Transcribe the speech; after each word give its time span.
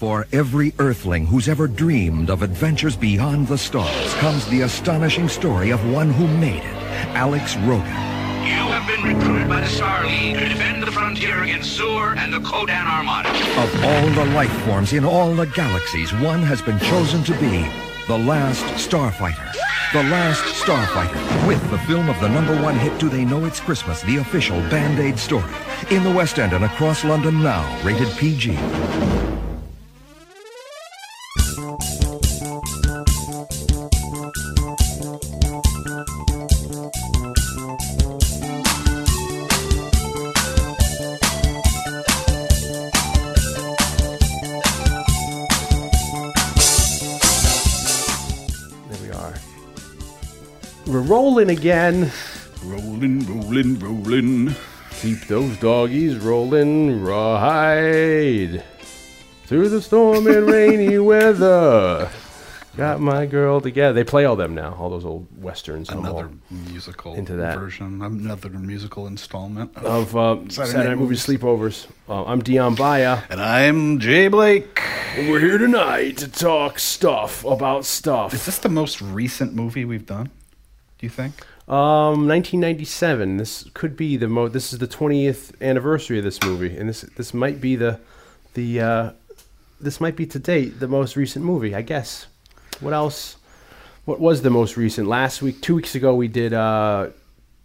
For 0.00 0.26
every 0.32 0.72
Earthling 0.78 1.26
who's 1.26 1.46
ever 1.46 1.68
dreamed 1.68 2.30
of 2.30 2.40
adventures 2.40 2.96
beyond 2.96 3.48
the 3.48 3.58
stars 3.58 4.14
comes 4.14 4.46
the 4.46 4.62
astonishing 4.62 5.28
story 5.28 5.72
of 5.72 5.92
one 5.92 6.08
who 6.08 6.26
made 6.26 6.62
it, 6.64 6.76
Alex 7.12 7.54
Rogan. 7.56 7.84
You 7.84 8.64
have 8.72 8.86
been 8.86 9.14
recruited 9.14 9.46
by 9.46 9.60
the 9.60 9.66
Star 9.66 10.06
League 10.06 10.38
to 10.38 10.48
defend 10.48 10.82
the 10.82 10.90
frontier 10.90 11.42
against 11.42 11.78
Xur 11.78 12.16
and 12.16 12.32
the 12.32 12.38
Kodan 12.38 12.86
Armada. 12.86 13.28
Of 13.28 13.84
all 13.84 14.24
the 14.24 14.32
life 14.32 14.50
forms 14.64 14.94
in 14.94 15.04
all 15.04 15.34
the 15.34 15.44
galaxies, 15.48 16.14
one 16.14 16.42
has 16.44 16.62
been 16.62 16.78
chosen 16.78 17.22
to 17.24 17.32
be 17.32 17.68
the 18.06 18.16
last 18.16 18.64
Starfighter. 18.82 19.52
The 19.92 20.04
Last 20.04 20.44
Starfighter, 20.64 21.48
with 21.48 21.60
the 21.70 21.78
film 21.80 22.08
of 22.08 22.18
the 22.20 22.28
number 22.28 22.54
one 22.62 22.78
hit 22.78 22.98
Do 23.00 23.10
They 23.10 23.24
Know 23.24 23.44
It's 23.44 23.60
Christmas, 23.60 24.00
the 24.02 24.18
official 24.18 24.60
Band-Aid 24.70 25.18
story. 25.18 25.52
In 25.90 26.04
the 26.04 26.12
West 26.12 26.38
End 26.38 26.52
and 26.52 26.64
across 26.64 27.04
London 27.04 27.42
now, 27.42 27.66
rated 27.84 28.08
PG. 28.16 28.56
Rolling 51.10 51.50
again. 51.50 52.12
Rolling, 52.64 53.26
rolling, 53.26 53.78
rolling. 53.80 54.54
Keep 55.00 55.26
those 55.26 55.56
doggies 55.56 56.16
rolling 56.18 57.02
right 57.02 58.62
through 59.44 59.68
the 59.70 59.82
storm 59.82 60.28
and 60.28 60.46
rainy 60.46 60.98
weather. 61.10 62.08
Got 62.76 63.00
my 63.00 63.26
girl 63.26 63.60
together. 63.60 63.92
They 63.92 64.04
play 64.04 64.24
all 64.24 64.36
them 64.36 64.54
now, 64.54 64.76
all 64.78 64.88
those 64.88 65.04
old 65.04 65.26
westerns. 65.42 65.90
I'm 65.90 66.06
all 66.06 66.18
Another 66.20 66.30
musical 66.50 67.14
into 67.14 67.34
that. 67.36 67.58
version, 67.58 68.00
another 68.02 68.50
musical 68.50 69.08
installment 69.08 69.76
of 69.78 70.16
uh, 70.16 70.36
Saturday 70.36 70.52
Saturday, 70.54 70.88
Night 70.90 70.98
Movie 70.98 71.16
Sleepovers. 71.16 71.88
Uh, 72.08 72.24
I'm 72.24 72.40
Dion 72.40 72.76
Baya. 72.76 73.22
And 73.28 73.40
I'm 73.42 73.98
Jay 73.98 74.28
Blake. 74.28 74.80
And 75.16 75.28
we're 75.28 75.40
here 75.40 75.58
tonight 75.58 76.18
to 76.18 76.28
talk 76.28 76.78
stuff 76.78 77.44
about 77.44 77.84
stuff. 77.84 78.32
Is 78.32 78.46
this 78.46 78.58
the 78.58 78.68
most 78.68 79.02
recent 79.02 79.54
movie 79.54 79.84
we've 79.84 80.06
done? 80.06 80.30
Do 81.00 81.06
you 81.06 81.10
think? 81.10 81.32
Um, 81.66 82.28
1997. 82.28 83.38
This 83.38 83.64
could 83.72 83.96
be 83.96 84.18
the 84.18 84.28
mo. 84.28 84.48
This 84.48 84.70
is 84.70 84.80
the 84.80 84.86
20th 84.86 85.58
anniversary 85.62 86.18
of 86.18 86.24
this 86.24 86.42
movie, 86.42 86.76
and 86.76 86.90
this 86.90 87.00
this 87.16 87.32
might 87.32 87.58
be 87.58 87.74
the 87.74 87.98
the 88.52 88.80
uh, 88.82 89.10
this 89.80 89.98
might 89.98 90.14
be 90.14 90.26
to 90.26 90.38
date 90.38 90.78
the 90.78 90.88
most 90.88 91.16
recent 91.16 91.42
movie, 91.42 91.74
I 91.74 91.80
guess. 91.80 92.26
What 92.80 92.92
else? 92.92 93.36
What 94.04 94.20
was 94.20 94.42
the 94.42 94.50
most 94.50 94.76
recent? 94.76 95.08
Last 95.08 95.40
week, 95.40 95.62
two 95.62 95.74
weeks 95.74 95.94
ago, 95.94 96.14
we 96.14 96.28
did 96.28 96.52
uh, 96.52 97.08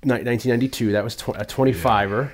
1992. 0.03 0.93
That 0.93 1.03
was 1.03 1.17
tw- 1.17 1.29
a 1.29 1.43
25er. 1.43 2.31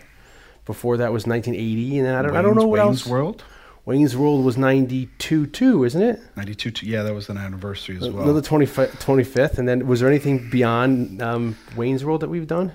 Before 0.67 0.97
that 0.97 1.11
was 1.11 1.25
1980, 1.25 1.97
and 1.97 2.07
then 2.07 2.13
I 2.13 2.21
don't 2.21 2.37
I 2.37 2.41
don't 2.43 2.55
know 2.55 2.67
what 2.67 2.85
Wayne's 2.85 3.01
else. 3.01 3.07
World. 3.07 3.43
Wayne's 3.91 4.15
World 4.15 4.45
was 4.45 4.55
92 4.57 5.47
too, 5.47 5.83
isn't 5.83 6.01
it? 6.01 6.17
92. 6.37 6.71
t- 6.71 6.87
Yeah, 6.87 7.03
that 7.03 7.13
was 7.13 7.27
an 7.27 7.37
anniversary 7.37 7.97
as 7.97 8.09
well. 8.09 8.23
Another 8.23 8.41
20, 8.41 8.65
25th, 8.65 9.57
and 9.57 9.67
then 9.67 9.85
was 9.85 9.99
there 9.99 10.07
anything 10.07 10.49
beyond 10.49 11.21
um, 11.21 11.57
Wayne's 11.75 12.05
World 12.05 12.21
that 12.21 12.29
we've 12.29 12.47
done? 12.47 12.71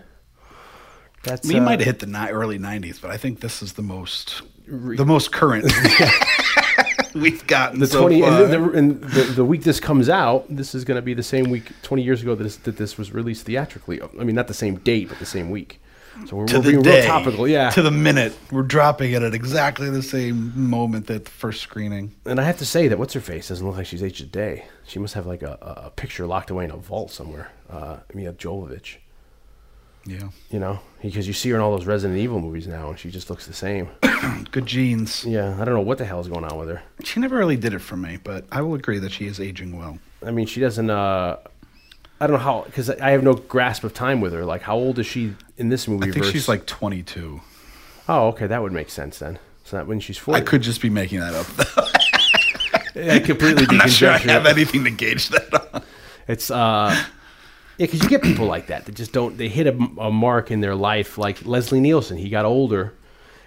That's 1.22 1.48
we 1.48 1.56
uh, 1.56 1.62
might 1.62 1.81
have 1.81 1.87
hit 1.87 1.98
the 2.00 2.06
ni- 2.06 2.28
early 2.28 2.59
90s, 2.59 3.00
but 3.00 3.11
I 3.11 3.17
think 3.17 3.41
this 3.41 3.62
is 3.62 3.72
the 3.72 3.83
most 3.83 4.42
the 4.69 5.06
most 5.06 5.33
current 5.33 5.64
we've 7.14 7.47
gotten 7.47 7.81
the 7.81 7.87
so 7.87 8.00
twenty 8.00 8.20
far. 8.20 8.42
and, 8.42 8.53
the, 8.53 8.70
and 8.72 9.00
the, 9.05 9.22
the 9.37 9.44
week 9.44 9.62
this 9.62 9.81
comes 9.81 10.11
out. 10.11 10.44
This 10.55 10.75
is 10.75 10.84
going 10.84 10.97
to 10.97 11.03
be 11.03 11.14
the 11.14 11.22
same 11.22 11.48
week 11.48 11.72
twenty 11.83 12.03
years 12.03 12.20
ago 12.20 12.34
that 12.34 12.44
this, 12.44 12.56
that 12.59 12.77
this 12.77 12.98
was 12.98 13.11
released 13.11 13.47
theatrically. 13.47 14.03
I 14.03 14.25
mean, 14.25 14.34
not 14.37 14.48
the 14.48 14.55
same 14.55 14.76
date, 14.81 15.09
but 15.09 15.19
the 15.19 15.25
same 15.25 15.49
week. 15.49 15.81
So 16.27 16.37
we're, 16.37 16.47
to 16.47 16.56
we're 16.56 16.62
the 16.62 16.71
being 16.71 16.82
day, 16.82 17.00
real 17.00 17.06
topical, 17.06 17.47
yeah. 17.49 17.71
To 17.71 17.82
the 17.82 17.91
minute, 17.91 18.37
we're 18.50 18.62
dropping 18.62 19.12
it 19.12 19.22
at 19.22 19.34
exactly 19.34 19.91
the 19.91 20.03
same 20.03 20.53
moment 20.69 21.06
that 21.09 21.25
the 21.27 21.31
first 21.31 21.60
screening. 21.60 22.15
and 22.25 22.41
I 22.41 22.44
have 22.44 22.59
to 22.59 22.66
say 22.66 22.88
that 22.88 22.99
what's 22.99 23.15
her 23.15 23.21
face 23.21 23.49
doesn't 23.49 23.66
look 23.66 23.77
like 23.77 23.87
she's 23.87 24.03
aged 24.03 24.22
a 24.22 24.26
day. 24.26 24.65
She 24.87 24.99
must 24.99 25.15
have 25.15 25.26
like 25.26 25.43
a, 25.43 25.59
a 25.60 25.87
a 25.87 25.91
picture 25.91 26.26
locked 26.26 26.50
away 26.50 26.65
in 26.65 26.71
a 26.71 26.76
vault 26.76 27.10
somewhere. 27.10 27.50
Uh, 27.69 27.99
Milla 28.15 28.32
Jovovich, 28.32 28.97
Yeah, 30.05 30.28
you 30.50 30.59
know, 30.60 30.78
because 31.03 31.26
you 31.26 31.32
see 31.32 31.50
her 31.50 31.56
in 31.56 31.62
all 31.62 31.76
those 31.76 31.87
Resident 31.87 32.19
Evil 32.19 32.41
movies 32.41 32.66
now, 32.66 32.91
and 32.91 32.99
she 32.99 33.10
just 33.10 33.28
looks 33.28 33.47
the 33.47 33.53
same. 33.53 33.88
good 34.53 34.66
genes. 34.66 35.25
Yeah, 35.25 35.60
I 35.60 35.65
don't 35.65 35.75
know 35.75 35.81
what 35.81 35.99
the 35.99 36.05
hell 36.05 36.21
is 36.21 36.28
going 36.28 36.44
on 36.44 36.56
with 36.59 36.69
her. 36.69 36.82
She 37.05 37.21
never 37.21 37.37
really 37.37 37.56
did 37.56 37.75
it 37.75 37.81
for 37.81 37.97
me, 37.97 38.19
but 38.22 38.44
I 38.53 38.62
will 38.62 38.75
agree 38.75 38.99
that 39.00 39.12
she 39.12 39.26
is 39.26 39.38
aging 39.41 39.76
well. 39.76 39.99
I 40.25 40.31
mean, 40.31 40.47
she 40.47 40.60
doesn't. 40.60 40.88
Uh, 40.88 41.37
I 42.21 42.26
don't 42.26 42.37
know 42.38 42.43
how 42.43 42.62
because 42.62 42.88
I 42.88 43.10
have 43.10 43.22
no 43.22 43.34
grasp 43.34 43.84
of 43.84 43.93
time 43.93 44.21
with 44.21 44.32
her. 44.32 44.44
Like, 44.44 44.62
how 44.62 44.76
old 44.76 44.99
is 44.99 45.06
she 45.06 45.34
in 45.56 45.69
this 45.69 45.89
movie? 45.89 46.11
I 46.11 46.12
think 46.12 46.27
she's 46.27 46.49
like 46.49 46.67
22. 46.67 47.41
Oh, 48.09 48.28
okay, 48.28 48.47
that 48.47 48.62
would 48.62 48.72
make 48.72 48.91
sense 48.91 49.19
then. 49.19 49.39
So 49.65 49.77
that 49.77 49.89
when 49.89 49.99
she's 49.99 50.17
forty, 50.17 50.41
I 50.41 50.44
could 50.44 50.62
just 50.62 50.81
be 50.81 50.91
making 50.91 51.19
that 51.19 51.34
up. 51.34 51.47
Though. 51.47 53.12
I 53.12 53.19
completely. 53.19 53.67
I'm 53.69 53.78
not 53.78 53.91
sure 53.91 54.11
I 54.11 54.19
have 54.19 54.47
anything 54.47 54.84
to 54.84 54.91
gauge 54.91 55.28
that 55.31 55.75
on. 55.75 55.83
It's 56.28 56.53
uh, 56.53 56.94
yeah, 57.77 57.87
because 57.87 58.03
you 58.03 58.09
get 58.09 58.22
people 58.22 58.47
like 58.47 58.69
that 58.69 58.87
that 58.87 58.94
just 58.94 59.12
don't. 59.12 59.37
They 59.37 59.49
hit 59.49 59.67
a, 59.67 59.77
a 59.99 60.11
mark 60.11 60.53
in 60.53 60.61
their 60.61 60.77
life, 60.77 61.19
like 61.19 61.44
Leslie 61.44 61.81
Nielsen. 61.81 62.17
He 62.17 62.28
got 62.28 62.44
older, 62.44 62.94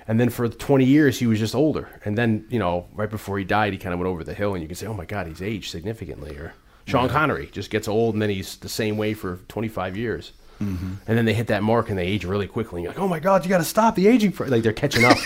and 0.09 0.19
then 0.19 0.29
for 0.29 0.49
twenty 0.49 0.83
years 0.83 1.17
he 1.17 1.25
was 1.25 1.39
just 1.39 1.55
older, 1.55 1.87
and 2.03 2.17
then 2.17 2.45
you 2.49 2.59
know 2.59 2.85
right 2.93 3.09
before 3.09 3.39
he 3.39 3.45
died, 3.45 3.71
he 3.71 3.79
kind 3.79 3.93
of 3.93 3.99
went 3.99 4.09
over 4.09 4.23
the 4.23 4.33
hill, 4.33 4.53
and 4.53 4.61
you 4.61 4.67
can 4.67 4.75
say, 4.75 4.87
oh 4.87 4.93
my 4.93 5.05
god, 5.05 5.25
he's 5.27 5.41
aged 5.41 5.71
significantly. 5.71 6.35
Or 6.35 6.53
Sean 6.85 7.07
Connery 7.07 7.47
just 7.51 7.69
gets 7.69 7.87
old, 7.87 8.15
and 8.15 8.21
then 8.21 8.29
he's 8.29 8.57
the 8.57 8.69
same 8.69 8.97
way 8.97 9.13
for 9.13 9.37
twenty 9.47 9.69
five 9.69 9.95
years. 9.95 10.33
Mm-hmm. 10.61 10.93
And 11.07 11.17
then 11.17 11.25
they 11.25 11.33
hit 11.33 11.47
that 11.47 11.63
mark 11.63 11.89
and 11.89 11.97
they 11.97 12.05
age 12.05 12.25
really 12.25 12.47
quickly. 12.47 12.79
And 12.79 12.83
you're 12.83 12.93
like, 12.93 13.01
oh 13.01 13.07
my 13.07 13.19
God, 13.19 13.45
you 13.45 13.49
got 13.49 13.59
to 13.59 13.63
stop 13.63 13.95
the 13.95 14.07
aging. 14.07 14.31
For-. 14.31 14.47
Like 14.47 14.63
they're 14.63 14.73
catching 14.73 15.05
up. 15.05 15.17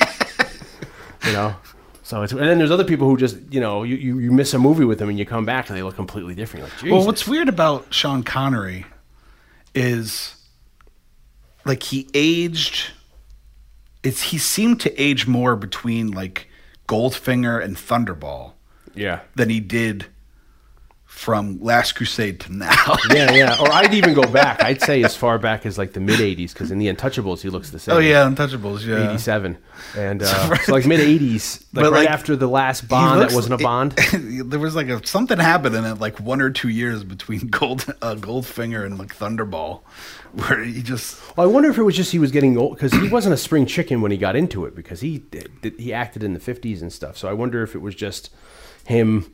you 1.25 1.33
know? 1.33 1.55
So 2.03 2.21
it's, 2.21 2.33
and 2.33 2.41
then 2.41 2.57
there's 2.57 2.71
other 2.71 2.83
people 2.83 3.07
who 3.07 3.17
just, 3.17 3.37
you 3.49 3.61
know, 3.61 3.83
you, 3.83 3.95
you, 3.95 4.19
you 4.19 4.31
miss 4.31 4.53
a 4.53 4.59
movie 4.59 4.85
with 4.85 4.99
them 4.99 5.09
and 5.09 5.17
you 5.17 5.25
come 5.25 5.45
back 5.45 5.69
and 5.69 5.77
they 5.77 5.83
look 5.83 5.95
completely 5.95 6.35
different. 6.35 6.65
Like, 6.65 6.91
Well, 6.91 7.05
what's 7.05 7.27
weird 7.27 7.49
about 7.49 7.93
Sean 7.93 8.23
Connery 8.23 8.85
is 9.73 10.35
like 11.65 11.83
he 11.83 12.09
aged. 12.13 12.91
It's 14.03 14.21
he 14.21 14.37
seemed 14.37 14.81
to 14.81 15.01
age 15.01 15.27
more 15.27 15.55
between 15.55 16.11
like 16.11 16.49
Goldfinger 16.87 17.63
and 17.63 17.77
Thunderball 17.77 18.53
yeah. 18.93 19.21
than 19.35 19.49
he 19.49 19.61
did 19.61 20.07
from 21.23 21.57
Last 21.61 21.93
Crusade 21.93 22.41
to 22.41 22.53
now. 22.53 22.97
Yeah, 23.13 23.31
yeah. 23.31 23.57
Or 23.59 23.71
I'd 23.71 23.93
even 23.93 24.13
go 24.13 24.23
back. 24.23 24.61
I'd 24.63 24.81
say 24.81 25.03
as 25.03 25.15
far 25.15 25.39
back 25.39 25.65
as 25.65 25.77
like 25.77 25.93
the 25.93 25.99
mid 25.99 26.19
80s 26.19 26.51
because 26.53 26.69
in 26.71 26.77
the 26.79 26.87
Untouchables, 26.87 27.41
he 27.41 27.49
looks 27.49 27.69
the 27.69 27.79
same. 27.79 27.95
oh 27.95 27.99
yeah, 27.99 28.27
Untouchables. 28.29 28.85
Yeah, 28.85 29.09
87. 29.09 29.57
And 29.97 30.21
uh, 30.23 30.55
so 30.65 30.71
like 30.73 30.85
mid 30.85 30.99
80s, 30.99 31.61
like 31.73 31.83
But, 31.85 31.91
right 31.91 31.91
like, 32.05 32.09
after 32.09 32.35
the 32.35 32.47
last 32.47 32.87
Bond 32.89 33.21
that 33.21 33.31
wasn't 33.33 33.53
a 33.53 33.57
it- 33.57 33.63
Bond. 33.63 33.91
there 34.51 34.59
was 34.59 34.75
like 34.75 34.87
a 34.89 35.05
something 35.07 35.39
happened 35.39 35.75
in 35.75 35.85
it, 35.85 35.95
like 35.99 36.19
one 36.19 36.41
or 36.41 36.49
two 36.49 36.69
years 36.69 37.03
between 37.03 37.47
Gold 37.47 37.85
uh, 38.01 38.15
Goldfinger 38.15 38.85
and 38.85 38.97
like 38.99 39.15
Thunderball, 39.15 39.81
where 40.33 40.63
he 40.63 40.81
just 40.83 41.21
Well, 41.37 41.47
I 41.47 41.51
wonder 41.51 41.69
if 41.69 41.77
it 41.77 41.83
was 41.83 41.95
just 41.95 42.11
he 42.11 42.19
was 42.19 42.31
getting 42.31 42.57
old 42.57 42.75
because 42.75 42.91
he 42.93 43.07
wasn't 43.09 43.33
a 43.33 43.37
spring 43.37 43.65
chicken 43.65 44.01
when 44.01 44.11
he 44.11 44.17
got 44.17 44.35
into 44.35 44.65
it 44.65 44.75
because 44.75 45.01
he 45.01 45.19
did, 45.19 45.73
he 45.77 45.93
acted 45.93 46.23
in 46.23 46.33
the 46.33 46.39
fifties 46.39 46.81
and 46.81 46.91
stuff. 46.91 47.17
So 47.17 47.29
I 47.29 47.33
wonder 47.33 47.63
if 47.63 47.75
it 47.75 47.79
was 47.79 47.95
just 47.95 48.29
him, 48.85 49.31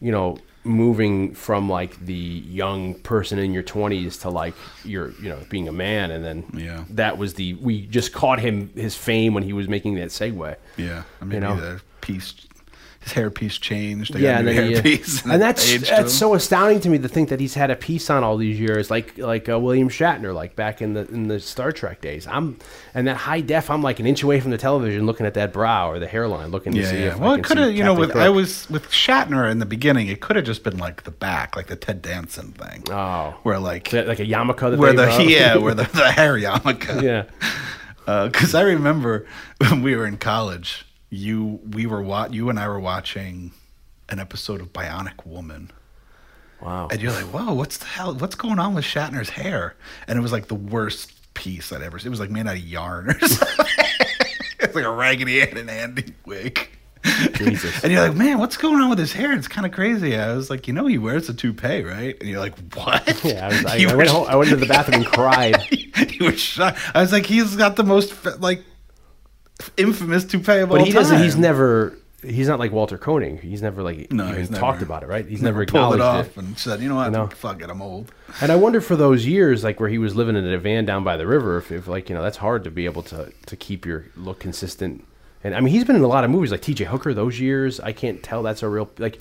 you 0.00 0.12
know, 0.12 0.36
moving 0.64 1.34
from 1.34 1.68
like 1.68 2.04
the 2.04 2.14
young 2.14 2.94
person 2.94 3.38
in 3.38 3.52
your 3.52 3.62
twenties 3.62 4.18
to 4.18 4.28
like 4.30 4.54
you're 4.84 5.12
you 5.22 5.28
know 5.28 5.38
being 5.48 5.68
a 5.68 5.72
man, 5.72 6.10
and 6.10 6.24
then 6.24 6.44
Yeah. 6.54 6.84
that 6.90 7.16
was 7.18 7.34
the 7.34 7.54
we 7.54 7.86
just 7.86 8.12
caught 8.12 8.40
him 8.40 8.70
his 8.74 8.94
fame 8.96 9.32
when 9.34 9.42
he 9.42 9.52
was 9.52 9.68
making 9.68 9.94
that 9.96 10.08
segue. 10.08 10.56
yeah, 10.76 11.02
I 11.20 11.24
mean, 11.24 11.40
know? 11.40 11.56
the 11.56 11.80
piece, 12.02 12.34
his 13.00 13.12
hair 13.14 13.30
piece 13.30 13.56
changed. 13.56 14.12
They 14.12 14.20
Yeah, 14.20 14.32
got 14.32 14.38
and 14.40 14.48
a 14.48 14.52
new 14.52 14.56
then 14.56 14.66
he, 14.68 14.72
hair 14.74 14.82
piece, 14.82 15.24
and 15.24 15.40
that's 15.40 15.72
that's 15.88 15.88
him. 15.90 16.08
so 16.08 16.34
astounding 16.34 16.80
to 16.80 16.88
me 16.90 16.98
to 16.98 17.08
think 17.08 17.30
that 17.30 17.40
he's 17.40 17.54
had 17.54 17.70
a 17.70 17.76
piece 17.76 18.10
on 18.10 18.22
all 18.22 18.36
these 18.36 18.60
years, 18.60 18.90
like 18.90 19.16
like 19.16 19.48
uh, 19.48 19.58
William 19.58 19.88
Shatner, 19.88 20.34
like 20.34 20.54
back 20.54 20.82
in 20.82 20.92
the 20.92 21.08
in 21.08 21.28
the 21.28 21.40
Star 21.40 21.72
Trek 21.72 22.00
days. 22.02 22.26
I'm 22.26 22.58
and 22.94 23.06
that 23.06 23.16
high 23.16 23.40
def, 23.40 23.70
I'm 23.70 23.82
like 23.82 24.00
an 24.00 24.06
inch 24.06 24.22
away 24.22 24.38
from 24.40 24.50
the 24.50 24.58
television, 24.58 25.06
looking 25.06 25.24
at 25.24 25.32
that 25.34 25.52
brow 25.52 25.90
or 25.90 25.98
the 25.98 26.06
hairline, 26.06 26.50
looking 26.50 26.72
to 26.74 26.80
Yeah, 26.80 26.90
see 26.90 26.98
yeah. 27.04 27.08
if 27.14 27.18
Well, 27.18 27.30
I 27.32 27.38
it 27.38 27.44
could 27.44 27.56
have, 27.56 27.72
you 27.72 27.82
know, 27.84 27.94
with 27.94 28.14
I 28.16 28.28
was 28.28 28.68
with 28.68 28.88
Shatner 28.90 29.50
in 29.50 29.60
the 29.60 29.66
beginning, 29.66 30.08
it 30.08 30.20
could 30.20 30.36
have 30.36 30.44
just 30.44 30.62
been 30.62 30.76
like 30.76 31.04
the 31.04 31.10
back, 31.10 31.56
like 31.56 31.68
the 31.68 31.76
Ted 31.76 32.02
Danson 32.02 32.52
thing. 32.52 32.84
Oh. 32.90 33.34
where 33.44 33.58
like 33.58 33.88
That- 33.90 34.08
like 34.08 34.20
a 34.20 34.26
yarmulke 34.26 34.76
where 34.76 34.92
they 34.92 34.96
the 34.96 35.06
rub. 35.06 35.20
yeah, 35.28 35.56
where 35.56 35.74
the, 35.74 35.84
the 35.94 36.10
hair 36.12 36.34
yarmulke. 36.36 37.00
yeah. 37.02 37.24
because 38.26 38.54
I 38.54 38.62
remember 38.62 39.26
when 39.58 39.82
we 39.82 39.96
were 39.96 40.06
in 40.06 40.18
college, 40.18 40.84
you 41.10 41.60
we 41.70 41.86
were 41.86 42.02
wa- 42.02 42.28
you 42.30 42.48
and 42.50 42.58
I 42.58 42.68
were 42.68 42.80
watching 42.80 43.52
an 44.08 44.18
episode 44.18 44.60
of 44.60 44.72
Bionic 44.72 45.24
Woman, 45.26 45.70
Wow. 46.60 46.88
and 46.90 47.00
you're 47.00 47.12
like, 47.12 47.24
"Whoa, 47.26 47.52
what's 47.54 47.78
the 47.78 47.86
hell? 47.86 48.14
What's 48.14 48.34
going 48.36 48.58
on 48.58 48.74
with 48.74 48.84
Shatner's 48.84 49.30
hair?" 49.30 49.74
And 50.06 50.18
it 50.18 50.22
was 50.22 50.32
like 50.32 50.48
the 50.48 50.54
worst 50.54 51.12
piece 51.34 51.72
I'd 51.72 51.82
ever 51.82 51.98
seen. 51.98 52.08
It 52.08 52.10
was 52.10 52.20
like 52.20 52.30
made 52.30 52.46
out 52.46 52.54
of 52.56 52.60
yarn 52.62 53.10
or 53.10 53.18
something. 53.26 53.66
it's 54.60 54.74
like 54.74 54.84
a 54.84 54.90
Raggedy 54.90 55.42
Ann 55.42 55.56
and 55.56 55.70
Andy 55.70 56.12
wig. 56.26 56.68
Jesus. 57.32 57.82
And 57.82 57.90
you're 57.90 58.02
like, 58.06 58.14
man, 58.16 58.38
what's 58.38 58.58
going 58.58 58.78
on 58.78 58.90
with 58.90 58.98
his 58.98 59.12
hair? 59.14 59.32
It's 59.32 59.48
kind 59.48 59.66
of 59.66 59.72
crazy. 59.72 60.14
I 60.18 60.34
was 60.34 60.50
like, 60.50 60.68
you 60.68 60.74
know, 60.74 60.84
he 60.86 60.98
wears 60.98 61.30
a 61.30 61.34
toupee, 61.34 61.82
right? 61.82 62.14
And 62.20 62.28
you're 62.28 62.40
like, 62.40 62.52
what? 62.74 63.06
Yeah, 63.24 63.46
I, 63.46 63.48
was, 63.48 63.64
I, 63.66 63.90
I 63.90 63.94
went 63.96 64.10
home, 64.10 64.26
I 64.28 64.36
went 64.36 64.50
to 64.50 64.56
the 64.56 64.66
bathroom 64.66 65.00
and 65.02 65.06
cried. 65.06 65.56
you 66.12 66.26
were 66.26 66.32
shocked. 66.36 66.78
I 66.94 67.00
was 67.00 67.10
like, 67.10 67.24
he's 67.24 67.56
got 67.56 67.76
the 67.76 67.84
most 67.84 68.12
like 68.40 68.62
infamous 69.76 70.24
toupee 70.24 70.58
of 70.60 70.70
all 70.70 70.78
But 70.78 70.86
he 70.86 70.92
time. 70.92 71.02
doesn't. 71.02 71.22
He's 71.22 71.36
never. 71.36 71.96
He's 72.22 72.48
not 72.48 72.58
like 72.58 72.70
Walter 72.70 72.98
Koenig. 72.98 73.40
He's 73.40 73.62
never 73.62 73.82
like 73.82 74.12
No, 74.12 74.24
even 74.28 74.38
he's 74.40 74.50
never- 74.50 74.60
talked 74.60 74.82
about 74.82 75.02
it, 75.02 75.06
right? 75.08 75.26
He's 75.26 75.40
never, 75.40 75.64
pulled 75.64 75.94
it 75.94 76.02
off 76.02 76.36
and 76.36 76.58
said, 76.58 76.80
you 76.80 76.88
know 76.90 76.96
what? 76.96 77.10
know. 77.12 77.28
Fuck 77.28 77.62
it, 77.62 77.70
I'm 77.70 77.80
old. 77.80 78.12
And 78.42 78.52
I 78.52 78.56
wonder 78.56 78.82
for 78.82 78.94
those 78.94 79.24
years, 79.26 79.64
like 79.64 79.80
where 79.80 79.88
he 79.88 79.96
was 79.96 80.14
living 80.14 80.36
in 80.36 80.44
a 80.46 80.58
van 80.58 80.84
down 80.84 81.02
by 81.02 81.16
the 81.16 81.26
river, 81.26 81.56
if, 81.56 81.72
if 81.72 81.88
like 81.88 82.10
you 82.10 82.14
know 82.14 82.22
that's 82.22 82.36
hard 82.36 82.64
to 82.64 82.70
be 82.70 82.84
able 82.84 83.02
to 83.04 83.32
to 83.46 83.56
keep 83.56 83.86
your 83.86 84.04
look 84.16 84.38
consistent. 84.38 85.02
And 85.42 85.54
I 85.54 85.60
mean, 85.60 85.72
he's 85.72 85.84
been 85.84 85.96
in 85.96 86.02
a 86.02 86.08
lot 86.08 86.22
of 86.24 86.30
movies 86.30 86.50
like 86.52 86.60
T.J. 86.60 86.84
Hooker. 86.84 87.14
Those 87.14 87.40
years, 87.40 87.80
I 87.80 87.92
can't 87.92 88.22
tell 88.22 88.42
that's 88.42 88.62
a 88.62 88.68
real 88.68 88.90
like. 88.98 89.20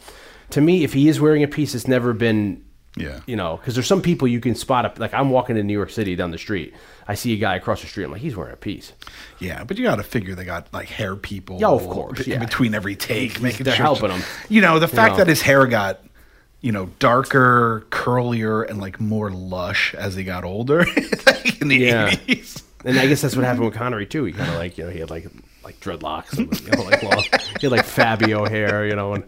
To 0.49 0.59
me, 0.61 0.83
if 0.83 0.91
he 0.93 1.07
is 1.07 1.21
wearing 1.21 1.43
a 1.43 1.47
piece, 1.47 1.73
it's 1.75 1.87
never 1.87 2.11
been. 2.11 2.65
Yeah. 2.99 3.19
You 3.25 3.35
know, 3.35 3.57
because 3.57 3.75
there's 3.75 3.87
some 3.87 4.01
people 4.01 4.27
you 4.27 4.39
can 4.39 4.55
spot 4.55 4.85
up. 4.85 4.99
Like 4.99 5.13
I'm 5.13 5.29
walking 5.29 5.57
in 5.57 5.65
New 5.67 5.73
York 5.73 5.89
City 5.89 6.15
down 6.15 6.31
the 6.31 6.37
street, 6.37 6.73
I 7.07 7.15
see 7.15 7.33
a 7.33 7.37
guy 7.37 7.55
across 7.55 7.81
the 7.81 7.87
street. 7.87 8.03
I'm 8.05 8.11
like, 8.11 8.21
he's 8.21 8.35
wearing 8.35 8.53
a 8.53 8.57
piece. 8.57 8.93
Yeah, 9.39 9.63
but 9.63 9.77
you 9.77 9.83
got 9.83 9.95
to 9.95 10.03
figure 10.03 10.35
they 10.35 10.45
got 10.45 10.71
like 10.73 10.89
hair 10.89 11.15
people. 11.15 11.59
Yeah, 11.59 11.69
of 11.69 11.87
course, 11.87 12.21
in 12.21 12.33
yeah. 12.33 12.39
between 12.39 12.75
every 12.75 12.95
take, 12.95 13.41
making 13.41 13.63
They're 13.63 13.75
sure 13.75 13.85
helping 13.85 14.11
him. 14.11 14.21
You 14.49 14.61
know, 14.61 14.79
the 14.79 14.87
fact 14.87 15.13
know. 15.13 15.17
that 15.17 15.27
his 15.27 15.41
hair 15.41 15.65
got, 15.65 16.01
you 16.61 16.71
know, 16.71 16.87
darker, 16.99 17.85
curlier, 17.89 18.69
and 18.69 18.79
like 18.79 18.99
more 18.99 19.31
lush 19.31 19.95
as 19.95 20.15
he 20.15 20.23
got 20.23 20.43
older, 20.43 20.79
like 21.25 21.61
in 21.61 21.67
the 21.69 21.77
Yeah. 21.77 22.09
eighties. 22.09 22.63
And 22.85 22.97
I 22.97 23.07
guess 23.07 23.21
that's 23.21 23.35
what 23.35 23.43
happened 23.43 23.65
with 23.65 23.73
Connery 23.73 24.05
too. 24.05 24.23
He 24.25 24.31
kind 24.31 24.49
of 24.49 24.55
like 24.55 24.77
you 24.77 24.85
know 24.85 24.89
he 24.89 24.99
had 24.99 25.09
like 25.09 25.27
like 25.63 25.79
dreadlocks, 25.81 26.37
and, 26.37 26.59
you 26.61 26.71
know, 26.71 26.83
like 26.83 27.03
long, 27.03 27.23
he 27.59 27.67
had 27.67 27.71
like 27.71 27.85
Fabio 27.85 28.45
hair, 28.45 28.85
you 28.87 28.95
know, 28.95 29.13
and 29.15 29.23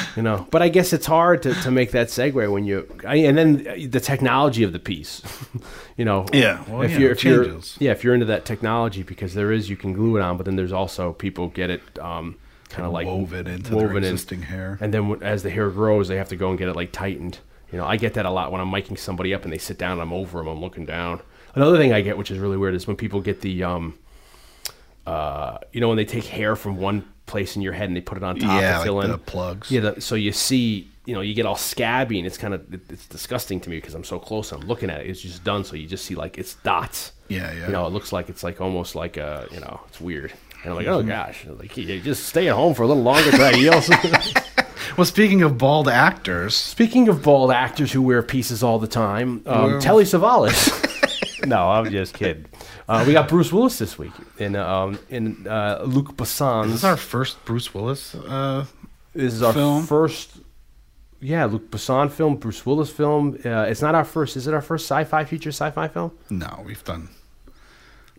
you 0.16 0.22
know. 0.22 0.46
But 0.50 0.62
I 0.62 0.68
guess 0.68 0.92
it's 0.92 1.06
hard 1.06 1.42
to, 1.42 1.54
to 1.54 1.70
make 1.70 1.92
that 1.92 2.08
segue 2.08 2.50
when 2.52 2.64
you 2.64 2.88
I, 3.06 3.16
and 3.16 3.36
then 3.36 3.90
the 3.90 4.00
technology 4.00 4.62
of 4.62 4.72
the 4.72 4.78
piece, 4.78 5.22
you 5.96 6.04
know. 6.04 6.26
Yeah, 6.32 6.64
well, 6.68 6.82
if 6.82 6.92
yeah, 6.92 6.98
you're 6.98 7.10
if 7.12 7.24
you're 7.24 7.60
yeah 7.78 7.92
if 7.92 8.04
you're 8.04 8.14
into 8.14 8.26
that 8.26 8.44
technology 8.44 9.02
because 9.02 9.34
there 9.34 9.52
is 9.52 9.70
you 9.70 9.76
can 9.76 9.92
glue 9.92 10.16
it 10.16 10.22
on, 10.22 10.36
but 10.36 10.46
then 10.46 10.56
there's 10.56 10.72
also 10.72 11.12
people 11.12 11.48
get 11.48 11.70
it 11.70 11.82
um, 11.98 12.36
kind 12.68 12.86
of 12.86 12.92
like 12.92 13.06
woven 13.06 13.46
into 13.46 13.74
their 13.74 13.90
in. 13.90 13.98
existing 13.98 14.42
hair. 14.42 14.78
and 14.80 14.92
then 14.92 15.18
as 15.22 15.42
the 15.42 15.50
hair 15.50 15.70
grows, 15.70 16.08
they 16.08 16.16
have 16.16 16.28
to 16.30 16.36
go 16.36 16.50
and 16.50 16.58
get 16.58 16.68
it 16.68 16.76
like 16.76 16.92
tightened. 16.92 17.38
You 17.70 17.78
know, 17.78 17.86
I 17.86 17.96
get 17.96 18.14
that 18.14 18.26
a 18.26 18.30
lot 18.30 18.52
when 18.52 18.60
I'm 18.60 18.70
miking 18.70 18.98
somebody 18.98 19.32
up 19.32 19.44
and 19.44 19.52
they 19.52 19.58
sit 19.58 19.78
down 19.78 19.92
and 19.92 20.02
I'm 20.02 20.12
over 20.12 20.38
them, 20.38 20.48
I'm 20.48 20.60
looking 20.60 20.84
down. 20.84 21.22
Another 21.54 21.78
thing 21.78 21.92
I 21.92 22.00
get, 22.00 22.18
which 22.18 22.30
is 22.30 22.38
really 22.38 22.56
weird, 22.56 22.74
is 22.74 22.86
when 22.86 22.96
people 22.96 23.20
get 23.20 23.40
the, 23.40 23.62
um, 23.64 23.98
uh, 25.06 25.58
you 25.72 25.80
know, 25.80 25.88
when 25.88 25.96
they 25.96 26.04
take 26.04 26.24
hair 26.24 26.56
from 26.56 26.76
one 26.76 27.04
place 27.32 27.56
in 27.56 27.62
your 27.62 27.72
head 27.72 27.88
and 27.88 27.96
they 27.96 28.00
put 28.00 28.16
it 28.18 28.22
on 28.22 28.36
top 28.36 28.60
Yeah, 28.60 28.70
to 28.72 28.76
like 28.78 28.84
fill 28.84 29.00
in 29.00 29.10
the 29.10 29.18
plugs. 29.18 29.70
Yeah, 29.70 29.80
the, 29.80 30.00
so 30.00 30.14
you 30.14 30.30
see, 30.32 30.88
you 31.06 31.14
know, 31.14 31.20
you 31.20 31.34
get 31.34 31.46
all 31.46 31.56
scabby 31.56 32.18
and 32.18 32.26
it's 32.26 32.38
kind 32.38 32.54
of 32.54 32.72
it, 32.72 32.80
it's 32.88 33.06
disgusting 33.06 33.58
to 33.60 33.70
me 33.70 33.76
because 33.78 33.94
I'm 33.94 34.04
so 34.04 34.18
close. 34.18 34.52
I'm 34.52 34.60
looking 34.60 34.90
at 34.90 35.00
it. 35.00 35.08
It's 35.10 35.20
just 35.20 35.42
done, 35.42 35.64
so 35.64 35.74
you 35.74 35.86
just 35.88 36.04
see 36.04 36.14
like 36.14 36.38
it's 36.38 36.54
dots. 36.56 37.12
Yeah, 37.28 37.50
yeah. 37.52 37.66
You 37.66 37.72
know, 37.72 37.86
it 37.86 37.92
looks 37.92 38.12
like 38.12 38.28
it's 38.28 38.44
like 38.44 38.60
almost 38.60 38.94
like 38.94 39.16
a, 39.16 39.48
you 39.50 39.60
know, 39.60 39.80
it's 39.88 40.00
weird. 40.00 40.32
And 40.62 40.70
I'm 40.70 40.76
like, 40.76 40.86
oh 40.86 41.02
gosh, 41.18 41.44
like 41.46 41.76
you 41.76 42.00
just 42.00 42.26
stay 42.26 42.48
at 42.48 42.54
home 42.54 42.74
for 42.74 42.84
a 42.84 42.86
little 42.86 43.02
longer, 43.02 43.30
try 43.32 43.50
to 43.50 43.56
heal. 43.56 43.80
Well, 44.98 45.06
speaking 45.06 45.40
of 45.42 45.56
bald 45.56 45.88
actors, 45.88 46.54
Speaking 46.54 47.08
of 47.08 47.22
bald 47.22 47.50
actors 47.50 47.92
who 47.92 48.02
wear 48.02 48.22
pieces 48.22 48.62
all 48.62 48.78
the 48.78 48.86
time, 48.86 49.42
um, 49.46 49.80
Telly 49.80 50.04
Savalas. 50.04 50.68
no, 51.46 51.70
I'm 51.70 51.90
just 51.90 52.12
kidding. 52.12 52.44
Uh, 52.92 53.04
we 53.06 53.12
got 53.12 53.28
Bruce 53.28 53.52
Willis 53.52 53.78
this 53.78 53.98
week 53.98 54.12
in 54.38 54.54
um, 54.56 54.98
in 55.08 55.46
uh, 55.48 55.82
Luc 55.86 56.08
this 56.08 56.16
Besson's. 56.16 56.74
is 56.74 56.84
our 56.84 56.96
first 56.96 57.42
Bruce 57.44 57.72
Willis. 57.74 58.14
Uh, 58.14 58.66
This 59.14 59.32
is 59.34 59.42
our 59.42 59.52
film? 59.52 59.84
first. 59.86 60.38
Yeah, 61.20 61.44
Luc 61.44 61.70
Besson 61.70 62.10
film, 62.10 62.36
Bruce 62.36 62.66
Willis 62.66 62.90
film. 62.90 63.38
Uh, 63.44 63.66
it's 63.70 63.80
not 63.80 63.94
our 63.94 64.04
first. 64.04 64.36
Is 64.36 64.46
it 64.48 64.54
our 64.54 64.60
first 64.60 64.86
sci-fi 64.86 65.24
feature 65.24 65.50
sci-fi 65.52 65.88
film? 65.88 66.10
no, 66.30 66.62
we've 66.66 66.82
done 66.84 67.08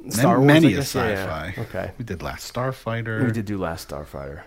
Star 0.10 0.40
many, 0.40 0.40
Wars, 0.40 0.64
many 0.64 0.68
a 0.74 0.78
guess, 0.78 0.96
yeah, 0.96 1.16
sci-fi. 1.16 1.62
Okay. 1.64 1.92
we 1.98 2.06
did 2.06 2.22
Last 2.24 2.54
Starfighter. 2.54 3.26
We 3.26 3.32
did 3.32 3.46
do 3.46 3.58
Last 3.58 3.90
Starfighter. 3.90 4.42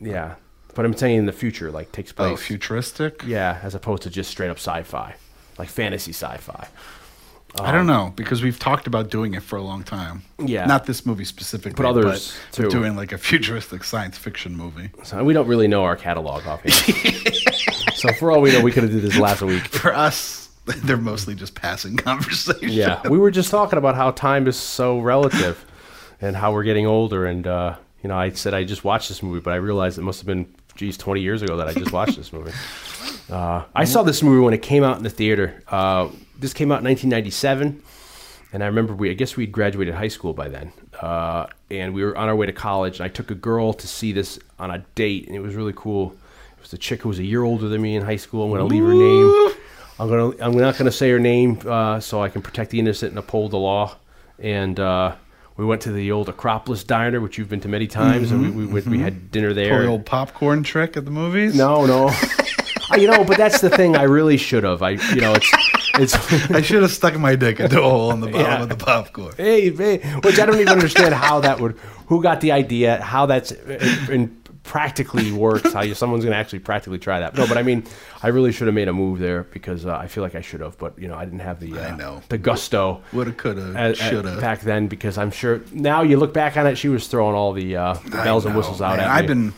Yeah, 0.00 0.36
but 0.74 0.84
I'm 0.84 0.96
saying 0.96 1.18
in 1.18 1.26
the 1.26 1.32
future, 1.32 1.70
like 1.70 1.90
takes 1.92 2.12
place. 2.12 2.32
Oh, 2.32 2.36
futuristic. 2.36 3.22
Yeah, 3.26 3.58
as 3.62 3.74
opposed 3.74 4.02
to 4.04 4.10
just 4.10 4.30
straight 4.30 4.50
up 4.50 4.58
sci-fi, 4.58 5.16
like 5.58 5.68
fantasy 5.68 6.12
sci-fi. 6.12 6.68
I 7.60 7.72
don't 7.72 7.86
know 7.86 8.12
because 8.16 8.42
we've 8.42 8.58
talked 8.58 8.86
about 8.86 9.10
doing 9.10 9.34
it 9.34 9.42
for 9.42 9.56
a 9.56 9.62
long 9.62 9.82
time. 9.82 10.22
Yeah. 10.44 10.66
not 10.66 10.84
this 10.86 11.06
movie 11.06 11.24
specifically, 11.24 11.82
But 11.82 11.86
others, 11.88 12.36
but 12.56 12.62
too. 12.64 12.68
doing 12.70 12.96
like 12.96 13.12
a 13.12 13.18
futuristic 13.18 13.84
science 13.84 14.18
fiction 14.18 14.56
movie. 14.56 14.90
So 15.04 15.22
we 15.24 15.32
don't 15.32 15.46
really 15.48 15.68
know 15.68 15.82
our 15.84 15.96
catalog 15.96 16.46
offhand. 16.46 16.74
so 17.94 18.12
for 18.14 18.30
all 18.30 18.40
we 18.40 18.52
know, 18.52 18.60
we 18.60 18.72
could 18.72 18.82
have 18.82 18.92
did 18.92 19.02
this 19.02 19.18
last 19.18 19.42
week. 19.42 19.62
For 19.68 19.94
us, 19.94 20.48
they're 20.66 20.96
mostly 20.96 21.34
just 21.34 21.54
passing 21.54 21.96
conversation. 22.10 22.68
Yeah, 22.68 23.06
we 23.08 23.18
were 23.18 23.30
just 23.30 23.50
talking 23.50 23.78
about 23.78 23.94
how 23.94 24.10
time 24.10 24.46
is 24.46 24.56
so 24.56 24.98
relative, 25.00 25.64
and 26.20 26.36
how 26.36 26.52
we're 26.52 26.64
getting 26.64 26.86
older. 26.86 27.26
And 27.26 27.46
uh, 27.46 27.76
you 28.02 28.08
know, 28.08 28.16
I 28.18 28.30
said 28.30 28.52
I 28.54 28.64
just 28.64 28.84
watched 28.84 29.08
this 29.08 29.22
movie, 29.22 29.40
but 29.40 29.52
I 29.52 29.56
realized 29.56 29.98
it 29.98 30.02
must 30.02 30.20
have 30.20 30.26
been, 30.26 30.46
geez, 30.74 30.96
twenty 30.98 31.20
years 31.22 31.42
ago 31.42 31.56
that 31.56 31.68
I 31.68 31.72
just 31.74 31.92
watched 31.92 32.16
this 32.16 32.32
movie. 32.32 32.52
Uh, 33.30 33.64
I 33.74 33.84
saw 33.84 34.02
this 34.02 34.22
movie 34.22 34.40
when 34.44 34.54
it 34.54 34.62
came 34.62 34.82
out 34.84 34.98
in 34.98 35.02
the 35.02 35.10
theater. 35.10 35.62
Uh, 35.68 36.08
this 36.38 36.52
came 36.52 36.70
out 36.70 36.80
in 36.80 36.84
1997, 36.84 37.82
and 38.52 38.62
I 38.62 38.66
remember 38.66 38.94
we, 38.94 39.10
I 39.10 39.14
guess 39.14 39.36
we'd 39.36 39.52
graduated 39.52 39.94
high 39.94 40.08
school 40.08 40.32
by 40.32 40.48
then, 40.48 40.72
uh, 41.00 41.46
and 41.70 41.94
we 41.94 42.04
were 42.04 42.16
on 42.16 42.28
our 42.28 42.36
way 42.36 42.46
to 42.46 42.52
college. 42.52 42.98
And 43.00 43.04
I 43.04 43.08
took 43.08 43.30
a 43.30 43.34
girl 43.34 43.72
to 43.72 43.86
see 43.86 44.12
this 44.12 44.38
on 44.58 44.70
a 44.70 44.78
date, 44.94 45.26
and 45.26 45.36
it 45.36 45.40
was 45.40 45.54
really 45.54 45.74
cool. 45.74 46.14
It 46.56 46.62
was 46.62 46.72
a 46.72 46.78
chick 46.78 47.02
who 47.02 47.08
was 47.08 47.18
a 47.18 47.24
year 47.24 47.42
older 47.42 47.68
than 47.68 47.82
me 47.82 47.96
in 47.96 48.02
high 48.02 48.16
school. 48.16 48.44
I'm 48.44 48.50
going 48.50 48.60
to 48.60 48.74
leave 48.74 48.84
her 48.84 48.94
name. 48.94 49.54
I'm 49.98 50.08
gonna. 50.08 50.44
I'm 50.44 50.56
not 50.56 50.76
gonna 50.76 50.92
say 50.92 51.10
her 51.10 51.18
name 51.18 51.58
uh, 51.66 52.00
so 52.00 52.22
I 52.22 52.28
can 52.28 52.42
protect 52.42 52.70
the 52.70 52.78
innocent 52.78 53.10
and 53.10 53.18
uphold 53.18 53.52
the 53.52 53.58
law. 53.58 53.96
And 54.38 54.78
uh, 54.78 55.14
we 55.56 55.64
went 55.64 55.80
to 55.82 55.92
the 55.92 56.12
old 56.12 56.28
Acropolis 56.28 56.84
Diner, 56.84 57.20
which 57.20 57.38
you've 57.38 57.48
been 57.48 57.60
to 57.60 57.68
many 57.68 57.86
times, 57.86 58.30
and 58.30 58.42
we 58.42 58.50
we, 58.50 58.66
went, 58.66 58.86
we 58.86 58.98
had 58.98 59.30
dinner 59.30 59.54
there. 59.54 59.80
the 59.82 59.88
old 59.88 60.04
popcorn 60.04 60.62
trick 60.62 60.96
at 60.96 61.06
the 61.06 61.10
movies. 61.10 61.54
No, 61.54 61.86
no. 61.86 62.10
Uh, 62.88 62.94
you 62.94 63.08
know, 63.08 63.24
but 63.24 63.36
that's 63.36 63.60
the 63.60 63.68
thing. 63.68 63.96
I 63.96 64.04
really 64.04 64.36
should 64.36 64.62
have. 64.62 64.80
I, 64.80 64.90
you 64.90 65.20
know, 65.20 65.32
it's. 65.34 65.50
I 65.98 66.62
should 66.62 66.82
have 66.82 66.90
stuck 66.92 67.16
my 67.18 67.36
dick 67.36 67.60
into 67.60 67.80
a 67.80 67.88
hole 67.88 68.10
in 68.12 68.20
the 68.20 68.26
bottom 68.28 68.40
Yeah. 68.40 68.62
of 68.62 68.68
the 68.68 68.76
popcorn. 68.76 69.34
hey, 69.36 69.70
hey, 69.74 69.98
which 70.22 70.38
I 70.38 70.46
don't 70.46 70.56
even 70.56 70.68
understand 70.68 71.14
how 71.14 71.40
that 71.40 71.60
would. 71.60 71.78
Who 72.08 72.22
got 72.22 72.40
the 72.40 72.52
idea? 72.52 73.00
How 73.02 73.26
that's 73.26 73.50
in, 73.52 74.12
in 74.12 74.36
practically 74.62 75.32
works? 75.32 75.72
How 75.72 75.82
you, 75.82 75.94
someone's 75.94 76.24
going 76.24 76.32
to 76.32 76.38
actually 76.38 76.58
practically 76.60 76.98
try 76.98 77.20
that? 77.20 77.34
No, 77.36 77.46
but 77.46 77.56
I 77.58 77.62
mean, 77.62 77.84
I 78.22 78.28
really 78.28 78.52
should 78.52 78.66
have 78.66 78.74
made 78.74 78.88
a 78.88 78.92
move 78.92 79.18
there 79.18 79.44
because 79.44 79.86
uh, 79.86 79.94
I 79.96 80.06
feel 80.06 80.22
like 80.22 80.34
I 80.34 80.40
should 80.40 80.60
have, 80.60 80.76
but 80.78 80.98
you 80.98 81.08
know, 81.08 81.14
I 81.16 81.24
didn't 81.24 81.40
have 81.40 81.60
the 81.60 81.78
uh, 81.78 81.88
I 81.92 81.96
know. 81.96 82.22
the 82.28 82.38
gusto. 82.38 83.02
Woulda, 83.12 83.32
coulda, 83.32 83.72
at- 83.76 83.90
at- 83.92 83.96
shoulda. 83.96 84.40
back 84.40 84.60
then 84.60 84.86
because 84.88 85.18
I'm 85.18 85.30
sure 85.30 85.62
now 85.72 86.02
you 86.02 86.16
look 86.18 86.32
back 86.34 86.56
on 86.56 86.66
it, 86.66 86.76
she 86.76 86.88
was 86.88 87.06
throwing 87.08 87.34
all 87.34 87.52
the, 87.52 87.76
uh, 87.76 87.94
the 87.94 88.10
bells 88.10 88.44
and 88.44 88.54
whistles 88.56 88.80
out 88.82 88.96
man. 88.98 89.00
at 89.06 89.12
me. 89.14 89.18
I've 89.20 89.26
been 89.26 89.52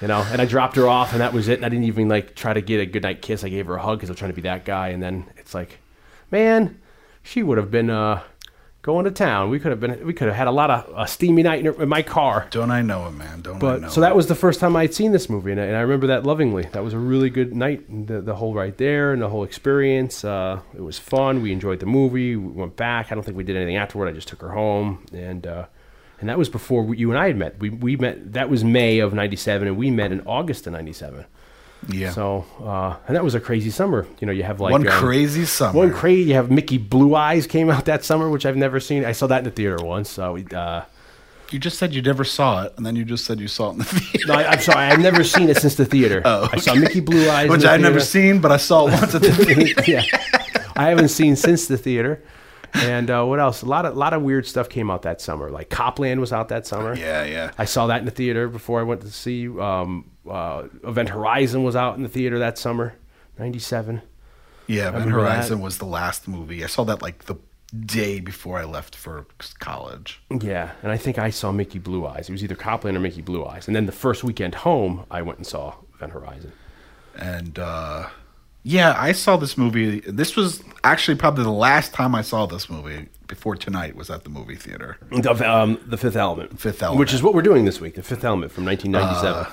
you 0.00 0.08
know, 0.08 0.22
and 0.32 0.40
I 0.40 0.46
dropped 0.46 0.76
her 0.76 0.88
off, 0.88 1.12
and 1.12 1.20
that 1.20 1.34
was 1.34 1.48
it. 1.48 1.58
And 1.58 1.66
I 1.66 1.68
didn't 1.68 1.84
even 1.84 2.08
like 2.08 2.34
try 2.34 2.54
to 2.54 2.62
get 2.62 2.80
a 2.80 2.86
goodnight 2.86 3.20
kiss. 3.20 3.44
I 3.44 3.50
gave 3.50 3.66
her 3.66 3.74
a 3.76 3.82
hug 3.82 3.98
because 3.98 4.08
I 4.08 4.12
was 4.12 4.18
trying 4.18 4.30
to 4.30 4.34
be 4.34 4.40
that 4.42 4.64
guy. 4.64 4.88
And 4.88 5.02
then 5.02 5.26
it's 5.50 5.54
like, 5.56 5.78
man, 6.30 6.78
she 7.24 7.42
would 7.42 7.58
have 7.58 7.72
been 7.72 7.90
uh, 7.90 8.22
going 8.82 9.04
to 9.04 9.10
town. 9.10 9.50
We 9.50 9.58
could 9.58 9.72
have 9.72 9.80
been, 9.80 10.06
we 10.06 10.12
could 10.12 10.28
have 10.28 10.36
had 10.36 10.46
a 10.46 10.52
lot 10.52 10.70
of 10.70 10.88
a 10.96 11.08
steamy 11.08 11.42
night 11.42 11.58
in, 11.58 11.66
her, 11.66 11.82
in 11.82 11.88
my 11.88 12.02
car. 12.02 12.46
don't 12.52 12.70
I 12.70 12.82
know 12.82 13.08
it, 13.08 13.10
man? 13.10 13.40
Don't 13.42 13.56
I 13.56 13.58
know 13.58 13.80
But 13.80 13.90
so 13.92 14.00
that 14.00 14.12
it. 14.12 14.14
was 14.14 14.28
the 14.28 14.36
first 14.36 14.60
time 14.60 14.76
I'd 14.76 14.94
seen 14.94 15.10
this 15.10 15.28
movie, 15.28 15.50
and 15.50 15.60
I, 15.60 15.64
and 15.64 15.76
I 15.76 15.80
remember 15.80 16.06
that 16.06 16.24
lovingly. 16.24 16.68
That 16.70 16.84
was 16.84 16.94
a 16.94 16.98
really 16.98 17.30
good 17.30 17.52
night. 17.52 18.06
The, 18.06 18.20
the 18.20 18.36
whole 18.36 18.54
right 18.54 18.76
there 18.78 19.12
and 19.12 19.20
the 19.20 19.28
whole 19.28 19.42
experience. 19.42 20.24
Uh, 20.24 20.60
it 20.72 20.82
was 20.82 21.00
fun. 21.00 21.42
We 21.42 21.50
enjoyed 21.50 21.80
the 21.80 21.86
movie. 21.86 22.36
We 22.36 22.46
went 22.52 22.76
back. 22.76 23.10
I 23.10 23.16
don't 23.16 23.24
think 23.24 23.36
we 23.36 23.42
did 23.42 23.56
anything 23.56 23.76
afterward. 23.76 24.06
I 24.06 24.12
just 24.12 24.28
took 24.28 24.40
her 24.42 24.50
home, 24.52 25.04
and 25.12 25.48
uh, 25.48 25.66
and 26.20 26.28
that 26.28 26.38
was 26.38 26.48
before 26.48 26.84
we, 26.84 26.96
you 26.96 27.10
and 27.10 27.18
I 27.18 27.26
had 27.26 27.36
met. 27.36 27.58
We 27.58 27.70
we 27.70 27.96
met. 27.96 28.34
That 28.34 28.48
was 28.48 28.62
May 28.62 29.00
of 29.00 29.12
'97, 29.14 29.66
and 29.66 29.76
we 29.76 29.90
met 29.90 30.12
in 30.12 30.20
August 30.28 30.68
of 30.68 30.74
'97. 30.74 31.24
Yeah. 31.88 32.10
So 32.10 32.44
uh, 32.62 32.96
and 33.06 33.16
that 33.16 33.24
was 33.24 33.34
a 33.34 33.40
crazy 33.40 33.70
summer. 33.70 34.06
You 34.20 34.26
know, 34.26 34.32
you 34.32 34.42
have 34.42 34.60
like 34.60 34.72
one 34.72 34.86
um, 34.86 34.92
crazy 34.92 35.44
summer. 35.44 35.76
One 35.76 35.92
crazy. 35.92 36.28
You 36.30 36.34
have 36.34 36.50
Mickey 36.50 36.78
Blue 36.78 37.14
Eyes 37.14 37.46
came 37.46 37.70
out 37.70 37.86
that 37.86 38.04
summer, 38.04 38.28
which 38.28 38.44
I've 38.46 38.56
never 38.56 38.80
seen. 38.80 39.04
I 39.04 39.12
saw 39.12 39.26
that 39.28 39.38
in 39.38 39.44
the 39.44 39.50
theater 39.50 39.84
once. 39.84 40.10
So 40.10 40.34
we. 40.34 40.46
Uh, 40.46 40.82
you 41.50 41.58
just 41.58 41.78
said 41.78 41.92
you 41.92 42.00
never 42.00 42.22
saw 42.22 42.62
it, 42.62 42.74
and 42.76 42.86
then 42.86 42.94
you 42.94 43.04
just 43.04 43.24
said 43.24 43.40
you 43.40 43.48
saw 43.48 43.70
it 43.70 43.72
in 43.72 43.78
the 43.78 43.84
theater, 43.86 44.28
no, 44.28 44.34
I, 44.34 44.52
I'm 44.52 44.60
sorry. 44.60 44.86
I've 44.86 45.00
never 45.00 45.24
seen 45.24 45.48
it 45.48 45.56
since 45.56 45.74
the 45.74 45.84
theater. 45.84 46.22
Oh, 46.24 46.48
I 46.52 46.58
saw 46.58 46.74
Mickey 46.74 47.00
Blue 47.00 47.28
Eyes, 47.28 47.48
which 47.50 47.64
I've 47.64 47.80
never 47.80 47.98
seen, 47.98 48.40
but 48.40 48.52
I 48.52 48.56
saw 48.56 48.86
it 48.86 48.92
once 48.92 49.14
at 49.14 49.22
the 49.22 49.32
theater. 49.34 49.90
yeah, 49.90 50.02
I 50.76 50.88
haven't 50.88 51.08
seen 51.08 51.34
since 51.36 51.66
the 51.66 51.76
theater. 51.76 52.22
And 52.72 53.10
uh, 53.10 53.24
what 53.24 53.40
else? 53.40 53.62
A 53.62 53.66
lot 53.66 53.84
of 53.84 53.96
lot 53.96 54.12
of 54.12 54.22
weird 54.22 54.46
stuff 54.46 54.68
came 54.68 54.90
out 54.92 55.02
that 55.02 55.20
summer. 55.20 55.50
Like 55.50 55.70
Copland 55.70 56.20
was 56.20 56.32
out 56.32 56.50
that 56.50 56.68
summer. 56.68 56.94
yeah, 56.94 57.24
yeah. 57.24 57.50
I 57.58 57.64
saw 57.64 57.88
that 57.88 57.98
in 57.98 58.04
the 58.04 58.12
theater 58.12 58.46
before 58.46 58.78
I 58.78 58.84
went 58.84 59.00
to 59.00 59.10
see. 59.10 59.48
Um, 59.48 60.08
uh, 60.30 60.68
Event 60.84 61.10
Horizon 61.10 61.64
was 61.64 61.76
out 61.76 61.96
in 61.96 62.02
the 62.02 62.08
theater 62.08 62.38
that 62.38 62.58
summer, 62.58 62.94
'97. 63.38 64.02
Yeah, 64.66 64.88
Event 64.88 65.04
remember 65.06 65.22
that. 65.22 65.30
Horizon 65.36 65.60
was 65.60 65.78
the 65.78 65.84
last 65.84 66.28
movie. 66.28 66.62
I 66.62 66.68
saw 66.68 66.84
that 66.84 67.02
like 67.02 67.24
the 67.24 67.36
day 67.74 68.20
before 68.20 68.58
I 68.58 68.64
left 68.64 68.96
for 68.96 69.26
college. 69.58 70.20
Yeah, 70.40 70.72
and 70.82 70.90
I 70.90 70.96
think 70.96 71.18
I 71.18 71.30
saw 71.30 71.52
Mickey 71.52 71.78
Blue 71.78 72.06
Eyes. 72.06 72.28
It 72.28 72.32
was 72.32 72.42
either 72.44 72.56
Copland 72.56 72.96
or 72.96 73.00
Mickey 73.00 73.22
Blue 73.22 73.44
Eyes. 73.44 73.66
And 73.66 73.76
then 73.76 73.86
the 73.86 73.92
first 73.92 74.24
weekend 74.24 74.56
home, 74.56 75.06
I 75.10 75.22
went 75.22 75.38
and 75.38 75.46
saw 75.46 75.74
Event 75.94 76.12
Horizon. 76.12 76.52
And 77.16 77.58
uh, 77.58 78.08
yeah, 78.62 78.94
I 78.96 79.12
saw 79.12 79.36
this 79.36 79.56
movie. 79.56 80.00
This 80.00 80.36
was 80.36 80.62
actually 80.84 81.16
probably 81.16 81.44
the 81.44 81.50
last 81.50 81.94
time 81.94 82.14
I 82.14 82.22
saw 82.22 82.46
this 82.46 82.68
movie 82.68 83.08
before 83.26 83.56
tonight 83.56 83.94
was 83.96 84.10
at 84.10 84.24
the 84.24 84.30
movie 84.30 84.56
theater. 84.56 84.98
The, 85.10 85.50
um, 85.50 85.80
the 85.86 85.96
Fifth 85.96 86.16
Element. 86.16 86.60
Fifth 86.60 86.82
Element. 86.82 86.98
Which 86.98 87.14
is 87.14 87.22
what 87.22 87.34
we're 87.34 87.42
doing 87.42 87.64
this 87.64 87.80
week, 87.80 87.94
The 87.94 88.02
Fifth 88.02 88.24
Element 88.24 88.52
from 88.52 88.64
1997. 88.64 89.52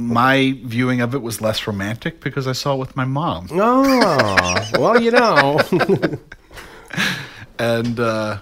My 0.00 0.58
viewing 0.64 1.00
of 1.00 1.14
it 1.14 1.22
was 1.22 1.40
less 1.40 1.66
romantic 1.66 2.20
because 2.20 2.46
I 2.46 2.52
saw 2.52 2.74
it 2.74 2.78
with 2.78 2.96
my 2.96 3.04
mom. 3.04 3.48
oh, 3.52 4.68
well, 4.78 5.00
you 5.00 5.10
know. 5.10 5.60
and 7.58 8.00
uh, 8.00 8.38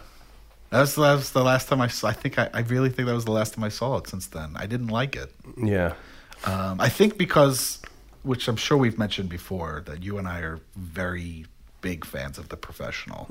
that 0.71 0.81
was, 0.81 0.95
that 0.95 1.15
was 1.15 1.33
the 1.33 1.43
last 1.43 1.69
time 1.69 1.81
I 1.81 1.89
saw. 1.89 2.09
I 2.09 2.13
think 2.13 2.39
I, 2.39 2.49
I 2.55 2.61
really 2.61 2.91
think 2.91 3.07
that 3.09 3.15
was 3.15 3.25
the 3.25 3.33
last 3.33 3.55
time 3.55 3.65
I 3.65 3.69
saw 3.71 3.97
it. 3.97 4.09
Since 4.09 4.29
then, 4.29 4.53
I 4.57 4.67
didn't 4.67 4.89
like 4.89 5.17
it. 5.17 5.35
yeah. 5.57 5.95
Um, 6.45 6.81
I 6.81 6.89
think 6.89 7.19
because, 7.19 7.83
which 8.23 8.47
I'm 8.47 8.57
sure 8.57 8.77
we've 8.77 8.99
mentioned 8.99 9.29
before, 9.29 9.83
that 9.87 10.05
you 10.05 10.19
and 10.19 10.29
I 10.29 10.41
are 10.41 10.61
very 10.77 11.47
big 11.81 12.05
fans 12.05 12.39
of 12.39 12.49
the 12.49 12.57
professional, 12.57 13.29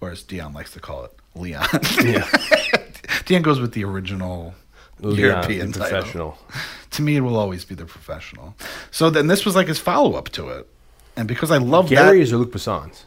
or 0.00 0.10
as 0.10 0.22
Dion 0.22 0.52
likes 0.52 0.72
to 0.72 0.80
call 0.80 1.04
it, 1.04 1.12
Leon. 1.34 1.66
Yeah. 2.02 2.28
Dion 3.24 3.42
goes 3.42 3.58
with 3.60 3.72
the 3.72 3.84
original 3.84 4.54
European 5.00 5.72
professional. 5.72 6.38
To 6.92 7.02
me, 7.02 7.16
it 7.16 7.20
will 7.20 7.36
always 7.36 7.62
be 7.64 7.74
the 7.74 7.84
professional. 7.84 8.54
So 8.90 9.10
then 9.10 9.26
this 9.26 9.44
was 9.44 9.54
like 9.54 9.66
his 9.68 9.78
follow 9.78 10.14
up 10.14 10.30
to 10.30 10.48
it, 10.48 10.66
and 11.14 11.28
because 11.28 11.50
I 11.50 11.58
love 11.58 11.90
Gary's 11.90 12.32
or 12.32 12.38
Luc 12.38 12.52
Besson's? 12.52 13.04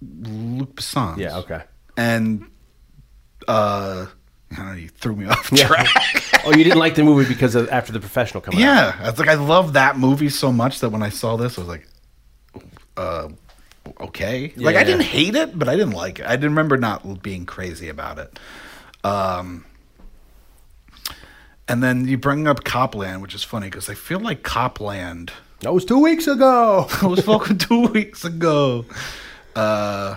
that 0.00 0.28
Luc 0.30 0.74
Besson. 0.76 1.18
Yeah, 1.18 1.36
okay. 1.38 1.62
and 1.98 2.46
uh, 3.46 4.06
I 4.52 4.56
don't 4.56 4.66
know, 4.66 4.72
you 4.74 4.88
threw 4.88 5.16
me 5.16 5.26
off 5.28 5.50
Yeah. 5.52 5.66
track. 5.66 5.88
oh, 6.46 6.54
you 6.56 6.64
didn't 6.64 6.78
like 6.78 6.94
the 6.94 7.02
movie 7.04 7.28
because 7.28 7.54
of 7.56 7.68
after 7.68 7.92
the 7.92 8.00
professional 8.00 8.40
coming 8.40 8.62
out? 8.62 8.94
Yeah, 8.96 9.08
it's 9.10 9.18
like 9.18 9.28
I 9.28 9.34
love 9.34 9.74
that 9.74 9.98
movie 9.98 10.30
so 10.30 10.50
much 10.50 10.80
that 10.80 10.88
when 10.90 11.02
I 11.02 11.10
saw 11.10 11.36
this, 11.36 11.58
I 11.58 11.62
was 11.62 11.68
like, 11.68 11.86
uh, 12.96 13.28
okay. 14.00 14.52
Like 14.56 14.76
I 14.76 14.84
didn't 14.84 15.02
hate 15.02 15.34
it, 15.34 15.58
but 15.58 15.68
I 15.68 15.76
didn't 15.76 15.92
like 15.94 16.20
it. 16.20 16.26
I 16.26 16.36
didn't 16.36 16.50
remember 16.52 16.78
not 16.78 17.22
being 17.22 17.44
crazy 17.44 17.88
about 17.90 18.18
it. 18.18 18.38
Um, 19.04 19.66
and 21.68 21.82
then 21.82 22.08
you 22.08 22.16
bring 22.16 22.48
up 22.48 22.64
Copland, 22.64 23.20
which 23.20 23.34
is 23.34 23.44
funny 23.44 23.68
because 23.68 23.88
I 23.88 23.94
feel 23.94 24.18
like 24.18 24.42
Copland. 24.42 25.32
That 25.60 25.74
was 25.74 25.84
two 25.84 26.00
weeks 26.00 26.26
ago. 26.26 26.86
that 27.00 27.08
was 27.08 27.20
fucking 27.20 27.58
two 27.58 27.88
weeks 27.88 28.24
ago. 28.24 28.86
Uh, 29.54 30.16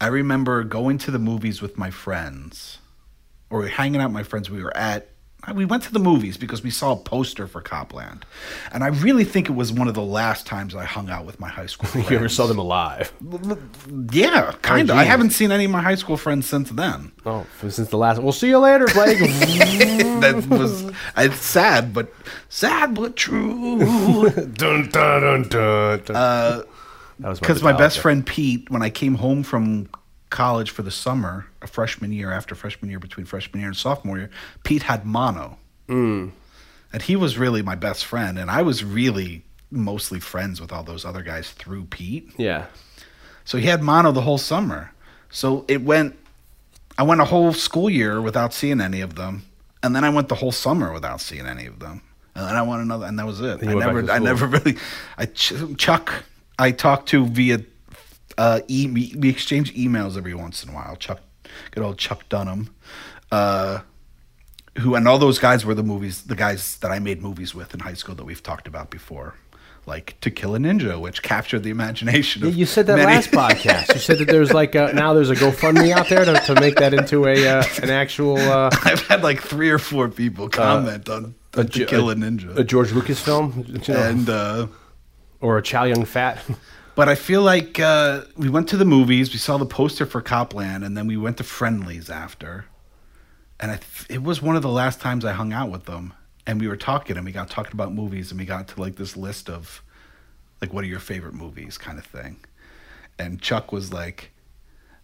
I 0.00 0.06
remember 0.08 0.64
going 0.64 0.98
to 0.98 1.10
the 1.10 1.18
movies 1.18 1.62
with 1.62 1.78
my 1.78 1.90
friends, 1.90 2.78
or 3.50 3.66
hanging 3.66 4.00
out 4.00 4.08
with 4.08 4.14
my 4.14 4.22
friends. 4.24 4.50
We 4.50 4.62
were 4.62 4.76
at, 4.76 5.08
we 5.54 5.64
went 5.64 5.82
to 5.84 5.92
the 5.92 5.98
movies 5.98 6.36
because 6.36 6.62
we 6.62 6.70
saw 6.70 6.92
a 6.92 6.96
poster 6.96 7.46
for 7.46 7.60
Copland, 7.60 8.24
and 8.72 8.82
I 8.82 8.88
really 8.88 9.24
think 9.24 9.48
it 9.48 9.52
was 9.52 9.72
one 9.72 9.88
of 9.88 9.94
the 9.94 10.02
last 10.02 10.46
times 10.46 10.74
I 10.74 10.84
hung 10.84 11.10
out 11.10 11.24
with 11.24 11.38
my 11.38 11.48
high 11.48 11.66
school. 11.66 11.88
friends. 11.88 12.10
you 12.10 12.16
ever 12.16 12.28
saw 12.28 12.46
them 12.46 12.58
alive? 12.58 13.12
Yeah, 14.12 14.52
kind 14.62 14.90
of. 14.90 14.96
I 14.96 15.04
haven't 15.04 15.30
seen 15.30 15.52
any 15.52 15.66
of 15.66 15.70
my 15.70 15.82
high 15.82 15.94
school 15.94 16.16
friends 16.16 16.46
since 16.48 16.70
then. 16.70 17.12
Oh, 17.24 17.46
since 17.60 17.88
the 17.88 17.98
last. 17.98 18.20
We'll 18.20 18.32
see 18.32 18.48
you 18.48 18.58
later, 18.58 18.86
Blake. 18.86 19.18
that 19.18 20.46
was 20.48 20.90
it's 21.16 21.44
sad, 21.44 21.92
but 21.94 22.12
sad 22.48 22.94
but 22.94 23.16
true. 23.16 23.78
dun, 24.30 24.88
dun, 24.88 24.90
dun, 24.90 25.42
dun, 25.48 26.02
dun. 26.04 26.16
Uh, 26.16 26.62
that 27.20 27.28
was 27.28 27.40
because 27.40 27.62
my 27.62 27.72
best 27.72 27.98
friend 27.98 28.26
Pete, 28.26 28.70
when 28.70 28.82
I 28.82 28.90
came 28.90 29.14
home 29.14 29.42
from 29.42 29.88
college 30.30 30.70
for 30.70 30.82
the 30.82 30.90
summer, 30.90 31.46
a 31.62 31.66
freshman 31.66 32.12
year 32.12 32.32
after 32.32 32.54
freshman 32.54 32.90
year, 32.90 32.98
between 32.98 33.26
freshman 33.26 33.60
year 33.60 33.68
and 33.68 33.76
sophomore 33.76 34.18
year, 34.18 34.30
Pete 34.64 34.82
had 34.84 35.04
mono, 35.06 35.58
Mm. 35.88 36.32
and 36.92 37.02
he 37.02 37.14
was 37.16 37.38
really 37.38 37.62
my 37.62 37.74
best 37.76 38.04
friend, 38.04 38.38
and 38.38 38.50
I 38.50 38.62
was 38.62 38.82
really 38.84 39.44
mostly 39.70 40.20
friends 40.20 40.60
with 40.60 40.72
all 40.72 40.82
those 40.82 41.04
other 41.04 41.22
guys 41.22 41.50
through 41.50 41.84
Pete. 41.86 42.30
Yeah. 42.36 42.66
So 43.44 43.58
he 43.58 43.66
had 43.66 43.82
mono 43.82 44.10
the 44.12 44.22
whole 44.22 44.38
summer. 44.38 44.92
So 45.30 45.64
it 45.68 45.82
went. 45.82 46.16
I 46.98 47.02
went 47.02 47.20
a 47.20 47.24
whole 47.26 47.52
school 47.52 47.90
year 47.90 48.22
without 48.22 48.54
seeing 48.54 48.80
any 48.80 49.00
of 49.02 49.16
them, 49.16 49.44
and 49.82 49.94
then 49.94 50.02
I 50.02 50.08
went 50.08 50.28
the 50.28 50.34
whole 50.36 50.52
summer 50.52 50.92
without 50.92 51.20
seeing 51.20 51.46
any 51.46 51.66
of 51.66 51.78
them, 51.78 52.00
and 52.34 52.46
then 52.48 52.56
I 52.56 52.62
went 52.62 52.80
another, 52.82 53.06
and 53.06 53.18
that 53.18 53.26
was 53.26 53.40
it. 53.40 53.62
you 53.62 53.70
I 53.70 53.74
never, 53.74 54.10
I 54.10 54.18
never 54.18 54.46
really. 54.56 54.76
I 55.18 55.26
Ch- 55.26 55.52
Chuck, 55.76 56.24
I 56.58 56.70
talked 56.72 57.08
to 57.10 57.26
via. 57.26 57.60
Uh, 58.38 58.60
e- 58.68 58.88
we 58.92 59.14
we 59.18 59.28
exchange 59.28 59.74
emails 59.74 60.16
every 60.16 60.34
once 60.34 60.62
in 60.62 60.70
a 60.70 60.72
while. 60.74 60.96
Chuck, 60.96 61.20
good 61.70 61.82
old 61.82 61.98
Chuck 61.98 62.28
Dunham, 62.28 62.74
uh, 63.32 63.80
who 64.78 64.94
and 64.94 65.08
all 65.08 65.18
those 65.18 65.38
guys 65.38 65.64
were 65.64 65.74
the 65.74 65.82
movies, 65.82 66.22
the 66.22 66.36
guys 66.36 66.76
that 66.78 66.90
I 66.90 66.98
made 66.98 67.22
movies 67.22 67.54
with 67.54 67.72
in 67.74 67.80
high 67.80 67.94
school 67.94 68.14
that 68.14 68.24
we've 68.24 68.42
talked 68.42 68.68
about 68.68 68.90
before, 68.90 69.34
like 69.86 70.16
To 70.20 70.30
Kill 70.30 70.54
a 70.54 70.58
Ninja, 70.58 71.00
which 71.00 71.22
captured 71.22 71.62
the 71.62 71.70
imagination. 71.70 72.42
Yeah, 72.42 72.48
of 72.48 72.56
you 72.56 72.66
said 72.66 72.86
that 72.88 72.96
many- 72.96 73.06
last 73.06 73.30
podcast. 73.30 73.94
You 73.94 74.00
said 74.00 74.18
that 74.18 74.26
there's 74.28 74.52
like 74.52 74.74
a, 74.74 74.92
now 74.92 75.14
there's 75.14 75.30
a 75.30 75.34
GoFundMe 75.34 75.92
out 75.92 76.08
there 76.10 76.26
to, 76.26 76.34
to 76.34 76.60
make 76.60 76.76
that 76.76 76.92
into 76.92 77.26
a 77.26 77.46
uh, 77.48 77.64
an 77.82 77.88
actual 77.88 78.36
uh, 78.36 78.68
I've 78.84 79.00
had 79.06 79.22
like 79.22 79.40
three 79.40 79.70
or 79.70 79.78
four 79.78 80.08
people 80.10 80.50
comment 80.50 81.08
on, 81.08 81.34
a, 81.54 81.64
To 81.64 81.86
Kill 81.86 82.10
a- 82.10 82.12
a 82.12 82.16
Ninja, 82.16 82.54
a 82.58 82.64
George 82.64 82.92
Lucas 82.92 83.18
film, 83.20 83.64
you 83.66 83.80
know, 83.94 83.98
and 84.00 84.28
uh, 84.28 84.66
or 85.40 85.56
a 85.56 85.62
Chow 85.62 85.84
Yun 85.84 86.04
Fat. 86.04 86.38
But 86.96 87.10
I 87.10 87.14
feel 87.14 87.42
like 87.42 87.78
uh, 87.78 88.22
we 88.38 88.48
went 88.48 88.70
to 88.70 88.78
the 88.78 88.86
movies, 88.86 89.30
we 89.30 89.38
saw 89.38 89.58
the 89.58 89.66
poster 89.66 90.06
for 90.06 90.22
Copland, 90.22 90.82
and 90.82 90.96
then 90.96 91.06
we 91.06 91.18
went 91.18 91.36
to 91.36 91.44
Friendly's 91.44 92.08
after, 92.08 92.64
and 93.60 93.70
th- 93.70 94.06
it 94.08 94.22
was 94.22 94.40
one 94.40 94.56
of 94.56 94.62
the 94.62 94.70
last 94.70 94.98
times 94.98 95.22
I 95.22 95.32
hung 95.32 95.52
out 95.52 95.70
with 95.70 95.84
them, 95.84 96.14
and 96.46 96.58
we 96.58 96.66
were 96.66 96.76
talking, 96.76 97.18
and 97.18 97.26
we 97.26 97.32
got 97.32 97.50
talking 97.50 97.74
about 97.74 97.92
movies, 97.92 98.30
and 98.30 98.40
we 98.40 98.46
got 98.46 98.68
to 98.68 98.80
like 98.80 98.96
this 98.96 99.14
list 99.14 99.50
of, 99.50 99.82
like, 100.62 100.72
what 100.72 100.84
are 100.84 100.88
your 100.88 100.98
favorite 100.98 101.34
movies, 101.34 101.76
kind 101.76 101.98
of 101.98 102.06
thing, 102.06 102.38
and 103.18 103.40
Chuck 103.40 103.70
was 103.70 103.92
like. 103.92 104.32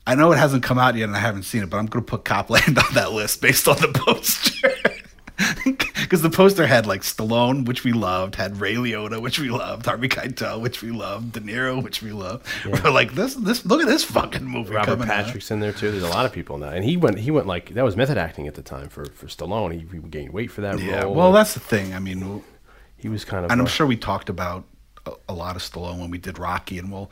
I 0.04 0.16
know 0.16 0.32
it 0.32 0.36
hasn't 0.36 0.64
come 0.64 0.80
out 0.80 0.96
yet 0.96 1.04
and 1.04 1.14
I 1.16 1.20
haven't 1.20 1.44
seen 1.44 1.62
it, 1.62 1.70
but 1.70 1.76
I'm 1.76 1.86
going 1.86 2.04
to 2.04 2.10
put 2.10 2.24
Copland 2.24 2.76
on 2.88 2.94
that 2.94 3.12
list 3.12 3.40
based 3.40 3.68
on 3.68 3.76
the 3.76 3.86
poster. 3.86 4.68
Because 6.12 6.20
the 6.20 6.28
poster 6.28 6.66
had 6.66 6.84
like 6.86 7.00
Stallone, 7.00 7.64
which 7.64 7.84
we 7.84 7.92
loved, 7.94 8.34
had 8.34 8.60
Ray 8.60 8.74
Liotta, 8.74 9.18
which 9.18 9.38
we 9.38 9.48
loved, 9.48 9.86
Harvey 9.86 10.10
Keitel, 10.10 10.60
which 10.60 10.82
we 10.82 10.90
loved, 10.90 11.32
De 11.32 11.40
Niro, 11.40 11.82
which 11.82 12.02
we 12.02 12.12
loved. 12.12 12.46
We're 12.66 12.90
like, 12.90 13.14
this, 13.14 13.34
this, 13.34 13.64
look 13.64 13.80
at 13.80 13.86
this 13.86 14.04
fucking 14.04 14.44
movie 14.44 14.74
Robert 14.74 14.90
coming 14.98 15.08
out. 15.08 15.24
Patrick's 15.24 15.50
in 15.50 15.60
there 15.60 15.72
too. 15.72 15.90
There's 15.90 16.02
a 16.02 16.10
lot 16.10 16.26
of 16.26 16.32
people 16.32 16.58
now, 16.58 16.68
and 16.68 16.84
he 16.84 16.98
went 16.98 17.20
he 17.20 17.30
went 17.30 17.46
like 17.46 17.70
that 17.70 17.82
was 17.82 17.96
method 17.96 18.18
acting 18.18 18.46
at 18.46 18.56
the 18.56 18.60
time 18.60 18.90
for 18.90 19.06
for 19.06 19.26
Stallone. 19.26 19.72
He, 19.72 19.86
he 19.90 20.02
gained 20.06 20.34
weight 20.34 20.50
for 20.50 20.60
that 20.60 20.78
Yeah, 20.80 21.04
role. 21.04 21.14
well, 21.14 21.32
that's 21.32 21.54
the 21.54 21.60
thing. 21.60 21.94
I 21.94 21.98
mean, 21.98 22.44
he 22.98 23.08
was 23.08 23.24
kind 23.24 23.46
of. 23.46 23.50
and 23.50 23.58
I'm 23.58 23.66
sure 23.66 23.86
we 23.86 23.96
talked 23.96 24.28
about 24.28 24.66
a, 25.06 25.12
a 25.30 25.32
lot 25.32 25.56
of 25.56 25.62
Stallone 25.62 25.98
when 25.98 26.10
we 26.10 26.18
did 26.18 26.38
Rocky, 26.38 26.78
and 26.78 26.92
we'll, 26.92 27.10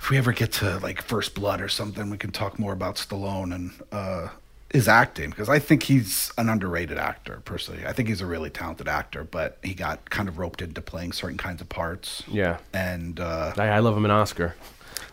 if 0.00 0.10
we 0.10 0.18
ever 0.18 0.32
get 0.32 0.50
to 0.54 0.80
like 0.80 1.00
First 1.00 1.36
Blood 1.36 1.60
or 1.60 1.68
something, 1.68 2.10
we 2.10 2.18
can 2.18 2.32
talk 2.32 2.58
more 2.58 2.72
about 2.72 2.96
Stallone 2.96 3.54
and 3.54 3.70
uh, 3.92 4.30
his 4.72 4.86
acting 4.86 5.30
because 5.30 5.48
I 5.48 5.58
think 5.58 5.82
he's 5.82 6.32
an 6.38 6.48
underrated 6.48 6.96
actor. 6.98 7.42
Personally, 7.44 7.84
I 7.86 7.92
think 7.92 8.08
he's 8.08 8.20
a 8.20 8.26
really 8.26 8.50
talented 8.50 8.88
actor, 8.88 9.24
but 9.24 9.58
he 9.62 9.74
got 9.74 10.10
kind 10.10 10.28
of 10.28 10.38
roped 10.38 10.62
into 10.62 10.80
playing 10.80 11.12
certain 11.12 11.38
kinds 11.38 11.60
of 11.60 11.68
parts. 11.68 12.22
Yeah. 12.28 12.58
and 12.72 13.18
uh, 13.18 13.52
I, 13.56 13.68
I 13.68 13.78
love 13.80 13.96
him 13.96 14.04
in 14.04 14.10
Oscar. 14.10 14.54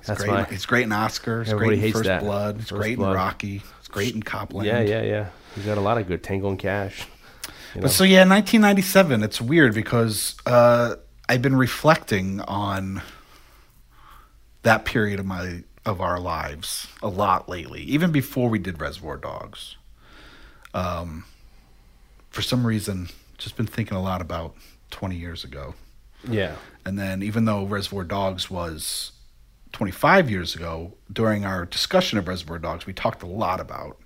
That's 0.05 0.21
great. 0.21 0.31
my. 0.31 0.43
He's 0.45 0.65
great 0.65 0.83
in 0.83 0.91
Oscar. 0.91 1.43
He's 1.43 1.51
Everybody 1.51 1.77
great 1.77 1.87
in 1.87 1.93
First 1.93 2.05
that. 2.05 2.21
Blood. 2.21 2.55
He's 2.57 2.69
First 2.69 2.81
great 2.81 2.97
Blood. 2.97 3.09
in 3.09 3.15
Rocky. 3.15 3.57
He's 3.57 3.87
great 3.89 4.15
in 4.15 4.23
Copland. 4.23 4.65
Yeah, 4.65 4.81
yeah, 4.81 5.01
yeah. 5.01 5.29
He's 5.55 5.65
got 5.65 5.77
a 5.77 5.81
lot 5.81 5.97
of 5.97 6.07
good 6.07 6.23
Tango 6.23 6.49
and 6.49 6.59
Cash. 6.59 7.05
You 7.73 7.81
know? 7.81 7.87
But 7.87 7.91
so 7.91 8.03
yeah, 8.03 8.19
1997. 8.19 9.23
It's 9.23 9.41
weird 9.41 9.73
because 9.73 10.35
uh, 10.45 10.95
I've 11.27 11.41
been 11.41 11.57
reflecting 11.57 12.41
on 12.41 13.01
that 14.63 14.85
period 14.85 15.19
of 15.19 15.25
my 15.25 15.63
of 15.87 16.01
our 16.01 16.19
lives 16.19 16.87
a 17.01 17.07
lot 17.07 17.47
lately. 17.47 17.81
Even 17.81 18.11
before 18.11 18.49
we 18.49 18.59
did 18.59 18.79
Reservoir 18.79 19.17
Dogs. 19.17 19.77
Um, 20.73 21.23
for 22.29 22.41
some 22.41 22.67
reason, 22.67 23.07
just 23.37 23.55
been 23.55 23.65
thinking 23.65 23.97
a 23.97 24.01
lot 24.01 24.21
about 24.21 24.53
20 24.91 25.15
years 25.15 25.43
ago. 25.43 25.73
yeah. 26.27 26.55
And 26.85 26.99
then 26.99 27.23
even 27.23 27.45
though 27.45 27.63
Reservoir 27.63 28.03
Dogs 28.03 28.51
was 28.51 29.13
25 29.71 30.29
years 30.29 30.55
ago, 30.55 30.93
during 31.11 31.45
our 31.45 31.65
discussion 31.65 32.19
of 32.19 32.27
Reservoir 32.27 32.59
Dogs, 32.59 32.85
we 32.85 32.93
talked 32.93 33.23
a 33.23 33.27
lot 33.27 33.59
about 33.59 33.97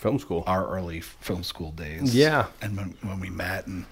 Film 0.00 0.18
school. 0.18 0.42
our 0.46 0.66
early 0.66 1.00
film 1.00 1.42
school 1.42 1.72
days. 1.72 2.14
Yeah. 2.14 2.46
And 2.62 2.74
when, 2.74 2.94
when 3.02 3.20
we 3.20 3.28
met 3.28 3.66
and, 3.66 3.84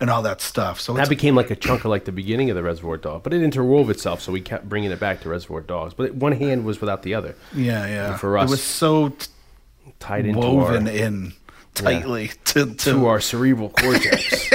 and 0.00 0.10
all 0.10 0.22
that 0.22 0.40
stuff. 0.40 0.80
So 0.80 0.92
That 0.94 1.08
became 1.08 1.36
like 1.36 1.52
a 1.52 1.56
chunk 1.56 1.84
of 1.84 1.90
like 1.92 2.04
the 2.04 2.10
beginning 2.10 2.50
of 2.50 2.56
the 2.56 2.64
Reservoir 2.64 2.96
Dog, 2.96 3.22
but 3.22 3.32
it 3.32 3.42
interwove 3.42 3.88
itself, 3.88 4.20
so 4.20 4.32
we 4.32 4.40
kept 4.40 4.68
bringing 4.68 4.90
it 4.90 4.98
back 4.98 5.20
to 5.20 5.28
Reservoir 5.28 5.60
Dogs. 5.60 5.94
But 5.94 6.16
one 6.16 6.32
hand 6.32 6.64
was 6.64 6.80
without 6.80 7.04
the 7.04 7.14
other, 7.14 7.36
yeah, 7.54 7.86
yeah. 7.86 8.16
for 8.16 8.36
us, 8.38 8.48
it 8.48 8.50
was 8.50 8.62
so 8.62 9.10
t- 9.10 9.28
tied 10.00 10.26
into 10.26 10.40
woven 10.40 10.88
our, 10.88 10.94
in 10.94 11.32
tightly 11.74 12.32
to, 12.46 12.66
to, 12.66 12.74
to 12.74 13.06
our 13.06 13.20
cerebral 13.20 13.68
cortex. 13.68 14.50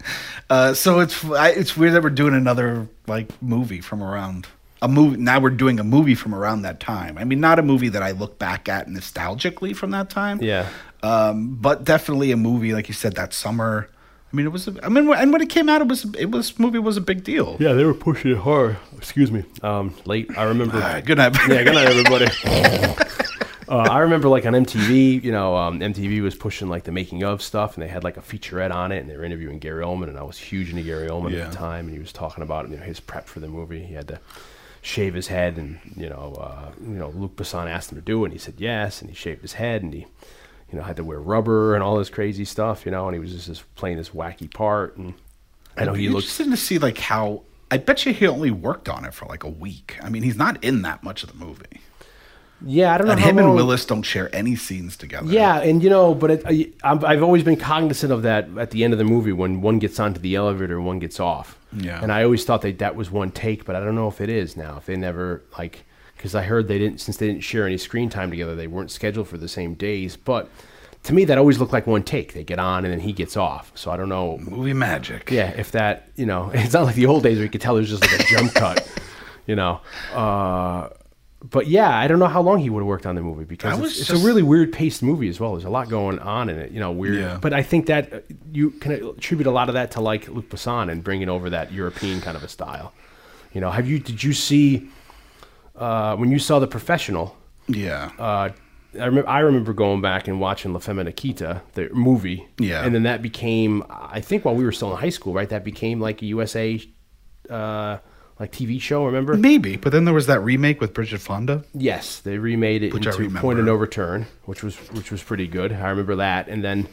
uh, 0.50 0.74
so 0.74 1.00
it's 1.00 1.24
I, 1.24 1.48
it's 1.48 1.76
weird 1.76 1.94
that 1.94 2.04
we're 2.04 2.10
doing 2.10 2.34
another 2.34 2.86
like 3.08 3.42
movie 3.42 3.80
from 3.80 4.00
around 4.00 4.46
a 4.82 4.88
movie. 4.88 5.16
Now 5.16 5.40
we're 5.40 5.50
doing 5.50 5.80
a 5.80 5.84
movie 5.84 6.14
from 6.14 6.34
around 6.34 6.62
that 6.62 6.78
time. 6.80 7.16
I 7.16 7.24
mean, 7.24 7.40
not 7.40 7.58
a 7.58 7.62
movie 7.62 7.88
that 7.88 8.02
I 8.02 8.10
look 8.10 8.38
back 8.38 8.68
at 8.68 8.88
nostalgically 8.88 9.74
from 9.74 9.92
that 9.92 10.10
time. 10.10 10.42
Yeah. 10.42 10.68
Um, 11.02 11.54
but 11.54 11.84
definitely 11.84 12.32
a 12.32 12.36
movie, 12.36 12.74
like 12.74 12.88
you 12.88 12.94
said, 12.94 13.14
that 13.14 13.32
summer. 13.32 13.88
I 14.32 14.36
mean, 14.36 14.46
it 14.46 14.50
was. 14.50 14.66
A, 14.68 14.74
I 14.84 14.88
mean, 14.88 15.12
and 15.12 15.32
when 15.32 15.40
it 15.42 15.48
came 15.50 15.68
out, 15.68 15.80
it 15.80 15.88
was. 15.88 16.04
It 16.18 16.30
was 16.30 16.58
movie 16.58 16.78
was 16.78 16.96
a 16.96 17.00
big 17.00 17.22
deal. 17.22 17.56
Yeah, 17.60 17.72
they 17.74 17.84
were 17.84 17.94
pushing 17.94 18.30
it 18.32 18.38
hard. 18.38 18.76
Excuse 18.96 19.30
me. 19.30 19.44
Um, 19.62 19.94
late. 20.06 20.36
I 20.38 20.44
remember. 20.44 20.76
All 20.76 20.80
right, 20.80 21.04
good 21.04 21.18
night. 21.18 21.36
yeah, 21.48 21.62
good 21.62 21.74
night, 21.74 21.86
everybody. 21.86 22.26
uh, 23.68 23.76
I 23.90 23.98
remember 23.98 24.28
like 24.28 24.46
on 24.46 24.54
MTV, 24.54 25.22
you 25.22 25.32
know, 25.32 25.54
um, 25.56 25.80
MTV 25.80 26.22
was 26.22 26.34
pushing 26.34 26.68
like 26.68 26.84
the 26.84 26.92
making 26.92 27.22
of 27.24 27.42
stuff, 27.42 27.74
and 27.74 27.82
they 27.82 27.88
had 27.88 28.04
like 28.04 28.16
a 28.16 28.20
featurette 28.22 28.72
on 28.72 28.90
it, 28.90 28.98
and 28.98 29.10
they 29.10 29.16
were 29.16 29.24
interviewing 29.24 29.58
Gary 29.58 29.84
Oldman, 29.84 30.08
and 30.08 30.18
I 30.18 30.22
was 30.22 30.38
huge 30.38 30.70
into 30.70 30.82
Gary 30.82 31.08
Oldman 31.08 31.32
Yeah. 31.32 31.40
at 31.40 31.50
the 31.52 31.56
time, 31.56 31.86
and 31.86 31.92
he 31.94 31.98
was 32.00 32.12
talking 32.12 32.42
about 32.42 32.70
you 32.70 32.76
know, 32.76 32.82
his 32.82 33.00
prep 33.00 33.26
for 33.28 33.40
the 33.40 33.48
movie. 33.48 33.84
He 33.84 33.94
had 33.94 34.08
to 34.08 34.20
shave 34.82 35.14
his 35.14 35.28
head, 35.28 35.56
and 35.56 35.78
you 35.96 36.10
know, 36.10 36.36
uh, 36.38 36.72
you 36.80 36.98
know, 36.98 37.08
Luc 37.10 37.36
Besson 37.36 37.70
asked 37.70 37.90
him 37.90 37.96
to 37.96 38.04
do 38.04 38.22
it, 38.22 38.26
and 38.26 38.32
he 38.34 38.38
said 38.38 38.54
yes, 38.58 39.00
and 39.00 39.08
he 39.08 39.16
shaved 39.16 39.40
his 39.40 39.54
head, 39.54 39.82
and 39.82 39.94
he, 39.94 40.00
you 40.70 40.78
know, 40.78 40.82
had 40.82 40.96
to 40.96 41.04
wear 41.04 41.20
rubber 41.20 41.74
and 41.74 41.82
all 41.82 41.96
this 41.96 42.10
crazy 42.10 42.44
stuff, 42.44 42.84
you 42.84 42.90
know, 42.90 43.06
and 43.06 43.14
he 43.14 43.20
was 43.20 43.32
just, 43.32 43.46
just 43.46 43.74
playing 43.76 43.96
this 43.96 44.10
wacky 44.10 44.52
part, 44.52 44.96
and 44.96 45.14
I 45.76 45.86
know 45.86 45.94
he 45.94 46.08
be 46.08 46.12
looked 46.12 46.24
interesting 46.24 46.50
to 46.50 46.56
see 46.56 46.78
like 46.78 46.98
how. 46.98 47.44
I 47.70 47.78
bet 47.78 48.04
you 48.04 48.12
he 48.12 48.26
only 48.26 48.50
worked 48.50 48.90
on 48.90 49.06
it 49.06 49.14
for 49.14 49.24
like 49.24 49.44
a 49.44 49.48
week. 49.48 49.96
I 50.02 50.10
mean, 50.10 50.22
he's 50.22 50.36
not 50.36 50.62
in 50.62 50.82
that 50.82 51.02
much 51.02 51.22
of 51.22 51.30
the 51.30 51.42
movie. 51.42 51.80
Yeah, 52.64 52.94
I 52.94 52.98
don't 52.98 53.06
know. 53.06 53.12
And 53.12 53.20
how 53.20 53.28
him 53.28 53.38
and 53.38 53.54
Willis 53.54 53.84
don't 53.84 54.02
share 54.02 54.34
any 54.34 54.56
scenes 54.56 54.96
together. 54.96 55.26
Yeah, 55.30 55.58
and 55.60 55.82
you 55.82 55.90
know, 55.90 56.14
but 56.14 56.30
it, 56.30 56.42
I, 56.46 56.70
I've 56.82 57.22
always 57.22 57.42
been 57.42 57.56
cognizant 57.56 58.12
of 58.12 58.22
that 58.22 58.48
at 58.58 58.70
the 58.70 58.84
end 58.84 58.92
of 58.92 58.98
the 58.98 59.04
movie 59.04 59.32
when 59.32 59.60
one 59.60 59.78
gets 59.78 59.98
onto 59.98 60.20
the 60.20 60.34
elevator 60.34 60.76
and 60.76 60.86
one 60.86 60.98
gets 60.98 61.20
off. 61.20 61.58
Yeah. 61.72 62.02
And 62.02 62.12
I 62.12 62.22
always 62.24 62.44
thought 62.44 62.62
that 62.62 62.78
that 62.78 62.96
was 62.96 63.10
one 63.10 63.30
take, 63.30 63.64
but 63.64 63.76
I 63.76 63.80
don't 63.80 63.94
know 63.94 64.08
if 64.08 64.20
it 64.20 64.28
is 64.28 64.56
now. 64.56 64.76
If 64.76 64.86
they 64.86 64.96
never 64.96 65.42
like, 65.58 65.84
because 66.16 66.34
I 66.34 66.42
heard 66.42 66.68
they 66.68 66.78
didn't 66.78 67.00
since 67.00 67.16
they 67.16 67.26
didn't 67.26 67.42
share 67.42 67.66
any 67.66 67.78
screen 67.78 68.10
time 68.10 68.30
together, 68.30 68.54
they 68.54 68.66
weren't 68.66 68.90
scheduled 68.90 69.28
for 69.28 69.38
the 69.38 69.48
same 69.48 69.74
days. 69.74 70.16
But 70.16 70.48
to 71.04 71.14
me, 71.14 71.24
that 71.24 71.38
always 71.38 71.58
looked 71.58 71.72
like 71.72 71.86
one 71.86 72.02
take. 72.02 72.32
They 72.32 72.44
get 72.44 72.58
on 72.58 72.84
and 72.84 72.92
then 72.92 73.00
he 73.00 73.12
gets 73.12 73.36
off. 73.36 73.72
So 73.74 73.90
I 73.90 73.96
don't 73.96 74.08
know. 74.08 74.38
movie 74.38 74.72
magic. 74.72 75.30
Yeah, 75.30 75.50
if 75.50 75.72
that, 75.72 76.08
you 76.16 76.26
know, 76.26 76.50
it's 76.54 76.74
not 76.74 76.84
like 76.84 76.94
the 76.94 77.06
old 77.06 77.22
days 77.22 77.38
where 77.38 77.44
you 77.44 77.50
could 77.50 77.60
tell 77.60 77.74
there's 77.74 77.90
just 77.90 78.02
like 78.02 78.20
a 78.20 78.24
jump 78.24 78.54
cut, 78.54 78.88
you 79.46 79.56
know. 79.56 79.80
Uh, 80.12 80.88
but 81.42 81.66
yeah, 81.66 81.98
I 81.98 82.06
don't 82.06 82.18
know 82.18 82.28
how 82.28 82.40
long 82.40 82.58
he 82.58 82.70
would 82.70 82.80
have 82.80 82.86
worked 82.86 83.06
on 83.06 83.14
the 83.14 83.22
movie 83.22 83.44
because 83.44 83.74
it's, 83.74 83.82
was 83.82 84.00
it's 84.00 84.10
a 84.10 84.24
really 84.24 84.42
weird 84.42 84.72
paced 84.72 85.02
movie 85.02 85.28
as 85.28 85.40
well. 85.40 85.52
There's 85.52 85.64
a 85.64 85.70
lot 85.70 85.88
going 85.88 86.18
on 86.20 86.48
in 86.48 86.58
it, 86.58 86.70
you 86.70 86.80
know, 86.80 86.92
weird. 86.92 87.18
Yeah. 87.18 87.38
But 87.40 87.52
I 87.52 87.62
think 87.62 87.86
that 87.86 88.12
uh, 88.12 88.20
you 88.52 88.70
can 88.70 88.92
attribute 88.92 89.46
a 89.46 89.50
lot 89.50 89.68
of 89.68 89.74
that 89.74 89.90
to 89.92 90.00
like 90.00 90.28
Luc 90.28 90.48
Besson 90.48 90.90
and 90.90 91.02
bringing 91.02 91.28
over 91.28 91.50
that 91.50 91.72
European 91.72 92.20
kind 92.20 92.36
of 92.36 92.44
a 92.44 92.48
style. 92.48 92.92
You 93.52 93.60
know, 93.60 93.70
have 93.70 93.88
you 93.88 93.98
did 93.98 94.22
you 94.22 94.32
see 94.32 94.88
uh, 95.76 96.16
when 96.16 96.30
you 96.30 96.38
saw 96.38 96.58
The 96.58 96.66
Professional? 96.66 97.36
Yeah. 97.68 98.10
uh, 98.18 98.50
I 98.98 99.06
remember, 99.06 99.28
I 99.28 99.38
remember 99.40 99.72
going 99.72 100.02
back 100.02 100.28
and 100.28 100.38
watching 100.38 100.72
La 100.74 100.78
Femme 100.78 101.02
Nikita, 101.02 101.62
the 101.72 101.88
movie. 101.94 102.46
Yeah. 102.58 102.84
And 102.84 102.94
then 102.94 103.04
that 103.04 103.22
became, 103.22 103.84
I 103.88 104.20
think 104.20 104.44
while 104.44 104.54
we 104.54 104.64
were 104.64 104.72
still 104.72 104.92
in 104.92 104.98
high 104.98 105.08
school, 105.08 105.32
right? 105.32 105.48
That 105.48 105.64
became 105.64 105.98
like 105.98 106.20
a 106.20 106.26
USA, 106.26 106.78
uh, 107.48 107.98
like 108.42 108.50
TV 108.52 108.80
show, 108.80 109.06
remember? 109.06 109.34
Maybe, 109.36 109.76
but 109.76 109.92
then 109.92 110.04
there 110.04 110.12
was 110.14 110.26
that 110.26 110.40
remake 110.40 110.80
with 110.80 110.92
Bridget 110.92 111.20
Fonda. 111.20 111.64
Yes, 111.74 112.18
they 112.18 112.38
remade 112.38 112.82
it 112.82 112.92
Which 112.92 113.06
into. 113.06 113.30
Point 113.30 113.60
of 113.60 113.64
No 113.64 113.74
Return, 113.74 114.26
which 114.46 114.62
was 114.64 114.76
which 114.90 115.10
was 115.12 115.22
pretty 115.22 115.46
good. 115.46 115.72
I 115.72 115.90
remember 115.90 116.16
that, 116.16 116.48
and 116.48 116.62
then, 116.64 116.88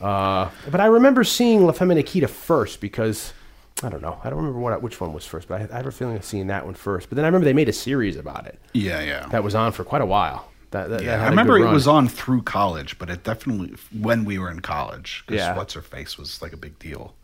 uh, 0.00 0.48
but 0.70 0.80
I 0.80 0.86
remember 0.86 1.24
seeing 1.24 1.66
La 1.66 1.72
Femme 1.72 1.88
Nikita 1.94 2.26
first 2.26 2.80
because 2.80 3.34
I 3.82 3.90
don't 3.90 4.00
know, 4.00 4.18
I 4.24 4.30
don't 4.30 4.38
remember 4.38 4.60
what 4.60 4.80
which 4.82 4.98
one 5.00 5.12
was 5.12 5.26
first, 5.26 5.46
but 5.48 5.60
I, 5.60 5.74
I 5.74 5.76
have 5.76 5.86
a 5.86 5.92
feeling 5.92 6.16
of 6.16 6.24
seeing 6.24 6.46
that 6.46 6.64
one 6.64 6.74
first. 6.74 7.10
But 7.10 7.16
then 7.16 7.24
I 7.26 7.28
remember 7.28 7.44
they 7.44 7.52
made 7.52 7.68
a 7.68 7.72
series 7.74 8.16
about 8.16 8.46
it 8.46 8.58
Yeah, 8.72 9.00
yeah. 9.02 9.26
that 9.28 9.44
was 9.44 9.54
on 9.54 9.72
for 9.72 9.84
quite 9.84 10.00
a 10.02 10.06
while. 10.06 10.50
That, 10.70 10.88
that, 10.88 10.98
that 10.98 11.04
yeah, 11.04 11.18
had 11.18 11.26
I 11.26 11.28
remember 11.30 11.58
it 11.58 11.70
was 11.70 11.86
on 11.86 12.08
through 12.08 12.42
college, 12.42 12.98
but 12.98 13.08
it 13.10 13.24
definitely 13.24 13.74
when 13.92 14.24
we 14.24 14.38
were 14.38 14.50
in 14.50 14.60
college. 14.60 15.24
'cause 15.26 15.36
Yeah. 15.36 15.54
what's 15.56 15.74
her 15.74 15.82
face 15.82 16.16
was 16.18 16.40
like 16.42 16.52
a 16.54 16.56
big 16.58 16.78
deal. 16.78 17.14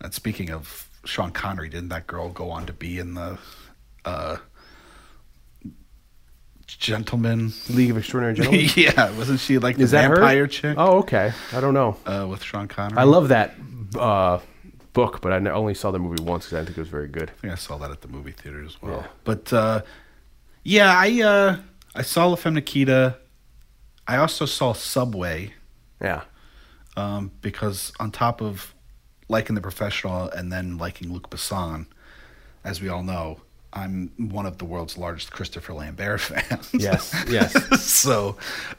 And 0.00 0.12
speaking 0.12 0.50
of 0.50 0.88
Sean 1.06 1.30
Connery, 1.30 1.68
didn't 1.68 1.88
that 1.88 2.06
girl 2.06 2.28
go 2.28 2.50
on 2.50 2.66
to 2.66 2.72
be 2.72 2.98
in 2.98 3.14
the 3.14 3.38
uh, 4.04 4.36
Gentleman? 6.66 7.52
League 7.70 7.90
of 7.90 7.96
Extraordinary 7.98 8.34
Gentlemen. 8.36 8.70
yeah, 8.76 9.16
wasn't 9.16 9.40
she 9.40 9.58
like 9.58 9.76
the 9.76 9.84
Is 9.84 9.92
that 9.92 10.08
vampire 10.08 10.40
her? 10.42 10.46
chick 10.46 10.74
Oh, 10.78 10.98
okay. 10.98 11.32
I 11.52 11.60
don't 11.60 11.74
know. 11.74 11.96
uh, 12.06 12.26
with 12.28 12.42
Sean 12.42 12.68
Connery? 12.68 12.98
I 12.98 13.04
love 13.04 13.28
that 13.28 13.54
uh, 13.98 14.40
book, 14.92 15.20
but 15.20 15.32
I 15.32 15.36
n- 15.36 15.46
only 15.48 15.74
saw 15.74 15.90
the 15.90 15.98
movie 15.98 16.22
once 16.22 16.46
because 16.46 16.54
I 16.56 16.60
didn't 16.60 16.66
think 16.68 16.78
it 16.78 16.80
was 16.80 16.88
very 16.88 17.08
good. 17.08 17.30
I 17.30 17.40
think 17.40 17.52
I 17.52 17.56
saw 17.56 17.78
that 17.78 17.90
at 17.90 18.00
the 18.02 18.08
movie 18.08 18.32
theater 18.32 18.64
as 18.64 18.80
well. 18.82 19.00
Yeah. 19.00 19.06
But 19.24 19.52
uh, 19.52 19.82
yeah, 20.64 20.92
I 20.96 21.22
uh, 21.22 21.56
I 21.94 22.02
saw 22.02 22.26
La 22.26 22.34
Femme 22.36 22.54
Nikita. 22.54 23.18
I 24.08 24.16
also 24.16 24.44
saw 24.46 24.72
Subway. 24.72 25.52
Yeah. 26.00 26.22
um, 26.96 27.30
because 27.40 27.92
on 27.98 28.10
top 28.10 28.42
of 28.42 28.74
liking 29.28 29.54
the 29.54 29.60
professional 29.60 30.28
and 30.30 30.52
then 30.52 30.78
liking 30.78 31.12
Luc 31.12 31.30
Besson, 31.30 31.86
as 32.64 32.80
we 32.80 32.88
all 32.88 33.02
know, 33.02 33.40
I'm 33.72 34.10
one 34.16 34.46
of 34.46 34.58
the 34.58 34.64
world's 34.64 34.96
largest 34.96 35.30
Christopher 35.32 35.74
Lambert 35.74 36.20
fans. 36.22 36.70
Yes. 36.72 37.14
Yes. 37.28 37.82
so, 37.82 38.36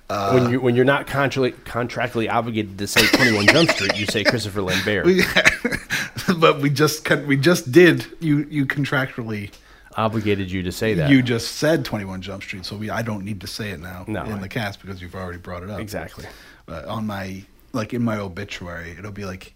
uh, 0.09 0.31
when 0.31 0.51
you 0.51 0.59
when 0.61 0.75
you're 0.75 0.85
not 0.85 1.05
contractually 1.07 1.51
contractually 1.65 2.31
obligated 2.31 2.77
to 2.79 2.87
say 2.87 3.05
21 3.05 3.47
Jump 3.47 3.69
Street, 3.71 3.97
you 3.99 4.05
say 4.07 4.23
Christopher 4.23 4.61
Lambert. 4.61 5.05
but 6.39 6.59
we 6.61 6.69
just 6.69 7.07
we 7.27 7.37
just 7.37 7.71
did 7.71 8.05
you 8.19 8.47
you 8.49 8.65
contractually 8.65 9.51
obligated 9.95 10.51
you 10.51 10.61
to 10.63 10.71
say 10.71 10.93
that. 10.93 11.09
you 11.09 11.21
just 11.23 11.55
said 11.55 11.83
21 11.83 12.21
Jump 12.21 12.43
Street, 12.43 12.65
so 12.65 12.75
we 12.75 12.89
I 12.89 13.01
don't 13.01 13.23
need 13.23 13.41
to 13.41 13.47
say 13.47 13.71
it 13.71 13.79
now 13.79 14.05
No. 14.07 14.23
in 14.25 14.41
the 14.41 14.49
cast 14.49 14.81
because 14.81 15.01
you've 15.01 15.15
already 15.15 15.39
brought 15.39 15.63
it 15.63 15.69
up 15.69 15.79
exactly. 15.79 16.25
But 16.65 16.85
on 16.85 17.05
my 17.05 17.43
like 17.73 17.93
in 17.93 18.01
my 18.03 18.17
obituary, 18.17 18.91
it'll 18.97 19.11
be 19.11 19.25
like 19.25 19.53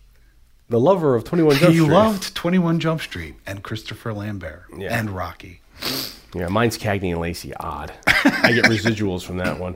The 0.72 0.80
lover 0.80 1.16
of 1.16 1.26
21 1.26 1.56
Jump 1.58 1.74
Street. 1.74 1.74
he 1.74 1.82
loved 1.92 2.34
21 2.36 2.80
Jump 2.80 3.02
Street 3.02 3.36
and 3.46 3.62
Christopher 3.62 4.14
Lambert 4.14 4.64
Yeah. 4.78 4.98
and 4.98 5.10
Rocky. 5.10 5.60
Yeah, 6.34 6.48
mine's 6.48 6.78
Cagney 6.78 7.12
and 7.12 7.20
Lacey. 7.20 7.54
Odd. 7.56 7.92
I 8.08 8.54
get 8.54 8.66
residuals 8.66 9.22
from 9.24 9.38
that 9.38 9.60
one. 9.60 9.76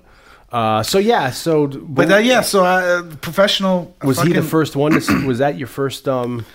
Uh, 0.52 0.84
so 0.84 0.98
yeah, 0.98 1.32
so 1.32 1.68
But 1.68 2.10
uh, 2.12 2.18
yeah, 2.18 2.40
so 2.40 2.64
uh, 2.64 3.04
professional. 3.18 3.94
was 4.04 4.22
he 4.22 4.32
the 4.32 4.42
first 4.42 4.78
one? 4.78 4.94
To 4.94 5.02
see, 5.02 5.26
was 5.26 5.40
that 5.40 5.58
your 5.58 5.68
first 5.68 6.08
um, 6.08 6.46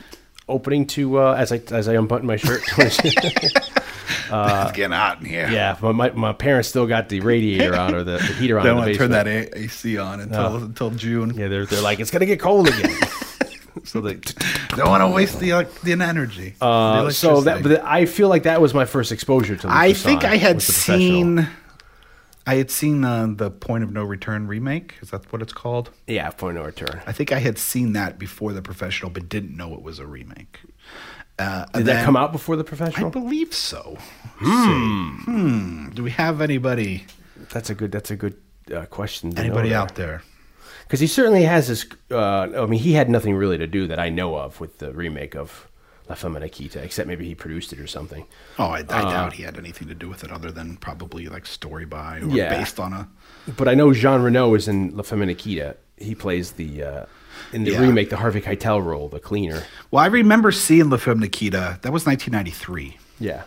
opening 0.48 0.87
to 0.87 1.18
uh, 1.18 1.35
as 1.35 1.53
I 1.53 1.61
as 1.70 1.87
I 1.87 1.94
unbutton 1.96 2.26
my 2.26 2.37
shirt? 2.37 2.62
it's 2.79 3.00
getting 4.72 4.92
hot 4.92 5.20
in 5.20 5.26
here. 5.26 5.50
yeah, 5.50 5.76
but 5.79 5.92
my 5.92 6.12
my 6.12 6.33
parents 6.33 6.70
still 6.70 6.87
got 6.87 7.11
the 7.11 7.20
radiator 7.20 7.76
on 7.76 7.94
or 7.94 8.05
the, 8.05 8.12
the 8.12 8.33
heater 8.38 8.59
on. 8.59 8.62
They 8.64 8.68
don't 8.70 8.79
want 8.79 8.92
to 8.92 8.96
turn 8.96 9.11
that 9.11 9.26
AC 9.26 9.98
on 9.98 10.20
until 10.20 10.50
No. 10.61 10.64
until 10.64 10.90
June. 10.92 11.35
Yeah, 11.37 11.48
they're 11.48 11.66
they're 11.66 11.83
like 11.83 12.00
it's 12.00 12.11
gonna 12.11 12.24
get 12.24 12.40
cold 12.40 12.68
again. 12.68 12.96
So 13.84 14.00
they. 14.00 14.14
Don't 14.76 14.88
want 14.88 15.02
to 15.02 15.08
waste 15.08 15.40
the 15.40 15.52
uh, 15.52 15.64
the 15.82 15.92
energy. 15.92 16.54
the 16.58 16.64
Uh, 16.64 17.10
so 17.10 17.40
that, 17.42 17.62
but 17.62 17.84
I 17.84 18.06
feel 18.06 18.28
like 18.28 18.44
that 18.44 18.60
was 18.60 18.74
my 18.74 18.84
first 18.84 19.12
exposure 19.12 19.56
to. 19.56 19.68
I 19.68 19.92
think 19.92 20.24
I 20.24 20.36
had 20.36 20.56
The 20.56 20.60
seen. 20.60 21.48
I 22.46 22.54
had 22.56 22.70
seen 22.70 23.04
uh, 23.04 23.28
the 23.36 23.50
Point 23.50 23.84
of 23.84 23.92
No 23.92 24.02
Return 24.02 24.46
remake. 24.46 24.94
Is 25.02 25.10
that 25.10 25.30
what 25.32 25.42
it's 25.42 25.52
called? 25.52 25.90
Yeah, 26.06 26.30
Point 26.30 26.56
of 26.56 26.62
No 26.62 26.66
Return. 26.66 27.00
I 27.06 27.12
think 27.12 27.32
I 27.32 27.38
had 27.38 27.58
seen 27.58 27.92
that 27.92 28.18
before 28.18 28.52
the 28.52 28.62
professional, 28.62 29.10
but 29.10 29.28
didn't 29.28 29.56
know 29.56 29.74
it 29.74 29.82
was 29.82 29.98
a 29.98 30.06
remake. 30.06 30.60
Uh, 31.38 31.64
Did 31.66 31.86
that 31.86 32.04
come 32.04 32.16
out 32.16 32.32
before 32.32 32.56
The 32.56 32.64
professional? 32.64 33.06
I 33.06 33.10
believe 33.10 33.54
so. 33.54 33.96
Hmm. 34.38 35.90
Do 35.94 36.02
we 36.02 36.10
have 36.10 36.40
anybody 36.40 37.06
That's 37.50 37.70
a 37.70 37.74
good. 37.74 37.92
That's 37.92 38.10
a 38.10 38.16
good 38.16 38.36
uh, 38.74 38.86
question. 38.86 39.36
anybody 39.38 39.74
out 39.74 39.94
there? 39.94 40.22
Because 40.90 40.98
he 40.98 41.07
certainly 41.07 41.44
has 41.44 41.68
this. 41.68 41.87
Uh, 42.11 42.48
I 42.64 42.66
mean, 42.66 42.81
he 42.81 42.94
had 42.94 43.09
nothing 43.09 43.37
really 43.37 43.57
to 43.59 43.68
do 43.68 43.87
that 43.87 44.00
I 44.00 44.09
know 44.09 44.35
of 44.35 44.59
with 44.59 44.79
the 44.79 44.92
remake 44.92 45.37
of 45.37 45.68
La 46.09 46.16
Femme 46.16 46.33
Nikita, 46.40 46.83
except 46.83 47.07
maybe 47.07 47.24
he 47.26 47.37
produced 47.37 47.72
it 47.72 47.79
or 47.79 47.87
something. 47.87 48.26
Oh, 48.59 48.64
I, 48.70 48.79
I 48.79 48.83
doubt 48.83 49.35
he 49.35 49.44
had 49.44 49.57
anything 49.57 49.87
to 49.87 49.94
do 49.94 50.09
with 50.09 50.24
it 50.24 50.33
other 50.33 50.50
than 50.50 50.76
probably 50.79 51.29
like 51.29 51.46
story 51.46 51.85
by 51.85 52.18
or 52.18 52.26
Yeah. 52.31 52.59
based 52.59 52.81
on 52.81 52.92
a. 52.92 53.09
But 53.57 53.68
I 53.68 53.74
know 53.74 53.92
Jean 53.92 54.20
Reno 54.20 54.53
is 54.55 54.66
in 54.66 54.96
La 54.96 55.05
Femme 55.05 55.26
Nikita. 55.26 55.76
He 55.96 56.16
plays 56.16 56.53
the 56.53 56.83
uh, 56.83 57.07
in 57.53 57.62
the 57.62 57.70
Yeah. 57.70 57.83
remake 57.83 58.11
the 58.11 58.16
Harvey 58.16 58.40
Keitel 58.40 58.85
role, 58.85 59.09
the 59.09 59.20
cleaner. 59.20 59.62
Well, 59.92 60.03
I 60.03 60.09
remember 60.09 60.50
seeing 60.50 60.90
La 60.90 60.96
Femme 60.96 61.20
Nikita. 61.20 61.79
That 61.83 61.92
was 61.92 62.05
1993. 62.05 62.98
Yeah, 63.20 63.44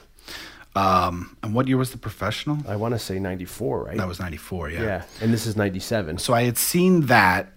Um, 0.76 1.38
and 1.44 1.54
what 1.54 1.68
year 1.68 1.78
was 1.78 1.92
the 1.92 1.98
professional? 1.98 2.58
I 2.68 2.76
want 2.78 2.94
to 2.96 3.00
say 3.00 3.20
ninety 3.20 3.46
four, 3.46 3.84
right? 3.84 3.98
That 3.98 4.08
was 4.08 4.20
94. 4.20 4.70
Yeah. 4.72 4.82
yeah. 4.82 5.04
and 5.22 5.32
this 5.34 5.46
is 5.46 5.56
ninety 5.56 5.80
seven, 5.80 6.18
So 6.18 6.34
I 6.34 6.44
had 6.44 6.58
seen 6.58 7.02
that, 7.08 7.52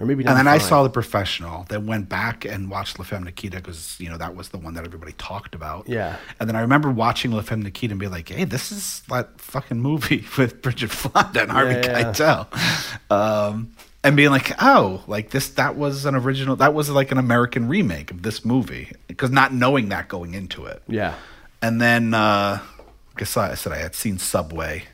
or 0.00 0.06
maybe. 0.06 0.24
and 0.24 0.36
then 0.36 0.48
I 0.48 0.58
saw 0.58 0.82
the 0.82 0.90
professional. 0.90 1.64
Then 1.68 1.86
went 1.86 2.08
back 2.08 2.44
and 2.44 2.68
watched 2.68 2.98
La 2.98 3.04
Femme 3.04 3.22
Nikita 3.22 3.58
because 3.58 3.96
you 4.00 4.08
know 4.10 4.16
that 4.18 4.34
was 4.34 4.48
the 4.48 4.58
one 4.58 4.74
that 4.74 4.84
everybody 4.84 5.12
talked 5.12 5.54
about. 5.54 5.88
Yeah. 5.88 6.16
And 6.40 6.48
then 6.48 6.56
I 6.56 6.62
remember 6.62 6.90
watching 6.90 7.30
La 7.30 7.42
Femme 7.42 7.62
Nikita 7.62 7.92
and 7.92 8.00
be 8.00 8.08
like, 8.08 8.28
"Hey, 8.30 8.42
this 8.44 8.72
is 8.72 9.02
that 9.08 9.40
fucking 9.40 9.78
movie 9.80 10.24
with 10.36 10.60
Bridget 10.60 10.90
Fonda 10.90 11.42
and 11.42 11.52
Harvey 11.52 11.74
Yeah, 11.74 11.98
yeah. 11.98 12.12
Keitel," 12.12 13.10
um, 13.12 13.70
and 14.02 14.16
being 14.16 14.30
like, 14.30 14.52
"Oh, 14.60 15.04
like 15.06 15.30
this 15.30 15.50
that 15.50 15.76
was 15.76 16.04
an 16.04 16.14
original. 16.16 16.56
That 16.56 16.74
was 16.74 16.90
like 16.90 17.12
an 17.12 17.18
American 17.18 17.68
remake 17.68 18.10
of 18.10 18.22
this 18.22 18.44
movie." 18.44 18.90
Because 19.06 19.30
not 19.30 19.52
knowing 19.52 19.90
that 19.90 20.08
going 20.08 20.34
into 20.34 20.64
it. 20.64 20.82
Yeah, 20.88 21.14
and 21.62 21.80
then 21.80 22.14
uh, 22.14 22.60
I 22.60 23.18
guess 23.18 23.36
I 23.36 23.54
said 23.54 23.72
I 23.72 23.78
had 23.78 23.94
seen 23.94 24.18
Subway, 24.18 24.84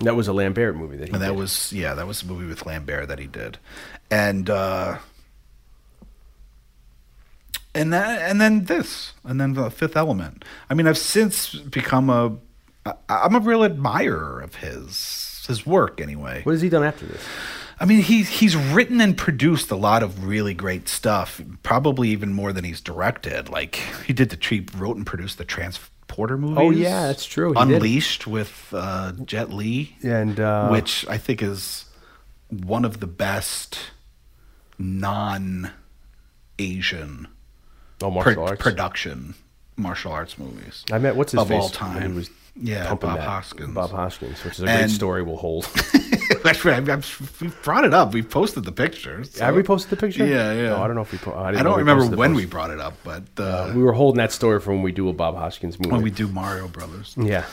That 0.00 0.14
was 0.16 0.28
a 0.28 0.32
Lambert 0.32 0.76
movie 0.76 0.96
that 0.98 1.08
he 1.08 1.14
and 1.14 1.22
that 1.22 1.28
did. 1.28 1.36
was 1.36 1.72
yeah, 1.72 1.94
that 1.94 2.06
was 2.06 2.22
a 2.22 2.26
movie 2.26 2.46
with 2.46 2.66
Lambert 2.66 3.08
that 3.08 3.18
he 3.18 3.26
did, 3.26 3.58
and 4.10 4.48
uh, 4.50 4.98
and 7.74 7.92
that 7.92 8.22
and 8.30 8.40
then 8.40 8.64
this, 8.64 9.12
and 9.24 9.40
then 9.40 9.54
the 9.54 9.70
Fifth 9.70 9.96
Element. 9.96 10.44
I 10.68 10.74
mean, 10.74 10.86
I've 10.86 10.98
since 10.98 11.54
become 11.54 12.10
a 12.10 12.36
I'm 13.08 13.34
a 13.34 13.40
real 13.40 13.64
admirer 13.64 14.40
of 14.40 14.56
his 14.56 15.44
his 15.46 15.64
work 15.66 16.00
anyway. 16.00 16.42
What 16.42 16.52
has 16.52 16.62
he 16.62 16.68
done 16.68 16.84
after 16.84 17.06
this? 17.06 17.22
I 17.78 17.84
mean, 17.84 18.00
he's 18.00 18.28
he's 18.28 18.56
written 18.56 19.00
and 19.00 19.16
produced 19.16 19.70
a 19.70 19.76
lot 19.76 20.02
of 20.02 20.24
really 20.24 20.54
great 20.54 20.88
stuff. 20.88 21.42
Probably 21.62 22.08
even 22.08 22.32
more 22.32 22.52
than 22.52 22.64
he's 22.64 22.80
directed. 22.80 23.48
Like 23.50 23.76
he 24.06 24.12
did 24.12 24.30
the 24.30 24.38
he 24.42 24.66
wrote 24.76 24.96
and 24.96 25.06
produced 25.06 25.36
the 25.38 25.44
Transporter 25.44 26.38
movies. 26.38 26.58
Oh, 26.58 26.70
yeah, 26.70 27.08
that's 27.08 27.26
true. 27.26 27.52
He 27.52 27.64
did. 27.66 27.74
Unleashed 27.74 28.26
with 28.26 28.72
uh, 28.72 29.12
Jet 29.24 29.50
Li, 29.50 29.94
And 30.02 30.40
uh, 30.40 30.68
which 30.68 31.06
I 31.06 31.18
think 31.18 31.42
is 31.42 31.84
one 32.48 32.84
of 32.86 33.00
the 33.00 33.06
best 33.06 33.78
non-Asian 34.78 35.72
oh, 38.02 38.10
martial 38.10 38.34
pro- 38.34 38.46
arts. 38.46 38.62
production 38.62 39.34
martial 39.76 40.12
arts 40.12 40.38
movies. 40.38 40.84
I 40.90 40.98
met 40.98 41.16
what's 41.16 41.32
his 41.32 41.40
of 41.40 41.48
face 41.48 41.56
all 41.56 41.68
when 41.68 42.00
time. 42.00 42.12
He 42.12 42.16
was 42.16 42.30
yeah, 42.58 42.88
pumping 42.88 43.10
Bob 43.10 43.18
that. 43.18 43.28
Hoskins. 43.28 43.74
Bob 43.74 43.90
Hoskins, 43.90 44.42
which 44.44 44.54
is 44.54 44.60
a 44.60 44.66
great 44.66 44.88
story. 44.90 45.22
We'll 45.22 45.36
hold. 45.36 45.68
That's 46.44 46.64
right. 46.64 46.76
I've, 46.76 46.88
I've, 46.88 47.38
we 47.40 47.48
brought 47.62 47.84
it 47.84 47.94
up. 47.94 48.12
We 48.14 48.22
posted 48.22 48.64
the 48.64 48.72
pictures. 48.72 49.32
so- 49.34 49.44
Have 49.44 49.54
we 49.56 49.62
posted 49.62 49.90
the 49.90 49.96
picture? 49.96 50.26
Yeah, 50.26 50.52
yeah. 50.52 50.68
No, 50.70 50.82
I 50.82 50.86
don't 50.86 50.96
know 50.96 51.02
if 51.02 51.12
we. 51.12 51.18
Po- 51.18 51.32
I, 51.32 51.48
I 51.48 51.62
don't 51.62 51.74
we 51.76 51.82
remember 51.82 52.16
when 52.16 52.34
we 52.34 52.46
brought 52.46 52.70
it 52.70 52.80
up, 52.80 52.94
but 53.04 53.24
uh, 53.38 53.72
We 53.74 53.82
were 53.82 53.92
holding 53.92 54.18
that 54.18 54.32
story 54.32 54.60
for 54.60 54.72
when 54.72 54.82
we 54.82 54.92
do 54.92 55.08
a 55.08 55.12
Bob 55.12 55.36
Hoskins 55.36 55.78
movie. 55.78 55.90
when 55.92 56.02
we 56.02 56.10
do 56.10 56.28
Mario 56.28 56.68
Brothers. 56.68 57.14
yeah, 57.18 57.44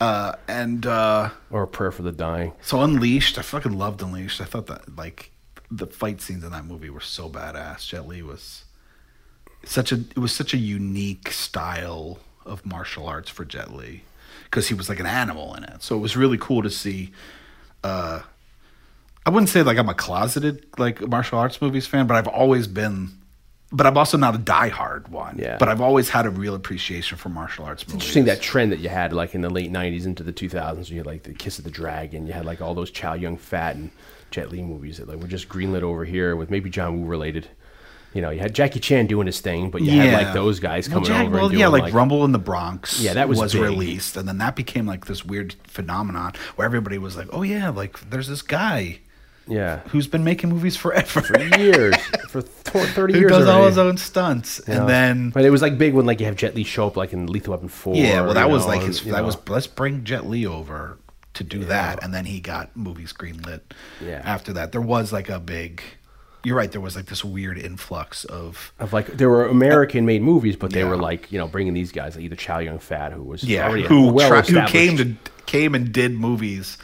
Uh, 0.00 0.32
and 0.48 0.86
uh, 0.86 1.30
or 1.50 1.62
a 1.64 1.66
prayer 1.68 1.90
for 1.90 2.02
the 2.02 2.12
dying. 2.12 2.52
so 2.62 2.80
Unleashed, 2.82 3.38
I 3.38 3.42
fucking 3.42 3.72
loved 3.76 4.02
Unleashed. 4.02 4.40
I 4.40 4.44
thought 4.44 4.66
that 4.66 4.96
like 4.96 5.30
the 5.70 5.86
fight 5.86 6.20
scenes 6.20 6.44
in 6.44 6.50
that 6.52 6.64
movie 6.64 6.88
were 6.90 7.00
so 7.00 7.28
badass. 7.28 7.86
Jet 7.86 8.06
Li 8.08 8.22
was 8.22 8.64
such 9.64 9.92
a 9.92 9.96
it 9.96 10.18
was 10.18 10.32
such 10.32 10.54
a 10.54 10.56
unique 10.58 11.30
style 11.32 12.18
of 12.46 12.64
martial 12.64 13.06
arts 13.06 13.28
for 13.28 13.44
Jet 13.44 13.74
Li 13.74 14.02
because 14.44 14.68
he 14.68 14.74
was 14.74 14.88
like 14.88 14.98
an 15.00 15.06
animal 15.06 15.54
in 15.54 15.64
it. 15.64 15.82
So 15.82 15.96
it 15.96 16.00
was 16.00 16.16
really 16.16 16.38
cool 16.38 16.62
to 16.62 16.70
see. 16.70 17.12
Uh, 17.84 18.20
I 19.24 19.30
wouldn't 19.30 19.50
say 19.50 19.62
like 19.62 19.78
I'm 19.78 19.88
a 19.88 19.94
closeted 19.94 20.66
like 20.78 21.00
martial 21.00 21.38
arts 21.38 21.60
movies 21.60 21.86
fan, 21.86 22.06
but 22.06 22.16
I've 22.16 22.28
always 22.28 22.66
been. 22.66 23.10
But 23.70 23.86
I'm 23.86 23.98
also 23.98 24.16
not 24.16 24.34
a 24.34 24.38
diehard 24.38 25.10
one. 25.10 25.36
Yeah. 25.38 25.58
But 25.58 25.68
I've 25.68 25.82
always 25.82 26.08
had 26.08 26.24
a 26.24 26.30
real 26.30 26.54
appreciation 26.54 27.18
for 27.18 27.28
martial 27.28 27.66
arts 27.66 27.86
movies. 27.86 27.96
Interesting 27.96 28.24
that 28.24 28.40
trend 28.40 28.72
that 28.72 28.78
you 28.78 28.88
had 28.88 29.12
like 29.12 29.34
in 29.34 29.42
the 29.42 29.50
late 29.50 29.70
'90s 29.70 30.06
into 30.06 30.22
the 30.22 30.32
2000s. 30.32 30.88
You 30.88 30.96
had 30.96 31.06
like 31.06 31.24
the 31.24 31.34
Kiss 31.34 31.58
of 31.58 31.64
the 31.64 31.70
Dragon. 31.70 32.26
You 32.26 32.32
had 32.32 32.46
like 32.46 32.62
all 32.62 32.74
those 32.74 32.90
Chow 32.90 33.12
Yun 33.12 33.36
Fat 33.36 33.76
and 33.76 33.90
Jet 34.30 34.50
Li 34.50 34.62
movies 34.62 34.96
that 34.96 35.08
like 35.08 35.18
were 35.20 35.28
just 35.28 35.48
greenlit 35.48 35.82
over 35.82 36.04
here 36.06 36.34
with 36.34 36.50
maybe 36.50 36.70
John 36.70 37.00
Woo 37.00 37.06
related. 37.06 37.48
You 38.14 38.22
know, 38.22 38.30
you 38.30 38.40
had 38.40 38.54
Jackie 38.54 38.80
Chan 38.80 39.06
doing 39.06 39.26
his 39.26 39.40
thing, 39.40 39.70
but 39.70 39.82
you 39.82 39.90
had 40.00 40.12
like 40.24 40.32
those 40.34 40.60
guys 40.60 40.88
Well, 40.88 40.94
coming 41.02 41.08
Jack- 41.08 41.26
over. 41.26 41.36
Well, 41.36 41.52
yeah, 41.54 41.68
like, 41.68 41.92
Rumble 41.92 42.24
in 42.24 42.32
the 42.32 42.38
Bronx. 42.38 43.00
Yeah, 43.00 43.12
that 43.14 43.28
was 43.28 43.52
big. 43.52 43.60
released, 43.62 44.16
and 44.16 44.26
then 44.26 44.38
that 44.38 44.56
became 44.56 44.86
like 44.86 45.06
this 45.06 45.24
weird 45.24 45.54
phenomenon 45.64 46.32
where 46.56 46.64
everybody 46.64 46.96
was 46.98 47.16
like, 47.16 47.28
"Oh 47.32 47.42
yeah, 47.42 47.68
like 47.68 48.00
there's 48.10 48.26
this 48.28 48.40
guy 48.42 49.00
Yeah, 49.46 49.80
who's 49.88 50.06
been 50.06 50.24
making 50.24 50.48
movies 50.50 50.76
forever, 50.76 51.20
for 51.20 51.38
years, 51.58 51.96
for 52.30 52.42
th- 52.42 52.86
30 52.88 53.12
who 53.12 53.20
years. 53.20 53.30
does 53.30 53.46
all 53.46 53.66
his 53.66 53.76
own 53.78 53.98
stunts." 53.98 54.60
You 54.66 54.74
know? 54.74 54.80
And 54.80 54.88
then, 54.88 55.30
but 55.30 55.44
it 55.44 55.50
was 55.50 55.60
like 55.62 55.76
big 55.76 55.92
when 55.94 56.06
like 56.06 56.18
you 56.18 56.26
have 56.26 56.36
Jet 56.36 56.54
Li 56.54 56.64
show 56.64 56.86
up 56.86 56.96
like 56.96 57.12
in 57.12 57.26
Lethal 57.26 57.52
Weapon 57.52 57.68
Four. 57.68 57.94
yeah, 57.94 58.22
well, 58.22 58.34
that 58.34 58.48
was 58.50 58.62
know, 58.64 58.68
like 58.72 58.82
his. 58.82 59.02
That 59.04 59.18
know. 59.18 59.24
was 59.24 59.36
let's 59.48 59.66
bring 59.66 60.04
Jet 60.04 60.26
Li 60.26 60.46
over 60.46 60.98
to 61.34 61.44
do 61.44 61.62
that, 61.66 62.02
and 62.02 62.12
then 62.14 62.24
he 62.24 62.40
got 62.40 62.74
movies 62.74 63.12
greenlit. 63.12 63.60
Yeah. 64.04 64.22
After 64.24 64.52
that, 64.54 64.72
there 64.72 64.80
was 64.80 65.12
like 65.12 65.28
a 65.28 65.38
big. 65.38 65.82
You're 66.48 66.56
right. 66.56 66.72
There 66.72 66.80
was 66.80 66.96
like 66.96 67.06
this 67.06 67.24
weird 67.24 67.58
influx 67.58 68.24
of 68.24 68.72
of 68.80 68.92
like 68.92 69.06
there 69.18 69.28
were 69.28 69.46
American 69.46 70.04
made 70.06 70.22
movies, 70.22 70.56
but 70.56 70.72
they 70.72 70.80
Yeah. 70.80 70.88
were 70.88 70.96
like 70.96 71.30
you 71.30 71.38
know 71.38 71.46
bringing 71.46 71.74
these 71.74 71.92
guys 71.92 72.16
like 72.16 72.24
either 72.24 72.36
Chow 72.36 72.58
Yun 72.58 72.78
Fat 72.78 73.12
who 73.12 73.22
was 73.22 73.44
yeah, 73.44 73.70
who 73.70 74.10
well 74.10 74.28
tra- 74.42 74.42
who 74.42 74.66
came 74.66 74.96
to 74.96 75.14
came 75.46 75.74
and 75.74 75.92
did 75.92 76.12
movies 76.12 76.78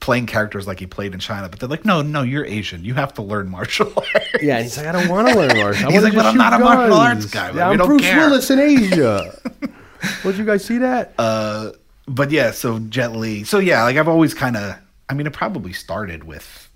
playing 0.00 0.26
characters 0.26 0.66
like 0.66 0.80
he 0.80 0.86
played 0.86 1.14
in 1.14 1.20
China, 1.20 1.48
but 1.48 1.60
they're 1.60 1.68
like, 1.68 1.84
no, 1.84 2.02
no, 2.02 2.22
you're 2.22 2.44
Asian. 2.44 2.84
You 2.84 2.94
have 2.94 3.14
to 3.14 3.22
learn 3.22 3.48
martial 3.48 3.92
arts. 3.96 4.42
Yeah, 4.42 4.56
and 4.56 4.64
he's 4.64 4.76
like, 4.76 4.86
I 4.88 4.92
don't 4.92 5.08
want 5.08 5.28
to 5.28 5.34
learn 5.36 5.56
martial. 5.56 5.84
arts. 5.84 5.94
He's 5.94 6.02
like, 6.02 6.14
"But 6.14 6.26
I'm 6.26 6.36
not 6.36 6.52
a 6.52 6.58
martial 6.58 6.94
arts 6.96 7.26
guy. 7.26 7.48
Yeah, 7.48 7.54
We 7.54 7.60
I'm 7.62 7.76
don't 7.78 7.86
Bruce 7.86 8.02
care. 8.02 8.16
Willis 8.16 8.50
in 8.50 8.58
Asia. 8.58 9.40
Would 10.24 10.36
you 10.36 10.44
guys 10.44 10.64
see 10.64 10.78
that? 10.78 11.12
Uh, 11.18 11.70
but 12.08 12.30
yeah, 12.32 12.50
so 12.50 12.80
Jet 12.80 13.12
Li. 13.12 13.44
So 13.44 13.60
yeah, 13.60 13.84
like 13.84 13.96
I've 13.96 14.08
always 14.08 14.34
kind 14.34 14.56
of. 14.56 14.76
I 15.08 15.14
mean, 15.14 15.26
it 15.28 15.32
probably 15.32 15.72
started 15.72 16.24
with, 16.24 16.68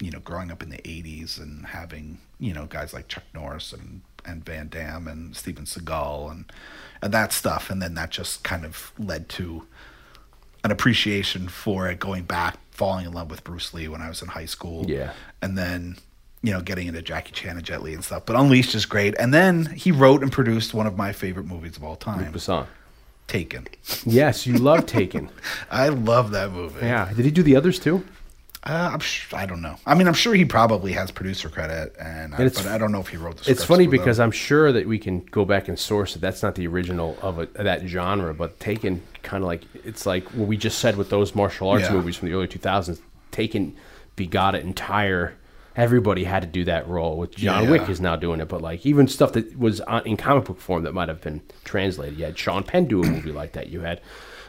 you 0.00 0.10
know, 0.10 0.20
growing 0.20 0.50
up 0.50 0.62
in 0.62 0.68
the 0.70 0.78
'80s 0.78 1.38
and 1.40 1.66
having 1.66 2.18
you 2.38 2.52
know 2.52 2.66
guys 2.66 2.92
like 2.92 3.08
Chuck 3.08 3.24
Norris 3.34 3.72
and 3.72 4.02
and 4.24 4.44
Van 4.44 4.68
Damme 4.68 5.08
and 5.08 5.36
Steven 5.36 5.64
Seagal 5.64 6.30
and 6.30 6.52
and 7.02 7.12
that 7.12 7.32
stuff, 7.32 7.70
and 7.70 7.80
then 7.80 7.94
that 7.94 8.10
just 8.10 8.42
kind 8.42 8.64
of 8.64 8.92
led 8.98 9.28
to 9.30 9.66
an 10.64 10.70
appreciation 10.70 11.48
for 11.48 11.88
it. 11.88 11.98
Going 12.00 12.24
back, 12.24 12.58
falling 12.70 13.06
in 13.06 13.12
love 13.12 13.30
with 13.30 13.44
Bruce 13.44 13.72
Lee 13.72 13.88
when 13.88 14.02
I 14.02 14.08
was 14.08 14.20
in 14.22 14.28
high 14.28 14.46
school. 14.46 14.84
Yeah. 14.88 15.12
and 15.42 15.56
then. 15.56 15.96
You 16.42 16.52
know, 16.52 16.60
getting 16.60 16.86
into 16.86 17.02
Jackie 17.02 17.32
Chan 17.32 17.56
and 17.56 17.64
Jet 17.64 17.82
Li 17.82 17.92
and 17.92 18.04
stuff, 18.04 18.24
but 18.24 18.36
Unleashed 18.36 18.72
is 18.76 18.86
great. 18.86 19.16
And 19.18 19.34
then 19.34 19.66
he 19.66 19.90
wrote 19.90 20.22
and 20.22 20.30
produced 20.30 20.74
one 20.74 20.86
of 20.86 20.96
my 20.96 21.12
favorite 21.12 21.46
movies 21.46 21.76
of 21.76 21.82
all 21.82 21.96
time, 21.96 22.32
Besson. 22.32 22.62
Uh, 22.62 22.66
Taken. 23.26 23.66
Yes, 24.04 24.46
you 24.46 24.56
love 24.56 24.86
Taken. 24.86 25.28
I 25.72 25.88
love 25.88 26.30
that 26.32 26.52
movie. 26.52 26.86
Yeah. 26.86 27.10
Did 27.12 27.24
he 27.24 27.32
do 27.32 27.42
the 27.42 27.56
others 27.56 27.80
too? 27.80 28.04
Uh, 28.68 28.90
I'm 28.94 28.98
sh- 28.98 29.32
I 29.32 29.46
don't 29.46 29.62
know. 29.62 29.76
I 29.86 29.94
mean, 29.94 30.08
I'm 30.08 30.14
sure 30.14 30.34
he 30.34 30.44
probably 30.44 30.90
has 30.92 31.12
producer 31.12 31.48
credit, 31.48 31.94
and, 32.00 32.34
I, 32.34 32.38
And 32.38 32.52
but 32.52 32.66
I 32.66 32.78
don't 32.78 32.90
know 32.90 32.98
if 33.00 33.06
he 33.08 33.16
wrote 33.16 33.36
the. 33.36 33.48
It's 33.50 33.62
funny 33.62 33.86
because 33.86 34.16
them. 34.16 34.24
I'm 34.24 34.30
sure 34.32 34.72
that 34.72 34.88
we 34.88 34.98
can 34.98 35.20
go 35.20 35.44
back 35.44 35.68
and 35.68 35.78
source 35.78 36.16
it. 36.16 36.18
That's 36.20 36.42
not 36.42 36.56
the 36.56 36.66
original 36.66 37.16
of, 37.22 37.38
a, 37.38 37.46
that 37.62 37.86
genre, 37.86 38.34
but 38.34 38.58
Taken 38.58 39.02
kind 39.22 39.44
of 39.44 39.46
like 39.46 39.62
it's 39.84 40.04
like 40.04 40.24
what 40.34 40.48
we 40.48 40.56
just 40.56 40.80
said 40.80 40.96
with 40.96 41.10
those 41.10 41.34
martial 41.34 41.68
arts 41.68 41.84
Yeah. 41.84 41.92
movies 41.92 42.16
from 42.16 42.28
the 42.28 42.34
early 42.34 42.48
2000s. 42.48 43.00
Taken 43.30 43.76
begot 44.16 44.56
an 44.56 44.62
entire. 44.62 45.34
Everybody 45.76 46.24
had 46.24 46.40
to 46.40 46.48
do 46.48 46.64
that 46.64 46.88
role. 46.88 47.18
With 47.18 47.36
John 47.36 47.64
Yeah. 47.64 47.70
Wick 47.70 47.88
is 47.88 48.00
now 48.00 48.16
doing 48.16 48.40
it, 48.40 48.48
but 48.48 48.62
like 48.62 48.84
even 48.84 49.06
stuff 49.06 49.32
that 49.34 49.56
was 49.58 49.80
on, 49.82 50.04
in 50.06 50.16
comic 50.16 50.44
book 50.46 50.58
form 50.58 50.82
that 50.84 50.92
might 50.94 51.08
have 51.08 51.20
been 51.20 51.40
translated. 51.64 52.18
You 52.18 52.24
had 52.24 52.36
Sean 52.36 52.64
Penn 52.64 52.86
do 52.86 53.02
a 53.02 53.06
movie 53.06 53.30
like 53.32 53.52
that. 53.52 53.68
You 53.68 53.82
had. 53.82 54.00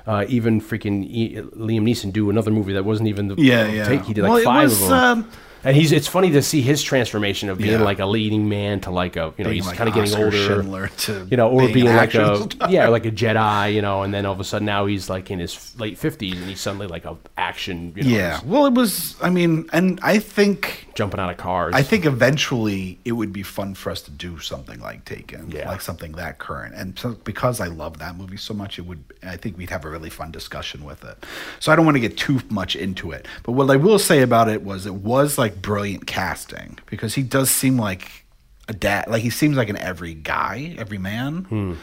Uh, 0.08 0.24
even 0.30 0.62
freaking 0.62 1.04
e- 1.06 1.36
Liam 1.36 1.82
Neeson 1.84 2.14
do 2.14 2.30
another 2.30 2.50
movie 2.50 2.72
that 2.72 2.86
wasn't 2.86 3.10
even 3.10 3.28
the 3.28 3.36
Yeah, 3.38 3.68
yeah. 3.68 3.88
take. 3.90 4.04
He 4.06 4.14
did 4.14 4.24
like 4.24 4.42
it 4.42 4.46
five 4.46 4.70
was, 4.70 4.82
of 4.82 4.88
them. 4.88 4.98
um, 4.98 5.30
And 5.64 5.76
he's 5.76 5.92
it's 5.92 6.08
funny 6.08 6.32
to 6.32 6.42
see 6.42 6.62
his 6.62 6.82
transformation 6.84 7.50
of 7.50 7.58
being 7.58 7.72
Yeah. 7.72 7.82
like 7.82 8.00
a 8.00 8.06
leading 8.06 8.48
man 8.50 8.80
to 8.82 8.92
like 8.92 9.16
a 9.16 9.34
you 9.38 9.44
know 9.44 9.50
Being 9.50 9.54
he's 9.56 9.68
like 9.68 9.78
kind 9.78 9.90
of 9.90 9.96
getting 9.96 10.16
older, 10.16 10.32
Schindler 10.38 10.88
to 10.88 11.28
you 11.30 11.38
know, 11.38 11.50
or 11.50 11.62
being 11.62 11.74
being, 11.74 11.88
like 11.96 12.14
a 12.14 12.38
star. 12.50 12.70
yeah, 12.70 12.88
like 12.88 13.06
a 13.06 13.12
Jedi, 13.12 13.74
you 13.74 13.82
know, 13.82 14.04
and 14.04 14.14
then 14.14 14.26
all 14.26 14.34
of 14.34 14.40
a 14.40 14.44
sudden 14.44 14.66
now 14.66 14.86
he's 14.86 15.10
like 15.10 15.30
in 15.32 15.40
his 15.40 15.78
late 15.80 15.98
fifties 15.98 16.36
and 16.40 16.46
he's 16.50 16.62
suddenly 16.62 16.88
like 16.88 17.06
a 17.06 17.18
action, 17.38 17.94
you 17.96 18.04
know, 18.04 18.10
yeah. 18.10 18.40
Well, 18.46 18.66
it 18.66 18.74
was. 18.74 19.16
I 19.22 19.30
mean, 19.30 19.68
and 19.74 20.00
I 20.04 20.20
think 20.20 20.88
jumping 20.96 21.20
out 21.20 21.30
of 21.30 21.38
cars. 21.38 21.74
I 21.76 21.84
think 21.84 22.06
eventually 22.06 23.00
it 23.06 23.12
would 23.14 23.32
be 23.32 23.44
fun 23.44 23.74
for 23.76 23.92
us 23.92 24.02
to 24.02 24.12
do 24.12 24.40
something 24.40 24.80
like 24.80 25.06
Taken, 25.06 25.50
Yeah. 25.52 25.70
like 25.70 25.80
something 25.82 26.12
that 26.14 26.38
current. 26.40 26.74
And 26.76 26.98
so 27.00 27.14
because 27.24 27.62
I 27.62 27.68
love 27.68 28.00
that 28.00 28.16
movie 28.18 28.36
so 28.38 28.54
much, 28.54 28.78
it 28.80 28.82
would. 28.86 29.04
I 29.24 29.38
think 29.38 29.58
we'd 29.58 29.70
have 29.70 29.86
a 29.86 29.90
really 29.90 30.10
fun 30.10 30.32
discussion 30.32 30.84
with 30.84 31.04
it. 31.06 31.24
So 31.60 31.72
I 31.72 31.76
don't 31.76 31.86
want 31.86 31.96
to 31.96 32.00
get 32.02 32.18
too 32.18 32.42
much 32.50 32.76
into 32.76 33.12
it. 33.12 33.26
But 33.44 33.54
what 33.54 33.70
I 33.70 33.76
will 33.78 34.00
say 34.00 34.22
about 34.22 34.50
it 34.50 34.64
was 34.64 34.86
it 34.86 34.94
was 34.96 35.38
like 35.38 35.47
brilliant 35.50 36.08
casting 36.08 36.80
because 36.88 37.16
he 37.16 37.24
does 37.24 37.50
seem 37.50 37.78
like 37.78 38.26
a 38.68 38.74
dad. 38.74 39.08
Like 39.08 39.22
he 39.22 39.30
seems 39.30 39.58
like 39.58 39.70
an 39.70 39.78
every 39.78 40.14
guy, 40.14 40.76
every 40.78 40.98
man. 40.98 41.78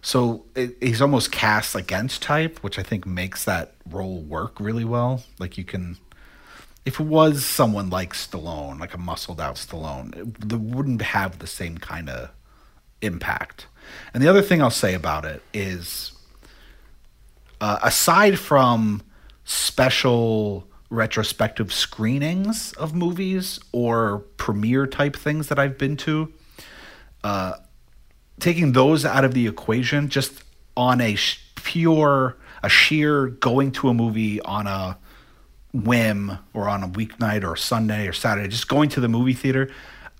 So 0.00 0.44
it, 0.54 0.76
he's 0.80 1.02
almost 1.02 1.32
cast 1.32 1.74
against 1.74 2.22
type, 2.22 2.58
which 2.62 2.78
I 2.78 2.82
think 2.82 3.06
makes 3.06 3.44
that 3.44 3.74
role 3.90 4.20
work 4.20 4.60
really 4.60 4.84
well. 4.84 5.24
Like 5.38 5.58
you 5.58 5.64
can 5.64 5.98
if 6.84 6.98
it 6.98 7.04
was 7.04 7.44
someone 7.44 7.90
like 7.90 8.14
Stallone, 8.14 8.80
like 8.80 8.94
a 8.94 8.98
muscled 8.98 9.40
out 9.40 9.56
Stallone, 9.56 10.16
it, 10.16 10.52
it 10.52 10.60
wouldn't 10.60 11.02
have 11.02 11.38
the 11.38 11.46
same 11.46 11.76
kind 11.76 12.08
of 12.08 12.30
impact. 13.02 13.66
And 14.14 14.22
the 14.22 14.28
other 14.28 14.42
thing 14.42 14.62
I'll 14.62 14.70
say 14.70 14.94
about 14.94 15.24
it 15.24 15.42
is, 15.52 16.12
uh, 17.60 17.78
aside 17.82 18.38
from 18.38 19.02
special 19.44 20.67
retrospective 20.90 21.72
screenings 21.72 22.72
of 22.74 22.94
movies 22.94 23.60
or 23.72 24.20
premiere 24.36 24.86
type 24.86 25.16
things 25.16 25.48
that 25.48 25.58
I've 25.58 25.76
been 25.76 25.96
to, 25.98 26.32
uh, 27.22 27.54
taking 28.40 28.72
those 28.72 29.04
out 29.04 29.24
of 29.24 29.34
the 29.34 29.46
equation, 29.46 30.08
just 30.08 30.42
on 30.76 31.00
a 31.00 31.14
sh- 31.14 31.40
pure, 31.56 32.36
a 32.62 32.68
sheer 32.68 33.26
going 33.26 33.72
to 33.72 33.88
a 33.88 33.94
movie 33.94 34.40
on 34.42 34.66
a 34.66 34.98
whim 35.72 36.38
or 36.54 36.68
on 36.68 36.82
a 36.82 36.88
weeknight 36.88 37.44
or 37.44 37.56
Sunday 37.56 38.06
or 38.06 38.12
Saturday, 38.12 38.48
just 38.48 38.68
going 38.68 38.88
to 38.90 39.00
the 39.00 39.08
movie 39.08 39.34
theater, 39.34 39.70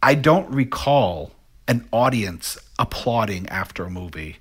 I 0.02 0.14
don't 0.14 0.50
recall 0.50 1.32
an 1.66 1.88
audience 1.92 2.58
applauding 2.78 3.48
after 3.48 3.84
a 3.84 3.90
movie 3.90 4.38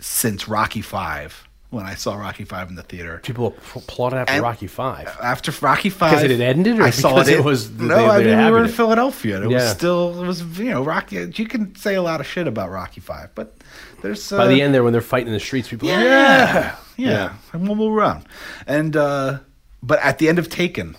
since 0.00 0.48
Rocky 0.48 0.82
Five. 0.82 1.47
When 1.70 1.84
I 1.84 1.96
saw 1.96 2.14
Rocky 2.16 2.44
Five 2.44 2.70
in 2.70 2.76
the 2.76 2.82
theater, 2.82 3.20
People 3.22 3.54
applauded 3.76 4.16
after 4.16 4.32
And- 4.32 4.42
Rocky 4.42 4.66
Five. 4.66 5.14
after 5.22 5.52
Rocky 5.60 5.90
Five, 5.90 6.12
because 6.12 6.24
it 6.24 6.30
had 6.30 6.40
ended, 6.40 6.78
or 6.80 6.84
I 6.84 6.88
saw 6.90 7.18
it. 7.20 7.28
it 7.28 7.44
was- 7.44 7.68
no. 7.70 7.88
they- 7.88 8.32
I 8.32 8.36
mean, 8.36 8.44
we 8.46 8.50
were 8.50 8.58
in 8.60 8.64
it? 8.64 8.68
Philadelphia. 8.72 9.36
and 9.36 9.44
It 9.44 9.54
was 9.54 9.68
still, 9.70 10.22
it 10.22 10.26
was 10.26 10.42
you 10.58 10.70
know, 10.70 10.82
Rocky. 10.82 11.16
You 11.34 11.46
can 11.46 11.76
say 11.76 11.94
a 11.94 12.00
lot 12.00 12.20
of 12.20 12.26
shit 12.26 12.46
about 12.46 12.70
Rocky 12.70 13.00
Five, 13.02 13.30
but 13.34 13.54
there's 14.00 14.32
uh, 14.32 14.38
By 14.38 14.46
the 14.46 14.62
end 14.62 14.72
there, 14.72 14.82
when 14.82 14.92
they're 14.94 15.02
fighting 15.02 15.26
in 15.28 15.34
the 15.34 15.40
streets, 15.40 15.68
people 15.68 15.88
yeah, 15.88 15.98
are 16.00 16.04
yeah, 16.04 16.74
yeah. 16.96 17.10
yeah, 17.10 17.32
and 17.52 17.66
we'll 17.66 17.76
move 17.76 17.94
around. 17.94 18.24
And 18.66 18.96
uh, 18.96 19.40
but 19.82 19.98
at 20.02 20.16
the 20.16 20.28
end 20.30 20.38
of 20.38 20.48
Taken, 20.48 20.96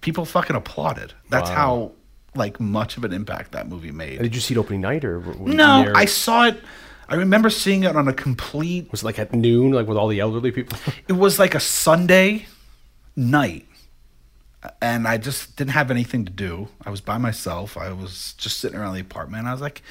people 0.00 0.24
fucking 0.24 0.56
applauded. 0.56 1.12
That's 1.28 1.50
Wow. 1.50 1.56
how 1.56 1.92
like 2.34 2.58
much 2.58 2.96
of 2.96 3.04
an 3.04 3.12
impact 3.12 3.52
that 3.52 3.68
movie 3.68 3.92
made. 3.92 4.18
Did 4.22 4.34
you 4.34 4.40
see 4.40 4.54
it 4.54 4.58
opening 4.58 4.80
night 4.80 5.04
or 5.04 5.20
No? 5.40 5.92
I 5.94 6.06
saw 6.06 6.46
it. 6.46 6.60
I 7.08 7.16
remember 7.16 7.50
seeing 7.50 7.84
it 7.84 7.94
on 7.96 8.08
a 8.08 8.12
complete. 8.12 8.90
was 8.90 9.02
it 9.02 9.06
like 9.06 9.18
at 9.18 9.32
noon, 9.32 9.72
like 9.72 9.86
with 9.86 9.96
all 9.98 10.08
the 10.08 10.20
elderly 10.20 10.50
people. 10.52 10.78
It 11.08 11.12
was 11.14 11.38
like 11.38 11.54
a 11.54 11.60
Sunday 11.60 12.46
night, 13.16 13.66
and 14.80 15.06
I 15.06 15.18
just 15.18 15.56
didn't 15.56 15.72
have 15.72 15.90
anything 15.90 16.24
to 16.24 16.32
do. 16.32 16.68
I 16.84 16.90
was 16.90 17.00
by 17.00 17.18
myself. 17.18 17.76
I 17.76 17.92
was 17.92 18.34
just 18.38 18.58
sitting 18.60 18.78
around 18.78 18.94
the 18.94 19.00
apartment. 19.00 19.46
I 19.46 19.52
was 19.52 19.60
like, 19.60 19.82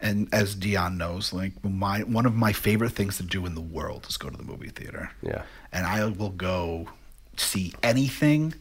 and 0.00 0.28
as 0.32 0.54
Dion 0.54 0.96
knows, 0.96 1.32
like 1.32 1.52
my 1.64 2.00
one 2.00 2.24
of 2.26 2.34
my 2.34 2.52
favorite 2.52 2.92
things 2.92 3.16
to 3.18 3.22
do 3.22 3.44
in 3.46 3.54
the 3.54 3.60
world 3.60 4.06
is 4.08 4.16
go 4.16 4.30
to 4.30 4.36
the 4.36 4.44
movie 4.44 4.70
theater. 4.70 5.10
Yeah. 5.22 5.42
and 5.72 5.86
I 5.86 6.04
will 6.06 6.30
go 6.30 6.88
see 7.36 7.72
anything. 7.82 8.54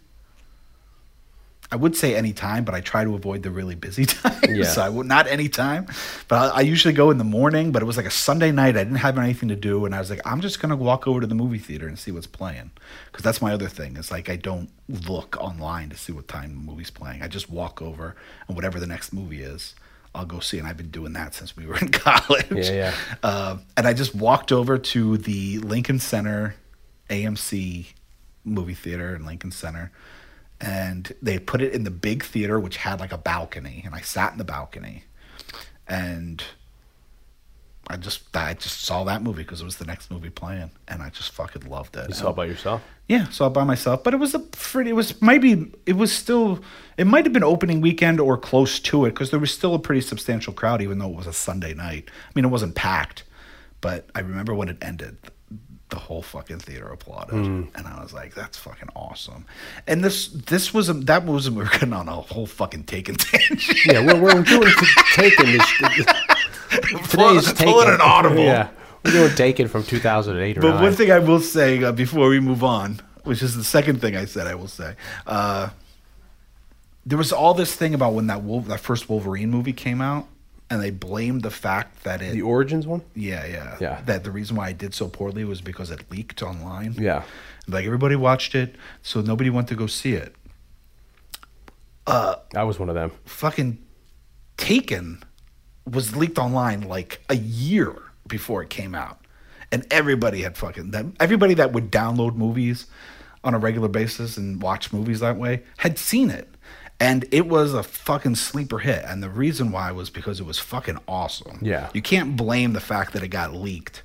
I 1.71 1.75
would 1.75 1.95
say 1.95 2.15
any 2.15 2.33
time, 2.33 2.63
but 2.63 2.73
I 2.73 2.81
try 2.81 3.03
to 3.03 3.13
avoid 3.13 3.43
the 3.43 3.51
really 3.51 3.75
busy 3.75 4.05
times. 4.07 4.47
Yeah. 4.49 4.63
so 4.63 4.81
I 4.81 4.89
would 4.89 5.05
not 5.05 5.27
any 5.27 5.49
time, 5.49 5.85
but 6.27 6.51
I, 6.53 6.57
I 6.57 6.61
usually 6.61 6.93
go 6.95 7.11
in 7.11 7.19
the 7.19 7.23
morning. 7.23 7.71
But 7.71 7.83
it 7.83 7.85
was 7.85 7.95
like 7.95 8.07
a 8.07 8.11
Sunday 8.11 8.51
night. 8.51 8.75
I 8.75 8.83
didn't 8.83 8.95
have 8.95 9.17
anything 9.19 9.49
to 9.49 9.55
do, 9.55 9.85
and 9.85 9.93
I 9.93 9.99
was 9.99 10.09
like, 10.09 10.21
I'm 10.25 10.41
just 10.41 10.59
gonna 10.59 10.75
walk 10.75 11.07
over 11.07 11.21
to 11.21 11.27
the 11.27 11.35
movie 11.35 11.59
theater 11.59 11.87
and 11.87 11.97
see 11.99 12.11
what's 12.11 12.25
playing, 12.27 12.71
because 13.11 13.23
that's 13.23 13.41
my 13.41 13.53
other 13.53 13.67
thing. 13.69 13.97
Is 13.97 14.09
like 14.09 14.29
I 14.29 14.35
don't 14.35 14.69
look 14.87 15.37
online 15.39 15.89
to 15.89 15.97
see 15.97 16.11
what 16.11 16.27
time 16.27 16.49
the 16.55 16.71
movie's 16.71 16.89
playing. 16.89 17.21
I 17.21 17.27
just 17.27 17.49
walk 17.51 17.81
over, 17.81 18.15
and 18.47 18.55
whatever 18.55 18.79
the 18.79 18.87
next 18.87 19.13
movie 19.13 19.43
is, 19.43 19.75
I'll 20.15 20.25
go 20.25 20.39
see. 20.39 20.57
And 20.57 20.67
I've 20.67 20.77
been 20.77 20.89
doing 20.89 21.13
that 21.13 21.35
since 21.35 21.55
we 21.55 21.67
were 21.67 21.77
in 21.77 21.89
college. 21.91 22.47
Yeah, 22.51 22.71
yeah. 22.71 22.93
Uh, 23.21 23.57
and 23.77 23.85
I 23.87 23.93
just 23.93 24.15
walked 24.15 24.51
over 24.51 24.79
to 24.79 25.17
the 25.17 25.59
Lincoln 25.59 25.99
Center 25.99 26.55
AMC 27.11 27.87
movie 28.43 28.73
theater 28.73 29.15
in 29.15 29.25
Lincoln 29.25 29.51
Center. 29.51 29.91
And 30.61 31.13
they 31.21 31.39
put 31.39 31.61
it 31.61 31.73
in 31.73 31.83
the 31.83 31.91
big 31.91 32.23
theater, 32.23 32.59
which 32.59 32.77
had 32.77 32.99
like 32.99 33.13
a 33.13 33.17
balcony. 33.17 33.81
And 33.85 33.95
I 33.95 34.01
sat 34.01 34.33
in 34.33 34.37
the 34.37 34.43
balcony. 34.43 35.03
And 35.87 36.43
I 37.87 37.97
just 37.97 38.35
I 38.35 38.53
just 38.53 38.81
saw 38.81 39.03
that 39.05 39.23
movie 39.23 39.41
because 39.41 39.61
it 39.61 39.65
was 39.65 39.77
the 39.77 39.85
next 39.85 40.11
movie 40.11 40.29
playing. 40.29 40.69
And 40.87 41.01
I 41.01 41.09
just 41.09 41.31
fucking 41.31 41.67
loved 41.67 41.95
it. 41.95 42.09
You 42.09 42.13
saw 42.13 42.29
it 42.29 42.35
by 42.35 42.45
yourself. 42.45 42.83
Yeah, 43.07 43.27
saw 43.29 43.47
it 43.47 43.53
by 43.53 43.63
myself, 43.63 44.03
but 44.03 44.13
it 44.13 44.17
was 44.17 44.35
a 44.35 44.39
pretty. 44.39 44.91
It 44.91 44.93
was 44.93 45.19
maybe 45.19 45.71
it 45.87 45.93
was 45.93 46.13
still. 46.13 46.59
It 46.97 47.07
might 47.07 47.25
have 47.25 47.33
been 47.33 47.43
opening 47.43 47.81
weekend 47.81 48.19
or 48.19 48.37
close 48.37 48.79
to 48.81 49.05
it 49.05 49.11
because 49.11 49.31
there 49.31 49.39
was 49.39 49.51
still 49.51 49.73
a 49.73 49.79
pretty 49.79 50.01
substantial 50.01 50.53
crowd, 50.53 50.83
even 50.83 50.99
though 50.99 51.09
it 51.09 51.15
was 51.15 51.25
a 51.25 51.33
Sunday 51.33 51.73
night. 51.73 52.05
I 52.07 52.31
mean, 52.35 52.45
it 52.45 52.49
wasn't 52.49 52.75
packed, 52.75 53.23
but 53.81 54.07
I 54.13 54.19
remember 54.19 54.53
when 54.53 54.69
it 54.69 54.77
ended, 54.83 55.17
the 55.89 55.97
whole 55.97 56.21
fucking 56.21 56.59
theater 56.59 56.87
applauded, 56.87 57.33
and 57.35 57.71
I 57.75 58.01
was 58.01 58.13
like, 58.13 58.35
"That's 58.35 58.57
fucking 58.57 58.89
awesome." 58.95 59.45
And 59.87 60.03
this 60.03 60.27
this 60.27 60.73
was 60.73 60.89
a, 60.89 60.93
that 60.93 61.25
was 61.25 61.49
we 61.49 61.57
were 61.63 61.69
getting 61.69 61.93
on 61.93 62.07
a 62.07 62.13
whole 62.15 62.45
fucking 62.45 62.83
taken 62.83 63.15
tangent. 63.17 63.85
Yeah, 63.85 64.05
we're, 64.05 64.21
we're 64.21 64.43
doing 64.43 64.71
t- 64.79 64.87
taken 65.15 65.45
this. 65.47 65.73
Today's 67.09 67.53
taken. 67.53 67.73
Pulling 67.73 67.89
an 67.89 68.01
audible. 68.01 68.37
Yeah, 68.43 68.69
we're 69.03 69.11
doing 69.11 69.35
taken 69.35 69.67
from 69.67 69.83
2008 69.83 70.55
But 70.61 70.69
nine. 70.75 70.81
one 70.83 70.93
thing 70.93 71.11
I 71.11 71.19
will 71.19 71.39
say 71.39 71.83
uh, 71.83 71.91
before 71.91 72.29
we 72.29 72.39
move 72.39 72.63
on, 72.63 72.99
which 73.23 73.41
is 73.41 73.55
the 73.55 73.63
second 73.63 74.01
thing 74.01 74.15
I 74.15 74.25
said, 74.25 74.47
I 74.47 74.55
will 74.55 74.67
say, 74.67 74.95
uh, 75.25 75.69
there 77.05 77.17
was 77.17 77.31
all 77.31 77.53
this 77.55 77.75
thing 77.75 77.93
about 77.95 78.13
when 78.13 78.27
that 78.27 78.43
Wolf, 78.43 78.67
that 78.67 78.79
first 78.79 79.09
Wolverine 79.09 79.49
movie 79.49 79.73
came 79.73 80.01
out, 80.01 80.27
and 80.69 80.81
they 80.81 80.91
blamed 80.91 81.41
the 81.41 81.51
fact 81.51 82.03
that 82.03 82.21
it, 82.21 82.33
the 82.33 82.41
origins 82.41 82.85
one. 82.85 83.01
yeah, 83.15 83.45
yeah, 83.45 83.77
Yeah. 83.79 84.01
that 84.05 84.23
the 84.23 84.31
reason 84.31 84.55
why 84.55 84.67
I 84.67 84.73
did 84.73 84.93
so 84.93 85.07
poorly 85.07 85.43
was 85.45 85.61
because 85.61 85.89
it 85.91 86.09
leaked 86.11 86.41
online. 86.43 86.93
Yeah. 86.97 87.23
like 87.67 87.85
everybody 87.85 88.15
watched 88.15 88.55
it, 88.55 88.75
so 89.01 89.21
nobody 89.21 89.49
went 89.49 89.67
to 89.69 89.75
go 89.75 89.87
see 89.87 90.13
it. 90.13 90.35
uh 92.07 92.35
I 92.55 92.63
was 92.63 92.79
one 92.79 92.89
of 92.89 92.95
them. 92.95 93.11
Fucking 93.25 93.77
Taken 94.57 95.23
was 95.89 96.15
leaked 96.15 96.37
online 96.37 96.81
like 96.81 97.21
a 97.29 97.35
year 97.35 97.93
before 98.27 98.61
it 98.61 98.69
came 98.69 98.93
out, 98.93 99.19
and 99.71 99.85
everybody 99.89 100.41
had 100.41 100.57
fucking 100.57 100.91
that. 100.91 101.05
Everybody 101.19 101.53
that 101.55 101.71
would 101.71 101.91
download 101.91 102.35
movies 102.35 102.85
on 103.43 103.53
a 103.53 103.57
regular 103.59 103.87
basis 103.87 104.35
and 104.37 104.61
watch 104.61 104.91
movies 104.91 105.21
that 105.21 105.37
way 105.37 105.63
had 105.77 105.97
seen 105.97 106.29
it, 106.29 106.49
and 106.99 107.25
it 107.31 107.47
was 107.47 107.73
a 107.73 107.83
fucking 107.83 108.35
sleeper 108.35 108.79
hit. 108.79 109.03
And 109.05 109.23
the 109.23 109.29
reason 109.29 109.71
why 109.71 109.91
was 109.91 110.09
because 110.09 110.39
it 110.39 110.45
was 110.45 110.59
fucking 110.59 110.97
awesome. 111.07 111.59
Yeah. 111.61 111.89
you 111.93 112.01
can't 112.01 112.35
blame 112.35 112.73
the 112.73 112.81
fact 112.81 113.13
that 113.13 113.23
it 113.23 113.29
got 113.29 113.53
leaked 113.53 114.03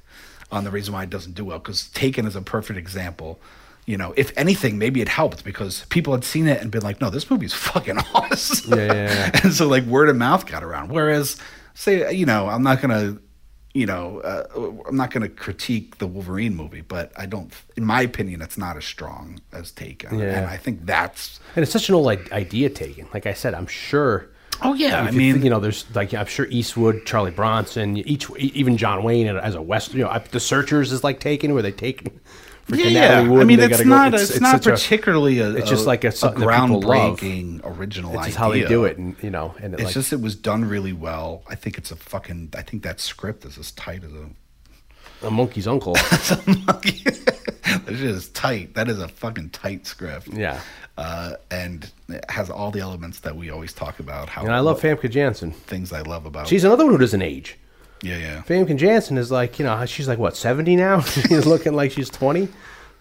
on 0.52 0.64
the 0.64 0.70
reason 0.70 0.94
why 0.94 1.02
it 1.02 1.11
doesn't 1.11 1.35
do 1.35 1.44
well. 1.44 1.59
Because 1.59 1.88
Taken 1.88 2.26
is 2.26 2.37
a 2.37 2.42
perfect 2.42 2.78
example. 2.78 3.40
You 3.87 3.98
know, 3.98 4.14
if 4.16 4.33
anything, 4.37 4.78
maybe 4.78 5.02
it 5.02 5.09
helped 5.09 5.44
because 5.44 5.85
people 5.87 6.14
had 6.14 6.24
seen 6.24 6.46
it 6.48 6.62
and 6.62 6.70
been 6.70 6.83
like, 6.83 7.02
"No, 7.02 7.11
this 7.11 7.30
movie's 7.30 7.52
fucking 7.68 7.98
awesome." 8.14 8.78
Yeah, 8.78 8.87
yeah, 8.87 8.92
yeah. 8.94 9.40
and 9.42 9.52
so 9.52 9.68
like 9.68 9.85
word 9.85 10.09
of 10.09 10.16
mouth 10.16 10.46
got 10.46 10.64
around. 10.64 10.90
Whereas, 10.90 11.37
say, 11.74 12.11
you 12.12 12.24
know, 12.24 12.48
I'm 12.48 12.62
not 12.62 12.80
gonna, 12.80 13.18
you 13.74 13.87
know, 13.87 14.20
uh, 14.20 14.44
I'm 14.88 14.96
not 14.96 15.10
gonna 15.10 15.28
critique 15.28 15.98
the 15.98 16.06
Wolverine 16.06 16.54
movie, 16.54 16.80
but 16.80 17.12
I 17.16 17.26
don't, 17.26 17.52
in 17.76 17.84
my 17.84 18.02
opinion, 18.02 18.40
it's 18.40 18.56
not 18.56 18.76
as 18.76 18.84
strong 18.84 19.40
as 19.52 19.72
Taken, 19.72 20.18
Yeah. 20.18 20.38
and 20.38 20.46
I 20.46 20.56
think 20.56 20.87
that's. 20.87 21.40
And 21.56 21.62
it's 21.64 21.72
such 21.72 21.88
an 21.88 21.96
old 21.96 22.06
idea 22.32 22.70
taken. 22.70 23.08
Like 23.12 23.26
I 23.26 23.32
said, 23.34 23.52
I'm 23.54 23.66
sure. 23.66 24.28
Oh 24.62 24.72
yeah, 24.74 25.00
I 25.02 25.10
mean, 25.10 25.42
you 25.42 25.50
know, 25.50 25.58
there's 25.58 25.84
like 25.96 26.14
I'm 26.14 26.26
sure 26.26 26.46
Eastwood, 26.46 27.04
Charlie 27.04 27.32
Bronson, 27.32 27.96
each 27.96 28.30
even 28.38 28.76
John 28.76 29.02
Wayne 29.02 29.26
as 29.26 29.56
a 29.56 29.60
West. 29.62 29.92
You 29.92 30.04
know, 30.04 30.08
I- 30.10 30.18
the 30.20 30.38
Searchers 30.38 30.92
is 30.92 31.02
like 31.02 31.18
taken 31.18 31.52
where 31.54 31.62
they 31.62 31.72
take 31.72 32.06
freaking 32.66 32.92
yeah, 32.92 33.00
Natalie 33.00 33.24
yeah. 33.24 33.31
Wood. 33.31 33.40
I 33.40 33.44
mean, 33.44 33.61
and 33.61 33.70
they 33.70 33.74
it's 33.74 33.85
go- 33.85 33.88
not, 33.88 34.14
it's, 34.14 34.40
not 34.40 34.62
such 34.62 34.66
a- 34.66 34.70
particularly 34.72 35.38
a, 35.40 35.50
it's 35.50 35.68
just 35.68 35.87
like 35.87 36.05
a, 36.05 36.09
a 36.09 36.12
something 36.12 36.46
that 36.46 36.61
people 36.66 36.81
love. 36.81 37.18
groundbreaking 37.20 37.61
original 37.64 38.11
It's 38.12 38.18
idea. 38.20 38.27
just 38.29 38.38
how 38.38 38.50
they 38.53 38.64
do 38.64 38.85
it, 38.85 38.96
and 38.98 39.16
you 39.22 39.31
know, 39.31 39.55
and 39.61 39.74
it, 39.74 39.81
It's 39.81 39.85
like, 39.87 39.94
just 39.94 40.12
it 40.12 40.20
was 40.20 40.35
done 40.35 40.64
really 40.64 40.92
well. 40.92 41.42
I 41.48 41.55
think 41.55 41.79
it's 41.79 41.90
a 41.90 41.96
fucking. 41.96 42.50
I 42.57 42.62
think 42.62 42.83
that 42.83 43.00
script 43.00 43.44
is 43.44 43.59
as 43.59 43.70
tight 43.72 44.03
as 44.05 44.12
a 44.12 44.29
a 45.27 45.31
monkey's 45.31 45.66
uncle. 45.66 45.94
that 46.74 47.85
is 47.88 48.00
just 48.00 48.35
tight. 48.35 48.74
That 48.74 48.88
is 48.88 48.98
a 49.00 49.09
fucking 49.09 49.50
tight 49.50 49.87
script. 49.87 50.29
Yeah. 50.29 50.61
Uh, 50.96 51.35
and 51.50 51.90
it 52.09 52.24
has 52.31 52.50
all 52.50 52.70
the 52.70 52.81
elements 52.81 53.20
that 53.20 53.35
we 53.35 53.50
always 53.50 53.72
talk 53.72 53.98
about. 54.00 54.29
How 54.29 54.42
and 54.42 54.53
I 54.53 54.61
love 54.61 54.81
Famke 54.81 55.11
Janssen. 55.11 55.50
things 55.53 55.92
I 55.92 56.03
love 56.03 56.27
about. 56.27 56.46
She's 56.46 56.64
another 56.64 56.85
one 56.85 56.92
who 56.94 56.98
doesn't 56.98 57.22
age. 57.22 57.59
Yeah, 58.04 58.18
yeah. 58.18 58.42
Famke 58.42 58.76
Janssen 58.76 59.18
is 59.18 59.30
like, 59.30 59.58
you 59.58 59.64
know, 59.64 59.84
she's 59.86 60.06
like 60.06 60.18
what, 60.18 60.36
seventy 60.36 60.76
now? 60.76 61.00
she's 61.02 61.46
looking 61.46 61.74
like 61.74 61.92
she's 61.92 62.10
twenty. 62.10 62.48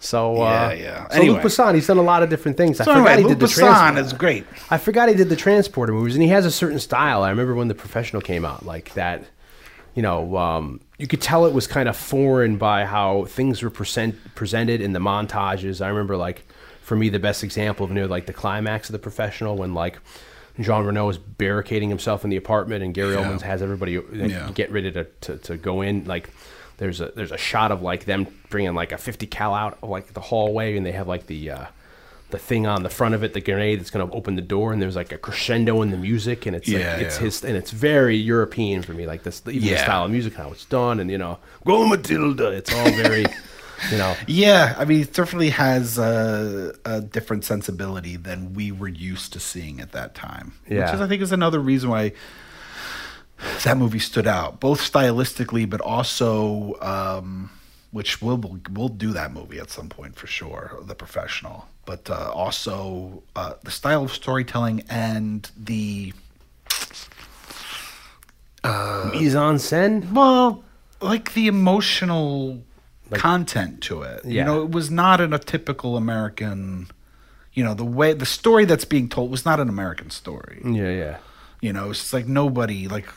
So 0.00 0.42
uh, 0.42 0.44
Yeah, 0.44 0.72
yeah. 0.72 1.08
So 1.08 1.16
Anyway. 1.16 1.34
Luc 1.34 1.42
Besson, 1.44 1.74
he's 1.74 1.86
done 1.86 1.98
a 1.98 2.02
lot 2.02 2.22
of 2.22 2.28
different 2.30 2.56
things. 2.56 2.80
I 2.80 2.84
So 2.84 2.94
forgot 2.94 3.12
anyway, 3.12 3.22
he 3.30 3.34
did 3.34 3.40
the 3.40 3.46
Besson 3.46 3.98
is 3.98 4.12
great. 4.12 4.46
I 4.70 4.78
forgot 4.78 5.08
he 5.08 5.14
did 5.14 5.28
the 5.28 5.36
transporter 5.36 5.92
movies, 5.92 6.14
and 6.14 6.22
he 6.22 6.28
has 6.30 6.44
a 6.44 6.50
certain 6.50 6.78
style. 6.78 7.22
I 7.22 7.30
remember 7.30 7.54
when 7.54 7.68
the 7.68 7.74
professional 7.74 8.20
came 8.20 8.44
out, 8.44 8.66
like 8.66 8.92
that. 8.94 9.24
You 9.94 10.02
know, 10.02 10.36
um, 10.36 10.80
you 10.98 11.06
could 11.06 11.22
tell 11.22 11.46
it 11.46 11.52
was 11.52 11.68
kind 11.68 11.88
of 11.88 11.96
foreign 11.96 12.56
by 12.56 12.84
how 12.84 13.26
things 13.26 13.62
were 13.62 13.70
present, 13.70 14.16
presented 14.34 14.80
in 14.80 14.92
the 14.92 14.98
montages. 14.98 15.80
I 15.80 15.88
remember, 15.88 16.16
like, 16.16 16.44
for 16.82 16.96
me, 16.96 17.08
the 17.08 17.20
best 17.20 17.44
example 17.44 17.84
of 17.84 17.92
near 17.92 18.08
like 18.08 18.26
the 18.26 18.32
climax 18.32 18.88
of 18.88 18.92
the 18.92 18.98
professional 18.98 19.56
when 19.56 19.72
like 19.72 19.98
Jean 20.60 20.84
Reno 20.84 21.08
is 21.08 21.18
barricading 21.18 21.88
himself 21.88 22.22
in 22.24 22.30
the 22.30 22.36
apartment, 22.36 22.84
and 22.84 22.94
Gary 22.94 23.14
Yeah. 23.14 23.24
Oldman 23.24 23.40
has 23.42 23.60
everybody 23.62 23.98
uh, 23.98 24.02
Yeah. 24.12 24.50
get 24.54 24.70
ready 24.70 24.92
to, 24.92 25.04
to, 25.22 25.36
to 25.38 25.56
go 25.56 25.80
in. 25.82 26.04
Like, 26.04 26.30
there's 26.76 27.00
a 27.00 27.12
there's 27.14 27.30
a 27.32 27.36
shot 27.38 27.70
of 27.72 27.82
like 27.82 28.04
them 28.04 28.26
bringing 28.50 28.74
like 28.74 28.90
a 28.92 28.98
50 28.98 29.26
cal 29.26 29.54
out 29.54 29.78
of 29.82 29.88
like 29.88 30.12
the 30.12 30.20
hallway, 30.20 30.76
and 30.76 30.84
they 30.84 30.92
have 30.92 31.06
like 31.08 31.26
the 31.26 31.50
uh, 31.50 31.64
the 32.30 32.38
thing 32.38 32.66
on 32.66 32.82
the 32.82 32.88
front 32.90 33.14
of 33.14 33.22
it, 33.22 33.32
the 33.32 33.40
grenade 33.40 33.78
that's 33.78 33.90
going 33.90 34.08
to 34.08 34.12
open 34.12 34.34
the 34.34 34.42
door, 34.42 34.72
and 34.72 34.82
there's 34.82 34.96
like 34.96 35.12
a 35.12 35.18
crescendo 35.18 35.82
in 35.82 35.90
the 35.92 35.96
music, 35.96 36.46
and 36.46 36.56
it's 36.56 36.66
Yeah, 36.68 36.96
it's 36.96 37.16
yeah. 37.18 37.22
his, 37.24 37.44
and 37.44 37.56
it's 37.56 37.70
very 37.70 38.16
European 38.16 38.82
for 38.82 38.92
me, 38.92 39.06
like 39.06 39.22
this 39.22 39.40
even 39.46 39.68
the 39.68 39.76
style 39.78 40.04
of 40.06 40.10
music, 40.10 40.34
how 40.34 40.50
it's 40.50 40.64
done, 40.64 40.98
and 40.98 41.10
you 41.10 41.18
know, 41.18 41.38
go 41.64 41.86
Matilda, 41.86 42.48
it's 42.50 42.72
all 42.74 42.90
very, 42.92 43.24
you 43.90 43.98
know, 43.98 44.16
Yeah, 44.26 44.74
I 44.78 44.84
mean, 44.84 45.02
it 45.02 45.12
definitely 45.12 45.50
has 45.50 45.98
a, 45.98 46.74
a 46.84 47.00
different 47.00 47.44
sensibility 47.44 48.16
than 48.16 48.54
we 48.54 48.72
were 48.72 48.88
used 48.88 49.32
to 49.34 49.40
seeing 49.40 49.80
at 49.80 49.92
that 49.92 50.14
time. 50.14 50.54
Yeah. 50.68 50.86
Which 50.86 50.94
is, 50.94 51.00
I 51.00 51.08
think, 51.08 51.22
is 51.22 51.32
another 51.32 51.60
reason 51.60 51.90
why 51.90 52.12
that 53.64 53.76
movie 53.76 53.98
stood 53.98 54.26
out, 54.26 54.60
both 54.60 54.80
stylistically, 54.80 55.68
but 55.68 55.80
also, 55.80 56.76
um, 56.80 57.50
which 57.90 58.20
we'll 58.22 58.58
we'll 58.72 58.88
do 58.88 59.12
that 59.12 59.32
movie 59.32 59.58
at 59.58 59.70
some 59.70 59.88
point 59.88 60.16
for 60.16 60.26
sure, 60.26 60.78
The 60.82 60.94
Professional. 60.94 61.68
But 61.86 62.08
uh, 62.08 62.32
also 62.32 63.22
uh, 63.36 63.54
the 63.62 63.70
style 63.70 64.04
of 64.04 64.12
storytelling 64.12 64.84
and 64.88 65.50
the 65.56 66.12
mise 68.64 69.34
en 69.36 69.58
scène. 69.58 70.12
well, 70.12 70.64
like 71.00 71.34
the 71.34 71.46
emotional 71.46 72.62
content 73.12 73.82
to 73.82 74.02
it. 74.02 74.24
You 74.24 74.44
know, 74.44 74.62
it 74.62 74.70
was 74.70 74.90
not 74.90 75.20
in 75.20 75.32
a 75.32 75.38
typical 75.38 75.96
American. 75.96 76.88
You 77.52 77.62
know, 77.64 77.74
the 77.74 77.84
way 77.84 78.12
the 78.14 78.26
story 78.26 78.64
that's 78.64 78.84
being 78.84 79.08
told 79.08 79.30
was 79.30 79.44
not 79.44 79.60
an 79.60 79.68
American 79.68 80.10
story. 80.10 80.60
Yeah, 80.64 80.90
yeah. 80.90 81.16
You 81.60 81.72
know, 81.72 81.90
it's 81.90 82.12
like 82.12 82.26
nobody 82.26 82.88
like 82.88 83.08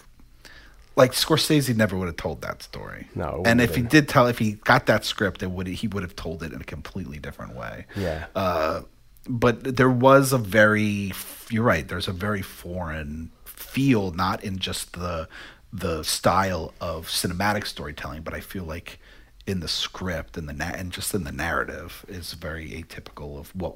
like 0.96 1.12
Scorsese 1.12 1.76
never 1.76 1.96
would 1.98 2.08
have 2.08 2.18
told 2.18 2.42
that 2.42 2.64
story. 2.64 3.08
No, 3.16 3.44
and 3.46 3.62
if 3.62 3.76
he 3.76 3.82
did 3.82 4.10
tell, 4.10 4.28
if 4.28 4.40
he 4.40 4.54
got 4.54 4.88
that 4.88 5.06
script, 5.06 5.44
it 5.44 5.52
would 5.52 5.68
he 5.68 5.88
would 5.88 6.04
have 6.04 6.16
told 6.16 6.44
it 6.44 6.54
in 6.54 6.62
a 6.62 6.66
completely 6.66 7.20
different 7.20 7.56
way. 7.56 7.86
Yeah. 7.96 8.26
Uh, 8.36 8.82
but 9.30 9.76
there 9.76 9.90
was 9.90 10.32
a 10.32 10.38
very, 10.38 11.12
you're 11.50 11.64
right. 11.64 11.88
There's 11.88 12.08
a 12.08 12.14
very 12.14 12.42
foreign 12.42 13.32
feel, 13.46 14.12
not 14.12 14.44
in 14.44 14.58
just 14.58 14.94
the 14.94 15.28
the 15.74 16.04
style 16.04 16.74
of 16.80 17.08
cinematic 17.08 17.66
storytelling, 17.68 18.22
but 18.22 18.34
I 18.34 18.40
feel 18.40 18.64
like 18.64 19.00
in 19.48 19.62
the 19.62 19.68
script 19.68 20.38
and 20.38 20.48
the 20.48 20.54
na- 20.54 20.74
and 20.76 20.92
just 20.92 21.16
in 21.16 21.24
the 21.24 21.32
narrative 21.32 22.06
is 22.08 22.34
very 22.34 22.70
atypical 22.70 23.40
of 23.40 23.56
what 23.56 23.76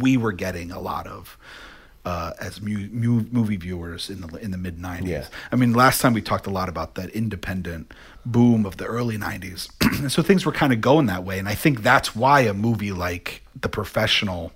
we 0.00 0.16
were 0.16 0.32
getting 0.32 0.72
a 0.72 0.80
lot 0.80 1.06
of 1.06 1.38
uh, 2.04 2.32
as 2.40 2.60
mu- 2.62 2.88
mu- 2.90 3.26
movie 3.30 3.56
viewers 3.56 4.08
in 4.08 4.22
the 4.22 4.36
in 4.38 4.50
the 4.50 4.56
mid 4.56 4.78
'90s. 4.78 5.06
Yeah. 5.06 5.26
I 5.52 5.56
mean, 5.56 5.74
last 5.74 6.00
time 6.00 6.14
we 6.14 6.22
talked 6.22 6.46
a 6.46 6.50
lot 6.50 6.68
about 6.70 6.94
that 6.94 7.10
independent 7.10 7.92
boom 8.24 8.64
of 8.64 8.78
the 8.78 8.86
early 8.86 9.18
'90s, 9.18 9.68
and 10.00 10.10
so 10.10 10.22
things 10.22 10.46
were 10.46 10.52
kind 10.52 10.72
of 10.72 10.80
going 10.80 11.06
that 11.06 11.22
way. 11.22 11.38
And 11.38 11.48
I 11.48 11.54
think 11.54 11.82
that's 11.82 12.16
why 12.16 12.40
a 12.40 12.54
movie 12.54 12.92
like 12.92 13.42
The 13.60 13.68
Professional 13.68 14.52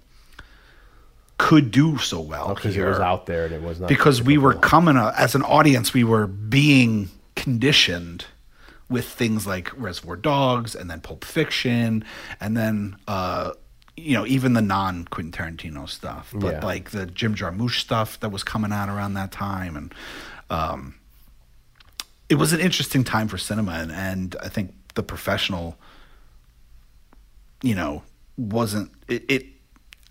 could 1.38 1.73
do 1.73 1.99
so 1.99 2.21
well 2.21 2.55
Because 2.55 2.77
it 2.77 2.85
was 2.85 3.01
out 3.01 3.27
there 3.27 3.47
and 3.47 3.55
it 3.55 3.62
was 3.62 3.81
not 3.81 3.88
because 3.88 4.23
we 4.23 4.38
were 4.38 4.55
coming 4.55 4.97
uh, 4.97 5.12
as 5.16 5.35
an 5.35 5.42
audience 5.42 5.92
we 5.92 6.05
were 6.05 6.29
being 6.29 7.09
conditioned 7.35 8.27
with 8.92 9.07
things 9.09 9.46
like 9.46 9.70
reservoir 9.76 10.16
dogs 10.16 10.74
and 10.74 10.90
then 10.90 11.00
pulp 11.00 11.24
fiction 11.24 12.05
and 12.40 12.57
then 12.57 12.96
uh 13.09 13.50
you 13.96 14.14
know 14.14 14.26
even 14.26 14.52
the 14.52 14.62
non 14.62 15.05
quentin 15.07 15.33
tarantino 15.33 15.88
stuff 15.88 16.33
but 16.35 16.55
Yeah. 16.55 16.64
like 16.64 16.90
the 16.90 17.07
jim 17.07 17.35
jarmusch 17.35 17.81
stuff 17.81 18.20
that 18.20 18.31
was 18.31 18.42
coming 18.44 18.72
out 18.72 18.88
around 18.88 19.14
that 19.14 19.33
time 19.33 19.76
and 19.76 19.94
um 20.50 20.94
it 22.28 22.37
was 22.37 22.52
an 22.52 22.61
interesting 22.61 23.05
time 23.05 23.28
for 23.28 23.38
cinema 23.38 23.72
and, 23.72 23.90
and 23.92 24.37
i 24.42 24.48
think 24.48 24.72
the 24.94 25.02
professional 25.02 25.76
you 27.62 27.74
know 27.74 28.02
wasn't 28.37 28.90
it, 29.09 29.24
it 29.28 29.46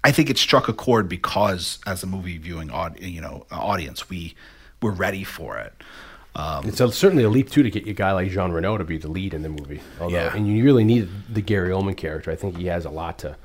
I 0.04 0.12
think 0.12 0.32
it 0.32 0.38
struck 0.40 0.68
a 0.68 0.74
chord 0.74 1.08
because 1.08 1.78
as 1.86 2.02
a 2.02 2.08
movie 2.08 2.40
viewing 2.40 2.72
aud- 2.72 3.00
you 3.00 3.22
know 3.22 3.46
audience 3.52 4.10
we 4.10 4.34
were 4.82 4.90
ready 4.92 5.24
for 5.24 5.58
it. 5.60 5.74
Um, 6.36 6.68
It's 6.68 6.80
a, 6.80 6.92
certainly 6.92 7.24
a 7.24 7.30
leap 7.30 7.50
too 7.50 7.64
to 7.64 7.70
get 7.70 7.88
a 7.88 7.94
guy 7.94 8.12
like 8.14 8.30
Jean 8.32 8.52
Reno 8.52 8.78
to 8.78 8.84
be 8.84 8.98
the 8.98 9.10
lead 9.10 9.34
in 9.34 9.42
the 9.42 9.50
movie. 9.50 9.82
Although, 10.00 10.16
Yeah. 10.16 10.36
and 10.36 10.48
you 10.48 10.64
really 10.64 10.84
need 10.84 11.10
the 11.30 11.42
Gary 11.42 11.72
Oldman 11.72 11.98
character. 11.98 12.32
I 12.32 12.36
think 12.36 12.58
he 12.58 12.68
has 12.68 12.86
a 12.86 12.90
lot 12.90 13.20
to 13.20 13.36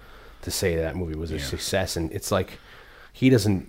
to 0.43 0.51
say 0.51 0.77
that 0.77 0.95
movie 0.95 1.17
was 1.17 1.33
a 1.33 1.41
success. 1.41 1.97
And 1.97 2.13
it's 2.13 2.31
like 2.31 2.59
he 3.13 3.29
doesn't 3.31 3.67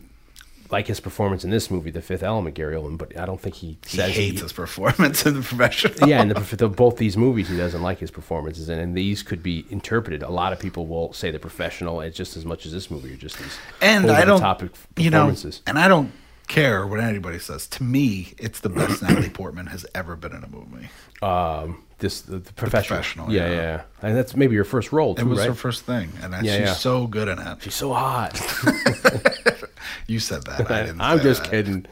like 0.69 0.87
his 0.87 0.99
performance 0.99 1.43
in 1.43 1.49
this 1.49 1.71
movie, 1.71 1.89
The 1.89 2.01
Fifth 2.01 2.21
Element, 2.21 2.55
Gary 2.55 2.75
Oldman. 2.75 2.97
But 2.97 3.17
I 3.17 3.25
don't 3.25 3.41
think 3.41 3.55
he 3.55 3.77
he 3.87 3.97
says 3.97 4.15
hates 4.15 4.41
his 4.41 4.53
performance 4.53 5.25
in 5.25 5.33
the 5.33 5.41
professional. 5.41 5.95
yeah, 6.09 6.21
and 6.21 6.31
the, 6.31 6.55
the, 6.55 6.69
both 6.69 6.97
these 6.97 7.17
movies, 7.17 7.49
he 7.49 7.57
doesn't 7.57 7.81
like 7.81 7.99
his 7.99 8.11
performances, 8.11 8.69
and, 8.69 8.79
and 8.79 8.95
these 8.95 9.23
could 9.23 9.41
be 9.41 9.65
interpreted. 9.69 10.21
A 10.23 10.29
lot 10.29 10.53
of 10.53 10.59
people 10.59 10.85
will 10.85 11.13
say 11.13 11.31
the 11.31 11.39
professional, 11.39 12.01
and 12.01 12.13
just 12.13 12.37
as 12.37 12.45
much 12.45 12.65
as 12.65 12.73
this 12.73 12.91
movie, 12.91 13.13
are 13.13 13.17
just 13.17 13.39
these 13.39 13.57
and 13.81 14.11
I 14.11 14.25
don't 14.25 14.39
topic 14.39 14.71
you 14.97 15.09
know 15.09 15.33
and 15.65 15.79
I 15.79 15.87
don't 15.87 16.11
care 16.47 16.85
what 16.87 16.99
anybody 16.99 17.39
says. 17.39 17.67
To 17.67 17.83
me, 17.83 18.33
it's 18.37 18.59
the 18.61 18.69
best 18.69 19.01
Natalie 19.01 19.29
Portman 19.39 19.67
has 19.67 19.85
ever 19.95 20.15
been 20.15 20.33
in 20.33 20.43
a 20.43 20.47
movie. 20.47 20.89
um, 21.21 21.83
this 21.99 22.21
the, 22.21 22.37
the 22.37 22.53
professional, 22.53 22.97
Professional, 22.97 23.31
yeah, 23.33 23.49
yeah. 23.49 23.55
yeah, 23.55 23.81
and 24.03 24.15
that's 24.15 24.35
maybe 24.35 24.53
your 24.53 24.63
first 24.63 24.91
role 24.91 25.15
too, 25.15 25.21
It 25.23 25.25
was 25.27 25.39
right? 25.39 25.47
her 25.47 25.55
first 25.55 25.83
thing, 25.83 26.11
and 26.21 26.35
I- 26.35 26.41
Yeah, 26.41 26.57
she's 26.57 26.67
yeah. 26.67 26.73
so 26.73 27.07
good 27.07 27.27
in 27.27 27.39
it. 27.39 27.61
She's 27.63 27.73
so 27.75 27.93
hot. 27.93 28.39
You 30.07 30.19
said 30.19 30.43
that. 30.45 30.69
I 30.71 30.81
didn't. 30.83 31.01
I'm 31.01 31.17
say 31.17 31.23
just 31.23 31.43
that. 31.43 31.51
kidding. 31.51 31.85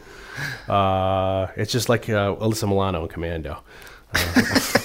Uh, 0.69 1.47
it's 1.57 1.71
just 1.71 1.89
like 1.89 2.07
uh, 2.09 2.35
Alyssa 2.35 2.65
Milano 2.67 3.01
in 3.03 3.07
Commando. 3.09 3.57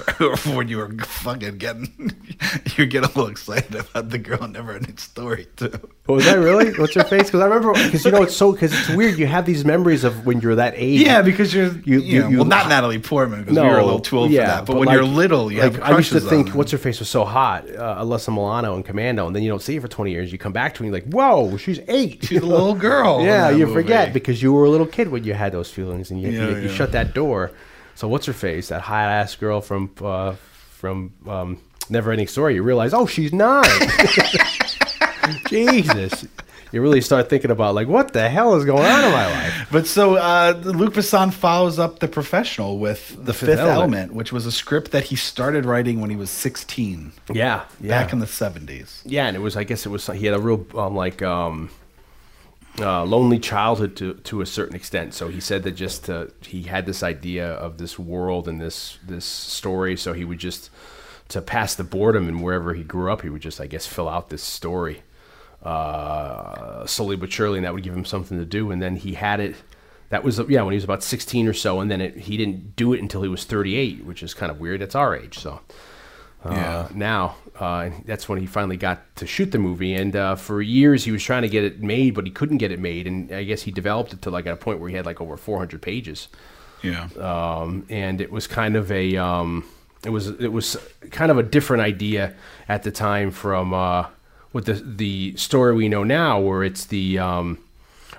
when 0.54 0.68
you 0.68 0.78
were 0.78 0.90
fucking 1.04 1.58
getting, 1.58 2.12
you 2.76 2.86
get 2.86 3.04
a 3.04 3.08
little 3.08 3.28
excited 3.28 3.74
about 3.74 4.10
the 4.10 4.18
girl 4.18 4.42
in 4.44 4.52
Never 4.52 4.74
Ending 4.74 4.96
Story 4.96 5.46
too. 5.56 5.72
Oh, 6.08 6.14
was 6.14 6.24
that 6.24 6.34
really? 6.38 6.72
What's 6.78 6.94
her 6.94 7.04
face? 7.04 7.24
Because 7.28 7.40
I 7.40 7.44
remember, 7.44 7.72
because 7.72 8.04
you 8.04 8.10
know, 8.10 8.22
it's 8.22 8.36
so, 8.36 8.52
because 8.52 8.72
it's 8.72 8.88
weird. 8.90 9.18
You 9.18 9.26
have 9.26 9.46
these 9.46 9.64
memories 9.64 10.02
of 10.04 10.26
when 10.26 10.40
you're 10.40 10.56
that 10.56 10.74
age. 10.76 11.00
Yeah, 11.02 11.22
because 11.22 11.54
you're, 11.54 11.72
You- 11.72 11.80
you, 11.84 12.00
you- 12.00 12.20
know, 12.22 12.28
you- 12.28 12.36
well, 12.38 12.46
not 12.46 12.68
Natalie 12.68 12.98
Portman 12.98 13.40
because 13.44 13.56
we 13.56 13.62
were 13.62 13.78
a 13.78 13.84
little 13.84 14.00
too 14.00 14.18
old 14.18 14.30
yeah, 14.30 14.40
for 14.40 14.46
that. 14.46 14.66
But, 14.66 14.76
when 14.76 14.88
you're 14.90 15.04
little, 15.04 15.52
you 15.52 15.60
like, 15.62 15.74
have 15.74 15.82
I 15.82 15.96
used 15.96 16.12
to 16.12 16.20
think, 16.20 16.50
what's 16.50 16.72
her 16.72 16.78
face 16.78 16.98
was 16.98 17.08
so 17.08 17.24
hot, 17.24 17.68
uh, 17.70 18.02
Alyssa 18.02 18.28
Milano 18.32 18.76
in 18.76 18.82
Commando, 18.82 19.26
and 19.26 19.36
then 19.36 19.42
you 19.42 19.50
don't 19.50 19.62
see 19.62 19.74
her 19.76 19.80
for 19.80 19.88
20 19.88 20.10
years. 20.10 20.32
You 20.32 20.38
come 20.38 20.52
back 20.52 20.74
to 20.74 20.82
and 20.82 20.86
you're 20.92 21.00
like, 21.00 21.12
whoa, 21.12 21.56
she's 21.56 21.80
eight. 21.88 22.24
She's 22.24 22.42
a 22.42 22.46
little 22.46 22.74
girl. 22.74 23.22
yeah, 23.24 23.50
you 23.50 23.66
movie. 23.66 23.82
forget 23.82 24.12
because 24.12 24.42
you 24.42 24.52
were 24.52 24.64
a 24.64 24.70
little 24.70 24.86
kid 24.86 25.08
when 25.08 25.24
you 25.24 25.34
had 25.34 25.52
those 25.52 25.70
feelings, 25.70 26.10
and 26.10 26.20
you, 26.20 26.30
Yeah, 26.30 26.48
you, 26.48 26.56
you 26.56 26.68
yeah. 26.68 26.74
shut 26.74 26.92
that 26.92 27.14
door. 27.14 27.52
So 27.94 28.08
what's 28.08 28.26
her 28.26 28.32
face? 28.32 28.68
That 28.68 28.80
hot 28.82 29.08
ass 29.08 29.34
girl 29.36 29.60
from 29.60 29.90
uh, 30.02 30.34
from 30.70 31.12
um, 31.26 31.58
Never 31.88 32.10
Ending 32.12 32.28
Story. 32.28 32.54
You 32.54 32.62
realize, 32.62 32.94
oh, 32.94 33.06
she's 33.06 33.32
nine. 33.32 33.64
Jesus. 35.48 36.26
You 36.72 36.80
really 36.80 37.00
start 37.00 37.28
thinking 37.28 37.50
about 37.50 37.74
like, 37.74 37.88
what 37.88 38.12
the 38.12 38.28
hell 38.28 38.54
is 38.54 38.64
going 38.64 38.86
on 38.86 39.04
in 39.04 39.10
my 39.10 39.26
life? 39.26 39.68
But 39.72 39.88
so 39.88 40.14
uh, 40.14 40.54
Luc 40.64 40.94
Besson 40.94 41.32
follows 41.32 41.80
up 41.80 41.98
the 41.98 42.06
professional 42.06 42.78
with 42.78 43.16
the, 43.24 43.34
Fifth, 43.34 43.58
Element. 43.58 43.70
Element. 43.76 44.14
which 44.14 44.32
was 44.32 44.46
a 44.46 44.52
script 44.52 44.92
that 44.92 45.04
he 45.04 45.16
started 45.16 45.64
writing 45.64 46.00
when 46.00 46.10
he 46.10 46.16
was 46.16 46.30
16, 46.30 47.10
Yeah, 47.32 47.64
yeah. 47.80 47.88
back 47.88 48.12
in 48.12 48.20
the 48.20 48.26
70s. 48.26 49.02
Yeah, 49.04 49.26
and 49.26 49.36
it 49.36 49.40
was. 49.40 49.56
I 49.56 49.64
guess 49.64 49.84
it 49.84 49.88
was. 49.88 50.06
He 50.06 50.26
had 50.26 50.34
a 50.34 50.40
real 50.40 50.64
um, 50.76 50.94
like 50.94 51.22
um, 51.22 51.70
uh, 52.78 53.04
lonely 53.04 53.38
childhood 53.38 53.96
to 53.96 54.14
to 54.14 54.40
a 54.40 54.46
certain 54.46 54.76
extent. 54.76 55.14
So 55.14 55.28
he 55.28 55.40
said 55.40 55.62
that 55.64 55.72
just 55.72 56.08
uh, 56.08 56.26
he 56.42 56.62
had 56.62 56.86
this 56.86 57.02
idea 57.02 57.52
of 57.52 57.78
this 57.78 57.98
world 57.98 58.48
and 58.48 58.60
this 58.60 58.98
this 59.06 59.24
story. 59.24 59.96
So 59.96 60.12
he 60.12 60.24
would 60.24 60.38
just 60.38 60.70
to 61.28 61.40
pass 61.40 61.74
the 61.74 61.84
boredom 61.84 62.28
and 62.28 62.42
wherever 62.42 62.74
he 62.74 62.82
grew 62.82 63.12
up, 63.12 63.22
he 63.22 63.28
would 63.28 63.42
just 63.42 63.60
I 63.60 63.66
guess 63.66 63.86
fill 63.86 64.08
out 64.08 64.28
this 64.30 64.42
story 64.42 65.02
uh, 65.62 66.86
slowly 66.86 67.16
but 67.16 67.30
surely, 67.32 67.58
and 67.58 67.64
that 67.64 67.74
would 67.74 67.82
give 67.82 67.94
him 67.94 68.04
something 68.04 68.38
to 68.38 68.44
do. 68.44 68.70
And 68.70 68.80
then 68.80 68.96
he 68.96 69.14
had 69.14 69.40
it. 69.40 69.56
That 70.08 70.24
was 70.24 70.40
yeah 70.48 70.62
when 70.62 70.72
he 70.72 70.76
was 70.76 70.84
about 70.84 71.02
sixteen 71.02 71.46
or 71.46 71.52
so, 71.52 71.80
and 71.80 71.90
then 71.90 72.00
it, 72.00 72.16
he 72.16 72.36
didn't 72.36 72.74
do 72.76 72.92
it 72.92 73.00
until 73.00 73.22
he 73.22 73.28
was 73.28 73.44
thirty 73.44 73.76
eight, 73.76 74.04
which 74.04 74.22
is 74.22 74.34
kind 74.34 74.50
of 74.50 74.58
weird. 74.58 74.82
It's 74.82 74.94
our 74.94 75.14
age, 75.14 75.38
so 75.38 75.60
uh, 76.44 76.50
Yeah. 76.52 76.88
now. 76.94 77.36
Uh, 77.58 77.90
that's 78.06 78.26
when 78.28 78.38
he 78.40 78.46
finally 78.46 78.76
got 78.78 79.14
to 79.16 79.26
shoot 79.26 79.52
the 79.52 79.58
movie. 79.58 79.94
And 79.94 80.16
uh, 80.16 80.34
for 80.36 80.62
years, 80.62 81.04
he 81.04 81.12
was 81.12 81.22
trying 81.22 81.42
to 81.42 81.48
get 81.48 81.62
it 81.62 81.82
made, 81.82 82.14
but 82.14 82.24
he 82.24 82.30
couldn't 82.30 82.56
get 82.58 82.72
it 82.72 82.80
made. 82.80 83.06
And 83.06 83.30
I 83.30 83.44
guess 83.44 83.62
he 83.62 83.70
developed 83.70 84.14
it 84.14 84.22
to 84.22 84.30
like 84.30 84.46
at 84.46 84.54
a 84.54 84.56
point 84.56 84.80
where 84.80 84.88
he 84.88 84.96
had 84.96 85.04
like 85.04 85.20
over 85.20 85.36
400 85.36 85.82
pages. 85.82 86.28
Yeah. 86.82 87.08
Um, 87.18 87.84
and 87.90 88.20
it 88.22 88.32
was 88.32 88.46
kind 88.46 88.76
of 88.76 88.90
a 88.90 89.16
um, 89.18 89.66
it 90.04 90.08
was 90.10 90.28
it 90.28 90.50
was 90.52 90.78
kind 91.10 91.30
of 91.30 91.36
a 91.36 91.42
different 91.42 91.82
idea 91.82 92.34
at 92.68 92.82
the 92.84 92.90
time 92.90 93.30
from 93.30 93.74
uh, 93.74 94.06
with 94.54 94.64
the 94.64 94.72
the 94.74 95.36
story 95.36 95.74
we 95.74 95.90
know 95.90 96.04
now, 96.04 96.40
where 96.40 96.64
it's 96.64 96.86
the 96.86 97.18
um, 97.18 97.58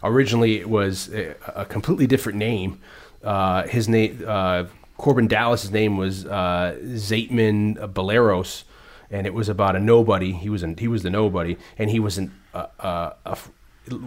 originally 0.04 0.60
it 0.60 0.70
was 0.70 1.12
a, 1.12 1.36
a 1.56 1.66
completely 1.66 2.06
different 2.06 2.38
name. 2.38 2.80
Uh, 3.24 3.64
his 3.68 3.90
name 3.90 4.24
uh, 4.28 4.66
Corbin 5.02 5.28
Dallas's 5.28 5.72
name 5.72 5.98
was 5.98 6.28
uh, 6.28 6.78
Zaitman 6.84 7.76
Baleros, 7.92 8.66
and 9.10 9.26
it 9.26 9.34
was 9.34 9.50
about 9.50 9.76
a 9.76 9.80
nobody. 9.80 10.32
He 10.32 10.48
was 10.48 10.62
an, 10.62 10.78
he 10.78 10.88
was 10.88 11.02
the 11.02 11.10
nobody, 11.10 11.58
and 11.80 11.90
he 11.90 12.00
was 12.00 12.20
uh, 12.54 12.68
uh, 12.80 13.14
a 13.26 13.38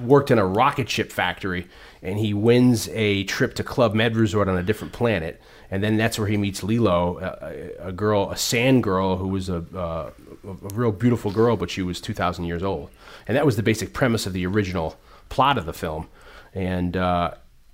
worked 0.04 0.30
in 0.30 0.38
a 0.38 0.46
rocket 0.46 0.88
ship 0.88 1.11
factory, 1.11 1.66
and 2.00 2.16
he 2.20 2.33
wins 2.33 2.88
a 2.90 3.24
trip 3.24 3.54
to 3.54 3.64
Club 3.64 3.92
Med 3.92 4.16
Resort 4.16 4.46
on 4.46 4.57
a 4.57 4.62
different 4.62 4.92
planet, 4.92 5.42
and 5.68 5.83
then 5.83 5.96
that's 5.96 6.16
where 6.16 6.28
he 6.28 6.37
meets 6.37 6.62
Lilo, 6.62 7.18
a, 7.18 7.88
a- 7.88 7.92
girl, 7.92 8.30
a 8.30 8.37
sand 8.37 8.85
girl 8.85 9.16
who 9.16 9.26
was 9.26 9.48
a, 9.48 9.64
uh, 9.74 10.11
a 10.46 10.74
real 10.74 10.92
beautiful 10.92 11.33
girl, 11.33 11.57
but 11.57 11.70
she 11.72 11.83
was 11.83 12.01
two 12.01 12.14
thousand 12.14 12.45
years 12.45 12.62
old, 12.62 12.88
and 13.26 13.36
that 13.36 13.45
was 13.45 13.57
the 13.57 13.64
basic 13.64 13.92
premise 13.92 14.26
of 14.26 14.32
the 14.32 14.47
original 14.47 14.97
plot 15.28 15.59
of 15.59 15.66
the 15.66 15.74
film, 15.74 16.07
and. 16.55 16.97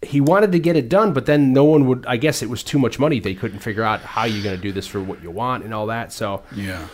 He 0.02 0.20
wanted 0.20 0.52
to 0.52 0.58
get 0.58 0.76
it 0.76 0.88
done, 0.88 1.12
but 1.12 1.26
then 1.26 1.52
no 1.52 1.64
one 1.64 1.86
would. 1.86 2.06
I 2.06 2.16
guess 2.16 2.40
it 2.42 2.48
was 2.48 2.62
too 2.62 2.78
much 2.78 2.98
money. 2.98 3.20
They 3.20 3.34
couldn't 3.34 3.58
figure 3.60 3.82
out 3.82 4.00
how 4.00 4.24
you're 4.24 4.42
going 4.42 4.56
to 4.56 4.62
do 4.62 4.72
this 4.72 4.86
for 4.86 5.00
what 5.00 5.22
you 5.22 5.30
want 5.30 5.62
and 5.64 5.74
all 5.74 5.86
that. 5.86 6.12
So, 6.12 6.42
Yeah. 6.54 6.86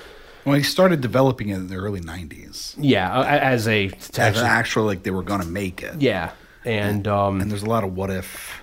Well, 0.45 0.55
he 0.57 0.63
started 0.63 1.01
developing 1.01 1.49
it 1.49 1.57
in 1.57 1.67
the 1.69 1.75
early 1.77 2.01
90s. 2.01 2.75
yeah, 2.79 3.21
as 3.23 3.67
a 3.67 3.87
As 3.87 4.19
actually- 4.19 4.45
actual, 4.47 4.85
like, 4.85 5.03
they 5.03 5.11
were 5.11 5.25
going 5.25 5.41
to 5.41 5.47
make 5.47 5.83
it. 5.83 6.01
yeah, 6.01 6.31
and 6.65 7.07
um, 7.09 7.41
And 7.41 7.51
there's 7.51 7.65
a 7.65 7.69
lot 7.69 7.83
of 7.85 7.97
what 7.97 8.11
if 8.11 8.61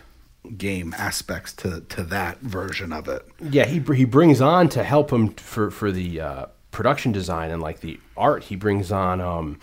game 0.58 0.94
aspects 0.98 1.52
to, 1.54 1.82
to 1.90 2.04
that 2.04 2.40
version 2.40 2.92
of 2.94 3.08
it. 3.10 3.26
yeah, 3.42 3.66
he 3.66 3.80
he 3.96 4.06
brings 4.06 4.40
on 4.42 4.68
to 4.70 4.84
help 4.84 5.12
him 5.12 5.30
for 5.36 5.72
for 5.72 5.92
the 5.92 6.20
uh, 6.22 6.46
production 6.72 7.12
design 7.14 7.50
and 7.52 7.62
like 7.62 7.80
the 7.82 8.00
art. 8.18 8.44
He 8.44 8.56
brings 8.58 8.92
on 8.92 9.20
um, 9.22 9.60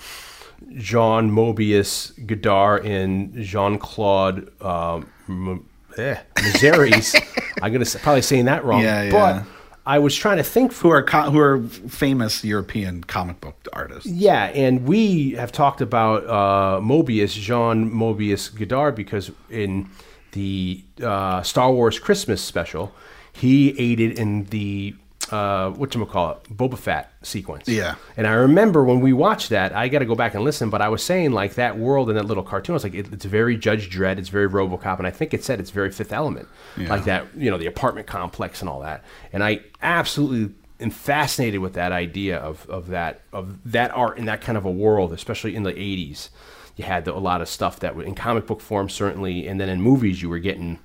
Jean 0.76 1.30
Mobius 1.30 2.12
Godard 2.26 2.86
and 2.86 3.34
Jean 3.42 3.78
Claude 3.78 4.50
um, 4.62 5.10
M- 5.28 5.68
eh, 5.96 6.16
Miseries 6.42 7.14
I'm 7.62 7.72
gonna 7.72 7.84
probably 7.84 8.22
saying 8.22 8.46
that 8.46 8.64
wrong. 8.64 8.82
Yeah, 8.82 9.02
yeah. 9.02 9.10
But 9.10 9.44
I 9.86 9.98
was 9.98 10.14
trying 10.14 10.36
to 10.36 10.42
think 10.42 10.72
who 10.74 10.90
are 10.90 11.02
co- 11.02 11.30
who 11.30 11.38
are 11.38 11.60
famous 11.62 12.44
European 12.44 13.04
comic 13.04 13.40
book 13.40 13.56
artists. 13.72 14.08
Yeah, 14.08 14.44
and 14.46 14.86
we 14.86 15.32
have 15.32 15.52
talked 15.52 15.80
about 15.80 16.26
uh, 16.26 16.80
Mobius, 16.80 17.32
Jean 17.32 17.90
Mobius 17.90 18.54
Godard, 18.56 18.94
because 18.94 19.30
in 19.48 19.88
the 20.32 20.82
uh, 21.02 21.42
Star 21.42 21.72
Wars 21.72 21.98
Christmas 21.98 22.42
special, 22.42 22.92
he 23.32 23.78
aided 23.78 24.18
in 24.18 24.44
the 24.46 24.94
uh, 25.32 25.70
what 25.70 25.94
you 25.94 26.04
call 26.06 26.32
it, 26.32 26.56
Boba 26.56 26.78
Fett 26.78 27.12
sequence. 27.22 27.68
Yeah. 27.68 27.94
and 28.16 28.26
I 28.26 28.32
remember 28.32 28.84
when 28.84 29.00
we 29.00 29.12
watched 29.12 29.50
that, 29.50 29.74
I 29.74 29.88
got 29.88 30.00
to 30.00 30.04
go 30.04 30.14
back 30.14 30.34
and 30.34 30.42
listen, 30.44 30.70
but 30.70 30.82
I 30.82 30.88
was 30.88 31.02
saying 31.02 31.32
like 31.32 31.54
that 31.54 31.78
world 31.78 32.08
and 32.08 32.18
that 32.18 32.24
little 32.24 32.42
cartoon, 32.42 32.74
I 32.74 32.76
was 32.76 32.84
like, 32.84 32.94
it, 32.94 33.12
it's 33.12 33.24
very 33.24 33.56
Judge 33.56 33.90
Dredd, 33.90 34.18
it's 34.18 34.28
very 34.28 34.48
RoboCop, 34.48 34.98
and 34.98 35.06
I 35.06 35.10
think 35.10 35.32
it 35.34 35.44
said 35.44 35.60
it's 35.60 35.70
very 35.70 35.90
Fifth 35.90 36.12
Element, 36.12 36.48
like 36.76 37.04
that, 37.04 37.26
you 37.36 37.50
know, 37.50 37.58
the 37.58 37.66
apartment 37.66 38.06
complex 38.06 38.60
and 38.60 38.68
all 38.68 38.80
that, 38.80 39.04
and 39.32 39.44
I 39.44 39.60
absolutely 39.82 40.54
am 40.80 40.90
fascinated 40.90 41.60
with 41.60 41.74
that 41.74 41.92
idea 41.92 42.38
of, 42.38 42.68
of 42.68 42.88
that 42.88 43.20
of 43.32 43.70
that 43.70 43.90
art 43.92 44.18
in 44.18 44.24
that 44.24 44.40
kind 44.40 44.56
of 44.56 44.64
a 44.64 44.70
world, 44.70 45.12
especially 45.12 45.54
in 45.54 45.62
the 45.62 45.72
'80s. 45.72 46.30
You 46.76 46.84
had 46.84 47.04
the, 47.04 47.14
a 47.14 47.18
lot 47.18 47.42
of 47.42 47.48
stuff 47.48 47.80
that 47.80 47.94
would, 47.94 48.06
in 48.06 48.14
comic 48.14 48.46
book 48.46 48.60
form 48.60 48.88
certainly, 48.88 49.46
and 49.46 49.60
then 49.60 49.68
in 49.68 49.82
movies 49.82 50.22
you 50.22 50.28
were 50.28 50.38
getting 50.38 50.78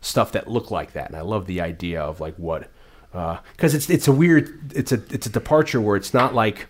stuff 0.00 0.32
that 0.32 0.48
looked 0.48 0.70
like 0.70 0.92
that, 0.92 1.08
and 1.08 1.16
I 1.16 1.22
love 1.22 1.46
the 1.46 1.60
idea 1.60 2.00
of 2.00 2.20
like 2.20 2.34
what 2.36 2.70
Uh, 3.14 3.38
because 3.52 3.74
it's 3.74 3.88
it's 3.88 4.06
a 4.06 4.12
weird 4.12 4.72
it's 4.74 4.92
a 4.92 5.02
it's 5.10 5.26
a 5.26 5.30
departure 5.30 5.80
where 5.80 5.96
it's 5.96 6.12
not 6.12 6.34
like 6.34 6.68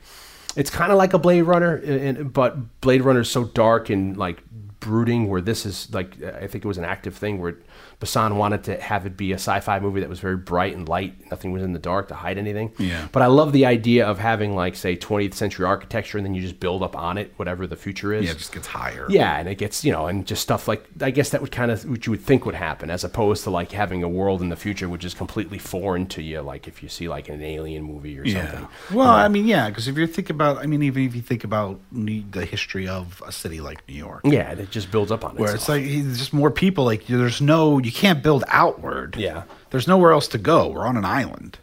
it's 0.56 0.70
kind 0.70 0.90
of 0.90 0.98
like 0.98 1.14
a 1.14 1.18
Blade 1.18 1.42
Runner, 1.42 1.76
and, 1.76 2.32
but 2.32 2.80
Blade 2.80 3.02
Runner 3.02 3.20
is 3.20 3.30
so 3.30 3.44
dark 3.44 3.90
and 3.90 4.16
like 4.16 4.42
brooding. 4.80 5.28
Where 5.28 5.40
this 5.40 5.64
is 5.66 5.92
like, 5.94 6.22
I 6.22 6.46
think 6.46 6.64
it 6.64 6.68
was 6.68 6.78
an 6.78 6.84
active 6.84 7.16
thing 7.16 7.40
where 7.40 7.56
Besson 8.00 8.36
wanted 8.36 8.62
to 8.64 8.80
have 8.80 9.06
it 9.06 9.16
be 9.16 9.32
a 9.32 9.36
sci-fi 9.36 9.80
movie 9.80 10.00
that 10.00 10.08
was 10.08 10.20
very 10.20 10.36
bright 10.36 10.76
and 10.76 10.88
light. 10.88 11.30
Nothing 11.30 11.50
was 11.50 11.62
in 11.64 11.72
the 11.72 11.78
dark 11.80 12.08
to 12.08 12.14
hide 12.14 12.38
anything. 12.38 12.72
Yeah. 12.78 13.08
But 13.10 13.22
I 13.22 13.26
love 13.26 13.52
the 13.52 13.66
idea 13.66 14.06
of 14.06 14.18
having 14.18 14.54
like 14.54 14.76
say 14.76 14.96
20th 14.96 15.34
century 15.34 15.66
architecture, 15.66 16.16
and 16.16 16.24
then 16.24 16.34
you 16.34 16.40
just 16.40 16.60
build 16.60 16.82
up 16.84 16.96
on 16.96 17.18
it, 17.18 17.32
whatever 17.36 17.66
the 17.66 17.74
future 17.76 18.12
is. 18.12 18.24
Yeah, 18.26 18.30
it 18.32 18.38
just 18.38 18.52
gets 18.52 18.68
higher. 18.68 19.06
Yeah, 19.08 19.36
and 19.38 19.48
it 19.48 19.56
gets 19.56 19.84
you 19.84 19.90
know, 19.92 20.06
and 20.06 20.26
just 20.26 20.42
stuff 20.42 20.68
like 20.68 20.84
I 21.00 21.10
guess 21.10 21.30
that 21.30 21.40
would 21.40 21.50
kind 21.50 21.70
of 21.72 21.84
what 21.90 22.06
you 22.06 22.12
would 22.12 22.22
think 22.22 22.46
would 22.46 22.54
happen, 22.54 22.88
as 22.90 23.02
opposed 23.02 23.42
to 23.44 23.50
like 23.50 23.72
having 23.72 24.02
a 24.04 24.08
world 24.08 24.42
in 24.42 24.48
the 24.48 24.56
future 24.56 24.88
which 24.88 25.04
is 25.04 25.12
completely 25.14 25.58
foreign 25.58 26.06
to 26.06 26.22
you, 26.22 26.40
like 26.40 26.68
if 26.68 26.82
you 26.82 26.88
see 26.88 27.08
like 27.08 27.28
an 27.28 27.42
alien 27.42 27.82
movie 27.82 28.16
or 28.18 28.26
something. 28.28 28.68
Well, 28.92 29.08
I 29.10 29.26
mean, 29.28 29.46
yeah, 29.46 29.68
because 29.68 29.88
if 29.88 29.96
you 29.98 30.06
think 30.06 30.30
about, 30.30 30.58
I 30.58 30.66
mean, 30.66 30.82
even 30.84 31.02
if 31.04 31.14
you 31.16 31.20
think 31.22 31.42
about 31.44 31.80
the 31.92 32.44
history 32.44 32.86
of 32.86 33.22
a 33.26 33.32
city 33.32 33.60
like 33.60 33.86
New 33.88 33.94
York, 33.94 34.20
Yeah, 34.24 34.52
it 34.52 34.70
just 34.70 34.90
builds 34.92 35.10
up 35.10 35.24
on 35.24 35.32
it. 35.36 35.40
where 35.40 35.54
itself. 35.54 35.78
it's 35.80 35.88
like 35.90 36.04
there's 36.04 36.18
just 36.18 36.32
more 36.32 36.50
people. 36.50 36.84
Like 36.84 37.06
there's 37.06 37.40
no, 37.40 37.80
you 37.88 37.92
can't 37.92 38.22
build 38.22 38.44
outward. 38.48 39.16
Yeah. 39.16 39.44
there's 39.70 39.88
nowhere 39.88 40.12
else 40.12 40.28
to 40.28 40.38
go. 40.38 40.68
We're 40.68 40.86
on 40.86 40.98
an 40.98 41.06
island, 41.06 41.58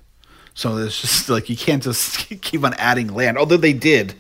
so 0.55 0.76
it's 0.78 0.99
just 0.99 1.30
like 1.36 1.49
you 1.49 1.55
can't 1.55 1.84
just 1.84 2.28
keep 2.41 2.63
on 2.63 2.73
adding 2.73 3.09
land. 3.13 3.38
Although 3.38 3.57
they 3.57 3.73
did, 3.73 4.15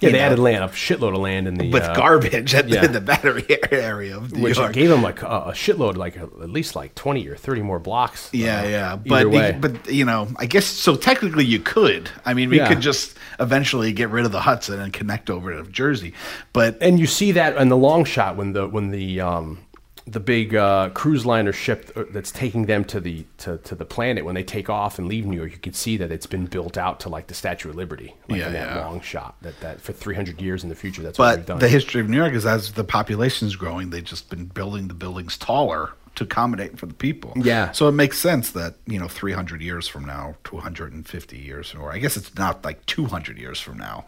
yeah, 0.00 0.10
they 0.10 0.18
know, 0.18 0.24
added 0.24 0.38
land, 0.40 0.64
a 0.64 0.68
shitload 0.68 1.14
of 1.14 1.20
land 1.20 1.46
in 1.48 1.54
the 1.54 1.70
with 1.70 1.84
uh, 1.84 1.94
garbage 1.94 2.54
at 2.54 2.68
yeah. 2.68 2.82
the, 2.82 2.88
the 2.88 3.00
battery 3.00 3.46
area 3.70 4.16
of 4.16 4.32
New 4.32 4.42
which 4.42 4.58
York. 4.58 4.72
gave 4.72 4.90
them 4.90 5.00
like 5.00 5.22
a, 5.22 5.26
a 5.26 5.52
shitload, 5.52 5.96
like 5.96 6.16
a, 6.16 6.24
at 6.24 6.50
least 6.50 6.74
like 6.76 6.94
twenty 6.96 7.26
or 7.28 7.36
thirty 7.36 7.62
more 7.62 7.78
blocks. 7.78 8.28
Yeah, 8.32 8.60
uh, 8.60 8.68
yeah, 8.68 8.96
but 8.96 9.60
but 9.60 9.90
you 9.90 10.04
know, 10.04 10.28
I 10.36 10.46
guess 10.46 10.66
so. 10.66 10.96
Technically, 10.96 11.44
you 11.44 11.60
could. 11.60 12.10
I 12.24 12.34
mean, 12.34 12.50
we 12.50 12.58
Yeah. 12.58 12.68
could 12.68 12.80
just 12.80 13.16
eventually 13.40 13.92
get 13.92 14.10
rid 14.10 14.26
of 14.26 14.32
the 14.32 14.40
Hudson 14.40 14.80
and 14.80 14.92
connect 14.92 15.30
over 15.30 15.54
to 15.54 15.70
Jersey. 15.70 16.12
But 16.52 16.76
and 16.82 16.98
you 17.00 17.06
see 17.06 17.32
that 17.32 17.56
in 17.56 17.68
the 17.70 17.76
long 17.76 18.04
shot 18.04 18.36
when 18.36 18.52
the 18.52 18.66
when 18.68 18.90
the 18.90 19.20
um, 19.22 19.60
the 20.06 20.20
big 20.20 20.54
uh, 20.54 20.90
cruise 20.90 21.26
liner 21.26 21.52
ship 21.52 21.90
uh, 21.96 22.04
that's 22.10 22.30
taking 22.30 22.66
them 22.66 22.84
to 22.84 23.00
the 23.00 23.26
to, 23.38 23.58
to 23.58 23.74
the 23.74 23.84
planet 23.84 24.24
when 24.24 24.34
they 24.34 24.44
take 24.44 24.70
off 24.70 24.98
and 24.98 25.08
leave 25.08 25.26
New 25.26 25.36
York, 25.36 25.52
you 25.52 25.58
can 25.58 25.72
see 25.72 25.96
that 25.96 26.12
it's 26.12 26.26
been 26.26 26.46
built 26.46 26.78
out 26.78 27.00
to 27.00 27.08
like 27.08 27.26
the 27.26 27.34
Statue 27.34 27.70
of 27.70 27.74
Liberty, 27.76 28.14
like 28.28 28.38
Yeah, 28.38 28.46
in 28.46 28.52
that 28.52 28.76
yeah. 28.76 28.86
long 28.86 29.00
shot. 29.00 29.36
That 29.42 29.58
that 29.60 29.80
for 29.80 29.92
three 29.92 30.14
hundred 30.14 30.40
years 30.40 30.62
in 30.62 30.68
the 30.68 30.76
future, 30.76 31.02
that's 31.02 31.18
what 31.18 31.38
we've 31.38 31.46
but 31.46 31.52
done. 31.54 31.58
the 31.58 31.68
history 31.68 32.00
of 32.00 32.08
New 32.08 32.18
York 32.18 32.34
is 32.34 32.46
as 32.46 32.72
the 32.72 32.84
population 32.84 33.48
is 33.48 33.56
growing, 33.56 33.90
they've 33.90 34.04
just 34.04 34.30
been 34.30 34.46
building 34.46 34.88
the 34.88 34.94
buildings 34.94 35.36
taller 35.36 35.92
to 36.14 36.24
accommodate 36.24 36.78
for 36.78 36.86
the 36.86 36.94
people. 36.94 37.32
Yeah. 37.36 37.72
So 37.72 37.88
it 37.88 37.92
makes 37.92 38.18
sense 38.18 38.50
that 38.52 38.76
you 38.86 38.98
know, 38.98 39.08
300 39.08 39.60
years 39.60 39.86
from 39.86 40.04
now, 40.06 40.36
250 40.44 41.36
years, 41.36 41.74
or 41.74 41.92
I 41.92 41.98
guess 41.98 42.16
it's 42.16 42.34
not 42.36 42.64
like 42.64 42.84
200 42.86 43.38
years 43.38 43.60
from 43.60 43.76
now. 43.78 44.06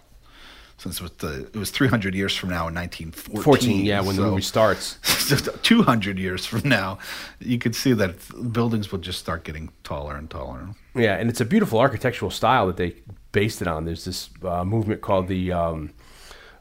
Since 0.79 1.01
it 1.01 1.03
was, 1.03 1.11
the, 1.13 1.41
it 1.47 1.57
was 1.57 1.71
300 1.71 2.15
years 2.15 2.35
from 2.35 2.51
now 2.51 2.69
in 2.69 2.75
1914. 2.75 3.43
Fourteen, 3.43 3.85
yeah, 3.85 3.99
when 4.01 4.15
the 4.15 4.23
so- 4.23 4.31
movie 4.31 4.43
starts. 4.43 4.99
200 5.63 6.19
years 6.19 6.47
from 6.47 6.67
now, 6.69 6.99
you 7.41 7.59
could 7.59 7.75
see 7.75 7.93
that 7.93 8.15
buildings 8.53 8.91
will 8.91 9.01
just 9.01 9.19
start 9.19 9.45
getting 9.45 9.71
taller 9.83 10.17
and 10.17 10.31
taller. 10.31 10.69
Yeah, 10.95 11.17
and 11.17 11.29
it's 11.29 11.41
a 11.41 11.45
beautiful 11.45 11.81
architectural 11.81 12.31
style 12.31 12.67
that 12.69 12.77
they 12.77 12.95
based 13.33 13.61
it 13.61 13.69
on. 13.69 13.85
There's 13.85 14.05
this 14.05 14.31
uh, 14.43 14.65
movement 14.65 15.01
called 15.01 15.29
the 15.29 15.53
um, 15.53 15.91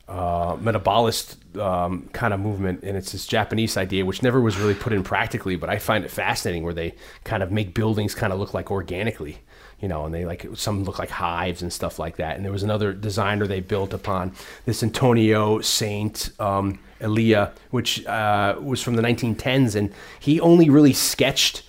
uh, 0.08 0.56
metabolist 0.58 1.60
um, 1.60 2.10
kind 2.14 2.34
of 2.34 2.40
movement, 2.40 2.84
and 2.84 2.98
it's 2.98 3.12
this 3.12 3.26
Japanese 3.28 3.78
idea 3.78 4.04
which 4.06 4.24
never 4.24 4.42
was 4.42 4.58
really 4.58 4.74
put 4.74 4.94
in 4.94 5.04
practically, 5.04 5.56
but 5.56 5.70
I 5.70 5.80
find 5.80 6.04
it 6.04 6.12
fascinating 6.12 6.64
where 6.64 6.74
they 6.74 6.96
kind 7.24 7.44
of 7.44 7.52
make 7.52 7.74
buildings 7.74 8.16
kind 8.16 8.34
of 8.34 8.40
look 8.40 8.54
like 8.54 8.72
organically. 8.72 9.40
You 9.80 9.88
know, 9.88 10.06
and 10.06 10.14
they 10.14 10.26
like 10.26 10.48
some 10.56 10.84
look 10.86 10.98
like 10.98 11.10
hives 11.10 11.62
and 11.62 11.72
stuff 11.72 12.00
like 12.00 12.16
that. 12.16 12.36
And 12.36 12.44
there 12.44 12.52
was 12.52 12.64
another 12.64 12.94
designer 12.94 13.46
they 13.46 13.60
built 13.60 13.94
upon 13.94 14.34
this 14.66 14.82
Antonio 14.82 15.62
Saint 15.62 16.32
um, 16.40 16.80
Elia, 17.00 17.54
which 17.70 18.04
uh, 18.08 18.56
was 18.60 18.82
from 18.82 18.96
the 18.96 19.04
1910s, 19.04 19.76
and 19.76 19.94
he 20.20 20.40
only 20.40 20.70
really 20.70 20.94
sketched 20.94 21.64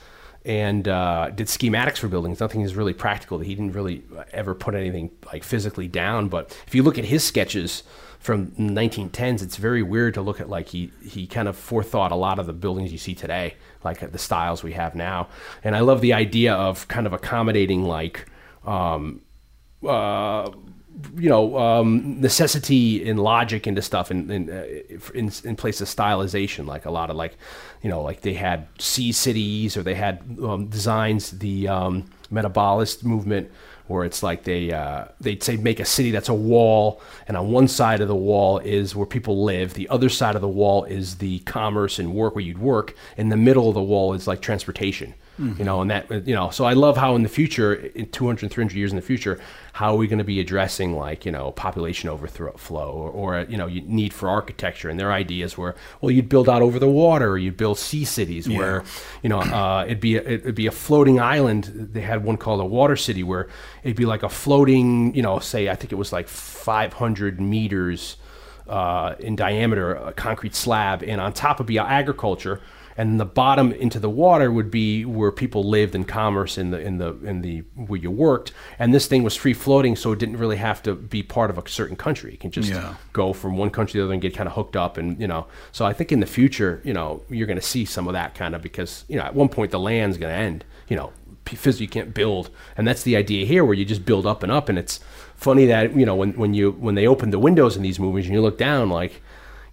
and 0.45 0.89
uh, 0.89 1.31
did 1.31 1.47
schematics 1.47 1.99
for 1.99 2.09
buildings. 2.09 2.41
Nothing 2.41 2.63
is 2.63 2.75
really 2.75 2.95
practical. 2.95 3.39
He 3.39 3.55
didn't 3.55 3.73
really 3.73 4.03
ever 4.33 4.55
put 4.55 4.75
anything 4.75 5.11
like 5.31 5.45
physically 5.45 5.89
down. 5.89 6.29
But 6.29 6.57
if 6.67 6.75
you 6.75 6.83
look 6.83 6.97
at 6.97 7.05
his 7.05 7.23
sketches 7.23 7.83
from 8.19 8.53
1910s, 8.53 9.43
it's 9.43 9.57
very 9.57 9.83
weird 9.83 10.15
to 10.15 10.23
look 10.23 10.41
at. 10.41 10.49
Like 10.49 10.69
he 10.69 10.91
he 11.05 11.27
kind 11.27 11.49
of 11.49 11.57
forethought 11.57 12.13
a 12.13 12.17
lot 12.17 12.39
of 12.39 12.47
the 12.47 12.55
buildings 12.55 12.93
you 12.93 12.99
see 12.99 13.15
today, 13.15 13.57
like 13.85 14.11
the 14.11 14.18
styles 14.18 14.62
we 14.62 14.72
have 14.72 14.95
now. 14.95 15.29
And 15.64 15.76
I 15.76 15.81
love 15.81 16.01
the 16.01 16.12
idea 16.12 16.55
of 16.55 16.89
kind 16.89 17.07
of 17.07 17.12
accommodating 17.12 17.85
like. 17.85 18.26
Um, 18.66 19.22
uh, 19.87 20.51
you 21.16 21.29
know, 21.29 21.57
um, 21.59 22.20
necessity 22.20 23.09
and 23.09 23.20
logic 23.20 23.66
into 23.66 23.83
stuff 23.83 24.11
in 24.11 24.31
in, 24.31 24.51
uh, 24.51 24.64
in 25.14 25.31
in 25.45 25.57
place 25.57 25.81
of 25.81 25.89
stylization, 25.89 26.66
like 26.66 26.87
a 26.87 26.91
lot 26.91 27.11
of 27.11 27.16
like, 27.16 27.37
you 27.83 27.91
know, 27.91 28.03
like 28.03 28.22
they 28.22 28.35
had 28.35 28.66
sea 28.79 29.12
cities 29.12 29.76
or 29.76 29.83
they 29.83 29.95
had 29.95 30.22
um, 30.43 30.66
designs 30.66 31.39
the 31.39 31.68
um, 31.68 32.11
metabolist 32.33 33.05
movement 33.05 33.51
where 33.89 34.05
it's 34.05 34.22
like 34.22 34.45
they 34.45 34.72
uh, 34.72 35.07
they'd 35.20 35.43
say 35.43 35.57
make 35.57 35.80
a 35.80 35.84
city 35.84 36.11
that's 36.11 36.28
a 36.28 36.34
wall, 36.34 37.01
and 37.26 37.36
on 37.36 37.51
one 37.51 37.68
side 37.68 38.01
of 38.01 38.09
the 38.09 38.14
wall 38.14 38.59
is 38.59 38.95
where 38.95 39.07
people 39.07 39.45
live, 39.45 39.74
the 39.74 39.89
other 39.89 40.09
side 40.09 40.34
of 40.34 40.41
the 40.41 40.49
wall 40.49 40.84
is 40.84 41.16
the 41.16 41.41
commerce 41.41 41.99
and 41.99 42.14
work 42.14 42.34
where 42.34 42.45
you'd 42.45 42.59
work, 42.59 42.95
in 43.16 43.28
the 43.28 43.36
middle 43.36 43.68
of 43.68 43.74
the 43.74 43.82
wall 43.82 44.14
is 44.14 44.26
like 44.26 44.41
transportation 44.41 45.14
you 45.39 45.64
know 45.64 45.80
and 45.80 45.91
that 45.91 46.26
you 46.26 46.34
know 46.34 46.51
so 46.51 46.64
i 46.64 46.72
love 46.72 46.97
how 46.97 47.14
in 47.14 47.22
the 47.22 47.28
future 47.28 47.74
in 47.74 48.09
200 48.11 48.51
300 48.51 48.76
years 48.76 48.91
in 48.91 48.97
the 48.97 49.03
future 49.03 49.39
how 49.72 49.93
are 49.93 49.97
we 49.97 50.09
going 50.09 50.18
to 50.18 50.24
be 50.24 50.41
addressing 50.41 50.97
like 50.97 51.24
you 51.24 51.30
know 51.30 51.53
population 51.53 52.09
overflow 52.09 52.91
or, 52.91 53.11
or 53.11 53.47
you 53.49 53.57
know 53.57 53.66
need 53.66 54.12
for 54.12 54.28
architecture 54.28 54.89
and 54.89 54.99
their 54.99 55.12
ideas 55.12 55.57
were 55.57 55.76
well 56.01 56.11
you'd 56.11 56.28
build 56.28 56.49
out 56.49 56.61
over 56.61 56.78
the 56.78 56.89
water 56.89 57.30
or 57.30 57.39
you'd 57.39 57.57
build 57.57 57.78
sea 57.78 58.05
cities 58.05 58.49
where 58.49 58.82
you 59.22 59.28
know 59.28 59.39
uh, 59.39 59.84
it'd 59.86 60.01
be 60.01 60.16
a, 60.16 60.22
it'd 60.22 60.55
be 60.55 60.66
a 60.66 60.72
floating 60.72 61.20
island. 61.20 61.64
They 61.93 62.01
had 62.01 62.24
one 62.24 62.36
called 62.36 62.61
a 62.61 62.64
water 62.64 62.97
city 62.97 63.22
where 63.22 63.49
it'd 63.84 63.97
be 63.97 64.07
like 64.07 64.22
a 64.24 64.28
floating 64.28 65.14
you 65.14 65.22
know 65.22 65.39
say 65.39 65.68
i 65.68 65.74
think 65.76 65.93
it 65.93 65.97
was 65.97 66.12
like 66.12 66.26
500 66.26 67.41
meters 67.41 68.16
uh, 68.68 69.14
in 69.18 69.34
diameter, 69.34 69.95
a 69.95 70.12
concrete 70.12 70.55
slab, 70.55 71.03
and 71.03 71.20
on 71.20 71.32
top 71.32 71.59
would 71.59 71.66
be 71.66 71.78
agriculture, 71.78 72.61
and 72.99 73.18
the 73.18 73.24
bottom 73.24 73.72
into 73.72 73.99
the 73.99 74.11
water 74.11 74.53
would 74.53 74.70
be 74.70 75.05
where 75.07 75.32
people 75.32 75.62
lived 75.64 75.94
and 75.94 76.07
commerce 76.07 76.59
in 76.59 76.70
the 76.72 76.78
in 76.80 76.99
the 76.99 77.14
in 77.24 77.40
the 77.40 77.61
where 77.76 77.99
you 77.99 78.11
worked. 78.11 78.53
And 78.78 78.92
this 78.92 79.07
thing 79.07 79.22
was 79.22 79.34
free 79.36 79.55
floating, 79.55 79.96
so 79.96 80.12
it 80.12 80.18
didn't 80.18 80.36
really 80.36 80.57
have 80.57 80.82
to 80.82 80.94
be 80.94 81.22
part 81.22 81.49
of 81.49 81.57
a 81.57 81.66
certain 81.68 81.96
country. 81.96 82.32
You 82.32 82.38
can 82.38 82.51
just 82.51 82.68
Yeah. 82.70 82.94
go 83.14 83.32
from 83.32 83.57
one 83.57 83.70
country 83.70 83.92
to 83.92 83.99
the 83.99 84.05
other 84.05 84.12
and 84.12 84.20
get 84.20 84.34
kind 84.34 84.49
of 84.49 84.55
hooked 84.55 84.76
up, 84.76 84.99
and 84.99 85.18
you 85.18 85.26
know. 85.28 85.46
So 85.72 85.86
I 85.86 85.94
think 85.94 86.12
in 86.12 86.20
the 86.20 86.26
future, 86.26 86.82
you 86.84 86.92
know, 86.92 87.22
you're 87.30 87.46
going 87.46 87.59
to 87.61 87.64
see 87.74 87.84
some 87.86 88.07
of 88.09 88.12
that 88.12 88.34
kind 88.34 88.55
of 88.55 88.61
because 88.62 89.05
you 89.09 89.16
know 89.16 89.22
at 89.22 89.34
one 89.34 89.49
point 89.49 89.70
the 89.70 89.78
land's 89.80 90.18
going 90.18 90.32
to 90.34 90.38
end. 90.38 90.64
You 90.88 90.96
know, 90.96 91.12
physically 91.46 91.84
you 91.86 91.90
can't 91.90 92.12
build, 92.12 92.51
and 92.76 92.86
that's 92.86 93.05
the 93.05 93.16
idea 93.16 93.46
here, 93.46 93.64
where 93.64 93.74
you 93.74 93.84
just 93.84 94.05
build 94.05 94.26
up 94.26 94.42
and 94.42 94.51
up, 94.53 94.68
and 94.68 94.76
it's 94.78 94.99
funny 95.36 95.66
that 95.66 95.94
you 95.96 96.05
know 96.05 96.16
when 96.16 96.32
when 96.32 96.53
you 96.53 96.72
when 96.72 96.96
they 96.96 97.07
open 97.07 97.30
the 97.30 97.38
windows 97.38 97.76
in 97.76 97.82
these 97.82 98.01
movies 98.01 98.24
and 98.26 98.34
you 98.34 98.40
look 98.42 98.59
down, 98.59 98.90
like 98.90 99.22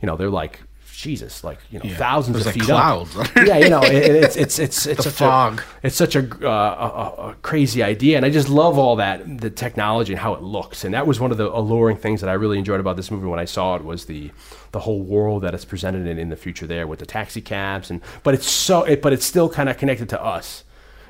you 0.02 0.06
know 0.06 0.16
they're 0.16 0.30
like 0.30 0.60
Jesus, 0.96 1.44
like 1.44 1.60
you 1.72 1.80
know, 1.80 1.90
thousands 1.96 2.36
There's 2.38 2.48
of 2.48 2.54
feet 2.54 2.64
clouds. 2.64 3.16
up. 3.18 3.28
yeah, 3.46 3.58
you 3.58 3.70
know, 3.70 3.82
it, 3.84 3.94
it's 3.94 4.36
it's 4.36 4.60
it's 4.60 4.86
it's 4.86 5.04
The 5.04 5.10
such 5.12 5.14
fog. 5.20 5.60
A, 5.62 5.88
it's 5.88 5.96
such 5.96 6.16
a, 6.16 6.22
uh, 6.44 6.50
a, 6.50 7.22
a- 7.28 7.30
a 7.32 7.36
crazy 7.42 7.84
idea, 7.84 8.18
and 8.18 8.26
I 8.26 8.30
just 8.30 8.50
love 8.50 8.78
all 8.78 8.96
that 8.98 9.40
the 9.40 9.50
technology 9.50 10.14
and 10.14 10.20
how 10.20 10.34
it 10.34 10.42
looks. 10.42 10.84
And 10.84 10.94
that 10.94 11.06
was 11.08 11.20
one 11.20 11.32
of 11.32 11.38
the 11.38 11.50
alluring 11.52 11.98
things 11.98 12.22
that 12.22 12.30
I 12.30 12.34
really 12.34 12.58
enjoyed 12.58 12.80
about 12.80 12.96
this 12.98 13.12
movie 13.12 13.28
when 13.28 13.40
I 13.40 13.46
saw 13.46 13.76
it 13.76 13.84
was 13.84 14.06
the 14.06 14.32
the 14.72 14.80
whole 14.82 15.02
world 15.02 15.44
that 15.44 15.54
it's 15.54 15.66
presented 15.66 16.08
in 16.08 16.18
in 16.18 16.30
the 16.30 16.36
future 16.36 16.68
there 16.68 16.86
with 16.88 17.00
the 17.00 17.06
taxi 17.06 17.42
cabs 17.42 17.90
and 17.90 18.02
but 18.24 18.34
it's 18.34 18.48
so 18.48 18.84
it, 18.84 19.02
but 19.02 19.14
it's 19.14 19.26
still 19.26 19.50
kind 19.50 19.70
of 19.70 19.78
connected 19.78 20.10
to 20.10 20.22
us 20.22 20.64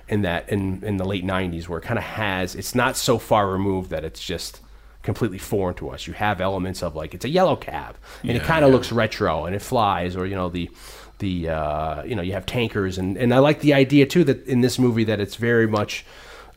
in 0.08 0.22
that 0.22 0.48
in 0.50 0.84
in 0.84 0.98
the 0.98 1.06
late 1.06 1.26
90s 1.26 1.68
where 1.68 1.80
it 1.80 1.84
kind 1.84 1.98
of 1.98 2.04
has 2.04 2.54
it's 2.56 2.76
not 2.76 2.96
so 2.96 3.18
far 3.18 3.50
removed 3.50 3.90
that 3.90 4.04
it's 4.04 4.20
just 4.24 4.62
completely 5.06 5.38
foreign 5.38 5.76
to 5.76 5.90
us 5.90 6.08
you 6.08 6.14
have 6.14 6.42
elements 6.42 6.84
of 6.84 6.96
like 6.96 7.14
it's 7.14 7.26
a 7.26 7.30
yellow 7.30 7.56
cab 7.56 7.96
and 8.24 8.32
it 8.32 8.44
kind 8.44 8.66
of 8.66 8.72
looks 8.72 8.92
retro 8.92 9.46
and 9.46 9.56
it 9.56 9.62
flies 9.62 10.16
or 10.16 10.26
you 10.26 10.36
know 10.36 10.50
the 10.50 10.70
the 11.20 11.50
uh, 11.50 12.04
you 12.04 12.16
know 12.16 12.22
you 12.22 12.34
have 12.34 12.46
tankers 12.46 12.98
and 12.98 13.18
and 13.18 13.34
I 13.34 13.40
like 13.40 13.62
the 13.62 13.74
idea 13.74 14.06
too 14.06 14.24
that 14.26 14.46
in 14.48 14.62
this 14.62 14.78
movie 14.78 15.06
that 15.06 15.20
it's 15.20 15.36
very 15.36 15.68
much 15.68 16.06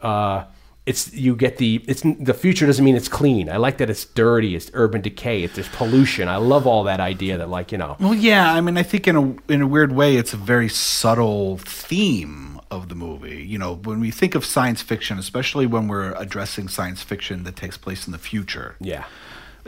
uh, 0.01 0.45
it's 0.87 1.13
you 1.13 1.37
get 1.37 1.59
the 1.59 1.85
it's 1.87 2.03
the 2.03 2.35
future 2.35 2.67
doesn't 2.67 2.85
mean 2.85 2.97
it's 2.97 3.09
clean. 3.09 3.51
I 3.51 3.59
like 3.59 3.79
that 3.79 3.91
it's 3.91 4.05
dirty, 4.05 4.57
it's 4.57 4.71
urban 4.73 5.03
decay, 5.03 5.43
it's 5.43 5.55
there's 5.55 5.69
pollution. 5.69 6.29
I 6.29 6.37
love 6.37 6.67
all 6.67 6.85
that 6.85 6.99
idea 6.99 7.39
that 7.39 7.51
like 7.51 7.73
you 7.73 7.79
know 7.79 7.97
Well, 8.01 8.15
yeah. 8.15 8.53
I 8.53 8.61
mean, 8.61 8.79
I 8.79 8.83
think 8.83 9.07
in 9.07 9.17
a 9.17 9.53
in 9.53 9.63
a 9.63 9.67
weird 9.67 9.93
way, 9.93 10.17
it's 10.17 10.33
a 10.33 10.39
very 10.39 10.69
subtle 10.69 11.59
theme 11.59 12.48
of 12.71 12.89
the 12.89 12.95
movie. 12.95 13.43
You 13.43 13.59
know, 13.59 13.75
when 13.75 14.01
we 14.01 14.11
think 14.11 14.35
of 14.35 14.45
science 14.45 14.83
fiction, 14.83 15.19
especially 15.19 15.67
when 15.67 15.89
we're 15.89 16.13
addressing 16.13 16.69
science 16.69 17.03
fiction 17.03 17.45
that 17.45 17.57
takes 17.57 17.77
place 17.77 18.07
in 18.07 18.13
the 18.13 18.19
future, 18.19 18.77
yeah 18.81 19.05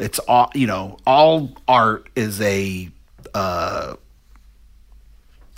it's 0.01 0.19
all 0.21 0.51
you 0.55 0.67
know. 0.67 0.97
All 1.07 1.53
art 1.69 2.09
is 2.17 2.41
a 2.41 2.91
uh, 3.35 3.95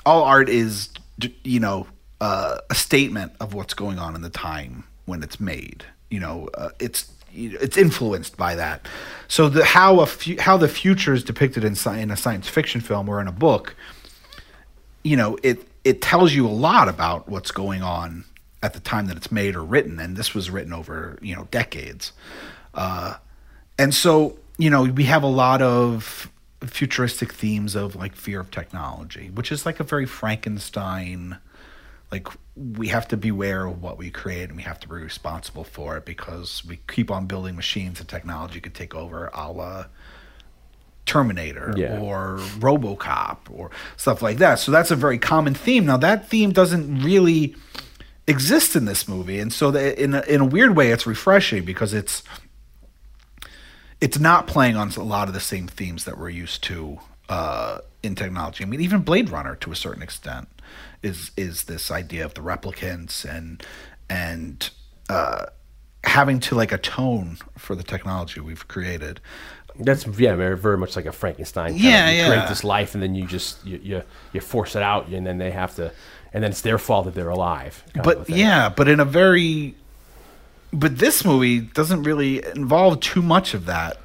all 0.05 0.25
art 0.25 0.49
is 0.49 0.91
you 1.45 1.61
know 1.61 1.87
uh, 2.21 2.59
a 2.69 2.75
statement 2.75 3.33
of 3.41 3.55
what's 3.55 3.75
going 3.75 3.99
on 3.99 4.15
in 4.15 4.23
the 4.23 4.31
time 4.31 4.85
when 5.07 5.23
it's 5.23 5.41
made. 5.41 5.85
You 6.11 6.21
know, 6.21 6.49
uh, 6.55 6.71
it's 6.79 7.11
it's 7.33 7.77
influenced 7.77 8.37
by 8.37 8.57
that. 8.57 8.87
So 9.29 9.49
the 9.49 9.65
how 9.65 10.01
a 10.01 10.07
fu- 10.07 10.41
how 10.41 10.57
the 10.57 10.69
future 10.69 11.15
is 11.15 11.25
depicted 11.25 11.65
in 11.65 11.73
sci- 11.73 11.99
in 11.99 12.11
a 12.11 12.17
science 12.17 12.49
fiction 12.49 12.81
film 12.81 13.09
or 13.09 13.21
in 13.21 13.29
a 13.29 13.33
book, 13.33 13.75
you 15.03 15.17
know, 15.17 15.39
it 15.43 15.67
it 15.85 16.01
tells 16.01 16.33
you 16.33 16.47
a 16.47 16.51
lot 16.51 16.89
about 16.89 17.29
what's 17.29 17.51
going 17.51 17.83
on 17.83 18.25
at 18.63 18.75
the 18.75 18.81
time 18.81 19.07
that 19.07 19.17
it's 19.17 19.33
made 19.33 19.57
or 19.57 19.65
written, 19.65 19.99
and 19.99 20.17
this 20.17 20.35
was 20.35 20.51
written 20.51 20.73
over 20.73 21.19
you 21.21 21.35
know 21.35 21.49
decades. 21.51 22.13
Uh, 22.75 23.15
and 23.79 23.95
so 23.95 24.39
you 24.59 24.71
know 24.71 24.85
we 24.85 25.05
have 25.05 25.23
a 25.23 25.29
lot 25.29 25.63
of 25.63 26.31
futuristic 26.61 27.33
themes 27.33 27.75
of 27.75 27.97
like 27.97 28.15
fear 28.15 28.41
of 28.41 28.51
technology, 28.51 29.31
which 29.31 29.51
is 29.51 29.67
like 29.67 29.81
a 29.81 29.85
very 29.85 30.07
Frankenstein. 30.07 31.39
Like 32.11 32.29
we 32.55 32.89
have 32.89 33.09
to 33.09 33.17
beware 33.17 33.65
of 33.65 33.83
what 33.83 33.99
we 33.99 34.11
create, 34.11 34.49
and 34.49 34.57
we 34.57 34.63
have 34.63 34.79
to 34.81 34.89
be 34.89 34.95
responsible 34.97 35.65
for 35.65 35.97
it 35.97 36.05
because 36.05 36.65
we 36.65 36.79
keep 36.89 37.11
on 37.11 37.27
building 37.27 37.57
machines 37.57 37.99
and 38.01 38.09
technology 38.09 38.61
could 38.61 38.75
take 38.75 38.95
over, 38.95 39.31
a 39.35 39.51
la 39.51 39.87
Terminator 41.07 41.75
Yeah. 41.77 41.99
or 41.99 42.39
RoboCop 42.59 43.39
or 43.51 43.71
stuff 43.97 44.23
like 44.23 44.39
that. 44.39 44.59
So 44.59 44.71
that's 44.71 44.91
a 44.91 44.97
very 44.97 45.19
common 45.19 45.55
theme. 45.55 45.85
Now 45.87 45.97
that 45.99 46.29
theme 46.29 46.53
doesn't 46.53 47.03
really 47.03 47.55
exist 48.27 48.77
in 48.77 48.85
this 48.85 49.09
movie, 49.09 49.41
and 49.41 49.53
so 49.53 49.71
in 49.75 50.15
a, 50.15 50.21
in 50.23 50.41
a 50.41 50.45
weird 50.45 50.77
way, 50.77 50.91
it's 50.93 51.07
refreshing 51.07 51.65
because 51.65 51.93
it's 51.93 52.23
it's 54.01 54.19
not 54.19 54.47
playing 54.47 54.77
on 54.77 54.91
a 54.91 55.03
lot 55.03 55.29
of 55.29 55.35
the 55.35 55.41
same 55.41 55.69
themes 55.69 56.05
that 56.05 56.19
we're 56.19 56.29
used 56.29 56.63
to 56.65 56.99
uh, 57.29 57.79
in 58.03 58.15
technology. 58.15 58.65
I 58.65 58.67
mean, 58.67 58.81
even 58.81 59.03
Blade 59.03 59.31
Runner, 59.31 59.55
to 59.57 59.71
a 59.73 59.77
certain 59.77 60.03
extent, 60.03 60.49
is 61.03 61.31
is 61.37 61.65
this 61.65 61.91
idea 61.91 62.25
of 62.25 62.35
the 62.35 62.41
replicants 62.41 63.25
and 63.25 63.65
and 64.11 64.71
uh, 65.09 65.47
having 66.05 66.41
to 66.41 66.55
like 66.55 66.73
atone 66.73 67.39
for 67.57 67.75
the 67.75 67.83
technology 67.83 68.41
we've 68.41 68.67
created. 68.69 69.21
That's 69.79 70.07
yeah, 70.07 70.35
very, 70.37 70.57
very 70.57 70.77
much 70.79 70.97
like 70.97 71.07
a 71.07 71.13
Frankenstein. 71.13 71.71
kind 71.71 71.81
Yeah, 71.81 72.07
of, 72.09 72.13
you 72.15 72.21
yeah. 72.21 72.29
Create 72.29 72.49
this 72.49 72.65
life, 72.65 72.95
and 72.95 73.03
then 73.03 73.15
you 73.15 73.27
just 73.27 73.65
you, 73.67 73.81
you 73.83 74.03
you 74.33 74.41
force 74.41 74.77
it 74.77 74.83
out, 74.83 75.09
and 75.09 75.27
then 75.27 75.39
they 75.39 75.51
have 75.51 75.75
to, 75.77 75.91
and 76.33 76.45
then 76.45 76.51
it's 76.51 76.61
their 76.61 76.79
fault 76.79 77.07
that 77.07 77.15
they're 77.15 77.29
alive. 77.31 77.83
kind 77.95 78.07
of 78.07 78.13
a 78.13 78.17
but 78.25 78.31
yeah, 78.31 78.69
but 78.69 78.89
in 78.89 79.01
a 79.01 79.05
very 79.05 79.75
but 80.73 80.99
this 80.99 81.25
movie 81.25 81.61
doesn't 81.61 82.03
really 82.03 82.45
involve 82.45 83.01
too 83.01 83.23
much 83.23 83.55
of 83.55 83.67
that. 83.67 83.99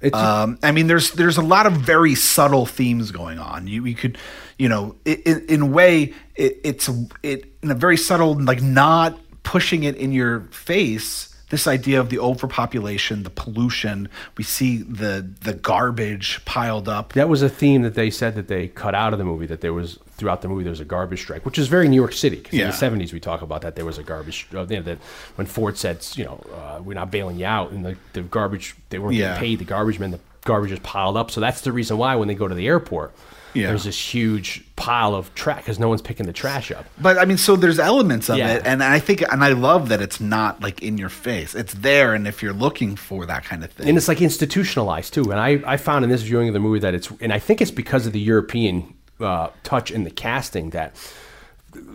It's- 0.00 0.20
Um, 0.22 0.58
I 0.62 0.72
mean, 0.72 0.86
there's 0.88 1.12
there's 1.12 1.36
a 1.36 1.42
lot 1.42 1.66
of 1.66 1.72
very 1.74 2.14
subtle 2.14 2.66
themes 2.66 3.10
going 3.10 3.38
on. 3.38 3.66
You 3.66 3.84
you 3.86 3.94
could, 3.94 4.18
you 4.58 4.68
know, 4.68 4.94
in 5.04 5.62
a 5.62 5.66
way, 5.66 6.12
it, 6.34 6.60
it's 6.64 6.90
it 7.22 7.46
in 7.62 7.70
a 7.70 7.74
very 7.74 7.96
subtle, 7.96 8.34
like 8.40 8.60
not 8.62 9.18
pushing 9.42 9.84
it 9.84 9.96
in 9.96 10.12
your 10.12 10.40
face. 10.50 11.32
This 11.48 11.68
idea 11.68 12.00
of 12.00 12.08
the 12.10 12.18
overpopulation, 12.18 13.22
the 13.22 13.30
pollution. 13.30 14.08
We 14.36 14.42
see 14.42 14.78
the 14.78 15.24
the 15.42 15.52
garbage 15.54 16.44
piled 16.44 16.88
up. 16.88 17.12
That 17.12 17.28
was 17.28 17.40
a 17.42 17.48
theme 17.48 17.82
that 17.82 17.94
they 17.94 18.10
said 18.10 18.34
that 18.34 18.48
they 18.48 18.66
cut 18.68 18.94
out 18.96 19.12
of 19.12 19.18
the 19.20 19.24
movie. 19.24 19.46
That 19.46 19.60
there 19.60 19.72
was 19.72 19.98
throughout 20.16 20.42
the 20.42 20.48
movie 20.48 20.64
there 20.64 20.70
was 20.70 20.80
a 20.80 20.84
garbage 20.84 21.20
strike, 21.20 21.44
which 21.44 21.58
is 21.58 21.68
very 21.68 21.88
New 21.88 21.94
York 21.96 22.12
City. 22.14 22.38
'cause 22.38 22.52
in 22.52 22.58
Yeah. 22.60 22.66
the 22.68 22.72
seventies 22.72 23.12
we 23.12 23.20
talk 23.20 23.42
about 23.42 23.60
that 23.62 23.76
there 23.76 23.84
was 23.84 23.96
a 23.98 24.02
garbage. 24.02 24.48
Uh, 24.52 24.66
you 24.68 24.76
know, 24.76 24.82
that 24.82 24.98
when 25.36 25.46
Ford 25.46 25.76
said, 25.78 26.04
you 26.16 26.24
know, 26.24 26.42
uh, 26.54 26.80
we're 26.82 26.94
not 26.94 27.10
bailing 27.12 27.38
you 27.38 27.46
out, 27.46 27.70
and 27.70 27.84
the, 27.84 27.96
the 28.14 28.22
garbage 28.22 28.74
they 28.90 28.98
weren't 28.98 29.14
Yeah. 29.14 29.34
getting 29.34 29.40
paid. 29.40 29.58
The 29.60 29.64
garbage 29.66 30.00
men, 30.00 30.10
the 30.10 30.20
garbage 30.44 30.72
is 30.72 30.78
piled 30.80 31.16
up. 31.16 31.30
So 31.30 31.40
that's 31.40 31.60
the 31.60 31.70
reason 31.72 31.96
why 31.98 32.16
when 32.16 32.26
they 32.28 32.34
go 32.34 32.48
to 32.48 32.54
the 32.54 32.66
airport, 32.66 33.14
Yeah. 33.56 33.68
there's 33.68 33.84
this 33.84 33.98
huge 33.98 34.62
pile 34.76 35.14
of 35.14 35.34
trash 35.34 35.58
because 35.58 35.78
no 35.78 35.88
one's 35.88 36.02
picking 36.02 36.26
the 36.26 36.32
trash 36.32 36.70
up. 36.70 36.84
But 37.00 37.18
I 37.18 37.24
mean, 37.24 37.38
so 37.38 37.56
there's 37.56 37.78
elements 37.78 38.28
of 38.28 38.36
Yeah. 38.38 38.54
it, 38.54 38.62
and 38.66 38.82
I 38.82 38.98
think, 38.98 39.22
and 39.22 39.42
I 39.42 39.48
love 39.50 39.88
that 39.88 40.00
it's 40.02 40.20
not 40.20 40.60
like 40.62 40.82
in 40.82 40.98
your 40.98 41.08
face. 41.08 41.54
It's 41.54 41.74
there, 41.74 42.14
and 42.14 42.28
if 42.28 42.42
you're 42.42 42.52
looking 42.52 42.96
for 42.96 43.26
that 43.26 43.44
kind 43.44 43.64
of 43.64 43.70
thing, 43.72 43.88
and 43.88 43.96
it's 43.96 44.08
like 44.08 44.20
institutionalized 44.20 45.14
too. 45.14 45.30
And 45.30 45.40
I, 45.40 45.62
I 45.66 45.76
found 45.76 46.04
in 46.04 46.10
this 46.10 46.22
viewing 46.22 46.48
of 46.48 46.54
the 46.54 46.60
movie 46.60 46.80
that 46.80 46.94
it's, 46.94 47.10
and 47.20 47.32
I 47.32 47.38
think 47.38 47.60
it's 47.62 47.70
because 47.70 48.06
of 48.06 48.12
the 48.12 48.20
European 48.20 48.94
uh, 49.20 49.48
touch 49.62 49.90
in 49.90 50.04
the 50.04 50.10
casting 50.10 50.70
that 50.70 50.94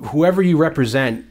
whoever 0.05 0.41
you 0.41 0.57
represent 0.57 1.25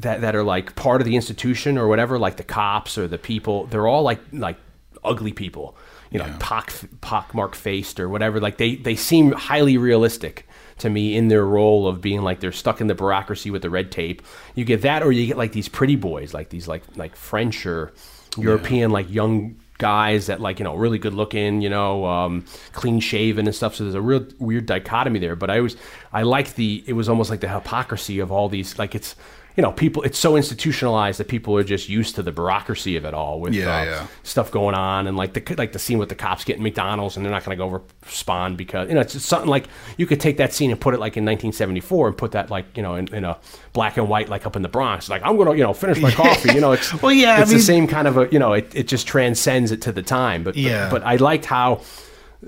that 0.00 0.20
that 0.22 0.34
are 0.34 0.42
like 0.42 0.74
part 0.74 1.00
of 1.00 1.06
the 1.06 1.16
institution 1.16 1.78
or 1.78 1.86
whatever, 1.88 2.18
like 2.18 2.36
the 2.36 2.42
cops 2.44 2.98
or 2.98 3.06
the 3.06 3.18
people, 3.18 3.66
they're 3.66 3.86
all 3.86 4.02
like 4.02 4.20
like 4.32 4.56
ugly 5.04 5.32
people, 5.32 5.76
you 6.12 6.18
know, 6.18 6.36
pock 6.38 6.72
pockmark 7.00 7.54
faced 7.54 7.98
or 7.98 8.08
whatever. 8.08 8.40
Like 8.40 8.58
they 8.58 8.76
they 8.76 8.96
seem 8.96 9.32
highly 9.32 9.78
realistic 9.78 10.46
to 10.78 10.90
me 10.90 11.16
in 11.16 11.28
their 11.28 11.44
role 11.44 11.86
of 11.86 12.00
being 12.00 12.22
like 12.22 12.40
they're 12.40 12.52
stuck 12.52 12.80
in 12.80 12.86
the 12.86 12.94
bureaucracy 12.94 13.50
with 13.50 13.62
the 13.62 13.70
red 13.70 13.90
tape. 13.90 14.22
You 14.54 14.64
get 14.64 14.82
that, 14.82 15.02
or 15.02 15.12
you 15.12 15.26
get 15.26 15.36
like 15.36 15.52
these 15.52 15.68
pretty 15.68 15.96
boys, 15.96 16.34
like 16.34 16.50
these 16.50 16.68
like 16.68 16.82
like 16.96 17.16
French 17.16 17.64
or 17.66 17.92
European 18.36 18.90
like 18.90 19.10
young 19.10 19.56
guys 19.78 20.26
that 20.26 20.40
like 20.40 20.60
you 20.60 20.64
know 20.64 20.76
really 20.76 20.98
good 20.98 21.12
looking 21.12 21.60
you 21.60 21.68
know 21.68 22.04
um, 22.04 22.44
clean 22.72 23.00
shaven 23.00 23.46
and 23.46 23.54
stuff 23.54 23.74
so 23.74 23.82
there's 23.82 23.96
a 23.96 24.00
real 24.00 24.24
weird 24.38 24.64
dichotomy 24.64 25.18
there 25.18 25.34
but 25.34 25.50
i 25.50 25.58
was 25.58 25.76
i 26.12 26.22
liked 26.22 26.54
the 26.54 26.84
it 26.86 26.92
was 26.92 27.08
almost 27.08 27.30
like 27.30 27.40
the 27.40 27.48
hypocrisy 27.48 28.20
of 28.20 28.30
all 28.30 28.48
these 28.48 28.78
like 28.78 28.94
it's 28.94 29.16
you 29.56 29.62
know 29.62 29.70
people 29.72 30.02
it's 30.02 30.18
so 30.18 30.36
institutionalized 30.36 31.20
that 31.20 31.28
people 31.28 31.56
are 31.58 31.62
just 31.64 31.88
used 31.88 32.14
to 32.14 32.22
the 32.22 32.32
bureaucracy 32.32 32.96
of 32.96 33.04
it 33.04 33.12
all 33.14 33.38
with 33.40 33.52
Yeah, 33.54 33.80
uh, 33.80 33.84
yeah. 33.84 34.06
stuff 34.22 34.50
going 34.50 34.74
on 34.74 35.06
and 35.06 35.16
like 35.16 35.34
the 35.34 35.54
like 35.56 35.72
the 35.72 35.78
scene 35.78 35.98
with 35.98 36.08
the 36.08 36.14
cops 36.14 36.44
getting 36.44 36.62
McDonald's 36.62 37.16
and 37.16 37.24
they're 37.24 37.30
not 37.32 37.44
going 37.44 37.56
to 37.56 37.60
go 37.60 37.66
over 37.66 37.82
spawn 38.06 38.56
because 38.56 38.88
you 38.88 38.94
know 38.94 39.00
it's 39.02 39.12
just 39.12 39.26
something 39.26 39.50
like 39.50 39.66
you 39.98 40.06
could 40.06 40.20
take 40.20 40.38
that 40.38 40.52
scene 40.54 40.70
and 40.70 40.80
put 40.80 40.94
it 40.94 41.00
like 41.00 41.16
in 41.16 41.24
1974 41.24 42.08
and 42.08 42.16
put 42.16 42.32
that 42.32 42.50
like 42.50 42.64
you 42.76 42.82
know 42.82 42.94
in, 42.94 43.12
in 43.14 43.24
a 43.24 43.38
black 43.72 43.96
and 43.98 44.08
white 44.08 44.28
like 44.28 44.46
up 44.46 44.56
in 44.56 44.62
the 44.62 44.68
Bronx 44.68 45.08
like 45.08 45.22
I'm 45.24 45.36
going 45.36 45.48
to 45.50 45.56
you 45.56 45.62
know 45.62 45.74
finish 45.74 46.00
my 46.00 46.10
coffee 46.10 46.54
you 46.54 46.60
know 46.60 46.72
it's 46.72 46.92
Well, 47.02 47.12
yeah, 47.12 47.36
I 47.36 47.40
it's 47.42 47.50
mean- 47.50 47.58
the 47.58 47.64
same 47.64 47.86
kind 47.86 48.08
of 48.08 48.16
a 48.16 48.28
you 48.32 48.38
know 48.38 48.54
it, 48.54 48.74
it 48.74 48.88
just 48.88 49.06
transcends 49.06 49.70
it 49.70 49.82
to 49.82 49.92
the 49.92 50.02
time 50.02 50.44
but, 50.44 50.54
but 50.54 50.60
Yeah. 50.62 50.88
but 50.90 51.02
I 51.02 51.16
liked 51.16 51.44
how 51.44 51.82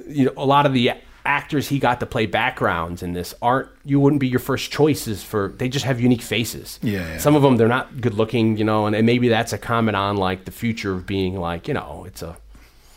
you 0.08 0.24
know 0.26 0.32
a 0.36 0.46
lot 0.46 0.66
of 0.66 0.72
the 0.72 0.92
actors 1.26 1.68
he 1.68 1.78
got 1.78 2.00
to 2.00 2.06
play 2.06 2.26
backgrounds 2.26 3.02
in 3.02 3.12
this 3.14 3.34
aren't 3.40 3.68
you 3.84 3.98
wouldn't 3.98 4.20
be 4.20 4.28
your 4.28 4.38
first 4.40 4.70
choices 4.70 5.22
for 5.22 5.48
they 5.56 5.68
just 5.68 5.84
have 5.86 6.00
unique 6.00 6.20
faces 6.22 6.78
Yeah, 6.82 7.00
yeah. 7.00 7.18
some 7.18 7.34
of 7.34 7.42
them 7.42 7.56
they're 7.56 7.68
not 7.68 8.00
good 8.00 8.14
looking 8.14 8.56
you 8.58 8.64
know 8.64 8.86
and, 8.86 8.94
and 8.94 9.06
maybe 9.06 9.28
that's 9.28 9.52
a 9.52 9.58
comment 9.58 9.96
on 9.96 10.16
like 10.18 10.44
the 10.44 10.50
future 10.50 10.92
of 10.92 11.06
being 11.06 11.40
like 11.40 11.66
you 11.66 11.74
know 11.74 12.04
it's 12.06 12.20
a 12.22 12.36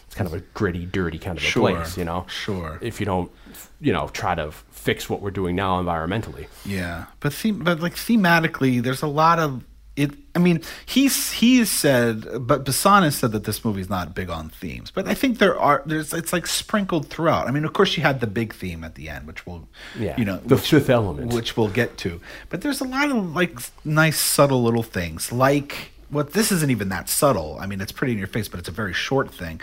it's 0.05 0.15
kind 0.15 0.27
of 0.27 0.33
a 0.33 0.41
gritty 0.53 0.85
dirty 0.85 1.17
kind 1.19 1.37
of 1.37 1.43
a 1.43 1.51
place 1.51 1.97
you 1.97 2.03
know 2.05 2.25
sure. 2.27 2.77
if 2.81 2.99
you 2.99 3.05
don't 3.05 3.31
you 3.79 3.93
know 3.93 4.07
try 4.09 4.35
to 4.35 4.51
fix 4.71 5.09
what 5.09 5.21
we're 5.21 5.31
doing 5.31 5.55
now 5.55 5.81
environmentally 5.81 6.47
Yeah, 6.65 7.05
but 7.19 7.31
them- 7.33 7.59
but 7.63 7.79
like 7.79 7.95
thematically, 7.95 8.81
there's 8.81 9.01
a 9.01 9.07
lot 9.07 9.39
of 9.39 9.63
it. 9.97 10.11
I 10.35 10.39
mean, 10.39 10.61
he's 10.85 11.31
he's 11.33 11.69
said, 11.69 12.25
but 12.47 12.63
Besson 12.63 13.03
has 13.03 13.15
said 13.15 13.31
that 13.33 13.43
this 13.43 13.65
movie's 13.65 13.89
not 13.89 14.15
big 14.15 14.29
on 14.29 14.49
themes. 14.49 14.91
But 14.91 15.07
I 15.07 15.13
think 15.13 15.39
there 15.39 15.59
are 15.59 15.83
there's 15.85 16.13
it's 16.13 16.31
like 16.31 16.47
sprinkled 16.47 17.07
throughout. 17.07 17.47
I 17.47 17.51
mean, 17.51 17.65
of 17.65 17.73
course, 17.73 17.97
you 17.97 18.03
had 18.03 18.21
the 18.21 18.27
big 18.27 18.53
theme 18.53 18.83
at 18.83 18.95
the 18.95 19.09
end, 19.09 19.27
which 19.27 19.45
we'll 19.45 19.67
Yeah, 19.99 20.15
you 20.17 20.23
know 20.25 20.37
the 20.37 20.55
which, 20.55 20.69
fifth 20.69 20.89
element. 20.89 21.33
which 21.33 21.57
we'll 21.57 21.69
get 21.69 21.97
to. 21.97 22.21
But 22.49 22.61
there's 22.61 22.79
a 22.79 22.85
lot 22.85 23.09
of 23.11 23.35
like 23.35 23.57
nice 23.83 24.19
subtle 24.19 24.63
little 24.63 24.83
things, 24.83 25.31
like 25.31 25.91
what 26.09 26.33
this 26.33 26.51
isn't 26.51 26.71
even 26.71 26.89
that 26.89 27.09
subtle. 27.09 27.57
I 27.59 27.65
mean, 27.65 27.81
it's 27.81 27.91
pretty 27.91 28.13
in 28.13 28.19
your 28.19 28.27
face, 28.27 28.47
but 28.47 28.59
it's 28.59 28.69
a 28.69 28.71
very 28.73 28.93
short 28.93 29.33
thing, 29.33 29.59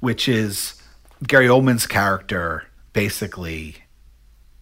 which 0.00 0.28
is 0.28 0.82
Gary 1.26 1.46
Oldman's 1.46 1.86
character 1.86 2.64
basically 2.92 3.76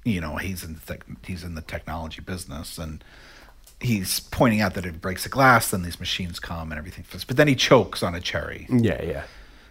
you 0.05 0.21
know 0.21 0.37
he's 0.37 0.65
in 0.65 0.75
the 0.75 0.81
tech, 0.81 1.05
he's 1.25 1.45
in 1.45 1.55
the 1.55 1.63
technology 1.63 2.21
business 2.21 2.79
and 2.79 3.05
he's 3.83 4.21
pointing 4.21 4.61
out 4.61 4.75
that 4.75 4.87
if 4.87 4.95
it 4.95 5.01
breaks 5.01 5.25
the 5.25 5.29
glass 5.29 5.71
then 5.71 5.83
these 5.83 6.01
machines 6.01 6.39
come 6.39 6.71
and 6.73 6.79
everything 6.79 7.05
but 7.27 7.37
then 7.37 7.49
he 7.49 7.55
chokes 7.55 8.03
on 8.03 8.15
a 8.15 8.21
cherry. 8.21 8.67
Yeah, 8.71 9.03
yeah. 9.03 9.25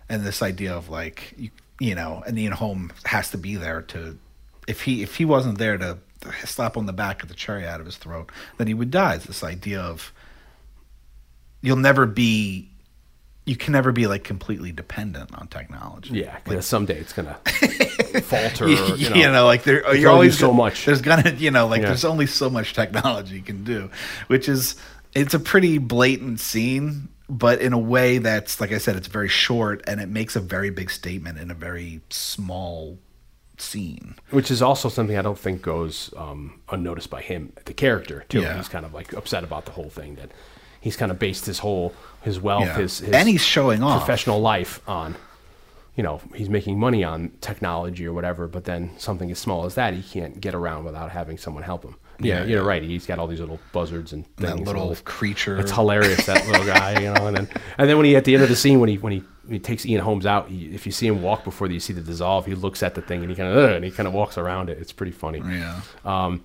and 0.09 0.23
this 0.23 0.41
idea 0.41 0.73
of 0.75 0.89
like 0.89 1.33
you, 1.37 1.49
you 1.79 1.95
know 1.95 2.23
and 2.25 2.37
Ian 2.37 2.53
Holm 2.53 2.91
has 3.05 3.31
to 3.31 3.37
be 3.37 3.55
there 3.55 3.81
to 3.83 4.17
if 4.67 4.81
he 4.81 5.03
if 5.03 5.15
he 5.15 5.25
wasn't 5.25 5.57
there 5.57 5.77
to 5.77 5.97
slap 6.45 6.77
on 6.77 6.85
the 6.85 6.93
back 6.93 7.23
of 7.23 7.29
the 7.29 7.35
cherry 7.35 7.65
out 7.65 7.79
of 7.79 7.85
his 7.85 7.97
throat 7.97 8.31
then 8.57 8.67
he 8.67 8.73
would 8.73 8.91
die. 8.91 9.15
It's 9.15 9.25
this 9.25 9.43
idea 9.43 9.81
of 9.81 10.11
you'll 11.61 11.77
never 11.77 12.05
be 12.05 12.70
you 13.51 13.57
can 13.57 13.73
never 13.73 13.91
be 13.91 14.07
like 14.07 14.23
completely 14.23 14.71
dependent 14.71 15.29
on 15.37 15.47
technology 15.47 16.11
Yeah, 16.21 16.37
because 16.45 16.65
someday 16.65 16.97
it's 16.99 17.11
gonna 17.13 17.35
falter. 18.23 18.67
you, 18.69 18.95
you, 18.95 19.09
know, 19.09 19.15
you 19.15 19.31
know, 19.31 19.45
like 19.45 19.63
there, 19.63 19.81
can 19.81 19.99
you're 19.99 20.09
always 20.09 20.37
so 20.39 20.47
gonna- 20.47 20.57
much. 20.57 20.85
There's 20.85 21.01
gonna, 21.01 21.31
you 21.31 21.51
know, 21.51 21.67
like 21.67 21.81
Yeah. 21.81 21.87
there's 21.89 22.05
only 22.05 22.27
so 22.27 22.49
much 22.49 22.73
technology 22.73 23.35
you 23.35 23.41
can 23.41 23.63
do, 23.63 23.89
which 24.27 24.47
is 24.47 24.75
it's 25.13 25.33
a 25.33 25.39
pretty 25.39 25.77
blatant 25.79 26.39
scene, 26.39 27.09
but 27.27 27.59
in 27.61 27.73
a 27.73 27.77
way 27.79 28.17
that's 28.19 28.61
like 28.61 28.71
I 28.71 28.77
said, 28.77 28.95
it's 28.95 29.07
very 29.07 29.27
short 29.29 29.83
and 29.85 29.99
it 29.99 30.07
makes 30.09 30.35
a 30.37 30.41
very 30.41 30.69
big 30.69 30.89
statement 30.89 31.37
in 31.37 31.51
a 31.51 31.55
very 31.55 32.01
small 32.09 32.97
scene. 33.57 34.15
which 34.31 34.49
is 34.49 34.61
also 34.61 34.89
something 34.89 35.17
I 35.17 35.21
don't 35.21 35.37
think 35.37 35.61
goes 35.61 36.13
um, 36.17 36.61
unnoticed 36.69 37.09
by 37.09 37.21
him, 37.21 37.53
the 37.65 37.73
character 37.73 38.23
too. 38.29 38.41
Yeah. 38.41 38.55
He's 38.57 38.69
kind 38.69 38.85
of 38.85 38.93
like 38.93 39.13
upset 39.13 39.43
about 39.43 39.65
the 39.65 39.71
whole 39.71 39.89
thing 39.89 40.15
that 40.15 40.31
he's 40.79 40.95
kind 40.95 41.11
of 41.11 41.19
based 41.19 41.45
his 41.45 41.59
whole 41.59 41.93
his 42.21 42.39
wealth, 42.39 42.65
Yeah. 42.65 42.77
his, 42.77 42.99
his 42.99 43.09
and 43.13 43.27
he's 43.27 43.43
showing 43.43 43.81
off. 43.83 43.99
professional 43.99 44.39
life 44.39 44.79
on 44.87 45.15
you 45.95 46.03
know 46.03 46.21
he's 46.35 46.49
making 46.49 46.79
money 46.79 47.03
on 47.03 47.31
technology 47.41 48.05
or 48.07 48.13
whatever 48.13 48.47
but 48.47 48.63
then 48.63 48.91
something 48.97 49.29
as 49.29 49.37
small 49.39 49.65
as 49.65 49.75
that 49.75 49.93
he 49.93 50.01
can't 50.01 50.39
get 50.39 50.55
around 50.55 50.85
without 50.85 51.11
having 51.11 51.37
someone 51.37 51.63
help 51.63 51.83
him 51.83 51.95
yeah, 52.19 52.39
Yeah, 52.41 52.45
you're 52.45 52.63
right 52.63 52.81
he's 52.81 53.05
got 53.05 53.19
all 53.19 53.27
these 53.27 53.41
little 53.41 53.59
buzzards 53.73 54.13
and 54.13 54.23
That 54.37 54.47
things 54.47 54.59
and 54.59 54.67
little 54.67 54.89
all 54.89 54.95
creature. 55.03 55.57
it's 55.59 55.71
hilarious 55.71 56.25
that 56.27 56.47
little 56.47 56.65
guy 56.65 57.01
you 57.01 57.13
know 57.13 57.27
and 57.27 57.35
then 57.35 57.49
and 57.77 57.89
then 57.89 57.97
when 57.97 58.05
he 58.05 58.15
at 58.15 58.23
the 58.23 58.33
end 58.35 58.41
of 58.43 58.47
the 58.49 58.55
scene 58.55 58.79
when 58.79 58.87
he 58.89 58.97
when 58.99 59.11
he, 59.11 59.19
when 59.43 59.53
he 59.53 59.59
takes 59.59 59.85
Ian 59.85 60.01
Holmes 60.01 60.25
out 60.25 60.47
he, 60.47 60.67
if 60.73 60.85
you 60.85 60.93
see 60.93 61.07
him 61.07 61.21
walk 61.21 61.43
before 61.43 61.67
you 61.67 61.79
see 61.81 61.91
the 61.93 62.01
dissolve 62.01 62.45
he 62.45 62.55
looks 62.55 62.81
at 62.83 62.95
the 62.95 63.01
thing 63.01 63.19
and 63.21 63.29
he 63.29 63.35
kind 63.35 63.49
of 63.51 63.71
and 63.71 63.83
he 63.83 63.91
kind 63.91 64.07
of 64.07 64.13
walks 64.13 64.37
around 64.37 64.69
it 64.69 64.77
it's 64.79 64.93
pretty 64.93 65.11
funny 65.11 65.39
Yeah. 65.39 65.81
um, 66.05 66.41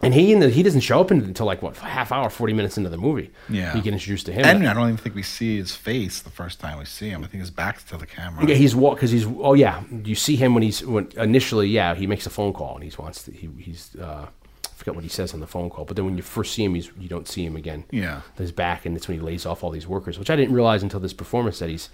and 0.00 0.14
he 0.14 0.32
in 0.32 0.38
the, 0.40 0.48
he 0.48 0.62
doesn't 0.62 0.80
show 0.80 1.00
up 1.00 1.10
until 1.10 1.46
like 1.46 1.60
what 1.62 1.76
half 1.76 2.12
hour, 2.12 2.30
forty 2.30 2.52
minutes 2.52 2.76
into 2.76 2.88
the 2.90 2.96
movie. 2.98 3.30
Yeah. 3.48 3.74
you 3.74 3.82
get 3.82 3.92
introduced 3.92 4.26
to 4.26 4.32
him. 4.32 4.44
And 4.44 4.66
I 4.68 4.74
don't 4.74 4.84
even 4.84 4.96
think 4.96 5.14
we 5.14 5.22
see 5.22 5.56
his 5.56 5.74
face 5.74 6.20
the 6.20 6.30
first 6.30 6.60
time 6.60 6.78
we 6.78 6.84
see 6.84 7.08
him. 7.08 7.24
I 7.24 7.26
think 7.26 7.40
his 7.40 7.50
back's 7.50 7.82
to 7.84 7.96
the 7.96 8.06
camera. 8.06 8.46
Yeah, 8.46 8.54
he's 8.54 8.76
walk 8.76 8.96
because 8.96 9.10
he's 9.10 9.26
oh 9.26 9.54
yeah. 9.54 9.82
You 10.04 10.14
see 10.14 10.36
him 10.36 10.54
when 10.54 10.62
he's 10.62 10.84
when 10.84 11.08
initially 11.16 11.68
yeah 11.68 11.94
he 11.94 12.06
makes 12.06 12.26
a 12.26 12.30
phone 12.30 12.52
call 12.52 12.74
and 12.76 12.84
he 12.84 12.92
wants 12.98 13.24
to, 13.24 13.32
he 13.32 13.48
he's 13.58 13.96
uh, 14.00 14.26
I 14.64 14.68
forget 14.78 14.94
what 14.94 15.02
he 15.02 15.10
says 15.10 15.34
on 15.34 15.40
the 15.40 15.46
phone 15.48 15.70
call, 15.70 15.84
but 15.84 15.96
then 15.96 16.04
when 16.04 16.16
you 16.16 16.22
first 16.22 16.54
see 16.54 16.62
him, 16.62 16.76
he's 16.76 16.92
you 16.98 17.08
don't 17.08 17.26
see 17.26 17.44
him 17.44 17.56
again. 17.56 17.84
Yeah. 17.90 18.20
his 18.36 18.52
back 18.52 18.86
and 18.86 18.96
it's 18.96 19.08
when 19.08 19.18
he 19.18 19.24
lays 19.24 19.44
off 19.44 19.64
all 19.64 19.70
these 19.70 19.88
workers, 19.88 20.18
which 20.20 20.30
I 20.30 20.36
didn't 20.36 20.54
realize 20.54 20.84
until 20.84 21.00
this 21.00 21.12
performance 21.12 21.58
that 21.58 21.68
he's 21.68 21.88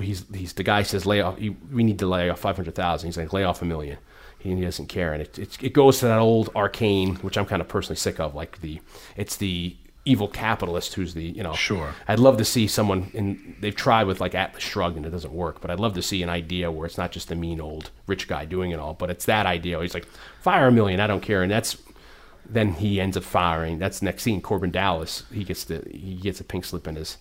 he's 0.00 0.24
he's 0.32 0.52
the 0.52 0.62
guy 0.62 0.84
says 0.84 1.06
lay 1.06 1.20
off. 1.20 1.38
We 1.38 1.82
need 1.82 1.98
to 1.98 2.06
lay 2.06 2.30
off 2.30 2.38
five 2.38 2.54
hundred 2.54 2.76
thousand. 2.76 3.08
He's 3.08 3.16
like 3.16 3.32
lay 3.32 3.42
off 3.42 3.60
a 3.62 3.64
million. 3.64 3.98
He, 4.40 4.54
doesn't 4.58 4.86
care, 4.86 5.12
and 5.12 5.22
it, 5.22 5.38
it 5.38 5.62
it 5.62 5.72
goes 5.72 5.98
to 6.00 6.06
that 6.06 6.18
old 6.18 6.50
arcane, 6.56 7.16
which 7.16 7.36
I'm 7.36 7.46
kind 7.46 7.60
of 7.60 7.68
personally 7.68 7.96
sick 7.96 8.18
of. 8.18 8.34
Like 8.34 8.60
the 8.60 8.80
it's 9.16 9.36
the 9.36 9.76
evil 10.06 10.28
capitalist 10.28 10.94
who's 10.94 11.12
the 11.12 11.22
you 11.24 11.42
know 11.42 11.52
Sure. 11.52 11.94
I'd 12.08 12.18
love 12.18 12.38
to 12.38 12.44
see 12.44 12.66
someone 12.66 13.10
and 13.14 13.54
They've 13.60 13.76
tried 13.76 14.04
with 14.04 14.18
like 14.18 14.34
Atlas 14.34 14.62
Shrugged 14.62 14.96
and 14.96 15.04
it 15.04 15.10
doesn't 15.10 15.32
work, 15.32 15.60
but 15.60 15.70
I'd 15.70 15.78
love 15.78 15.92
to 15.94 16.02
see 16.02 16.22
an 16.22 16.30
idea 16.30 16.70
where 16.70 16.86
it's 16.86 16.96
not 16.96 17.12
just 17.12 17.28
the 17.28 17.34
mean 17.34 17.60
old 17.60 17.90
rich 18.06 18.26
guy 18.26 18.46
doing 18.46 18.70
it 18.70 18.80
all, 18.80 18.94
but 18.94 19.10
it's 19.10 19.26
that 19.26 19.44
idea. 19.44 19.78
He's 19.80 19.92
like, 19.94 20.06
fire 20.40 20.68
a 20.68 20.72
million, 20.72 21.00
I 21.00 21.06
don't 21.06 21.22
care, 21.22 21.42
and 21.42 21.50
that's. 21.50 21.76
Then 22.52 22.72
he 22.72 23.00
ends 23.00 23.16
up 23.16 23.22
firing. 23.22 23.78
That's 23.78 24.02
next 24.02 24.24
scene. 24.24 24.40
Corbin 24.40 24.72
Dallas. 24.72 25.22
He 25.32 25.44
gets 25.44 25.62
the 25.62 25.86
he 25.88 26.16
gets 26.16 26.40
a 26.40 26.44
pink 26.44 26.64
slip 26.64 26.88
in 26.88 26.96
his 26.96 27.18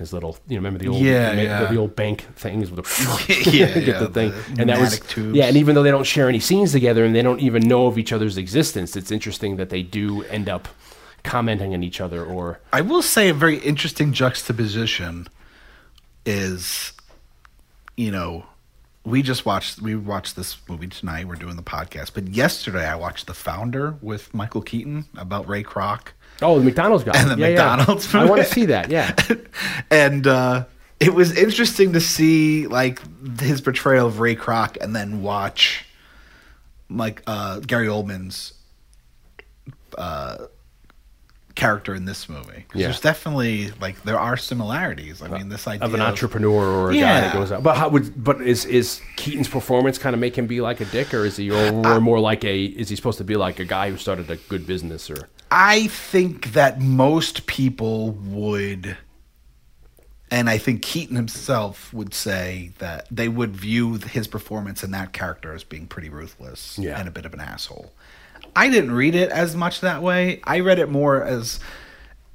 his 0.00 0.12
little. 0.12 0.36
You 0.48 0.56
know, 0.56 0.58
remember 0.58 0.78
the 0.80 0.88
old 0.88 1.00
Yeah, 1.02 1.34
the, 1.34 1.42
yeah. 1.44 1.64
the 1.66 1.76
old 1.76 1.94
bank 1.94 2.26
things 2.34 2.70
with 2.70 2.84
the 2.84 3.44
Yeah, 3.52 3.66
get 3.74 3.86
yeah, 3.86 3.98
the 4.00 4.08
thing. 4.08 4.30
the 4.54 4.60
and 4.62 4.68
that 4.70 4.80
was 4.80 4.98
tubes. 5.00 5.36
yeah. 5.36 5.44
And 5.46 5.56
even 5.56 5.74
though 5.76 5.82
they 5.84 5.90
don't 5.92 6.04
share 6.06 6.28
any 6.28 6.40
scenes 6.40 6.72
together 6.72 7.04
and 7.04 7.14
they 7.14 7.22
don't 7.22 7.40
even 7.40 7.62
know 7.62 7.86
of 7.86 7.96
each 7.98 8.12
other's 8.12 8.36
existence, 8.36 8.96
it's 8.96 9.10
interesting 9.12 9.56
that 9.56 9.70
they 9.70 9.82
do 9.82 10.24
end 10.24 10.48
up 10.48 10.66
commenting 11.22 11.74
on 11.74 11.82
each 11.84 12.00
other 12.00 12.24
or 12.24 12.60
I 12.72 12.80
will 12.80 13.02
say 13.02 13.28
a 13.28 13.34
very 13.34 13.58
interesting 13.58 14.12
juxtaposition 14.12 15.28
is, 16.26 16.92
you 17.96 18.10
know, 18.10 18.46
we 19.04 19.22
just 19.22 19.46
watched 19.46 19.80
we 19.80 19.96
watched 19.96 20.36
this 20.36 20.56
movie 20.68 20.86
tonight. 20.86 21.26
We're 21.26 21.34
doing 21.36 21.56
the 21.56 21.62
podcast, 21.62 22.12
but 22.14 22.28
yesterday 22.28 22.86
I 22.86 22.94
watched 22.96 23.26
The 23.26 23.34
Founder 23.34 23.96
with 24.02 24.32
Michael 24.34 24.62
Keaton 24.62 25.06
about 25.16 25.48
Ray 25.48 25.62
Kroc. 25.62 26.08
Oh, 26.42 26.58
the 26.58 26.64
McDonald's 26.64 27.04
guy. 27.04 27.12
And 27.14 27.30
the 27.30 27.36
Yeah, 27.36 27.48
yeah. 27.48 27.76
McDonald's 27.76 28.14
I 28.14 28.24
want 28.24 28.40
to 28.42 28.46
see 28.46 28.66
that. 28.66 28.90
Yeah. 28.90 29.14
and 29.90 30.26
uh, 30.26 30.64
it 30.98 31.14
was 31.14 31.36
interesting 31.36 31.92
to 31.94 32.00
see 32.00 32.66
like 32.66 33.00
his 33.40 33.60
portrayal 33.60 34.06
of 34.06 34.20
Ray 34.20 34.36
Kroc, 34.36 34.76
and 34.80 34.94
then 34.94 35.22
watch 35.22 35.84
like 36.88 37.22
uh, 37.26 37.60
Gary 37.60 37.86
Oldman's 37.86 38.54
uh, 39.96 40.46
character 41.54 41.94
in 41.94 42.04
this 42.04 42.28
movie. 42.28 42.64
Yeah. 42.74 42.86
There's 42.86 43.00
definitely 43.00 43.70
like 43.80 44.02
there 44.02 44.18
are 44.18 44.36
similarities. 44.36 45.22
I 45.22 45.28
mean, 45.28 45.48
this 45.48 45.66
idea 45.66 45.84
of 45.86 45.94
an 45.94 46.00
entrepreneur 46.00 46.64
or 46.66 46.90
a 46.90 46.94
guy 46.94 47.20
that 47.20 47.32
goes 47.32 47.52
out. 47.52 47.62
But 47.62 47.76
how 47.76 47.88
would 47.88 48.22
but 48.22 48.40
is 48.40 48.64
is 48.64 49.00
Keaton's 49.16 49.48
performance 49.48 49.98
kind 49.98 50.14
of 50.14 50.20
make 50.20 50.36
him 50.36 50.46
be 50.46 50.60
like 50.60 50.80
a 50.80 50.84
dick, 50.86 51.12
or 51.14 51.24
is 51.24 51.36
he 51.36 51.50
or, 51.50 51.86
or 51.86 52.00
more 52.00 52.20
like 52.20 52.44
a 52.44 52.64
is 52.64 52.88
he 52.88 52.96
supposed 52.96 53.18
to 53.18 53.24
be 53.24 53.36
like 53.36 53.58
a 53.58 53.64
guy 53.64 53.90
who 53.90 53.96
started 53.96 54.30
a 54.30 54.36
good 54.36 54.66
business 54.66 55.10
or 55.10 55.28
I 55.50 55.88
think 55.88 56.52
that 56.52 56.80
most 56.80 57.46
people 57.46 58.12
would, 58.12 58.96
and 60.30 60.48
I 60.48 60.58
think 60.58 60.80
Keaton 60.82 61.16
himself 61.16 61.92
would 61.92 62.14
say 62.14 62.70
that 62.78 63.08
they 63.10 63.28
would 63.28 63.56
view 63.56 63.94
his 63.96 64.28
performance 64.28 64.84
in 64.84 64.92
that 64.92 65.12
character 65.12 65.52
as 65.52 65.64
being 65.64 65.86
pretty 65.88 66.08
ruthless 66.08 66.78
Yeah. 66.78 66.98
and 67.00 67.08
a 67.08 67.10
bit 67.10 67.26
of 67.26 67.34
an 67.34 67.40
asshole. 67.40 67.92
I 68.56 68.68
didn't 68.70 68.92
read 68.92 69.14
it 69.14 69.30
as 69.30 69.54
much 69.56 69.80
that 69.80 70.02
way. 70.02 70.40
I 70.44 70.60
read 70.60 70.78
it 70.78 70.88
more 70.88 71.22
as 71.22 71.60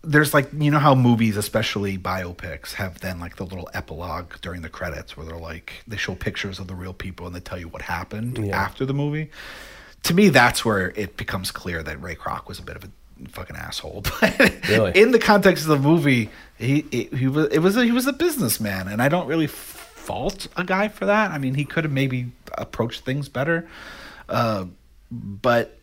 there's 0.04 0.34
like 0.34 0.50
you 0.58 0.70
know 0.72 0.80
how 0.80 0.94
movies, 0.96 1.36
especially 1.38 1.98
biopics, 1.98 2.74
have 2.74 3.00
then 3.00 3.20
like 3.20 3.38
the 3.38 3.44
little 3.46 3.70
epilogue 3.74 4.36
during 4.42 4.62
the 4.62 4.70
credits 4.70 5.18
where 5.18 5.26
they're 5.26 5.38
like 5.38 5.74
they 5.88 5.98
show 5.98 6.14
pictures 6.16 6.60
of 6.60 6.68
the 6.68 6.76
real 6.76 6.94
people 6.94 7.26
and 7.26 7.36
they 7.36 7.40
tell 7.40 7.58
you 7.60 7.68
what 7.68 7.82
happened 7.82 8.38
Yeah. 8.38 8.56
after 8.62 8.86
the 8.86 8.94
movie. 8.94 9.32
To 10.04 10.14
me, 10.14 10.30
that's 10.30 10.64
where 10.64 10.92
it 10.96 11.18
becomes 11.18 11.50
clear 11.50 11.82
that 11.82 12.00
Ray 12.02 12.16
Kroc 12.16 12.48
was 12.48 12.60
a 12.60 12.62
bit 12.62 12.76
of 12.76 12.84
a 12.84 12.90
fucking 13.30 13.56
asshole. 13.56 14.04
But 14.22 14.54
Really? 14.70 14.92
in 14.94 15.10
the 15.12 15.18
context 15.20 15.64
of 15.64 15.70
the 15.70 15.80
movie, 15.80 16.30
he 16.60 16.86
he, 16.92 17.04
he 17.06 17.28
was 17.28 17.48
it 17.48 17.60
was 17.60 17.76
a, 17.76 17.84
he 17.84 17.92
was 17.92 18.06
a 18.06 18.14
businessman, 18.14 18.88
and 18.88 19.02
I 19.02 19.10
don't 19.10 19.26
really 19.28 19.48
fault 19.48 20.48
a 20.56 20.64
guy 20.64 20.88
for 20.90 21.08
that. 21.08 21.32
I 21.32 21.40
mean, 21.40 21.56
he 21.56 21.66
could 21.66 21.84
have 21.84 21.94
maybe 21.94 22.32
approached 22.56 23.04
things 23.06 23.28
better, 23.28 23.68
uh, 24.30 24.66
but 25.12 25.80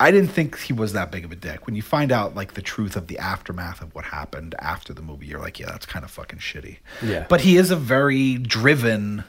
I 0.00 0.10
didn't 0.10 0.30
think 0.30 0.58
he 0.58 0.72
was 0.72 0.92
that 0.92 1.12
big 1.12 1.24
of 1.24 1.30
a 1.32 1.36
dick. 1.36 1.66
When 1.66 1.76
you 1.76 1.82
find 1.82 2.10
out 2.10 2.34
like 2.34 2.54
the 2.54 2.62
truth 2.62 2.96
of 2.96 3.06
the 3.06 3.18
aftermath 3.18 3.80
of 3.80 3.94
what 3.94 4.04
happened 4.04 4.54
after 4.58 4.92
the 4.92 5.02
movie, 5.02 5.26
you're 5.26 5.40
like, 5.40 5.60
yeah, 5.60 5.66
that's 5.66 5.86
kind 5.86 6.04
of 6.04 6.10
fucking 6.10 6.40
shitty. 6.40 6.78
Yeah. 7.02 7.26
But 7.28 7.40
he 7.42 7.56
is 7.56 7.70
a 7.70 7.76
very 7.76 8.38
driven 8.38 9.24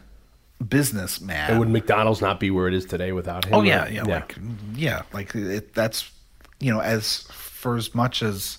businessman. 0.68 1.52
and 1.52 1.60
would 1.60 1.70
McDonald's 1.70 2.22
not 2.22 2.40
be 2.40 2.50
where 2.50 2.68
it 2.68 2.74
is 2.74 2.86
today 2.86 3.12
without 3.12 3.46
him? 3.46 3.54
Oh 3.54 3.60
or- 3.60 3.66
yeah, 3.66 3.88
yeah, 3.88 4.04
like 4.04 4.36
yeah, 4.76 5.04
like 5.14 5.36
it, 5.36 5.74
that's 5.74 6.10
you 6.60 6.74
know 6.74 6.82
as 6.82 7.24
for 7.32 7.78
as 7.78 7.94
much 7.94 8.24
as 8.24 8.58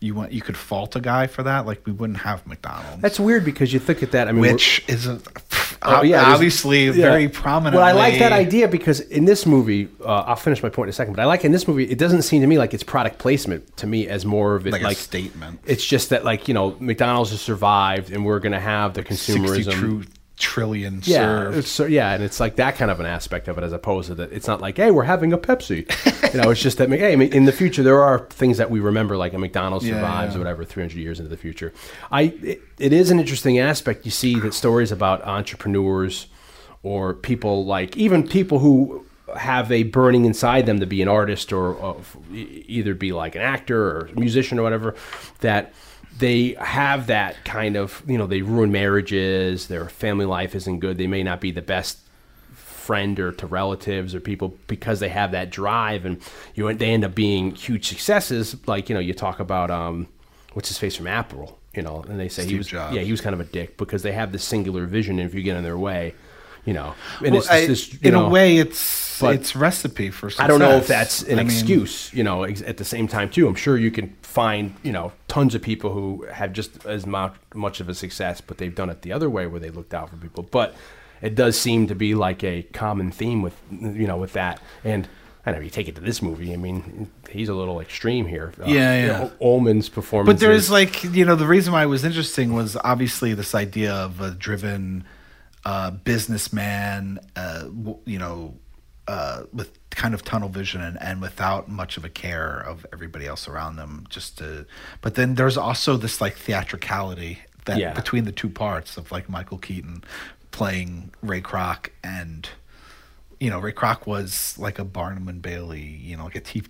you 0.00 0.14
want, 0.14 0.32
you 0.32 0.40
could 0.40 0.56
fault 0.56 0.96
a 0.96 1.00
guy 1.00 1.26
for 1.26 1.42
that. 1.42 1.66
Like 1.66 1.86
we 1.86 1.92
wouldn't 1.92 2.20
have 2.20 2.46
McDonald's, 2.46 3.02
That's 3.02 3.20
weird 3.20 3.44
because 3.44 3.72
you 3.72 3.78
think 3.78 4.02
at 4.02 4.12
that. 4.12 4.28
I 4.28 4.32
mean, 4.32 4.42
which 4.42 4.84
is 4.88 5.06
a, 5.06 5.20
Oh, 5.86 6.02
yeah, 6.02 6.32
obviously 6.32 6.86
yeah. 6.86 6.92
very 6.92 7.28
prominent. 7.28 7.76
Well, 7.76 7.84
I 7.84 7.92
like 7.92 8.18
that 8.18 8.32
idea 8.32 8.68
because 8.68 9.00
in 9.00 9.26
this 9.26 9.44
movie, 9.44 9.88
uh, 10.02 10.24
I'll 10.26 10.36
finish 10.36 10.62
my 10.62 10.70
point 10.70 10.88
in 10.88 10.90
a 10.90 10.94
second. 10.94 11.14
But 11.14 11.22
I 11.22 11.26
like 11.26 11.44
in 11.44 11.52
this 11.52 11.68
movie, 11.68 11.84
it 11.84 11.98
doesn't 11.98 12.22
seem 12.22 12.40
to 12.40 12.46
me 12.46 12.58
like 12.58 12.72
it's 12.72 12.82
product 12.82 13.18
placement 13.18 13.76
to 13.78 13.86
me 13.86 14.08
as 14.08 14.24
more 14.24 14.54
of 14.54 14.66
it 14.66 14.72
like, 14.72 14.82
like, 14.82 14.96
a 14.96 15.00
statement. 15.00 15.60
It's 15.66 15.84
just 15.84 16.10
that 16.10 16.24
like 16.24 16.48
you 16.48 16.54
know 16.54 16.76
McDonald's 16.80 17.30
has 17.30 17.40
survived 17.40 18.12
and 18.12 18.24
we're 18.24 18.40
going 18.40 18.52
to 18.52 18.60
have 18.60 18.94
the 18.94 19.02
consumerism. 19.02 19.72
True 19.72 20.04
trillion 20.36 21.00
Yeah, 21.04 21.18
served. 21.52 21.66
so, 21.66 21.86
yeah, 21.86 22.12
and 22.12 22.22
it's 22.22 22.40
like 22.40 22.56
that 22.56 22.76
kind 22.76 22.90
of 22.90 22.98
an 23.00 23.06
aspect 23.06 23.48
of 23.48 23.56
it, 23.58 23.64
as 23.64 23.72
opposed 23.72 24.08
to 24.08 24.14
that. 24.16 24.32
It's 24.32 24.46
not 24.46 24.60
like, 24.60 24.76
hey, 24.76 24.90
we're 24.90 25.04
having 25.04 25.32
a 25.32 25.38
Pepsi. 25.38 25.84
you 26.34 26.40
know, 26.40 26.50
it's 26.50 26.60
just 26.62 26.78
that. 26.78 26.88
Hey, 26.90 27.12
I 27.12 27.16
mean, 27.16 27.32
in 27.32 27.44
the 27.44 27.52
future, 27.52 27.82
there 27.82 28.02
are 28.02 28.20
things 28.30 28.58
that 28.58 28.70
we 28.70 28.80
remember, 28.80 29.16
like 29.16 29.32
a 29.32 29.38
McDonald's 29.38 29.86
Yeah, 29.86 29.94
survives 29.94 30.34
yeah. 30.34 30.38
or 30.38 30.44
whatever, 30.44 30.64
three 30.64 30.82
hundred 30.82 30.98
years 30.98 31.18
into 31.20 31.28
the 31.30 31.36
future. 31.36 31.72
I, 32.10 32.22
it, 32.42 32.62
it 32.78 32.92
is 32.92 33.10
an 33.10 33.20
interesting 33.20 33.58
aspect. 33.58 34.04
You 34.04 34.10
see 34.10 34.38
that 34.40 34.54
stories 34.54 34.90
about 34.92 35.22
entrepreneurs 35.24 36.26
or 36.82 37.14
people 37.14 37.64
like 37.64 37.96
even 37.96 38.26
people 38.28 38.58
who 38.58 39.06
have 39.36 39.72
a 39.72 39.84
burning 39.84 40.26
inside 40.26 40.66
them 40.66 40.80
to 40.80 40.86
be 40.86 41.00
an 41.00 41.08
artist 41.08 41.52
or 41.52 41.96
e- 42.32 42.64
either 42.68 42.94
be 42.94 43.10
like 43.12 43.34
an 43.34 43.40
actor 43.40 43.80
or 43.98 44.10
musician 44.14 44.58
or 44.58 44.62
whatever 44.62 44.94
that 45.40 45.72
they 46.18 46.54
have 46.60 47.06
that 47.08 47.44
kind 47.44 47.76
of 47.76 48.02
you 48.06 48.16
know 48.18 48.26
they 48.26 48.42
ruin 48.42 48.70
marriages 48.70 49.66
their 49.68 49.88
family 49.88 50.24
life 50.24 50.54
isn't 50.54 50.78
good 50.78 50.96
they 50.96 51.06
may 51.08 51.22
not 51.22 51.40
be 51.40 51.50
the 51.50 51.62
best 51.62 51.98
friend 52.54 53.18
or 53.18 53.32
to 53.32 53.46
relatives 53.46 54.14
or 54.14 54.20
people 54.20 54.54
because 54.66 55.00
they 55.00 55.08
have 55.08 55.32
that 55.32 55.50
drive 55.50 56.04
and 56.04 56.20
you 56.54 56.72
they 56.74 56.90
end 56.90 57.02
up 57.04 57.14
being 57.14 57.54
huge 57.54 57.88
successes. 57.88 58.56
Like 58.66 58.88
you 58.90 58.94
know, 58.94 59.00
you 59.00 59.14
talk 59.14 59.40
about 59.40 59.70
um, 59.70 60.06
what's 60.52 60.68
his 60.68 60.76
face 60.78 60.94
from 60.94 61.06
Apple, 61.06 61.58
you 61.74 61.80
know, 61.82 62.04
and 62.08 62.20
they 62.20 62.28
say 62.28 62.44
he 62.44 62.56
was 62.58 62.66
Jobs. 62.66 62.94
yeah 62.94 63.02
he 63.02 63.10
was 63.10 63.22
kind 63.22 63.32
of 63.34 63.40
a 63.40 63.44
dick 63.44 63.78
because 63.78 64.02
they 64.02 64.12
have 64.12 64.32
this 64.32 64.44
singular 64.44 64.84
vision 64.86 65.18
and 65.18 65.26
if 65.28 65.34
you 65.34 65.42
get 65.42 65.56
in 65.56 65.64
their 65.64 65.78
way, 65.78 66.14
you 66.66 66.74
know, 66.74 66.94
Well, 67.22 67.36
it's 67.36 67.50
I- 67.50 67.66
this, 67.66 67.90
you 67.92 67.98
in 68.02 68.12
know, 68.12 68.26
a 68.26 68.28
way, 68.28 68.58
it's 68.58 69.22
it's 69.22 69.56
recipe 69.56 70.10
for 70.10 70.28
success. 70.28 70.44
I 70.44 70.48
don't 70.48 70.58
know 70.58 70.76
if 70.76 70.86
that's 70.86 71.22
an 71.22 71.38
I 71.38 71.42
mean, 71.42 71.46
excuse, 71.46 72.12
you 72.12 72.22
know, 72.22 72.42
ex- 72.42 72.60
at 72.62 72.76
the 72.76 72.84
same 72.84 73.08
time 73.08 73.30
too. 73.30 73.48
I'm 73.48 73.54
sure 73.54 73.78
you 73.78 73.90
can 73.90 74.14
find, 74.34 74.74
you 74.82 74.90
know, 74.90 75.12
tons 75.28 75.54
of 75.54 75.62
people 75.62 75.92
who 75.92 76.26
have 76.32 76.52
just 76.52 76.84
as 76.86 77.06
much, 77.06 77.34
much 77.54 77.78
of 77.78 77.88
a 77.88 77.94
success, 77.94 78.40
but 78.40 78.58
they've 78.58 78.74
done 78.74 78.90
it 78.90 79.02
the 79.02 79.12
other 79.12 79.30
way 79.30 79.46
where 79.46 79.60
they 79.60 79.70
looked 79.70 79.94
out 79.94 80.10
for 80.10 80.16
people. 80.16 80.42
But 80.42 80.74
it 81.22 81.36
does 81.36 81.56
seem 81.56 81.86
to 81.86 81.94
be 81.94 82.16
like 82.16 82.42
a 82.42 82.64
common 82.72 83.12
theme 83.12 83.42
with, 83.42 83.56
you 83.70 84.08
know, 84.08 84.16
with 84.16 84.32
that. 84.32 84.60
And 84.82 85.06
I 85.46 85.52
know 85.52 85.60
you 85.60 85.70
take 85.70 85.86
it 85.86 85.94
to 85.94 86.00
this 86.00 86.20
movie. 86.20 86.52
I 86.52 86.56
mean, 86.56 87.08
he's 87.30 87.48
a 87.48 87.54
little 87.54 87.78
extreme 87.80 88.26
here. 88.26 88.52
Uh, 88.60 88.64
Yeah, 88.66 89.00
you 89.00 89.06
yeah. 89.06 89.18
know, 89.18 89.32
Oldman's 89.40 89.88
performance. 89.88 90.34
But 90.34 90.40
there 90.40 90.52
is 90.52 90.68
like 90.68 91.04
you 91.04 91.24
know 91.24 91.36
the 91.36 91.46
reason 91.46 91.72
why 91.72 91.84
it 91.84 91.86
was 91.86 92.04
interesting 92.04 92.54
was 92.54 92.76
obviously 92.82 93.34
this 93.34 93.54
idea 93.54 93.92
of 93.92 94.20
a 94.20 94.32
driven 94.32 95.04
uh, 95.64 95.90
businessman, 95.92 97.20
uh, 97.36 97.64
you 98.04 98.18
know, 98.18 98.54
uh, 99.08 99.42
with 99.52 99.78
kind 99.90 100.14
of 100.14 100.24
tunnel 100.24 100.48
vision 100.48 100.80
and, 100.80 101.00
and 101.00 101.20
without 101.20 101.68
much 101.68 101.96
of 101.96 102.04
a 102.04 102.08
care 102.08 102.58
of 102.58 102.84
everybody 102.92 103.26
else 103.26 103.46
around 103.46 103.76
them. 103.76 104.06
Just 104.08 104.38
to, 104.38 104.66
but 105.00 105.14
then 105.14 105.34
there's 105.36 105.56
also 105.56 105.96
this 105.96 106.20
like 106.20 106.34
theatricality 106.36 107.38
that 107.66 107.78
Yeah. 107.78 107.92
between 107.94 108.24
the 108.24 108.32
two 108.32 108.48
parts 108.48 108.96
of 108.96 109.10
like 109.12 109.28
Michael 109.28 109.58
Keaton 109.58 110.02
playing 110.50 111.10
Ray 111.22 111.40
Kroc 111.40 111.88
and 112.02 112.48
you 113.40 113.50
know 113.50 113.58
Ray 113.58 113.72
Kroc 113.72 114.06
was 114.06 114.56
like 114.58 114.78
a 114.78 114.84
Barnum 114.84 115.28
and 115.28 115.40
Bailey, 115.42 115.80
you 115.82 116.16
know, 116.16 116.24
like 116.24 116.36
a 116.36 116.40
T. 116.40 116.62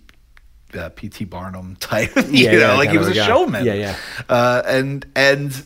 Uh, 0.73 0.89
P.T. 0.89 1.23
Barnum 1.25 1.75
type, 1.79 2.13
you 2.17 2.23
Yeah, 2.31 2.51
know, 2.51 2.57
yeah, 2.57 2.73
like 2.73 2.89
he 2.89 2.97
was 2.97 3.07
a 3.07 3.13
guy. 3.13 3.25
showman. 3.27 3.63
Yeah, 3.65 3.75
yeah. 3.75 3.95
Uh, 4.27 4.61
and 4.65 5.05
and 5.15 5.63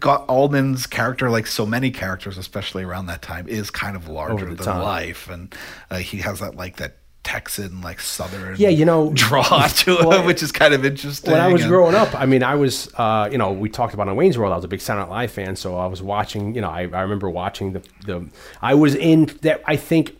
Oldman's 0.00 0.86
character, 0.86 1.30
like 1.30 1.46
so 1.46 1.66
many 1.66 1.90
characters, 1.90 2.38
especially 2.38 2.84
around 2.84 3.06
that 3.06 3.22
time, 3.22 3.48
is 3.48 3.70
kind 3.70 3.96
of 3.96 4.08
larger 4.08 4.46
than 4.46 4.56
top. 4.56 4.82
life, 4.82 5.28
and 5.28 5.54
uh, 5.90 5.98
he 5.98 6.18
has 6.18 6.40
that 6.40 6.56
like 6.56 6.76
that 6.76 6.96
Texan 7.24 7.80
like 7.82 8.00
Southern 8.00 8.56
Yeah, 8.58 8.68
you 8.68 8.84
know- 8.84 9.12
draw 9.14 9.42
to 9.68 9.94
Well, 10.04 10.22
it, 10.22 10.26
which 10.26 10.42
is 10.42 10.50
kind 10.50 10.74
of 10.74 10.84
interesting. 10.84 11.30
when 11.30 11.40
I 11.40 11.52
was 11.52 11.62
and- 11.62 11.70
growing 11.70 11.94
up, 11.94 12.14
I 12.18 12.26
mean, 12.26 12.42
I 12.42 12.56
was, 12.56 12.92
uh, 12.94 13.28
you 13.30 13.38
know, 13.38 13.52
we 13.52 13.68
talked 13.68 13.94
about 13.94 14.08
on 14.08 14.16
Wayne's 14.16 14.36
World. 14.36 14.52
I 14.52 14.56
was 14.56 14.64
a 14.64 14.68
big 14.68 14.80
Silent 14.80 15.08
Live 15.08 15.30
fan, 15.30 15.54
so 15.56 15.76
I 15.76 15.86
was 15.86 16.02
watching. 16.02 16.54
You 16.54 16.60
know, 16.62 16.70
I, 16.70 16.80
I 16.80 17.02
remember 17.02 17.30
watching 17.30 17.74
the 17.74 17.82
the. 18.06 18.28
I 18.60 18.74
was 18.74 18.94
in 18.94 19.26
that. 19.42 19.62
I 19.66 19.76
think 19.76 20.16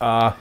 uh, 0.00 0.32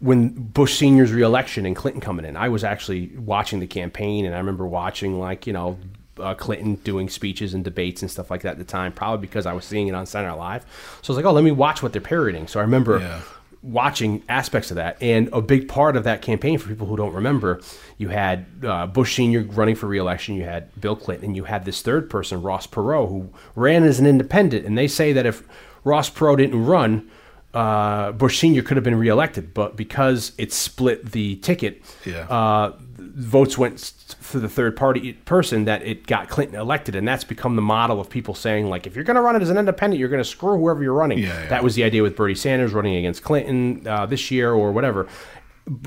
when 0.00 0.30
Bush 0.30 0.76
Senior's 0.78 1.12
reelection 1.12 1.64
and 1.64 1.76
Clinton 1.76 2.00
coming 2.00 2.24
in, 2.24 2.36
I 2.36 2.48
was 2.48 2.64
actually 2.64 3.08
watching 3.16 3.60
the 3.60 3.68
campaign, 3.68 4.24
and 4.26 4.34
I 4.34 4.38
remember 4.38 4.66
watching 4.66 5.18
like 5.20 5.46
you 5.46 5.52
know. 5.52 5.78
Uh, 6.18 6.34
Clinton 6.34 6.74
doing 6.76 7.08
speeches 7.08 7.54
and 7.54 7.64
debates 7.64 8.02
and 8.02 8.10
stuff 8.10 8.30
like 8.30 8.42
that 8.42 8.50
at 8.52 8.58
the 8.58 8.64
time, 8.64 8.92
probably 8.92 9.26
because 9.26 9.46
I 9.46 9.52
was 9.54 9.64
seeing 9.64 9.88
it 9.88 9.94
on 9.94 10.04
Saturday 10.04 10.30
Night 10.30 10.38
Live. 10.38 10.62
So 11.00 11.10
I 11.10 11.14
was 11.14 11.16
like, 11.16 11.24
"Oh, 11.24 11.32
let 11.32 11.42
me 11.44 11.52
watch 11.52 11.82
what 11.82 11.92
they're 11.92 12.02
parodying." 12.02 12.46
So 12.48 12.60
I 12.60 12.62
remember 12.64 12.98
Yeah. 12.98 13.20
watching 13.62 14.22
aspects 14.28 14.70
of 14.70 14.74
that. 14.76 14.96
And 15.00 15.28
a 15.32 15.40
big 15.40 15.68
part 15.68 15.96
of 15.96 16.04
that 16.04 16.20
campaign, 16.20 16.58
for 16.58 16.68
people 16.68 16.86
who 16.86 16.96
don't 16.96 17.14
remember, 17.14 17.60
you 17.96 18.08
had 18.08 18.44
uh, 18.62 18.86
Bush 18.88 19.16
Sr. 19.16 19.42
running 19.42 19.74
for 19.76 19.86
reelection, 19.86 20.34
you 20.34 20.42
had 20.44 20.68
Bill 20.80 20.96
Clinton, 20.96 21.26
and 21.26 21.36
you 21.36 21.44
had 21.44 21.64
this 21.64 21.80
third 21.80 22.10
person, 22.10 22.42
Ross 22.42 22.66
Perot, 22.66 23.08
who 23.08 23.30
ran 23.54 23.84
as 23.84 24.00
an 24.00 24.06
independent. 24.06 24.66
And 24.66 24.76
they 24.76 24.88
say 24.88 25.12
that 25.12 25.26
if 25.26 25.42
Ross 25.84 26.10
Perot 26.10 26.38
didn't 26.38 26.64
run, 26.64 27.08
uh, 27.54 28.12
Bush 28.12 28.38
Sr. 28.38 28.62
could 28.62 28.76
have 28.76 28.84
been 28.84 28.96
reelected. 28.98 29.54
But 29.54 29.76
because 29.76 30.32
it 30.38 30.52
split 30.52 31.12
the 31.12 31.36
ticket, 31.36 31.82
Yeah. 32.04 32.26
uh, 32.28 32.72
votes 32.98 33.56
went 33.58 33.78
for 34.14 34.38
the 34.38 34.48
third 34.48 34.76
party 34.76 35.12
person 35.12 35.64
that 35.64 35.82
it 35.82 36.06
got 36.06 36.28
Clinton 36.28 36.58
elected, 36.58 36.94
and 36.94 37.06
that's 37.06 37.24
become 37.24 37.56
the 37.56 37.62
model 37.62 38.00
of 38.00 38.10
people 38.10 38.34
saying 38.34 38.66
like, 38.66 38.86
if 38.86 38.94
you're 38.94 39.04
going 39.04 39.16
to 39.16 39.22
run 39.22 39.36
it 39.36 39.42
as 39.42 39.50
an 39.50 39.58
independent, 39.58 39.98
you're 39.98 40.08
going 40.08 40.22
to 40.22 40.28
screw 40.28 40.58
whoever 40.58 40.82
you're 40.82 40.94
running. 40.94 41.18
Yeah, 41.18 41.26
yeah. 41.26 41.48
That 41.48 41.64
was 41.64 41.74
the 41.74 41.84
idea 41.84 42.02
with 42.02 42.16
Bernie 42.16 42.34
Sanders 42.34 42.72
running 42.72 42.96
against 42.96 43.22
Clinton 43.22 43.86
uh, 43.86 44.06
this 44.06 44.30
year 44.30 44.52
or 44.52 44.72
whatever. 44.72 45.08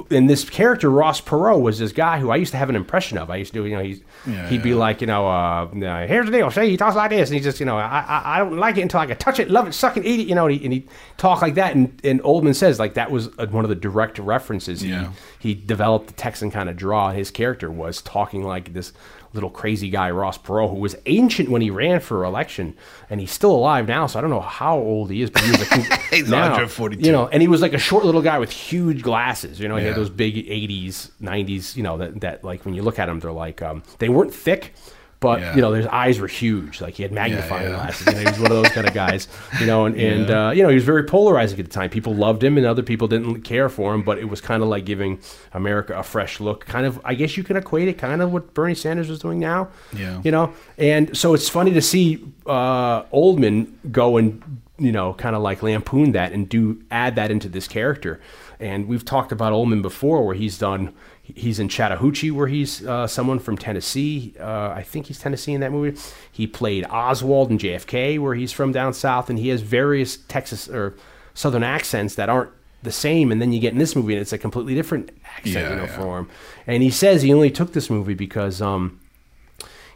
And 0.09 0.29
this 0.29 0.49
character 0.49 0.89
Ross 0.89 1.19
Perot 1.19 1.59
was 1.61 1.79
this 1.79 1.91
guy 1.91 2.17
who 2.19 2.31
I 2.31 2.37
used 2.37 2.51
to 2.51 2.57
have 2.57 2.69
an 2.69 2.77
impression 2.77 3.17
of. 3.17 3.29
I 3.29 3.35
used 3.35 3.51
to, 3.53 3.65
you 3.65 3.75
know, 3.75 3.83
he's, 3.83 3.99
Yeah, 4.25 4.47
he'd 4.47 4.63
be 4.63 4.69
yeah. 4.69 4.75
like, 4.75 5.01
you 5.01 5.07
know, 5.07 5.27
uh, 5.27 5.67
here's 6.07 6.27
the 6.27 6.31
deal. 6.31 6.49
Say 6.49 6.69
he 6.69 6.77
talks 6.77 6.95
like 6.95 7.09
this, 7.09 7.27
and 7.29 7.35
he 7.37 7.43
just, 7.43 7.59
you 7.59 7.65
know, 7.65 7.77
I, 7.77 7.99
I, 8.07 8.35
I 8.35 8.39
don't 8.39 8.57
like 8.57 8.77
it 8.77 8.83
until 8.83 9.01
I 9.01 9.05
can 9.05 9.17
touch 9.17 9.37
it, 9.37 9.49
love 9.51 9.67
it, 9.67 9.73
suck 9.73 9.97
it, 9.97 10.05
eat 10.05 10.21
it, 10.21 10.27
you 10.27 10.35
know. 10.35 10.45
And 10.47 10.55
he, 10.57 10.63
and 10.63 10.71
he 10.73 10.87
talk 11.17 11.41
like 11.41 11.55
that, 11.55 11.75
and, 11.75 11.99
and 12.05 12.21
Oldman 12.23 12.55
says 12.55 12.79
like 12.79 12.93
that 12.93 13.11
was 13.11 13.27
uh, 13.37 13.47
one 13.47 13.65
of 13.65 13.69
the 13.69 13.75
direct 13.75 14.17
references. 14.17 14.79
He, 14.79 14.91
Yeah. 14.91 15.11
he 15.39 15.53
developed 15.53 16.07
the 16.07 16.13
Texan 16.13 16.51
kind 16.51 16.69
of 16.69 16.77
draw. 16.77 17.11
His 17.11 17.29
character 17.29 17.69
was 17.69 18.01
talking 18.01 18.43
like 18.43 18.71
this 18.73 18.93
little 19.35 19.49
crazy 19.49 19.89
guy, 19.89 20.09
Ross 20.09 20.37
Perot, 20.37 20.69
who 20.69 20.77
was 20.77 20.95
ancient 21.05 21.49
when 21.49 21.61
he 21.61 21.69
ran 21.69 21.99
for 21.99 22.23
election, 22.23 22.75
and 23.09 23.19
he's 23.19 23.31
still 23.31 23.51
alive 23.51 23.87
now. 23.87 24.07
So 24.07 24.17
I 24.17 24.21
don't 24.21 24.31
know 24.31 24.41
how 24.41 24.77
old 24.77 25.11
he 25.11 25.21
is, 25.21 25.29
but 25.29 25.43
he 25.43 25.51
was 25.51 25.59
like 25.71 26.01
He's 26.09 26.29
now, 26.29 26.41
142. 26.41 27.05
You 27.05 27.11
know, 27.11 27.27
and 27.27 27.41
he 27.41 27.47
was 27.47 27.61
like 27.61 27.73
a 27.73 27.77
short 27.77 28.05
little 28.05 28.21
guy 28.21 28.39
with 28.39 28.51
huge 28.51 29.03
glasses. 29.03 29.59
You 29.59 29.67
know, 29.67 29.75
he 29.75 29.85
had 29.85 29.95
those 29.95 30.09
big 30.09 30.35
'80s, 30.35 31.11
'90s. 31.21 31.75
You 31.75 31.83
know, 31.83 31.97
that, 31.97 32.21
that 32.21 32.43
like 32.43 32.65
when 32.65 32.73
you 32.73 32.81
look 32.81 32.97
at 32.97 33.09
him, 33.09 33.19
they're 33.19 33.31
like 33.31 33.61
um, 33.61 33.83
they 33.99 34.09
weren't 34.09 34.33
thick. 34.33 34.73
But 35.19 35.39
Yeah. 35.39 35.55
you 35.55 35.61
know, 35.61 35.73
his 35.73 35.87
eyes 35.87 36.19
were 36.19 36.27
huge. 36.27 36.81
Like 36.81 36.95
he 36.95 37.03
had 37.03 37.11
magnifying 37.11 37.69
yeah. 37.69 37.75
glasses. 37.75 38.05
You 38.07 38.13
know, 38.13 38.19
he 38.19 38.25
was 38.25 38.39
one 38.39 38.51
of 38.51 38.57
those 38.57 38.71
kind 38.71 38.87
of 38.87 38.93
guys. 38.93 39.27
You 39.59 39.65
know, 39.65 39.85
and, 39.85 39.95
and 39.95 40.29
uh, 40.29 40.51
you 40.53 40.61
know, 40.61 40.69
he 40.69 40.75
was 40.75 40.83
very 40.83 41.03
polarizing 41.03 41.59
at 41.59 41.65
the 41.65 41.71
time. 41.71 41.89
People 41.89 42.13
loved 42.13 42.43
him, 42.43 42.57
and 42.57 42.65
other 42.65 42.83
people 42.83 43.07
didn't 43.07 43.41
care 43.41 43.69
for 43.69 43.93
him. 43.93 44.03
But 44.03 44.17
it 44.19 44.25
was 44.25 44.41
kind 44.41 44.61
of 44.61 44.69
like 44.69 44.85
giving 44.85 45.19
America 45.53 45.97
a 45.97 46.03
fresh 46.03 46.39
look. 46.39 46.65
Kind 46.65 46.85
of, 46.85 46.99
I 47.03 47.15
guess 47.15 47.37
you 47.37 47.43
can 47.43 47.55
equate 47.57 47.87
it, 47.87 47.97
kind 47.97 48.21
of 48.21 48.33
what 48.33 48.53
Bernie 48.53 48.75
Sanders 48.75 49.09
was 49.09 49.19
doing 49.19 49.39
now. 49.39 49.69
Yeah. 49.93 50.21
You 50.23 50.31
know, 50.31 50.53
and 50.77 51.17
so 51.17 51.33
it's 51.33 51.49
funny 51.49 51.73
to 51.73 51.81
see 51.81 52.23
uh, 52.45 53.03
Oldman 53.05 53.71
go 53.91 54.17
and 54.17 54.61
you 54.77 54.91
know, 54.91 55.13
kind 55.13 55.37
of 55.37 55.41
like 55.41 55.63
lampoon 55.63 56.11
that 56.11 56.33
and 56.33 56.49
do 56.49 56.83
add 56.91 57.15
that 57.15 57.31
into 57.31 57.47
this 57.47 57.65
character. 57.65 58.19
And 58.59 58.87
we've 58.89 59.05
talked 59.05 59.31
about 59.31 59.53
Oldman 59.53 59.81
before, 59.81 60.25
where 60.25 60.35
he's 60.35 60.57
done. 60.57 60.93
He's 61.33 61.59
in 61.59 61.69
Chattahoochee, 61.69 62.29
where 62.31 62.47
he's 62.47 62.85
uh, 62.85 63.07
someone 63.07 63.39
from 63.39 63.57
Tennessee. 63.57 64.35
Uh, 64.39 64.69
I 64.69 64.83
think 64.83 65.07
he's 65.07 65.17
Tennessee 65.19 65.53
in 65.53 65.61
that 65.61 65.71
movie. 65.71 65.99
He 66.31 66.45
played 66.45 66.85
Oswald 66.85 67.49
in 67.49 67.57
JFK, 67.57 68.19
where 68.19 68.35
he's 68.35 68.51
from 68.51 68.71
down 68.71 68.93
south, 68.93 69.29
and 69.29 69.39
he 69.39 69.47
has 69.49 69.61
various 69.61 70.17
Texas 70.17 70.69
or 70.69 70.95
Southern 71.33 71.63
accents 71.63 72.13
that 72.15 72.29
aren't 72.29 72.51
the 72.83 72.91
same. 72.91 73.31
And 73.31 73.41
then 73.41 73.51
you 73.51 73.59
get 73.59 73.73
in 73.73 73.79
this 73.79 73.95
movie, 73.95 74.13
and 74.13 74.21
it's 74.21 74.33
a 74.33 74.37
completely 74.37 74.75
different 74.75 75.09
accent, 75.37 75.55
Yeah, 75.55 75.69
you 75.71 75.75
know, 75.77 75.83
yeah. 75.85 75.97
for 75.97 76.19
him. 76.19 76.29
And 76.67 76.83
he 76.83 76.91
says 76.91 77.23
he 77.23 77.33
only 77.33 77.49
took 77.49 77.73
this 77.73 77.89
movie 77.89 78.13
because 78.13 78.61
um, 78.61 78.99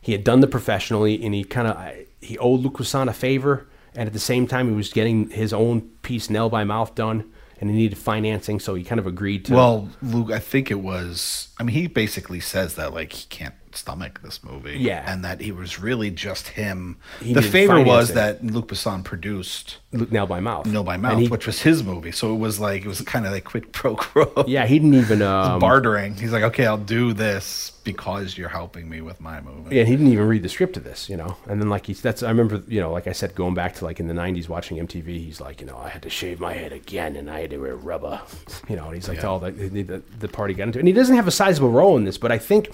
he 0.02 0.12
had 0.14 0.24
done 0.24 0.40
the 0.40 0.48
professionally, 0.48 1.24
and 1.24 1.36
he 1.36 1.44
kind 1.44 1.68
of 1.68 1.96
he 2.22 2.38
owed 2.40 2.64
Besson 2.64 3.08
a 3.08 3.14
favor, 3.14 3.68
and 3.96 4.08
at 4.08 4.14
the 4.14 4.20
same 4.20 4.48
time 4.48 4.68
he 4.70 4.76
was 4.76 4.92
getting 4.92 5.30
his 5.30 5.54
own 5.54 5.82
piece 6.02 6.30
nail 6.30 6.50
by 6.50 6.64
mouth 6.64 6.96
done, 6.96 7.32
and 7.60 7.70
he 7.70 7.76
needed 7.76 7.98
financing, 7.98 8.60
so 8.60 8.76
he 8.76 8.84
kind 8.84 9.00
of 9.00 9.08
agreed 9.08 9.46
to. 9.46 9.54
Well, 9.54 9.90
Luc, 10.02 10.32
I 10.32 10.40
think 10.40 10.72
it 10.72 10.80
was. 10.80 11.50
I 11.60 11.64
mean, 11.64 11.76
he 11.76 11.88
basically 11.88 12.40
says 12.40 12.76
that 12.76 12.94
like 12.94 13.14
he 13.14 13.28
can't 13.28 13.56
stomach 13.76 14.22
this 14.24 14.44
movie. 14.44 14.78
Yeah. 14.78 15.04
and 15.12 15.24
that 15.24 15.42
he 15.42 15.52
was 15.52 15.80
really 15.80 16.10
just 16.12 16.50
him. 16.50 16.98
He 17.22 17.34
the 17.34 17.42
favor 17.42 17.82
was 17.82 18.12
financing. 18.12 18.48
that 18.48 18.54
Luc 18.54 18.68
Besson 18.68 19.04
produced 19.04 19.78
nail 19.92 20.26
by 20.28 20.40
mouth. 20.40 20.66
Nail 20.66 20.84
by 20.84 20.98
Mouth, 20.98 21.20
he- 21.20 21.28
which 21.28 21.46
was 21.48 21.62
his 21.62 21.84
movie. 21.84 22.12
So 22.12 22.34
it 22.34 22.38
was 22.38 22.60
like 22.60 22.84
it 22.84 22.88
was 22.88 23.02
kind 23.02 23.26
of 23.26 23.32
like 23.32 23.44
quid 23.46 23.72
pro 23.72 23.96
quo. 23.96 24.44
yeah, 24.48 24.66
he 24.66 24.80
didn't 24.80 24.96
even. 24.96 25.20
Um, 25.40 25.60
bartering. 25.60 26.16
He's 26.16 26.32
like, 26.32 26.44
okay, 26.44 26.66
I'll 26.66 26.78
do 26.78 27.14
this 27.14 27.72
because 27.84 28.38
you're 28.38 28.50
helping 28.50 28.90
me 28.90 29.02
with 29.02 29.22
my 29.22 29.40
movie. 29.42 29.76
Yeah, 29.76 29.84
he 29.84 29.92
didn't 29.96 30.12
even 30.12 30.28
read 30.28 30.44
the 30.44 30.50
script 30.50 30.76
of 30.78 30.84
this, 30.84 31.10
you 31.10 31.18
know. 31.18 31.38
And 31.48 31.62
then 31.62 31.70
like 31.70 31.86
he's 31.86 32.02
that's 32.02 32.24
I 32.24 32.30
remember, 32.30 32.62
you 32.68 32.80
know, 32.82 32.92
like 32.92 33.08
I 33.08 33.12
said, 33.12 33.36
going 33.36 33.54
back 33.54 33.76
to 33.76 33.86
like 33.86 34.00
in 34.00 34.08
the 34.08 34.14
'90s 34.14 34.50
watching 34.50 34.78
MTV, 34.86 35.06
he's 35.08 35.40
like, 35.40 35.62
you 35.62 35.68
know, 35.68 35.78
I 35.78 35.90
had 35.90 36.02
to 36.04 36.10
shave 36.10 36.40
my 36.40 36.54
head 36.54 36.72
again, 36.74 37.16
and 37.16 37.30
I 37.30 37.42
had 37.42 37.50
to 37.52 37.58
wear 37.58 37.76
rubber, 37.76 38.22
you 38.70 38.76
know. 38.76 38.86
And 38.86 38.96
he's 38.96 39.08
like, 39.08 39.18
Yeah. 39.18 39.22
to 39.22 39.28
all 39.30 39.40
the, 39.40 39.52
the 39.52 39.82
the 39.84 40.02
the 40.20 40.28
party 40.28 40.54
got 40.54 40.64
into, 40.64 40.80
and 40.80 40.88
he 40.88 40.94
doesn't 40.94 41.16
have 41.16 41.28
a 41.28 41.32
sizable 41.32 41.70
role 41.72 41.96
in 41.98 42.04
this, 42.06 42.18
but 42.18 42.32
I 42.32 42.38
think 42.38 42.70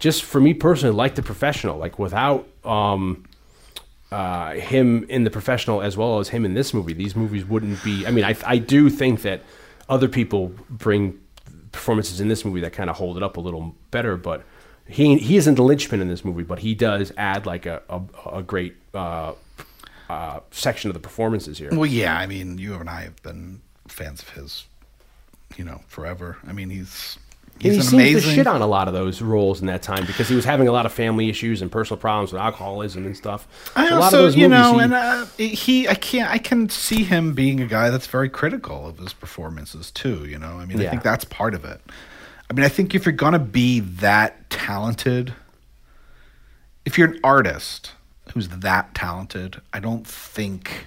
just 0.00 0.24
for 0.24 0.40
me 0.40 0.52
personally, 0.54 0.96
like 0.96 1.14
the 1.14 1.22
professional, 1.22 1.78
like 1.78 1.98
without 1.98 2.48
um 2.64 3.24
uh 4.10 4.54
him 4.54 5.04
in 5.08 5.22
the 5.22 5.30
professional 5.30 5.80
as 5.80 5.96
well 5.96 6.18
as 6.18 6.30
him 6.30 6.44
in 6.44 6.54
this 6.54 6.74
movie, 6.74 6.92
these 6.92 7.14
movies 7.14 7.44
wouldn't 7.44 7.82
be. 7.84 8.04
I 8.06 8.10
mean, 8.10 8.24
I 8.24 8.34
I 8.44 8.58
do 8.58 8.90
think 8.90 9.22
that 9.22 9.42
other 9.88 10.08
people 10.08 10.52
bring 10.68 11.20
performances 11.70 12.20
in 12.20 12.26
this 12.26 12.44
movie 12.44 12.60
that 12.60 12.72
kind 12.72 12.90
of 12.90 12.96
hold 12.96 13.16
it 13.16 13.22
up 13.22 13.36
a 13.36 13.40
little 13.40 13.76
better, 13.92 14.16
but 14.16 14.42
he 14.88 15.16
he 15.18 15.36
isn't 15.36 15.54
the 15.54 15.62
linchpin 15.62 16.00
in 16.00 16.08
this 16.08 16.24
movie, 16.24 16.42
but 16.42 16.58
he 16.58 16.74
does 16.74 17.12
add 17.16 17.46
like 17.46 17.66
a 17.66 17.82
a, 17.88 18.38
a 18.38 18.42
great 18.42 18.74
uh, 18.94 19.34
uh, 20.08 20.40
section 20.50 20.90
of 20.90 20.94
the 20.94 21.00
performances 21.00 21.58
here. 21.58 21.70
Well, 21.70 21.86
yeah. 21.86 22.16
I 22.18 22.26
mean, 22.26 22.58
you 22.58 22.74
and 22.74 22.90
I 22.90 23.02
have 23.02 23.22
been 23.22 23.60
fans 23.86 24.22
of 24.22 24.30
his, 24.30 24.64
you 25.56 25.64
know, 25.64 25.82
forever. 25.86 26.38
I 26.46 26.52
mean, 26.52 26.70
he's 26.70 27.16
And 27.62 27.74
He's 27.74 27.90
he 27.90 27.96
an 27.98 28.04
seems 28.04 28.24
to 28.24 28.30
shit 28.34 28.46
on 28.46 28.62
a 28.62 28.66
lot 28.66 28.88
of 28.88 28.94
those 28.94 29.20
roles 29.20 29.60
in 29.60 29.66
that 29.66 29.82
time 29.82 30.06
because 30.06 30.28
he 30.28 30.34
was 30.34 30.46
having 30.46 30.66
a 30.66 30.72
lot 30.72 30.86
of 30.86 30.92
family 30.94 31.28
issues 31.28 31.60
and 31.60 31.70
personal 31.70 31.98
problems 32.00 32.32
with 32.32 32.40
alcoholism 32.40 33.04
and 33.04 33.14
stuff. 33.14 33.46
I 33.76 33.82
a 33.88 33.90
lot 33.90 33.96
of 33.98 34.02
also, 34.04 34.16
those 34.22 34.36
you 34.36 34.48
know, 34.48 34.78
he- 34.78 34.84
and 34.84 34.94
uh, 34.94 35.26
he, 35.36 35.86
I 35.86 35.94
can't, 35.94 36.30
I 36.30 36.38
can 36.38 36.70
see 36.70 37.04
him 37.04 37.34
being 37.34 37.60
a 37.60 37.66
guy 37.66 37.90
that's 37.90 38.06
very 38.06 38.30
critical 38.30 38.86
of 38.88 38.98
his 38.98 39.12
performances 39.12 39.90
too. 39.90 40.24
You 40.24 40.38
know, 40.38 40.54
I 40.58 40.64
mean, 40.64 40.80
I 40.80 40.88
think 40.88 41.02
that's 41.02 41.24
part 41.26 41.52
of 41.54 41.64
it. 41.66 41.82
I 42.48 42.54
mean, 42.54 42.64
I 42.64 42.68
think 42.70 42.94
if 42.94 43.04
you're 43.04 43.12
gonna 43.12 43.38
be 43.38 43.80
that 43.80 44.48
talented, 44.48 45.34
if 46.86 46.96
you're 46.96 47.08
an 47.08 47.20
artist 47.22 47.92
who's 48.32 48.48
that 48.48 48.94
talented, 48.94 49.60
I 49.72 49.80
don't 49.80 50.06
think, 50.06 50.86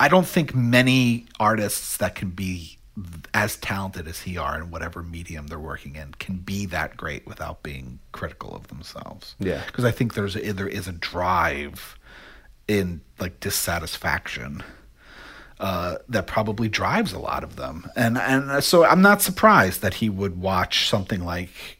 I 0.00 0.08
don't 0.08 0.26
think 0.26 0.54
many 0.54 1.26
artists 1.38 1.96
that 1.98 2.14
can 2.14 2.30
be 2.30 2.78
as 3.32 3.56
talented 3.56 4.06
as 4.06 4.20
he 4.22 4.36
are 4.36 4.58
in 4.60 4.70
whatever 4.70 5.02
medium 5.02 5.46
they're 5.46 5.58
working 5.58 5.96
in 5.96 6.12
can 6.18 6.36
be 6.36 6.66
that 6.66 6.94
great 6.96 7.26
without 7.26 7.62
being 7.62 7.98
critical 8.12 8.54
of 8.54 8.68
themselves 8.68 9.34
Yeah. 9.38 9.62
because 9.66 9.84
I 9.86 9.90
think 9.90 10.12
there's 10.14 10.36
a, 10.36 10.52
there 10.52 10.68
is 10.68 10.86
a 10.88 10.92
drive 10.92 11.98
in 12.68 13.00
like 13.18 13.40
dissatisfaction 13.40 14.62
uh, 15.58 15.96
that 16.08 16.26
probably 16.26 16.68
drives 16.68 17.12
a 17.12 17.18
lot 17.18 17.44
of 17.44 17.56
them, 17.56 17.88
and 17.94 18.18
and 18.18 18.62
so 18.64 18.84
I'm 18.84 19.00
not 19.00 19.22
surprised 19.22 19.80
that 19.82 19.94
he 19.94 20.08
would 20.10 20.40
watch 20.40 20.88
something 20.88 21.24
like 21.24 21.78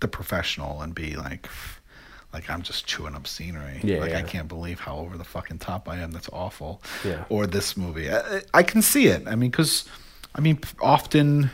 The 0.00 0.08
Professional 0.08 0.80
and 0.82 0.94
be 0.94 1.16
like. 1.16 1.48
Like 2.32 2.48
I'm 2.48 2.62
just 2.62 2.86
chewing 2.86 3.16
up 3.16 3.26
scenery. 3.26 3.80
Yeah, 3.82 3.98
like 3.98 4.12
I 4.12 4.22
can't 4.22 4.46
believe 4.46 4.78
how 4.78 4.98
over 4.98 5.18
the 5.18 5.24
fucking 5.24 5.58
top 5.58 5.88
I 5.88 5.96
am. 5.98 6.12
That's 6.12 6.28
awful. 6.32 6.80
Yeah. 7.04 7.24
Or 7.28 7.44
this 7.44 7.76
movie. 7.76 8.08
I, 8.08 8.42
I 8.54 8.62
can 8.62 8.82
see 8.82 9.08
it. 9.08 9.26
I 9.26 9.34
mean, 9.34 9.50
because 9.50 9.84
I 10.34 10.40
mean, 10.40 10.58
often, 10.80 11.50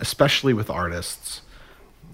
especially 0.00 0.52
with 0.54 0.70
artists, 0.70 1.42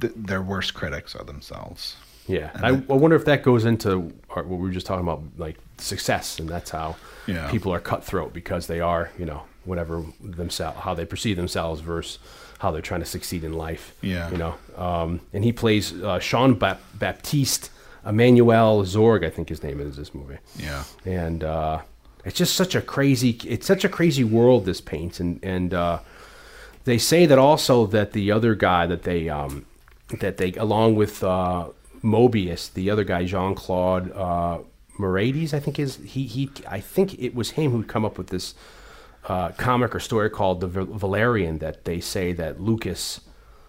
th- 0.01 0.13
their 0.17 0.43
worst 0.43 0.75
critics 0.75 1.15
are 1.17 1.25
themselves. 1.25 1.97
Yeah, 2.27 2.51
I, 2.55 2.69
I 2.69 2.73
wonder 2.73 3.17
if 3.17 3.27
that 3.27 3.43
goes 3.43 3.65
into 3.67 4.13
what 4.31 4.47
we 4.49 4.57
were 4.57 4.71
just 4.71 4.87
talking 4.87 5.03
about, 5.07 5.23
like 5.37 5.57
success, 5.79 6.39
and 6.39 6.49
that's 6.49 6.71
how 6.71 6.97
Yeah. 7.27 7.51
people 7.51 7.73
are 7.73 7.81
cutthroat 7.81 8.33
because 8.33 8.67
they 8.67 8.81
are, 8.81 9.11
you 9.19 9.27
know, 9.27 9.43
whatever 9.65 10.03
themselves, 10.23 10.79
how 10.81 10.95
they 10.95 11.05
perceive 11.05 11.37
themselves 11.37 11.81
versus 11.83 12.19
how 12.61 12.71
they're 12.71 12.81
trying 12.83 13.01
to 13.01 13.07
succeed 13.07 13.45
in 13.45 13.53
life. 13.53 13.95
Yeah. 14.01 14.31
you 14.31 14.39
know. 14.39 14.55
Um, 14.77 15.21
and 15.35 15.45
he 15.45 15.53
plays 15.53 15.93
uh, 16.03 16.19
Sean 16.19 16.55
Bap- 16.55 16.81
Baptiste 16.95 17.71
Emmanuel 18.07 18.83
Zorg, 18.85 19.25
I 19.25 19.31
think 19.31 19.49
his 19.51 19.63
name 19.63 19.81
is 19.81 19.97
this 19.97 20.15
movie. 20.15 20.39
Yeah. 20.59 20.85
and 21.05 21.45
uh, 21.45 21.81
it's 22.25 22.37
just 22.39 22.55
such 22.55 22.75
a 22.75 22.81
crazy 22.81 23.31
it's 23.45 23.67
such 23.67 23.85
a 23.85 23.89
crazy 23.89 24.25
world 24.25 24.65
this 24.65 24.81
paints 24.81 25.21
and 25.21 25.39
and 25.43 25.73
uh, 25.75 25.99
they 26.85 26.99
say 26.99 27.27
that 27.27 27.39
also 27.39 27.87
that 27.87 28.13
the 28.13 28.31
other 28.31 28.55
guy 28.55 28.87
that 28.87 29.03
they 29.03 29.29
um, 29.29 29.65
that 30.21 30.37
they 30.37 30.53
along 30.55 30.95
with 30.97 31.23
uh, 31.25 31.67
Mobius 32.03 32.73
the 32.73 32.91
other 32.91 33.05
guy 33.05 33.25
Jean 33.25 33.55
Claude 33.55 34.13
uh, 34.13 34.59
Morades 34.99 35.53
I 35.55 35.61
think 35.61 35.79
is 35.79 35.97
he 36.05 36.27
he 36.27 36.51
I 36.69 36.81
think 36.81 37.19
it 37.19 37.35
was 37.35 37.51
him 37.53 37.71
who 37.73 37.83
come 37.83 38.05
up 38.05 38.19
with 38.19 38.29
this 38.29 38.55
uh, 39.27 39.49
comic 39.53 39.95
or 39.95 40.01
story 40.01 40.29
called 40.29 40.61
the 40.61 40.67
Valerian 40.69 41.59
that 41.59 41.85
they 41.87 41.99
say 42.01 42.33
that 42.35 42.61
Lucas 42.61 43.21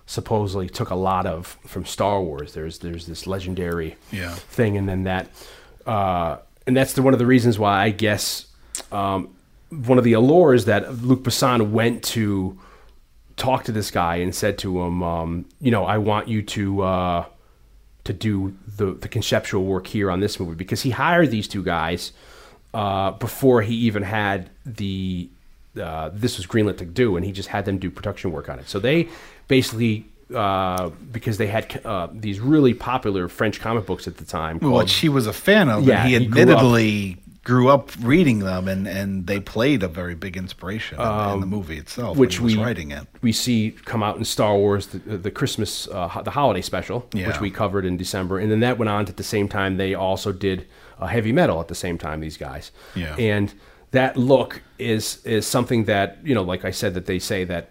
supposedly 0.06 0.70
took 0.70 0.90
a 0.90 0.96
lot 0.96 1.26
of 1.26 1.58
from 1.66 1.86
Star 1.86 2.22
Wars. 2.22 2.54
There's 2.54 2.80
there's 2.80 3.08
this 3.08 3.26
legendary 3.26 3.96
Yeah. 4.12 4.34
thing, 4.34 4.78
and 4.78 4.88
then 4.88 5.04
that, 5.06 5.30
uh, 5.88 6.38
and 6.68 6.76
that's 6.76 6.94
the, 6.94 7.02
one 7.02 7.14
of 7.14 7.20
the 7.20 7.26
reasons 7.26 7.60
why 7.60 7.84
I 7.84 7.90
guess 7.90 8.48
um, 8.92 9.36
one 9.70 9.98
of 9.98 10.04
the 10.04 10.14
allures 10.14 10.66
that 10.66 11.04
Luc 11.04 11.24
Besson 11.24 11.72
went 11.72 12.04
to 12.04 12.60
talk 13.38 13.66
to 13.66 13.72
this 13.72 13.92
guy 13.92 14.18
and 14.18 14.34
said 14.34 14.58
to 14.60 14.82
him, 14.82 15.04
um, 15.04 15.46
you 15.60 15.72
know, 15.72 15.86
I 15.86 15.98
want 15.98 16.28
you 16.28 16.42
to 16.42 16.82
uh, 16.82 17.26
to 18.04 18.14
do 18.14 18.56
the 18.78 18.94
the 18.94 19.08
conceptual 19.08 19.64
work 19.66 19.88
here 19.88 20.10
on 20.10 20.20
this 20.20 20.40
movie 20.40 20.56
because 20.56 20.82
he 20.82 20.92
hired 20.92 21.32
these 21.32 21.48
two 21.48 21.64
guys 21.64 22.14
uh, 22.74 23.12
before 23.12 23.62
he 23.62 23.76
even 23.76 24.04
had 24.04 24.50
the 24.66 25.30
uh, 25.82 26.10
this 26.14 26.38
was 26.38 26.48
greenlit 26.48 26.78
to 26.78 26.86
do, 26.86 27.18
and 27.18 27.26
he 27.26 27.32
just 27.32 27.50
had 27.50 27.66
them 27.66 27.78
do 27.78 27.92
production 27.92 28.32
work 28.32 28.50
on 28.50 28.60
it. 28.60 28.70
So 28.70 28.80
they 28.80 29.10
basically. 29.48 30.06
Uh, 30.34 30.90
because 31.12 31.38
they 31.38 31.46
had 31.48 31.80
uh, 31.86 32.08
these 32.12 32.40
really 32.40 32.74
popular 32.74 33.28
French 33.28 33.60
comic 33.62 33.86
books 33.86 34.08
at 34.08 34.18
the 34.18 34.26
time. 34.26 34.56
Which 34.56 34.62
called- 34.62 34.90
he 34.90 35.08
was 35.10 35.28
a 35.28 35.34
fan 35.34 35.70
of. 35.70 35.84
Yeah, 35.84 36.04
he 36.06 36.18
he 36.18 36.26
grew 36.26 36.42
up- 36.42 36.48
admittedly 36.50 37.18
grew 37.44 37.70
up, 37.70 37.92
reading 38.02 38.40
them, 38.40 38.68
and, 38.68 38.88
and 38.88 39.28
they 39.28 39.40
played 39.40 39.84
a 39.84 39.88
very 39.88 40.16
big 40.16 40.36
inspiration 40.36 41.00
in, 41.00 41.30
in 41.34 41.40
the 41.42 41.46
movie 41.46 41.78
itself. 41.78 42.14
Um, 42.14 42.18
which 42.18 42.40
when 42.40 42.50
he 42.50 42.56
was 42.56 42.58
we 42.58 42.64
writing 42.64 42.90
it. 42.90 43.06
we 43.22 43.32
see 43.32 43.76
come 43.86 44.02
out 44.02 44.18
in 44.18 44.26
Star 44.26 44.56
Wars, 44.58 44.88
the, 44.88 44.98
the 45.18 45.30
Christmas, 45.30 45.88
uh, 45.90 46.22
the 46.24 46.32
holiday 46.32 46.62
special, 46.62 47.08
Yeah. 47.14 47.28
which 47.28 47.40
we 47.40 47.52
covered 47.52 47.86
in 47.86 47.96
December, 47.98 48.40
and 48.40 48.52
then 48.52 48.62
that 48.62 48.80
went 48.80 48.90
on 48.90 49.06
at 49.08 49.18
the 49.18 49.24
same 49.24 49.48
time. 49.48 49.78
They 49.78 49.94
also 49.94 50.32
did 50.32 50.66
uh, 51.00 51.06
heavy 51.06 51.32
metal 51.32 51.60
at 51.62 51.68
the 51.68 51.76
same 51.76 52.00
time. 52.00 52.20
These 52.20 52.38
guys, 52.38 52.72
Yeah. 52.96 53.16
and 53.20 53.54
that 53.92 54.18
look 54.18 54.64
is 54.80 55.24
is 55.24 55.46
something 55.46 55.86
that 55.86 56.18
you 56.24 56.34
know, 56.34 56.42
like 56.42 56.66
I 56.66 56.72
said, 56.72 56.96
that 56.96 57.06
they 57.06 57.20
say 57.20 57.44
that. 57.44 57.70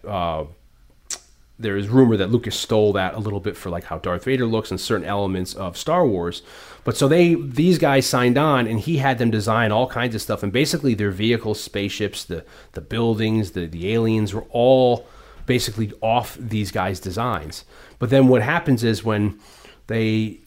There 1.59 1.76
is 1.76 1.88
rumor 1.88 2.16
that 2.16 2.30
Lucas 2.30 2.57
stole 2.57 2.92
that 2.94 3.14
a 3.14 3.18
little 3.18 3.38
bit 3.40 3.57
for 3.57 3.70
like 3.70 3.84
how 3.84 3.98
Darth 3.98 4.24
Vader 4.24 4.46
looks 4.46 4.70
and 4.70 4.80
certain 4.80 5.07
elements 5.07 5.55
of 5.55 5.76
Star 5.76 6.07
Wars. 6.07 6.42
But 6.82 6.96
so 6.96 7.07
they 7.07 7.34
these 7.34 7.78
guys 7.78 8.07
signed 8.07 8.36
on 8.36 8.66
and 8.66 8.80
he 8.80 8.98
had 8.98 9.18
them 9.18 9.30
design 9.30 9.70
all 9.70 9.86
kinds 9.86 10.14
of 10.14 10.22
stuff 10.22 10.42
and 10.42 10.52
basically 10.52 10.94
their 10.94 11.11
vehicles, 11.11 11.61
spaceships, 11.61 12.24
the 12.24 12.44
the 12.72 12.80
buildings, 12.80 13.52
the 13.52 13.66
the 13.66 13.92
aliens 13.92 14.34
were 14.34 14.46
all 14.50 15.07
basically 15.46 15.92
off 16.00 16.36
these 16.40 16.70
guys' 16.70 16.98
designs. 17.00 17.64
But 17.98 18.11
then 18.11 18.28
what 18.28 18.42
happens 18.42 18.82
is 18.82 19.05
when 19.05 19.38
they 19.86 20.40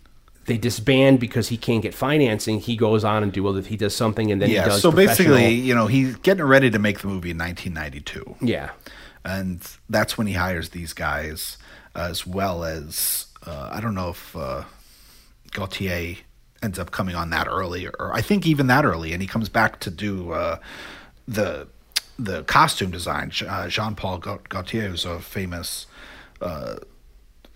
they 0.48 0.58
disband 0.58 1.20
because 1.20 1.50
he 1.50 1.58
can't 1.58 1.84
get 1.84 1.94
financing, 1.94 2.60
he 2.60 2.76
goes 2.76 3.04
on 3.04 3.22
and 3.22 3.32
do 3.32 3.44
well 3.44 3.54
he 3.54 3.76
does 3.76 3.96
something 3.96 4.32
and 4.32 4.42
then 4.42 4.50
Yeah, 4.50 4.64
he 4.64 4.70
does 4.70 4.82
so 4.82 4.92
basically, 4.92 5.54
you 5.54 5.76
know, 5.76 5.88
he's 5.88 6.16
getting 6.18 6.46
ready 6.46 6.72
to 6.72 6.80
make 6.80 7.00
the 7.00 7.08
movie 7.08 7.32
in 7.32 7.38
1992. 7.38 8.38
Yeah. 8.42 8.72
And 9.28 9.60
that's 9.90 10.18
when 10.18 10.28
he 10.28 10.34
hires 10.34 10.70
these 10.70 10.94
guys 10.94 11.58
as 11.94 12.26
well 12.26 12.64
as 12.64 13.28
uh, 13.46 13.70
I 13.74 13.82
don't 13.82 13.94
know 13.96 14.10
if 14.12 14.36
uh, 14.36 14.64
Gaultier 15.52 16.18
ends 16.64 16.80
up 16.80 16.92
coming 16.92 17.16
on 17.16 17.30
that 17.32 17.48
early 17.48 17.88
or 18.00 18.14
I 18.14 18.22
think 18.22 18.46
even 18.48 18.68
that 18.68 18.86
early 18.86 19.14
and 19.14 19.22
he 19.22 19.28
comes 19.28 19.50
back 19.50 19.80
to 19.82 19.92
do 19.92 20.32
uh, 20.32 20.58
the 21.28 21.68
the 22.18 22.44
costume 22.44 22.90
design 22.92 23.32
uh, 23.48 23.68
Jean-Paul 23.68 24.20
Gaultier 24.20 24.88
who's 24.90 25.06
a 25.06 25.20
famous 25.20 25.86
uh, 26.42 26.78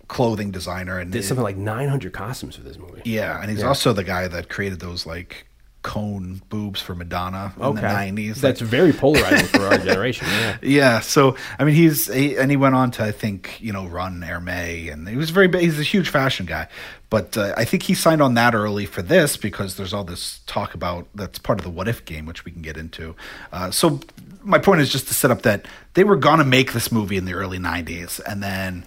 clothing 0.08 0.50
designer 0.50 0.98
and 0.98 1.10
Did 1.10 1.24
something 1.24 1.42
like 1.42 1.56
900 1.56 2.12
costumes 2.12 2.56
for 2.56 2.62
this 2.62 2.78
movie. 2.78 3.02
yeah 3.04 3.40
and 3.40 3.50
he's 3.50 3.60
Yeah. 3.60 3.66
also 3.68 3.92
the 3.92 4.04
guy 4.04 4.28
that 4.28 4.48
created 4.48 4.78
those 4.80 5.04
like 5.06 5.46
cone 5.82 6.40
boobs 6.48 6.80
for 6.80 6.94
Madonna 6.94 7.52
in 7.56 7.74
the 7.74 7.82
90s 7.82 8.36
That's 8.36 8.60
very 8.60 8.92
polarizing 8.92 9.48
for 9.48 9.66
our 9.66 9.78
generation. 9.88 10.26
Yeah. 10.28 10.58
Yeah, 10.62 11.00
so 11.00 11.36
I 11.58 11.64
mean, 11.64 11.74
he's 11.74 12.12
he, 12.12 12.36
and 12.36 12.50
he 12.50 12.56
went 12.56 12.74
on 12.74 12.90
to 12.92 13.04
I 13.04 13.12
think 13.12 13.60
you 13.60 13.72
know 13.72 13.86
run 13.86 14.20
Hermès, 14.20 14.92
and 14.92 15.08
he 15.08 15.16
was 15.16 15.30
very 15.30 15.50
he's 15.60 15.78
a 15.78 15.84
huge 15.84 16.08
fashion 16.08 16.46
guy. 16.46 16.68
But 17.10 17.36
uh, 17.36 17.52
I 17.56 17.64
think 17.64 17.82
he 17.82 17.94
signed 17.94 18.22
on 18.22 18.34
that 18.34 18.54
early 18.54 18.86
for 18.86 19.02
this 19.02 19.36
because 19.36 19.76
there's 19.76 19.92
all 19.92 20.04
this 20.04 20.40
talk 20.46 20.72
about 20.72 21.08
that's 21.14 21.38
part 21.38 21.58
of 21.58 21.64
the 21.64 21.70
what 21.70 21.88
if 21.88 22.04
game, 22.04 22.24
which 22.24 22.44
we 22.44 22.52
can 22.52 22.62
get 22.62 22.76
into. 22.76 23.14
Uh, 23.52 23.70
so 23.70 24.00
my 24.42 24.58
point 24.58 24.80
is 24.80 24.90
just 24.90 25.08
to 25.08 25.14
set 25.14 25.30
up 25.30 25.42
that 25.42 25.66
they 25.94 26.04
were 26.04 26.16
gonna 26.16 26.44
make 26.44 26.72
this 26.72 26.90
movie 26.90 27.16
in 27.16 27.24
the 27.24 27.34
early 27.34 27.58
'90s, 27.58 28.20
and 28.26 28.42
then 28.42 28.84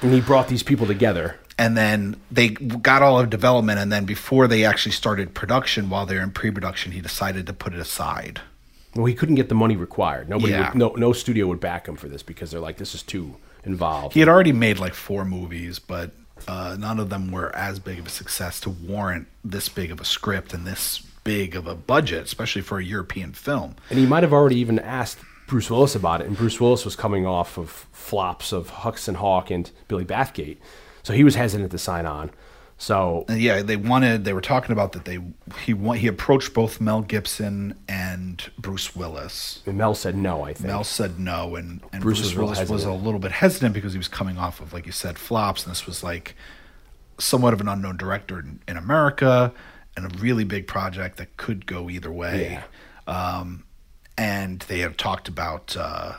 And 0.00 0.12
he 0.12 0.20
brought 0.20 0.48
these 0.48 0.62
people 0.62 0.86
together. 0.86 1.38
And 1.58 1.76
then 1.76 2.16
they 2.30 2.50
got 2.50 3.00
all 3.02 3.18
of 3.18 3.30
development, 3.30 3.78
and 3.78 3.90
then 3.90 4.04
before 4.04 4.46
they 4.46 4.64
actually 4.64 4.92
started 4.92 5.32
production, 5.34 5.88
while 5.88 6.04
they're 6.04 6.22
in 6.22 6.30
pre-production, 6.30 6.92
he 6.92 7.00
decided 7.00 7.46
to 7.46 7.52
put 7.54 7.72
it 7.72 7.80
aside. 7.80 8.40
Well, 8.94 9.06
he 9.06 9.14
couldn't 9.14 9.36
get 9.36 9.48
the 9.48 9.54
money 9.54 9.74
required. 9.76 10.28
Nobody, 10.28 10.52
Yeah. 10.52 10.68
would, 10.70 10.78
no, 10.78 10.90
no 10.96 11.12
studio 11.14 11.46
would 11.46 11.60
back 11.60 11.88
him 11.88 11.96
for 11.96 12.08
this 12.08 12.22
because 12.22 12.50
they're 12.50 12.60
like, 12.60 12.76
this 12.76 12.94
is 12.94 13.02
too 13.02 13.36
involved. 13.64 14.12
He 14.14 14.20
had 14.20 14.28
already 14.28 14.52
made 14.52 14.78
like 14.78 14.92
four 14.94 15.24
movies, 15.24 15.78
but 15.78 16.12
uh, 16.46 16.76
none 16.78 16.98
of 17.00 17.08
them 17.08 17.30
were 17.32 17.54
as 17.56 17.78
big 17.78 17.98
of 17.98 18.06
a 18.06 18.10
success 18.10 18.60
to 18.60 18.70
warrant 18.70 19.26
this 19.42 19.68
big 19.70 19.90
of 19.90 19.98
a 20.00 20.04
script 20.04 20.52
and 20.52 20.66
this 20.66 21.02
big 21.24 21.56
of 21.56 21.66
a 21.66 21.74
budget, 21.74 22.24
especially 22.24 22.62
for 22.62 22.78
a 22.78 22.84
European 22.84 23.32
film. 23.32 23.76
and 23.90 23.98
he 23.98 24.04
might 24.06 24.22
have 24.22 24.32
already 24.32 24.56
even 24.56 24.78
asked 24.78 25.18
Bruce 25.46 25.70
Willis 25.70 25.94
about 25.94 26.20
it. 26.20 26.26
And 26.26 26.36
Bruce 26.36 26.60
Willis 26.60 26.84
was 26.84 26.96
coming 26.96 27.24
off 27.26 27.56
of 27.56 27.70
flops 27.92 28.52
of 28.52 28.68
Hudson 28.70 29.14
Hawk 29.16 29.50
and 29.50 29.70
Billy 29.88 30.04
Bathgate, 30.04 30.58
so 31.06 31.14
he 31.14 31.22
was 31.22 31.36
hesitant 31.36 31.70
to 31.70 31.78
sign 31.78 32.04
on. 32.04 32.32
So 32.78 33.26
yeah, 33.28 33.62
they 33.62 33.76
wanted. 33.76 34.24
They 34.24 34.32
were 34.32 34.40
talking 34.40 34.72
about 34.72 34.90
that. 34.92 35.04
They 35.04 35.20
he 35.64 35.72
he 35.96 36.08
approached 36.08 36.52
both 36.52 36.80
Mel 36.80 37.02
Gibson 37.02 37.78
and 37.88 38.42
Bruce 38.58 38.96
Willis. 38.96 39.62
Mel 39.66 39.94
said 39.94 40.16
no. 40.16 40.42
I 40.42 40.52
think 40.52 40.66
Mel 40.66 40.82
said 40.82 41.20
no, 41.20 41.54
and, 41.54 41.80
and 41.92 42.02
Bruce 42.02 42.20
Bruce, 42.20 42.34
Willis 42.34 42.68
was 42.68 42.84
a 42.84 42.92
little 42.92 43.20
bit 43.20 43.30
hesitant 43.30 43.72
because 43.72 43.92
he 43.92 43.98
was 43.98 44.08
coming 44.08 44.36
off 44.36 44.60
of, 44.60 44.72
like 44.72 44.84
you 44.84 44.90
said, 44.90 45.16
flops, 45.16 45.62
and 45.62 45.70
this 45.70 45.86
was 45.86 46.02
like 46.02 46.34
somewhat 47.18 47.54
of 47.54 47.60
an 47.60 47.68
unknown 47.68 47.96
director 47.96 48.40
in, 48.40 48.58
in 48.66 48.76
America 48.76 49.52
and 49.96 50.12
a 50.12 50.18
really 50.18 50.42
big 50.42 50.66
project 50.66 51.18
that 51.18 51.36
could 51.36 51.66
go 51.66 51.88
either 51.88 52.10
way. 52.10 52.64
Um, 53.06 53.62
and 54.18 54.58
they 54.62 54.80
had 54.80 54.98
talked 54.98 55.28
about, 55.28 55.76
uh, 55.78 56.14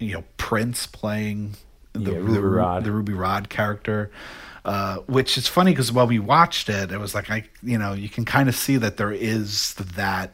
you 0.00 0.14
know, 0.14 0.24
Prince 0.36 0.88
playing 0.88 1.54
the, 1.94 2.00
Yeah, 2.12 2.18
the, 2.18 2.20
Ruby 2.22 2.38
Ru- 2.40 2.56
Rod. 2.58 2.84
the 2.84 2.92
Ruby 2.92 3.12
Rod 3.14 3.48
character. 3.48 4.10
Uh, 4.64 4.96
which 5.06 5.36
is 5.36 5.46
funny 5.46 5.72
because 5.72 5.92
while 5.92 6.06
we 6.06 6.18
watched 6.18 6.68
it, 6.70 6.90
it 6.90 6.98
was 6.98 7.14
like 7.14 7.30
I, 7.30 7.44
you 7.62 7.76
know, 7.76 7.92
you 7.92 8.08
can 8.08 8.24
kind 8.24 8.48
of 8.48 8.54
see 8.54 8.76
that 8.78 8.96
there 8.96 9.12
is 9.12 9.74
that. 9.74 10.32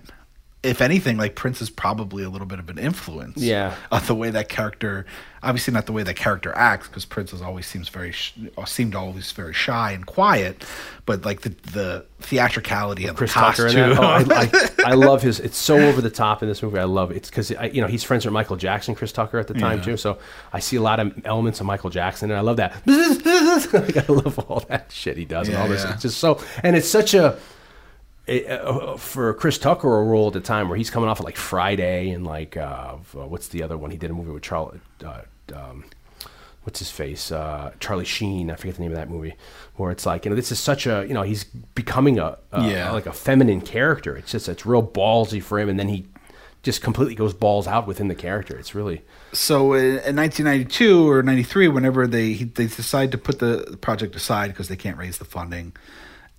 If 0.62 0.82
anything, 0.82 1.16
like 1.16 1.36
Prince 1.36 1.62
is 1.62 1.70
probably 1.70 2.22
a 2.22 2.28
little 2.28 2.46
bit 2.46 2.58
of 2.58 2.68
an 2.68 2.78
influence. 2.78 3.38
Yeah. 3.38 3.74
Of 3.90 4.06
the 4.06 4.14
way 4.14 4.28
that 4.28 4.50
character, 4.50 5.06
obviously 5.42 5.72
not 5.72 5.86
the 5.86 5.92
way 5.92 6.02
that 6.02 6.16
character 6.16 6.52
acts, 6.54 6.86
because 6.86 7.06
Prince 7.06 7.32
is 7.32 7.40
always 7.40 7.66
seems 7.66 7.88
very, 7.88 8.12
sh- 8.12 8.34
seemed 8.66 8.94
always 8.94 9.32
very 9.32 9.54
shy 9.54 9.92
and 9.92 10.04
quiet, 10.04 10.62
but 11.06 11.24
like 11.24 11.40
the 11.40 11.54
the 11.72 12.04
theatricality 12.20 13.06
of 13.06 13.16
Chris 13.16 13.32
the 13.32 13.40
Tucker 13.40 13.62
costume. 13.64 13.90
that. 13.94 13.98
Oh, 13.98 14.02
I, 14.02 14.84
I, 14.84 14.90
I 14.92 14.94
love 14.96 15.22
his. 15.22 15.40
It's 15.40 15.56
so 15.56 15.78
over 15.78 16.02
the 16.02 16.10
top 16.10 16.42
in 16.42 16.48
this 16.50 16.62
movie. 16.62 16.78
I 16.78 16.84
love 16.84 17.10
it. 17.10 17.16
It's 17.16 17.30
because 17.30 17.48
you 17.74 17.80
know 17.80 17.86
he's 17.88 18.04
friends 18.04 18.26
with 18.26 18.34
Michael 18.34 18.56
Jackson, 18.56 18.94
Chris 18.94 19.12
Tucker 19.12 19.38
at 19.38 19.46
the 19.48 19.54
time 19.54 19.78
Yeah. 19.78 19.84
too. 19.84 19.96
So 19.96 20.18
I 20.52 20.58
see 20.60 20.76
a 20.76 20.82
lot 20.82 21.00
of 21.00 21.18
elements 21.24 21.60
of 21.60 21.66
Michael 21.66 21.88
Jackson, 21.88 22.30
and 22.30 22.36
I 22.38 22.42
love 22.42 22.58
that. 22.58 22.74
like, 23.72 23.96
I 23.96 24.12
love 24.12 24.38
all 24.40 24.60
that 24.68 24.92
shit 24.92 25.16
he 25.16 25.24
does 25.24 25.48
and 25.48 25.56
all 25.56 25.68
this. 25.68 25.84
yeah. 25.84 25.94
It's 25.94 26.02
just 26.02 26.18
so, 26.18 26.38
and 26.62 26.76
it's 26.76 26.88
such 26.88 27.14
a. 27.14 27.38
it- 28.26 28.46
uh, 28.50 28.96
for 28.96 29.32
Chris 29.34 29.58
Tucker, 29.58 29.88
a 29.98 30.04
role 30.04 30.28
at 30.28 30.32
the 30.34 30.40
time 30.40 30.68
where 30.68 30.78
he's 30.78 30.90
coming 30.90 31.08
off 31.08 31.18
of 31.20 31.24
like 31.24 31.36
Friday 31.36 32.10
and 32.10 32.24
like 32.26 32.56
uh, 32.56 32.94
what's 33.14 33.48
the 33.48 33.62
other 33.62 33.76
one? 33.76 33.90
He 33.90 33.96
did 33.96 34.10
a 34.10 34.14
movie 34.14 34.30
with 34.30 34.42
Charlie. 34.42 34.80
Uh, 35.04 35.22
um, 35.54 35.84
what's 36.64 36.78
his 36.78 36.90
face? 36.90 37.32
Uh, 37.32 37.72
Charlie 37.80 38.04
Sheen. 38.04 38.50
I 38.50 38.56
forget 38.56 38.76
the 38.76 38.82
name 38.82 38.92
of 38.92 38.98
that 38.98 39.10
movie. 39.10 39.34
Where 39.76 39.90
it's 39.90 40.06
like 40.06 40.24
you 40.24 40.30
know 40.30 40.36
this 40.36 40.52
is 40.52 40.60
such 40.60 40.86
a 40.86 41.04
you 41.08 41.14
know 41.14 41.22
he's 41.22 41.44
becoming 41.44 42.18
a, 42.18 42.36
a 42.52 42.68
Yeah. 42.68 42.92
like 42.92 43.06
a 43.06 43.12
feminine 43.12 43.60
character. 43.62 44.16
It's 44.16 44.30
just 44.32 44.48
it's 44.48 44.64
real 44.66 44.82
ballsy 44.86 45.42
for 45.42 45.58
him, 45.58 45.68
and 45.68 45.78
then 45.78 45.88
he 45.88 46.06
just 46.62 46.82
completely 46.82 47.14
goes 47.14 47.32
balls 47.32 47.66
out 47.66 47.86
within 47.86 48.08
the 48.08 48.14
character. 48.14 48.58
It's 48.58 48.74
really 48.74 49.00
so 49.32 49.72
in, 49.72 49.98
in 50.00 50.16
1992 50.16 51.08
or 51.10 51.22
93 51.22 51.68
whenever 51.68 52.06
they 52.06 52.34
they 52.34 52.66
decide 52.66 53.10
to 53.12 53.18
put 53.18 53.38
the 53.38 53.78
project 53.80 54.14
aside 54.14 54.48
because 54.48 54.68
they 54.68 54.76
can't 54.76 54.98
raise 54.98 55.16
the 55.18 55.24
funding 55.24 55.72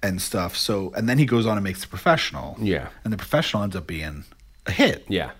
and 0.04 0.22
stuff 0.22 0.56
so 0.58 0.92
and 0.96 1.08
then 1.08 1.18
he 1.18 1.26
goes 1.26 1.46
on 1.46 1.58
and 1.58 1.64
makes 1.64 1.82
the 1.82 1.88
professional 1.88 2.56
Yeah. 2.60 2.88
and 3.04 3.14
the 3.14 3.18
professional 3.18 3.62
ends 3.64 3.76
up 3.76 3.86
being 3.88 4.24
a 4.66 4.72
hit 4.72 5.06
yeah 5.08 5.32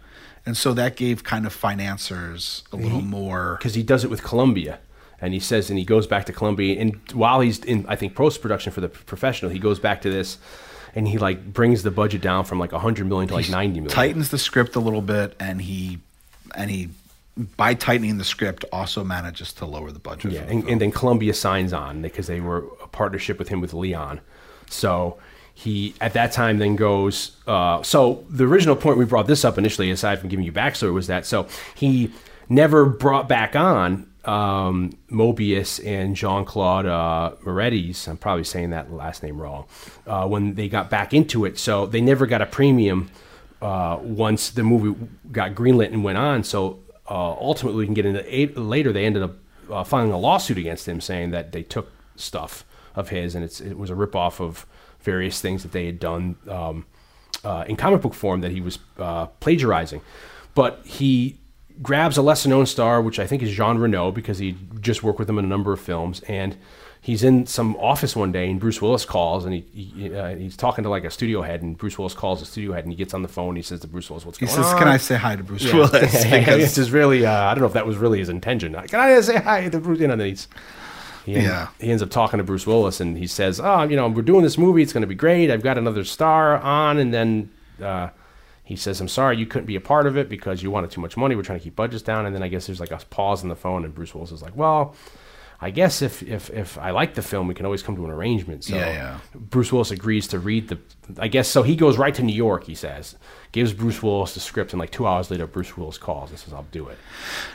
and 0.46 0.56
so 0.58 0.74
that 0.74 0.96
gave 0.96 1.24
kind 1.24 1.46
of 1.46 1.54
financiers 1.54 2.64
a 2.72 2.76
little 2.76 3.02
more 3.02 3.56
because 3.58 3.76
he 3.76 3.84
does 3.84 4.04
it 4.04 4.10
with 4.10 4.24
Columbia. 4.24 4.80
And 5.24 5.36
he 5.36 5.40
says, 5.40 5.70
and 5.70 5.78
he 5.78 5.86
goes 5.86 6.08
back 6.08 6.26
to 6.26 6.34
Columbia, 6.34 6.80
and 6.82 7.00
while 7.14 7.42
he's 7.42 7.60
in, 7.60 7.86
I 7.88 7.96
think 7.96 8.16
post 8.16 8.42
production 8.42 8.72
for 8.74 8.82
the 8.82 8.90
professional, 8.90 9.52
he 9.52 9.60
goes 9.60 9.80
back 9.80 10.02
to 10.02 10.10
this, 10.10 10.40
and 10.96 11.08
he 11.08 11.20
like 11.20 11.54
brings 11.54 11.84
the 11.84 11.92
budget 11.92 12.22
down 12.22 12.44
from 12.44 12.58
like 12.58 12.72
hundred 12.72 13.06
million 13.06 13.28
to 13.28 13.36
like 13.36 13.48
ninety 13.48 13.82
million. 13.82 13.92
tightens 13.96 14.32
the 14.32 14.40
script 14.40 14.76
a 14.76 14.80
little 14.80 15.04
bit 15.04 15.36
and 15.40 15.62
he 15.62 16.00
and 16.56 16.72
he 16.72 16.90
by 17.56 17.76
tightening 17.76 18.18
the 18.18 18.24
script 18.24 18.66
also 18.72 19.04
manages 19.04 19.54
to 19.54 19.66
lower 19.68 19.92
the 19.92 20.00
budget 20.00 20.32
Yeah, 20.32 20.44
the 20.46 20.52
and, 20.54 20.68
and 20.68 20.82
then 20.82 20.92
Columbia 20.92 21.36
signs 21.36 21.72
on 21.72 22.02
because 22.02 22.26
they 22.26 22.42
were 22.42 22.66
a 22.84 22.88
partnership 22.88 23.38
with 23.38 23.50
him 23.50 23.62
with 23.62 23.76
Leon. 23.76 24.22
So 24.72 25.18
he 25.54 25.94
at 26.02 26.14
that 26.14 26.32
time 26.32 26.58
then 26.58 26.76
goes. 26.76 27.38
Uh, 27.46 27.84
so 27.84 28.26
the 28.30 28.46
original 28.46 28.76
point 28.76 28.98
we 28.98 29.06
brought 29.06 29.28
this 29.28 29.46
up 29.46 29.58
initially, 29.58 29.92
aside 29.92 30.20
from 30.20 30.30
giving 30.30 30.46
you 30.46 30.52
backstory, 30.52 30.94
was 30.94 31.08
that 31.08 31.26
so 31.26 31.48
he 31.76 32.12
never 32.50 32.86
brought 32.86 33.30
back 33.30 33.56
on 33.56 34.10
um, 34.26 34.98
Mobius 35.10 35.84
and 35.86 36.16
Jean 36.16 36.46
Claude 36.46 36.86
uh, 36.86 37.36
Moretti's. 37.44 38.08
I'm 38.08 38.18
probably 38.18 38.44
saying 38.44 38.72
that 38.72 38.92
last 38.92 39.24
name 39.24 39.40
wrong. 39.40 39.66
Uh, 40.06 40.28
when 40.28 40.56
they 40.56 40.68
got 40.68 40.90
back 40.90 41.14
into 41.14 41.46
it, 41.46 41.58
so 41.58 41.86
they 41.86 42.02
never 42.02 42.26
got 42.26 42.42
a 42.42 42.46
premium 42.46 43.10
uh, 43.62 44.00
once 44.02 44.50
the 44.50 44.64
movie 44.64 45.00
got 45.32 45.54
greenlit 45.54 45.88
and 45.88 46.04
went 46.04 46.18
on. 46.18 46.44
So 46.44 46.80
uh, 47.10 47.32
ultimately, 47.34 47.80
we 47.80 47.86
can 47.86 47.94
get 47.94 48.06
into 48.06 48.24
eight, 48.36 48.58
later. 48.58 48.92
They 48.92 49.06
ended 49.06 49.24
up 49.24 49.36
uh, 49.72 49.84
filing 49.84 50.12
a 50.12 50.18
lawsuit 50.18 50.58
against 50.58 50.88
him, 50.88 51.02
saying 51.02 51.32
that 51.32 51.52
they 51.52 51.64
took 51.64 51.92
stuff 52.16 52.66
of 52.96 53.10
his, 53.10 53.36
and 53.36 53.44
it's, 53.44 53.62
it 53.62 53.78
was 53.78 53.90
a 53.90 53.94
ripoff 53.94 54.40
of 54.40 54.66
various 55.00 55.42
things 55.42 55.64
that 55.64 55.72
they 55.72 55.86
had 55.86 56.00
done 56.00 56.36
um, 56.48 56.86
uh, 57.44 57.66
in 57.68 57.76
comic 57.76 58.02
book 58.02 58.14
form 58.14 58.42
that 58.42 58.52
he 58.52 58.62
was 58.62 58.80
uh, 59.00 59.26
plagiarizing. 59.40 60.02
But 60.54 60.82
he 60.86 61.40
grabs 61.82 62.18
a 62.18 62.22
lesser 62.22 62.50
known 62.50 62.66
star, 62.66 63.02
which 63.02 63.20
I 63.20 63.26
think 63.26 63.42
is 63.42 63.52
Jean 63.52 63.78
Reno, 63.78 64.12
because 64.12 64.38
he 64.38 64.56
just 64.80 65.02
worked 65.04 65.20
with 65.20 65.30
him 65.30 65.40
in 65.40 65.46
a 65.46 65.48
number 65.48 65.72
of 65.74 65.80
films, 65.80 66.22
and 66.28 66.58
he's 67.04 67.24
in 67.24 67.48
some 67.48 67.76
office 67.78 68.16
one 68.16 68.32
day, 68.32 68.50
and 68.52 68.60
Bruce 68.60 68.82
Willis 68.82 69.06
calls, 69.06 69.46
and 69.46 69.54
he, 69.56 69.62
he 69.74 70.14
uh, 70.16 70.36
he's 70.36 70.56
talking 70.56 70.84
to 70.84 70.90
like 70.90 71.04
a 71.06 71.10
studio 71.10 71.42
head, 71.42 71.62
and 71.64 71.78
Bruce 71.78 71.98
Willis 71.98 72.14
calls 72.14 72.42
the 72.42 72.46
studio 72.46 72.74
head, 72.74 72.84
and 72.84 72.92
he 72.94 72.98
gets 72.98 73.14
on 73.14 73.22
the 73.24 73.28
phone, 73.28 73.50
and 73.50 73.58
he 73.58 73.64
says 73.64 73.80
to 73.80 73.88
Bruce 73.88 74.10
Willis, 74.10 74.26
"What's 74.26 74.38
he 74.38 74.46
going 74.46 74.56
says 74.58 74.66
on?" 74.74 74.78
can 74.78 74.88
i 74.88 74.98
say 74.98 75.16
hi 75.16 75.36
to 75.36 75.44
bruce 75.44 75.64
Yeah. 75.64 75.76
willis 75.76 75.92
because 76.24 76.62
it's 76.64 76.76
just 76.76 76.92
really, 76.92 77.26
uh, 77.26 77.32
I 77.46 77.54
don't 77.56 77.62
know 77.62 77.68
if 77.68 77.74
that 77.74 77.88
was 77.88 77.98
really 77.98 78.20
his 78.20 78.30
intention. 78.30 78.74
Can 78.74 79.00
I 79.00 79.20
say 79.22 79.38
hi 79.38 79.70
to 79.70 79.80
Bruce? 79.80 80.00
You 80.00 80.08
know, 80.08 80.14
and 80.14 80.22
then 80.22 80.28
he's, 80.30 80.48
he, 81.26 81.36
end- 81.36 81.44
Yeah. 81.46 81.68
he 81.80 81.90
ends 81.92 82.02
up 82.04 82.10
talking 82.10 82.38
to 82.40 82.44
Bruce 82.44 82.66
Willis, 82.68 83.00
and 83.00 83.18
he 83.18 83.28
says, 83.28 83.60
"Oh, 83.60 83.84
you 83.84 83.96
know, 83.96 84.08
we're 84.08 84.22
doing 84.22 84.44
this 84.44 84.58
movie. 84.58 84.82
It's 84.82 84.94
going 84.94 85.02
to 85.02 85.08
be 85.08 85.16
great. 85.16 85.50
I've 85.52 85.64
got 85.64 85.78
another 85.78 86.04
star 86.04 86.58
on." 86.58 86.98
And 86.98 87.14
then 87.14 87.52
uh, 87.82 88.10
he 88.64 88.76
says, 88.76 89.00
"I'm 89.02 89.08
sorry, 89.08 89.38
you 89.38 89.46
couldn't 89.46 89.66
be 89.68 89.76
a 89.76 89.82
part 89.82 90.08
of 90.08 90.18
it 90.18 90.30
because 90.30 90.62
you 90.64 90.72
wanted 90.72 90.92
too 90.92 91.02
much 91.02 91.18
money. 91.18 91.36
We're 91.36 91.44
trying 91.44 91.60
to 91.60 91.64
keep 91.64 91.76
budgets 91.76 92.04
down." 92.04 92.26
And 92.26 92.36
then 92.36 92.44
I 92.44 92.48
guess 92.48 92.68
there's 92.68 92.80
like 92.80 92.92
a 92.92 92.98
pause 93.10 93.44
on 93.44 93.50
the 93.50 93.56
phone, 93.56 93.86
and 93.86 93.94
Bruce 93.94 94.14
Willis 94.16 94.32
is 94.32 94.42
like, 94.42 94.56
"Well." 94.56 94.96
I 95.64 95.70
guess 95.70 96.02
if, 96.02 96.24
if, 96.24 96.50
if 96.50 96.80
I 96.80 96.90
like 96.90 97.14
the 97.14 97.22
film, 97.22 97.48
we 97.48 97.54
can 97.54 97.68
always 97.68 97.84
come 97.84 97.96
to 97.96 98.04
an 98.04 98.10
arrangement. 98.10 98.64
So 98.64 98.76
Yeah, 98.76 98.88
yeah. 98.94 99.18
Bruce 99.36 99.72
Willis 99.72 99.92
agrees 99.92 100.26
to 100.30 100.40
read 100.40 100.70
the. 100.70 100.80
I 101.20 101.28
guess 101.28 101.48
so. 101.48 101.62
He 101.62 101.76
goes 101.76 102.00
right 102.00 102.16
to 102.16 102.24
New 102.24 102.34
York. 102.34 102.64
He 102.64 102.74
says, 102.74 103.16
gives 103.52 103.72
Bruce 103.72 104.02
Willis 104.02 104.34
the 104.34 104.40
script, 104.40 104.74
and 104.74 104.80
like 104.80 104.90
two 104.90 105.06
hours 105.06 105.30
later, 105.30 105.46
Bruce 105.46 105.78
Willis 105.78 106.00
calls 106.00 106.32
and 106.32 106.40
says, 106.40 106.52
"I'll 106.52 106.66
do 106.72 106.88
it." 106.90 106.98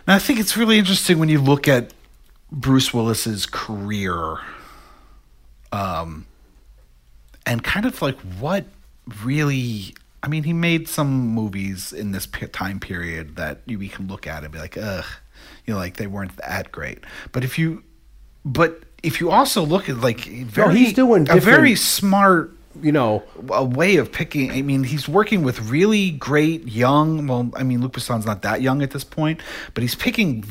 Now, 0.07 0.14
I 0.14 0.19
think 0.21 0.39
it's 0.39 0.57
really 0.57 0.79
interesting 0.79 1.19
when 1.19 1.29
you 1.29 1.41
look 1.41 1.67
at 1.67 1.95
Bruce 2.51 2.94
Willis's 2.94 3.47
career, 3.47 4.38
um, 5.72 6.26
and 7.44 7.62
kind 7.64 7.86
of 7.86 8.01
like 8.03 8.18
what 8.38 8.66
really. 9.24 9.94
I 10.22 10.28
mean, 10.28 10.42
he 10.42 10.53
made 10.53 10.88
some 10.88 11.28
movies 11.28 11.92
in 11.92 12.11
this 12.11 12.26
time 12.53 12.80
period 12.80 13.36
that 13.36 13.61
you, 13.66 13.78
we 13.78 13.88
can 13.88 14.09
look 14.09 14.26
at 14.26 14.42
and 14.42 14.53
be 14.53 14.59
like, 14.59 14.76
ugh, 14.76 15.05
you 15.64 15.74
know, 15.74 15.78
like 15.78 15.99
they 15.99 16.09
weren't 16.09 16.36
that 16.38 16.72
great. 16.72 17.05
But 17.30 17.44
if 17.44 17.59
you, 17.59 17.84
but 18.44 18.82
if 19.05 19.20
you 19.20 19.30
also 19.30 19.62
look 19.62 19.88
at 19.88 19.99
like 19.99 20.20
very, 20.20 20.76
he's 20.76 20.92
doing 20.94 21.28
a 21.30 21.38
very 21.38 21.76
smart 21.76 22.57
You 22.82 22.92
know, 22.92 23.22
a 23.51 23.64
way 23.64 23.97
of 23.97 24.12
picking. 24.12 24.51
I 24.51 24.61
mean, 24.61 24.84
he's 24.84 25.09
working 25.09 25.42
with 25.42 25.61
really 25.70 26.11
great 26.11 26.68
young. 26.68 27.26
Well, 27.26 27.51
I 27.57 27.62
mean, 27.62 27.80
Besson's 27.88 28.26
not 28.26 28.42
that 28.42 28.61
young 28.61 28.82
at 28.82 28.90
this 28.90 29.05
point, 29.05 29.40
but 29.72 29.82
he's 29.82 29.94
picking. 29.94 30.44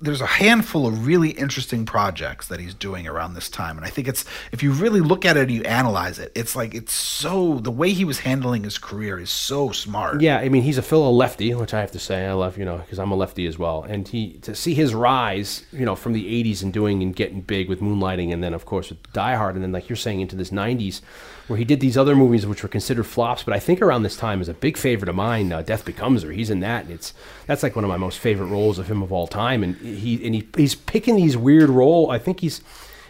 There's 0.00 0.20
a 0.20 0.26
handful 0.26 0.86
of 0.86 1.06
really 1.06 1.30
interesting 1.30 1.86
projects 1.86 2.48
that 2.48 2.60
he's 2.60 2.74
doing 2.74 3.06
around 3.06 3.34
this 3.34 3.48
time, 3.48 3.76
and 3.76 3.86
I 3.86 3.90
think 3.90 4.08
it's 4.08 4.24
if 4.52 4.62
you 4.62 4.72
really 4.72 5.00
look 5.00 5.24
at 5.24 5.36
it 5.36 5.42
and 5.42 5.50
you 5.52 5.62
analyze 5.62 6.18
it, 6.18 6.32
it's 6.34 6.54
like 6.56 6.74
it's 6.74 6.92
so 6.92 7.58
the 7.58 7.70
way 7.70 7.90
he 7.92 8.04
was 8.04 8.20
handling 8.20 8.64
his 8.64 8.78
career 8.78 9.18
is 9.18 9.30
so 9.30 9.70
smart. 9.70 10.20
Yeah, 10.20 10.38
I 10.38 10.48
mean, 10.48 10.62
he's 10.62 10.78
a 10.78 10.82
fellow 10.82 11.10
lefty, 11.10 11.54
which 11.54 11.74
I 11.74 11.80
have 11.80 11.92
to 11.92 11.98
say 11.98 12.26
I 12.26 12.32
love, 12.32 12.58
you 12.58 12.64
know, 12.64 12.78
because 12.78 12.98
I'm 12.98 13.10
a 13.10 13.16
lefty 13.16 13.46
as 13.46 13.58
well. 13.58 13.82
And 13.82 14.06
he 14.06 14.34
to 14.40 14.54
see 14.54 14.74
his 14.74 14.94
rise, 14.94 15.64
you 15.72 15.84
know, 15.84 15.96
from 15.96 16.12
the 16.12 16.44
'80s 16.44 16.62
and 16.62 16.72
doing 16.72 17.02
and 17.02 17.14
getting 17.14 17.40
big 17.40 17.68
with 17.68 17.80
Moonlighting, 17.80 18.32
and 18.32 18.42
then 18.42 18.54
of 18.54 18.64
course 18.64 18.90
with 18.90 19.12
Die 19.12 19.34
Hard, 19.34 19.54
and 19.54 19.64
then 19.64 19.72
like 19.72 19.88
you're 19.88 19.96
saying 19.96 20.20
into 20.20 20.36
this 20.36 20.50
'90s, 20.50 21.00
where 21.46 21.58
he 21.58 21.64
did 21.64 21.80
these 21.80 21.96
other 21.96 22.16
movies 22.16 22.46
which 22.46 22.62
were 22.62 22.68
considered 22.68 23.04
flops. 23.04 23.42
But 23.42 23.54
I 23.54 23.58
think 23.58 23.82
around 23.82 24.02
this 24.02 24.16
time 24.16 24.40
is 24.40 24.48
a 24.48 24.54
big 24.54 24.76
favorite 24.76 25.08
of 25.08 25.14
mine. 25.14 25.52
Uh, 25.52 25.62
Death 25.62 25.84
Becomes 25.84 26.22
Her. 26.22 26.30
He's 26.32 26.50
in 26.50 26.60
that, 26.60 26.84
and 26.84 26.92
it's 26.92 27.12
that's 27.46 27.62
like 27.62 27.76
one 27.76 27.84
of 27.84 27.88
my 27.88 27.96
most 27.96 28.18
favorite 28.18 28.46
roles 28.46 28.78
of 28.78 28.88
him 28.90 29.02
of 29.02 29.12
all 29.12 29.26
time. 29.26 29.62
And 29.62 29.76
he 29.76 30.24
and 30.24 30.34
he 30.34 30.48
he's 30.56 30.74
picking 30.74 31.16
these 31.16 31.36
weird 31.36 31.70
role. 31.70 32.10
I 32.10 32.18
think 32.18 32.40
he's. 32.40 32.60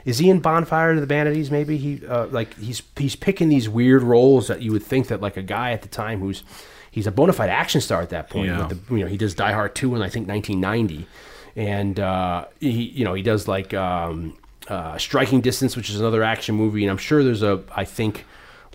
Is 0.04 0.18
he 0.18 0.28
in 0.28 0.40
Bonfire 0.40 0.94
to 0.94 1.00
the 1.00 1.06
Vanities? 1.06 1.50
Maybe 1.50 1.78
he 1.78 2.06
uh, 2.06 2.26
like 2.26 2.54
he's 2.58 2.82
he's 2.96 3.16
picking 3.16 3.48
these 3.48 3.70
weird 3.70 4.02
roles 4.02 4.48
that 4.48 4.60
you 4.60 4.70
would 4.72 4.82
think 4.82 5.08
that 5.08 5.22
like 5.22 5.38
a 5.38 5.42
guy 5.42 5.72
at 5.72 5.80
the 5.80 5.88
time 5.88 6.20
who's 6.20 6.42
he's 6.90 7.06
a 7.06 7.10
bona 7.10 7.32
fide 7.32 7.48
action 7.48 7.80
star 7.80 8.02
at 8.02 8.10
that 8.10 8.28
point. 8.28 8.48
Yeah. 8.48 8.68
The, 8.68 8.78
you 8.94 9.00
know, 9.00 9.06
he 9.06 9.16
does 9.16 9.34
Die 9.34 9.52
Hard 9.52 9.74
two 9.74 9.94
in 9.96 10.02
I 10.02 10.10
think 10.10 10.28
1990, 10.28 11.06
and 11.56 11.98
uh, 11.98 12.44
he 12.60 12.70
you 12.70 13.04
know 13.04 13.14
he 13.14 13.22
does 13.22 13.48
like 13.48 13.72
um, 13.72 14.36
uh, 14.68 14.96
Striking 14.98 15.40
Distance, 15.40 15.76
which 15.76 15.90
is 15.90 16.00
another 16.00 16.22
action 16.22 16.54
movie, 16.54 16.82
and 16.84 16.90
I'm 16.90 16.98
sure 16.98 17.22
there's 17.24 17.42
a 17.42 17.62
I 17.74 17.84
think 17.84 18.24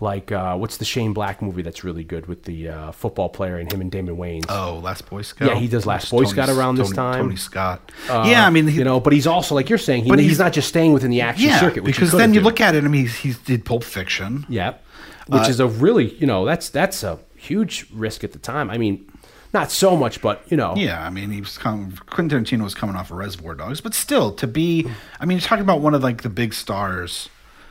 like 0.01 0.31
uh, 0.31 0.55
what's 0.55 0.77
the 0.77 0.85
Shane 0.85 1.11
Black 1.13 1.41
movie 1.41 1.61
that's 1.61 1.83
really 1.83 2.05
good 2.05 2.27
with 2.27 2.43
the 2.43 2.69
uh, 2.69 2.91
football 2.93 3.27
player 3.27 3.57
and 3.57 3.69
him 3.71 3.81
and 3.81 3.91
Damon 3.91 4.15
Wayans. 4.15 4.45
Oh, 4.47 4.79
Last 4.81 5.09
Boy 5.09 5.23
Scout. 5.23 5.49
Yeah, 5.49 5.55
he 5.55 5.67
does 5.67 5.85
Last 5.85 6.03
It's 6.03 6.11
Boy 6.11 6.23
Scout 6.23 6.47
around 6.49 6.75
this 6.75 6.87
Tony- 6.87 6.95
time. 6.95 7.21
Tony 7.25 7.35
Scott. 7.35 7.91
Uh, 8.09 8.25
yeah, 8.25 8.47
I 8.47 8.49
mean, 8.49 8.67
he, 8.67 8.77
you 8.77 8.83
know, 8.85 8.99
but 9.01 9.11
he's 9.11 9.27
also 9.27 9.55
like 9.55 9.67
you're 9.67 9.77
saying, 9.77 10.03
he, 10.05 10.09
But 10.09 10.19
he's, 10.19 10.29
he's- 10.29 10.39
not 10.39 10.53
just 10.53 10.69
staying 10.69 10.93
within 10.93 11.11
the 11.11 11.19
action 11.21 11.49
yeah, 11.49 11.59
circuit. 11.59 11.83
Which 11.83 11.95
because 11.95 12.13
then 12.13 12.33
you 12.33 12.39
look 12.39 12.61
at 12.61 12.75
it. 12.75 12.85
I 12.85 12.87
mean, 12.87 13.07
he 13.07 13.33
did 13.45 13.65
Pulp 13.65 13.83
Fiction. 13.83 14.45
Yeah, 14.47 14.75
which 15.27 15.41
Uh, 15.43 15.47
is 15.49 15.59
a 15.59 15.67
really 15.67 16.13
you 16.15 16.27
know 16.27 16.45
that's 16.45 16.69
that's 16.69 17.03
a 17.03 17.19
huge 17.35 17.85
risk 17.91 18.23
at 18.23 18.31
the 18.31 18.39
time. 18.39 18.69
I 18.69 18.77
mean, 18.77 19.09
not 19.54 19.72
so 19.72 19.95
much, 19.95 20.22
but 20.22 20.43
you 20.52 20.58
know, 20.58 20.76
Yeah, 20.76 21.04
I 21.06 21.10
mean, 21.10 21.32
he 21.32 21.39
was 21.41 21.58
coming, 21.58 21.97
Quentin 22.10 22.43
Tarantino 22.43 22.64
was 22.64 22.76
coming 22.76 22.95
off 22.95 23.12
of 23.12 23.18
Reservoir 23.18 23.56
Dogs, 23.56 23.82
but 23.82 23.93
still, 23.93 24.32
to 24.34 24.45
be, 24.47 24.88
I 25.20 25.26
mean, 25.26 25.38
you're 25.38 25.47
talking 25.47 25.64
about 25.64 25.82
one 25.82 25.93
of 25.93 26.04
like 26.04 26.22
the 26.22 26.30
big 26.30 26.54
stars 26.54 27.30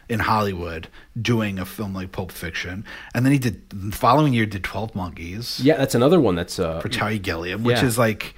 in 0.08 0.20
Hollywood 0.20 0.88
doing 1.20 1.58
a 1.58 1.64
film 1.66 1.94
like 1.94 2.12
Pulp 2.12 2.32
Fiction, 2.32 2.84
and 3.14 3.24
then 3.26 3.32
he 3.32 3.38
did 3.38 3.68
the 3.70 3.94
following 3.94 4.32
year 4.32 4.46
did 4.46 4.64
Twelve 4.64 4.94
Monkeys 4.94 5.60
yeah, 5.62 5.76
that's 5.76 5.94
another 5.94 6.18
one 6.18 6.34
that's 6.34 6.58
uh, 6.58 6.80
for 6.80 6.88
Terry 6.88 7.18
Gilliam, 7.18 7.62
which 7.62 7.76
Yeah. 7.76 7.84
is 7.84 7.98
like 7.98 8.34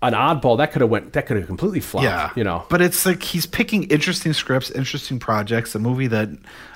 an 0.00 0.12
oddball 0.14 0.56
that 0.58 0.72
could 0.72 0.80
have 0.82 0.90
went 0.90 1.12
that 1.12 1.26
could 1.26 1.36
have 1.36 1.46
completely 1.46 1.80
flopped. 1.80 2.04
yeah, 2.04 2.30
you 2.36 2.42
know. 2.44 2.64
But 2.70 2.80
it's 2.80 3.04
like 3.04 3.22
he's 3.22 3.44
picking 3.46 3.84
interesting 3.84 4.32
scripts, 4.32 4.70
interesting 4.70 5.18
projects. 5.18 5.74
A 5.74 5.78
movie 5.78 6.06
that 6.06 6.30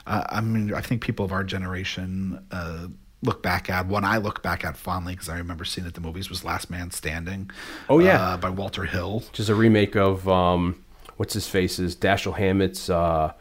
uh, 0.07 0.25
I 0.29 0.41
mean, 0.43 0.75
I 0.75 0.83
think 0.83 1.01
people 1.03 1.25
of 1.25 1.33
our 1.33 1.43
generation 1.45 2.45
uh, 2.51 2.89
look 3.23 3.43
back 3.43 3.69
at. 3.69 3.87
One 3.87 4.05
I 4.05 4.19
look 4.19 4.43
back 4.43 4.65
at 4.65 4.77
fondly 4.77 5.15
because 5.15 5.29
I 5.29 5.39
remember 5.39 5.65
seeing 5.65 5.85
it 5.85 5.89
at 5.89 5.95
the 5.95 6.01
movies 6.01 6.29
was 6.31 6.45
Last 6.45 6.71
Man 6.71 6.91
Standing. 6.91 7.51
Oh, 7.89 7.99
yeah. 7.99 8.21
uh, 8.31 8.37
by 8.37 8.51
Walter 8.51 8.85
Hill. 8.85 9.21
which 9.31 9.41
is 9.41 9.49
a 9.49 9.55
remake 9.55 9.97
of 9.97 10.29
um, 10.29 10.83
what's 11.17 11.35
his 11.35 11.47
face's 11.49 11.97
Dashiell 11.97 12.37
Hammett's. 12.37 12.89
Uh, 12.89 13.33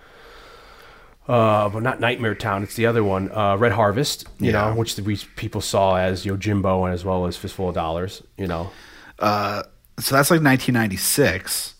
uh, 1.27 1.67
but 1.69 1.83
not 1.83 1.99
Nightmare 1.99 2.35
Town. 2.35 2.63
It's 2.63 2.75
the 2.75 2.85
other 2.85 3.03
one, 3.03 3.29
uh, 3.33 3.57
Red 3.57 3.73
Harvest. 3.73 4.25
You 4.39 4.51
Yeah. 4.51 4.69
know, 4.69 4.75
which 4.75 4.95
the, 4.95 5.03
we 5.03 5.17
people 5.35 5.59
saw 5.61 5.97
as 5.97 6.25
Yojimbo 6.25 6.85
and 6.85 6.93
as 6.93 7.03
well 7.03 7.25
as 7.27 7.35
Fistful 7.35 7.69
of 7.69 7.75
Dollars. 7.75 8.23
You 8.37 8.47
know, 8.47 8.71
Uh, 9.19 9.63
so 9.99 10.15
that's 10.15 10.31
like 10.31 10.41
1996. 10.41 11.73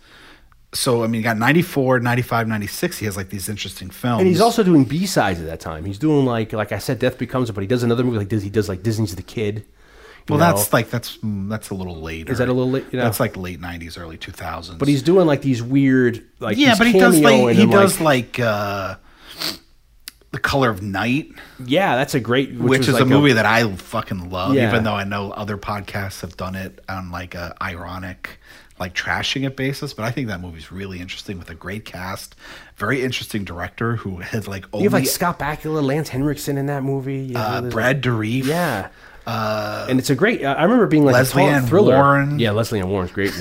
So 0.74 1.04
I 1.04 1.08
mean, 1.08 1.16
you 1.20 1.24
got 1.24 1.38
94, 1.38 2.02
95, 2.02 2.48
96. 2.48 2.98
He 2.98 3.06
has 3.06 3.16
like 3.16 3.30
these 3.30 3.48
interesting 3.48 3.90
films. 3.90 4.20
and 4.20 4.28
he's 4.28 4.42
also 4.42 4.64
doing 4.64 4.84
B 4.84 5.06
sides 5.06 5.40
at 5.40 5.46
that 5.46 5.60
time. 5.60 5.86
He's 5.86 5.98
doing 5.98 6.26
like 6.26 6.54
like 6.54 6.72
I 6.72 6.78
said, 6.78 7.00
Death 7.00 7.18
Becomes 7.18 7.50
It, 7.50 7.54
but 7.54 7.62
he 7.62 7.68
does 7.68 7.84
another 7.84 8.04
movie 8.04 8.18
like 8.18 8.28
Disney 8.28 8.50
does 8.50 8.68
like 8.68 8.84
Disney's 8.84 9.16
The 9.16 9.24
Kid. 9.24 9.66
well, 10.28 10.40
know? 10.40 10.46
that's 10.46 10.74
like 10.74 10.90
that's 10.90 11.18
mm, 11.18 11.50
that's 11.50 11.70
a 11.70 11.74
little 11.74 11.96
later. 11.96 12.32
Is 12.32 12.40
that 12.40 12.50
a 12.50 12.54
little 12.54 12.72
late? 12.72 12.86
You 12.92 13.00
know? 13.00 13.06
That's 13.06 13.20
like 13.20 13.38
late 13.38 13.62
90s, 13.62 13.98
early 13.98 14.18
2000s. 14.18 14.78
But 14.78 14.90
he's 14.90 15.02
doing 15.02 15.26
like 15.26 15.42
these 15.42 15.64
weird 15.64 16.24
like 16.40 16.58
yeah, 16.58 16.76
but 16.78 16.88
he 16.88 17.00
does 17.00 17.20
like 17.20 17.56
he 17.56 17.66
does 17.66 18.02
like 18.02 18.38
uh, 18.38 18.98
the 20.32 20.40
Color 20.40 20.70
of 20.70 20.82
Night, 20.82 21.32
yeah, 21.66 21.96
that's 21.96 22.14
a 22.14 22.20
great 22.20 22.54
which, 22.54 22.80
was 22.80 22.90
is 22.90 22.94
like 22.94 23.04
a 23.04 23.06
movie 23.06 23.34
that 23.34 23.46
I 23.46 23.74
fucking 23.76 24.30
love. 24.30 24.56
Yeah. 24.56 24.68
Even 24.70 24.84
though 24.84 24.94
I 24.94 25.04
know 25.04 25.32
other 25.32 25.58
podcasts 25.58 26.22
have 26.22 26.36
done 26.38 26.56
it 26.56 26.84
on 26.90 27.12
like 27.12 27.34
a 27.34 27.56
ironic, 27.62 28.40
like 28.80 28.94
trashing 28.94 29.46
it 29.46 29.56
basis. 29.56 29.94
But 29.94 30.06
I 30.06 30.12
think 30.12 30.28
that 30.28 30.42
movie's 30.42 30.72
really 30.72 31.00
interesting 31.00 31.38
with 31.38 31.50
a 31.50 31.56
great 31.56 31.86
cast, 31.86 32.36
very 32.76 33.04
interesting 33.04 33.44
director 33.44 33.96
who 33.98 34.18
had 34.18 34.48
like 34.48 34.66
only 34.74 34.84
You 34.84 34.90
have 34.90 35.00
like 35.00 35.08
Scott 35.08 35.40
Bakula, 35.40 35.84
Lance 35.84 36.10
Henriksen 36.10 36.58
in 36.58 36.68
that 36.68 36.84
movie. 36.84 37.18
You 37.18 37.34
know, 37.34 37.40
uh, 37.40 37.62
Brad 37.62 38.02
Dourif. 38.02 38.46
Yeah. 38.46 38.90
and 39.90 40.00
it's 40.00 40.10
a 40.10 40.16
great. 40.16 40.44
I 40.44 40.64
remember 40.64 40.88
being 40.88 41.06
like 41.06 41.14
Lesley 41.14 41.44
a 41.44 41.48
Ann 41.48 41.66
thriller. 41.66 41.96
Warren. 41.96 42.40
Yeah, 42.40 42.52
Lesley 42.52 42.80
Ann 42.80 42.90
Warren's 42.90 43.12
great 43.12 43.34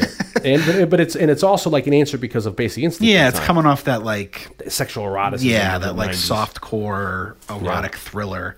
and 0.47 0.65
but, 0.65 0.91
but 0.91 1.01
it's 1.01 1.17
and 1.17 1.31
it's 1.31 1.43
also 1.43 1.71
like 1.71 1.87
an 1.87 1.95
answer 1.95 2.19
because 2.19 2.47
of 2.47 2.57
Basic 2.57 2.83
Instinct. 2.83 3.11
Yeah, 3.11 3.29
it's 3.29 3.41
coming 3.41 3.67
off 3.67 3.85
that 3.85 4.03
like 4.05 4.49
sexual 4.69 5.05
eroticism. 5.05 5.51
yeah, 5.51 5.79
that 5.79 5.97
like 5.97 6.11
90s. 6.11 6.15
soft 6.15 6.61
core 6.61 7.37
erotic 7.51 7.97
thriller 7.97 8.57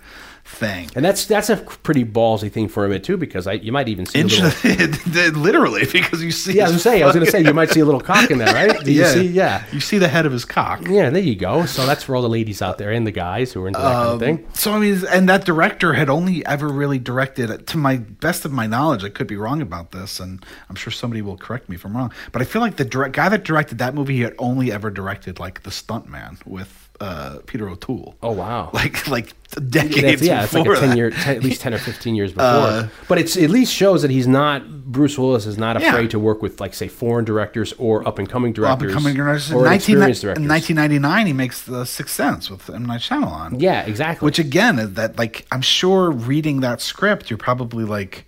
thing. 0.49 0.89
And 0.97 1.05
that's 1.05 1.27
that's 1.27 1.51
a 1.51 1.57
pretty 1.57 2.05
ballsy 2.05 2.51
thing 2.51 2.69
for 2.69 2.85
him 2.91 3.01
too, 3.03 3.17
because 3.17 3.47
I 3.47 3.53
you 3.55 3.71
might 3.71 3.89
even 3.89 4.07
see. 4.07 4.23
Little, 4.23 4.51
literally 5.41 5.85
because 5.91 6.23
you 6.23 6.31
see 6.31 6.55
yeah, 6.55 6.65
I 6.65 6.67
was 6.69 6.75
his 6.75 6.85
gonna 6.85 6.97
say. 6.97 7.03
I 7.03 7.07
was 7.07 7.15
gonna 7.15 7.27
say 7.31 7.43
you 7.43 7.55
might 7.55 7.71
see 7.71 7.81
a 7.81 7.85
little 7.85 8.01
cock 8.01 8.31
in 8.31 8.39
there, 8.39 8.53
right? 8.53 8.81
Do 8.85 8.91
you 8.93 9.03
yeah. 9.03 9.13
see? 9.13 9.27
Yeah. 9.27 9.65
You 9.73 9.81
see 9.81 9.99
the 9.99 10.09
head 10.09 10.27
of 10.27 10.33
his 10.33 10.45
cock. 10.45 10.81
Yeah, 10.89 11.11
there 11.11 11.23
you 11.23 11.37
go. 11.37 11.67
So 11.67 11.87
that's 11.87 12.03
for 12.03 12.17
all 12.17 12.23
the 12.23 12.29
ladies 12.29 12.63
out 12.63 12.79
there 12.79 12.91
and 12.93 13.07
the 13.07 13.13
guys 13.13 13.53
who 13.53 13.63
are 13.65 13.69
into 13.69 13.79
that 13.81 13.93
kind 13.93 14.09
Um, 14.09 14.15
of 14.15 14.21
thing. 14.21 14.47
So 14.55 14.73
I 14.73 14.79
mean, 14.79 15.03
and 15.11 15.29
that 15.29 15.45
director 15.45 15.93
had 15.93 16.09
only 16.09 16.45
ever 16.47 16.69
really 16.69 16.99
directed, 16.99 17.67
to 17.67 17.77
my 17.77 17.97
best 17.99 18.45
of 18.45 18.53
my 18.53 18.67
knowledge, 18.67 19.05
I 19.05 19.11
could 19.11 19.27
be 19.27 19.37
wrong 19.37 19.61
about 19.63 19.93
this, 19.93 20.19
and 20.19 20.45
I'm 20.69 20.77
sure 20.77 20.91
somebody 20.91 21.23
will 21.23 21.37
correct 21.37 21.69
me 21.69 21.77
if 21.77 21.85
I'm 21.85 21.97
wrong. 21.97 22.13
But 22.33 22.43
I 22.43 22.45
feel 22.47 22.63
like 22.63 22.77
the 22.77 22.85
direct, 22.85 23.15
guy 23.15 23.29
that 23.29 23.45
directed 23.45 23.79
that 23.79 23.95
movie 23.95 24.15
he 24.17 24.23
had 24.23 24.35
only 24.39 24.73
ever 24.73 24.91
directed 24.91 25.39
like 25.39 25.63
The 25.63 25.71
Stuntman 25.71 26.45
with 26.47 26.88
uh, 27.01 27.39
Peter 27.47 27.69
O'Toole. 27.69 28.17
Oh 28.23 28.33
wow. 28.33 28.71
Like 28.75 29.07
like 29.09 29.33
That's- 29.51 29.71
decades 29.71 30.21
yeah, 30.23 30.45
it's 30.45 30.53
like 30.53 30.63
a 30.67 30.69
before 30.71 30.81
ten 30.81 30.91
that. 30.91 30.97
year, 30.97 31.11
10, 31.11 31.37
at 31.37 31.43
least 31.45 31.61
ten 31.61 31.73
or 31.73 31.79
fifteen 31.79 32.15
years 32.15 32.33
before. 32.35 32.47
Uh, 32.47 32.89
but 33.09 33.19
it's 33.19 33.37
at 33.37 33.51
least 33.51 33.73
shows 33.73 34.03
that 34.03 34.11
he's 34.11 34.27
not 34.27 34.69
Bruce 34.91 35.17
Willis 35.19 35.47
is 35.47 35.57
not 35.59 35.81
Yeah. 35.81 35.91
afraid 35.91 36.11
to 36.11 36.19
work 36.19 36.43
with 36.43 36.61
like 36.61 36.75
say 36.75 36.89
foreign 36.89 37.25
directors 37.25 37.73
or 37.75 38.07
up 38.07 38.19
and 38.19 38.29
coming 38.29 38.53
directors. 38.53 38.91
Up 38.93 38.97
and 38.97 39.05
coming 39.05 39.15
directors. 39.17 39.53
or 39.53 39.65
19, 39.65 40.03
experienced 40.03 40.25
in 40.25 40.49
1999, 40.49 41.27
he 41.27 41.33
makes 41.33 41.63
The 41.63 41.85
Sixth 41.85 42.15
Sense 42.15 42.51
with 42.51 42.69
M 42.69 42.85
Night 42.85 43.01
Shyamalan. 43.01 43.61
yeah, 43.61 43.83
exactly. 43.87 44.25
Which 44.27 44.39
again, 44.39 44.95
that 44.95 45.19
like 45.19 45.47
I'm 45.53 45.63
sure 45.63 46.11
reading 46.11 46.61
that 46.61 46.81
script, 46.81 47.31
you're 47.31 47.39
probably 47.39 47.85
like, 47.85 48.27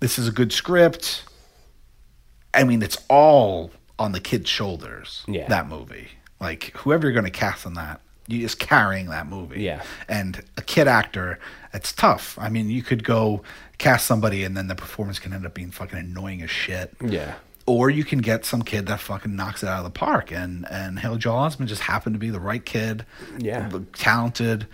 this 0.00 0.18
is 0.18 0.26
a 0.26 0.32
good 0.32 0.52
script. 0.52 1.24
I 2.54 2.64
mean, 2.64 2.82
it's 2.82 2.98
all 3.08 3.70
on 3.98 4.12
the 4.12 4.20
kid's 4.20 4.50
shoulders. 4.50 5.24
Yeah. 5.28 5.48
That 5.48 5.68
movie, 5.68 6.08
like 6.42 6.72
whoever 6.76 7.06
you're 7.06 7.12
going 7.14 7.24
to 7.24 7.30
cast 7.30 7.64
in 7.64 7.74
that, 7.74 8.00
you 8.26 8.40
just 8.40 8.58
carrying 8.58 9.06
that 9.06 9.26
movie. 9.26 9.62
Yeah. 9.62 9.82
And 10.08 10.42
a 10.58 10.62
kid 10.62 10.86
actor, 10.88 11.38
it's 11.72 11.92
tough. 11.92 12.36
I 12.38 12.48
mean, 12.50 12.68
you 12.68 12.82
could 12.82 13.04
go 13.04 13.42
cast 13.78 14.06
somebody, 14.06 14.44
and 14.44 14.56
then 14.56 14.66
the 14.68 14.74
performance 14.74 15.18
can 15.18 15.32
end 15.32 15.46
up 15.46 15.54
being 15.54 15.70
fucking 15.70 15.98
annoying 15.98 16.42
as 16.42 16.50
shit. 16.50 16.94
yeah. 17.00 17.34
Or 17.64 17.90
you 17.90 18.02
can 18.02 18.18
get 18.18 18.44
some 18.44 18.62
kid 18.62 18.86
that 18.86 18.98
fucking 18.98 19.36
knocks 19.36 19.62
it 19.62 19.68
out 19.68 19.78
of 19.78 19.84
the 19.84 19.90
park, 19.90 20.32
and 20.32 20.66
and 20.68 20.98
Haley 20.98 21.18
Joel 21.18 21.36
Osment 21.46 21.66
just 21.66 21.82
happened 21.82 22.16
to 22.16 22.18
be 22.18 22.28
the 22.28 22.40
right 22.40 22.64
kid, 22.64 23.06
Yeah. 23.38 23.70
talented, 23.94 24.66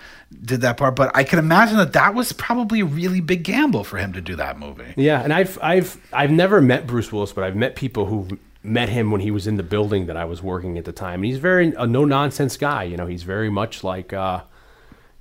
did 0.43 0.63
that 0.63 0.79
part. 0.79 0.97
But 0.97 1.11
I 1.15 1.23
can 1.23 1.39
imagine 1.39 1.77
that 1.77 1.93
that 1.93 2.15
was 2.15 2.33
probably 2.33 2.81
a 2.81 2.87
really 2.87 3.21
big 3.21 3.43
gamble 3.45 3.85
for 3.85 3.99
him 3.99 4.15
to 4.15 4.23
do 4.23 4.37
that 4.37 4.59
movie. 4.59 4.95
Yeah, 4.97 5.21
and 5.23 5.35
I've 5.35 5.59
I've 5.63 5.99
I've 6.15 6.31
never 6.31 6.63
met 6.63 6.87
Bruce 6.87 7.13
Willis, 7.13 7.31
but 7.33 7.45
I've 7.45 7.57
met 7.57 7.77
people 7.77 8.07
who 8.07 8.39
met 8.63 8.89
him 8.89 9.11
when 9.11 9.21
he 9.21 9.31
was 9.31 9.47
in 9.47 9.57
the 9.57 9.63
building 9.63 10.07
that 10.07 10.17
I 10.17 10.25
was 10.25 10.43
working 10.43 10.79
at 10.79 10.85
the 10.85 10.93
time. 10.93 11.17
And 11.17 11.25
he's 11.27 11.39
very 11.39 11.73
a 11.77 11.87
no 11.87 12.05
nonsense 12.05 12.57
guy. 12.57 12.83
You 12.85 12.97
know, 12.97 13.07
he's 13.07 13.23
very 13.23 13.51
much 13.51 13.85
like, 13.85 14.13
uh, 14.13 14.43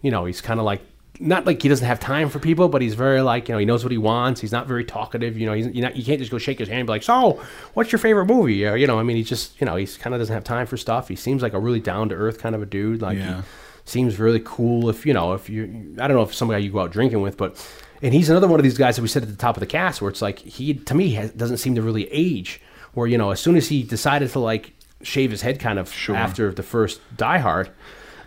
you 0.02 0.12
know, 0.12 0.26
he's 0.26 0.42
kind 0.42 0.60
of 0.60 0.66
like 0.66 0.82
not 1.20 1.46
like 1.48 1.62
he 1.62 1.68
doesn't 1.70 1.86
have 1.88 2.00
time 2.00 2.30
for 2.30 2.38
people, 2.40 2.70
but 2.70 2.82
he's 2.82 2.94
very 2.94 3.22
like 3.22 3.48
you 3.50 3.54
know 3.54 3.60
he 3.60 3.66
knows 3.66 3.84
what 3.84 3.92
he 3.92 3.98
wants. 3.98 4.40
He's 4.42 4.52
not 4.52 4.68
very 4.68 4.86
talkative. 4.86 5.38
You 5.38 5.48
know, 5.48 5.54
he's 5.54 5.68
you 5.68 5.82
not 5.82 5.96
you 5.96 6.04
can't 6.04 6.20
just 6.20 6.32
go 6.32 6.38
shake 6.38 6.60
his 6.60 6.68
hand 6.68 6.82
and 6.82 6.88
be 6.88 6.92
like, 6.92 7.04
so 7.04 7.42
what's 7.74 7.92
your 7.92 8.00
favorite 8.00 8.26
movie? 8.26 8.66
Or, 8.68 8.76
you 8.76 8.86
know, 8.88 9.00
I 9.00 9.04
mean, 9.04 9.18
he 9.18 9.24
just 9.24 9.60
you 9.60 9.66
know 9.66 9.76
he's 9.76 9.98
kind 9.98 10.14
of 10.14 10.22
doesn't 10.22 10.34
have 10.34 10.44
time 10.44 10.68
for 10.68 10.78
stuff. 10.78 11.08
He 11.08 11.16
seems 11.16 11.42
like 11.42 11.54
a 11.54 11.60
really 11.60 11.80
down 11.80 12.10
to 12.10 12.16
earth 12.16 12.40
kind 12.40 12.54
of 12.56 12.62
a 12.62 12.66
dude. 12.68 13.02
Like 13.02 13.18
Yeah. 13.18 13.42
he 13.42 13.44
seems 13.86 14.20
really 14.20 14.42
cool. 14.44 14.90
If 14.90 15.06
you 15.06 15.14
know, 15.14 15.34
if 15.34 15.50
you, 15.50 15.96
I 16.00 16.08
don't 16.08 16.18
know 16.18 16.24
if 16.24 16.34
some 16.36 16.50
guy 16.50 16.58
you 16.58 16.72
go 16.72 16.80
out 16.82 16.92
drinking 16.92 17.22
with, 17.22 17.38
but 17.38 17.56
and 18.02 18.14
he's 18.14 18.30
another 18.30 18.48
one 18.48 18.60
of 18.60 18.64
these 18.64 18.78
guys 18.78 18.96
that 18.98 19.02
we 19.02 19.08
said 19.08 19.24
at 19.24 19.30
the 19.30 19.36
top 19.36 19.56
of 19.58 19.60
the 19.62 19.66
cast 19.68 20.02
where 20.02 20.10
it's 20.12 20.22
like 20.22 20.38
he 20.40 20.74
to 20.76 20.94
me 20.94 21.12
has, 21.14 21.32
doesn't 21.32 21.58
seem 21.58 21.74
to 21.76 21.82
really 21.82 22.08
age. 22.12 22.62
Where 22.94 23.08
you 23.08 23.18
know, 23.18 23.32
as 23.32 23.40
soon 23.40 23.56
as 23.56 23.68
he 23.70 23.84
decided 23.84 24.30
to 24.32 24.40
like 24.40 24.74
shave 25.02 25.32
his 25.32 25.42
head, 25.42 25.60
kind 25.60 25.78
of 25.80 25.90
after 26.16 26.52
the 26.52 26.64
first 26.64 27.00
Die 27.16 27.38
Hard. 27.38 27.70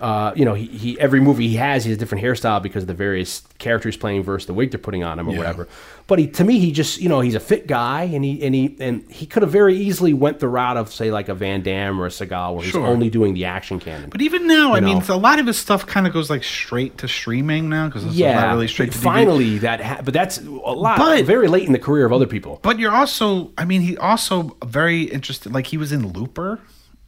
Uh, 0.01 0.33
you 0.35 0.45
know, 0.47 0.55
he, 0.55 0.65
he 0.67 0.99
every 1.01 1.21
movie 1.21 1.47
he 1.49 1.57
has, 1.57 1.85
he 1.85 1.91
has 1.91 1.97
a 1.97 2.01
different 2.01 2.25
hairstyle 2.25 2.63
because 2.63 2.85
of 2.85 2.87
the 2.89 2.95
various 2.95 3.43
characters 3.59 3.97
playing 3.99 4.23
versus 4.23 4.47
the 4.47 4.55
wig 4.55 4.71
they're 4.71 4.79
putting 4.79 5.05
on 5.05 5.19
him 5.19 5.29
or 5.29 5.33
Yeah. 5.33 5.39
whatever. 5.39 5.69
But 6.07 6.19
he, 6.19 6.27
to 6.29 6.43
me, 6.45 6.59
he 6.59 6.73
just, 6.73 7.01
you 7.01 7.09
know, 7.09 7.21
he's 7.21 7.35
a 7.37 7.41
fit 7.41 7.67
guy, 7.69 8.03
and 8.05 8.25
he 8.25 8.43
and 8.45 8.55
he 8.55 8.77
and 8.81 9.09
he 9.11 9.27
could 9.27 9.43
have 9.43 9.53
very 9.53 9.77
easily 9.77 10.13
went 10.15 10.41
the 10.41 10.49
route 10.49 10.77
of 10.77 10.91
say 10.93 11.11
like 11.13 11.29
a 11.29 11.35
Van 11.35 11.63
Damme 11.63 12.01
or 12.01 12.07
a 12.07 12.09
Seagal, 12.09 12.55
where 12.55 12.65
he's 12.65 12.75
only 12.75 13.11
doing 13.11 13.35
the 13.35 13.45
action 13.45 13.79
canon. 13.79 14.11
But 14.11 14.21
even 14.23 14.47
now, 14.47 14.73
I 14.73 14.79
You 14.79 14.87
mean, 14.87 15.03
a 15.09 15.17
lot 15.17 15.39
of 15.39 15.47
his 15.47 15.59
stuff 15.59 15.87
kind 15.87 16.07
of 16.07 16.13
goes 16.13 16.31
like 16.31 16.43
straight 16.43 16.99
to 16.99 17.07
streaming 17.07 17.69
now 17.69 17.87
because 17.87 18.05
it's 18.07 18.15
yeah, 18.17 18.41
not 18.41 18.55
really 18.55 18.67
straight 18.69 18.91
to 18.93 18.99
finally 18.99 19.59
that, 19.59 19.81
ha- 19.81 20.01
but 20.05 20.13
that's 20.15 20.39
a 20.39 20.43
lot, 20.51 20.99
But- 20.99 21.25
very 21.27 21.47
late 21.47 21.67
in 21.67 21.73
the 21.73 21.79
career 21.79 22.07
of 22.07 22.13
other 22.13 22.27
people. 22.27 22.59
But 22.63 22.79
you're 22.81 22.91
also, 22.95 23.53
I 23.57 23.65
mean, 23.65 23.83
he 23.83 23.97
also 23.99 24.57
very 24.65 25.03
interested. 25.03 25.53
Like 25.53 25.69
he 25.69 25.77
was 25.77 25.93
in 25.93 26.09
Looper, 26.13 26.59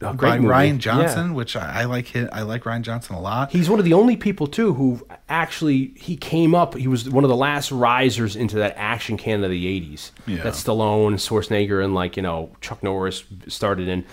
A 0.03 0.13
great 0.13 0.41
movie. 0.41 0.53
Rian 0.53 0.77
Johnson, 0.77 1.27
Yeah. 1.29 1.33
which 1.33 1.55
I, 1.55 1.81
I 1.81 1.85
like. 1.85 2.07
Him, 2.07 2.29
I 2.31 2.41
like 2.43 2.63
Rian 2.63 2.81
Johnson 2.81 3.15
a 3.15 3.21
lot. 3.21 3.51
He's 3.51 3.69
one 3.69 3.79
of 3.79 3.85
the 3.85 3.93
only 3.93 4.15
people 4.17 4.47
too 4.47 4.73
who 4.73 5.05
actually 5.29 5.93
he 5.97 6.15
came 6.17 6.53
up. 6.55 6.75
He 6.75 6.87
was 6.87 7.09
one 7.09 7.23
of 7.23 7.29
the 7.29 7.35
last 7.35 7.71
risers 7.71 8.35
into 8.35 8.57
that 8.57 8.73
action 8.77 9.17
canon 9.17 9.43
of 9.45 9.51
the 9.51 9.65
'80s. 9.65 10.11
Yeah. 10.27 10.43
That 10.43 10.53
Stallone, 10.53 11.13
Schwarzenegger, 11.15 11.83
and 11.83 11.93
like 11.95 12.15
you 12.17 12.23
know 12.23 12.51
Chuck 12.61 12.83
Norris 12.83 13.23
started 13.47 13.87
in. 13.87 14.05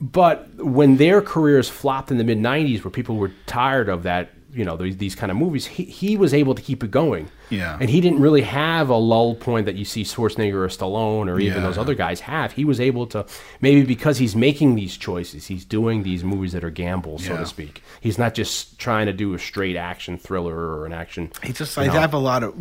But 0.00 0.48
when 0.56 0.96
their 0.96 1.20
careers 1.20 1.68
flopped 1.68 2.10
in 2.10 2.18
the 2.18 2.24
mid 2.24 2.38
'90s, 2.38 2.84
where 2.84 2.90
people 2.90 3.16
were 3.16 3.32
tired 3.46 3.88
of 3.88 4.04
that, 4.04 4.30
you 4.52 4.64
know 4.64 4.76
these, 4.76 4.96
these 4.96 5.14
kind 5.14 5.30
of 5.32 5.36
movies, 5.36 5.66
he, 5.66 5.84
he 5.84 6.16
was 6.16 6.32
able 6.32 6.54
to 6.54 6.62
keep 6.62 6.84
it 6.84 6.90
going. 6.90 7.28
Yeah. 7.50 7.76
And 7.80 7.88
he 7.88 8.00
didn't 8.00 8.20
really 8.20 8.42
have 8.42 8.88
a 8.90 8.96
lull 8.96 9.34
point 9.34 9.66
that 9.66 9.74
you 9.76 9.84
see 9.84 10.02
Schwarzenegger 10.04 10.54
or 10.54 10.68
Stallone 10.68 11.28
or 11.28 11.38
even 11.40 11.58
Yeah. 11.62 11.66
those 11.68 11.78
other 11.78 11.94
guys 11.94 12.20
have. 12.20 12.52
He 12.52 12.64
was 12.64 12.80
able 12.80 13.06
to 13.08 13.26
maybe 13.60 13.82
because 13.82 14.18
he's 14.18 14.36
making 14.36 14.74
these 14.74 14.96
choices, 14.96 15.46
he's 15.46 15.64
doing 15.64 16.02
these 16.02 16.24
movies 16.24 16.52
that 16.52 16.64
are 16.64 16.70
gambles, 16.70 17.24
so 17.24 17.36
to 17.36 17.46
speak. 17.46 17.82
He's 18.00 18.18
not 18.18 18.34
just 18.34 18.78
trying 18.78 19.06
to 19.06 19.12
do 19.12 19.34
a 19.34 19.38
straight 19.38 19.76
action 19.76 20.18
thriller 20.18 20.54
or 20.54 20.86
an 20.86 20.92
action. 20.92 21.30
He 21.42 21.52
just, 21.52 21.76
I 21.78 21.84
have 21.84 22.14
a 22.14 22.18
lot 22.18 22.42
of, 22.42 22.54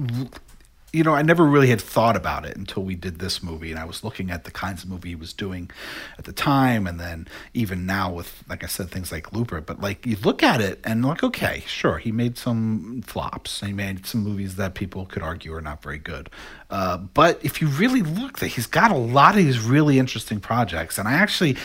you 0.93 1.03
know, 1.03 1.13
I 1.13 1.21
never 1.21 1.45
really 1.45 1.67
had 1.67 1.81
thought 1.81 2.15
about 2.15 2.45
it 2.45 2.55
until 2.55 2.81
we 2.81 2.95
did 2.95 3.19
this 3.19 3.43
movie, 3.43 3.71
and 3.71 3.79
I 3.79 3.83
was 3.83 4.03
looking 4.03 4.31
at 4.31 4.45
the 4.45 4.51
kinds 4.51 4.83
of 4.83 4.89
movie 4.89 5.09
he 5.09 5.15
was 5.15 5.33
doing 5.33 5.69
at 6.17 6.23
the 6.23 6.31
time, 6.31 6.87
and 6.87 6.99
then 6.99 7.27
even 7.53 7.85
now 7.85 8.11
with, 8.11 8.43
like 8.47 8.63
I 8.63 8.67
said, 8.67 8.89
things 8.89 9.11
like 9.11 9.33
Looper. 9.33 9.59
But 9.59 9.81
like 9.81 10.05
you 10.05 10.15
look 10.23 10.41
at 10.41 10.61
it 10.61 10.79
and 10.85 11.03
like, 11.03 11.23
okay, 11.23 11.63
sure, 11.67 11.97
he 11.97 12.11
made 12.11 12.37
some 12.37 13.01
flops. 13.05 13.59
He 13.61 13.73
made 13.73 14.05
some 14.05 14.23
movies 14.23 14.55
that 14.55 14.75
people 14.75 15.05
could 15.05 15.21
argue 15.21 15.53
are 15.53 15.61
not 15.61 15.83
very 15.83 15.99
good. 15.99 16.29
Uh, 16.69 16.97
but 16.97 17.43
if 17.43 17.61
you 17.61 17.67
really 17.67 18.01
look, 18.01 18.39
that 18.39 18.47
he's 18.47 18.67
got 18.67 18.89
a 18.89 18.97
lot 18.97 19.31
of 19.31 19.43
these 19.43 19.59
really 19.59 19.99
interesting 19.99 20.39
projects, 20.39 20.97
and 20.97 21.07
I 21.07 21.13
actually 21.13 21.57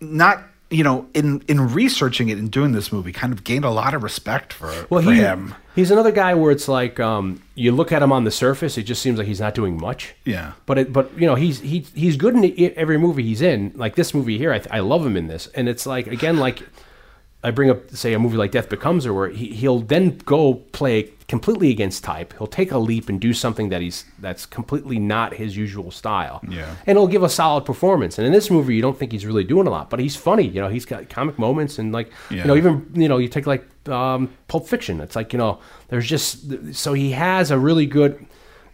not 0.00 0.44
you 0.70 0.84
know, 0.84 1.06
in 1.14 1.42
in 1.48 1.72
researching 1.74 2.28
it 2.28 2.38
and 2.38 2.50
doing 2.50 2.72
this 2.72 2.92
movie, 2.92 3.12
kind 3.12 3.32
of 3.32 3.42
gained 3.44 3.64
a 3.64 3.70
lot 3.70 3.92
of 3.92 4.02
respect 4.02 4.52
for, 4.52 4.72
Well, 4.88 5.02
for 5.02 5.12
he, 5.12 5.18
him. 5.18 5.54
he's 5.74 5.90
another 5.90 6.12
guy 6.12 6.34
where 6.34 6.52
it's 6.52 6.68
like 6.68 7.00
um, 7.00 7.42
you 7.56 7.72
look 7.72 7.90
at 7.90 8.02
him 8.02 8.12
on 8.12 8.24
the 8.24 8.30
surface, 8.30 8.78
it 8.78 8.84
just 8.84 9.02
seems 9.02 9.18
like 9.18 9.26
he's 9.26 9.40
not 9.40 9.54
doing 9.54 9.80
much. 9.80 10.14
Yeah. 10.24 10.52
But 10.66 10.78
it, 10.78 10.92
but 10.92 11.10
you 11.18 11.26
know, 11.26 11.34
he's 11.34 11.58
he 11.60 11.80
he's 11.94 12.16
good 12.16 12.34
in 12.36 12.72
every 12.76 12.98
movie 12.98 13.24
he's 13.24 13.42
in. 13.42 13.72
Like 13.74 13.96
this 13.96 14.14
movie 14.14 14.38
here, 14.38 14.52
I, 14.52 14.62
I 14.70 14.80
love 14.80 15.04
him 15.04 15.16
in 15.16 15.26
this, 15.26 15.48
and 15.48 15.68
it's 15.68 15.86
like 15.86 16.06
again, 16.06 16.36
like 16.36 16.62
I 17.42 17.50
bring 17.50 17.70
up 17.70 17.90
say 17.90 18.12
a 18.12 18.18
movie 18.18 18.36
like 18.36 18.50
Death 18.50 18.68
Becomes 18.68 19.04
Her, 19.04 19.14
where 19.14 19.28
he, 19.28 19.46
he'll 19.54 19.78
then 19.80 20.18
go 20.18 20.54
play 20.54 21.10
completely 21.26 21.70
against 21.70 22.04
type. 22.04 22.34
He'll 22.36 22.46
take 22.46 22.70
a 22.70 22.76
leap 22.76 23.08
and 23.08 23.18
do 23.18 23.32
something 23.32 23.70
that 23.70 23.80
he's 23.80 24.04
that's 24.18 24.44
completely 24.44 24.98
not 24.98 25.34
his 25.34 25.56
usual 25.56 25.90
style. 25.90 26.42
Yeah. 26.46 26.74
And 26.86 26.98
he'll 26.98 27.06
give 27.06 27.22
a 27.22 27.30
solid 27.30 27.64
performance. 27.64 28.18
And 28.18 28.26
in 28.26 28.32
this 28.32 28.50
movie, 28.50 28.74
you 28.74 28.82
don't 28.82 28.98
think 28.98 29.12
he's 29.12 29.24
really 29.24 29.44
doing 29.44 29.66
a 29.66 29.70
lot, 29.70 29.88
but 29.88 30.00
he's 30.00 30.16
funny. 30.16 30.46
You 30.46 30.60
know, 30.60 30.68
he's 30.68 30.84
got 30.84 31.08
comic 31.08 31.38
moments 31.38 31.78
and 31.78 31.92
like 31.92 32.12
you 32.30 32.44
know 32.44 32.56
even 32.56 32.90
you 32.94 33.08
know 33.08 33.16
you 33.16 33.28
take 33.28 33.46
like 33.46 33.64
um, 33.88 34.30
Pulp 34.48 34.68
Fiction. 34.68 35.00
It's 35.00 35.16
like 35.16 35.32
you 35.32 35.38
know 35.38 35.60
there's 35.88 36.06
just 36.06 36.74
so 36.74 36.92
he 36.92 37.12
has 37.12 37.50
a 37.50 37.58
really 37.58 37.86
good 37.86 38.26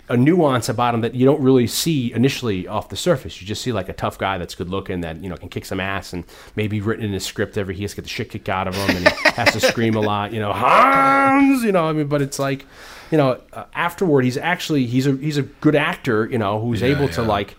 a 0.09 0.17
nuance 0.17 0.69
about 0.69 0.95
him 0.95 1.01
that 1.01 1.15
you 1.15 1.27
don't 1.27 1.41
really 1.41 1.67
see 1.67 2.13
initially 2.13 2.67
off 2.69 2.89
the 2.89 2.97
surface. 2.97 3.41
You 3.41 3.47
just 3.47 3.63
see 3.63 3.73
like 3.73 3.89
a 3.89 3.93
tough 3.93 4.19
guy 4.19 4.39
that's 4.39 4.55
good 4.55 4.69
looking 4.71 5.01
that 5.01 5.23
you 5.23 5.29
know 5.29 5.37
can 5.37 5.49
kick 5.49 5.65
some 5.65 5.81
ass 5.81 6.13
and 6.13 6.25
maybe 6.55 6.81
written 6.81 7.05
in 7.05 7.13
his 7.13 7.25
script 7.25 7.59
every 7.59 7.75
he 7.75 7.83
has 7.83 7.93
to 7.93 7.97
get 7.97 8.03
the 8.03 8.09
shit 8.09 8.31
kicked 8.31 8.49
out 8.49 8.69
of 8.69 8.75
him 8.75 8.97
and 8.97 9.09
he 9.09 9.15
has 9.31 9.53
to 9.53 9.61
scream 9.61 9.97
a 9.97 10.01
lot. 10.01 10.33
You 10.33 10.41
know 10.41 10.53
Hans. 10.53 11.63
You 11.65 11.73
know 11.73 11.85
I 11.85 11.93
mean, 11.93 12.07
but 12.07 12.23
it's 12.23 12.39
like 12.39 12.67
you 13.11 13.19
know 13.19 13.41
uh, 13.53 13.65
afterward 13.75 14.25
he's 14.25 14.37
actually 14.37 14.87
he's 14.87 15.07
a 15.07 15.17
he's 15.17 15.39
a 15.39 15.43
good 15.43 15.75
actor. 15.75 16.27
You 16.27 16.39
know 16.39 16.61
who's 16.61 16.83
Yeah, 16.83 16.89
able 16.89 17.09
to 17.11 17.23
like 17.23 17.57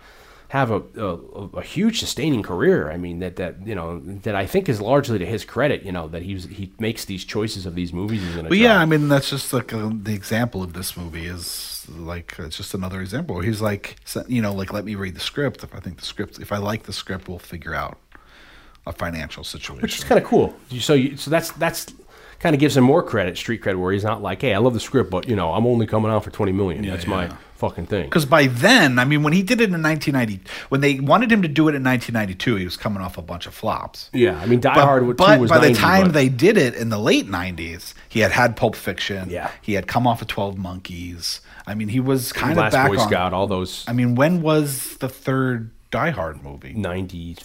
have 0.49 0.71
a, 0.71 0.81
a 0.97 1.57
a 1.57 1.61
huge 1.61 1.99
sustaining 1.99 2.41
career. 2.41 2.89
I 2.89 2.97
mean 2.97 3.19
that 3.19 3.35
that 3.35 3.65
you 3.65 3.75
know 3.75 3.99
that 3.99 4.35
I 4.35 4.45
think 4.45 4.69
is 4.69 4.79
largely 4.79 5.19
to 5.19 5.25
his 5.25 5.43
credit. 5.43 5.83
You 5.83 5.91
know 5.91 6.07
that 6.07 6.21
he's 6.21 6.45
he 6.45 6.71
makes 6.79 7.05
these 7.05 7.25
choices 7.25 7.65
of 7.65 7.75
these 7.75 7.91
movies. 7.91 8.21
He's 8.21 8.41
But 8.41 8.57
yeah. 8.57 8.79
I 8.79 8.85
mean 8.85 9.09
that's 9.09 9.29
just 9.29 9.51
like 9.51 9.73
uh 9.73 9.89
the 9.93 10.13
example 10.13 10.63
of 10.63 10.73
this 10.73 10.95
movie 10.95 11.25
is 11.25 11.85
like 11.89 12.35
it's 12.39 12.57
just 12.57 12.73
another 12.73 13.01
example. 13.01 13.41
He's 13.41 13.61
like, 13.61 13.97
you 14.27 14.41
know, 14.41 14.53
like 14.53 14.71
let 14.71 14.85
me 14.85 14.95
read 14.95 15.15
the 15.15 15.19
script. 15.21 15.63
If 15.63 15.75
I 15.75 15.79
think 15.79 15.99
the 15.99 16.05
script, 16.05 16.39
if 16.39 16.51
I 16.51 16.57
like 16.57 16.83
the 16.83 16.93
script, 16.93 17.27
we'll 17.27 17.39
figure 17.39 17.73
out 17.73 17.97
a 18.85 18.93
financial 18.93 19.43
situation. 19.43 19.81
which 19.81 19.97
is 19.97 20.03
kind 20.03 20.21
of 20.21 20.25
cool. 20.25 20.55
So, 20.79 20.93
you, 20.93 21.17
so 21.17 21.29
that's 21.29 21.51
that's 21.53 21.93
kind 22.39 22.55
of 22.55 22.59
gives 22.59 22.77
him 22.77 22.83
more 22.83 23.03
credit, 23.03 23.37
street 23.37 23.61
credit, 23.61 23.79
where 23.79 23.91
he's 23.91 24.03
not 24.03 24.21
like, 24.21 24.41
hey, 24.41 24.53
I 24.53 24.59
love 24.59 24.73
the 24.73 24.79
script, 24.79 25.09
but 25.09 25.27
you 25.27 25.35
know, 25.35 25.53
I'm 25.53 25.65
only 25.65 25.87
coming 25.87 26.11
out 26.11 26.23
for 26.23 26.31
twenty 26.31 26.51
million. 26.51 26.83
Yeah, 26.83 26.91
that's 26.91 27.07
my 27.07 27.25
yeah. 27.25 27.37
Fucking 27.57 27.87
thing. 27.87 28.05
Because 28.05 28.25
by 28.25 28.47
then, 28.47 28.99
I 28.99 29.05
mean, 29.05 29.23
when 29.23 29.33
he 29.33 29.43
did 29.43 29.59
it 29.61 29.73
in 29.73 29.81
1990, 29.81 30.39
when 30.69 30.81
they 30.81 30.99
wanted 30.99 31.31
him 31.31 31.41
to 31.41 31.47
do 31.47 31.67
it 31.67 31.75
in 31.75 31.83
1992, 31.83 32.55
he 32.55 32.65
was 32.65 32.77
coming 32.77 33.01
off 33.01 33.17
a 33.17 33.21
bunch 33.21 33.45
of 33.47 33.53
flops. 33.53 34.09
Yeah, 34.13 34.39
I 34.39 34.45
mean, 34.45 34.59
Die 34.59 34.73
But, 34.73 34.83
Hard 34.83 35.05
but 35.07 35.17
by 35.17 35.37
90, 35.37 35.73
the 35.73 35.79
time 35.79 36.03
but- 36.05 36.13
they 36.13 36.29
did 36.29 36.57
it 36.57 36.75
in 36.75 36.89
the 36.89 36.99
late 36.99 37.27
90s, 37.27 37.93
he 38.09 38.19
had 38.21 38.31
had 38.31 38.55
Pulp 38.55 38.75
Fiction. 38.75 39.29
Yeah. 39.29 39.51
He 39.61 39.73
had 39.73 39.87
come 39.87 40.05
off 40.07 40.21
of 40.21 40.27
12 40.27 40.57
Monkeys. 40.57 41.41
I 41.65 41.73
mean, 41.73 41.89
he 41.89 41.99
was 41.99 42.31
kind 42.31 42.53
of 42.53 42.57
Last 42.59 42.73
back 42.73 42.89
Boy 42.91 42.99
on. 42.99 43.07
Scout, 43.09 43.33
all 43.33 43.47
those 43.47 43.83
I 43.87 43.93
mean, 43.93 44.15
when 44.15 44.41
was 44.41 44.95
the 44.97 45.09
third 45.09 45.71
Die 45.91 46.09
Hard 46.11 46.43
movie? 46.43 46.73
ninety 46.73 47.35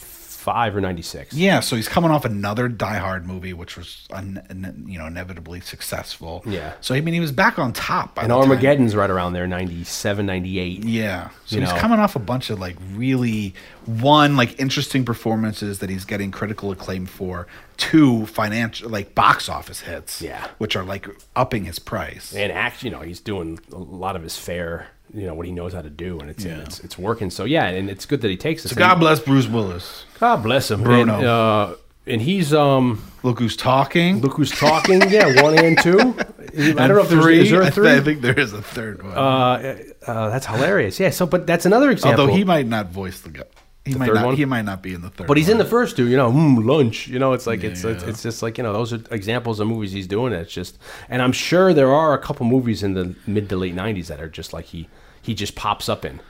five 0.42 0.74
or 0.76 0.80
ninety 0.80 1.02
six. 1.02 1.32
Yeah, 1.34 1.60
so 1.60 1.76
he's 1.76 1.88
coming 1.88 2.10
off 2.10 2.24
another 2.24 2.68
Die 2.68 2.98
Hard 2.98 3.26
movie, 3.26 3.52
which 3.52 3.76
was 3.76 4.06
un, 4.10 4.84
you 4.88 4.98
know 4.98 5.06
inevitably 5.06 5.60
successful. 5.60 6.42
Yeah. 6.46 6.72
So 6.80 6.94
I 6.94 7.00
mean, 7.00 7.14
he 7.14 7.20
was 7.20 7.32
back 7.32 7.58
on 7.58 7.72
top. 7.72 8.16
By 8.16 8.22
And 8.22 8.30
the 8.30 8.34
time- 8.34 8.50
Armageddon's 8.50 8.96
right 8.96 9.08
around 9.10 9.32
there, 9.34 9.46
97, 9.46 10.26
98. 10.26 10.84
Yeah. 10.84 11.28
So 11.46 11.60
he's 11.60 11.68
know. 11.70 11.76
coming 11.76 12.00
off 12.00 12.16
a 12.16 12.18
bunch 12.18 12.50
of 12.50 12.58
like 12.58 12.76
really 12.94 13.54
one 13.86 14.36
like 14.36 14.58
interesting 14.60 15.04
performances 15.04 15.78
that 15.78 15.88
he's 15.90 16.04
getting 16.04 16.30
critical 16.30 16.70
acclaim 16.72 17.06
for. 17.06 17.46
Two 17.76 18.26
financial 18.26 18.88
like 18.90 19.14
box 19.14 19.48
office 19.48 19.80
hits. 19.80 20.20
Yeah. 20.22 20.46
Which 20.58 20.76
are 20.76 20.84
like 20.84 21.06
upping 21.36 21.64
his 21.64 21.78
price. 21.78 22.34
And 22.34 22.52
actually, 22.52 22.90
you 22.90 22.96
know, 22.96 23.02
he's 23.02 23.20
doing 23.20 23.58
a 23.72 23.76
lot 23.78 24.14
of 24.16 24.22
his 24.22 24.36
fair, 24.36 24.88
you 25.14 25.26
know, 25.26 25.34
what 25.34 25.46
he 25.46 25.52
knows 25.52 25.72
how 25.72 25.82
to 25.82 25.90
do, 25.90 26.18
and 26.20 26.30
it's 26.30 26.44
Yeah. 26.44 26.58
it's, 26.58 26.80
it's 26.80 26.98
working. 26.98 27.30
So 27.30 27.44
yeah, 27.44 27.66
and 27.66 27.90
it's 27.90 28.06
good 28.06 28.20
that 28.22 28.28
he 28.30 28.36
takes 28.36 28.62
this. 28.62 28.72
So 28.72 28.78
God 28.78 28.96
bless 28.96 29.20
Bruce 29.20 29.46
Willis. 29.48 30.04
God 30.18 30.42
bless 30.42 30.70
him, 30.70 30.82
Bruno. 30.82 31.16
And, 31.16 31.26
uh, 31.26 31.74
and 32.06 32.20
he's 32.22 32.52
um, 32.52 33.02
Look 33.22 33.38
who's 33.38 33.56
talking. 33.56 34.20
look 34.20 34.34
who's 34.34 34.50
talking. 34.50 35.00
Yeah, 35.10 35.42
one 35.42 35.56
and 35.58 35.78
two. 35.80 35.98
I 36.58 36.86
don't 36.86 36.96
know 36.96 37.02
if 37.02 37.08
there's 37.08 37.26
is 37.26 37.50
there 37.50 37.70
three. 37.70 37.90
I 37.92 38.00
think 38.00 38.20
there 38.20 38.38
is 38.38 38.52
a 38.52 38.60
third 38.62 39.02
one. 39.02 39.12
Uh, 39.16 39.78
uh, 40.06 40.28
that's 40.30 40.46
hilarious. 40.46 40.98
Yeah. 40.98 41.10
So, 41.10 41.24
but 41.26 41.46
that's 41.46 41.64
another 41.64 41.90
example. 41.90 42.22
Although 42.22 42.34
he 42.34 42.44
might 42.44 42.66
not 42.66 42.90
voice 42.90 43.20
the 43.20 43.30
guy. 43.30 43.44
He 43.84 43.94
might 43.94 44.12
not. 44.12 44.26
one? 44.26 44.36
He 44.36 44.44
might 44.44 44.62
not 44.62 44.80
be 44.82 44.94
in 44.94 45.00
the 45.00 45.10
third. 45.10 45.26
but 45.26 45.36
he's 45.36 45.48
in 45.48 45.58
the 45.58 45.64
first 45.64 45.96
two. 45.96 46.06
You 46.08 46.16
know, 46.16 46.30
mm, 46.30 46.64
lunch. 46.64 47.08
You 47.08 47.18
know, 47.18 47.32
it's 47.32 47.46
like 47.46 47.64
it's, 47.64 47.82
it's 47.84 48.02
Yeah. 48.04 48.10
it's 48.10 48.22
just 48.22 48.42
like 48.42 48.58
you 48.58 48.64
know 48.64 48.72
those 48.72 48.92
are 48.92 49.00
examples 49.10 49.60
of 49.60 49.66
movies 49.68 49.92
he's 49.92 50.06
doing. 50.06 50.32
It's 50.32 50.52
just, 50.52 50.78
and 51.08 51.20
I'm 51.22 51.32
sure 51.32 51.72
there 51.74 51.92
are 51.92 52.14
a 52.14 52.18
couple 52.18 52.46
movies 52.46 52.82
in 52.82 52.94
the 52.94 53.14
mid 53.26 53.48
to 53.48 53.56
late 53.56 53.74
'90s 53.74 54.06
that 54.08 54.20
are 54.20 54.28
just 54.28 54.52
like 54.52 54.66
he 54.66 54.88
he 55.22 55.34
just 55.34 55.54
pops 55.54 55.88
up 55.88 56.04
in. 56.04 56.20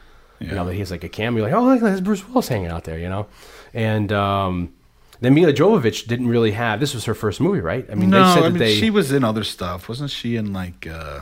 You 0.40 0.48
know, 0.56 0.64
that 0.64 0.72
he 0.72 0.80
has 0.80 0.90
like 0.90 1.04
a 1.04 1.08
cameo, 1.08 1.44
like 1.44 1.52
oh, 1.52 1.62
look, 1.62 1.80
there's 1.80 2.00
Bruce 2.00 2.26
Willis 2.28 2.48
hanging 2.48 2.66
out 2.66 2.82
there. 2.82 2.98
You 2.98 3.08
know, 3.08 3.28
and 3.72 4.10
um, 4.12 4.74
then 5.20 5.34
Milla 5.34 5.52
Jovovich 5.52 6.08
didn't 6.08 6.26
really 6.26 6.50
have. 6.50 6.80
This 6.80 6.94
was 6.94 7.04
her 7.04 7.14
first 7.14 7.40
movie, 7.40 7.60
right? 7.60 7.86
I 7.88 7.94
mean, 7.94 8.10
no, 8.10 8.26
they 8.26 8.34
said 8.34 8.38
I 8.38 8.46
that 8.46 8.50
mean 8.50 8.58
they. 8.58 8.74
she 8.74 8.90
was 8.90 9.12
in 9.12 9.22
other 9.22 9.44
stuff, 9.44 9.88
wasn't 9.88 10.10
she? 10.10 10.34
In 10.34 10.52
like 10.52 10.84
uh, 10.84 11.20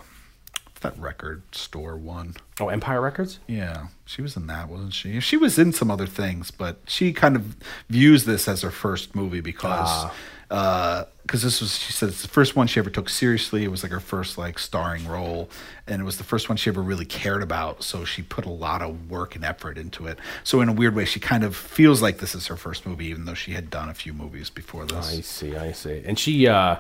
that 0.81 0.99
record 0.99 1.43
store 1.55 1.99
one. 1.99 2.35
oh, 2.61 2.69
Empire 2.71 3.03
Records. 3.03 3.41
Yeah, 3.47 3.89
she 4.07 4.23
was 4.23 4.39
in 4.39 4.47
that, 4.47 4.71
wasn't 4.71 4.95
she? 4.95 5.21
She 5.21 5.37
was 5.37 5.59
in 5.59 5.75
some 5.75 5.91
other 5.91 6.07
things, 6.07 6.51
but 6.51 6.79
she 6.87 7.13
kind 7.13 7.37
of 7.37 7.57
views 7.91 8.25
this 8.25 8.49
as 8.49 8.63
her 8.63 8.71
first 8.71 9.15
movie 9.15 9.43
because 9.43 9.87
Ah. 9.87 10.15
Because 10.51 11.43
this 11.45 11.61
was 11.61 11.79
she 11.79 11.93
said 11.93 12.09
it's 12.09 12.23
the 12.23 12.29
first 12.29 12.57
one 12.57 12.67
she 12.67 12.81
ever 12.81 12.91
took 12.91 13.09
seriously. 13.09 13.63
It 13.63 13.71
was 13.71 13.85
like 13.85 13.93
her 13.93 14.01
first 14.01 14.37
like 14.37 14.59
starring 14.59 15.07
role, 15.07 15.49
and 15.87 16.03
it 16.03 16.05
was 16.05 16.19
the 16.19 16.25
first 16.25 16.49
one 16.49 16.57
she 16.57 16.69
ever 16.69 16.83
really 16.83 17.05
cared 17.05 17.43
about. 17.43 17.85
So 17.85 18.05
she 18.05 18.23
put 18.23 18.45
a 18.45 18.51
lot 18.51 18.83
of 18.83 19.09
work 19.09 19.37
and 19.37 19.45
effort 19.45 19.79
into 19.79 20.09
it. 20.09 20.19
So 20.43 20.61
in 20.61 20.69
a 20.69 20.73
weird 20.73 20.97
way, 20.97 21.05
she 21.05 21.21
kind 21.21 21.45
of 21.45 21.55
feels 21.55 22.03
like 22.03 22.19
this 22.19 22.35
is 22.35 22.49
her 22.49 22.57
first 22.57 22.85
movie, 22.85 23.07
even 23.07 23.27
though 23.27 23.35
she 23.35 23.53
had 23.53 23.71
done 23.71 23.89
a 23.89 23.95
few 23.95 24.13
movies 24.13 24.51
before 24.51 24.85
this. 24.87 25.19
I 25.19 25.21
see, 25.21 25.57
I 25.57 25.71
see. 25.71 26.03
And 26.05 26.19
she, 26.19 26.49
uh, 26.49 26.79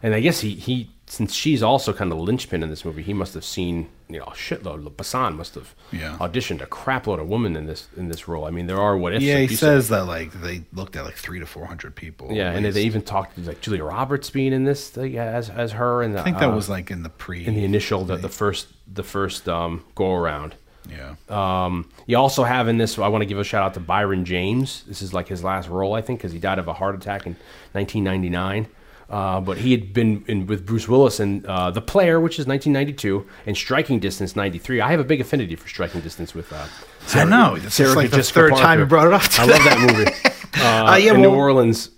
and 0.00 0.14
I 0.14 0.20
guess 0.20 0.40
he, 0.40 0.54
he, 0.54 0.90
since 1.10 1.32
she's 1.34 1.62
also 1.62 1.92
kind 1.92 2.10
of 2.12 2.18
the 2.18 2.24
linchpin 2.24 2.62
in 2.62 2.70
this 2.70 2.84
movie, 2.84 3.02
he 3.02 3.12
must 3.14 3.34
have 3.34 3.44
seen, 3.44 3.88
you 4.08 4.18
know, 4.18 4.24
a 4.26 4.30
shitload. 4.32 4.88
Besson 4.92 5.36
must 5.36 5.54
have 5.54 5.74
Yeah. 5.90 6.16
auditioned 6.20 6.60
a 6.62 6.66
crapload 6.66 7.18
of 7.20 7.28
women 7.28 7.56
in 7.56 7.66
this 7.66 7.88
in 7.96 8.08
this 8.08 8.28
role. 8.28 8.44
I 8.44 8.50
mean, 8.50 8.66
there 8.66 8.80
are 8.80 8.96
what 8.96 9.14
ifs. 9.14 9.24
Yeah, 9.24 9.38
he 9.38 9.54
says 9.56 9.88
that 9.88 10.06
like 10.06 10.32
they 10.42 10.62
looked 10.72 10.96
at 10.96 11.04
like 11.04 11.16
three 11.16 11.40
to 11.40 11.46
four 11.46 11.66
hundred 11.66 11.94
people. 11.96 12.32
Yeah, 12.32 12.50
and 12.52 12.64
they 12.66 12.82
even 12.84 13.02
talked 13.02 13.36
to 13.36 13.40
like 13.42 13.60
Julia 13.60 13.84
Roberts 13.84 14.30
being 14.30 14.52
in 14.52 14.64
this 14.64 14.96
like, 14.96 15.14
as 15.14 15.48
as 15.50 15.72
her, 15.72 16.02
and 16.02 16.18
I 16.18 16.22
think 16.22 16.38
that 16.38 16.50
uh, 16.50 16.54
was 16.54 16.68
like 16.68 16.90
in 16.90 17.02
the 17.02 17.08
pre 17.10 17.46
in 17.46 17.54
the 17.54 17.64
initial 17.64 18.04
the, 18.04 18.16
the 18.16 18.28
first 18.28 18.68
the 18.92 19.02
first 19.02 19.48
um, 19.48 19.84
go 19.94 20.14
around. 20.14 20.54
yeah. 20.90 21.14
Um, 21.28 21.90
you 22.06 22.16
also 22.16 22.44
have 22.44 22.68
in 22.68 22.78
this. 22.78 22.98
I 22.98 23.08
want 23.08 23.20
to 23.22 23.26
give 23.26 23.38
a 23.38 23.44
shout 23.44 23.62
out 23.62 23.74
to 23.74 23.80
Byron 23.80 24.24
James. 24.24 24.84
This 24.86 25.02
is 25.02 25.12
like 25.12 25.28
his 25.28 25.44
last 25.44 25.68
role, 25.68 25.94
I 25.94 26.00
think, 26.00 26.18
because 26.20 26.32
he 26.32 26.38
died 26.38 26.58
of 26.58 26.66
a 26.68 26.72
heart 26.72 26.94
attack 26.94 27.26
in 27.26 27.36
1999. 27.72 28.66
Uh, 29.10 29.40
but 29.40 29.56
he 29.56 29.70
had 29.72 29.94
been 29.94 30.22
in 30.28 30.46
with 30.46 30.66
Bruce 30.66 30.86
Willis 30.86 31.18
in 31.18 31.44
uh, 31.46 31.70
The 31.70 31.80
Player, 31.80 32.20
which 32.20 32.38
is 32.38 32.46
1992, 32.46 33.26
and 33.46 33.56
Striking 33.56 33.98
Distance 34.00 34.36
93. 34.36 34.82
I 34.82 34.90
have 34.90 35.00
a 35.00 35.04
big 35.04 35.20
affinity 35.20 35.56
for 35.56 35.66
Striking 35.66 36.02
Distance 36.02 36.34
with. 36.34 36.52
Uh, 36.52 36.66
I 37.14 37.24
know. 37.24 37.56
This 37.56 37.74
Sarah 37.74 37.90
is 37.90 37.96
like 37.96 38.10
the 38.10 38.16
Jessica 38.18 38.40
third 38.40 38.50
time 38.52 38.60
Parker. 38.60 38.80
you 38.80 38.86
brought 38.86 39.06
it 39.06 39.12
up. 39.14 39.22
I 39.38 39.44
love 39.46 39.64
that 39.64 39.80
movie. 39.80 40.10
Uh, 40.60 40.86
Uh, 40.92 40.96
yeah, 40.96 41.14
in 41.14 41.20
New 41.20 41.30
Orleans, 41.30 41.90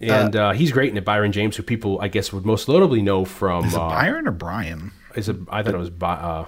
and 0.00 0.34
uh, 0.34 0.52
he's 0.52 0.72
great 0.72 0.90
in 0.90 0.96
it. 0.96 1.04
Byron 1.04 1.30
James, 1.30 1.54
who 1.56 1.62
people 1.62 2.00
I 2.00 2.08
guess 2.08 2.32
would 2.32 2.44
most 2.44 2.66
notably 2.68 3.00
know 3.00 3.24
from. 3.24 3.66
Is 3.66 3.74
it 3.74 3.78
uh, 3.78 3.88
Byron 3.88 4.26
or 4.26 4.32
Brian? 4.32 4.90
Is 5.14 5.28
it? 5.28 5.36
I 5.48 5.62
thought 5.62 5.74
it 5.74 5.78
was. 5.78 5.90
By, 5.90 6.46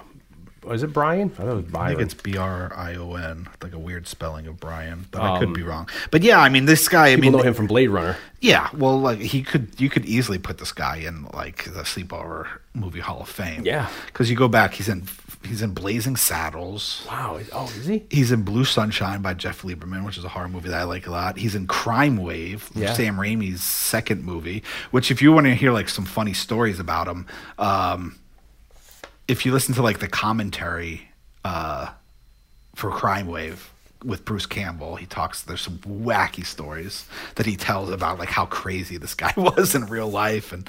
uh, 0.65 0.69
was 0.69 0.83
it 0.83 0.93
Brian? 0.93 1.31
I 1.33 1.37
thought 1.43 1.47
it 1.47 1.55
was 1.65 1.75
I 1.75 1.89
think 1.89 2.01
it's 2.01 2.13
B 2.13 2.37
R 2.37 2.71
I 2.75 2.95
O 2.95 3.15
N, 3.15 3.47
like 3.61 3.73
a 3.73 3.79
weird 3.79 4.07
spelling 4.07 4.47
of 4.47 4.59
Brian, 4.59 5.05
but 5.11 5.21
I 5.21 5.39
could 5.39 5.53
be 5.53 5.63
wrong. 5.63 5.89
But 6.11 6.23
yeah, 6.23 6.39
I 6.39 6.49
mean, 6.49 6.65
this 6.65 6.87
guy. 6.87 7.09
I 7.09 7.13
Um, 7.13 7.21
mean, 7.21 7.31
know 7.31 7.39
him 7.41 7.53
from 7.53 7.67
Blade 7.67 7.87
Runner. 7.89 8.17
yeah. 8.39 8.69
Well, 8.73 8.99
like 8.99 9.19
he 9.19 9.41
could, 9.43 9.79
you 9.79 9.89
could 9.89 10.05
easily 10.05 10.37
put 10.37 10.57
this 10.57 10.71
guy 10.71 10.97
in 10.97 11.25
like 11.33 11.65
the 11.65 11.81
Sleepover 11.81 12.47
Movie 12.73 12.99
Hall 12.99 13.21
of 13.21 13.29
Fame. 13.29 13.63
Yeah. 13.65 13.89
because 14.07 14.29
you 14.29 14.35
go 14.35 14.47
back, 14.47 14.73
he's 14.73 14.87
in 14.89 15.03
he's 15.43 15.63
in 15.63 15.73
Blazing 15.73 16.15
Saddles. 16.15 17.03
Wow. 17.09 17.39
Oh, 17.51 17.65
is 17.77 17.87
he? 17.87 18.03
He's 18.11 18.31
in 18.31 18.43
Blue 18.43 18.63
Sunshine 18.65 19.21
by 19.23 19.33
Jeff 19.33 19.63
Lieberman, 19.63 20.05
which 20.05 20.17
is 20.19 20.23
a 20.23 20.29
horror 20.29 20.47
movie 20.47 20.69
that 20.69 20.79
I 20.81 20.83
like 20.83 21.07
a 21.07 21.11
lot. 21.11 21.37
He's 21.37 21.55
in 21.55 21.65
Crime 21.65 22.17
Wave, 22.17 22.69
Yeah. 22.75 22.93
Sam 22.93 23.17
Raimi's 23.17 23.63
second 23.63 24.23
movie. 24.23 24.63
Which, 24.91 25.09
if 25.09 25.19
you 25.21 25.31
want 25.31 25.47
to 25.47 25.55
hear 25.55 25.71
like 25.71 25.89
some 25.89 26.05
funny 26.05 26.33
stories 26.33 26.79
about 26.79 27.07
him, 27.07 27.25
um, 27.57 28.17
if 29.27 29.45
you 29.45 29.51
listen 29.51 29.75
to 29.75 29.81
like 29.81 29.99
the 29.99 30.07
commentary 30.07 31.09
uh, 31.43 31.89
for 32.75 32.89
Crime 32.91 33.27
Wave, 33.27 33.71
with 34.03 34.25
Bruce 34.25 34.45
Campbell. 34.45 34.95
He 34.95 35.05
talks. 35.05 35.41
There's 35.43 35.61
some 35.61 35.77
wacky 35.79 36.45
stories 36.45 37.05
that 37.35 37.45
he 37.45 37.55
tells 37.55 37.89
about 37.89 38.19
like 38.19 38.29
how 38.29 38.45
crazy 38.45 38.97
this 38.97 39.13
guy 39.13 39.33
was 39.37 39.75
in 39.75 39.85
real 39.87 40.09
life, 40.09 40.51
and, 40.51 40.67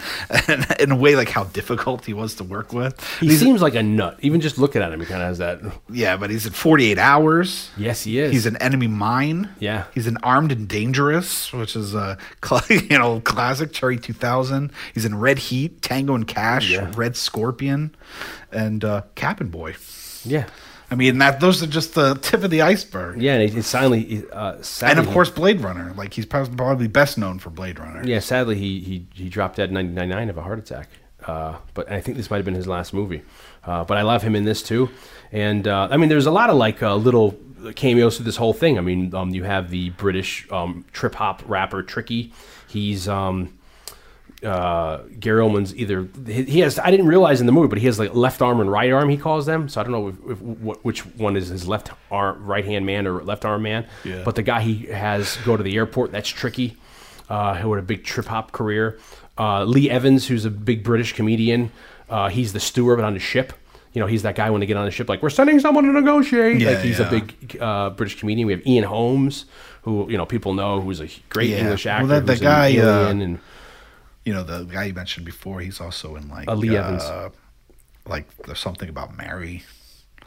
and 0.48 0.66
in 0.80 0.90
a 0.92 0.96
way 0.96 1.16
like 1.16 1.28
how 1.28 1.44
difficult 1.44 2.04
he 2.04 2.12
was 2.12 2.34
to 2.36 2.44
work 2.44 2.72
with. 2.72 2.98
He 3.20 3.26
He's- 3.28 3.40
seems 3.40 3.62
like 3.62 3.74
a 3.74 3.82
nut. 3.82 4.18
Even 4.20 4.40
just 4.40 4.58
looking 4.58 4.82
at 4.82 4.92
him, 4.92 5.00
he 5.00 5.06
kind 5.06 5.22
of 5.22 5.28
has 5.28 5.38
that. 5.38 5.60
yeah, 5.90 6.16
but 6.16 6.30
he's 6.30 6.46
in 6.46 6.52
48 6.52 6.98
hours. 6.98 7.70
Yes, 7.76 8.02
he 8.04 8.18
is. 8.18 8.32
He's 8.32 8.46
an 8.46 8.56
enemy 8.58 8.86
mine. 8.88 9.48
Yeah. 9.58 9.84
He's 9.94 10.06
an 10.06 10.18
armed 10.22 10.52
and 10.52 10.68
dangerous, 10.68 11.52
which 11.52 11.74
is 11.76 11.94
a 11.94 12.18
you 12.70 12.98
know 12.98 13.20
classic 13.20 13.72
Cherry 13.72 13.98
2000. 13.98 14.70
He's 14.94 15.04
in 15.04 15.18
Red 15.18 15.38
Heat, 15.38 15.82
Tango 15.82 16.14
and 16.14 16.26
Cash, 16.26 16.70
Yeah. 16.70 16.90
Red 16.94 17.16
Scorpion, 17.16 17.94
and 18.50 18.84
uh, 18.84 19.02
Cabin 19.14 19.48
Boy. 19.48 19.74
yeah, 20.24 20.46
I 20.92 20.94
mean 20.94 21.16
that 21.18 21.40
those 21.40 21.62
are 21.62 21.66
just 21.66 21.94
the 21.94 22.16
tip 22.16 22.44
of 22.44 22.50
the 22.50 22.60
iceberg. 22.60 23.22
yeah. 23.22 23.36
And 23.38 23.48
he, 23.48 23.62
silently, 23.62 24.24
uh, 24.30 24.60
sadly, 24.60 24.90
And 24.90 25.08
of 25.08 25.12
course 25.14 25.30
Blade 25.30 25.62
Runner. 25.62 25.94
Like 25.96 26.12
he's 26.12 26.26
probably 26.26 26.86
best 26.86 27.16
known 27.16 27.38
for 27.38 27.48
Blade 27.48 27.78
Runner. 27.78 28.02
yeah. 28.04 28.18
Sadly, 28.18 28.58
he 28.58 28.80
he 28.80 29.06
he 29.14 29.30
dropped 29.30 29.56
dead 29.56 29.70
in 29.70 29.74
1999 29.74 30.28
of 30.28 30.36
a 30.36 30.42
heart 30.42 30.58
attack. 30.58 30.88
Uh, 31.24 31.56
but 31.72 31.90
I 31.90 32.00
think 32.02 32.18
this 32.18 32.30
might 32.30 32.36
have 32.36 32.44
been 32.44 32.54
his 32.54 32.66
last 32.66 32.92
movie. 32.92 33.22
Uh, 33.64 33.84
but 33.84 33.96
I 33.96 34.02
love 34.02 34.22
him 34.22 34.36
in 34.36 34.44
this 34.44 34.62
too. 34.62 34.90
And 35.30 35.66
uh, 35.66 35.88
I 35.90 35.96
mean, 35.96 36.10
there's 36.10 36.26
a 36.26 36.30
lot 36.30 36.50
of 36.50 36.56
like 36.56 36.82
uh, 36.82 36.94
little 36.94 37.38
cameos 37.74 38.16
through 38.16 38.26
this 38.26 38.36
whole 38.36 38.52
thing. 38.52 38.76
I 38.76 38.82
mean, 38.82 39.14
um, 39.14 39.30
you 39.30 39.44
have 39.44 39.70
the 39.70 39.90
British 39.90 40.46
um, 40.52 40.84
trip 40.92 41.14
hop 41.14 41.42
rapper 41.46 41.82
Tricky. 41.82 42.32
He's 42.68 43.08
um, 43.08 43.56
uh, 44.44 45.02
Gary 45.20 45.40
Oldman's 45.42 45.74
either 45.76 46.08
he 46.26 46.60
has 46.60 46.78
I 46.78 46.90
didn't 46.90 47.06
realize 47.06 47.40
in 47.40 47.46
the 47.46 47.52
movie, 47.52 47.68
but 47.68 47.78
he 47.78 47.86
has 47.86 47.98
like 47.98 48.14
left 48.14 48.42
arm 48.42 48.60
and 48.60 48.70
right 48.70 48.90
arm. 48.92 49.08
He 49.08 49.16
calls 49.16 49.46
them. 49.46 49.68
So 49.68 49.80
I 49.80 49.84
don't 49.84 49.92
know 49.92 50.08
if, 50.08 50.16
if, 50.30 50.42
what, 50.42 50.84
which 50.84 51.00
one 51.16 51.36
is 51.36 51.48
his 51.48 51.66
left 51.68 51.90
arm, 52.10 52.44
right 52.44 52.64
hand 52.64 52.84
man 52.86 53.06
or 53.06 53.22
left 53.22 53.44
arm 53.44 53.62
man. 53.62 53.86
Yeah. 54.04 54.22
But 54.24 54.34
the 54.34 54.42
guy 54.42 54.60
he 54.62 54.86
has 54.86 55.36
go 55.44 55.56
to 55.56 55.62
the 55.62 55.76
airport. 55.76 56.12
That's 56.12 56.28
tricky. 56.28 56.76
Uh, 57.28 57.54
who 57.54 57.72
had 57.72 57.82
a 57.82 57.86
big 57.86 58.04
trip 58.04 58.26
hop 58.26 58.52
career. 58.52 58.98
Uh, 59.38 59.64
Lee 59.64 59.88
Evans, 59.88 60.26
who's 60.26 60.44
a 60.44 60.50
big 60.50 60.84
British 60.84 61.14
comedian. 61.14 61.70
Uh, 62.10 62.28
he's 62.28 62.52
the 62.52 62.60
steward 62.60 63.00
on 63.00 63.14
the 63.14 63.20
ship. 63.20 63.54
You 63.94 64.00
know, 64.00 64.06
he's 64.06 64.22
that 64.22 64.34
guy 64.34 64.50
when 64.50 64.60
they 64.60 64.66
get 64.66 64.76
on 64.76 64.84
the 64.84 64.90
ship, 64.90 65.08
like 65.08 65.22
we're 65.22 65.30
sending 65.30 65.60
someone 65.60 65.84
to 65.84 65.92
negotiate. 65.92 66.60
Yeah, 66.60 66.70
like 66.70 66.80
he's 66.80 66.98
yeah. 66.98 67.06
a 67.06 67.10
big 67.10 67.56
uh, 67.60 67.90
British 67.90 68.18
comedian. 68.18 68.46
We 68.46 68.52
have 68.54 68.66
Ian 68.66 68.84
Holmes, 68.84 69.44
who 69.82 70.10
you 70.10 70.16
know 70.18 70.26
people 70.26 70.52
know, 70.54 70.80
who's 70.80 71.00
a 71.00 71.08
great 71.28 71.50
Yeah. 71.50 71.58
English 71.58 71.84
Well, 71.86 71.94
actor. 71.94 72.06
that- 72.20 72.26
the 72.26 72.36
guy, 72.36 72.76
uh, 72.78 73.08
and 73.10 73.38
You 74.24 74.32
know 74.32 74.42
the 74.44 74.64
guy 74.64 74.84
you 74.84 74.94
mentioned 74.94 75.26
before. 75.26 75.60
He's 75.60 75.80
also 75.80 76.16
in 76.16 76.28
like 76.28 76.48
Uh, 76.48 76.54
Lee 76.54 76.76
Evans. 76.76 77.02
Like 78.06 78.26
there's 78.46 78.58
something 78.60 78.88
about 78.88 79.16
Mary. 79.16 79.62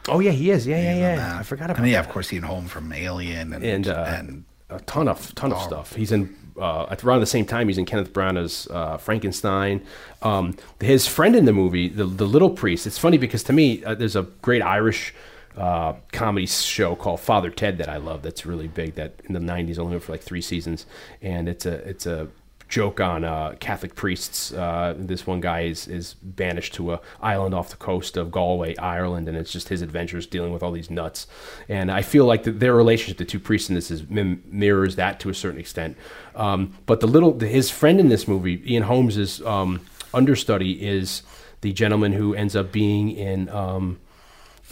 Oh 0.08 0.20
yeah, 0.20 0.32
he 0.32 0.52
is. 0.52 0.66
Yeah, 0.68 0.78
yeah, 0.78 0.90
He's 0.94 0.98
in 0.98 1.04
yeah. 1.18 1.40
I 1.40 1.44
forgot 1.44 1.66
about 1.72 1.80
And 1.80 1.88
yeah, 1.90 2.02
that. 2.02 2.08
of 2.08 2.14
course, 2.14 2.32
Ian 2.32 2.44
Holm 2.44 2.68
from 2.68 2.92
Alien 2.94 3.54
and 3.54 3.64
And 3.64 3.88
uh, 3.88 4.06
and 4.08 4.46
a 4.70 4.80
ton 4.82 5.08
of 5.08 5.34
ton 5.36 5.52
of 5.52 5.60
Oh. 5.60 5.68
stuff. 5.68 5.96
He's 5.96 6.12
in 6.12 6.36
uh, 6.60 6.86
at 6.90 7.04
around 7.04 7.20
the 7.20 7.26
same 7.26 7.46
time. 7.46 7.68
He's 7.68 7.78
in 7.78 7.86
Kenneth 7.86 8.14
Branagh's 8.14 8.68
uh, 8.72 8.98
Frankenstein. 8.98 9.82
Um, 10.22 10.56
his 10.80 11.06
friend 11.08 11.36
in 11.36 11.46
the 11.46 11.54
movie, 11.54 11.90
the 11.90 12.06
the 12.06 12.26
little 12.26 12.50
priest. 12.50 12.88
It's 12.88 12.98
funny 12.98 13.18
because 13.18 13.44
to 13.44 13.54
me, 13.54 13.84
uh, 13.84 13.96
there's 13.96 14.16
a 14.16 14.24
great 14.42 14.62
Irish. 14.62 15.14
Uh, 15.58 15.94
comedy 16.12 16.46
show 16.46 16.98
called 16.98 17.22
Father 17.22 17.50
Ted 17.50 17.78
that 17.78 17.88
I 17.88 17.96
love. 17.96 18.24
That's 18.24 18.46
really 18.46 18.68
big. 18.68 18.96
That 18.96 19.14
in 19.24 19.34
the 19.34 19.40
'90s 19.40 19.80
only 19.80 19.92
went 19.92 20.04
for 20.04 20.12
like 20.12 20.22
three 20.22 20.42
seasons, 20.42 20.86
and 21.22 21.48
it's 21.48 21.66
a 21.66 21.76
it's 21.88 22.06
a 22.06 22.28
joke 22.68 23.00
on 23.00 23.24
uh, 23.24 23.56
Catholic 23.60 23.96
priests. 23.96 24.52
Uh, 24.52 24.96
this 24.98 25.28
one 25.28 25.40
guy 25.40 25.62
is 25.62 25.88
is 25.88 26.16
banished 26.22 26.74
to 26.76 26.94
a 26.94 27.00
island 27.22 27.54
off 27.54 27.70
the 27.70 27.76
coast 27.76 28.18
of 28.18 28.32
Galway, 28.32 28.76
Ireland, 28.78 29.28
and 29.28 29.38
it's 29.38 29.52
just 29.52 29.70
his 29.70 29.82
adventures 29.82 30.26
dealing 30.26 30.52
with 30.52 30.64
all 30.64 30.72
these 30.72 30.90
nuts. 30.90 31.28
And 31.70 31.92
I 31.92 32.02
feel 32.02 32.26
like 32.26 32.44
the, 32.44 32.52
their 32.52 32.76
relationship, 32.76 33.18
the 33.18 33.26
two 33.26 33.40
priests 33.40 33.70
in 33.70 33.76
this, 33.76 33.92
is 33.92 34.10
mim- 34.10 34.44
mirrors 34.48 34.96
that 34.96 35.20
to 35.22 35.30
a 35.30 35.34
certain 35.34 35.60
extent. 35.60 35.98
Um, 36.36 36.76
but 36.86 37.00
the 37.00 37.08
little 37.08 37.40
his 37.40 37.70
friend 37.70 38.00
in 38.00 38.10
this 38.10 38.28
movie, 38.28 38.62
Ian 38.72 38.84
Holmes's 38.84 39.42
um, 39.44 39.82
understudy, 40.14 40.86
is 40.86 41.24
the 41.62 41.74
gentleman 41.74 42.14
who 42.14 42.34
ends 42.34 42.56
up 42.56 42.72
being 42.72 43.12
in 43.12 43.50
um, 43.50 44.00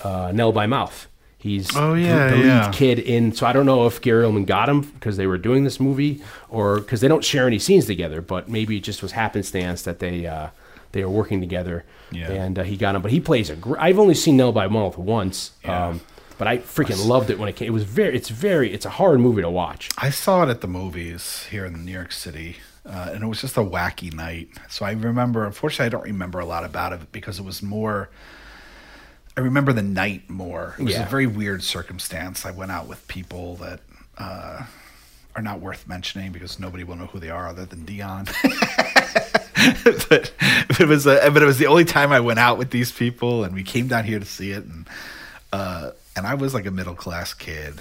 uh, 0.03 0.31
Nil 0.33 0.51
by 0.51 0.65
Mouth. 0.65 1.07
He's 1.43 1.75
Oh, 1.75 1.93
the- 1.93 1.99
yeah, 2.01 2.29
the, 2.29 2.35
lead 2.37 2.45
yeah. 2.45 2.71
kid 2.71 2.99
in. 2.99 3.33
So 3.33 3.45
I 3.45 3.51
don't 3.51 3.65
know 3.65 3.85
if 3.85 3.99
Gary 3.99 4.23
Oldman 4.25 4.45
got 4.45 4.69
him 4.69 4.79
because 4.79 5.17
they 5.17 5.27
were 5.27 5.37
doing 5.37 5.65
this 5.65 5.77
movie, 5.77 6.21
or 6.47 6.79
because 6.79 7.01
they 7.01 7.09
don't 7.09 7.23
share 7.23 7.47
any 7.47 7.59
scenes 7.59 7.85
together. 7.85 8.21
But 8.21 8.47
maybe 8.47 8.77
it 8.77 8.83
just 8.83 9.01
was 9.01 9.11
happenstance 9.11 9.81
that 9.81 9.99
they 9.99 10.25
uh, 10.25 10.47
they 10.93 11.03
were 11.03 11.11
working 11.11 11.41
together, 11.41 11.83
Yeah. 12.11 12.31
and 12.31 12.57
uh, 12.57 12.63
he 12.63 12.77
got 12.77 12.95
him. 12.95 13.01
But 13.01 13.11
he 13.11 13.19
plays 13.19 13.49
a. 13.49 13.57
Gr- 13.57 13.75
I've 13.77 13.99
only 13.99 14.13
seen 14.13 14.37
Nil 14.37 14.53
by 14.53 14.67
Mouth 14.69 14.97
once, 14.97 15.51
Yeah. 15.65 15.87
um, 15.89 16.01
but 16.37 16.47
I 16.47 16.59
freaking 16.59 17.05
loved 17.05 17.29
it 17.29 17.37
when 17.37 17.49
it 17.49 17.57
came. 17.57 17.67
It 17.67 17.71
was 17.71 17.83
very. 17.83 18.15
It's 18.15 18.29
very. 18.29 18.73
It's 18.73 18.85
a 18.85 18.91
hard 18.91 19.19
movie 19.19 19.41
to 19.41 19.49
watch. 19.49 19.89
I 19.97 20.11
saw 20.11 20.43
it 20.43 20.49
at 20.49 20.61
the 20.61 20.67
movies 20.67 21.45
here 21.51 21.65
in 21.65 21.83
New 21.83 21.91
York 21.91 22.13
City, 22.13 22.55
uh, 22.85 23.09
and 23.13 23.21
it 23.21 23.27
was 23.27 23.41
just 23.41 23.57
a 23.57 23.61
wacky 23.61 24.13
night. 24.13 24.47
So 24.69 24.85
I 24.85 24.91
remember, 24.93 25.45
unfortunately, 25.45 25.87
I 25.87 25.89
don't 25.89 26.05
remember 26.05 26.39
a 26.39 26.45
lot 26.45 26.63
about 26.63 26.93
it 26.93 27.11
because 27.11 27.37
it 27.37 27.43
was 27.43 27.61
more. 27.61 28.09
I 29.35 29.41
remember 29.41 29.73
the 29.73 29.81
night 29.81 30.29
more. 30.29 30.75
It 30.77 30.83
was 30.83 30.93
Yeah. 30.93 31.05
a 31.07 31.09
very 31.09 31.27
weird 31.27 31.63
circumstance. 31.63 32.45
I 32.45 32.51
went 32.51 32.71
out 32.71 32.87
with 32.87 33.07
people 33.07 33.55
that 33.57 33.79
uh, 34.17 34.63
are 35.35 35.41
not 35.41 35.59
worth 35.59 35.87
mentioning 35.87 36.31
because 36.31 36.59
nobody 36.59 36.83
will 36.83 36.95
know 36.95 37.07
who 37.07 37.19
they 37.19 37.31
are 37.31 37.47
other 37.47 37.65
than 37.65 37.83
Dion. 37.85 38.25
but 40.09 40.31
it 40.79 40.87
was 40.87 41.07
a, 41.07 41.29
but 41.31 41.41
it 41.41 41.45
was 41.45 41.57
the 41.57 41.67
only 41.67 41.85
time 41.85 42.11
I 42.11 42.19
went 42.19 42.39
out 42.39 42.57
with 42.57 42.69
these 42.69 42.91
people, 42.91 43.43
and 43.43 43.53
we 43.55 43.63
came 43.63 43.87
down 43.87 44.03
here 44.03 44.19
to 44.19 44.25
see 44.25 44.51
it, 44.51 44.63
and 44.65 44.87
uh, 45.51 45.91
and 46.15 46.27
I 46.27 46.35
was 46.35 46.53
like 46.53 46.65
a 46.65 46.71
middle 46.71 46.95
class 46.95 47.33
kid 47.33 47.75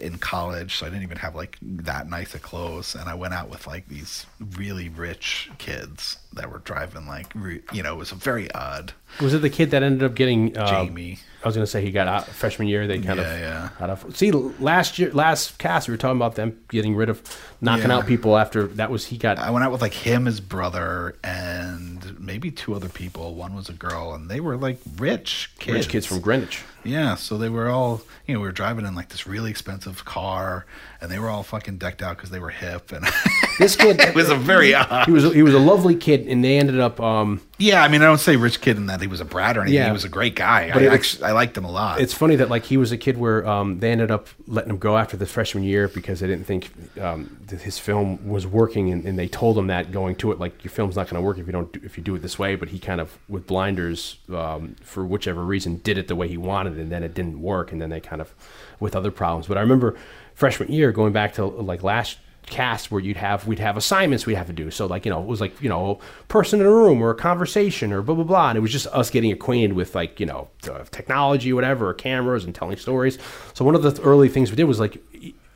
in 0.00 0.18
college, 0.18 0.76
so 0.76 0.86
I 0.86 0.88
didn't 0.88 1.04
even 1.04 1.18
have 1.18 1.34
like 1.36 1.56
that 1.62 2.08
nice 2.08 2.34
of 2.34 2.42
clothes, 2.42 2.94
and 2.96 3.08
I 3.08 3.14
went 3.14 3.34
out 3.34 3.48
with 3.50 3.66
like 3.66 3.88
these 3.88 4.26
really 4.40 4.88
rich 4.88 5.50
kids 5.58 6.18
that 6.36 6.50
were 6.50 6.60
driving 6.60 7.06
like 7.06 7.34
you 7.72 7.82
know 7.82 7.94
it 7.94 7.98
was 7.98 8.12
a 8.12 8.16
very 8.16 8.50
odd. 8.52 8.92
Was 9.20 9.34
it 9.34 9.38
the 9.42 9.50
kid 9.50 9.70
that 9.70 9.82
ended 9.82 10.02
up 10.02 10.14
getting 10.14 10.56
uh, 10.56 10.66
Jamie. 10.86 11.18
I 11.42 11.48
was 11.48 11.54
going 11.54 11.64
to 11.64 11.70
say 11.70 11.80
he 11.80 11.92
got 11.92 12.08
out 12.08 12.26
freshman 12.26 12.66
year. 12.66 12.86
They 12.88 12.98
kind 12.98 13.20
Yeah, 13.20 13.32
of 13.34 13.40
yeah. 13.40 13.68
Out 13.78 13.90
of, 13.90 14.16
see, 14.16 14.32
last 14.32 14.98
year, 14.98 15.12
last 15.12 15.58
cast, 15.58 15.86
we 15.86 15.92
were 15.92 15.98
talking 15.98 16.16
about 16.16 16.34
them 16.34 16.58
getting 16.70 16.96
rid 16.96 17.08
of 17.08 17.22
knocking 17.60 17.88
Yeah. 17.90 17.98
out 17.98 18.06
people 18.08 18.36
after 18.36 18.66
that 18.66 18.90
was 18.90 19.06
he 19.06 19.16
got 19.16 19.38
I 19.38 19.50
went 19.50 19.64
out 19.64 19.70
with 19.70 19.80
like 19.80 19.94
him, 19.94 20.24
his 20.26 20.40
brother, 20.40 21.14
and 21.22 22.18
maybe 22.18 22.50
two 22.50 22.74
other 22.74 22.88
people. 22.88 23.34
One 23.34 23.54
was 23.54 23.68
a 23.68 23.72
girl, 23.74 24.12
and 24.12 24.28
they 24.28 24.40
were 24.40 24.56
like 24.56 24.78
rich 24.96 25.50
kids. 25.60 25.74
rich 25.74 25.88
kids 25.88 26.06
from 26.06 26.20
Greenwich. 26.20 26.62
Yeah, 26.84 27.14
so 27.16 27.36
they 27.38 27.48
were 27.48 27.68
all, 27.68 28.02
you 28.26 28.34
know, 28.34 28.40
we 28.40 28.46
were 28.46 28.52
driving 28.52 28.84
in 28.86 28.94
like 28.94 29.08
this 29.10 29.26
really 29.26 29.50
expensive 29.50 30.04
car, 30.04 30.66
and 31.00 31.10
they 31.10 31.18
were 31.18 31.28
all 31.28 31.42
fucking 31.44 31.78
decked 31.78 32.02
out 32.02 32.16
because 32.16 32.30
they 32.30 32.38
were 32.40 32.50
hip, 32.50 32.90
and 32.92 33.06
This 33.58 33.74
kid 33.76 34.00
it 34.00 34.14
was 34.14 34.28
a 34.30 34.36
very 34.36 34.74
odd. 34.74 35.06
he 35.06 35.12
was 35.12 35.32
he 35.32 35.42
was 35.42 35.54
a 35.54 35.58
lovely 35.58 35.94
kid, 35.94 36.25
and 36.26 36.44
they 36.44 36.58
ended 36.58 36.78
up. 36.80 37.00
Um, 37.00 37.40
Yeah, 37.58 37.82
I 37.82 37.88
mean, 37.88 38.02
I 38.02 38.04
don't 38.06 38.18
say 38.18 38.36
rich 38.36 38.60
kid 38.60 38.76
in 38.76 38.86
that 38.86 39.00
he 39.00 39.06
was 39.06 39.20
a 39.20 39.24
brat 39.24 39.56
or 39.56 39.62
anything. 39.62 39.76
Yeah. 39.76 39.86
He 39.86 39.92
was 39.92 40.04
a 40.04 40.08
great 40.08 40.34
guy. 40.34 40.70
But 40.72 40.82
I 40.82 40.86
it- 40.86 40.92
actually 40.92 41.24
I 41.24 41.32
liked 41.32 41.56
him 41.56 41.64
a 41.64 41.70
lot. 41.70 42.00
it's 42.00 42.12
funny 42.12 42.36
that 42.36 42.50
like 42.50 42.64
he 42.64 42.76
was 42.76 42.92
a 42.92 42.96
kid 42.98 43.16
where 43.18 43.46
um, 43.46 43.78
they 43.80 43.90
ended 43.92 44.10
up 44.10 44.28
letting 44.46 44.70
him 44.70 44.78
go 44.78 44.96
after 44.96 45.16
the 45.16 45.26
freshman 45.26 45.64
year 45.64 45.88
because 45.88 46.20
they 46.20 46.26
didn't 46.26 46.44
think 46.46 46.70
um, 47.00 47.38
that 47.46 47.62
his 47.62 47.78
film 47.78 48.28
was 48.28 48.46
working, 48.46 48.90
and, 48.92 49.04
and 49.04 49.18
they 49.18 49.28
told 49.28 49.56
him 49.56 49.68
that 49.68 49.92
going 49.92 50.16
to 50.16 50.32
it, 50.32 50.38
like 50.38 50.62
your 50.64 50.70
film's 50.70 50.96
not 50.96 51.08
going 51.08 51.20
to 51.20 51.24
work 51.26 51.38
if 51.38 51.46
you 51.46 51.52
don't 51.52 51.72
do, 51.72 51.80
if 51.84 51.96
you 51.96 52.02
do 52.04 52.14
it 52.14 52.22
this 52.22 52.38
way. 52.38 52.56
But 52.56 52.68
he 52.68 52.78
kind 52.78 53.00
of 53.00 53.18
with 53.28 53.46
blinders 53.46 54.18
um, 54.32 54.76
for 54.82 55.04
whichever 55.06 55.44
reason 55.44 55.76
did 55.78 55.98
it 55.98 56.08
the 56.08 56.16
way 56.16 56.28
he 56.28 56.36
wanted, 56.36 56.78
and 56.78 56.90
then 56.92 57.02
it 57.02 57.14
didn't 57.14 57.40
work, 57.40 57.72
and 57.72 57.80
then 57.80 57.90
they 57.90 58.00
kind 58.00 58.20
of 58.20 58.34
with 58.80 58.94
other 58.94 59.10
problems. 59.10 59.46
But 59.46 59.56
I 59.56 59.60
remember 59.60 59.96
freshman 60.34 60.70
year 60.70 60.92
going 60.92 61.12
back 61.14 61.32
to 61.34 61.46
like 61.46 61.82
last 61.82 62.18
cast 62.46 62.90
where 62.92 63.00
you'd 63.00 63.16
have 63.16 63.46
we'd 63.46 63.58
have 63.58 63.76
assignments 63.76 64.24
we'd 64.26 64.34
have 64.36 64.46
to 64.46 64.52
do. 64.52 64.70
So 64.70 64.86
like 64.86 65.04
you 65.04 65.10
know 65.10 65.20
it 65.20 65.26
was 65.26 65.40
like 65.40 65.60
you 65.60 65.68
know 65.68 66.00
a 66.20 66.24
person 66.26 66.60
in 66.60 66.66
a 66.66 66.70
room 66.70 67.02
or 67.02 67.10
a 67.10 67.14
conversation 67.14 67.92
or 67.92 68.02
blah 68.02 68.14
blah 68.14 68.24
blah. 68.24 68.48
And 68.50 68.58
it 68.58 68.60
was 68.60 68.72
just 68.72 68.86
us 68.88 69.10
getting 69.10 69.32
acquainted 69.32 69.72
with 69.74 69.94
like 69.94 70.18
you 70.20 70.26
know 70.26 70.48
technology 70.90 71.52
whatever 71.52 71.88
or 71.90 71.94
cameras 71.94 72.44
and 72.44 72.54
telling 72.54 72.76
stories. 72.76 73.18
So 73.54 73.64
one 73.64 73.74
of 73.74 73.82
the 73.82 74.00
early 74.02 74.28
things 74.28 74.50
we 74.50 74.56
did 74.56 74.64
was 74.64 74.80
like 74.80 74.98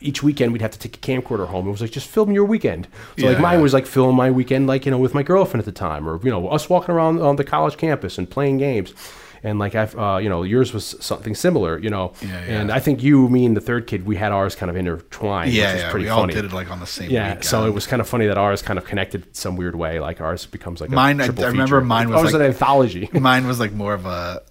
each 0.03 0.23
weekend 0.23 0.51
we'd 0.53 0.63
have 0.63 0.71
to 0.71 0.79
take 0.79 0.97
a 0.97 1.01
camcorder 1.01 1.47
home. 1.47 1.69
It 1.69 1.71
was 1.71 1.83
like 1.83 1.91
just 1.91 2.09
film 2.09 2.33
your 2.33 2.45
weekend. 2.47 2.89
So 3.19 3.27
like 3.27 3.37
Yeah. 3.37 3.43
mine 3.43 3.61
was 3.61 3.75
like 3.75 3.87
film 3.87 4.17
my 4.17 4.31
weekend 4.31 4.67
like 4.67 4.85
you 4.85 4.91
know 4.91 4.99
with 4.99 5.15
my 5.15 5.23
girlfriend 5.23 5.61
at 5.61 5.67
the 5.67 5.73
time 5.73 6.09
or 6.09 6.19
you 6.25 6.31
know 6.31 6.49
us 6.49 6.69
walking 6.71 6.95
around 6.95 7.21
on 7.21 7.37
the 7.37 7.45
college 7.45 7.77
campus 7.77 8.17
and 8.19 8.29
playing 8.29 8.59
games 8.59 8.95
and 9.43 9.59
like 9.59 9.75
I've, 9.75 9.99
uh, 9.99 10.19
you 10.23 10.29
know, 10.29 10.43
yours 10.43 10.73
was 10.73 10.97
something 11.01 11.35
similar, 11.35 11.79
you 11.79 11.91
know. 11.91 12.13
Yeah, 12.23 12.37
And. 12.39 12.71
I 12.71 12.79
think 12.81 13.03
you, 13.03 13.29
me, 13.29 13.47
and 13.47 13.57
the 13.57 13.61
third 13.61 13.87
kid, 13.87 14.05
we 14.07 14.17
had 14.17 14.33
ours 14.33 14.55
kind 14.55 14.69
of 14.71 14.77
intertwined, 14.77 15.53
yeah, 15.53 15.67
which 15.69 15.75
was 15.75 15.83
yeah. 15.83 15.91
pretty 15.91 16.05
We 16.05 16.11
all 16.11 16.27
did 16.27 16.45
it 16.45 16.53
like 16.53 16.71
on 16.71 16.81
the 16.81 16.87
same. 16.87 17.11
Yeah, 17.11 17.29
weekend. 17.29 17.45
so 17.45 17.67
it 17.67 17.71
was 17.75 17.87
kind 17.87 18.01
of 18.01 18.09
funny 18.09 18.27
that 18.27 18.37
ours 18.39 18.63
kind 18.63 18.79
of 18.79 18.85
connected 18.85 19.35
some 19.37 19.57
weird 19.57 19.75
way. 19.77 19.99
Like 20.01 20.21
ours 20.21 20.47
becomes 20.47 20.81
like 20.81 20.91
a 20.91 20.95
Mine- 20.95 21.21
I- 21.21 21.25
I 21.25 21.29
remember 21.29 21.81
mine 21.81 22.09
was 22.11 22.17
ours 22.23 22.33
like- 22.33 22.41
an 22.43 22.47
anthology. 22.49 23.09
mine 23.19 23.47
was 23.47 23.59
like 23.61 23.73
more 23.73 23.95
of 23.95 24.07
a. 24.07 24.43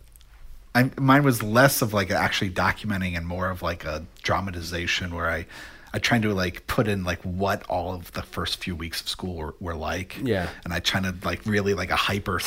I, 0.76 0.92
mine 1.00 1.24
was 1.24 1.42
less 1.42 1.82
of 1.82 1.94
like 1.94 2.12
actually 2.12 2.52
documenting 2.52 3.18
and 3.18 3.26
more 3.26 3.50
of 3.50 3.62
like 3.62 3.86
a 3.86 4.06
dramatization 4.22 5.14
where 5.16 5.30
I, 5.30 5.46
I 5.94 6.00
tried 6.00 6.22
to 6.24 6.34
like 6.34 6.68
put 6.68 6.88
in 6.88 7.04
like 7.04 7.22
what 7.24 7.64
all 7.68 7.94
of 7.94 8.12
the 8.12 8.22
first 8.22 8.64
few 8.64 8.76
weeks 8.76 9.02
of 9.02 9.10
school 9.10 9.36
were, 9.36 9.56
were 9.60 9.76
like. 9.76 10.18
Yeah. 10.22 10.50
And 10.64 10.74
I 10.74 10.80
tried 10.80 11.04
to 11.04 11.16
like 11.24 11.46
really 11.46 11.74
like 11.74 11.90
a 11.90 11.96
hyper 11.96 12.40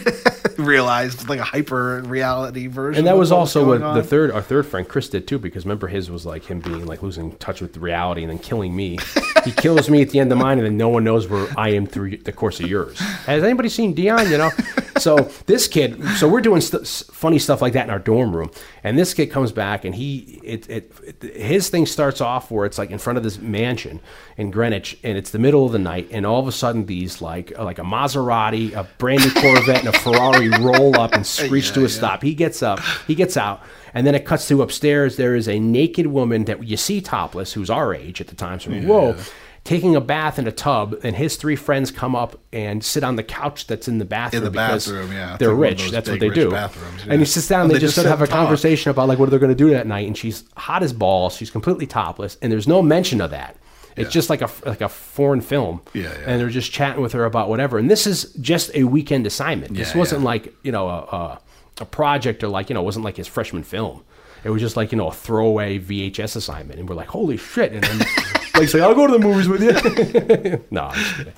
realized 0.58 1.28
like 1.28 1.40
a 1.40 1.44
hyper 1.44 2.02
reality 2.02 2.66
version. 2.66 3.00
And 3.00 3.06
that 3.06 3.16
was 3.16 3.32
also 3.32 3.66
what 3.66 3.94
the 3.94 4.02
third 4.02 4.30
our 4.30 4.42
third 4.42 4.66
friend 4.66 4.88
Chris 4.88 5.08
did 5.08 5.26
too, 5.26 5.38
because 5.38 5.64
remember 5.64 5.88
his 5.88 6.10
was 6.10 6.24
like 6.24 6.44
him 6.44 6.60
being 6.60 6.86
like 6.86 7.02
losing 7.02 7.36
touch 7.36 7.60
with 7.60 7.76
reality 7.76 8.22
and 8.22 8.30
then 8.30 8.38
killing 8.38 8.74
me. 8.74 8.98
he 9.44 9.52
kills 9.56 9.90
me 9.90 10.02
at 10.02 10.10
the 10.10 10.20
end 10.20 10.30
of 10.32 10.38
mine, 10.38 10.58
and 10.58 10.66
then 10.66 10.76
no 10.76 10.88
one 10.88 11.04
knows 11.04 11.28
where 11.28 11.48
I 11.56 11.70
am 11.70 11.86
through 11.86 12.18
the 12.18 12.32
course 12.32 12.60
of 12.60 12.68
yours. 12.68 12.98
Has 12.98 13.42
anybody 13.42 13.68
seen 13.68 13.94
Dion? 13.94 14.30
You 14.30 14.38
know, 14.38 14.50
so 14.98 15.16
this 15.46 15.68
kid. 15.68 16.02
So 16.16 16.28
we're 16.28 16.40
doing 16.40 16.60
st- 16.60 16.86
funny 16.86 17.38
stuff 17.38 17.60
like 17.62 17.72
that 17.74 17.84
in 17.84 17.90
our 17.90 17.98
dorm 17.98 18.34
room, 18.34 18.50
and 18.82 18.98
this 18.98 19.14
kid 19.14 19.26
comes 19.26 19.52
back, 19.52 19.84
and 19.84 19.94
he 19.94 20.40
it, 20.42 20.68
it, 20.68 20.92
it 21.22 21.36
his 21.36 21.68
thing 21.68 21.86
starts 21.86 22.20
off 22.20 22.50
where 22.50 22.66
it's 22.66 22.78
like 22.78 22.83
in 22.90 22.98
front 22.98 23.16
of 23.16 23.22
this 23.22 23.38
mansion 23.38 24.00
in 24.36 24.50
Greenwich, 24.50 24.98
and 25.02 25.18
it's 25.18 25.30
the 25.30 25.38
middle 25.38 25.66
of 25.66 25.72
the 25.72 25.78
night, 25.78 26.08
and 26.10 26.24
all 26.24 26.40
of 26.40 26.48
a 26.48 26.52
sudden 26.52 26.86
these 26.86 27.20
like 27.20 27.52
uh, 27.58 27.64
like 27.64 27.78
a 27.78 27.82
Maserati, 27.82 28.72
a 28.74 28.84
brand 28.98 29.22
new 29.22 29.30
Corvette, 29.40 29.84
and 29.84 29.94
a 29.94 29.98
Ferrari 29.98 30.48
roll 30.60 30.98
up 30.98 31.14
and 31.14 31.26
screech 31.26 31.72
to 31.72 31.84
a 31.84 31.88
stop. 31.88 32.22
He 32.22 32.34
gets 32.34 32.62
up, 32.62 32.80
he 33.06 33.14
gets 33.14 33.36
out, 33.36 33.62
and 33.92 34.06
then 34.06 34.14
it 34.14 34.24
cuts 34.24 34.48
to 34.48 34.62
upstairs. 34.62 35.16
There 35.16 35.34
is 35.34 35.48
a 35.48 35.58
naked 35.58 36.06
woman 36.08 36.44
that 36.44 36.64
you 36.64 36.76
see 36.76 37.00
topless, 37.00 37.52
who's 37.52 37.70
our 37.70 37.94
age 37.94 38.20
at 38.20 38.28
the 38.28 38.34
time. 38.34 38.60
So 38.60 38.70
whoa. 38.70 39.16
Taking 39.64 39.96
a 39.96 40.00
bath 40.02 40.38
in 40.38 40.46
a 40.46 40.52
tub, 40.52 40.94
and 41.02 41.16
his 41.16 41.36
three 41.36 41.56
friends 41.56 41.90
come 41.90 42.14
up 42.14 42.38
and 42.52 42.84
sit 42.84 43.02
on 43.02 43.16
the 43.16 43.22
couch 43.22 43.66
that's 43.66 43.88
in 43.88 43.96
the 43.96 44.04
bathroom. 44.04 44.40
In 44.42 44.44
the 44.44 44.50
because 44.50 44.86
bathroom, 44.86 45.10
yeah. 45.12 45.38
They're 45.38 45.48
like 45.54 45.58
one 45.58 45.72
of 45.72 45.80
rich. 45.80 45.90
That's 45.90 46.08
what 46.10 46.20
they 46.20 46.28
do. 46.28 46.50
bathrooms, 46.50 47.02
And 47.08 47.18
he 47.20 47.24
sits 47.24 47.48
down. 47.48 47.62
And 47.62 47.70
they 47.70 47.74
they 47.76 47.80
just 47.80 47.94
just 47.94 48.04
sort 48.04 48.12
of 48.12 48.18
have 48.18 48.20
a 48.20 48.30
talk. 48.30 48.40
conversation 48.44 48.90
about 48.90 49.08
like 49.08 49.18
what 49.18 49.30
they're 49.30 49.38
going 49.38 49.48
to 49.48 49.54
do 49.56 49.70
that 49.70 49.86
night. 49.86 50.06
And 50.06 50.18
she's 50.18 50.44
hot 50.56 50.82
as 50.82 50.92
balls. 50.92 51.34
She's 51.36 51.50
completely 51.50 51.86
topless, 51.86 52.36
and 52.42 52.52
there's 52.52 52.68
no 52.68 52.82
mention 52.82 53.22
of 53.22 53.30
that. 53.30 53.56
It's 53.96 54.08
Yeah. 54.08 54.10
just 54.10 54.28
like 54.28 54.42
a 54.42 54.50
like 54.66 54.82
a 54.82 54.88
foreign 54.90 55.40
film. 55.40 55.80
Yeah, 55.94 56.02
yeah. 56.02 56.24
And 56.26 56.40
they're 56.40 56.50
just 56.50 56.70
chatting 56.70 57.00
with 57.00 57.12
her 57.12 57.24
about 57.24 57.48
whatever. 57.48 57.78
And 57.78 57.90
this 57.90 58.06
is 58.06 58.34
just 58.34 58.70
a 58.74 58.84
weekend 58.84 59.26
assignment. 59.26 59.72
This 59.74 59.92
Yeah, 59.92 59.98
wasn't 59.98 60.20
yeah. 60.20 60.26
like 60.26 60.54
you 60.62 60.72
know 60.72 60.88
a, 60.90 60.98
a 61.16 61.40
a 61.80 61.84
project 61.86 62.44
or 62.44 62.48
like 62.48 62.68
you 62.68 62.74
know 62.74 62.82
it 62.82 62.84
wasn't 62.84 63.06
like 63.06 63.16
his 63.16 63.28
freshman 63.28 63.62
film. 63.62 64.04
It 64.44 64.50
was 64.50 64.60
just 64.60 64.76
like 64.76 64.92
you 64.92 64.98
know 64.98 65.08
a 65.08 65.12
throwaway 65.12 65.78
VHS 65.78 66.36
assignment, 66.36 66.78
and 66.78 66.86
we're 66.86 66.94
like, 66.96 67.08
holy 67.08 67.38
shit! 67.38 67.72
And 67.72 67.82
then 67.82 68.06
like 68.54 68.68
say, 68.68 68.80
I'll 68.80 68.94
go 68.94 69.06
to 69.06 69.12
the 69.12 69.18
movies 69.18 69.48
with 69.48 69.62
you. 69.62 70.64
no, 70.70 70.90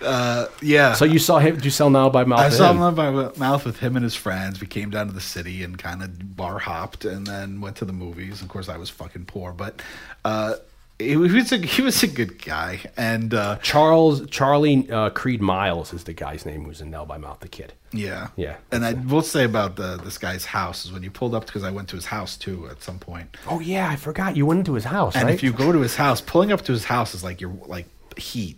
I'm 0.02 0.48
yeah. 0.60 0.92
So 0.92 1.04
you 1.04 1.18
saw 1.18 1.38
him? 1.38 1.54
Did 1.56 1.64
you 1.64 1.70
sell 1.70 1.90
Nil 1.90 2.10
by 2.10 2.24
Mouth? 2.24 2.40
I 2.40 2.50
saw 2.50 2.70
him? 2.70 2.78
him 2.78 2.94
by 2.94 3.10
mouth 3.38 3.64
with 3.64 3.78
him 3.78 3.96
and 3.96 4.02
his 4.02 4.14
friends. 4.14 4.60
We 4.60 4.66
came 4.66 4.90
down 4.90 5.06
to 5.06 5.12
the 5.12 5.20
city 5.20 5.62
and 5.62 5.78
kind 5.78 6.02
of 6.02 6.36
bar 6.36 6.58
hopped, 6.58 7.04
and 7.04 7.26
then 7.26 7.60
went 7.60 7.76
to 7.76 7.84
the 7.84 7.92
movies. 7.92 8.42
Of 8.42 8.48
course, 8.48 8.68
I 8.68 8.76
was 8.76 8.90
fucking 8.90 9.26
poor, 9.26 9.52
but 9.52 9.80
uh, 10.24 10.54
he 10.98 11.16
was 11.16 11.52
a 11.52 11.58
he 11.58 11.82
was 11.82 12.02
a 12.02 12.06
good 12.06 12.42
guy, 12.42 12.80
and 12.96 13.34
uh, 13.34 13.56
Charles 13.62 14.26
Charlie 14.30 14.90
uh, 14.90 15.10
Creed 15.10 15.42
Miles 15.42 15.92
is 15.92 16.04
the 16.04 16.12
guy's 16.14 16.46
name 16.46 16.64
who's 16.64 16.80
in 16.80 16.90
Nil 16.90 17.04
by 17.04 17.18
Mouth 17.18 17.40
the 17.40 17.48
Kid. 17.48 17.74
yeah, 17.92 18.28
Yeah. 18.36 18.56
And 18.72 18.84
I 18.84 18.94
will 18.94 19.22
say 19.22 19.44
about 19.44 19.76
the 19.76 19.96
this 19.98 20.16
guy's 20.18 20.46
house 20.46 20.84
is 20.86 20.92
when 20.92 21.02
you 21.02 21.10
pulled 21.10 21.34
up 21.34 21.44
because 21.46 21.64
I 21.64 21.70
went 21.70 21.88
to 21.90 21.96
his 21.96 22.06
house 22.06 22.36
too 22.36 22.66
at 22.70 22.82
some 22.82 22.98
point. 22.98 23.36
Oh 23.46 23.60
yeah, 23.60 23.88
I 23.90 23.96
forgot 23.96 24.36
you 24.36 24.46
went 24.46 24.58
into 24.60 24.74
his 24.74 24.84
house, 24.84 25.14
And 25.14 25.24
right? 25.26 25.34
if 25.34 25.42
you 25.42 25.52
go 25.52 25.70
to 25.72 25.80
his 25.80 25.96
house, 25.96 26.20
pulling 26.20 26.50
up 26.52 26.62
to 26.62 26.72
his 26.72 26.84
house 26.84 27.14
is 27.14 27.22
like 27.22 27.40
you're 27.40 27.52
like 27.66 27.86
heat. 28.16 28.56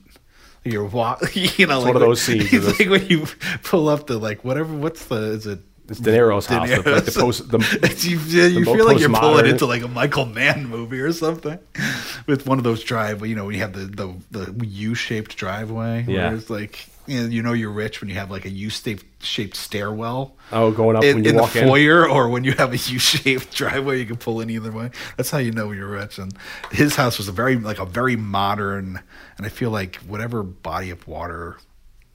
You're 0.65 0.85
wa- 0.85 1.19
you 1.33 1.67
know, 1.67 1.79
like 1.79 1.95
one 1.95 1.97
of 1.97 2.03
those 2.03 2.21
scenes, 2.21 2.49
It's 2.53 2.79
like 2.79 2.89
when 2.89 3.07
you 3.07 3.27
pull 3.63 3.89
up 3.89 4.07
to 4.09 4.19
like 4.19 4.45
whatever. 4.45 4.75
What's 4.75 5.07
the 5.07 5.17
is 5.17 5.47
it? 5.47 5.61
It's 5.91 6.01
De 6.01 6.11
Niro's 6.11 6.47
De 6.47 6.55
house, 6.55 6.71
like 6.71 7.05
the 7.05 7.13
post, 7.19 7.51
the, 7.51 7.59
you 8.09 8.19
yeah, 8.27 8.47
you 8.47 8.65
the 8.65 8.73
feel 8.73 8.87
like 8.87 9.01
you're 9.01 9.11
pulling 9.11 9.47
into 9.47 9.67
like 9.67 9.83
a 9.83 9.89
Michael 9.89 10.27
Mann 10.27 10.67
movie 10.67 11.01
or 11.01 11.13
something 11.13 11.59
with 12.27 12.47
one 12.47 12.59
of 12.59 12.65
those 12.65 12.83
drive. 12.83 13.27
You 13.27 13.35
know, 13.35 13.47
when 13.47 13.55
you 13.55 13.61
have 13.61 13.73
the 13.73 14.17
the, 14.31 14.45
the 14.45 14.67
U-shaped 14.67 15.37
driveway. 15.37 16.05
Yeah. 16.07 16.29
where 16.29 16.37
it's 16.37 16.51
like 16.51 16.89
you 17.09 17.23
know, 17.23 17.27
you 17.27 17.43
know 17.43 17.53
you're 17.55 17.71
rich 17.71 18.01
when 18.01 18.11
you 18.11 18.17
have 18.17 18.31
like 18.31 18.45
a 18.45 18.51
U-shaped 18.51 19.57
stairwell. 19.57 20.37
Oh, 20.53 20.71
going 20.71 20.97
up 20.97 21.05
in, 21.05 21.17
when 21.17 21.25
you 21.25 21.31
in 21.31 21.37
walk 21.37 21.53
the 21.53 21.63
in? 21.63 21.69
foyer, 21.69 22.09
or 22.09 22.29
when 22.29 22.45
you 22.45 22.53
have 22.53 22.73
a 22.73 22.77
U-shaped 22.93 23.55
driveway, 23.55 23.99
you 23.99 24.07
can 24.07 24.17
pull 24.17 24.41
in 24.41 24.51
either 24.51 24.71
way. 24.71 24.91
That's 25.17 25.31
how 25.31 25.39
you 25.39 25.53
know 25.53 25.73
you're 25.73 25.89
rich. 25.89 26.19
And 26.19 26.33
his 26.71 26.97
house 26.97 27.17
was 27.19 27.29
a 27.29 27.33
very 27.33 27.57
like 27.57 27.79
a 27.79 27.87
very 27.87 28.17
modern, 28.17 29.01
and 29.39 29.47
I 29.47 29.49
feel 29.49 29.71
like 29.71 29.97
whatever 29.97 30.43
body 30.43 30.91
of 30.91 31.09
water. 31.09 31.57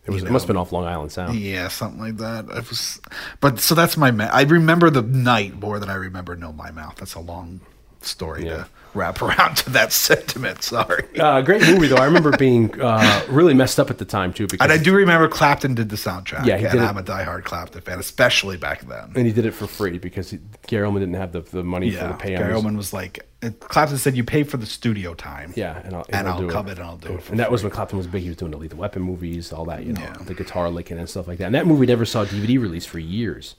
It, 0.06 0.12
was, 0.12 0.22
you 0.22 0.28
it 0.28 0.32
must 0.32 0.44
have 0.44 0.48
been 0.48 0.58
off 0.58 0.72
Long 0.72 0.86
Island 0.86 1.12
Sound. 1.12 1.38
yeah, 1.38 1.68
something 1.70 2.00
like 2.00 2.18
that. 2.18 2.46
It 2.50 2.70
was, 2.70 3.00
but 3.40 3.60
so 3.60 3.74
that's 3.76 3.96
my. 3.98 4.12
Me- 4.12 4.26
I 4.26 4.42
remember 4.44 4.90
the 4.90 5.02
night 5.02 5.56
more 5.60 5.80
than 5.80 5.90
I 5.90 5.96
remember 5.96 6.36
No 6.36 6.52
My 6.52 6.72
Mouth." 6.72 6.96
That's 6.98 7.16
a 7.16 7.20
long 7.20 7.62
story 8.06 8.46
Yeah. 8.46 8.56
to 8.58 8.68
wrap 8.94 9.22
around 9.24 9.56
to 9.58 9.70
that 9.72 9.92
sentiment. 9.92 10.62
Sorry, 10.62 11.04
Uh, 11.20 11.42
great 11.42 11.62
movie 11.62 11.88
though. 11.88 11.96
I 11.98 12.06
remember 12.06 12.32
being 12.38 12.80
uh, 12.80 13.24
really 13.28 13.54
messed 13.56 13.80
up 13.80 13.90
at 13.90 13.98
the 13.98 14.06
time 14.06 14.32
too 14.34 14.46
because 14.48 14.64
and 14.64 14.72
I 14.72 14.78
do 14.82 14.94
remember 14.94 15.28
Clapton 15.28 15.74
did 15.74 15.90
the 15.90 15.96
soundtrack. 15.96 16.46
Yeah, 16.46 16.58
he 16.58 16.66
and 16.66 16.74
did 16.74 16.82
I'm 16.84 16.98
a 16.98 17.04
diehard 17.04 17.44
Clapton 17.44 17.82
fan, 17.82 18.00
especially 18.00 18.58
back 18.58 18.82
then. 18.88 19.12
and 19.16 19.26
he 19.26 19.32
did 19.34 19.46
it 19.46 19.52
for 19.54 19.66
free 19.68 19.98
because 19.98 20.30
he, 20.30 20.40
Gary 20.68 20.88
Oldman 20.88 21.00
didn't 21.00 21.16
have 21.16 21.32
the, 21.32 21.42
the 21.42 21.64
money 21.64 21.90
for 21.92 22.08
the 22.08 22.14
pay. 22.14 22.36
Gary 22.36 22.54
Oldman 22.54 22.78
was 22.78 22.94
like, 22.94 23.26
Clapton 23.60 23.98
said, 23.98 24.16
"You 24.16 24.24
pay 24.24 24.44
for 24.44 24.56
the 24.58 24.66
studio 24.66 25.14
time." 25.16 25.52
Yeah, 25.56 25.82
and 25.84 25.96
I'll, 25.96 26.06
and 26.10 26.28
I'll, 26.30 26.40
do 26.40 26.50
come 26.50 26.68
it. 26.70 26.74
in 26.74 26.78
and 26.78 26.88
I'll 26.88 26.96
do 26.98 27.14
it. 27.16 27.24
For 27.24 27.32
And 27.32 27.40
that 27.40 27.52
was 27.52 27.60
free. 27.62 27.68
when 27.70 27.76
Clapton 27.76 27.98
was 27.98 28.08
big. 28.08 28.22
He 28.22 28.30
was 28.30 28.38
doing 28.38 28.52
the 28.52 28.58
Lethal 28.58 28.78
Weapon 28.80 29.02
movies, 29.02 29.52
all 29.52 29.66
that, 29.66 29.84
you 29.86 29.92
know, 29.94 30.02
Yeah. 30.02 30.14
the 30.24 30.34
guitar 30.34 30.70
licking 30.70 30.98
and 30.98 31.10
stuff 31.10 31.28
like 31.28 31.40
that. 31.40 31.46
And 31.46 31.56
that 31.56 31.68
movie 31.68 31.86
never 31.86 32.06
saw 32.06 32.24
DVD 32.24 32.58
release 32.62 32.86
for 32.86 33.00
years, 33.00 33.56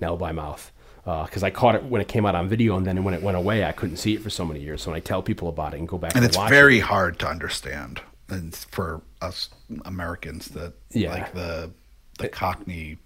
Nil 0.00 0.16
by 0.16 0.32
Mouth, 0.32 0.70
Uh, 1.06 1.24
because 1.24 1.44
I 1.44 1.50
caught 1.50 1.76
it 1.76 1.84
when 1.84 2.00
it 2.00 2.08
came 2.08 2.26
out 2.26 2.34
on 2.34 2.48
video, 2.48 2.76
and 2.76 2.84
then 2.84 3.04
when 3.04 3.14
it 3.14 3.22
went 3.22 3.36
away, 3.36 3.64
I 3.64 3.70
couldn't 3.70 3.98
see 3.98 4.14
it 4.14 4.22
for 4.22 4.30
so 4.30 4.44
many 4.44 4.58
years. 4.60 4.82
So 4.82 4.90
when 4.90 4.96
I 4.96 5.00
tell 5.00 5.22
people 5.22 5.48
about 5.48 5.72
it 5.72 5.78
and 5.78 5.86
go 5.86 5.98
back 5.98 6.16
and, 6.16 6.24
and 6.24 6.34
it's 6.34 6.48
very 6.48 6.78
it, 6.78 6.82
hard 6.82 7.20
to 7.20 7.28
understand, 7.28 8.00
and 8.28 8.52
for 8.54 9.02
us 9.22 9.48
Americans 9.84 10.48
that 10.48 10.72
Yeah. 10.90 11.12
like 11.12 11.32
the 11.32 11.70
the 12.18 12.28
Cockney, 12.28 12.98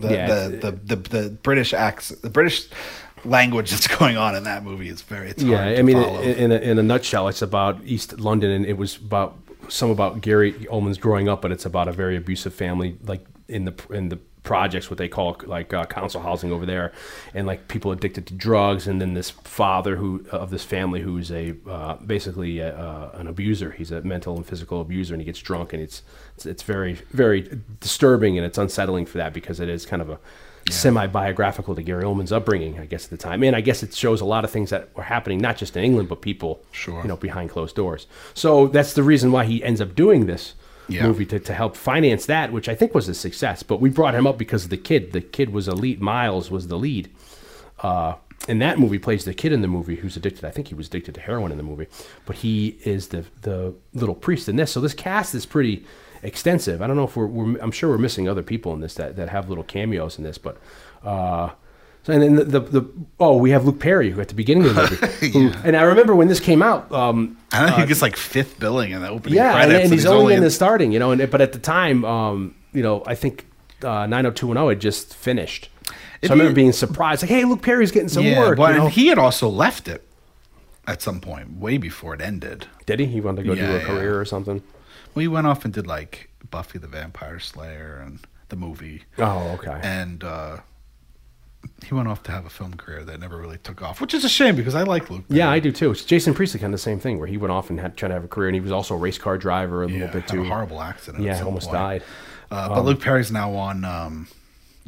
the 0.00 0.12
Yeah, 0.14 0.48
the, 0.48 0.56
the, 0.56 0.96
the 0.96 0.96
the 0.96 1.30
British 1.30 1.74
accent, 1.74 2.22
the 2.22 2.30
British 2.30 2.66
language 3.26 3.70
that's 3.72 3.88
going 3.88 4.16
on 4.16 4.34
in 4.34 4.44
that 4.44 4.64
movie 4.64 4.88
is 4.88 5.02
very 5.02 5.28
it's 5.28 5.42
yeah, 5.42 5.58
hard 5.58 5.74
to 5.74 5.78
I 5.78 5.82
mean, 5.82 5.98
in, 5.98 6.36
in, 6.38 6.52
a, 6.52 6.56
in 6.56 6.78
a 6.78 6.82
nutshell, 6.82 7.28
it's 7.28 7.42
about 7.42 7.78
East 7.84 8.18
London, 8.18 8.50
and 8.52 8.64
it 8.64 8.78
was 8.78 8.96
about 8.96 9.36
some 9.68 9.90
about 9.90 10.22
Gary 10.22 10.52
Oldman's 10.70 10.98
growing 10.98 11.28
up, 11.28 11.42
but 11.42 11.52
it's 11.52 11.66
about 11.66 11.88
a 11.88 11.92
very 11.92 12.16
abusive 12.16 12.54
family, 12.54 12.96
like 13.04 13.24
in 13.48 13.66
the 13.66 13.74
in 13.90 14.08
the 14.08 14.18
projects, 14.44 14.88
what 14.90 14.98
they 14.98 15.08
call 15.08 15.36
like 15.46 15.74
uh, 15.74 15.84
council 15.86 16.20
housing 16.20 16.52
over 16.52 16.64
there, 16.64 16.92
and 17.34 17.46
like 17.46 17.66
people 17.66 17.90
addicted 17.90 18.26
to 18.28 18.34
drugs, 18.34 18.86
and 18.86 19.00
then 19.00 19.14
this 19.14 19.30
father 19.30 19.96
who 19.96 20.24
of 20.30 20.50
this 20.50 20.62
family 20.62 21.00
who's 21.00 21.32
a 21.32 21.54
uh, 21.68 21.94
basically 21.96 22.60
a, 22.60 22.76
uh, 22.76 23.10
an 23.14 23.26
abuser. 23.26 23.72
He's 23.72 23.90
a 23.90 24.02
mental 24.02 24.36
and 24.36 24.46
physical 24.46 24.80
abuser, 24.80 25.14
and 25.14 25.20
he 25.20 25.24
gets 25.24 25.40
drunk, 25.40 25.72
and 25.72 25.82
it's 25.82 26.02
it's, 26.36 26.46
it's 26.46 26.62
very 26.62 26.94
very 27.10 27.58
disturbing, 27.80 28.38
and 28.38 28.46
it's 28.46 28.58
unsettling 28.58 29.06
for 29.06 29.18
that 29.18 29.32
because 29.32 29.58
it 29.58 29.68
is 29.68 29.84
kind 29.84 30.00
of 30.00 30.10
a 30.10 30.18
semi-biographical 30.70 31.74
to 31.74 31.82
Gary 31.82 32.04
Oldman's 32.04 32.32
upbringing, 32.32 32.78
I 32.78 32.86
guess 32.86 33.04
at 33.04 33.10
the 33.10 33.16
time, 33.16 33.42
and 33.42 33.54
I 33.54 33.60
guess 33.60 33.82
it 33.82 33.94
shows 33.94 34.20
a 34.20 34.24
lot 34.24 34.44
of 34.44 34.50
things 34.50 34.70
that 34.70 34.88
were 34.96 35.02
happening 35.02 35.38
not 35.38 35.56
just 35.58 35.76
in 35.76 35.84
England, 35.84 36.08
but 36.08 36.22
people, 36.22 36.62
Sure. 36.72 37.02
you 37.02 37.08
know, 37.08 37.16
behind 37.16 37.50
closed 37.50 37.76
doors. 37.76 38.06
So 38.32 38.68
that's 38.68 38.94
the 38.94 39.02
reason 39.02 39.30
why 39.30 39.44
he 39.44 39.62
ends 39.62 39.80
up 39.82 39.94
doing 39.94 40.24
this 40.26 40.54
Yeah. 40.88 41.06
movie 41.06 41.26
to, 41.26 41.38
to 41.38 41.54
help 41.54 41.76
finance 41.76 42.26
that, 42.26 42.52
which 42.52 42.68
I 42.68 42.74
think 42.74 42.94
was 42.94 43.08
a 43.08 43.14
success. 43.14 43.62
But 43.62 43.80
we 43.80 43.88
brought 43.88 44.14
him 44.14 44.26
up 44.26 44.36
because 44.36 44.64
of 44.64 44.70
the 44.70 44.76
kid. 44.76 45.12
The 45.12 45.20
kid 45.20 45.50
was 45.50 45.66
elite. 45.68 46.00
Miles 46.00 46.50
was 46.50 46.68
the 46.68 46.76
lead. 46.76 47.10
Uh, 47.82 48.14
and 48.48 48.60
that 48.60 48.78
movie 48.78 48.98
plays 48.98 49.24
the 49.24 49.34
kid 49.34 49.52
in 49.52 49.62
the 49.62 49.68
movie 49.68 49.96
who's 49.96 50.16
addicted. 50.16 50.44
I 50.44 50.50
think 50.50 50.68
he 50.68 50.74
was 50.74 50.88
addicted 50.88 51.14
to 51.14 51.20
heroin 51.20 51.50
in 51.50 51.56
the 51.56 51.62
movie, 51.64 51.86
but 52.26 52.36
he 52.36 52.78
is 52.84 53.08
the 53.08 53.24
the 53.40 53.74
little 53.94 54.14
priest 54.14 54.48
in 54.48 54.56
this. 54.56 54.72
So 54.72 54.80
this 54.80 54.94
cast 54.94 55.34
is 55.34 55.46
pretty 55.46 55.84
extensive. 56.22 56.82
I 56.82 56.86
don't 56.86 56.96
know 56.96 57.04
if 57.04 57.16
we're, 57.16 57.26
we're 57.26 57.58
I'm 57.60 57.70
sure 57.70 57.90
we're 57.90 57.98
missing 57.98 58.28
other 58.28 58.42
people 58.42 58.72
in 58.74 58.80
this 58.80 58.94
that, 58.94 59.16
that 59.16 59.30
have 59.30 59.48
little 59.48 59.64
cameos 59.64 60.18
in 60.18 60.24
this, 60.24 60.36
but 60.38 60.58
uh, 61.02 61.50
so 62.04 62.12
and 62.12 62.22
then 62.22 62.34
the, 62.36 62.44
the 62.44 62.60
the 62.60 62.90
oh 63.18 63.36
we 63.36 63.50
have 63.50 63.64
Luke 63.64 63.80
Perry 63.80 64.10
who 64.10 64.20
at 64.20 64.28
the 64.28 64.34
beginning 64.34 64.66
of 64.66 64.74
the 64.74 64.82
movie, 64.82 65.30
who, 65.32 65.52
and 65.64 65.74
I 65.76 65.82
remember 65.82 66.14
when 66.14 66.28
this 66.28 66.38
came 66.38 66.62
out. 66.62 66.90
Um, 66.92 67.38
I 67.50 67.70
know, 67.70 67.76
he 67.76 67.86
gets 67.86 68.02
like 68.02 68.16
fifth 68.16 68.60
billing 68.60 68.92
in 68.92 69.00
the 69.00 69.08
opening 69.08 69.36
yeah, 69.36 69.56
and, 69.56 69.70
credits, 69.70 69.84
and 69.84 69.92
he's, 69.92 70.06
only 70.06 70.34
in 70.34 70.42
the 70.42 70.50
starting, 70.50 70.92
you 70.92 70.98
know. 70.98 71.12
And 71.12 71.30
but 71.30 71.40
at 71.40 71.52
the 71.52 71.58
time, 71.58 72.04
um, 72.04 72.54
you 72.74 72.82
know, 72.82 73.02
I 73.06 73.14
think 73.14 73.46
uh, 73.82 74.06
90210 74.06 74.68
had 74.68 74.80
just 74.80 75.14
finished. 75.14 75.70
So 75.86 75.94
It 76.20 76.30
I 76.30 76.34
remember 76.34 76.54
being 76.54 76.72
surprised, 76.72 77.22
like, 77.22 77.30
"Hey, 77.30 77.44
Luke 77.44 77.62
Perry's 77.62 77.90
getting 77.90 78.08
some 78.08 78.24
yeah, 78.24 78.38
work." 78.38 78.58
but 78.58 78.72
you 78.72 78.78
know? 78.78 78.84
and 78.84 78.92
he 78.92 79.06
had 79.08 79.18
also 79.18 79.48
left 79.48 79.88
it 79.88 80.06
at 80.86 81.00
some 81.00 81.20
point, 81.20 81.58
way 81.58 81.78
before 81.78 82.14
it 82.14 82.20
ended. 82.20 82.66
Did 82.86 83.00
he? 83.00 83.06
He 83.06 83.20
wanted 83.20 83.42
to 83.42 83.48
go 83.48 83.54
Yeah, 83.54 83.70
do 83.70 83.76
a 83.76 83.80
career 83.80 84.20
or 84.20 84.24
something. 84.24 84.62
Well, 85.14 85.20
he 85.22 85.28
went 85.28 85.46
off 85.46 85.64
and 85.64 85.72
did 85.72 85.86
like 85.86 86.28
Buffy 86.50 86.78
the 86.78 86.86
Vampire 86.88 87.38
Slayer 87.38 88.02
and 88.04 88.20
the 88.48 88.56
movie. 88.56 89.04
Oh, 89.18 89.58
okay. 89.58 89.80
and 89.82 90.22
uh, 90.22 90.58
he 91.86 91.94
went 91.94 92.08
off 92.08 92.22
to 92.24 92.32
have 92.32 92.46
a 92.46 92.50
film 92.50 92.74
career 92.74 93.04
that 93.04 93.20
never 93.20 93.36
really 93.36 93.58
took 93.58 93.82
off, 93.82 94.00
which 94.00 94.14
is 94.14 94.24
a 94.24 94.28
shame 94.28 94.56
because 94.56 94.74
I 94.74 94.82
like 94.82 95.10
Luke. 95.10 95.24
yeah, 95.28 95.50
I 95.50 95.58
do 95.58 95.70
too. 95.72 95.94
Jason 95.94 96.34
Priestley 96.34 96.60
kind 96.60 96.72
of 96.72 96.78
the 96.78 96.82
same 96.82 96.98
thing, 97.00 97.18
where 97.18 97.26
he 97.26 97.36
went 97.36 97.52
off 97.52 97.70
and 97.70 97.78
had 97.80 97.96
tried 97.96 98.08
to 98.08 98.14
have 98.14 98.24
a 98.24 98.28
career, 98.28 98.48
and 98.48 98.54
he 98.54 98.60
was 98.60 98.72
also 98.72 98.94
a 98.94 98.98
race 98.98 99.18
car 99.18 99.36
driver 99.38 99.82
a 99.84 99.88
yeah, 99.88 100.04
little 100.06 100.20
bit 100.20 100.28
too. 100.28 100.42
a 100.42 100.44
horrible 100.46 100.80
accident. 100.80 101.22
Yeah, 101.24 101.42
almost 101.42 101.66
point. 101.66 101.78
died. 101.78 102.02
Um, 102.50 102.58
Uh, 102.58 102.68
but 102.68 102.84
Luke 102.84 103.00
Perry's 103.00 103.32
now 103.32 103.52
on 103.54 103.84
um, 103.84 104.28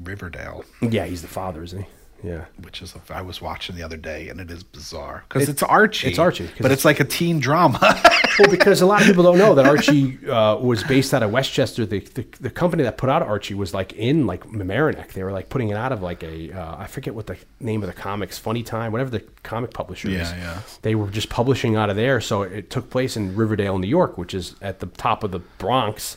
Riverdale, 0.03 0.65
Yeah, 0.81 1.05
he's 1.07 1.23
the 1.23 1.29
father, 1.29 1.63
isn't 1.63 1.83
he? 1.83 1.89
Yeah. 2.27 2.45
which 2.63 2.83
is 2.83 2.95
a, 2.97 3.15
I 3.15 3.23
was 3.23 3.41
watching 3.41 3.77
the 3.77 3.83
other 3.85 3.97
day, 3.97 4.29
and 4.29 4.41
it 4.41 4.51
is 4.51 4.63
bizarre 4.65 5.25
because 5.29 5.49
it's 5.49 5.63
Archie. 5.63 6.09
it's 6.09 6.19
Archie, 6.19 6.47
but 6.59 6.67
it's- 6.67 6.73
it's 6.73 6.85
like 6.85 6.99
a 7.01 7.05
teen 7.05 7.39
drama. 7.41 7.79
well, 8.39 8.51
because 8.51 8.81
a 8.83 8.87
lot 8.87 9.01
of 9.01 9.07
people 9.07 9.23
don't 9.23 9.39
know 9.39 9.55
that 9.55 9.65
Archie 9.67 10.19
uh, 10.29 10.57
was 10.57 10.83
based 10.85 11.15
out 11.15 11.23
of 11.23 11.31
Westchester. 11.31 11.87
The, 11.87 12.01
the 12.01 12.27
the 12.41 12.51
company 12.51 12.83
that 12.83 12.99
put 12.99 13.09
out 13.09 13.23
Archie 13.23 13.55
was 13.55 13.73
like 13.73 13.93
in 13.95 14.27
like 14.27 14.45
Mamaroneck. 14.47 15.13
They 15.13 15.23
were 15.23 15.33
like 15.33 15.49
putting 15.49 15.69
it 15.69 15.77
out 15.77 15.93
of 15.93 16.03
like 16.03 16.23
a 16.25 16.53
uh, 16.53 16.77
I 16.79 16.87
forget 16.89 17.15
what 17.15 17.27
the 17.29 17.37
name 17.61 17.83
of 17.83 17.87
the 17.87 17.95
comics, 17.95 18.37
Funny 18.39 18.63
Time, 18.63 18.91
whatever 18.93 19.11
the 19.11 19.21
comic 19.43 19.73
publisher 19.73 20.09
is. 20.09 20.31
Yeah, 20.33 20.37
yeah. 20.37 20.61
They 20.83 20.95
were 20.97 21.09
just 21.09 21.29
publishing 21.29 21.77
out 21.77 21.91
of 21.91 21.97
there, 21.97 22.21
so 22.21 22.43
it 22.43 22.71
took 22.71 22.91
place 22.91 23.17
in 23.17 23.37
Riverdale, 23.37 23.79
New 23.79 23.87
York, 23.89 24.19
which 24.19 24.35
is 24.35 24.57
at 24.61 24.81
the 24.81 24.87
top 24.87 25.23
of 25.25 25.31
the 25.31 25.39
Bronx, 25.59 26.17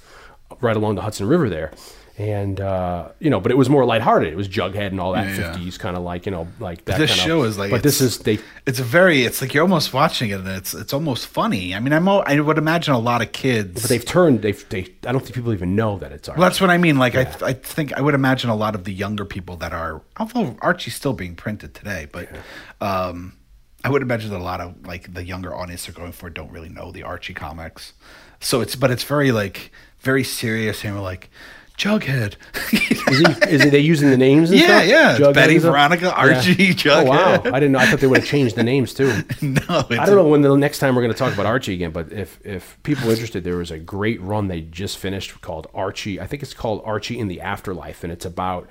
right 0.59 0.75
along 0.75 0.95
the 0.95 1.01
Hudson 1.03 1.27
River 1.27 1.49
there. 1.49 1.71
And 2.19 2.59
uh, 2.59 3.07
you 3.19 3.29
know, 3.29 3.39
but 3.39 3.49
it 3.49 3.55
was 3.55 3.69
more 3.69 3.85
lighthearted. 3.85 4.33
It 4.33 4.35
was 4.35 4.49
Jughead 4.49 4.87
and 4.87 4.99
all 4.99 5.13
that 5.13 5.29
Yeah, 5.29 5.37
yeah. 5.37 5.53
fifties 5.53 5.77
kind 5.77 5.95
of 5.95 6.03
like 6.03 6.25
you 6.25 6.33
know 6.33 6.49
like 6.59 6.83
that. 6.83 6.97
this 6.97 7.11
kind 7.11 7.21
show 7.21 7.43
of, 7.43 7.47
is 7.47 7.57
like 7.57 7.71
but 7.71 7.81
this 7.81 8.01
is 8.01 8.17
they 8.17 8.39
It's 8.65 8.77
a 8.77 8.83
very. 8.83 9.23
It's 9.23 9.41
like 9.41 9.53
you're 9.53 9.63
almost 9.63 9.93
watching 9.93 10.29
it, 10.31 10.39
and 10.39 10.47
it's 10.49 10.73
it's 10.73 10.91
almost 10.91 11.27
funny. 11.27 11.73
I 11.73 11.79
mean, 11.79 11.93
I'm. 11.93 12.09
I 12.09 12.37
would 12.41 12.57
imagine 12.57 12.93
a 12.93 12.99
lot 12.99 13.21
of 13.21 13.31
kids. 13.31 13.81
But 13.83 13.89
they've 13.89 14.03
turned. 14.03 14.41
They've. 14.41 14.67
They. 14.67 14.93
I 15.07 15.13
don't 15.13 15.21
think 15.21 15.33
people 15.33 15.53
even 15.53 15.77
know 15.77 15.97
that 15.99 16.11
it's 16.11 16.27
Archie. 16.27 16.39
Well, 16.39 16.49
that's 16.49 16.59
what 16.59 16.69
I 16.69 16.77
mean. 16.77 16.97
Like, 16.97 17.15
I, 17.15 17.33
I 17.41 17.53
think 17.53 17.93
I 17.93 18.01
would 18.01 18.15
imagine 18.15 18.49
a 18.49 18.55
lot 18.55 18.75
of 18.75 18.83
the 18.83 18.91
younger 18.91 19.23
people 19.23 19.55
that 19.55 19.71
are, 19.71 20.01
although 20.17 20.57
Archie's 20.59 20.95
still 20.95 21.13
being 21.13 21.37
printed 21.37 21.73
today, 21.73 22.05
but 22.11 22.27
um, 22.81 23.37
I 23.85 23.89
would 23.89 24.01
imagine 24.01 24.31
that 24.31 24.41
a 24.41 24.43
lot 24.43 24.59
of 24.59 24.85
like 24.85 25.13
the 25.13 25.23
younger 25.23 25.55
audience 25.55 25.87
are 25.87 25.93
going 25.93 26.11
for 26.11 26.29
don't 26.29 26.51
really 26.51 26.67
know 26.67 26.91
the 26.91 27.03
Archie 27.03 27.33
comics. 27.33 27.93
So 28.41 28.59
it's, 28.59 28.75
but 28.75 28.91
it's 28.91 29.05
very 29.05 29.31
like 29.31 29.71
very 29.99 30.25
serious, 30.25 30.83
and 30.83 30.95
we're 30.95 31.01
like, 31.01 31.29
Jughead. 31.79 32.35
Is, 32.73 33.17
he, 33.19 33.49
is 33.55 33.65
it 33.65 33.71
they 33.71 33.79
using 33.79 34.09
the 34.09 34.17
names? 34.17 34.51
And 34.51 34.59
Yeah, 34.59 34.65
stuff? 34.79 34.85
yeah, 34.87 35.17
Jughead 35.17 35.33
Betty? 35.33 35.57
Veronica, 35.57 36.13
Archie, 36.13 36.75
Oh 36.89 37.03
wow! 37.05 37.41
I 37.45 37.59
didn't 37.59 37.71
know. 37.71 37.79
I 37.79 37.85
thought 37.85 38.01
they 38.01 38.07
would 38.07 38.19
have 38.19 38.27
changed 38.27 38.55
the 38.57 38.63
names 38.63 38.93
too. 38.93 39.07
no, 39.41 39.61
it's 39.89 39.91
I 39.91 40.05
don't 40.05 40.15
know 40.15 40.27
when 40.27 40.41
the 40.41 40.55
next 40.57 40.79
time 40.79 40.93
we're 40.95 41.01
going 41.01 41.13
to 41.13 41.17
talk 41.17 41.33
about 41.33 41.45
Archie 41.45 41.73
again, 41.73 41.91
but 41.91 42.11
if 42.11 42.39
if 42.45 42.77
people 42.83 43.07
are 43.07 43.11
interested, 43.11 43.43
there 43.45 43.55
was 43.57 43.71
a 43.71 43.79
great 43.79 44.21
run 44.21 44.49
they 44.49 44.61
just 44.61 44.97
finished 44.97 45.39
called 45.41 45.67
Archie. 45.73 46.19
I 46.19 46.27
think 46.27 46.43
it's 46.43 46.53
called 46.53 46.81
Archie 46.85 47.17
in 47.17 47.29
the 47.29 47.39
Afterlife, 47.41 48.03
and 48.03 48.11
it's 48.11 48.25
about 48.25 48.67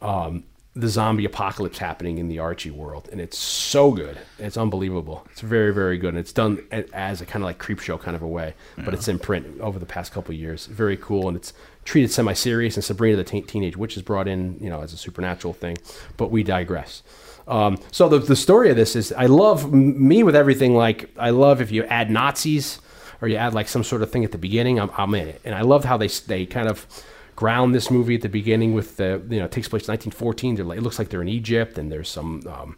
um, 0.00 0.44
the 0.74 0.88
zombie 0.88 1.24
apocalypse 1.26 1.78
happening 1.78 2.18
in 2.18 2.28
the 2.28 2.38
Archie 2.38 2.70
world, 2.70 3.08
and 3.12 3.20
it's 3.20 3.36
so 3.36 3.90
good. 3.90 4.16
It's 4.38 4.56
unbelievable. 4.56 5.26
It's 5.32 5.40
very 5.40 5.74
very 5.74 5.98
good, 5.98 6.10
and 6.10 6.18
it's 6.18 6.32
done 6.32 6.64
as 6.92 7.20
a 7.20 7.26
kind 7.26 7.42
of 7.42 7.46
like 7.46 7.58
creep 7.58 7.80
show 7.80 7.98
kind 7.98 8.14
of 8.16 8.22
a 8.22 8.28
way, 8.28 8.54
but 8.76 8.94
it's 8.94 9.08
in 9.08 9.18
print 9.18 9.60
over 9.60 9.78
the 9.80 9.86
past 9.86 10.12
couple 10.12 10.32
of 10.32 10.40
years. 10.40 10.66
Very 10.66 10.96
cool, 10.96 11.26
and 11.28 11.36
it's 11.36 11.52
treated 11.84 12.10
semi 12.10 12.32
serious. 12.32 12.76
And 12.76 12.84
Sabrina 12.84 13.16
the 13.16 13.24
Teen- 13.24 13.46
Teenage 13.46 13.76
Witch 13.76 13.96
is 13.96 14.02
brought 14.02 14.28
in, 14.28 14.58
you 14.60 14.70
know, 14.70 14.80
as 14.80 14.92
a 14.92 14.96
supernatural 14.96 15.52
thing. 15.54 15.78
But 16.16 16.30
we 16.30 16.42
digress. 16.42 17.02
Um, 17.48 17.78
so 17.90 18.08
the, 18.08 18.18
the 18.18 18.36
story 18.36 18.70
of 18.70 18.76
this 18.76 18.94
is 18.94 19.12
I 19.12 19.26
love 19.26 19.72
me 19.72 20.22
with 20.22 20.36
everything. 20.36 20.74
Like 20.74 21.10
I 21.18 21.30
love 21.30 21.60
if 21.60 21.70
you 21.72 21.84
add 21.84 22.10
Nazis 22.10 22.80
or 23.20 23.28
you 23.28 23.36
add 23.36 23.54
like 23.54 23.68
some 23.68 23.84
sort 23.84 24.02
of 24.02 24.10
thing 24.10 24.24
at 24.24 24.32
the 24.32 24.38
beginning, 24.38 24.78
I'm, 24.78 24.90
I'm 24.96 25.14
in 25.14 25.28
it. 25.28 25.40
And 25.44 25.54
I 25.54 25.62
love 25.62 25.84
how 25.84 25.96
they 25.96 26.08
they 26.08 26.46
kind 26.46 26.68
of 26.68 26.86
ground 27.34 27.74
this 27.74 27.90
movie 27.90 28.14
at 28.14 28.20
the 28.20 28.28
beginning 28.28 28.74
with 28.74 28.96
the 28.98 29.22
you 29.28 29.38
know 29.38 29.46
it 29.46 29.50
takes 29.50 29.68
place 29.68 29.88
in 29.88 29.92
1914. 29.92 30.56
They're 30.56 30.64
like, 30.64 30.78
it 30.78 30.82
looks 30.82 30.98
like 30.98 31.08
they're 31.08 31.22
in 31.22 31.28
Egypt 31.28 31.78
and 31.78 31.90
there's 31.90 32.08
some. 32.08 32.42
Um, 32.46 32.76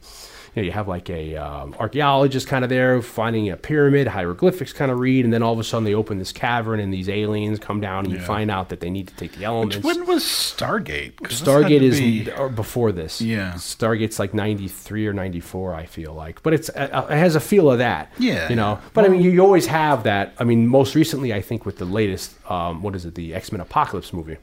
you, 0.55 0.63
know, 0.63 0.67
you 0.67 0.73
have 0.73 0.87
like 0.89 1.11
a 1.11 1.37
um, 1.37 1.75
archaeologist 1.81 2.47
kind 2.47 2.65
of 2.65 2.71
there 2.71 3.03
finding 3.03 3.51
a 3.51 3.57
pyramid, 3.57 4.07
hieroglyphics 4.07 4.73
kind 4.73 4.91
of 4.91 4.99
read, 4.99 5.25
and 5.25 5.33
then 5.35 5.43
all 5.43 5.53
of 5.53 5.59
a 5.59 5.65
sudden 5.65 5.85
they 5.85 5.95
open 5.95 6.19
this 6.19 6.33
cavern 6.33 6.81
and 6.81 6.93
these 6.93 7.09
aliens 7.09 7.59
come 7.59 7.81
down 7.81 8.05
and 8.05 8.13
you 8.15 8.21
find 8.21 8.51
out 8.51 8.69
that 8.69 8.81
they 8.81 8.91
need 8.91 9.09
to 9.09 9.15
take 9.17 9.33
the 9.33 9.45
elements. 9.45 9.85
when 9.85 10.07
was 10.07 10.23
Stargate? 10.25 11.15
Stargate 11.17 11.83
is 11.83 11.99
be- 12.01 12.31
or 12.33 12.49
before 12.49 12.93
this. 12.93 13.21
Yeah. 13.21 13.55
Stargate's 13.55 14.19
like 14.19 14.33
ninety 14.35 14.69
three 14.69 15.07
or 15.07 15.13
ninety 15.13 15.41
four. 15.41 15.75
I 15.75 15.87
feel 15.87 16.13
like, 16.15 16.43
but 16.43 16.55
it's 16.55 16.69
uh, 16.71 17.07
it 17.11 17.17
has 17.17 17.35
a 17.35 17.41
feel 17.41 17.71
of 17.71 17.79
that. 17.79 18.13
Yeah, 18.19 18.49
you 18.49 18.57
know. 18.57 18.73
yeah. 18.83 18.89
But 18.95 19.05
I 19.05 19.09
mean, 19.09 19.23
you, 19.23 19.31
you 19.31 19.41
always 19.41 19.67
have 19.67 20.05
that. 20.05 20.35
I 20.39 20.45
mean, 20.45 20.67
most 20.69 20.95
recently, 20.95 21.33
I 21.35 21.41
think 21.41 21.67
with 21.67 21.79
the 21.79 21.85
latest, 21.85 22.35
um, 22.51 22.83
what 22.83 22.95
is 22.95 23.05
it, 23.05 23.15
the 23.15 23.35
X 23.35 23.51
Men 23.53 23.61
Apocalypse 23.61 24.13
movie, 24.13 24.37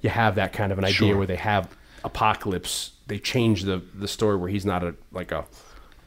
you 0.00 0.10
have 0.10 0.36
that 0.36 0.52
kind 0.52 0.72
of 0.72 0.78
an 0.78 0.84
idea 0.84 0.96
Sure. 1.10 1.16
where 1.18 1.26
they 1.26 1.36
have 1.36 1.68
Apocalypse. 2.04 2.92
They 3.10 3.18
changed 3.18 3.66
the 3.66 3.82
the 3.94 4.08
story 4.08 4.36
where 4.36 4.48
he's 4.48 4.64
not 4.64 4.82
a 4.82 4.94
like 5.12 5.32
a. 5.32 5.44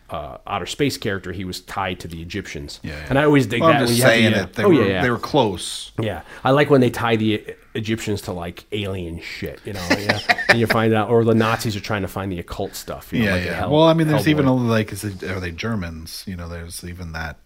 Uh, 0.10 0.38
outer 0.46 0.68
space 0.68 0.96
character, 0.96 1.32
he 1.32 1.44
was 1.44 1.62
tied 1.62 2.00
to 2.00 2.08
the 2.08 2.22
Egyptians, 2.22 2.80
Yeah, 2.84 2.92
yeah. 2.92 3.06
and 3.10 3.18
I 3.18 3.24
always 3.24 3.48
dig 3.48 3.62
Well, 3.62 3.70
that. 3.72 3.78
I'm 3.78 3.86
when 3.86 3.96
just 3.96 4.02
saying 4.02 4.32
the, 4.34 4.38
uh, 4.38 4.42
that 4.42 4.54
they 4.54 4.64
oh 4.64 4.68
were 4.68 4.74
yeah, 4.76 4.86
yeah. 4.86 5.02
they 5.02 5.10
were 5.10 5.18
close. 5.18 5.92
Yeah, 6.00 6.22
I 6.44 6.52
like 6.52 6.70
when 6.70 6.82
they 6.82 6.92
tie 6.92 7.16
the 7.16 7.56
Egyptians 7.74 8.22
to 8.24 8.32
like 8.32 8.66
alien 8.74 9.22
shit, 9.22 9.60
you 9.66 9.74
know. 9.74 9.84
Yeah, 9.90 10.20
and 10.50 10.60
you 10.60 10.68
find 10.68 10.94
out, 10.94 11.10
or 11.10 11.24
the 11.24 11.34
Nazis 11.34 11.76
are 11.76 11.80
trying 11.80 12.04
to 12.04 12.08
find 12.08 12.32
the 12.32 12.38
occult 12.38 12.76
stuff. 12.76 13.12
You 13.12 13.20
know, 13.22 13.26
Yeah, 13.26 13.34
like 13.38 13.46
yeah. 13.46 13.54
Hell- 13.56 13.72
well, 13.72 13.84
I 13.88 13.94
mean, 13.96 14.08
there's 14.08 14.28
even 14.28 14.46
a, 14.46 14.54
like, 14.54 14.92
is 14.92 15.04
it, 15.04 15.24
are 15.24 15.40
they 15.40 15.52
Germans? 15.52 16.24
You 16.28 16.36
know, 16.36 16.48
there's 16.48 16.84
even 16.84 17.14
that. 17.14 17.40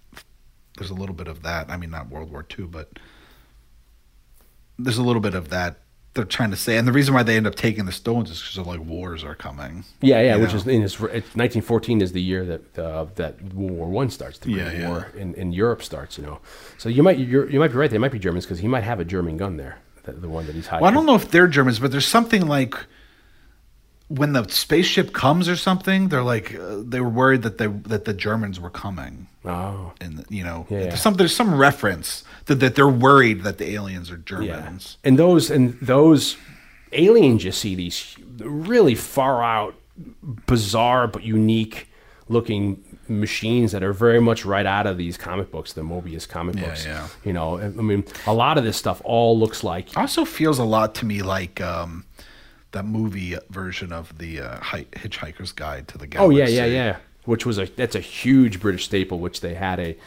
There's 0.78 0.90
a 0.90 0.96
little 0.96 1.16
bit 1.16 1.30
of 1.30 1.44
that. 1.44 1.70
I 1.70 1.78
mean, 1.78 1.92
not 1.92 2.10
World 2.10 2.32
War 2.32 2.46
II, 2.60 2.66
but 2.66 2.90
there's 4.78 4.98
a 4.98 5.04
little 5.04 5.22
bit 5.22 5.36
of 5.36 5.50
that. 5.50 5.78
They're 6.18 6.26
trying 6.26 6.50
to 6.52 6.58
say, 6.58 6.78
and 6.78 6.88
the 6.88 6.92
reason 6.92 7.14
why 7.14 7.24
they 7.24 7.38
end 7.38 7.48
up 7.48 7.56
taking 7.56 7.86
the 7.86 7.92
stones 7.92 8.30
is 8.30 8.42
because 8.42 8.58
of 8.58 8.68
like 8.68 8.82
wars 8.82 9.24
are 9.24 9.36
coming. 9.36 9.86
yeah, 10.02 10.20
yeah, 10.22 10.36
which 10.36 10.52
know? 10.52 10.58
is 10.58 10.68
in 10.68 10.82
his, 10.82 10.94
it's 10.96 11.36
1914 11.36 12.02
is 12.02 12.12
the 12.12 12.22
year 12.22 12.44
that 12.44 12.80
uh, 12.80 13.06
that 13.16 13.42
World 13.54 13.72
War 13.72 13.88
One 13.88 14.10
starts. 14.10 14.40
The 14.40 14.52
Great 14.52 14.66
Yeah, 14.66 14.72
yeah. 14.72 14.90
War 14.90 15.08
in, 15.16 15.34
in 15.36 15.54
Europe 15.54 15.82
starts. 15.84 16.18
You 16.18 16.26
know, 16.26 16.40
so 16.78 16.90
you 16.90 17.04
might 17.04 17.20
you're, 17.20 17.50
you 17.50 17.60
might 17.60 17.70
be 17.70 17.78
right. 17.78 17.90
They 17.90 17.98
might 17.98 18.12
be 18.12 18.20
Germans 18.20 18.46
because 18.46 18.60
he 18.60 18.68
might 18.68 18.84
have 18.84 19.00
a 19.00 19.06
German 19.06 19.38
gun 19.38 19.58
there, 19.58 19.78
the, 20.04 20.14
the 20.14 20.28
one 20.28 20.46
that 20.48 20.56
he's 20.56 20.68
hiding. 20.68 20.82
Well, 20.82 20.92
I 20.92 20.94
don't 20.94 21.06
know 21.06 21.16
if 21.16 21.32
they're 21.32 21.48
Germans, 21.48 21.80
but 21.80 21.92
there's 21.92 22.08
something 22.08 22.48
like 22.48 22.76
when 24.10 24.34
the 24.34 24.48
spaceship 24.50 25.12
comes 25.14 25.50
or 25.50 25.56
something. 25.56 26.08
They're 26.10 26.24
like 26.24 26.56
uh, 26.56 26.78
they 26.86 27.00
were 27.02 27.10
worried 27.10 27.42
that 27.44 27.58
they 27.58 27.68
that 27.68 28.06
the 28.06 28.14
Germans 28.14 28.60
were 28.60 28.70
coming. 28.70 29.28
Oh, 29.46 29.94
And 30.02 30.26
you 30.30 30.44
know, 30.44 30.66
Yeah, 30.70 30.78
yeah. 30.80 30.84
there's 30.88 31.02
some 31.02 31.14
there's 31.16 31.36
some 31.36 31.56
reference 31.56 32.24
that, 32.46 32.56
that 32.56 32.76
they're 32.76 32.88
worried 32.88 33.44
that 33.44 33.58
the 33.58 33.70
aliens 33.72 34.10
are 34.12 34.18
yeah. 34.42 34.56
Germans. 34.56 34.98
And 35.04 35.18
those 35.20 35.50
and 35.52 35.78
those 35.82 36.38
aliens, 36.92 37.44
you 37.44 37.52
see 37.52 37.76
these 37.76 38.16
really 38.40 38.96
far 38.96 39.44
out, 39.44 39.76
bizarre 40.46 41.08
but 41.08 41.24
unique 41.24 41.90
looking 42.30 42.84
machines 43.08 43.72
that 43.72 43.84
are 43.84 43.94
very 43.94 44.20
much 44.20 44.44
right 44.46 44.66
out 44.66 44.86
of 44.86 44.98
these 44.98 45.18
comic 45.18 45.50
books, 45.50 45.72
the 45.74 45.82
Mobius 45.82 46.28
comic 46.28 46.56
Yeah, 46.56 46.66
books. 46.66 46.86
yeah. 46.86 47.08
You 47.24 47.32
know, 47.34 47.58
I 47.58 47.70
mean, 47.70 48.04
a 48.26 48.34
lot 48.34 48.58
of 48.58 48.66
this 48.66 48.76
stuff 48.76 49.02
all 49.06 49.40
looks 49.40 49.64
like 49.64 49.96
Also 49.96 50.26
feels 50.26 50.60
a 50.60 50.66
lot 50.66 50.94
to 50.96 51.06
me 51.06 51.22
like 51.22 51.62
um, 51.62 52.04
that 52.78 52.86
movie 52.86 53.36
version 53.50 53.92
of 53.92 54.16
the 54.20 54.42
uh, 54.42 54.60
Hitchhiker's 54.60 55.52
Guide 55.52 55.88
to 55.90 55.98
the 55.98 56.08
Galaxy. 56.08 56.42
Oh 56.42 56.46
yeah, 56.46 56.48
yeah, 56.48 56.66
yeah. 56.66 56.98
Which 57.26 57.46
was 57.46 57.58
a 57.58 57.66
that's 57.66 57.96
a 57.96 58.00
huge 58.00 58.60
British 58.60 58.86
staple, 58.86 59.20
which 59.20 59.42
they 59.42 59.56
had 59.56 59.80
a, 59.80 59.98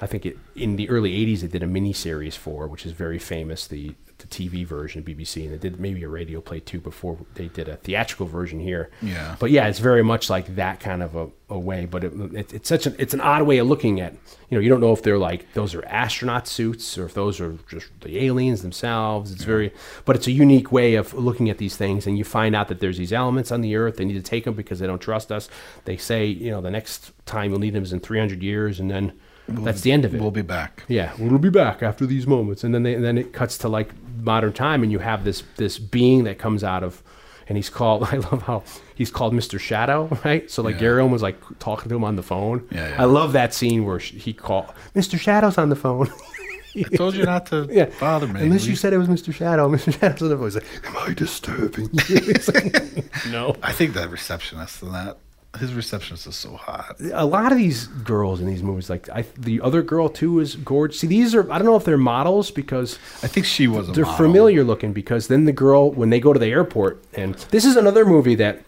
I 0.00 0.06
think 0.06 0.26
it, 0.26 0.38
in 0.56 0.76
the 0.76 0.88
early 0.88 1.12
'80s 1.12 1.40
they 1.40 1.48
did 1.48 1.62
a 1.62 1.66
mini 1.66 1.92
series 1.92 2.34
for, 2.34 2.66
which 2.66 2.86
is 2.86 2.92
very 2.92 3.18
famous. 3.18 3.66
The 3.66 3.94
the 4.28 4.48
TV 4.48 4.66
version 4.66 5.00
of 5.00 5.04
BBC, 5.06 5.44
and 5.44 5.52
they 5.52 5.58
did 5.58 5.78
maybe 5.78 6.02
a 6.02 6.08
radio 6.08 6.40
play 6.40 6.60
too 6.60 6.80
before 6.80 7.18
they 7.34 7.48
did 7.48 7.68
a 7.68 7.76
theatrical 7.76 8.26
version 8.26 8.60
here. 8.60 8.90
Yeah. 9.02 9.36
But 9.38 9.50
yeah, 9.50 9.68
it's 9.68 9.78
very 9.78 10.02
much 10.02 10.30
like 10.30 10.56
that 10.56 10.80
kind 10.80 11.02
of 11.02 11.14
a, 11.14 11.28
a 11.50 11.58
way. 11.58 11.86
But 11.86 12.04
it, 12.04 12.12
it, 12.34 12.54
it's 12.54 12.68
such 12.68 12.86
an 12.86 12.96
it's 12.98 13.14
an 13.14 13.20
odd 13.20 13.42
way 13.42 13.58
of 13.58 13.66
looking 13.66 14.00
at. 14.00 14.12
You 14.50 14.58
know, 14.58 14.60
you 14.60 14.68
don't 14.68 14.80
know 14.80 14.92
if 14.92 15.02
they're 15.02 15.18
like 15.18 15.52
those 15.54 15.74
are 15.74 15.84
astronaut 15.86 16.46
suits 16.46 16.96
or 16.96 17.06
if 17.06 17.14
those 17.14 17.40
are 17.40 17.58
just 17.68 17.88
the 18.00 18.24
aliens 18.24 18.62
themselves. 18.62 19.32
It's 19.32 19.44
very, 19.44 19.72
but 20.04 20.16
it's 20.16 20.26
a 20.26 20.32
unique 20.32 20.70
way 20.70 20.94
of 20.94 21.12
looking 21.14 21.50
at 21.50 21.58
these 21.58 21.76
things, 21.76 22.06
and 22.06 22.16
you 22.16 22.24
find 22.24 22.54
out 22.54 22.68
that 22.68 22.80
there's 22.80 22.98
these 22.98 23.12
elements 23.12 23.50
on 23.50 23.60
the 23.60 23.76
Earth. 23.76 23.96
They 23.96 24.04
need 24.04 24.14
to 24.14 24.22
take 24.22 24.44
them 24.44 24.54
because 24.54 24.78
they 24.78 24.86
don't 24.86 25.00
trust 25.00 25.32
us. 25.32 25.48
They 25.84 25.96
say, 25.96 26.26
you 26.26 26.50
know, 26.50 26.60
the 26.60 26.70
next 26.70 27.12
time 27.26 27.50
you'll 27.50 27.60
need 27.60 27.74
them 27.74 27.82
is 27.82 27.92
in 27.92 28.00
300 28.00 28.42
years, 28.42 28.80
and 28.80 28.90
then 28.90 29.12
that's 29.48 29.82
the 29.82 29.92
end 29.92 30.04
of 30.04 30.14
it. 30.14 30.20
We'll 30.20 30.30
be 30.30 30.42
back. 30.42 30.84
Yeah, 30.88 31.12
we'll 31.18 31.38
be 31.38 31.50
back 31.50 31.82
after 31.82 32.06
these 32.06 32.26
moments, 32.26 32.64
and 32.64 32.74
then 32.74 32.82
they, 32.82 32.94
and 32.94 33.04
then 33.04 33.18
it 33.18 33.32
cuts 33.32 33.58
to 33.58 33.68
like 33.68 33.90
modern 34.18 34.52
time, 34.52 34.82
and 34.82 34.90
you 34.90 35.00
have 35.00 35.24
this 35.24 35.42
this 35.56 35.78
being 35.78 36.24
that 36.24 36.38
comes 36.38 36.64
out 36.64 36.82
of, 36.82 37.02
and 37.48 37.56
he's 37.58 37.68
called. 37.70 38.04
I 38.12 38.16
love 38.16 38.42
how 38.42 38.62
he's 38.94 39.10
called 39.10 39.34
Mister 39.34 39.58
Shadow, 39.58 40.08
right? 40.24 40.50
So 40.50 40.62
like 40.62 40.74
Yeah. 40.76 40.80
Gary 40.80 41.02
Oldman 41.02 41.10
was 41.10 41.22
like 41.22 41.38
talking 41.58 41.88
to 41.90 41.94
him 41.96 42.04
on 42.04 42.16
the 42.16 42.22
phone. 42.22 42.66
Yeah, 42.70 42.88
yeah. 42.88 43.02
I 43.02 43.04
love 43.04 43.32
that 43.32 43.52
scene 43.54 43.84
where 43.84 43.98
he 43.98 44.32
called 44.32 44.72
Mister 44.94 45.18
Shadow's 45.18 45.58
on 45.58 45.68
the 45.68 45.76
phone. 45.76 46.08
I 46.76 46.96
told 46.96 47.14
you 47.14 47.22
not 47.24 47.46
to 47.46 47.68
yeah, 47.70 47.88
bother 48.00 48.26
me. 48.26 48.40
Unless 48.42 48.66
you 48.66 48.74
said 48.74 48.92
it 48.92 48.98
was 48.98 49.08
Mister 49.08 49.32
Shadow. 49.32 49.68
Mister 49.76 49.92
Shadow's 49.92 50.22
on 50.22 50.28
the 50.30 50.36
phone. 50.36 50.44
He's 50.46 50.54
like, 50.56 50.86
"Am 50.86 50.96
I 51.10 51.14
disturbing?" 51.14 51.88
you?" 52.08 52.32
Like, 52.48 53.26
no. 53.30 53.54
I 53.62 53.72
think 53.72 53.94
that 53.94 54.10
receptionist 54.10 54.82
and 54.82 54.92
that 54.92 55.18
his 55.58 55.72
receptionist 55.74 56.26
is 56.26 56.36
so 56.36 56.56
hot. 56.56 56.96
a 57.12 57.24
lot 57.24 57.52
of 57.52 57.58
these 57.58 57.86
girls 57.86 58.40
in 58.40 58.46
these 58.46 58.62
movies, 58.62 58.90
like 58.90 59.08
I, 59.10 59.24
the 59.38 59.60
other 59.60 59.82
girl 59.82 60.08
too, 60.08 60.40
is 60.40 60.56
gorgeous. 60.56 61.00
See, 61.00 61.06
these 61.06 61.34
are 61.34 61.50
I 61.52 61.58
don't 61.58 61.66
know 61.66 61.76
if 61.76 61.84
they're 61.84 61.96
models 61.96 62.50
because 62.50 62.98
I 63.22 63.26
think 63.28 63.46
she 63.46 63.66
was 63.66 63.88
a 63.88 63.92
they're 63.92 64.04
model. 64.04 64.26
familiar 64.26 64.64
looking 64.64 64.92
because 64.92 65.28
then 65.28 65.44
the 65.44 65.52
girl 65.52 65.90
when 65.90 66.10
they 66.10 66.20
go 66.20 66.32
to 66.32 66.38
the 66.38 66.48
airport 66.48 67.02
and 67.14 67.34
this 67.50 67.64
is 67.64 67.76
another 67.76 68.04
movie 68.04 68.34
that 68.36 68.62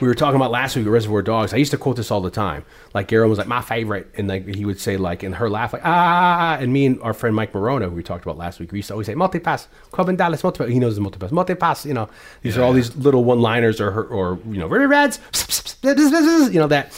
we 0.00 0.06
were 0.06 0.14
talking 0.14 0.36
about 0.36 0.50
last 0.50 0.76
week 0.76 0.86
reservoir 0.86 1.22
dogs 1.22 1.52
i 1.52 1.56
used 1.56 1.70
to 1.70 1.78
quote 1.78 1.96
this 1.96 2.10
all 2.10 2.20
the 2.20 2.30
time 2.30 2.64
like 2.94 3.12
Aaron 3.12 3.28
was 3.28 3.38
like 3.38 3.46
my 3.46 3.62
favorite 3.62 4.12
and 4.16 4.28
like 4.28 4.46
he 4.46 4.64
would 4.64 4.80
say 4.80 4.96
like 4.96 5.22
and 5.22 5.34
her 5.36 5.48
laugh 5.48 5.72
like 5.72 5.82
ah 5.84 6.56
and 6.60 6.72
me 6.72 6.86
and 6.86 7.00
our 7.02 7.14
friend 7.14 7.34
mike 7.34 7.52
morona 7.52 7.84
who 7.84 7.90
we 7.90 8.02
talked 8.02 8.24
about 8.24 8.36
last 8.36 8.60
week 8.60 8.72
we 8.72 8.78
used 8.78 8.88
to 8.88 8.94
always 8.94 9.06
say 9.06 9.14
multipass 9.14 9.66
club 9.90 10.08
in 10.08 10.16
dallas 10.16 10.42
multipass 10.42 10.68
he 10.70 10.78
knows 10.78 10.96
the 10.96 11.02
multipass 11.02 11.30
multipass 11.30 11.84
you 11.84 11.94
know 11.94 12.08
these 12.42 12.56
are 12.56 12.62
all 12.62 12.72
these 12.72 12.94
little 12.96 13.24
one 13.24 13.40
liners 13.40 13.80
or 13.80 13.90
her 13.90 14.04
or 14.04 14.38
you 14.48 14.58
know 14.58 14.68
very 14.68 14.86
reds 14.86 15.18
you 15.82 16.58
know 16.58 16.66
that 16.66 16.92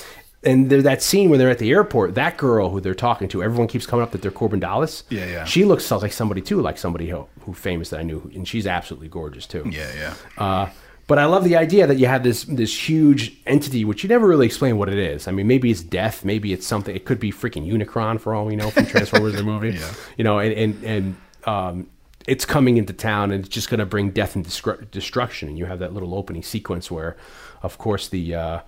and 0.44 0.70
there, 0.70 0.82
that 0.82 1.02
scene 1.02 1.30
when 1.30 1.38
they're 1.38 1.50
at 1.50 1.58
the 1.58 1.70
airport, 1.70 2.14
that 2.14 2.36
girl 2.36 2.70
who 2.70 2.80
they're 2.80 2.94
talking 2.94 3.28
to, 3.28 3.42
everyone 3.42 3.66
keeps 3.66 3.86
coming 3.86 4.02
up 4.02 4.12
that 4.12 4.22
they're 4.22 4.30
Korben 4.30 4.60
Dallas. 4.60 5.02
Yeah, 5.10 5.26
yeah. 5.26 5.44
She 5.44 5.64
looks 5.64 5.90
like 5.90 6.12
somebody 6.12 6.40
too, 6.40 6.60
like 6.60 6.78
somebody 6.78 7.08
who, 7.08 7.26
who 7.40 7.52
famous 7.52 7.90
that 7.90 8.00
I 8.00 8.02
knew, 8.04 8.30
and 8.34 8.46
she's 8.46 8.66
absolutely 8.66 9.08
gorgeous 9.08 9.46
too. 9.46 9.68
Yeah, 9.68 9.90
yeah. 9.94 10.14
Uh, 10.36 10.70
but 11.08 11.18
I 11.18 11.24
love 11.24 11.42
the 11.42 11.56
idea 11.56 11.86
that 11.86 11.96
you 11.96 12.06
have 12.06 12.22
this 12.22 12.44
this 12.44 12.88
huge 12.88 13.34
entity, 13.46 13.84
which 13.84 14.04
you 14.04 14.10
never 14.10 14.28
really 14.28 14.44
explain 14.44 14.76
what 14.76 14.90
it 14.90 14.98
is. 14.98 15.26
I 15.26 15.32
mean, 15.32 15.46
maybe 15.48 15.70
it's 15.70 15.82
death, 15.82 16.22
maybe 16.22 16.52
it's 16.52 16.66
something. 16.66 16.94
It 16.94 17.06
could 17.06 17.18
be 17.18 17.32
freaking 17.32 17.66
Unicron 17.66 18.20
for 18.20 18.34
all 18.34 18.44
we 18.44 18.56
know 18.56 18.70
from 18.70 18.86
Transformers 18.86 19.34
the 19.34 19.42
movie. 19.42 19.70
Yeah. 19.78 19.92
You 20.18 20.24
know, 20.24 20.38
and 20.38 20.52
and, 20.52 20.84
and 20.84 21.16
um, 21.44 21.90
it's 22.26 22.44
coming 22.44 22.76
into 22.76 22.92
town 22.92 23.30
and 23.32 23.44
it's 23.44 23.48
just 23.48 23.70
going 23.70 23.80
to 23.80 23.86
bring 23.86 24.10
death 24.10 24.36
and 24.36 24.44
destru- 24.44 24.88
destruction. 24.90 25.48
And 25.48 25.58
you 25.58 25.64
have 25.64 25.78
that 25.78 25.94
little 25.94 26.14
opening 26.14 26.42
sequence 26.42 26.90
where, 26.90 27.16
of 27.62 27.78
course, 27.78 28.08
the 28.08 28.34
uh, 28.34 28.60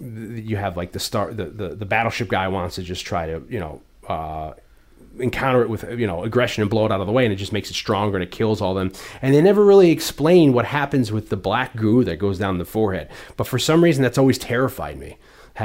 you 0.00 0.56
have 0.56 0.78
like 0.78 0.92
the 0.92 0.98
star 0.98 1.32
the, 1.32 1.44
the 1.44 1.68
the 1.74 1.86
battleship 1.86 2.28
guy 2.28 2.48
wants 2.48 2.76
to 2.76 2.82
just 2.82 3.04
try 3.04 3.26
to 3.26 3.46
you 3.50 3.60
know. 3.60 3.82
Uh, 4.08 4.54
encounter 5.20 5.62
it 5.62 5.68
with 5.68 5.84
you 5.98 6.06
know 6.06 6.22
aggression 6.24 6.62
and 6.62 6.70
blow 6.70 6.86
it 6.86 6.92
out 6.92 7.00
of 7.00 7.06
the 7.06 7.12
way 7.12 7.24
and 7.24 7.32
it 7.32 7.36
just 7.36 7.52
makes 7.52 7.70
it 7.70 7.74
stronger 7.74 8.16
and 8.16 8.22
it 8.22 8.30
kills 8.30 8.60
all 8.60 8.74
them 8.74 8.92
and 9.22 9.34
they 9.34 9.40
never 9.40 9.64
really 9.64 9.90
explain 9.90 10.52
what 10.52 10.64
happens 10.64 11.10
with 11.12 11.28
the 11.28 11.36
black 11.36 11.74
goo 11.76 12.04
that 12.04 12.16
goes 12.16 12.38
down 12.38 12.58
the 12.58 12.64
forehead 12.64 13.08
but 13.36 13.46
for 13.46 13.58
some 13.58 13.82
reason 13.82 14.02
that's 14.02 14.18
always 14.18 14.38
terrified 14.38 14.98
me 14.98 15.16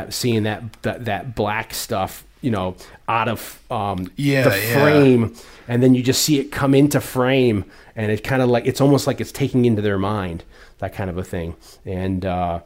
seeing 0.09 0.43
that, 0.43 0.63
that 0.83 1.05
that 1.05 1.35
black 1.35 1.73
stuff 1.73 2.23
you 2.41 2.49
know 2.51 2.75
out 3.09 3.27
of 3.27 3.61
um 3.69 4.09
Yeah, 4.15 4.47
the 4.49 4.57
yeah. 4.57 4.73
frame 4.81 5.35
and 5.67 5.83
then 5.83 5.93
you 5.95 6.01
just 6.03 6.21
see 6.21 6.39
it 6.39 6.51
come 6.51 6.73
into 6.73 7.01
frame 7.01 7.65
and 7.95 8.11
it 8.11 8.23
kind 8.23 8.41
of 8.41 8.49
like 8.49 8.65
it's 8.65 8.81
almost 8.81 9.05
like 9.07 9.19
it's 9.21 9.31
taking 9.31 9.65
into 9.65 9.81
their 9.81 9.99
mind 9.99 10.43
that 10.79 10.93
kind 10.93 11.09
of 11.09 11.17
a 11.17 11.23
thing 11.23 11.55
and 11.85 12.25
uh 12.25 12.61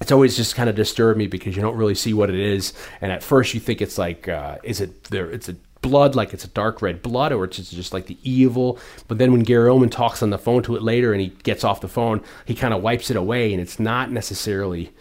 it's 0.00 0.10
always 0.10 0.36
just 0.36 0.56
kind 0.56 0.68
of 0.68 0.74
disturbed 0.74 1.16
me 1.16 1.28
because 1.28 1.54
you 1.54 1.62
don't 1.62 1.76
really 1.76 1.94
see 1.94 2.12
what 2.12 2.28
it 2.28 2.34
is, 2.34 2.72
and 3.00 3.12
at 3.12 3.22
first 3.22 3.54
you 3.54 3.60
think 3.60 3.80
it's 3.80 3.98
like, 3.98 4.26
uh, 4.26 4.56
is 4.64 4.80
it 4.80 5.04
there? 5.04 5.30
It's 5.30 5.48
a 5.48 5.54
blood, 5.82 6.14
like 6.14 6.32
it's 6.32 6.44
a 6.44 6.48
dark 6.48 6.80
red 6.80 7.02
blood, 7.02 7.32
or 7.32 7.44
it's 7.44 7.70
just, 7.70 7.92
like 7.92 8.06
the 8.06 8.16
evil. 8.22 8.78
But 9.08 9.18
then 9.18 9.32
when 9.32 9.42
Gary 9.42 9.68
Oldman 9.68 9.90
talks 9.90 10.22
on 10.22 10.30
the 10.30 10.38
phone 10.38 10.62
to 10.62 10.76
it 10.76 10.82
later, 10.82 11.12
and 11.12 11.20
he 11.20 11.28
gets 11.42 11.64
off 11.64 11.80
the 11.82 11.88
phone, 11.88 12.22
he 12.46 12.54
kind 12.54 12.72
of 12.72 12.82
wipes 12.82 13.10
it 13.10 13.16
away, 13.16 13.52
and 13.52 13.60
it's 13.60 13.78
not 13.78 14.10
necessarily 14.10 14.92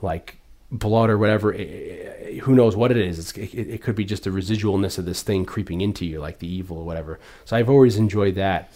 like 0.00 0.38
blood 0.70 1.10
or 1.10 1.18
whatever. 1.18 1.52
Eh, 1.52 1.58
eh, 1.58 2.38
Who 2.38 2.54
knows 2.54 2.76
what 2.76 2.90
it 2.90 2.96
is? 2.96 3.32
It, 3.32 3.54
it 3.54 3.82
could 3.82 3.94
be 3.96 4.04
just 4.04 4.24
the 4.24 4.30
residualness 4.30 4.98
of 4.98 5.04
this 5.04 5.22
thing 5.22 5.44
creeping 5.44 5.80
into 5.80 6.06
you, 6.06 6.20
like 6.20 6.38
the 6.38 6.48
evil 6.48 6.78
or 6.78 6.84
whatever. 6.84 7.18
So 7.44 7.56
I've 7.56 7.68
always 7.68 7.96
enjoyed 7.96 8.36
that. 8.36 8.72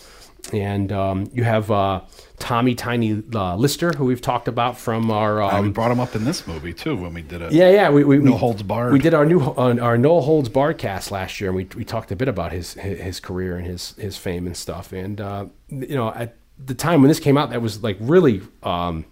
And 0.52 0.92
um, 0.92 1.30
you 1.32 1.44
have 1.44 1.70
uh, 1.70 2.02
Tommy 2.38 2.74
Tiny 2.74 3.22
uh, 3.34 3.56
Lister, 3.56 3.92
who 3.92 4.04
we've 4.04 4.20
talked 4.20 4.48
about 4.48 4.76
from 4.76 5.10
our 5.10 5.40
Uh, 5.40 5.60
we 5.62 5.68
um, 5.68 5.72
brought 5.72 5.90
him 5.90 6.00
up 6.00 6.14
in 6.14 6.24
this 6.24 6.46
movie 6.46 6.74
too 6.74 6.96
when 6.96 7.14
we 7.14 7.22
did 7.22 7.40
it. 7.42 7.52
yeah, 7.52 7.70
yeah. 7.70 7.88
We, 7.90 8.04
we, 8.04 8.18
No 8.18 8.32
we- 8.32 8.36
Holds 8.36 8.62
Barred. 8.62 8.92
We 8.92 8.98
did 8.98 9.14
our 9.14 9.24
new 9.24 9.40
our 9.40 9.96
No 9.96 10.20
Holds 10.20 10.48
Barred 10.48 10.78
cast 10.78 11.10
last 11.10 11.40
year, 11.40 11.50
and 11.50 11.56
we 11.56 11.68
we 11.76 11.84
talked 11.84 12.10
a 12.12 12.16
bit 12.16 12.28
about 12.28 12.52
his 12.52 12.74
his, 12.74 13.00
his 13.00 13.20
career 13.20 13.56
and 13.56 13.66
his 13.66 13.94
his 13.96 14.18
fame 14.18 14.46
and 14.46 14.56
stuff. 14.56 14.92
And 14.92 15.20
uh, 15.20 15.46
you 15.68 15.94
know, 15.94 16.08
at 16.12 16.36
the 16.58 16.74
time 16.74 17.00
when 17.02 17.08
this 17.08 17.20
came 17.20 17.38
out, 17.38 17.50
that 17.50 17.62
was 17.62 17.82
like 17.82 17.96
really 18.00 18.42
um, 18.62 19.06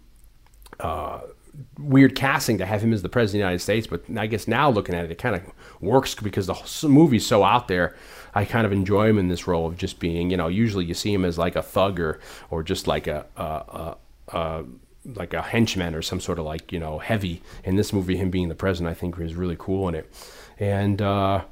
uh, 0.80 1.20
weird 1.78 2.14
casting 2.16 2.58
to 2.58 2.66
have 2.66 2.82
him 2.82 2.92
as 2.92 3.02
the 3.02 3.08
president 3.08 3.36
of 3.36 3.44
the 3.46 3.46
United 3.50 3.60
States. 3.62 3.86
But 3.86 4.02
I 4.18 4.26
guess 4.26 4.46
now 4.48 4.68
looking 4.68 4.94
at 4.94 5.04
it, 5.06 5.10
it 5.12 5.18
kind 5.18 5.36
of 5.36 5.42
works 5.80 6.14
because 6.14 6.46
the 6.46 6.88
movie's 6.88 7.26
so 7.26 7.44
out 7.44 7.68
there. 7.68 7.96
I 8.34 8.44
kind 8.44 8.64
of 8.64 8.72
enjoy 8.72 9.08
him 9.08 9.18
in 9.18 9.28
this 9.28 9.46
role 9.46 9.66
of 9.66 9.76
just 9.76 9.98
being, 9.98 10.30
you 10.30 10.36
know, 10.36 10.48
usually 10.48 10.84
you 10.84 10.94
see 10.94 11.12
him 11.12 11.24
as 11.24 11.36
like 11.36 11.56
a 11.56 11.62
thug 11.62 11.98
or, 11.98 12.20
or 12.50 12.62
just 12.62 12.86
like 12.86 13.06
a, 13.06 13.26
a, 13.36 13.42
a, 13.42 13.96
a 14.28 14.64
like 15.14 15.34
a 15.34 15.42
henchman 15.42 15.94
or 15.94 16.02
some 16.02 16.20
sort 16.20 16.38
of 16.38 16.44
like, 16.44 16.72
you 16.72 16.78
know, 16.78 16.98
heavy. 16.98 17.42
In 17.64 17.76
this 17.76 17.92
movie, 17.92 18.16
him 18.16 18.30
being 18.30 18.48
the 18.48 18.54
president, 18.54 18.90
I 18.90 18.94
think 18.94 19.18
is 19.18 19.34
really 19.34 19.56
cool 19.58 19.88
in 19.88 19.94
it. 19.94 20.12
And, 20.58 21.00
uh, 21.00 21.42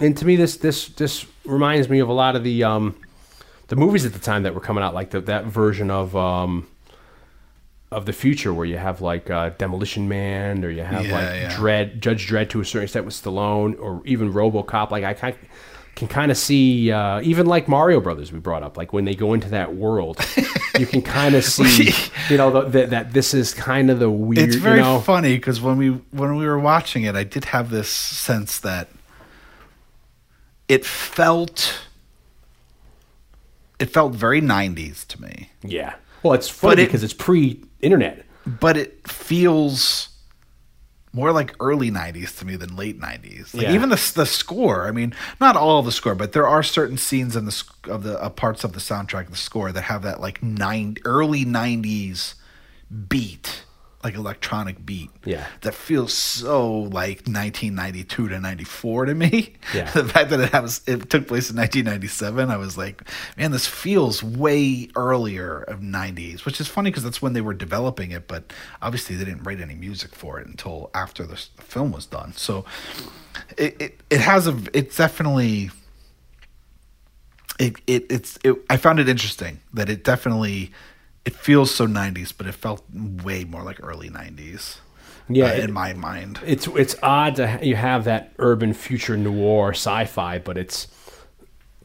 and 0.00 0.16
to 0.16 0.26
me, 0.26 0.36
this, 0.36 0.56
this, 0.56 0.88
this 0.88 1.24
reminds 1.44 1.88
me 1.88 2.00
of 2.00 2.08
a 2.08 2.12
lot 2.12 2.36
of 2.36 2.42
the, 2.42 2.64
um, 2.64 2.96
the 3.68 3.76
movies 3.76 4.04
at 4.04 4.12
the 4.12 4.18
time 4.18 4.42
that 4.42 4.54
were 4.54 4.60
coming 4.60 4.82
out, 4.82 4.92
like 4.92 5.10
the, 5.10 5.20
that 5.22 5.44
version 5.44 5.90
of, 5.90 6.16
um, 6.16 6.66
of 7.92 8.06
the 8.06 8.12
future 8.12 8.54
where 8.54 8.66
you 8.66 8.76
have 8.76 9.00
like 9.00 9.28
uh, 9.30 9.50
Demolition 9.58 10.08
Man 10.08 10.64
or 10.64 10.70
you 10.70 10.82
have 10.82 11.06
Yeah, 11.06 11.12
like 11.12 11.24
yeah. 11.40 11.56
Dread, 11.56 12.00
Judge 12.00 12.28
Dredd 12.28 12.48
to 12.50 12.60
a 12.60 12.64
certain 12.64 12.84
extent 12.84 13.04
with 13.04 13.14
Stallone 13.14 13.78
or 13.80 14.00
even 14.04 14.32
RoboCop. 14.32 14.90
Like 14.92 15.02
I 15.02 15.12
can, 15.14 15.34
can 15.96 16.06
kind 16.06 16.30
of 16.30 16.36
see 16.38 16.92
uh, 16.92 17.20
even 17.22 17.46
like 17.46 17.66
Mario 17.66 18.00
Brothers 18.00 18.30
we 18.32 18.38
brought 18.38 18.62
up. 18.62 18.76
Like 18.76 18.92
when 18.92 19.04
they 19.06 19.14
go 19.16 19.34
into 19.34 19.48
that 19.50 19.74
world, 19.74 20.24
you 20.78 20.86
can 20.86 21.02
kind 21.02 21.34
of 21.34 21.42
see 21.44 21.90
you 22.28 22.36
know 22.36 22.50
the, 22.52 22.68
that 22.70 22.90
that 22.90 23.12
this 23.12 23.34
is 23.34 23.52
kind 23.54 23.90
of 23.90 23.98
the 23.98 24.08
weird. 24.08 24.48
It's 24.50 24.56
very 24.56 24.78
you 24.78 24.84
know, 24.84 25.00
funny 25.00 25.34
because 25.36 25.60
when 25.60 25.76
we 25.76 25.88
when 26.12 26.36
we 26.36 26.46
were 26.46 26.60
watching 26.60 27.02
it, 27.02 27.16
I 27.16 27.24
did 27.24 27.46
have 27.46 27.70
this 27.70 27.90
sense 27.90 28.60
that 28.60 28.88
it 30.68 30.84
felt 30.84 31.80
it 33.80 33.86
felt 33.90 34.14
very 34.14 34.40
'90s 34.40 35.06
to 35.08 35.20
me, 35.20 35.50
yeah. 35.62 35.94
Well, 36.22 36.34
it's 36.34 36.48
funny 36.48 36.82
it- 36.82 36.86
because 36.86 37.02
it's 37.02 37.14
pre-internet. 37.80 38.24
but 38.46 38.76
it 38.76 39.06
feels 39.08 40.08
more 41.12 41.32
like 41.32 41.54
early 41.58 41.90
'90s 41.90 42.38
to 42.38 42.44
me 42.46 42.54
than 42.56 42.76
late 42.76 43.00
'90s. 43.00 43.52
Like 43.52 43.64
Yeah. 43.64 43.74
even 43.74 43.88
the 43.88 44.12
the 44.14 44.26
score. 44.26 44.86
I 44.86 44.92
mean, 44.92 45.12
not 45.40 45.56
all 45.56 45.80
of 45.80 45.84
the 45.84 45.92
score, 45.92 46.14
but 46.14 46.32
there 46.32 46.46
are 46.46 46.62
certain 46.62 46.96
scenes 46.96 47.34
in 47.34 47.46
the 47.46 47.62
of 47.88 48.02
the 48.04 48.22
uh, 48.22 48.28
parts 48.30 48.62
of 48.62 48.72
the 48.74 48.80
soundtrack, 48.80 49.28
the 49.30 49.36
score 49.36 49.72
that 49.72 49.82
have 49.82 50.02
that 50.02 50.20
like 50.20 50.42
nine 50.42 50.96
early 51.04 51.44
'90s 51.44 52.34
beat, 53.08 53.64
like 54.02 54.14
electronic 54.14 54.84
beat. 54.84 55.10
Yeah. 55.24 55.46
that 55.60 55.74
feels 55.74 56.14
so 56.14 56.70
like 56.70 57.26
1992 57.26 58.28
to 58.28 58.40
94 58.40 59.04
to 59.06 59.14
me. 59.14 59.54
Yeah. 59.74 59.90
the 59.94 60.04
fact 60.04 60.30
that 60.30 60.54
it 60.54 60.62
was 60.62 60.80
it 60.86 61.10
took 61.10 61.28
place 61.28 61.50
in 61.50 61.56
1997, 61.56 62.50
I 62.50 62.56
was 62.56 62.78
like, 62.78 63.02
man, 63.36 63.50
this 63.50 63.66
feels 63.66 64.22
way 64.22 64.88
earlier 64.96 65.62
of 65.62 65.80
90s, 65.80 66.44
which 66.44 66.60
is 66.60 66.68
funny 66.68 66.90
because 66.90 67.04
that's 67.04 67.20
when 67.20 67.34
they 67.34 67.40
were 67.40 67.54
developing 67.54 68.10
it, 68.12 68.26
but 68.26 68.52
obviously 68.80 69.16
they 69.16 69.24
didn't 69.24 69.42
write 69.42 69.60
any 69.60 69.74
music 69.74 70.14
for 70.14 70.40
it 70.40 70.46
until 70.46 70.90
after 70.94 71.26
the, 71.26 71.46
the 71.56 71.62
film 71.62 71.92
was 71.92 72.06
done. 72.06 72.32
So 72.32 72.64
it, 73.56 73.80
it 73.80 74.00
it 74.10 74.20
has 74.20 74.46
a 74.46 74.58
it's 74.72 74.96
definitely 74.96 75.70
it, 77.58 77.76
it 77.86 78.06
it's 78.10 78.38
it, 78.42 78.56
I 78.70 78.76
found 78.76 78.98
it 79.00 79.08
interesting 79.08 79.60
that 79.74 79.88
it 79.90 80.02
definitely 80.04 80.72
it 81.30 81.36
feels 81.36 81.74
so 81.74 81.86
90s, 81.86 82.32
but 82.36 82.46
it 82.46 82.54
felt 82.54 82.82
way 83.24 83.44
more 83.44 83.62
like 83.62 83.78
early 83.82 84.10
90s. 84.10 84.78
Yeah, 85.28 85.44
uh, 85.46 85.48
it- 85.48 85.64
in 85.64 85.72
my 85.72 85.92
mind. 85.92 86.40
It's 86.44 86.66
it's 86.66 86.96
odd 87.02 87.36
to 87.36 87.46
ha- 87.46 87.58
you 87.62 87.76
have 87.76 88.04
that 88.04 88.32
urban 88.38 88.72
future 88.74 89.16
noir 89.16 89.70
sci-fi, 89.70 90.38
but 90.38 90.58
it's 90.58 90.88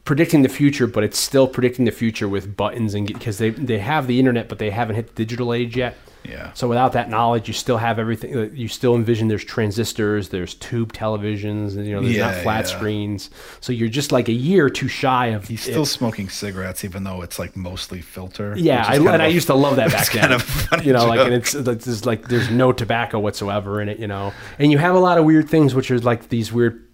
predicting 0.06 0.40
the 0.40 0.48
future, 0.48 0.86
but 0.86 1.04
it's 1.04 1.18
still 1.18 1.46
predicting 1.46 1.84
the 1.84 1.90
future 1.90 2.28
with 2.28 2.56
buttons 2.56 2.94
and 2.94 3.06
because 3.06 3.36
they 3.36 3.50
they 3.50 3.78
have 3.78 4.06
the 4.06 4.18
internet, 4.18 4.48
but 4.48 4.58
they 4.58 4.70
haven't 4.70 4.96
hit 4.96 5.08
the 5.08 5.12
digital 5.24 5.52
age 5.52 5.76
yet. 5.76 5.94
Yeah. 6.24 6.52
So 6.54 6.66
without 6.66 6.92
that 6.94 7.08
knowledge, 7.08 7.46
you 7.46 7.54
still 7.54 7.76
have 7.76 8.00
everything. 8.00 8.36
uh, 8.36 8.48
You 8.52 8.66
still 8.66 8.96
envision 8.96 9.28
there's 9.28 9.44
transistors, 9.44 10.30
there's 10.30 10.54
tube 10.54 10.92
televisions, 10.92 11.76
and 11.76 11.86
you 11.86 11.94
know 11.94 12.02
there's 12.02 12.16
not 12.18 12.34
flat 12.42 12.68
yeah. 12.68 12.76
screens. 12.76 13.30
So 13.60 13.72
you're 13.72 13.88
just 13.88 14.10
like 14.10 14.28
a 14.28 14.32
year 14.32 14.68
too 14.68 14.88
shy 14.88 15.26
of. 15.28 15.46
He's 15.46 15.60
it. 15.68 15.70
still 15.70 15.86
smoking 15.86 16.28
cigarettes, 16.28 16.84
even 16.84 17.04
though 17.04 17.22
it's 17.22 17.38
like 17.38 17.56
mostly 17.56 18.00
filter. 18.00 18.54
Yeah, 18.56 18.84
I, 18.86 18.96
and 18.96 19.06
of 19.06 19.20
I 19.20 19.26
a- 19.26 19.28
used 19.28 19.46
to 19.48 19.54
love 19.54 19.76
that 19.76 19.90
back 19.92 20.00
it's 20.02 20.12
then. 20.12 20.22
kind 20.22 20.32
of 20.34 20.40
a 20.40 20.44
funny 20.44 20.84
you 20.86 20.92
know, 20.92 21.06
like 21.06 21.20
and 21.20 21.30
joke. 21.44 21.64
it's 21.66 21.84
there's 21.84 22.04
like 22.06 22.26
there's 22.28 22.50
no 22.50 22.72
tobacco 22.72 23.20
whatsoever 23.20 23.80
in 23.80 23.88
it. 23.88 24.00
You 24.00 24.08
know, 24.08 24.32
and 24.58 24.72
you 24.72 24.78
have 24.78 24.96
a 24.96 25.00
lot 25.00 25.18
of 25.18 25.24
weird 25.24 25.48
things, 25.48 25.76
which 25.76 25.92
are 25.92 25.98
like 26.00 26.28
these 26.28 26.52
weird 26.52 26.85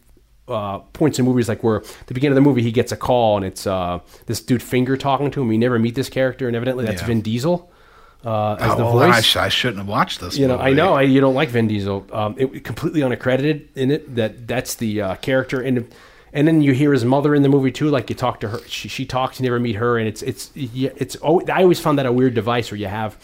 uh, 0.49 0.79
points 0.93 1.19
in 1.19 1.25
movies, 1.25 1.49
like 1.49 1.63
where 1.63 1.77
at 1.83 2.07
the 2.07 2.15
beginning 2.15 2.37
of 2.37 2.43
the 2.45 2.49
movie 2.49 2.63
he 2.63 2.73
gets 2.73 2.93
a 2.93 2.97
call 2.97 3.37
and 3.37 3.47
it's 3.47 3.67
uh, 3.67 4.01
this 4.27 4.41
dude 4.41 4.63
Finger 4.63 4.97
talking 4.97 5.31
to 5.31 5.43
him. 5.43 5.53
You 5.53 5.59
never 5.59 5.79
meet 5.79 5.95
this 5.95 6.09
character, 6.09 6.47
and 6.47 6.57
evidently 6.57 6.85
that's 6.85 7.01
Yeah. 7.03 7.07
Vin 7.09 7.21
Diesel 7.21 7.71
uh, 8.25 8.55
as 8.61 8.73
Oh, 8.73 8.77
the 8.77 8.85
voice. 8.85 9.15
I, 9.15 9.21
sh- 9.21 9.37
I 9.37 9.49
shouldn't 9.49 9.79
have 9.79 9.89
watched 9.89 10.21
this. 10.21 10.37
You 10.37 10.49
know, 10.49 10.59
I 10.59 10.73
know 10.73 10.95
I, 10.95 11.03
you 11.03 11.21
don't 11.21 11.35
like 11.35 11.49
Vin 11.49 11.69
Diesel. 11.69 12.07
Um, 12.13 12.35
it 12.39 12.65
completely 12.65 13.03
unaccredited 13.03 13.69
in 13.75 13.91
it. 13.91 14.15
That 14.17 14.47
that's 14.47 14.75
the 14.77 15.01
uh, 15.01 15.15
character, 15.17 15.61
and 15.61 15.93
and 16.33 16.49
then 16.49 16.61
you 16.63 16.73
hear 16.73 16.93
his 16.93 17.05
mother 17.05 17.35
in 17.35 17.43
the 17.43 17.49
movie 17.49 17.73
too. 17.73 17.89
Like 17.89 18.09
you 18.11 18.17
talk 18.17 18.41
to 18.41 18.49
her, 18.49 18.59
she, 18.67 18.89
she 18.89 19.07
talks. 19.07 19.39
You 19.39 19.45
never 19.45 19.61
meet 19.61 19.77
her, 19.77 19.99
and 19.99 20.09
it's 20.09 20.23
it's 20.23 20.51
it's. 20.55 21.17
Oh, 21.23 21.41
I 21.49 21.63
always 21.63 21.81
found 21.81 21.99
that 21.99 22.07
a 22.07 22.13
weird 22.13 22.35
device 22.35 22.71
where 22.71 22.79
you 22.79 22.87
have 22.89 23.17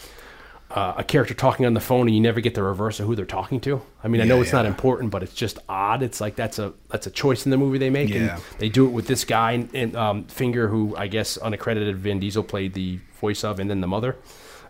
uh, 0.71 0.93
a 0.97 1.03
character 1.03 1.33
talking 1.33 1.65
on 1.65 1.73
the 1.73 1.79
phone 1.79 2.07
and 2.07 2.15
you 2.15 2.21
never 2.21 2.41
get 2.41 2.53
the 2.53 2.61
reverse 2.61 2.99
of 2.99 3.07
who 3.07 3.15
they're 3.15 3.25
talking 3.25 3.59
to. 3.61 3.81
I 4.03 4.07
mean, 4.07 4.21
I 4.21 4.25
know 4.25 4.35
Yeah, 4.35 4.41
it's 4.43 4.53
not 4.53 4.65
important, 4.67 5.09
but 5.09 5.23
it's 5.23 5.33
just 5.33 5.57
odd. 5.67 6.03
It's 6.03 6.21
like 6.21 6.35
that's 6.35 6.59
a 6.59 6.73
that's 6.89 7.07
a 7.07 7.11
choice 7.11 7.45
in 7.45 7.49
the 7.49 7.57
movie 7.57 7.79
they 7.79 7.89
make, 7.89 8.09
Yeah. 8.09 8.35
and 8.35 8.43
they 8.59 8.69
do 8.69 8.85
it 8.85 8.89
with 8.91 9.07
this 9.07 9.25
guy 9.25 9.53
and, 9.53 9.69
and 9.73 9.95
um, 9.95 10.23
Finger, 10.25 10.67
who 10.67 10.95
I 10.95 11.07
guess 11.07 11.37
unaccredited 11.37 11.97
Vin 11.97 12.19
Diesel 12.19 12.43
played 12.43 12.73
the 12.75 12.99
voice 13.19 13.43
of, 13.43 13.59
and 13.59 13.69
then 13.69 13.81
the 13.81 13.87
mother. 13.87 14.15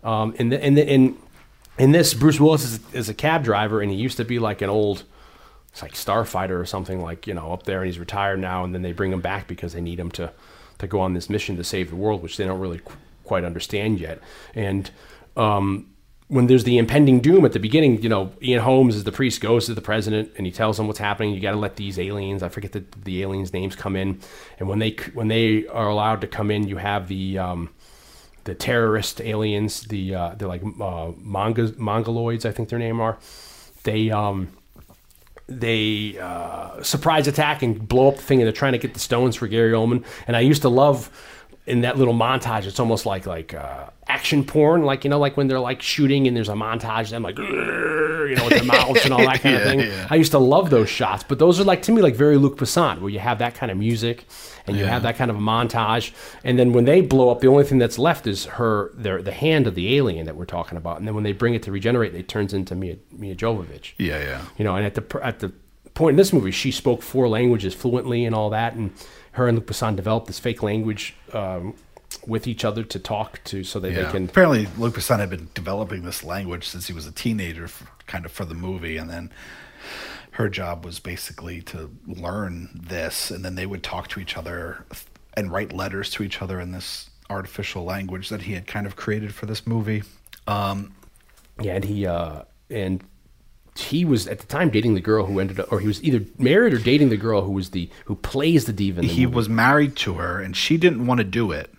Um, 0.04 0.34
and 0.40 0.52
the, 0.52 0.64
and 0.64 0.78
the, 0.78 0.88
in 0.88 1.18
in 1.78 1.92
this, 1.92 2.14
Bruce 2.14 2.40
Willis 2.40 2.64
is, 2.64 2.80
is 2.94 3.10
a 3.10 3.14
cab 3.14 3.44
driver, 3.44 3.82
and 3.82 3.92
he 3.92 3.98
used 3.98 4.18
to 4.18 4.26
be 4.26 4.40
like 4.40 4.62
an 4.62 4.70
old. 4.70 5.04
It's 5.72 5.82
like 5.82 5.94
starfighter 5.94 6.60
or 6.60 6.66
something 6.66 7.02
like 7.02 7.28
you 7.28 7.34
know 7.34 7.52
up 7.52 7.64
there, 7.64 7.80
and 7.80 7.88
he's 7.88 8.00
retired 8.00 8.40
now. 8.40 8.64
And 8.64 8.74
then 8.74 8.82
they 8.84 8.94
bring 8.94 9.12
him 9.12 9.22
back 9.22 9.48
because 9.48 9.74
they 9.74 9.82
need 9.82 10.00
him 10.00 10.12
to 10.12 10.32
to 10.78 10.88
go 10.88 11.02
on 11.02 11.14
this 11.14 11.30
mission 11.30 11.58
to 11.58 11.64
save 11.64 11.90
the 11.90 11.96
world, 11.98 12.24
which 12.24 12.38
they 12.38 12.46
don't 12.46 12.60
really 12.62 12.80
qu- 12.80 12.96
quite 13.26 13.44
understand 13.44 14.00
yet. 14.00 14.22
And 14.56 14.90
um, 15.40 15.86
when 16.28 16.46
there's 16.46 16.64
the 16.64 16.78
impending 16.78 17.22
doom 17.22 17.44
at 17.44 17.54
the 17.54 17.60
beginning, 17.60 18.04
you 18.04 18.10
know, 18.10 18.32
Ian 18.42 18.62
Holmes 18.62 18.96
as 18.96 19.04
the 19.04 19.12
priest 19.12 19.42
goes 19.42 19.66
to 19.66 19.74
the 19.74 19.82
president 19.82 20.32
and 20.38 20.46
he 20.46 20.52
tells 20.52 20.80
him 20.80 20.86
what's 20.86 21.00
happening. 21.00 21.34
You 21.34 21.40
got 21.40 21.52
to 21.52 21.58
let 21.58 21.76
these 21.76 21.98
aliens, 21.98 22.44
I 22.44 22.50
forget 22.50 22.72
the, 22.72 22.84
the 23.04 23.24
aliens' 23.24 23.52
names, 23.52 23.76
come 23.76 23.96
in. 23.96 24.20
And 24.60 24.70
when 24.70 24.78
they 24.78 24.96
when 25.14 25.28
they 25.28 25.66
are 25.68 25.88
allowed 25.88 26.22
to 26.22 26.28
come 26.28 26.52
in, 26.52 26.68
you 26.68 26.78
have 26.78 27.08
the 27.08 27.40
um, 27.40 27.70
the 28.44 28.54
terrorist 28.54 29.22
aliens, 29.22 29.82
the 29.82 30.14
uh, 30.14 30.36
they're 30.36 30.48
like 30.48 30.62
uh, 30.62 31.14
Mongo- 31.18 31.76
mongoloids, 31.78 32.46
I 32.46 32.52
think 32.52 32.70
their 32.70 32.80
name 32.80 33.00
are. 33.02 33.18
They 33.84 34.12
um, 34.12 34.50
they 35.48 36.20
uh, 36.20 36.84
surprise 36.84 37.28
attack 37.28 37.64
and 37.64 37.88
blow 37.88 38.10
up 38.10 38.18
the 38.18 38.22
thing, 38.22 38.40
and 38.40 38.46
they're 38.46 38.54
trying 38.54 38.74
to 38.74 38.78
get 38.78 38.94
the 38.94 39.00
stones 39.00 39.36
for 39.36 39.48
Gary 39.48 39.72
Oldman. 39.72 40.06
And 40.28 40.38
I 40.38 40.42
used 40.42 40.62
to 40.62 40.70
love 40.70 41.10
in 41.70 41.82
that 41.82 41.98
little 41.98 42.16
montage. 42.16 42.66
It's 42.66 42.80
almost 42.80 43.06
like 43.06 43.28
like 43.28 43.54
uh, 43.54 43.90
action 44.08 44.44
porn, 44.44 44.84
like 44.84 45.04
you 45.04 45.10
know, 45.10 45.20
like 45.20 45.38
when 45.38 45.48
they're 45.48 45.60
like 45.60 45.82
shooting 45.82 46.28
and 46.28 46.36
there's 46.36 46.50
a 46.50 46.54
montage, 46.54 47.12
them 47.12 47.22
like 47.22 47.38
you 47.38 47.46
know, 47.46 48.44
with 48.46 48.50
their 48.50 48.64
mouths 48.64 49.06
and 49.06 49.14
all 49.14 49.20
that 49.26 49.42
kind 49.42 49.56
of 49.56 49.64
thing. 49.64 49.80
yeah. 49.82 50.08
I 50.10 50.16
used 50.16 50.32
to 50.32 50.40
love 50.40 50.72
those 50.72 50.90
shots, 50.90 51.24
but 51.24 51.38
those 51.38 51.60
are 51.60 51.64
like 51.64 51.84
to 51.84 51.92
me 51.92 52.02
like 52.02 52.16
very 52.16 52.38
Luc 52.38 52.58
Besson, 52.58 53.00
where 53.02 53.12
you 53.12 53.20
have 53.20 53.38
that 53.40 53.54
kind 53.54 53.72
of 53.72 53.78
music 53.78 54.26
and 54.66 54.78
you 54.78 54.86
have 54.86 55.04
that 55.04 55.16
kind 55.16 55.32
of 55.32 55.38
a 55.38 55.40
montage, 55.40 56.12
and 56.44 56.60
then 56.60 56.74
when 56.74 56.86
they 56.86 57.02
blow 57.02 57.30
up, 57.30 57.40
the 57.40 57.48
only 57.48 57.64
thing 57.64 57.78
that's 57.78 57.98
left 57.98 58.28
is 58.28 58.46
her, 58.46 58.92
their 58.96 59.22
the 59.22 59.32
hand 59.32 59.66
of 59.68 59.76
the 59.76 59.96
alien 59.96 60.26
that 60.26 60.36
we're 60.36 60.46
talking 60.46 60.78
about, 60.78 60.98
and 60.98 61.08
then 61.08 61.16
when 61.16 61.24
they 61.24 61.32
bring 61.32 61.54
it 61.54 61.64
to 61.64 61.72
regenerate, 61.72 62.14
it 62.14 62.28
turns 62.28 62.54
into 62.54 62.76
Mia, 62.76 62.98
Mia 63.12 63.36
Jovovich. 63.36 63.94
Yeah, 63.98 64.20
yeah. 64.20 64.42
You 64.58 64.66
know, 64.66 64.76
and 64.76 64.86
at 64.86 64.96
the 64.96 65.20
at 65.24 65.40
the 65.40 65.52
point 65.94 66.14
in 66.14 66.18
this 66.18 66.32
movie, 66.32 66.52
she 66.52 66.72
spoke 66.72 67.02
four 67.02 67.28
languages 67.28 67.74
fluently 67.74 68.26
and 68.26 68.36
all 68.36 68.52
that, 68.52 68.74
and 68.74 68.92
her 69.34 69.48
and 69.48 69.58
Luc 69.58 69.68
Besson 69.68 69.96
developed 69.96 70.28
this 70.28 70.40
fake 70.40 70.64
language 70.64 71.16
um, 71.34 71.76
with 72.26 72.48
each 72.48 72.66
other 72.66 72.84
to 72.84 73.00
talk 73.00 73.42
to, 73.46 73.64
so 73.64 73.80
that 73.80 73.92
Yeah. 73.92 74.04
they 74.06 74.12
can. 74.12 74.26
Apparently, 74.26 74.68
Luc 74.78 74.96
Besson 74.96 75.20
had 75.20 75.30
been 75.30 75.50
developing 75.54 76.04
this 76.04 76.24
language 76.24 76.68
since 76.68 76.88
he 76.88 76.94
was 76.94 77.06
a 77.06 77.12
teenager, 77.12 77.66
f 77.66 77.84
kind 78.08 78.26
of 78.26 78.32
for 78.32 78.46
the 78.46 78.56
movie, 78.56 78.98
and 78.98 79.10
then 79.10 79.32
her 80.32 80.50
job 80.50 80.86
was 80.86 81.00
basically 81.00 81.62
to 81.62 81.92
learn 82.08 82.70
this, 82.74 83.30
and 83.32 83.44
then 83.46 83.56
they 83.56 83.66
would 83.66 83.84
talk 83.84 84.08
to 84.10 84.20
each 84.20 84.38
other 84.38 84.86
and 85.36 85.52
write 85.52 85.72
letters 85.74 86.10
to 86.12 86.24
each 86.24 86.42
other 86.42 86.60
in 86.60 86.72
this 86.72 87.10
artificial 87.30 87.84
language 87.84 88.30
that 88.30 88.42
he 88.44 88.54
had 88.54 88.66
kind 88.66 88.88
of 88.88 88.96
created 88.96 89.34
for 89.36 89.46
this 89.46 89.68
movie. 89.68 90.02
Um, 90.48 90.94
Yeah, 91.62 91.76
and 91.76 91.84
he 91.86 92.06
uh, 92.08 92.44
and 92.70 93.04
he 93.80 94.06
was 94.06 94.28
at 94.28 94.40
the 94.40 94.46
time 94.48 94.70
dating 94.70 94.94
the 94.94 95.02
girl 95.02 95.26
who 95.26 95.40
ended 95.40 95.60
up, 95.60 95.72
or 95.72 95.80
he 95.80 95.88
was 95.88 96.04
either 96.04 96.26
married 96.38 96.74
or 96.74 96.78
dating 96.80 97.10
the 97.10 97.18
girl 97.18 97.42
who 97.42 97.52
was 97.52 97.72
the 97.72 97.90
who 98.06 98.16
plays 98.16 98.66
the 98.66 98.74
diva. 98.74 99.02
In 99.02 99.08
the 99.08 99.14
he 99.14 99.26
movie. 99.26 99.36
was 99.36 99.50
married 99.50 99.96
to 99.98 100.16
her, 100.16 100.40
and 100.42 100.56
she 100.56 100.78
didn't 100.78 101.06
want 101.06 101.20
to 101.20 101.24
do 101.24 101.52
it. 101.52 101.74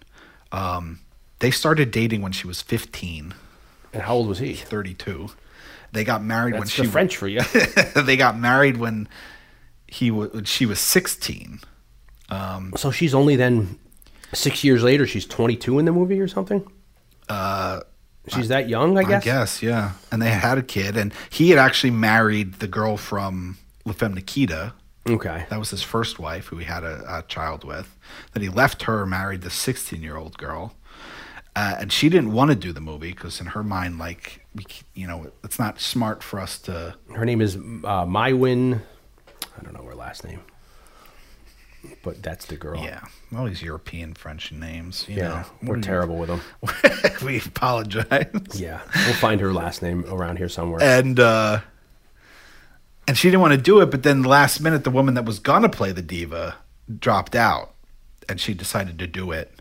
Um, 0.53 1.01
they 1.39 1.51
started 1.51 1.91
dating 1.91 2.23
when 2.23 2.33
she 2.33 2.47
was 2.47 2.61
15, 2.61 3.35
And 3.93 4.03
how 4.03 4.15
old 4.15 4.29
was 4.29 4.39
he? 4.41 4.55
32. 4.55 5.31
They 5.93 6.05
got 6.05 6.23
married 6.23 6.53
when 6.53 6.63
That's 6.63 6.71
she 6.73 6.83
the 6.83 6.89
French 6.93 7.17
for 7.17 7.27
you. 7.29 7.41
they 7.97 8.17
got 8.17 8.39
married 8.39 8.77
when 8.77 9.09
he 9.87 10.11
was 10.11 10.33
when 10.33 10.45
she 10.45 10.67
was 10.67 10.79
16. 10.79 11.61
so 12.77 12.91
she's 12.93 13.15
only 13.15 13.37
then 13.37 13.79
six 14.33 14.63
years 14.63 14.83
later. 14.85 15.07
She's 15.07 15.27
twenty 15.27 15.57
two 15.57 15.79
in 15.79 15.85
the 15.85 15.93
movie 15.93 16.21
or 16.21 16.29
something. 16.29 16.65
Uh, 17.29 17.81
she's 18.29 18.49
that 18.49 18.69
young, 18.69 18.99
I 18.99 19.03
guess. 19.03 19.23
I 19.23 19.25
guess, 19.25 19.63
yeah. 19.63 19.93
And 20.13 20.21
they 20.21 20.31
had 20.31 20.59
a 20.59 20.63
kid, 20.63 20.97
and 20.97 21.13
he 21.31 21.51
had 21.51 21.59
actually 21.59 21.91
married 21.91 22.55
the 22.55 22.69
girl 22.69 22.97
from 22.97 23.59
La 23.85 23.93
Femme 23.93 24.15
Nikita. 24.15 24.75
Okay. 25.09 25.47
That 25.49 25.59
was 25.59 25.71
his 25.71 25.83
first 25.83 26.19
wife, 26.19 26.47
who 26.47 26.59
he 26.59 26.65
had 26.65 26.85
a, 26.85 27.19
a 27.19 27.23
child 27.23 27.65
with. 27.65 27.97
Then 28.33 28.43
he 28.43 28.49
left 28.49 28.83
her, 28.83 29.07
married 29.07 29.41
the 29.43 29.51
16 29.51 30.03
year 30.03 30.17
old 30.17 30.37
girl. 30.39 30.75
Uh, 31.57 31.77
and 31.81 31.93
she 31.93 32.09
didn't 32.09 32.33
want 32.33 32.51
to 32.51 32.55
do 32.55 32.73
the 32.73 32.81
movie 32.81 33.11
because, 33.11 33.41
in 33.41 33.47
her 33.47 33.65
mind, 33.65 33.99
like, 33.99 34.47
we, 34.55 34.65
you 34.95 35.07
know, 35.07 35.31
it's 35.43 35.59
not 35.59 35.81
smart 35.81 36.23
for 36.23 36.39
us 36.39 36.59
to. 36.61 36.95
Her 37.13 37.25
name 37.25 37.41
is 37.41 37.57
uh, 37.57 38.07
Maïwenn. 38.07 38.81
I 39.59 39.63
don't 39.63 39.75
know 39.75 39.83
her 39.83 39.97
last 39.97 40.25
name, 40.25 40.41
but 42.03 42.23
that's 42.23 42.47
the 42.47 42.57
girl. 42.57 42.83
Yeah, 42.83 43.01
all 43.37 43.47
these 43.47 43.63
European 43.63 44.15
French 44.15 44.53
names. 44.53 45.05
You 45.09 45.17
Yeah, 45.17 45.29
know, 45.29 45.45
we're 45.63 45.69
What 45.75 45.83
do 45.83 45.87
terrible 45.89 46.19
with 46.19 46.29
them. 46.29 46.41
we 47.27 47.39
apologize. 47.39 48.27
Yeah, 48.55 48.81
we'll 49.07 49.15
find 49.15 49.41
her 49.41 49.53
last 49.53 49.83
name 49.83 50.05
around 50.09 50.37
here 50.39 50.49
somewhere. 50.49 50.83
and 50.83 51.19
uh 51.21 51.61
and 53.09 53.17
she 53.19 53.29
didn't 53.29 53.41
want 53.41 53.53
to 53.55 53.61
do 53.61 53.81
it 53.81 53.91
but 53.91 54.03
then 54.03 54.23
last 54.23 54.61
minute 54.61 54.85
the 54.85 54.91
woman 54.91 55.15
that 55.15 55.25
was 55.25 55.39
gonna 55.41 55.69
play 55.69 55.91
the 55.91 56.03
diva 56.03 56.57
dropped 56.99 57.35
out 57.35 57.75
and 58.29 58.41
she 58.41 58.55
decided 58.55 58.99
to 58.99 59.07
do 59.07 59.33
it 59.33 59.61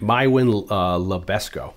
Maïwenn 0.00 0.70
uh, 0.70 0.96
Le 0.96 1.20
Besco. 1.20 1.74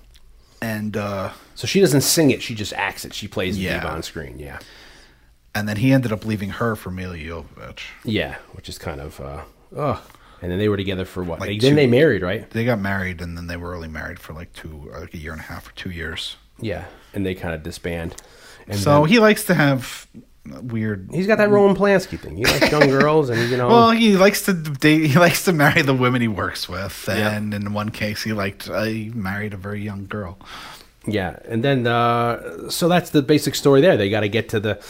and 0.62 0.96
uh 0.96 1.30
So 1.54 1.66
she 1.66 1.80
doesn't 1.80 2.00
sing 2.02 2.30
it; 2.30 2.40
she 2.42 2.54
just 2.54 2.72
acts 2.72 3.04
it. 3.04 3.12
She 3.12 3.28
plays 3.28 3.58
Yeah. 3.58 3.74
diva 3.80 3.92
on 3.92 4.02
screen. 4.02 4.38
Yeah, 4.38 4.60
and 5.54 5.68
then 5.68 5.76
he 5.76 5.92
ended 5.92 6.10
up 6.12 6.24
leaving 6.24 6.50
her 6.50 6.74
for 6.74 6.90
Milla 6.90 7.16
Jovovich. 7.16 7.80
yeah, 8.04 8.36
which 8.52 8.68
is 8.70 8.78
kind 8.78 9.00
of. 9.00 9.20
Uh, 9.20 9.42
ugh. 9.76 10.00
And 10.42 10.50
then 10.50 10.58
they 10.58 10.68
were 10.68 10.76
together 10.76 11.04
for 11.06 11.22
what? 11.24 11.40
Like 11.40 11.60
then 11.60 11.70
two- 11.70 11.76
they 11.76 11.86
married, 11.86 12.22
right? 12.22 12.48
They 12.50 12.64
got 12.64 12.78
married 12.78 13.20
and 13.22 13.36
then 13.36 13.46
they 13.46 13.56
were 13.56 13.74
only 13.74 13.88
married 13.88 14.18
for 14.18 14.32
like 14.34 14.52
two 14.52 14.90
like 14.92 15.14
a 15.14 15.18
year 15.18 15.32
and 15.32 15.40
a 15.40 15.44
half 15.44 15.68
or 15.68 15.72
two 15.72 15.90
years. 15.90 16.36
Yeah, 16.60 16.84
and 17.14 17.24
they 17.24 17.34
kind 17.34 17.54
of 17.54 17.62
disband. 17.62 18.14
And 18.68 18.78
so 18.78 19.00
then- 19.00 19.08
he 19.10 19.18
likes 19.18 19.44
to 19.44 19.54
have 19.54 20.06
weird 20.60 21.08
he's 21.10 21.26
got 21.26 21.38
that 21.38 21.48
Roman 21.48 21.74
Polanski 21.74 22.18
thing. 22.20 22.36
He 22.36 22.44
likes 22.44 22.70
young 22.70 22.88
girls, 23.00 23.30
and 23.30 23.50
you 23.50 23.56
know. 23.56 23.68
well, 23.68 23.90
he 23.92 24.16
likes 24.16 24.42
to 24.42 24.52
date. 24.52 25.06
He 25.06 25.18
likes 25.18 25.44
to 25.46 25.52
marry 25.54 25.80
the 25.82 25.94
women 25.94 26.20
he 26.20 26.28
works 26.28 26.68
with, 26.68 27.04
Yeah. 27.08 27.30
and 27.34 27.54
in 27.54 27.72
one 27.72 27.88
case, 27.90 28.22
he 28.22 28.32
liked 28.34 28.68
uh, 28.68 28.82
he 28.82 29.10
married 29.14 29.54
a 29.54 29.56
very 29.56 29.80
young 29.82 30.06
girl. 30.06 30.38
Yeah, 31.06 31.36
and 31.46 31.62
then 31.64 31.86
uh, 31.86 32.68
so 32.70 32.88
that's 32.88 33.10
the 33.10 33.22
basic 33.22 33.54
story 33.54 33.80
there. 33.80 33.96
They 33.96 34.10
got 34.10 34.20
to 34.20 34.28
get 34.28 34.50
to 34.50 34.60
the. 34.60 34.82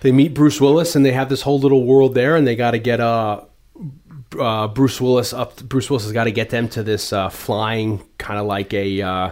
They 0.00 0.12
meet 0.12 0.34
Bruce 0.34 0.60
Willis, 0.60 0.96
and 0.96 1.04
they 1.06 1.12
have 1.12 1.28
this 1.28 1.42
whole 1.42 1.60
little 1.60 1.84
world 1.84 2.14
there, 2.14 2.34
and 2.34 2.46
they 2.46 2.56
got 2.56 2.70
to 2.72 2.78
get 2.78 3.00
uh, 3.00 3.42
uh, 4.38 4.68
Bruce 4.68 5.00
Willis 5.00 5.32
up. 5.32 5.62
Bruce 5.62 5.90
Willis 5.90 6.04
has 6.04 6.12
got 6.12 6.24
to 6.24 6.32
get 6.32 6.50
them 6.50 6.68
to 6.70 6.82
this 6.82 7.12
uh, 7.12 7.28
flying 7.28 8.02
kind 8.18 8.38
of 8.38 8.46
like 8.46 8.72
a. 8.74 9.02
Uh, 9.02 9.30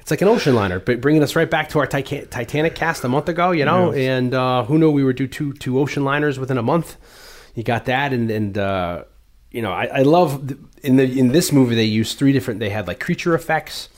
it's 0.00 0.10
like 0.12 0.22
an 0.22 0.28
ocean 0.28 0.54
liner, 0.54 0.78
but 0.78 1.00
bringing 1.00 1.20
us 1.22 1.34
right 1.34 1.50
back 1.50 1.68
to 1.70 1.80
our 1.80 1.86
Titan- 1.86 2.28
Titanic 2.28 2.76
cast 2.76 3.02
a 3.02 3.08
month 3.08 3.28
ago, 3.28 3.50
you 3.50 3.64
know. 3.64 3.92
And 3.92 4.32
uh, 4.34 4.62
who 4.62 4.78
knew 4.78 4.88
we 4.90 5.02
would 5.02 5.16
do 5.16 5.26
two 5.26 5.52
two 5.54 5.80
ocean 5.80 6.04
liners 6.04 6.38
within 6.38 6.58
a 6.58 6.62
month? 6.62 6.96
You 7.56 7.64
got 7.64 7.86
that, 7.86 8.12
and 8.12 8.30
and 8.30 8.56
uh, 8.56 9.02
you 9.50 9.62
know, 9.62 9.72
I, 9.72 9.86
I 9.86 10.02
love 10.02 10.46
th- 10.46 10.60
in 10.82 10.96
the 10.96 11.18
in 11.18 11.32
this 11.32 11.50
movie 11.50 11.74
they 11.74 11.84
used 11.84 12.18
three 12.18 12.32
different. 12.32 12.60
They 12.60 12.70
had 12.70 12.86
like 12.86 13.00
creature 13.00 13.34
effects, 13.34 13.88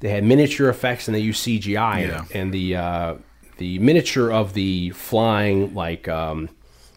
they 0.00 0.10
had 0.10 0.22
miniature 0.22 0.68
effects, 0.68 1.08
and 1.08 1.14
they 1.14 1.20
used 1.20 1.44
CGI. 1.46 2.08
Yeah. 2.08 2.24
And 2.34 2.52
the 2.52 2.76
uh, 2.76 3.14
the 3.56 3.78
miniature 3.78 4.30
of 4.30 4.52
the 4.52 4.90
flying 4.90 5.74
like 5.74 6.08
um, 6.08 6.50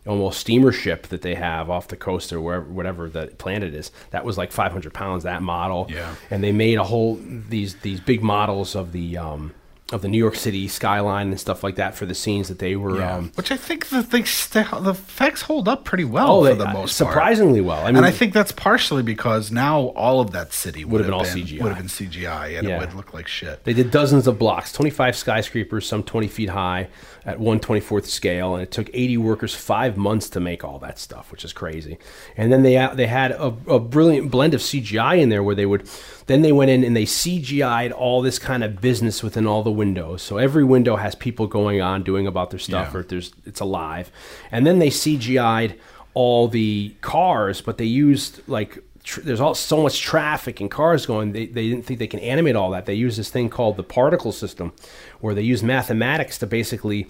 almost 0.07 0.39
steamer 0.39 0.71
ship 0.71 1.07
that 1.07 1.21
they 1.21 1.35
have 1.35 1.69
off 1.69 1.87
the 1.89 1.97
coast 1.97 2.31
or 2.33 2.39
wherever 2.41 2.65
whatever 2.65 3.09
the 3.09 3.27
planet 3.37 3.73
is 3.73 3.91
that 4.11 4.23
was 4.25 4.37
like 4.37 4.51
500 4.51 4.93
pounds 4.93 5.23
that 5.23 5.41
model 5.41 5.87
Yeah. 5.89 6.15
and 6.31 6.43
they 6.43 6.51
made 6.51 6.77
a 6.77 6.83
whole 6.83 7.19
these 7.21 7.75
these 7.77 7.99
big 7.99 8.23
models 8.23 8.75
of 8.75 8.91
the 8.91 9.17
um, 9.17 9.53
of 9.93 10.01
the 10.01 10.07
New 10.07 10.17
York 10.17 10.35
City 10.35 10.67
skyline 10.67 11.29
and 11.29 11.39
stuff 11.39 11.63
like 11.63 11.75
that 11.75 11.95
for 11.95 12.05
the 12.05 12.13
scenes 12.13 12.49
that 12.49 12.59
they 12.59 12.75
were 12.75 13.01
um, 13.01 13.31
Which 13.35 13.51
I 13.51 13.57
think 13.57 13.87
the 13.87 14.03
things 14.03 14.47
the 14.49 14.67
effects 14.89 15.43
hold 15.43 15.67
up 15.69 15.85
pretty 15.85 16.03
well 16.03 16.31
oh 16.31 16.43
for 16.43 16.49
they, 16.49 16.55
the 16.57 16.69
uh, 16.69 16.73
most 16.73 16.99
part. 16.99 17.11
surprisingly 17.11 17.61
well 17.61 17.81
I 17.83 17.87
mean 17.87 17.97
and 17.97 18.05
I 18.05 18.11
think 18.11 18.33
that's 18.33 18.51
partially 18.51 19.01
because 19.01 19.51
now 19.51 19.79
all 19.95 20.19
of 20.19 20.31
that 20.31 20.51
city 20.51 20.83
would, 20.83 20.99
have 20.99 21.07
been 21.07 21.13
all 21.13 21.23
CGI. 21.23 21.61
Would 21.61 21.73
have 21.73 21.77
been 21.77 21.87
CGI, 21.87 22.57
and 22.57 22.67
Yeah. 22.67 22.77
it 22.77 22.79
would 22.81 22.93
look 22.95 23.13
like 23.13 23.27
shit. 23.27 23.63
They 23.63 23.73
did 23.73 23.91
dozens 23.91 24.27
of 24.27 24.37
blocks, 24.37 24.73
25 24.73 25.15
skyscrapers, 25.15 25.87
some 25.87 26.03
20 26.03 26.27
feet 26.27 26.49
high 26.49 26.89
at 27.25 27.39
124th 27.39 28.05
scale, 28.05 28.53
and 28.55 28.63
it 28.63 28.71
took 28.71 28.89
80 28.93 29.17
workers 29.17 29.53
five 29.53 29.97
months 29.97 30.29
to 30.29 30.39
make 30.39 30.63
all 30.63 30.79
that 30.79 30.97
stuff, 30.99 31.31
which 31.31 31.43
is 31.43 31.53
crazy. 31.53 31.97
And 32.35 32.51
then 32.51 32.63
they 32.63 32.75
they 32.93 33.07
had 33.07 33.31
a, 33.31 33.53
a 33.67 33.79
brilliant 33.79 34.31
blend 34.31 34.53
of 34.53 34.61
CGI 34.61 35.19
in 35.19 35.29
there 35.29 35.43
where 35.43 35.55
they 35.55 35.65
would, 35.65 35.89
then 36.27 36.41
they 36.43 36.51
went 36.51 36.69
in 36.71 36.83
and 36.83 36.95
they 36.95 37.03
CGI'd 37.05 37.91
all 37.91 38.21
this 38.21 38.37
kind 38.39 38.63
of 38.63 38.79
business 38.79 39.23
within 39.23 39.47
all 39.47 39.63
the 39.63 39.71
windows. 39.71 40.21
So 40.21 40.37
every 40.37 40.63
window 40.63 40.95
has 40.97 41.15
people 41.15 41.47
going 41.47 41.81
on 41.81 42.03
doing 42.03 42.27
about 42.27 42.49
their 42.51 42.59
stuff, 42.59 42.91
Yeah. 42.93 42.99
or 42.99 43.03
there's 43.03 43.33
it's 43.45 43.59
alive. 43.59 44.11
And 44.51 44.65
then 44.67 44.79
they 44.79 44.89
CGI'd 44.89 45.75
all 46.13 46.47
the 46.47 46.93
cars, 47.01 47.61
but 47.61 47.77
they 47.77 47.85
used 47.85 48.41
like 48.47 48.79
tr- 49.03 49.21
there's 49.21 49.39
all 49.39 49.55
so 49.55 49.81
much 49.83 50.01
traffic 50.01 50.59
and 50.59 50.69
cars 50.69 51.05
going. 51.05 51.31
They, 51.31 51.45
they 51.45 51.69
didn't 51.69 51.85
think 51.85 51.99
they 51.99 52.07
can 52.07 52.19
animate 52.19 52.55
all 52.55 52.71
that. 52.71 52.85
They 52.85 52.95
use 52.95 53.17
this 53.17 53.29
thing 53.29 53.49
called 53.49 53.77
the 53.77 53.83
particle 53.83 54.31
system, 54.31 54.73
where 55.21 55.33
they 55.33 55.43
use 55.43 55.63
mathematics 55.63 56.37
to 56.39 56.47
basically 56.47 57.07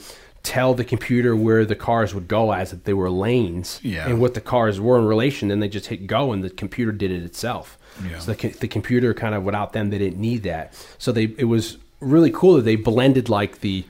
tell 0.47 0.73
the 0.73 0.83
computer 0.85 1.35
where 1.35 1.65
the 1.65 1.75
cars 1.75 2.13
would 2.15 2.27
go 2.27 2.51
as 2.53 2.71
if 2.73 2.83
they 2.85 2.93
were 2.93 3.09
lanes 3.09 3.79
Yeah. 3.83 4.07
and 4.07 4.19
what 4.21 4.33
the 4.33 4.41
cars 4.41 4.79
were 4.79 4.97
in 4.97 5.05
relation. 5.05 5.49
Then 5.49 5.59
they 5.59 5.67
just 5.69 5.87
hit 5.87 6.07
go, 6.07 6.31
and 6.31 6.43
the 6.43 6.49
computer 6.49 6.91
did 6.91 7.11
it 7.11 7.23
itself. 7.23 7.77
Yeah. 8.09 8.19
So 8.19 8.33
the, 8.33 8.47
the 8.49 8.67
computer 8.67 9.13
kind 9.13 9.35
of 9.35 9.43
without 9.43 9.73
them, 9.73 9.89
they 9.89 9.97
didn't 9.97 10.19
need 10.19 10.43
that. 10.43 10.73
So 10.97 11.11
they 11.11 11.23
it 11.37 11.45
was 11.45 11.77
really 11.99 12.31
cool 12.31 12.55
that 12.55 12.61
they 12.65 12.75
blended 12.77 13.27
like 13.29 13.59
the 13.61 13.83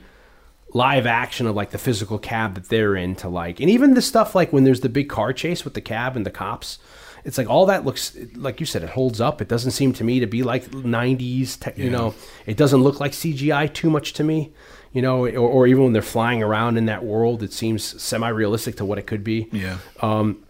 live 0.74 1.06
action 1.06 1.46
of 1.46 1.54
like 1.56 1.70
the 1.70 1.78
physical 1.78 2.18
cab 2.18 2.54
that 2.54 2.68
they're 2.68 2.94
in 2.94 3.14
to 3.16 3.26
like 3.28 3.58
and 3.58 3.70
even 3.70 3.94
the 3.94 4.02
stuff 4.02 4.34
like 4.34 4.52
when 4.52 4.64
there's 4.64 4.80
the 4.80 4.88
big 4.88 5.08
car 5.08 5.32
chase 5.32 5.64
with 5.64 5.72
the 5.72 5.80
cab 5.80 6.14
and 6.14 6.26
the 6.26 6.30
cops 6.30 6.78
it's 7.24 7.38
like 7.38 7.48
all 7.48 7.64
that 7.66 7.84
looks 7.86 8.16
like 8.36 8.60
you 8.60 8.66
said 8.66 8.82
it 8.82 8.90
holds 8.90 9.20
up. 9.20 9.42
It 9.42 9.48
doesn't 9.48 9.72
seem 9.72 9.92
to 9.94 10.04
me 10.04 10.20
to 10.20 10.26
be 10.26 10.42
like 10.42 10.64
'90s. 10.70 11.58
Te- 11.58 11.82
You 11.82 11.90
know, 11.90 12.14
it 12.46 12.56
doesn't 12.56 12.80
look 12.82 13.00
like 13.00 13.12
CGI 13.12 13.72
too 13.74 13.90
much 13.90 14.12
to 14.14 14.24
me. 14.24 14.52
You 14.92 15.02
know, 15.02 15.26
or, 15.26 15.38
or 15.38 15.66
even 15.66 15.84
when 15.84 15.92
they're 15.92 16.02
flying 16.02 16.42
around 16.42 16.78
in 16.78 16.86
that 16.86 17.04
world, 17.04 17.42
it 17.42 17.52
seems 17.52 18.00
semi-realistic 18.02 18.76
to 18.76 18.84
what 18.84 18.98
it 18.98 19.06
could 19.06 19.22
be. 19.22 19.48
Yeah. 19.52 19.78
Um, 20.00 20.44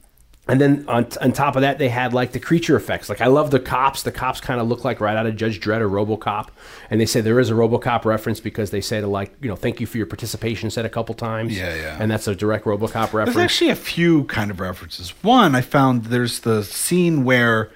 and 0.48 0.58
then 0.58 0.86
on, 0.88 1.06
on 1.20 1.32
top 1.32 1.56
of 1.56 1.62
that, 1.62 1.76
they 1.76 1.90
had 1.90 2.14
like 2.14 2.32
the 2.32 2.40
creature 2.40 2.74
effects. 2.74 3.10
Like 3.10 3.20
I 3.20 3.26
love 3.26 3.50
the 3.50 3.60
cops. 3.60 4.02
The 4.02 4.10
cops 4.10 4.40
kind 4.40 4.60
of 4.60 4.66
look 4.66 4.82
like 4.82 4.98
right 4.98 5.14
out 5.14 5.26
of 5.26 5.36
Judge 5.36 5.60
Dredd 5.60 5.80
or 5.80 5.90
RoboCop. 5.90 6.48
And 6.88 6.98
they 6.98 7.04
say 7.04 7.20
there 7.20 7.38
is 7.38 7.50
a 7.50 7.52
RoboCop 7.52 8.06
reference 8.06 8.40
because 8.40 8.70
they 8.70 8.80
say 8.80 9.00
to 9.02 9.06
like 9.06 9.34
you 9.42 9.48
know 9.50 9.56
thank 9.56 9.78
you 9.78 9.86
for 9.86 9.98
your 9.98 10.06
participation 10.06 10.70
said 10.70 10.86
a 10.86 10.88
couple 10.88 11.14
times. 11.14 11.56
Yeah, 11.56 11.74
yeah. 11.74 11.98
And 12.00 12.10
that's 12.10 12.26
a 12.26 12.34
direct 12.34 12.64
RoboCop 12.64 13.12
reference. 13.12 13.34
There's 13.34 13.44
actually 13.44 13.70
a 13.70 13.76
few 13.76 14.24
kind 14.24 14.50
of 14.50 14.58
references. 14.58 15.10
One, 15.22 15.54
I 15.54 15.60
found 15.60 16.06
there's 16.06 16.40
the 16.40 16.64
scene 16.64 17.24
where 17.24 17.70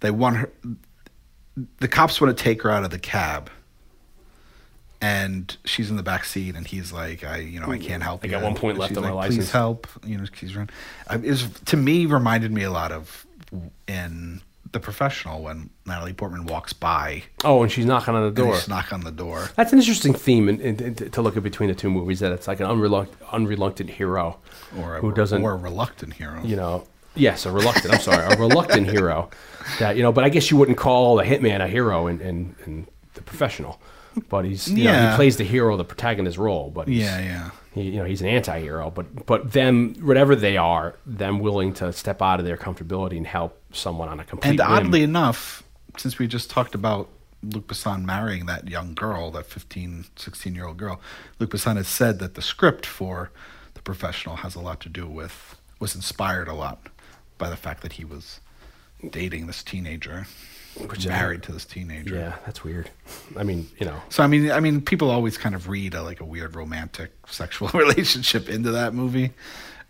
they 0.00 0.10
want 0.10 0.36
her, 0.36 0.50
the 1.80 1.88
cops 1.88 2.18
want 2.18 2.36
to 2.36 2.42
take 2.42 2.62
her 2.62 2.70
out 2.70 2.82
of 2.82 2.90
the 2.90 2.98
cab, 2.98 3.50
and 5.00 5.56
she's 5.64 5.90
in 5.90 5.96
the 5.96 6.02
back 6.02 6.24
seat, 6.24 6.54
and 6.56 6.66
he's 6.66 6.92
like, 6.92 7.24
"I, 7.24 7.38
you 7.38 7.60
know, 7.60 7.70
I 7.70 7.78
can't 7.78 8.02
help 8.02 8.22
I 8.22 8.26
you." 8.26 8.30
got 8.32 8.42
one 8.42 8.54
point 8.54 8.78
left 8.78 8.90
she's 8.90 8.98
on 8.98 9.04
my 9.04 9.10
license. 9.12 9.36
Please 9.46 9.50
help. 9.52 9.86
You 10.04 10.18
know, 10.18 10.24
she's 10.34 10.56
run. 10.56 10.70
I- 11.08 11.16
It 11.16 11.22
was, 11.30 11.48
to 11.66 11.76
me 11.76 12.06
reminded 12.06 12.52
me 12.52 12.62
a 12.62 12.70
lot 12.70 12.92
of 12.92 13.26
in 13.86 14.40
the 14.72 14.80
professional 14.80 15.42
when 15.42 15.70
Natalie 15.86 16.12
Portman 16.12 16.44
walks 16.46 16.72
by 16.72 17.22
oh, 17.44 17.62
and 17.62 17.70
she's 17.72 17.86
knocking 17.86 18.14
on 18.14 18.24
the 18.24 18.30
door. 18.30 18.46
they 18.46 18.52
just 18.52 18.68
knock 18.68 18.92
on 18.92 19.00
the 19.02 19.12
door. 19.12 19.48
That's 19.56 19.72
an 19.72 19.78
interesting 19.78 20.12
theme 20.12 20.48
in, 20.48 20.60
in, 20.60 20.80
in- 20.80 20.94
to 21.12 21.22
look 21.22 21.36
at 21.36 21.42
between 21.42 21.68
the 21.68 21.74
two 21.74 21.88
movies. 21.90 22.20
That 22.20 22.32
it's 22.32 22.48
like 22.48 22.60
an 22.60 22.66
unreluctant, 22.66 23.16
unreluctant 23.32 23.90
hero 23.90 24.38
Or 24.78 24.96
a, 24.96 25.00
who 25.00 25.12
doesn't, 25.12 25.42
or 25.42 25.52
a 25.52 25.56
reluctant 25.56 26.14
hero. 26.14 26.42
you 26.42 26.56
know, 26.56 26.84
yes, 27.14 27.46
a 27.46 27.50
reluctant. 27.52 27.94
I'm 27.94 28.00
sorry, 28.00 28.24
a 28.34 28.36
reluctant 28.38 28.88
hero. 28.90 29.30
That 29.78 29.96
you 29.96 30.02
know, 30.02 30.12
but 30.12 30.24
I 30.24 30.28
guess 30.28 30.50
you 30.50 30.56
wouldn't 30.56 30.78
call 30.78 31.20
a 31.20 31.24
hitman 31.24 31.60
a 31.62 31.68
hero 31.68 32.06
in, 32.08 32.20
in, 32.20 32.54
in 32.66 32.86
the 33.14 33.22
professional. 33.22 33.80
But 34.28 34.44
he's, 34.44 34.68
you 34.70 34.84
know, 34.84 34.90
Yeah. 34.92 35.10
he 35.10 35.16
plays 35.16 35.36
the 35.36 35.44
hero, 35.44 35.76
the 35.76 35.84
protagonist 35.84 36.38
role. 36.38 36.70
But 36.70 36.88
he's- 36.88 37.04
yeah, 37.04 37.18
yeah. 37.20 37.50
he, 37.74 37.82
you 37.90 37.96
know, 37.98 38.04
he's 38.04 38.20
an 38.22 38.28
anti-hero. 38.28 38.90
But 38.90 39.26
but 39.26 39.52
them, 39.52 39.94
whatever 40.00 40.34
they 40.34 40.56
are, 40.56 40.96
them 41.04 41.38
willing 41.40 41.72
to 41.74 41.92
step 41.92 42.22
out 42.22 42.40
of 42.40 42.46
their 42.46 42.56
comfortability 42.56 43.16
and 43.16 43.26
help 43.26 43.60
someone 43.72 44.08
on 44.08 44.18
a 44.20 44.24
complete. 44.24 44.50
And 44.50 44.58
whim. 44.58 44.68
oddly 44.86 45.02
enough, 45.02 45.62
since 45.98 46.18
we 46.18 46.26
just 46.26 46.48
talked 46.50 46.74
about 46.74 47.08
Luc 47.42 47.66
Besson 47.68 48.04
marrying 48.04 48.46
that 48.46 48.68
young 48.68 48.94
girl, 48.94 49.30
that 49.32 49.46
15, 49.46 50.06
16 50.16 50.54
year 50.54 50.66
old 50.66 50.78
girl, 50.78 51.00
Luc 51.38 51.50
Besson 51.50 51.76
has 51.76 51.86
said 51.88 52.18
that 52.18 52.34
the 52.34 52.42
script 52.42 52.86
for 52.86 53.30
The 53.74 53.82
Professional 53.82 54.36
has 54.36 54.54
a 54.54 54.60
lot 54.60 54.80
to 54.80 54.88
do 54.88 55.06
with, 55.06 55.56
was 55.78 55.94
inspired 55.94 56.48
a 56.48 56.54
lot 56.54 56.88
by 57.38 57.50
the 57.50 57.56
fact 57.56 57.82
that 57.82 57.92
he 57.94 58.04
was 58.04 58.40
dating 59.10 59.46
this 59.46 59.62
teenager, 59.62 60.26
Which 60.88 61.06
married 61.06 61.42
to 61.44 61.52
this 61.52 61.64
teenager. 61.64 62.14
yeah, 62.14 62.36
that's 62.44 62.62
weird. 62.62 62.90
I 63.36 63.42
mean, 63.42 63.68
you 63.78 63.86
know, 63.86 64.00
So 64.10 64.22
I 64.22 64.26
mean, 64.26 64.50
I 64.50 64.60
mean, 64.60 64.80
people 64.80 65.10
always 65.10 65.38
kind 65.38 65.54
of 65.54 65.68
read 65.68 65.94
a, 65.94 66.02
like 66.02 66.20
a 66.20 66.24
weird 66.24 66.54
romantic 66.54 67.12
sexual 67.28 67.68
relationship 67.74 68.48
into 68.48 68.70
that 68.72 68.92
movie, 68.94 69.32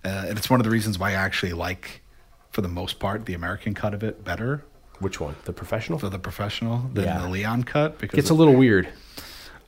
uh, 0.04 0.26
and 0.28 0.38
it's 0.38 0.48
one 0.48 0.60
of 0.60 0.64
the 0.64 0.70
reasons 0.70 0.98
why 0.98 1.10
I 1.10 1.14
actually 1.14 1.52
like, 1.52 2.02
for 2.50 2.60
the 2.62 2.68
most 2.68 2.98
part, 3.00 3.26
the 3.26 3.34
American 3.34 3.74
cut 3.74 3.94
of 3.94 4.02
it 4.04 4.24
better 4.24 4.64
which 5.00 5.20
one? 5.20 5.34
The 5.44 5.52
professional? 5.52 5.98
for 5.98 6.08
the 6.08 6.18
professional 6.18 6.88
than 6.94 7.04
Yeah. 7.04 7.18
the 7.18 7.28
Leon 7.28 7.64
cut 7.64 7.98
because 7.98 8.16
Gets 8.16 8.30
a 8.30 8.34
little 8.34 8.54
weird. 8.54 8.88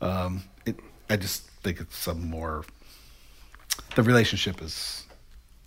um, 0.00 0.42
it, 0.64 0.76
I 1.10 1.16
just 1.16 1.42
think 1.62 1.80
it's 1.80 1.96
some 1.96 2.30
more. 2.30 2.64
The 3.94 4.02
relationship 4.02 4.62
is, 4.62 5.04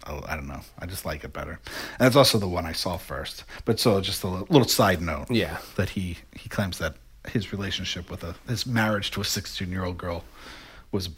oh, 0.07 0.23
I 0.27 0.35
don't 0.35 0.47
know. 0.47 0.61
I 0.79 0.85
just 0.85 1.05
like 1.05 1.23
it 1.23 1.33
better, 1.33 1.59
and 1.65 1.99
that's 1.99 2.15
also 2.15 2.37
the 2.37 2.47
one 2.47 2.65
I 2.65 2.71
saw 2.71 2.97
first. 2.97 3.43
But 3.65 3.79
so, 3.79 3.99
just 4.01 4.23
a 4.23 4.27
little 4.27 4.67
side 4.67 5.01
note. 5.01 5.29
Yeah. 5.29 5.57
that 5.75 5.89
he 5.89 6.17
he 6.35 6.49
claims 6.49 6.77
that 6.79 6.95
his 7.27 7.51
relationship 7.51 8.09
with 8.09 8.23
a 8.23 8.35
his 8.47 8.65
marriage 8.65 9.11
to 9.11 9.21
a 9.21 9.23
sixteen 9.23 9.71
year 9.71 9.85
old 9.85 9.97
girl 9.97 10.23
was 10.91 11.09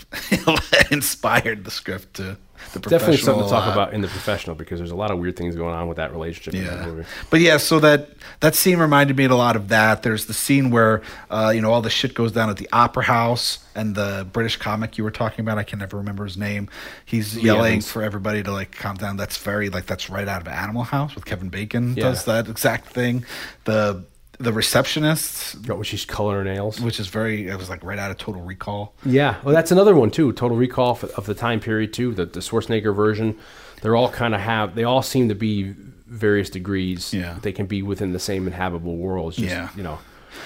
inspired 0.92 1.64
the 1.66 1.72
script 1.72 2.16
to 2.16 2.38
the 2.72 2.80
Definitely 2.80 3.18
professional 3.18 3.18
something 3.26 3.44
to 3.46 3.50
talk 3.50 3.66
lot. 3.66 3.74
about 3.74 3.94
in 3.94 4.00
the 4.02 4.08
professional 4.08 4.56
because 4.56 4.80
there's 4.80 4.92
a 4.92 4.96
lot 4.96 5.12
of 5.12 5.20
weird 5.20 5.36
things 5.36 5.54
going 5.56 5.74
on 5.76 5.88
with 5.90 5.98
that 5.98 6.14
relationship 6.14 6.54
in 6.54 6.64
that 6.66 6.80
Yeah, 6.80 6.86
movie. 6.86 7.06
but 7.30 7.42
yeah, 7.42 7.58
so 7.58 7.80
that 7.82 8.10
that 8.40 8.56
scene 8.56 8.78
reminded 8.80 9.18
me 9.18 9.26
a 9.26 9.36
lot 9.36 9.56
of 9.58 9.68
that. 9.70 10.04
There's 10.04 10.28
the 10.28 10.34
scene 10.34 10.70
where 10.72 11.02
uh, 11.30 11.52
you 11.54 11.60
know 11.62 11.72
all 11.74 11.82
the 11.82 11.90
shit 11.90 12.14
goes 12.14 12.32
down 12.32 12.50
at 12.50 12.56
the 12.58 12.70
opera 12.72 13.04
house, 13.04 13.60
and 13.76 13.96
the 13.96 14.26
British 14.32 14.56
comic 14.58 14.98
you 14.98 15.04
were 15.04 15.12
talking 15.12 15.42
about, 15.44 15.58
I 15.58 15.64
can 15.64 15.80
never 15.80 15.98
remember 15.98 16.24
his 16.24 16.38
name. 16.38 16.70
He's 17.06 17.38
yelling 17.38 17.82
for 17.82 18.02
everybody 18.02 18.44
to 18.44 18.52
like 18.52 18.72
calm 18.72 18.96
down. 18.96 19.18
That's 19.18 19.38
very 19.38 19.70
like 19.70 19.86
that's 19.86 20.10
right 20.10 20.28
out 20.28 20.42
of 20.42 20.48
Animal 20.48 20.84
House 20.84 21.16
with 21.16 21.26
Kevin 21.26 21.50
Bacon 21.50 21.96
Yeah. 21.96 22.04
does 22.04 22.24
that 22.26 22.48
exact 22.48 22.88
thing. 22.88 23.26
The 23.66 24.06
the 24.40 24.52
receptionist, 24.54 25.56
Oh, 25.70 25.76
when 25.76 25.84
she's 25.84 26.06
coloring 26.06 26.46
her 26.48 26.54
nails. 26.54 26.80
which 26.82 27.00
is 27.00 27.08
very 27.08 27.48
it 27.48 27.58
was 27.58 27.70
like 27.70 27.84
right 27.84 28.00
out 28.00 28.12
of 28.12 28.18
Total 28.18 28.42
Recall. 28.42 28.94
Yeah, 29.06 29.38
well, 29.44 29.54
that's 29.54 29.72
another 29.72 29.96
one 29.96 30.12
too. 30.12 30.32
Total 30.34 30.58
Recall 30.58 31.00
of 31.18 31.26
the 31.26 31.34
time 31.36 31.60
period 31.60 31.94
too. 31.94 32.14
The, 32.14 32.26
the 32.26 32.40
Schwarzenegger 32.40 32.96
version. 32.96 33.38
They're 33.82 33.96
all 33.96 34.10
kind 34.10 34.34
of 34.34 34.42
have. 34.42 34.76
They 34.76 34.84
all 34.86 35.02
seem 35.02 35.30
to 35.30 35.36
be 35.36 35.74
various 36.08 36.50
degrees. 36.50 37.14
Yeah. 37.14 37.38
they 37.42 37.52
can 37.52 37.66
be 37.66 37.82
within 37.82 38.14
the 38.14 38.20
same 38.20 38.48
inhabitable 38.48 38.98
world. 38.98 39.34
Just, 39.34 39.48
Yeah. 39.48 39.70
you 39.76 39.84
know. 39.84 40.00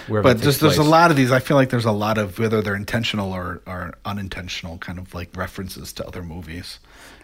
Wherever 0.08 0.34
But 0.34 0.42
takes 0.44 0.58
there's 0.58 0.78
a 0.78 0.84
lot 0.84 1.12
of 1.12 1.18
these. 1.18 1.32
I 1.32 1.40
feel 1.40 1.56
like 1.56 1.70
there's 1.70 1.86
a 1.86 1.92
lot 1.94 2.18
of 2.18 2.40
whether 2.40 2.62
they're 2.62 2.76
intentional 2.76 3.32
or, 3.32 3.62
or 3.66 3.94
unintentional 4.06 4.78
kind 4.80 5.00
of 5.00 5.14
like 5.14 5.36
references 5.36 5.94
to 5.94 6.06
other 6.06 6.24
movies 6.24 6.80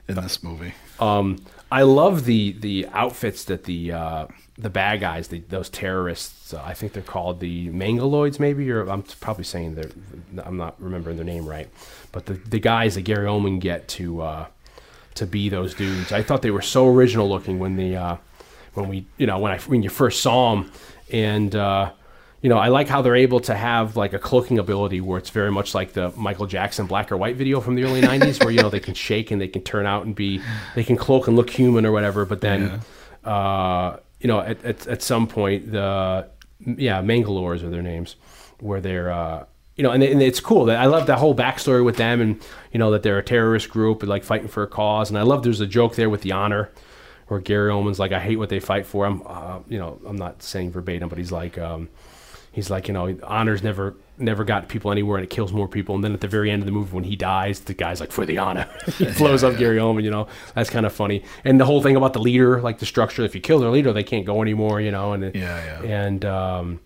in 0.08 0.16
this 0.16 0.42
movie. 0.44 0.74
Um, 1.00 1.44
I 1.72 1.82
love 1.82 2.24
the 2.26 2.54
the 2.54 2.88
outfits 2.94 3.44
that 3.46 3.66
the 3.66 3.92
uh, 3.92 4.28
the 4.58 4.70
bad 4.70 5.00
guys, 5.00 5.30
the, 5.30 5.40
those 5.50 5.70
terrorists. 5.70 6.54
Uh, 6.54 6.62
I 6.64 6.74
think 6.74 6.94
they're 6.94 7.02
called 7.02 7.40
the 7.40 7.70
Mangaloids, 7.70 8.40
maybe, 8.40 8.70
or 8.72 8.88
I'm 8.88 9.04
probably 9.04 9.44
saying 9.44 9.76
they're. 9.76 9.90
I'm 10.46 10.58
not 10.58 10.82
remembering 10.82 11.18
their 11.18 11.26
name 11.26 11.46
right, 11.46 11.70
but 12.12 12.26
the 12.28 12.34
the 12.34 12.60
guys 12.60 12.96
that 12.96 13.02
Gary 13.02 13.26
Oldman 13.28 13.60
get 13.60 13.88
to 13.90 14.22
uh, 14.22 14.46
to 15.16 15.26
be 15.26 15.50
those 15.50 15.74
dudes. 15.74 16.12
I 16.12 16.22
thought 16.22 16.42
they 16.42 16.52
were 16.52 16.62
so 16.62 16.88
original 16.88 17.28
looking 17.28 17.60
when 17.60 17.76
the 17.76 17.96
uh, 17.96 18.18
when 18.74 18.90
we 18.90 19.06
you 19.18 19.26
know 19.26 19.40
when 19.40 19.52
I 19.52 19.58
when 19.60 19.82
you 19.82 19.90
first 19.90 20.22
saw 20.22 20.54
them, 20.54 20.72
and 21.12 21.56
uh, 21.56 21.92
you 22.44 22.50
know 22.50 22.58
I 22.58 22.68
like 22.68 22.88
how 22.88 23.02
they're 23.02 23.16
able 23.16 23.40
to 23.42 23.56
have 23.56 23.98
like 23.98 24.14
a 24.14 24.20
cloaking 24.20 24.60
ability 24.60 25.02
where 25.02 25.18
it's 25.18 25.32
very 25.32 25.52
much 25.52 25.74
like 25.74 25.94
the 25.94 26.12
Michael 26.12 26.46
Jackson 26.46 26.86
black 26.86 27.12
or 27.12 27.18
white 27.18 27.38
video 27.38 27.60
from 27.60 27.74
the 27.74 27.86
early 27.86 28.02
'90s, 28.02 28.40
where 28.44 28.52
you 28.52 28.62
know 28.62 28.70
they 28.70 28.80
can 28.80 28.94
shake 28.94 29.32
and 29.32 29.42
they 29.42 29.48
can 29.48 29.64
turn 29.64 29.88
out 29.88 30.06
and 30.06 30.16
be 30.16 30.42
they 30.76 30.84
can 30.84 30.96
cloak 30.96 31.28
and 31.28 31.36
look 31.36 31.50
human 31.50 31.88
or 31.88 31.92
whatever, 31.92 32.26
but 32.26 32.42
then. 32.42 32.82
Uh, 33.24 33.98
you 34.24 34.28
know, 34.28 34.40
at, 34.40 34.64
at, 34.66 34.88
at 34.88 35.02
some 35.04 35.28
point, 35.28 35.72
the 35.72 36.28
yeah, 36.66 37.02
Mangalores 37.02 37.62
are 37.62 37.70
their 37.70 37.82
names, 37.82 38.16
where 38.60 38.82
they're 38.82 39.12
uh, 39.12 39.46
you 39.76 39.84
know, 39.84 39.92
and, 39.92 40.02
and 40.02 40.22
it's 40.22 40.40
cool 40.40 40.70
I 40.72 40.86
love 40.86 41.08
that 41.08 41.20
whole 41.20 41.36
backstory 41.36 41.84
with 41.84 41.98
them, 41.98 42.22
and 42.22 42.42
you 42.72 42.80
know 42.80 42.90
that 42.92 43.04
they're 43.04 43.20
a 43.20 43.24
terrorist 43.24 43.70
group 43.70 44.02
and 44.02 44.10
like 44.10 44.24
fighting 44.24 44.48
for 44.48 44.64
a 44.64 44.68
cause, 44.68 45.10
and 45.10 45.20
I 45.20 45.24
love 45.24 45.44
there's 45.44 45.60
a 45.60 45.68
joke 45.68 45.96
there 45.96 46.10
with 46.10 46.22
the 46.22 46.32
honor, 46.32 46.72
where 47.28 47.42
Gary 47.42 47.70
Oldman's 47.70 48.00
like, 48.00 48.14
I 48.14 48.20
hate 48.20 48.38
what 48.38 48.50
they 48.50 48.60
fight 48.60 48.86
for. 48.86 49.06
I'm, 49.06 49.22
uh, 49.26 49.60
you 49.68 49.78
know, 49.78 50.00
I'm 50.08 50.16
not 50.16 50.42
saying 50.42 50.72
verbatim, 50.72 51.10
but 51.10 51.18
he's 51.18 51.32
like, 51.32 51.58
um, 51.58 51.90
he's 52.52 52.70
like, 52.70 52.88
you 52.88 52.94
know, 52.94 53.18
honors 53.24 53.62
never 53.62 53.96
never 54.18 54.44
got 54.44 54.68
people 54.70 54.92
anywhere, 54.92 55.18
and 55.18 55.24
it 55.24 55.30
kills 55.30 55.52
more 55.52 55.68
people. 55.68 55.96
And 55.96 56.04
then 56.04 56.14
at 56.14 56.22
the 56.22 56.28
very 56.28 56.52
end 56.52 56.62
of 56.62 56.66
the 56.66 56.72
movie, 56.72 56.94
when 56.94 57.04
he 57.04 57.16
dies, 57.16 57.62
the 57.62 57.74
guy's 57.74 58.00
like, 58.00 58.12
for 58.12 58.26
the 58.26 58.38
honor, 58.38 58.68
he 58.98 59.06
blows 59.14 59.44
up 59.44 59.58
Gary 59.58 59.78
Oldman. 59.78 60.04
You 60.04 60.12
know, 60.12 60.28
that's 60.56 60.70
kind 60.70 60.86
of 60.86 60.94
funny. 60.94 61.24
And 61.44 61.60
the 61.60 61.66
whole 61.66 61.82
thing 61.82 61.96
about 61.96 62.14
the 62.14 62.20
leader, 62.22 62.62
like 62.62 62.80
the 62.80 62.86
structure, 62.86 63.24
if 63.24 63.34
you 63.36 63.42
kill 63.42 63.60
their 63.60 63.70
leader, 63.72 63.92
they 63.94 64.04
can't 64.04 64.26
go 64.26 64.42
anymore. 64.42 64.82
You 64.82 64.92
know, 64.92 65.14
and 65.14 65.24
Yeah, 65.36 65.82
yeah. 65.84 66.06
and 66.06 66.26
um, 66.26 66.80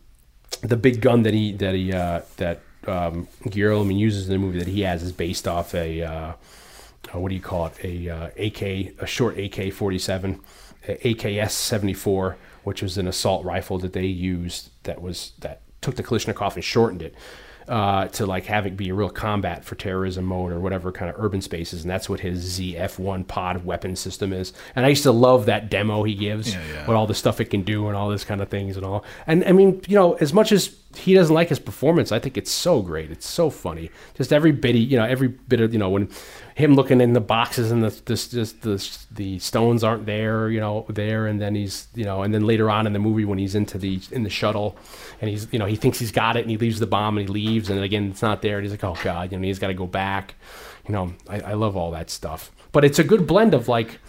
the 0.61 0.77
big 0.77 1.01
gun 1.01 1.23
that 1.23 1.33
he 1.33 1.51
that 1.53 1.75
he 1.75 1.91
uh, 1.93 2.21
that 2.37 2.61
um, 2.87 3.27
Gary 3.49 3.73
Oldman 3.75 3.97
uses 3.97 4.27
in 4.27 4.33
the 4.33 4.39
movie 4.39 4.59
that 4.59 4.67
he 4.67 4.81
has 4.81 5.03
is 5.03 5.11
based 5.11 5.47
off 5.47 5.75
a 5.75 6.01
uh, 6.03 6.33
uh, 7.13 7.19
what 7.19 7.29
do 7.29 7.35
you 7.35 7.41
call 7.41 7.67
it 7.67 7.73
a 7.83 8.09
uh, 8.09 8.29
AK 8.37 8.61
a 9.01 9.05
short 9.05 9.37
AK 9.37 9.73
forty 9.73 9.99
seven 9.99 10.39
AKS 10.87 11.51
seventy 11.51 11.93
four 11.93 12.37
which 12.63 12.81
was 12.81 12.97
an 12.97 13.07
assault 13.07 13.45
rifle 13.45 13.77
that 13.79 13.93
they 13.93 14.05
used 14.05 14.69
that 14.83 15.01
was 15.01 15.33
that 15.39 15.61
took 15.87 15.95
the 15.95 16.03
Kalashnikov 16.03 16.55
and 16.55 16.63
shortened 16.63 17.01
it. 17.01 17.15
Uh, 17.67 18.07
to 18.07 18.25
like 18.25 18.45
have 18.45 18.65
it 18.65 18.77
be 18.77 18.87
a 18.87 18.93
real 18.93 19.09
combat 19.09 19.65
for 19.65 19.75
terrorism 19.75 20.23
mode 20.23 20.53
or 20.53 20.59
whatever 20.61 20.89
kind 20.89 21.09
of 21.13 21.21
urban 21.21 21.41
spaces, 21.41 21.81
and 21.81 21.91
that's 21.91 22.07
what 22.07 22.21
his 22.21 22.57
ZF1 22.57 23.27
pod 23.27 23.65
weapon 23.65 23.93
system 23.97 24.31
is. 24.31 24.53
And 24.73 24.85
I 24.85 24.89
used 24.89 25.03
to 25.03 25.11
love 25.11 25.47
that 25.47 25.69
demo 25.69 26.03
he 26.03 26.15
gives 26.15 26.53
Yeah, 26.53 26.61
yeah. 26.73 26.87
with 26.87 26.95
all 26.95 27.07
the 27.07 27.13
stuff 27.13 27.41
it 27.41 27.49
can 27.49 27.63
do 27.63 27.87
and 27.89 27.97
all 27.97 28.07
this 28.07 28.23
kind 28.23 28.39
of 28.39 28.47
things 28.47 28.77
and 28.77 28.85
all. 28.85 29.03
And 29.27 29.43
I 29.43 29.51
mean, 29.51 29.81
you 29.85 29.95
know, 29.95 30.13
as 30.13 30.31
much 30.31 30.53
as 30.53 30.77
he 30.95 31.13
doesn't 31.13 31.35
like 31.35 31.49
his 31.49 31.59
performance, 31.59 32.13
I 32.13 32.19
think 32.19 32.37
it's 32.37 32.51
so 32.51 32.81
great. 32.81 33.11
It's 33.11 33.27
so 33.27 33.49
funny. 33.49 33.91
Just 34.15 34.31
every 34.31 34.53
bit, 34.53 34.75
you 34.77 34.95
know, 34.97 35.03
every 35.03 35.27
bit 35.27 35.59
of, 35.59 35.73
you 35.73 35.79
know, 35.79 35.89
when 35.89 36.07
him 36.57 36.73
looking 36.73 37.01
in 37.01 37.13
the 37.13 37.21
boxes 37.21 37.69
and 37.71 37.83
the 37.83 38.01
this 38.05 38.29
just 38.29 38.63
the 38.63 38.83
the 39.11 39.37
stones 39.37 39.83
aren't 39.83 40.07
there, 40.07 40.49
you 40.49 40.59
know, 40.59 40.87
there, 40.89 41.27
and 41.27 41.39
then 41.39 41.53
he's, 41.53 41.87
you 41.93 42.03
know, 42.03 42.23
and 42.23 42.33
then 42.33 42.47
later 42.47 42.67
on 42.67 42.87
in 42.87 42.93
the 42.93 42.99
movie 42.99 43.25
when 43.25 43.37
he's 43.37 43.53
into 43.53 43.77
the 43.77 44.01
in 44.11 44.23
the 44.23 44.29
shuttle, 44.31 44.75
and 45.21 45.29
he's, 45.29 45.47
you 45.53 45.59
know, 45.59 45.67
he 45.67 45.75
thinks 45.75 45.99
he's 45.99 46.11
got 46.11 46.35
it, 46.35 46.41
and 46.41 46.49
he 46.49 46.57
leaves 46.57 46.79
the 46.79 46.87
bomb 46.87 47.15
and 47.19 47.29
he 47.29 47.31
leaves, 47.31 47.69
and 47.69 47.79
again 47.83 48.09
it's 48.09 48.23
not 48.23 48.41
there, 48.41 48.57
and 48.57 48.65
he's 48.65 48.71
like, 48.71 48.83
oh 48.83 48.97
god, 49.03 49.31
you 49.31 49.37
know, 49.37 49.45
he's 49.45 49.59
got 49.59 49.67
to 49.67 49.75
go 49.75 49.85
back. 49.85 50.33
You 50.87 50.93
know, 50.93 51.13
I, 51.29 51.41
I 51.41 51.53
love 51.53 51.77
all 51.77 51.91
that 51.91 52.09
stuff, 52.09 52.51
but 52.71 52.83
it's 52.83 52.97
a 52.97 53.03
good 53.03 53.27
blend 53.27 53.53
of 53.53 53.67
like 53.67 53.99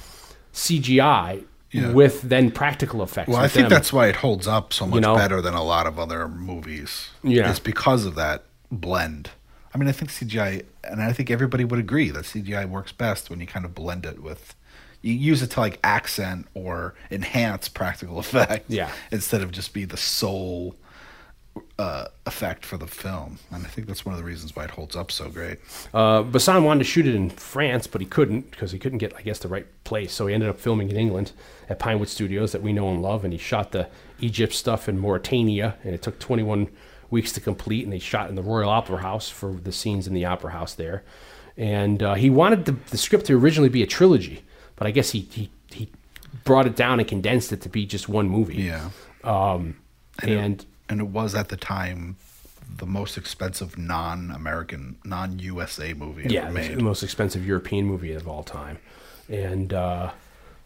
CGI 0.55 1.45
Yeah. 1.71 1.93
with 1.93 2.23
then 2.23 2.51
practical 2.51 3.03
effects. 3.03 3.29
Well, 3.29 3.43
I 3.43 3.49
think 3.49 3.65
them. 3.65 3.71
that's 3.71 3.93
why 3.93 4.09
it 4.09 4.17
holds 4.17 4.49
up 4.49 4.73
so 4.73 4.87
much 4.87 5.03
know? 5.03 5.17
better 5.17 5.43
than 5.43 5.53
a 5.53 5.63
lot 5.63 5.87
of 5.87 5.99
other 5.99 6.27
movies. 6.29 7.09
Yeah. 7.23 7.51
It's 7.51 7.59
because 7.59 8.07
of 8.07 8.15
that 8.15 8.45
blend. 8.71 9.33
I 9.79 9.81
mean, 9.81 9.89
I 9.89 9.93
think 9.93 10.11
CGI, 10.11 10.65
and 10.83 11.01
I 11.01 11.13
think 11.13 11.31
everybody 11.31 11.65
would 11.65 11.79
agree 11.79 12.11
that 12.11 12.25
CGI 12.25 12.69
works 12.69 12.91
best 12.91 13.31
when 13.31 13.39
you 13.39 13.47
kind 13.47 13.65
of 13.65 13.77
blend 13.77 14.05
it 14.05 14.21
with, 14.21 14.57
you 15.03 15.15
use 15.15 15.41
it 15.41 15.53
to 15.53 15.61
like 15.61 15.79
accent 15.85 16.49
or 16.53 16.97
enhance 17.13 17.69
practical 17.69 18.19
effect. 18.19 18.65
Yeah. 18.69 18.91
Instead 19.13 19.41
of 19.41 19.53
just 19.53 19.73
be 19.73 19.85
the 19.85 19.97
sole 19.97 20.75
uh, 21.79 22.07
effect 22.27 22.67
for 22.67 22.77
the 22.77 22.89
film. 22.89 23.39
And 23.53 23.65
I 23.65 23.69
think 23.69 23.87
that's 23.87 24.05
one 24.05 24.15
of 24.15 24.19
the 24.19 24.25
reasons 24.25 24.57
why 24.57 24.65
it 24.65 24.71
holds 24.71 24.97
up 24.97 25.13
so 25.13 25.29
great. 25.29 25.61
Uh, 25.95 26.25
Besson 26.25 26.65
wanted 26.65 26.81
to 26.81 26.91
shoot 26.91 27.07
it 27.07 27.15
in 27.15 27.31
France, 27.31 27.87
but 27.87 28.01
he 28.01 28.07
couldn't 28.09 28.51
because 28.51 28.73
he 28.73 28.81
couldn't 28.81 28.99
get, 28.99 29.15
I 29.15 29.23
guess, 29.23 29.39
the 29.39 29.47
right 29.47 29.67
place. 29.85 30.13
So 30.13 30.27
he 30.27 30.35
ended 30.35 30.49
up 30.49 30.59
filming 30.59 30.91
in 30.91 30.97
England 30.97 31.31
at 31.69 31.79
Pinewood 31.79 32.09
Studios 32.09 32.51
that 32.51 32.63
we 32.63 32.73
know 32.73 32.91
and 32.91 33.01
love. 33.01 33.23
And 33.23 33.33
he 33.33 33.39
shot 33.39 33.71
the 33.71 33.89
Egypt 34.19 34.55
stuff 34.55 34.89
in 34.89 34.99
Mauritania, 34.99 35.77
and 35.85 35.95
it 35.95 36.03
took 36.03 36.19
21 36.19 36.67
weeks 37.11 37.33
to 37.33 37.41
complete. 37.41 37.85
And 37.85 37.93
they 37.93 37.99
shot 37.99 38.29
in 38.29 38.35
the 38.35 38.43
Royal 38.43 38.71
Opera 38.71 38.99
House 38.99 39.29
for 39.29 39.53
the 39.53 39.73
scenes 39.73 40.07
in 40.07 40.15
the 40.15 40.25
Opera 40.25 40.53
House 40.53 40.75
there. 40.75 41.05
And 41.57 42.03
uh, 42.03 42.15
he 42.15 42.31
wanted 42.31 42.65
the, 42.67 42.73
the 42.91 42.99
script 42.99 43.27
to 43.27 43.37
originally 43.37 43.69
be 43.69 43.83
a 43.83 43.87
trilogy, 43.87 44.45
but 44.77 44.87
I 44.87 44.93
guess 44.93 45.11
he, 45.11 45.21
he, 45.21 45.51
he 45.73 45.91
brought 46.45 46.67
it 46.67 46.77
down 46.77 47.01
and 47.01 47.09
condensed 47.09 47.53
it 47.53 47.61
to 47.63 47.69
be 47.69 47.85
just 47.85 48.09
one 48.09 48.29
movie. 48.29 48.63
Yeah. 48.63 48.91
Um, 49.25 49.77
and 50.23 50.65
And 50.89 51.01
it 51.01 51.09
was 51.09 51.35
at 51.35 51.49
the 51.49 51.57
time 51.57 52.17
the 52.77 52.87
most 52.87 53.17
expensive 53.17 53.77
non-American, 53.77 54.97
non-USA 55.05 55.95
movie 55.95 56.27
yeah, 56.29 56.51
made. 56.51 56.77
the 56.77 56.83
most 56.83 57.03
expensive 57.03 57.47
European 57.47 57.87
movie 57.87 58.13
of 58.13 58.29
all 58.29 58.43
time, 58.43 58.79
and 59.29 59.73
uh, 59.73 60.11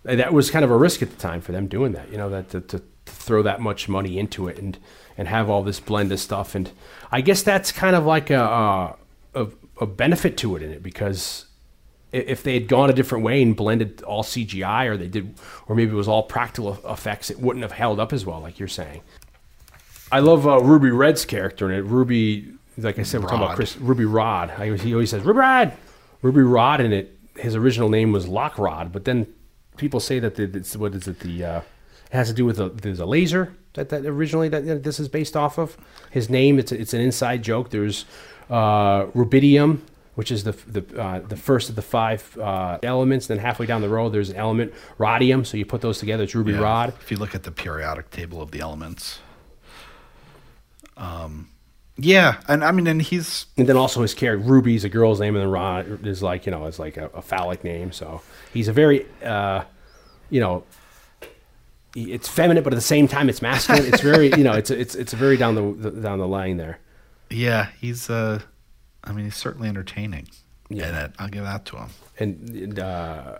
that 0.04 0.32
was 0.32 0.50
kind 0.50 0.64
of 0.64 0.70
a 0.70 0.76
risk 0.76 1.02
at 1.02 1.10
the 1.10 1.16
time 1.16 1.40
for 1.40 1.52
them 1.52 1.68
doing 1.68 1.92
that. 1.92 2.10
You 2.10 2.18
know, 2.18 2.28
that 2.30 2.50
to, 2.50 2.60
to, 2.60 2.78
to 2.78 3.12
throw 3.12 3.42
that 3.42 3.60
much 3.60 3.88
money 3.88 4.18
into 4.18 4.48
it 4.48 4.58
and 4.58 4.78
and 5.16 5.28
have 5.28 5.48
all 5.50 5.62
this 5.62 5.80
blend 5.80 6.12
of 6.12 6.20
stuff, 6.20 6.54
and 6.54 6.70
I 7.10 7.20
guess 7.20 7.42
that's 7.42 7.72
kind 7.72 7.96
of 7.96 8.06
like 8.06 8.30
a 8.30 8.40
a, 8.40 8.96
a, 9.34 9.46
a 9.80 9.86
benefit 9.86 10.36
to 10.38 10.56
it 10.56 10.62
in 10.62 10.70
it 10.70 10.82
because 10.82 11.46
if 12.12 12.42
they 12.42 12.54
had 12.54 12.68
gone 12.68 12.90
a 12.90 12.92
different 12.92 13.24
way 13.24 13.42
and 13.42 13.56
blended 13.56 14.02
all 14.02 14.22
CGI 14.22 14.86
or 14.86 14.96
they 14.96 15.08
did 15.08 15.34
or 15.66 15.74
maybe 15.74 15.92
it 15.92 15.94
was 15.94 16.08
all 16.08 16.22
practical 16.22 16.78
effects, 16.90 17.30
it 17.30 17.40
wouldn't 17.40 17.62
have 17.62 17.72
held 17.72 17.98
up 17.98 18.12
as 18.12 18.26
well, 18.26 18.40
like 18.40 18.58
you're 18.58 18.68
saying. 18.68 19.00
I 20.10 20.20
love 20.20 20.46
uh, 20.46 20.60
Ruby 20.60 20.90
Red's 20.90 21.24
character 21.24 21.70
in 21.72 21.78
it. 21.78 21.82
Ruby, 21.82 22.52
like 22.76 22.98
I 22.98 23.02
said, 23.02 23.22
we're 23.22 23.28
talking 23.28 23.44
about 23.44 23.56
Chris 23.56 23.78
Ruby 23.78 24.04
Rhod. 24.04 24.50
I, 24.50 24.76
he 24.76 24.92
always 24.92 25.10
says 25.10 25.22
Ruby 25.22 25.38
Rhod, 25.38 25.72
Ruby 26.20 26.42
Rhod 26.42 26.82
in 26.82 26.92
it. 26.92 27.18
His 27.34 27.56
original 27.56 27.88
name 27.88 28.12
was 28.12 28.28
Lock 28.28 28.58
Rod, 28.58 28.92
but 28.92 29.06
then 29.06 29.26
people 29.78 30.00
say 30.00 30.18
that 30.18 30.34
the, 30.34 30.42
it's, 30.42 30.76
what 30.76 30.94
is 30.94 31.08
it? 31.08 31.20
The 31.20 31.44
uh, 31.44 31.60
it 32.12 32.16
has 32.16 32.28
to 32.28 32.34
do 32.34 32.44
with 32.44 32.60
a, 32.60 32.68
there's 32.68 33.00
a 33.00 33.06
laser 33.06 33.54
that, 33.74 33.88
that 33.88 34.04
originally 34.04 34.48
that, 34.50 34.66
that 34.66 34.82
this 34.84 35.00
is 35.00 35.08
based 35.08 35.34
off 35.34 35.58
of. 35.58 35.76
His 36.10 36.28
name 36.28 36.58
it's 36.58 36.70
a, 36.70 36.78
it's 36.78 36.92
an 36.92 37.00
inside 37.00 37.42
joke. 37.42 37.70
There's 37.70 38.04
uh, 38.50 39.06
rubidium, 39.06 39.80
which 40.14 40.30
is 40.30 40.44
the 40.44 40.52
the 40.52 41.00
uh, 41.02 41.20
the 41.20 41.36
first 41.36 41.70
of 41.70 41.74
the 41.76 41.82
five 41.82 42.36
uh, 42.38 42.78
elements. 42.82 43.26
Then 43.28 43.38
halfway 43.38 43.64
down 43.64 43.80
the 43.80 43.88
road, 43.88 44.10
there's 44.12 44.28
an 44.28 44.36
element 44.36 44.74
rhodium. 44.98 45.44
So 45.46 45.56
you 45.56 45.64
put 45.64 45.80
those 45.80 45.98
together, 45.98 46.24
it's 46.24 46.34
Ruby 46.34 46.52
Yeah. 46.52 46.60
Rod. 46.60 46.94
If 47.00 47.10
you 47.10 47.16
look 47.16 47.34
at 47.34 47.44
the 47.44 47.50
periodic 47.50 48.10
table 48.10 48.42
of 48.42 48.50
the 48.50 48.60
elements. 48.60 49.20
Um, 50.98 51.48
yeah, 51.96 52.40
and 52.48 52.62
I 52.64 52.72
mean, 52.72 52.86
and 52.86 53.00
he's 53.00 53.46
And 53.56 53.66
then 53.66 53.76
also 53.76 54.02
his 54.02 54.12
character 54.14 54.46
Ruby's 54.46 54.84
a 54.84 54.88
girl's 54.90 55.20
name, 55.20 55.34
and 55.34 55.42
then 55.42 55.50
Rod 55.50 56.06
is 56.06 56.22
like 56.22 56.44
you 56.44 56.52
know 56.52 56.66
is 56.66 56.78
like 56.78 56.98
a, 56.98 57.06
a 57.14 57.22
phallic 57.22 57.64
name. 57.64 57.90
So 57.92 58.20
he's 58.52 58.68
a 58.68 58.72
very 58.72 59.06
uh, 59.24 59.64
you 60.28 60.40
know 60.40 60.64
it's 61.94 62.28
feminine, 62.28 62.62
but 62.62 62.72
at 62.72 62.76
the 62.76 62.80
same 62.82 63.08
time 63.08 63.28
it's 63.28 63.42
masculine. 63.42 63.84
It's 63.86 64.00
very 64.00 64.30
you 64.30 64.44
know 64.44 64.52
it's 64.52 64.70
it's 64.70 64.94
it's 64.94 65.12
very 65.12 65.36
down 65.36 65.54
the, 65.54 65.90
the 65.90 66.00
down 66.00 66.18
the 66.18 66.28
line 66.28 66.56
there. 66.56 66.78
yeah, 67.30 67.68
he's 67.80 68.08
uh, 68.10 68.40
I 69.04 69.12
mean, 69.12 69.24
he's 69.24 69.36
certainly 69.36 69.68
entertaining. 69.68 70.28
Yeah. 70.68 71.04
it. 71.04 71.12
I'll 71.18 71.28
give 71.28 71.44
that 71.44 71.64
to 71.66 71.76
him. 71.76 71.88
And, 72.18 72.48
and 72.50 72.78
uh, 72.78 73.38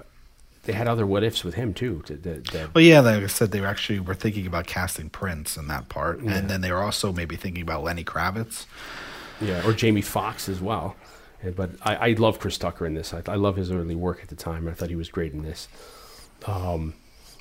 they 0.64 0.72
had 0.72 0.86
other 0.88 1.06
what 1.06 1.22
ifs 1.22 1.44
with 1.44 1.54
him 1.54 1.72
too. 1.72 2.02
To, 2.06 2.16
to, 2.16 2.40
to, 2.40 2.70
Well, 2.74 2.84
yeah, 2.84 3.00
like 3.00 3.22
I 3.22 3.26
said, 3.26 3.52
they 3.52 3.60
were 3.60 3.66
actually 3.66 4.00
were 4.00 4.14
thinking 4.14 4.46
about 4.46 4.66
casting 4.66 5.08
Prince 5.08 5.56
in 5.56 5.68
that 5.68 5.88
part, 5.88 6.18
and 6.20 6.48
then 6.50 6.60
they 6.60 6.70
were 6.72 6.82
also 6.82 7.12
maybe 7.12 7.36
thinking 7.36 7.62
about 7.62 7.82
Lenny 7.82 8.04
Kravitz. 8.04 8.66
yeah, 9.40 9.66
or 9.66 9.72
Jamie 9.72 10.02
Foxx 10.02 10.48
as 10.48 10.60
well. 10.60 10.96
But 11.56 11.70
I, 11.82 11.96
I 11.96 12.12
love 12.12 12.38
Chris 12.38 12.56
Tucker 12.58 12.86
in 12.86 12.94
this. 12.94 13.12
I, 13.12 13.22
I 13.26 13.34
love 13.34 13.56
his 13.56 13.72
early 13.72 13.96
work 13.96 14.20
at 14.22 14.28
the 14.28 14.36
time. 14.36 14.68
I 14.68 14.72
thought 14.72 14.90
he 14.90 14.96
was 14.96 15.08
great 15.08 15.32
in 15.32 15.42
this. 15.42 15.68
Um, 16.46 16.94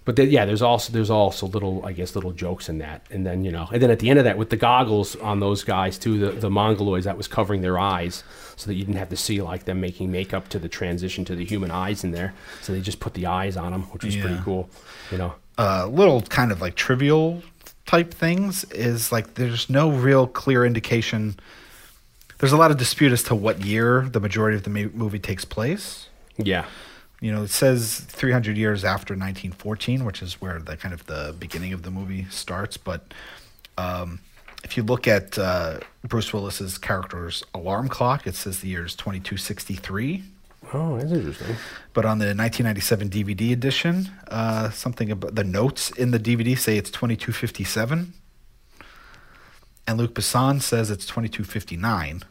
but 0.03 0.17
yeah, 0.17 0.45
there's 0.45 0.63
also 0.63 0.91
there's 0.91 1.11
also 1.11 1.45
little 1.45 1.85
I 1.85 1.91
guess 1.91 2.15
little 2.15 2.31
jokes 2.31 2.69
in 2.69 2.79
that, 2.79 3.05
and 3.11 3.25
then 3.25 3.45
you 3.45 3.51
know, 3.51 3.67
and 3.71 3.81
then 3.81 3.91
at 3.91 3.99
the 3.99 4.09
end 4.09 4.17
of 4.17 4.25
that 4.25 4.37
with 4.37 4.49
the 4.49 4.57
goggles 4.57 5.15
on 5.17 5.39
those 5.39 5.63
guys 5.63 5.99
too, 5.99 6.17
the 6.17 6.31
the 6.31 6.49
mongoloids 6.49 7.03
that 7.03 7.17
was 7.17 7.27
covering 7.27 7.61
their 7.61 7.77
eyes, 7.77 8.23
so 8.55 8.67
that 8.67 8.73
you 8.73 8.83
didn't 8.83 8.97
have 8.97 9.09
to 9.09 9.17
see 9.17 9.41
like 9.41 9.65
them 9.65 9.79
making 9.79 10.11
makeup 10.11 10.49
to 10.49 10.59
the 10.59 10.67
transition 10.67 11.23
to 11.25 11.35
the 11.35 11.45
human 11.45 11.69
eyes 11.69 12.03
in 12.03 12.11
there. 12.11 12.33
So 12.61 12.73
they 12.73 12.81
just 12.81 12.99
put 12.99 13.13
the 13.13 13.27
eyes 13.27 13.55
on 13.57 13.71
them, 13.71 13.83
which 13.91 14.03
was 14.03 14.15
pretty 14.15 14.39
cool. 14.43 14.69
You 15.11 15.19
know, 15.19 15.35
uh, 15.57 15.87
little 15.87 16.21
kind 16.21 16.51
of 16.51 16.61
like 16.61 16.75
trivial 16.75 17.43
type 17.85 18.11
things 18.13 18.63
is 18.71 19.11
like 19.11 19.35
there's 19.35 19.69
no 19.69 19.91
real 19.91 20.25
clear 20.25 20.65
indication. 20.65 21.35
There's 22.39 22.53
a 22.53 22.57
lot 22.57 22.71
of 22.71 22.77
dispute 22.77 23.11
as 23.11 23.21
to 23.23 23.35
what 23.35 23.63
year 23.63 24.09
the 24.11 24.19
majority 24.19 24.57
of 24.57 24.63
the 24.63 24.69
movie 24.71 25.19
takes 25.19 25.45
place. 25.45 26.07
yeah, 26.37 26.65
You 27.21 27.31
know, 27.31 27.43
it 27.43 27.51
says 27.51 27.99
300 27.99 28.57
years 28.57 28.83
after 28.83 29.13
1914, 29.13 30.03
which 30.03 30.23
is 30.23 30.41
where 30.41 30.59
the 30.59 30.75
kind 30.75 30.91
of 30.91 31.05
the 31.05 31.35
beginning 31.39 31.71
of 31.71 31.83
the 31.83 31.91
movie 31.91 32.25
starts. 32.31 32.77
But 32.77 33.13
um, 33.77 34.19
if 34.63 34.75
you 34.75 34.81
look 34.81 35.07
at 35.07 35.37
uh, 35.37 35.79
Bruce 36.03 36.33
Willis's 36.33 36.79
character's 36.79 37.43
alarm 37.53 37.89
clock, 37.89 38.25
it 38.25 38.33
says 38.33 38.61
the 38.61 38.69
year 38.69 38.85
is 38.85 38.95
2263. 38.95 40.23
oh, 40.73 40.97
that's 40.97 41.11
interesting. 41.11 41.55
But 41.93 42.05
on 42.05 42.17
the 42.17 42.33
1997 42.33 43.09
DVD 43.09 43.53
edition, 43.53 44.09
uh, 44.27 44.71
something 44.71 45.11
about 45.11 45.35
the 45.35 45.43
notes 45.43 45.91
in 45.91 46.09
the 46.09 46.19
DVD 46.19 46.57
say 46.57 46.75
it's 46.75 46.89
2257. 46.89 48.13
And 49.87 49.97
Luc 49.97 50.15
Besson 50.15 50.59
says 50.59 50.89
it's 50.89 51.05
2259 51.05 52.23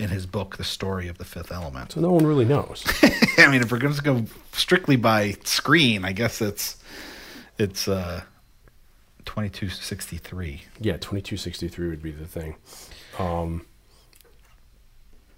in 0.00 0.08
his 0.08 0.26
book, 0.26 0.56
The 0.56 0.64
Story 0.64 1.08
of 1.08 1.18
the 1.18 1.24
Fifth 1.24 1.52
Element. 1.52 1.92
So 1.92 2.00
no 2.00 2.10
one 2.10 2.26
really 2.26 2.44
knows. 2.46 2.84
I 3.38 3.48
mean, 3.50 3.62
if 3.62 3.70
we're 3.70 3.78
going 3.78 3.94
to 3.94 4.02
go 4.02 4.24
strictly 4.52 4.96
by 4.96 5.36
screen, 5.44 6.04
I 6.04 6.12
guess 6.12 6.40
it's 6.40 6.76
it's 7.58 7.86
uh, 7.86 8.22
2263. 9.26 10.62
Yeah, 10.80 10.96
twenty 10.96 11.22
two 11.22 11.36
sixty 11.36 11.68
three 11.68 11.88
would 11.88 12.02
be 12.02 12.10
the 12.10 12.26
thing. 12.26 12.56
Um, 13.18 13.66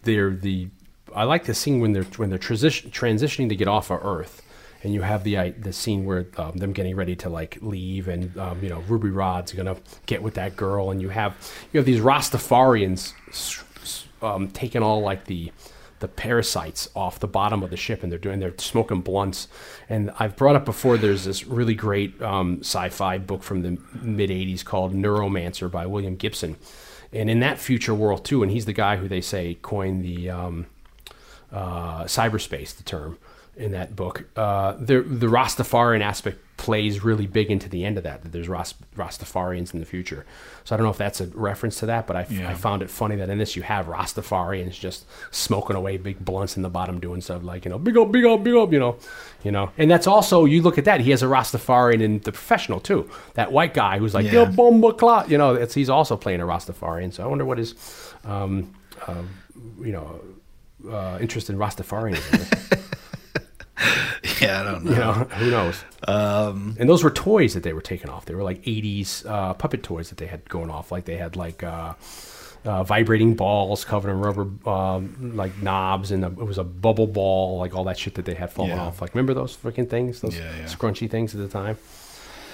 they're 0.04 0.30
the 0.30 0.68
I 1.14 1.24
like 1.24 1.44
the 1.44 1.54
scene 1.54 1.80
when 1.80 1.92
they're 1.92 2.04
when 2.16 2.30
they're 2.30 2.38
transition, 2.38 2.90
transitioning 2.90 3.48
to 3.48 3.56
get 3.56 3.68
off 3.68 3.90
of 3.90 4.04
Earth, 4.04 4.42
and 4.82 4.94
you 4.94 5.02
have 5.02 5.24
the 5.24 5.38
i- 5.38 5.50
the 5.50 5.72
scene 5.72 6.04
where 6.04 6.26
um, 6.38 6.56
them 6.56 6.72
getting 6.72 6.96
ready 6.96 7.16
to 7.16 7.28
like 7.28 7.58
leave, 7.60 8.08
and 8.08 8.36
um, 8.38 8.62
you 8.62 8.68
know 8.70 8.80
Ruby 8.88 9.10
Rhod's 9.10 9.52
gonna 9.52 9.76
get 10.06 10.22
with 10.22 10.34
that 10.34 10.56
girl, 10.56 10.90
and 10.90 11.00
you 11.02 11.08
have 11.10 11.34
you 11.72 11.78
have 11.78 11.86
these 11.86 12.00
Rastafarians 12.00 13.12
um, 14.22 14.48
taking 14.48 14.82
all 14.82 15.00
like 15.00 15.26
the 15.26 15.52
the 16.00 16.08
parasites 16.08 16.90
off 16.96 17.20
the 17.20 17.28
bottom 17.28 17.62
of 17.62 17.70
the 17.70 17.76
ship, 17.76 18.02
and 18.02 18.10
they're 18.10 18.18
doing 18.18 18.40
they're 18.40 18.54
smoking 18.58 19.00
blunts. 19.00 19.48
And 19.88 20.10
I've 20.18 20.36
brought 20.36 20.56
up 20.56 20.64
before. 20.64 20.98
There's 20.98 21.24
this 21.24 21.46
really 21.46 21.74
great 21.74 22.20
um, 22.20 22.58
sci-fi 22.60 23.18
book 23.18 23.42
from 23.42 23.62
the 23.62 23.78
mid 24.00 24.30
'80s 24.30 24.64
called 24.64 24.94
Neuromancer 24.94 25.70
by 25.70 25.86
William 25.86 26.16
Gibson. 26.16 26.56
And 27.12 27.30
in 27.30 27.40
that 27.40 27.58
future 27.58 27.94
world 27.94 28.24
too, 28.24 28.42
and 28.42 28.50
he's 28.50 28.64
the 28.64 28.72
guy 28.72 28.96
who 28.96 29.06
they 29.06 29.20
say 29.20 29.58
coined 29.62 30.04
the 30.04 30.30
um, 30.30 30.66
uh, 31.52 32.04
cyberspace, 32.04 32.74
the 32.76 32.82
term 32.82 33.18
in 33.56 33.72
that 33.72 33.94
book. 33.94 34.24
Uh, 34.34 34.72
the 34.72 35.02
the 35.02 35.26
Rastafarian 35.26 36.00
aspect 36.00 36.38
plays 36.58 37.02
really 37.02 37.26
big 37.26 37.50
into 37.50 37.68
the 37.68 37.84
end 37.84 37.96
of 37.98 38.04
that. 38.04 38.22
That 38.22 38.30
there's 38.32 38.48
Ras- 38.48 38.74
Rastafarians 38.96 39.74
in 39.74 39.80
the 39.80 39.86
future. 39.86 40.24
So 40.64 40.74
I 40.74 40.76
don't 40.76 40.84
know 40.84 40.90
if 40.92 40.98
that's 40.98 41.20
a 41.20 41.26
reference 41.28 41.80
to 41.80 41.86
that, 41.86 42.06
but 42.06 42.14
I, 42.14 42.20
f- 42.22 42.30
Yeah. 42.30 42.48
I 42.48 42.54
found 42.54 42.82
it 42.82 42.90
funny 42.90 43.16
that 43.16 43.28
in 43.28 43.38
this 43.38 43.56
you 43.56 43.62
have 43.62 43.86
Rastafarians 43.86 44.72
just 44.78 45.04
smoking 45.32 45.74
away 45.74 45.96
big 45.96 46.24
blunts 46.24 46.56
in 46.56 46.62
the 46.62 46.68
bottom, 46.68 47.00
doing 47.00 47.20
stuff 47.20 47.42
like 47.42 47.64
you 47.64 47.70
know 47.70 47.78
big 47.78 47.96
up, 47.96 48.12
big 48.12 48.24
up, 48.24 48.44
big 48.44 48.54
up, 48.54 48.72
you 48.72 48.78
know, 48.78 48.96
you 49.42 49.50
know. 49.50 49.70
And 49.76 49.90
that's 49.90 50.06
also 50.06 50.44
you 50.44 50.62
look 50.62 50.78
at 50.78 50.84
that. 50.84 51.00
He 51.00 51.10
has 51.10 51.22
a 51.22 51.26
Rastafarian 51.26 52.00
in 52.00 52.20
the 52.20 52.30
professional 52.32 52.78
too. 52.78 53.10
That 53.34 53.50
white 53.50 53.74
guy 53.74 53.98
who's 53.98 54.14
like 54.14 54.30
Yeah. 54.30 54.44
bomba 54.44 54.92
clot, 54.92 55.30
you 55.30 55.38
know. 55.38 55.54
It's, 55.54 55.74
he's 55.74 55.90
also 55.90 56.16
playing 56.16 56.40
a 56.40 56.46
Rastafarian. 56.46 57.12
So 57.12 57.24
I 57.24 57.26
wonder 57.26 57.44
what 57.44 57.58
his, 57.58 57.74
um, 58.24 58.72
um, 59.08 59.28
you 59.80 59.90
know, 59.92 60.20
uh, 60.88 61.18
interest 61.20 61.50
in 61.50 61.56
Rastafarianism. 61.56 62.78
Yeah, 64.40 64.60
I 64.60 64.64
don't 64.64 64.84
know. 64.84 64.90
You 64.90 64.96
know, 64.96 65.12
who 65.12 65.50
knows? 65.50 65.84
Um, 66.08 66.76
and 66.80 66.88
those 66.88 67.04
were 67.04 67.10
toys 67.10 67.54
that 67.54 67.62
they 67.62 67.72
were 67.72 67.80
taking 67.80 68.08
off. 68.10 68.24
They 68.24 68.34
were 68.34 68.42
like 68.42 68.62
'80s 68.64 69.24
uh, 69.26 69.54
puppet 69.54 69.82
toys 69.82 70.08
that 70.08 70.18
they 70.18 70.26
had 70.26 70.48
going 70.48 70.68
off. 70.70 70.90
Like 70.90 71.04
they 71.04 71.16
had 71.16 71.36
like 71.36 71.62
uh, 71.62 71.94
uh, 72.64 72.82
vibrating 72.84 73.34
balls 73.34 73.84
covered 73.84 74.10
in 74.10 74.18
rubber 74.20 74.48
um, 74.68 75.36
like 75.36 75.60
knobs, 75.62 76.10
and 76.10 76.24
a, 76.24 76.28
it 76.28 76.34
was 76.46 76.58
a 76.58 76.64
bubble 76.64 77.06
ball, 77.06 77.58
like 77.58 77.74
all 77.74 77.84
that 77.84 77.98
shit 77.98 78.14
that 78.16 78.24
they 78.24 78.34
had 78.34 78.50
falling 78.52 78.72
Yeah. 78.72 78.82
off. 78.86 79.00
Like 79.00 79.14
remember 79.14 79.34
those 79.34 79.56
freaking 79.56 79.88
things, 79.88 80.20
those 80.20 80.36
Yeah, 80.36 80.50
yeah. 80.56 80.64
scrunchy 80.64 81.08
things 81.10 81.34
at 81.34 81.40
the 81.40 81.48
time. 81.48 81.78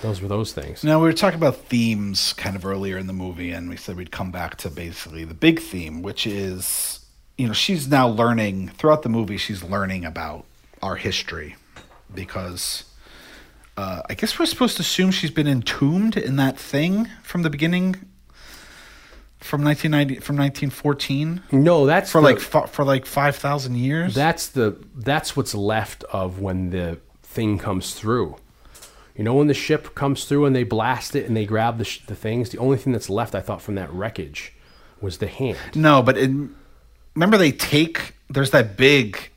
Those 0.02 0.20
were 0.20 0.28
those 0.28 0.52
things. 0.52 0.84
Now 0.84 0.98
we 1.00 1.06
were 1.06 1.12
talking 1.14 1.38
about 1.38 1.56
themes 1.56 2.32
kind 2.34 2.54
of 2.54 2.64
earlier 2.66 2.98
in 2.98 3.06
the 3.06 3.12
movie, 3.14 3.50
and 3.50 3.68
we 3.70 3.76
said 3.76 3.96
we'd 3.96 4.12
come 4.12 4.30
back 4.30 4.56
to 4.58 4.70
basically 4.70 5.24
the 5.24 5.34
big 5.34 5.58
theme, 5.60 6.02
which 6.02 6.26
is 6.26 7.00
you 7.38 7.46
know 7.46 7.52
she's 7.54 7.88
now 7.88 8.08
learning 8.08 8.68
throughout 8.68 9.02
the 9.02 9.08
movie. 9.08 9.36
She's 9.38 9.62
learning 9.64 10.04
about 10.04 10.44
our 10.82 10.96
history 10.96 11.56
because 12.14 12.84
uh, 13.76 14.02
I 14.08 14.14
guess 14.14 14.38
we're 14.38 14.46
supposed 14.46 14.76
to 14.76 14.80
assume 14.82 15.10
she's 15.10 15.30
been 15.30 15.46
entombed 15.46 16.16
in 16.16 16.36
that 16.36 16.58
thing 16.58 17.08
from 17.22 17.42
the 17.42 17.50
beginning, 17.50 17.96
from 19.38 19.62
nineteen 19.62 19.92
ninety 19.92 20.16
from 20.16 20.36
nineteen 20.36 20.70
fourteen 20.70 21.42
No, 21.52 21.86
that's 21.86 22.10
for 22.10 22.20
the- 22.20 22.24
like 22.24 22.40
for 22.40 22.84
like 22.84 23.06
five 23.06 23.36
thousand 23.36 23.76
years. 23.76 24.14
That's 24.14 24.48
the 24.48 24.76
that's 24.96 25.36
what's 25.36 25.54
left 25.54 26.02
of 26.04 26.40
when 26.40 26.70
the 26.70 26.98
thing 27.22 27.58
comes 27.58 27.94
through. 27.94 28.36
You 29.16 29.24
know, 29.24 29.34
when 29.34 29.48
the 29.48 29.54
ship 29.54 29.94
comes 29.96 30.24
through 30.26 30.44
and 30.46 30.54
they 30.54 30.62
blast 30.62 31.16
it 31.16 31.26
and 31.26 31.36
they 31.36 31.44
grab 31.44 31.78
the, 31.78 31.84
sh- 31.84 32.06
the 32.06 32.14
things. 32.14 32.50
The 32.50 32.58
only 32.58 32.76
thing 32.78 32.92
that's 32.92 33.10
left, 33.10 33.34
I 33.34 33.40
thought, 33.40 33.60
from 33.60 33.74
that 33.74 33.92
wreckage 33.92 34.52
was 35.00 35.18
the 35.18 35.26
hand. 35.26 35.58
No, 35.74 36.02
but 36.02 36.16
in, 36.16 36.54
remember 37.16 37.36
they 37.36 37.50
take 37.50 38.14
there's 38.30 38.50
that 38.52 38.76
big 38.76 39.30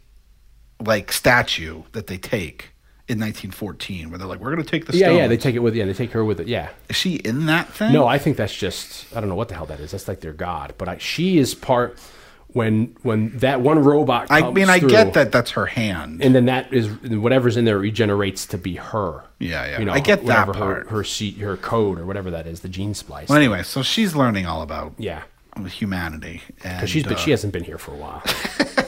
like 0.86 1.12
statue 1.12 1.84
that 1.92 2.08
they 2.08 2.18
take 2.18 2.70
in 3.08 3.20
1914 3.20 4.10
where 4.10 4.18
they're 4.18 4.28
like 4.28 4.40
we're 4.40 4.54
going 4.54 4.64
to 4.64 4.70
take 4.70 4.86
the 4.86 4.98
Yeah, 4.98 5.08
stones. 5.08 5.18
yeah, 5.18 5.28
they 5.28 5.38
take 5.38 5.56
it 5.56 5.60
with 5.60 5.76
yeah, 5.76 5.86
they 5.86 5.94
take 5.94 6.12
her 6.12 6.24
with 6.24 6.40
it. 6.40 6.48
Yeah. 6.48 6.70
Is 6.90 6.96
she 6.96 7.16
in 7.16 7.46
that 7.48 7.68
thing? 7.74 7.92
No, 7.92 8.08
I 8.08 8.18
think 8.18 8.38
that's 8.38 8.56
just 8.56 9.06
I 9.16 9.20
don't 9.20 9.30
know 9.30 9.36
what 9.36 9.50
the 9.50 9.56
hell 9.56 9.66
that 9.68 9.80
is. 9.80 9.92
That's 9.92 10.08
like 10.08 10.22
their 10.22 10.34
god. 10.34 10.76
But 10.78 10.88
I, 10.88 10.98
she 10.98 11.38
is 11.38 11.54
part 11.56 11.98
when 12.54 12.96
when 13.02 13.38
that 13.40 13.62
one 13.62 13.80
robot. 13.80 14.28
I 14.30 14.52
mean 14.52 14.70
I 14.70 14.80
through, 14.80 14.90
get 14.90 15.14
that 15.14 15.32
that's 15.32 15.52
her 15.52 15.66
hand. 15.66 16.22
and 16.24 16.34
then 16.36 16.46
that 16.46 16.72
is 16.74 16.88
whatever's 17.10 17.58
in 17.58 17.66
there 17.66 17.78
regenerates 17.78 18.46
to 18.48 18.58
be 18.58 18.76
her. 18.76 19.24
Yeah, 19.40 19.66
yeah. 19.66 19.80
You 19.80 19.86
know, 19.86 19.94
I 19.94 20.00
get 20.00 20.26
that 20.28 20.48
part. 20.48 20.88
Her 20.88 20.98
her, 20.98 21.04
seat, 21.04 21.38
her 21.38 21.58
code 21.58 22.00
or 22.00 22.06
whatever 22.06 22.32
that 22.32 22.48
is, 22.48 22.62
the 22.62 22.70
gene 22.70 22.94
splice. 22.94 23.30
well, 23.30 23.38
anyway, 23.38 23.64
so 23.64 23.82
she's 23.82 24.16
learning 24.16 24.46
all 24.46 24.62
about 24.62 24.94
yeah, 24.98 25.24
humanity 25.68 26.42
and 26.64 26.78
because 26.78 26.90
she's 26.90 27.08
uh, 27.08 27.16
she 27.16 27.32
hasn't 27.32 27.52
been 27.54 27.64
here 27.64 27.78
for 27.78 27.92
a 27.92 27.98
while. 27.98 28.24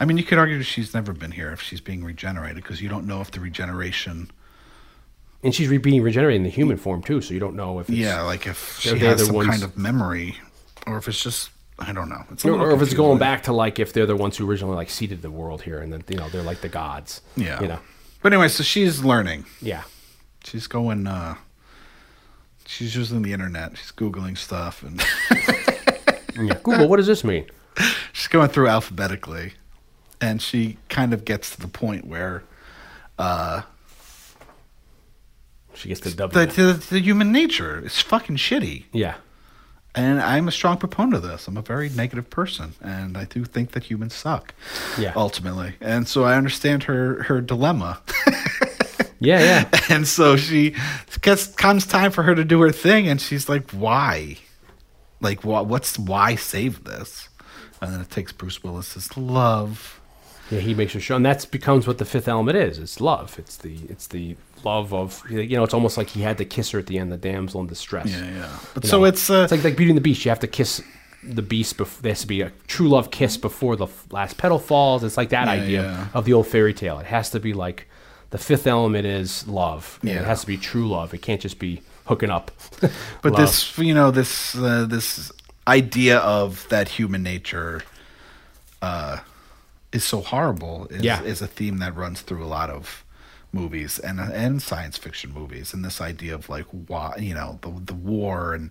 I 0.00 0.04
mean 0.04 0.16
you 0.18 0.24
could 0.24 0.38
argue 0.38 0.62
she's 0.62 0.94
never 0.94 1.12
been 1.12 1.32
here 1.32 1.52
if 1.52 1.60
she's 1.62 1.80
being 1.80 2.04
regenerated 2.04 2.56
because 2.56 2.80
you 2.82 2.88
don't 2.88 3.06
know 3.06 3.20
if 3.20 3.30
the 3.30 3.40
regeneration 3.40 4.30
And 5.42 5.54
she's 5.54 5.68
re- 5.68 5.78
being 5.78 6.02
regenerated 6.02 6.38
in 6.38 6.44
the 6.44 6.50
human 6.50 6.76
form 6.76 7.02
too, 7.02 7.20
so 7.20 7.34
you 7.34 7.40
don't 7.40 7.54
know 7.56 7.78
if 7.80 7.88
it's, 7.88 7.98
yeah, 7.98 8.22
like 8.22 8.46
if 8.46 8.78
she 8.80 8.98
has 8.98 9.26
some 9.26 9.34
ones- 9.34 9.48
kind 9.50 9.62
of 9.62 9.76
memory 9.76 10.36
or 10.86 10.96
if 10.98 11.08
it's 11.08 11.22
just 11.22 11.50
I 11.78 11.92
don't 11.92 12.08
know. 12.08 12.22
It's 12.30 12.44
a 12.44 12.50
or, 12.52 12.70
or 12.70 12.70
if 12.70 12.82
it's 12.82 12.94
going 12.94 13.18
back 13.18 13.42
to 13.44 13.52
like 13.52 13.80
if 13.80 13.92
they're 13.92 14.06
the 14.06 14.14
ones 14.14 14.36
who 14.36 14.48
originally 14.48 14.76
like 14.76 14.88
seeded 14.90 15.22
the 15.22 15.30
world 15.30 15.62
here, 15.62 15.80
and 15.80 15.92
then 15.92 16.04
you 16.08 16.16
know 16.16 16.28
they're 16.28 16.42
like 16.42 16.60
the 16.60 16.68
gods. 16.68 17.20
Yeah. 17.36 17.60
you 17.60 17.66
know, 17.66 17.80
But 18.22 18.32
anyway, 18.32 18.46
so 18.48 18.62
she's 18.62 19.02
learning. 19.04 19.44
yeah, 19.60 19.82
She's 20.44 20.66
going. 20.68 21.06
uh 21.08 21.34
She's 22.66 22.94
using 22.94 23.22
the 23.22 23.32
internet. 23.32 23.76
She's 23.76 23.90
googling 23.92 24.38
stuff, 24.38 24.82
and 24.84 25.02
yeah. 26.48 26.54
Google, 26.62 26.88
what 26.88 26.96
does 26.98 27.06
this 27.08 27.24
mean? 27.24 27.46
she's 28.12 28.28
going 28.28 28.48
through 28.50 28.68
alphabetically, 28.68 29.54
and 30.20 30.40
she 30.40 30.78
kind 30.88 31.12
of 31.12 31.24
gets 31.24 31.54
to 31.54 31.60
the 31.60 31.68
point 31.68 32.06
where 32.06 32.42
uh, 33.18 33.62
She 35.74 35.88
gets 35.88 36.00
the 36.00 36.10
W. 36.12 36.46
the, 36.46 36.52
the, 36.62 36.72
the 36.90 37.00
human 37.00 37.32
nature 37.32 37.84
is 37.84 38.00
fucking 38.00 38.36
shitty. 38.36 38.84
yeah, 38.92 39.16
And 39.94 40.20
I'm 40.20 40.48
a 40.48 40.52
strong 40.52 40.76
proponent 40.78 41.14
of 41.16 41.22
this. 41.22 41.46
I'm 41.48 41.56
a 41.56 41.62
very 41.62 41.88
negative 41.88 42.30
person, 42.30 42.74
and 42.80 43.16
I 43.18 43.24
do 43.24 43.44
think 43.44 43.72
that 43.72 43.84
humans 43.84 44.14
suck. 44.14 44.54
Yeah. 44.98 45.12
Ultimately, 45.16 45.74
and 45.80 46.06
so 46.08 46.24
I 46.24 46.36
understand 46.36 46.84
her 46.84 47.24
her 47.24 47.40
dilemma. 47.40 48.00
yeah, 49.20 49.40
yeah. 49.70 49.80
and 49.94 50.06
so 50.06 50.36
she 50.36 50.74
gets 51.22 51.48
comes 51.48 51.86
time 51.86 52.10
for 52.12 52.22
her 52.22 52.34
to 52.34 52.44
do 52.44 52.60
her 52.60 52.72
thing, 52.72 53.08
and 53.08 53.20
she's 53.20 53.48
like, 53.48 53.70
"Why? 53.72 54.38
Like, 55.20 55.44
what? 55.44 55.66
What's 55.66 55.98
why 55.98 56.34
save 56.36 56.84
this?" 56.84 57.28
And 57.80 57.92
then 57.92 58.00
it 58.00 58.10
takes 58.10 58.32
Bruce 58.32 58.62
Willis's 58.62 59.16
love. 59.16 60.00
Yeah, 60.50 60.60
he 60.60 60.74
makes 60.74 60.92
her 60.92 61.00
show, 61.00 61.16
and 61.16 61.24
that 61.24 61.46
becomes 61.50 61.86
what 61.86 61.98
the 61.98 62.04
fifth 62.04 62.28
element 62.28 62.58
is. 62.58 62.78
It's 62.78 63.00
love. 63.00 63.38
It's 63.38 63.56
the 63.56 63.78
it's 63.88 64.06
the 64.08 64.36
love 64.62 64.92
of 64.92 65.22
you 65.30 65.56
know. 65.56 65.64
It's 65.64 65.74
almost 65.74 65.96
like 65.96 66.08
he 66.10 66.20
had 66.22 66.36
to 66.38 66.44
kiss 66.44 66.70
her 66.72 66.78
at 66.78 66.86
the 66.86 66.98
end, 66.98 67.10
the 67.10 67.16
damsel 67.16 67.60
in 67.60 67.66
distress. 67.66 68.06
Yeah, 68.10 68.24
yeah. 68.30 68.58
But 68.74 68.84
You 68.84 68.90
so 68.90 68.98
know, 68.98 69.04
it's 69.06 69.30
uh, 69.30 69.42
it's 69.44 69.52
like 69.52 69.64
like 69.64 69.76
Beauty 69.76 69.90
and 69.90 69.96
the 69.96 70.02
Beast. 70.02 70.24
You 70.24 70.28
have 70.30 70.40
to 70.40 70.46
kiss 70.46 70.82
the 71.22 71.40
beast. 71.42 71.78
Before, 71.78 72.02
there 72.02 72.12
has 72.12 72.20
to 72.20 72.26
be 72.26 72.42
a 72.42 72.52
true 72.66 72.88
love 72.88 73.10
kiss 73.10 73.36
before 73.38 73.76
the 73.76 73.86
last 74.10 74.36
petal 74.36 74.58
falls. 74.58 75.02
It's 75.02 75.16
like 75.16 75.30
that 75.30 75.46
Yeah, 75.46 75.62
idea 75.64 75.82
yeah. 75.82 76.06
of 76.12 76.26
the 76.26 76.34
old 76.34 76.46
fairy 76.46 76.74
tale. 76.74 76.98
It 76.98 77.06
has 77.06 77.30
to 77.30 77.40
be 77.40 77.54
like 77.54 77.88
the 78.30 78.38
fifth 78.38 78.66
element 78.66 79.06
is 79.06 79.46
love. 79.48 79.98
Yeah. 80.02 80.20
it 80.20 80.26
has 80.26 80.42
to 80.42 80.46
be 80.46 80.58
true 80.58 80.86
love. 80.88 81.14
It 81.14 81.22
can't 81.22 81.40
just 81.40 81.58
be 81.58 81.80
hooking 82.04 82.28
up. 82.30 82.50
but 83.22 83.32
Love. 83.32 83.36
this 83.36 83.78
you 83.78 83.94
know 83.94 84.10
this 84.10 84.54
uh, 84.56 84.84
this 84.86 85.32
idea 85.66 86.18
of 86.18 86.66
that 86.68 86.88
human 86.88 87.22
nature 87.22 87.82
uh, 88.82 89.18
is 89.94 90.04
so 90.04 90.20
horrible 90.20 90.86
is, 90.90 91.02
Yeah. 91.02 91.22
is 91.22 91.40
a 91.40 91.46
theme 91.46 91.78
that 91.78 91.92
runs 91.96 92.20
through 92.26 92.42
a 92.44 92.50
lot 92.58 92.68
of 92.78 93.04
movies 93.52 94.00
and 94.00 94.18
and 94.18 94.60
science 94.60 94.96
fiction 94.98 95.30
movies 95.32 95.72
and 95.74 95.84
this 95.84 96.00
idea 96.00 96.34
of 96.34 96.48
like 96.48 96.66
why 96.88 97.14
you 97.28 97.32
know 97.38 97.50
the 97.62 97.70
the 97.92 97.94
war 97.94 98.52
and 98.56 98.70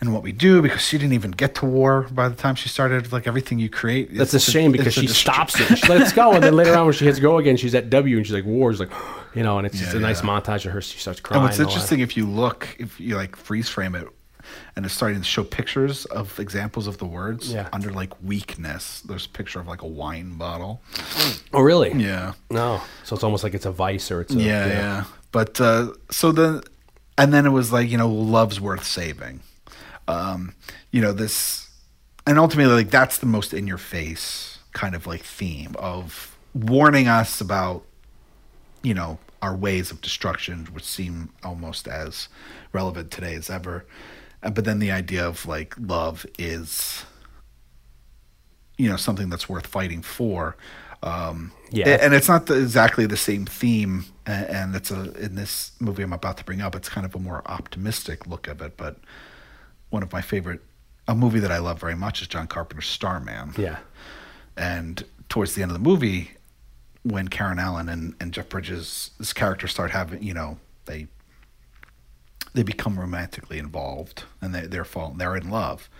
and 0.00 0.12
what 0.12 0.22
we 0.22 0.32
do 0.32 0.62
because 0.62 0.80
she 0.88 0.96
didn't 0.98 1.12
even 1.20 1.32
get 1.32 1.54
to 1.56 1.64
war 1.66 2.02
by 2.12 2.28
the 2.28 2.36
time 2.44 2.54
she 2.54 2.68
started 2.68 3.10
like 3.12 3.26
everything 3.26 3.58
you 3.58 3.68
create 3.68 4.14
That's 4.14 4.34
a 4.34 4.38
shame 4.40 4.70
because 4.72 4.96
a 4.96 5.00
she 5.00 5.06
dest- 5.08 5.20
stops 5.20 5.58
it. 5.58 5.78
She 5.78 5.88
lets 5.88 6.12
go, 6.12 6.32
and 6.34 6.42
then 6.42 6.54
later 6.54 6.74
on 6.76 6.84
when 6.86 6.94
she 6.94 7.04
hits 7.04 7.18
go 7.20 7.38
again, 7.38 7.56
she's 7.56 7.74
at 7.74 7.90
W, 7.90 8.16
and 8.18 8.26
she's 8.26 8.34
like 8.34 8.44
wars, 8.44 8.78
like 8.80 8.90
you 9.34 9.42
know, 9.42 9.56
and 9.58 9.66
it's 9.66 9.78
just 9.78 9.92
Yeah, 9.92 9.98
a 9.98 10.02
nice 10.02 10.20
montage 10.20 10.66
of 10.66 10.72
her. 10.72 10.80
She 10.82 10.98
starts 10.98 11.20
crying. 11.20 11.40
And 11.42 11.48
what's 11.48 11.58
interesting, 11.60 12.00
if 12.00 12.16
you 12.16 12.26
look, 12.28 12.60
if 12.78 13.00
you 13.00 13.16
like 13.16 13.34
freeze 13.36 13.68
frame 13.68 13.94
it, 13.94 14.06
and 14.76 14.84
it's 14.84 14.94
starting 14.94 15.18
to 15.18 15.24
show 15.24 15.44
pictures 15.44 16.04
of 16.06 16.38
examples 16.40 16.86
of 16.86 16.98
the 16.98 17.04
words 17.06 17.52
Yeah. 17.52 17.68
under 17.72 17.92
like 17.92 18.12
weakness. 18.22 19.00
There's 19.02 19.26
a 19.26 19.28
picture 19.28 19.60
of 19.60 19.66
like 19.66 19.82
a 19.82 19.86
wine 19.86 20.36
bottle. 20.36 20.82
Oh, 21.52 21.60
really? 21.62 21.92
Yeah, 21.94 22.32
No. 22.50 22.80
So 23.04 23.14
it's 23.14 23.24
almost 23.24 23.44
like 23.44 23.54
it's 23.54 23.66
a 23.66 23.70
vice 23.72 24.10
or 24.10 24.20
it's 24.22 24.34
a, 24.34 24.38
yeah, 24.38 24.66
know. 24.66 24.72
yeah. 24.72 25.04
But 25.32 25.60
uh, 25.60 25.92
so 26.10 26.32
the, 26.32 26.62
and 27.18 27.32
then 27.32 27.46
it 27.46 27.50
was 27.50 27.72
like 27.72 27.88
you 27.90 27.98
know, 27.98 28.08
love's 28.08 28.60
worth 28.60 28.84
saving. 28.84 29.40
Um, 30.06 30.54
you 30.90 31.00
know 31.00 31.12
this, 31.12 31.68
and 32.26 32.38
ultimately, 32.38 32.74
like 32.74 32.90
that's 32.90 33.18
the 33.18 33.26
most 33.26 33.54
in 33.54 33.66
your 33.66 33.78
face 33.78 34.58
kind 34.72 34.94
of 34.94 35.06
like 35.06 35.22
theme 35.22 35.74
of 35.78 36.36
warning 36.52 37.08
us 37.08 37.40
about 37.40 37.82
you 38.82 38.92
know 38.94 39.18
our 39.40 39.54
ways 39.54 39.90
of 39.90 40.00
destruction 40.00 40.66
which 40.72 40.84
seem 40.84 41.28
almost 41.44 41.86
as 41.88 42.28
relevant 42.72 43.10
today 43.10 43.34
as 43.34 43.48
ever 43.50 43.84
but 44.50 44.64
then 44.64 44.78
the 44.78 44.90
idea 44.90 45.26
of 45.26 45.46
like 45.46 45.74
love 45.78 46.26
is 46.38 47.04
you 48.76 48.88
know 48.88 48.96
something 48.96 49.28
that's 49.30 49.48
worth 49.48 49.66
fighting 49.66 50.02
for 50.02 50.56
um 51.02 51.52
Yeah. 51.70 51.98
and 52.00 52.12
it's 52.14 52.28
not 52.28 52.46
the, 52.46 52.60
exactly 52.60 53.06
the 53.06 53.16
same 53.16 53.46
theme 53.46 54.04
and 54.26 54.74
it's 54.74 54.90
a 54.90 55.12
in 55.22 55.34
this 55.34 55.72
movie 55.80 56.02
i'm 56.02 56.12
about 56.12 56.36
to 56.38 56.44
bring 56.44 56.60
up 56.60 56.74
it's 56.74 56.88
kind 56.88 57.04
of 57.06 57.14
a 57.14 57.18
more 57.18 57.42
optimistic 57.46 58.26
look 58.26 58.48
of 58.48 58.60
it 58.62 58.76
but 58.76 58.96
one 59.90 60.02
of 60.02 60.12
my 60.12 60.20
favorite 60.20 60.60
a 61.06 61.14
movie 61.14 61.40
that 61.40 61.52
i 61.52 61.58
love 61.58 61.78
very 61.80 61.94
much 61.94 62.20
is 62.22 62.28
john 62.28 62.46
carpenter's 62.46 62.86
starman 62.86 63.52
Yeah. 63.56 63.78
and 64.56 65.04
towards 65.28 65.54
the 65.54 65.62
end 65.62 65.70
of 65.70 65.74
the 65.76 65.82
movie, 65.82 66.32
when 67.02 67.28
Karen 67.28 67.58
Allen 67.58 67.88
and, 67.88 68.14
and 68.20 68.30
Jeff 68.32 68.48
Bridges, 68.50 69.10
this 69.18 69.32
character 69.32 69.66
start 69.66 69.90
having, 69.90 70.22
you 70.22 70.34
know, 70.34 70.58
they 70.84 71.06
they 72.54 72.62
become 72.62 72.98
romantically 72.98 73.58
involved 73.58 74.24
and 74.40 74.54
they 74.54 74.66
they're 74.66 74.84
falling, 74.84 75.18
they're 75.18 75.36
in 75.36 75.50
love. 75.50 75.90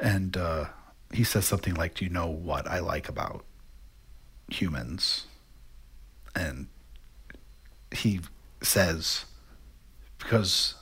And 0.00 0.36
uh, 0.36 0.64
he 1.12 1.22
says 1.24 1.44
something 1.44 1.74
like, 1.74 1.94
"Do 1.94 2.04
you 2.04 2.10
know 2.10 2.26
what 2.28 2.66
I 2.66 2.80
like 2.80 3.08
about 3.08 3.44
humans?" 4.48 5.26
And 6.34 6.66
he 7.92 8.20
says, 8.62 9.26
"Because 10.18 10.74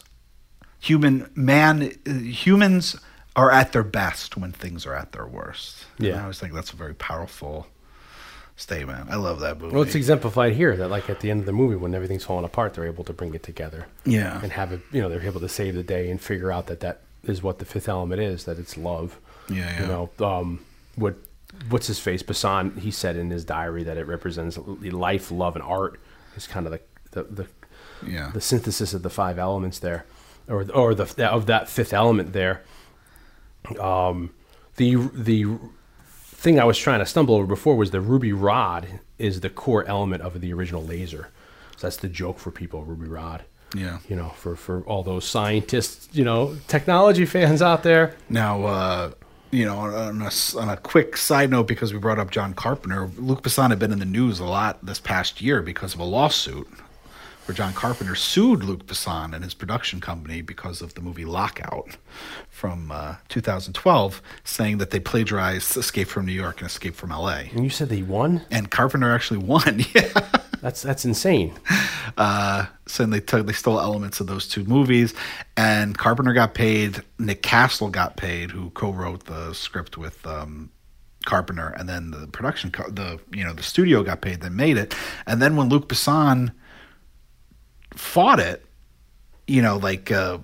human 0.79 1.31
man 1.35 1.93
humans 2.07 2.97
are 3.37 3.51
at 3.51 3.73
their 3.73 3.85
best 3.85 4.37
when 4.37 4.53
things 4.53 4.85
are 4.87 4.95
at 4.95 5.13
their 5.13 5.27
worst. 5.27 5.87
And 5.99 6.09
Yeah. 6.09 6.19
I 6.19 6.23
always 6.23 6.39
think 6.39 6.53
that's 6.53 6.73
a 6.73 6.77
very 6.77 6.95
powerful 6.95 7.69
statement. 8.61 9.11
I 9.11 9.17
love 9.17 9.41
that 9.41 9.59
movie. 9.59 9.75
Well, 9.75 9.83
it's 9.83 9.95
exemplified 9.95 10.53
here 10.55 10.77
that, 10.77 10.89
like, 10.89 11.09
at 11.09 11.21
the 11.21 11.31
end 11.31 11.41
of 11.41 11.47
the 11.47 11.53
movie, 11.53 11.77
when 11.77 11.95
everything's 11.95 12.25
falling 12.25 12.45
apart, 12.45 12.75
they're 12.75 12.87
able 12.87 13.05
to 13.05 13.13
bring 13.13 13.35
it 13.35 13.43
together. 13.43 13.87
Yeah. 14.05 14.41
And 14.43 14.53
have 14.53 14.73
it, 14.73 14.81
you 14.93 15.01
know, 15.01 15.09
they're 15.09 15.23
able 15.23 15.41
to 15.41 15.49
save 15.49 15.75
the 15.75 15.83
day 15.83 16.11
and 16.11 16.21
figure 16.21 16.53
out 16.53 16.67
that 16.67 16.81
that 16.81 17.01
is 17.25 17.43
what 17.43 17.59
the 17.59 17.65
fifth 17.65 17.89
element 17.89 18.21
is, 18.21 18.45
that 18.45 18.59
it's 18.59 18.77
love. 18.77 19.19
Yeah, 19.49 19.57
yeah. 19.57 19.81
You 19.81 19.87
know, 19.87 20.11
um, 20.25 20.65
what, 20.97 21.17
what's 21.69 21.87
his 21.87 21.99
face? 21.99 22.23
Besson, 22.23 22.79
he 22.79 22.91
said 22.91 23.17
in 23.17 23.31
his 23.31 23.45
diary 23.45 23.83
that 23.85 23.97
it 23.97 24.07
represents 24.07 24.59
life, 24.59 25.31
love, 25.31 25.57
and 25.57 25.65
art 25.65 26.01
is 26.37 26.47
kind 26.47 26.67
of 26.67 26.73
the, 26.73 26.81
the, 27.13 27.23
the, 27.25 27.47
yeah. 28.07 28.31
the 28.33 28.41
synthesis 28.41 28.95
of 28.95 29.03
the 29.03 29.11
five 29.11 29.39
elements 29.39 29.79
there. 29.79 30.05
or 30.51 30.67
or 30.73 30.95
the 30.95 31.31
of 31.31 31.47
that 31.47 31.69
fifth 31.69 31.93
element 31.93 32.33
there. 32.33 32.63
Um, 33.79 34.31
the 34.77 34.97
the 35.15 35.47
thing 36.41 36.59
I 36.59 36.65
was 36.65 36.79
trying 36.79 37.01
to 37.01 37.07
stumble 37.07 37.35
over 37.35 37.47
before 37.47 37.77
was 37.77 37.91
the 37.91 38.01
ruby 38.01 38.33
rod 38.33 39.01
is 39.19 39.41
the 39.41 39.51
core 39.51 39.85
element 39.85 40.23
of 40.23 40.41
the 40.41 40.53
original 40.55 40.83
laser. 40.83 41.29
So 41.77 41.87
that's 41.87 41.99
the 41.99 42.09
joke 42.09 42.39
for 42.39 42.51
people, 42.51 42.83
ruby 42.83 43.09
rod. 43.09 43.45
Yeah. 43.77 43.99
You 44.09 44.17
know, 44.17 44.31
for 44.31 44.57
for 44.57 44.81
all 44.83 45.03
those 45.03 45.27
scientists, 45.27 46.09
you 46.13 46.25
know, 46.25 46.57
technology 46.67 47.27
fans 47.27 47.61
out 47.61 47.83
there. 47.83 48.17
Now, 48.31 48.65
uh, 48.65 49.11
you 49.51 49.67
know, 49.67 49.77
on 49.79 50.23
a, 50.23 50.31
on 50.59 50.69
a 50.71 50.77
quick 50.77 51.17
side 51.17 51.51
note, 51.51 51.69
because 51.69 51.93
we 51.93 51.99
brought 51.99 52.19
up 52.19 52.31
John 52.31 52.55
Carpenter, 52.55 53.11
Luc 53.19 53.43
Besson 53.43 53.71
had 53.71 53.79
been 53.79 53.93
in 53.93 53.99
the 53.99 54.05
news 54.07 54.41
a 54.41 54.45
lot 54.45 54.85
this 54.85 54.99
past 54.99 55.43
year 55.43 55.61
because 55.61 55.93
of 55.95 56.01
a 56.01 56.05
lawsuit 56.05 56.69
where 57.51 57.57
John 57.57 57.73
Carpenter 57.73 58.15
sued 58.15 58.63
Luc 58.63 58.87
Besson 58.87 59.35
and 59.35 59.43
his 59.43 59.55
production 59.55 60.01
company 60.01 60.41
because 60.41 60.81
of 60.81 60.95
the 60.95 61.01
movie 61.01 61.25
Lockout 61.25 61.97
from 62.49 62.93
uh, 62.93 63.17
2012, 63.29 64.23
saying 64.45 64.79
that 64.79 64.93
they 64.93 65.01
plagiarized 65.01 65.77
Escape 65.77 66.07
from 66.07 66.27
New 66.27 66.33
York 66.33 66.61
and 66.61 66.69
Escape 66.71 66.95
from 66.95 67.11
LA. 67.11 67.47
And 67.53 67.65
you 67.65 67.71
said 67.71 67.89
they 67.89 68.03
won? 68.03 68.43
And 68.53 68.71
Carpenter 68.71 69.13
actually 69.13 69.39
won. 69.39 69.85
Yeah. 69.95 70.29
That's 70.61 70.83
that's 70.83 71.05
insane. 71.05 71.55
uh, 72.19 72.67
saying 72.87 73.11
they 73.11 73.19
took 73.21 73.47
they 73.47 73.53
stole 73.53 73.81
elements 73.81 74.21
of 74.21 74.27
those 74.29 74.47
two 74.47 74.63
movies, 74.65 75.13
and 75.57 75.97
Carpenter 75.99 76.35
got 76.35 76.55
paid. 76.55 77.03
Nick 77.19 77.43
Castle 77.43 77.89
got 77.89 78.17
paid, 78.17 78.51
who 78.53 78.71
co-wrote 78.71 79.25
the 79.25 79.55
script 79.55 79.97
with 79.97 80.25
um, 80.27 80.71
Carpenter, 81.25 81.69
and 81.69 81.89
then 81.89 82.11
the 82.11 82.27
production, 82.27 82.71
co- 82.71 82.91
the 82.91 83.19
you 83.33 83.43
know 83.43 83.55
the 83.55 83.63
studio 83.63 84.03
got 84.03 84.21
paid 84.21 84.43
that 84.43 84.53
made 84.53 84.77
it, 84.77 84.95
and 85.27 85.41
then 85.41 85.57
when 85.57 85.71
Luc 85.71 85.89
Besson 85.89 86.53
fought 87.95 88.41
it, 88.41 88.65
you 89.47 89.63
know, 89.63 89.77
like 89.77 90.11
uh, 90.11 90.39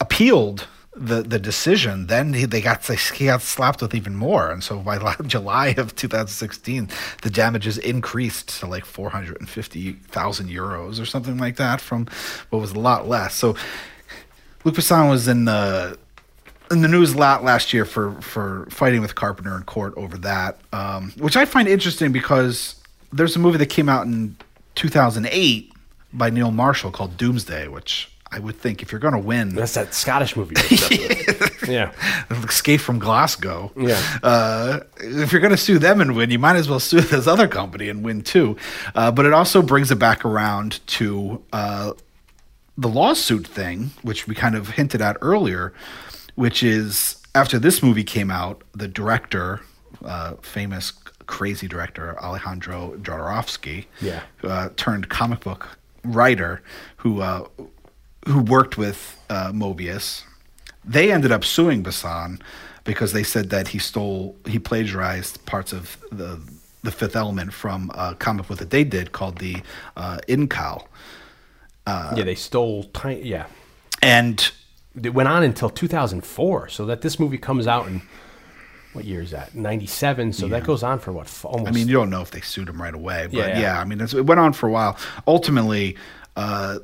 appealed 0.00 0.66
the 0.98 1.22
the 1.22 1.38
decision, 1.38 2.08
then 2.08 2.34
he, 2.34 2.44
they 2.44 2.60
got 2.60 2.84
he 2.86 3.26
got 3.26 3.42
slapped 3.42 3.80
with 3.80 3.94
even 3.94 4.16
more, 4.16 4.50
and 4.50 4.62
so 4.62 4.78
by 4.78 4.98
July 5.26 5.68
of 5.76 5.94
2016, 5.94 6.88
the 7.22 7.30
damages 7.30 7.78
increased 7.78 8.60
to 8.60 8.66
like 8.66 8.84
450,000 8.84 10.48
euros 10.48 11.00
or 11.00 11.06
something 11.06 11.38
like 11.38 11.56
that 11.56 11.80
from 11.80 12.06
what 12.50 12.60
was 12.60 12.72
a 12.72 12.78
lot 12.78 13.08
less. 13.08 13.34
So 13.34 13.56
Luc 14.64 14.74
Besson 14.74 15.08
was 15.08 15.28
in 15.28 15.44
the 15.44 15.98
in 16.70 16.82
the 16.82 16.88
news 16.88 17.14
a 17.14 17.18
lot 17.18 17.44
last 17.44 17.72
year 17.72 17.84
for 17.84 18.20
for 18.20 18.66
fighting 18.70 19.00
with 19.00 19.14
Carpenter 19.14 19.56
in 19.56 19.62
court 19.62 19.94
over 19.96 20.18
that, 20.18 20.58
um, 20.72 21.12
which 21.18 21.36
I 21.36 21.44
find 21.44 21.68
interesting 21.68 22.12
because 22.12 22.74
there's 23.12 23.36
a 23.36 23.38
movie 23.38 23.58
that 23.58 23.66
came 23.66 23.88
out 23.88 24.06
in 24.06 24.36
2008 24.74 25.72
by 26.12 26.30
Neil 26.30 26.50
Marshall 26.50 26.90
called 26.90 27.16
Doomsday, 27.16 27.68
which 27.68 28.10
I 28.30 28.38
would 28.38 28.56
think 28.56 28.82
if 28.82 28.92
you're 28.92 28.98
going 29.00 29.14
to 29.14 29.18
win, 29.20 29.54
That's 29.54 29.74
that 29.74 29.94
Scottish 29.94 30.36
movie. 30.36 30.54
yeah. 31.68 31.92
Escape 32.30 32.80
from 32.80 32.98
Glasgow. 32.98 33.72
Yeah. 33.76 34.00
Uh, 34.22 34.80
if 34.98 35.32
you're 35.32 35.40
going 35.40 35.50
to 35.50 35.56
sue 35.56 35.78
them 35.78 36.00
and 36.00 36.14
win, 36.14 36.30
you 36.30 36.38
might 36.38 36.56
as 36.56 36.68
well 36.68 36.80
sue 36.80 37.00
this 37.00 37.26
other 37.26 37.48
company 37.48 37.88
and 37.88 38.04
win 38.04 38.22
too. 38.22 38.56
Uh, 38.94 39.10
but 39.10 39.24
it 39.26 39.32
also 39.32 39.62
brings 39.62 39.90
it 39.90 39.98
back 39.98 40.24
around 40.24 40.86
to 40.88 41.42
uh, 41.52 41.92
the 42.76 42.88
lawsuit 42.88 43.46
thing, 43.46 43.90
which 44.02 44.26
we 44.26 44.34
kind 44.34 44.54
of 44.54 44.70
hinted 44.70 45.00
at 45.02 45.16
earlier, 45.22 45.72
which 46.34 46.62
is 46.62 47.22
after 47.34 47.58
this 47.58 47.82
movie 47.82 48.04
came 48.04 48.30
out, 48.30 48.62
the 48.74 48.88
director, 48.88 49.60
uh, 50.04 50.34
famous 50.42 50.92
crazy 51.26 51.66
director 51.68 52.18
Alejandro 52.22 52.94
Jodorowsky, 53.02 53.84
Yeah. 54.00 54.20
uh, 54.42 54.70
turned 54.76 55.08
comic 55.08 55.40
book 55.40 55.78
writer 56.14 56.62
who 56.98 57.20
uh, 57.20 57.46
who 58.26 58.40
worked 58.40 58.76
with 58.76 59.18
uh, 59.30 59.52
Moebius. 59.52 60.24
They 60.84 61.12
ended 61.12 61.32
up 61.32 61.44
suing 61.44 61.82
Besson 61.82 62.40
because 62.84 63.12
they 63.12 63.22
said 63.22 63.50
that 63.50 63.68
he 63.68 63.78
stole, 63.78 64.36
he 64.46 64.58
plagiarized 64.58 65.44
parts 65.46 65.72
of 65.72 65.98
the 66.10 66.40
the 66.82 66.92
Fifth 66.92 67.16
Element 67.16 67.52
from 67.52 67.90
a 67.94 68.14
comic 68.14 68.46
book 68.46 68.58
that 68.58 68.70
they 68.70 68.84
did 68.84 69.12
called 69.12 69.38
the 69.38 69.56
uh, 69.96 70.18
Incal, 70.28 70.86
yeah, 72.16 72.24
they 72.24 72.34
stole 72.34 72.84
tiny. 72.84 73.22
Yeah. 73.22 73.46
and 74.02 74.50
It 75.02 75.14
went 75.14 75.28
on 75.28 75.42
until 75.42 75.70
2004. 75.70 76.68
So 76.68 76.86
that 76.86 77.00
this 77.00 77.18
movie 77.18 77.38
comes 77.38 77.66
out 77.66 77.86
in 77.86 78.02
what 78.98 79.04
year 79.04 79.22
is 79.22 79.30
that? 79.30 79.54
97. 79.54 80.32
So 80.32 80.48
that 80.48 80.64
goes 80.64 80.82
on 80.82 80.98
for 80.98 81.12
what? 81.12 81.32
Almost. 81.44 81.68
I 81.68 81.70
mean, 81.72 81.86
you 81.86 81.94
don't 81.94 82.10
know 82.10 82.20
if 82.20 82.32
they 82.32 82.40
sued 82.40 82.68
him 82.68 82.82
right 82.82 82.92
away, 82.94 83.28
but 83.30 83.34
Yeah. 83.38 83.60
yeah, 83.60 83.80
I 83.80 83.84
mean, 83.84 84.00
it's, 84.00 84.12
it 84.12 84.26
went 84.26 84.40
on 84.40 84.52
for 84.52 84.66
a 84.66 84.72
while. 84.72 84.96
Ultimately, 85.28 85.96
uh, 86.34 86.80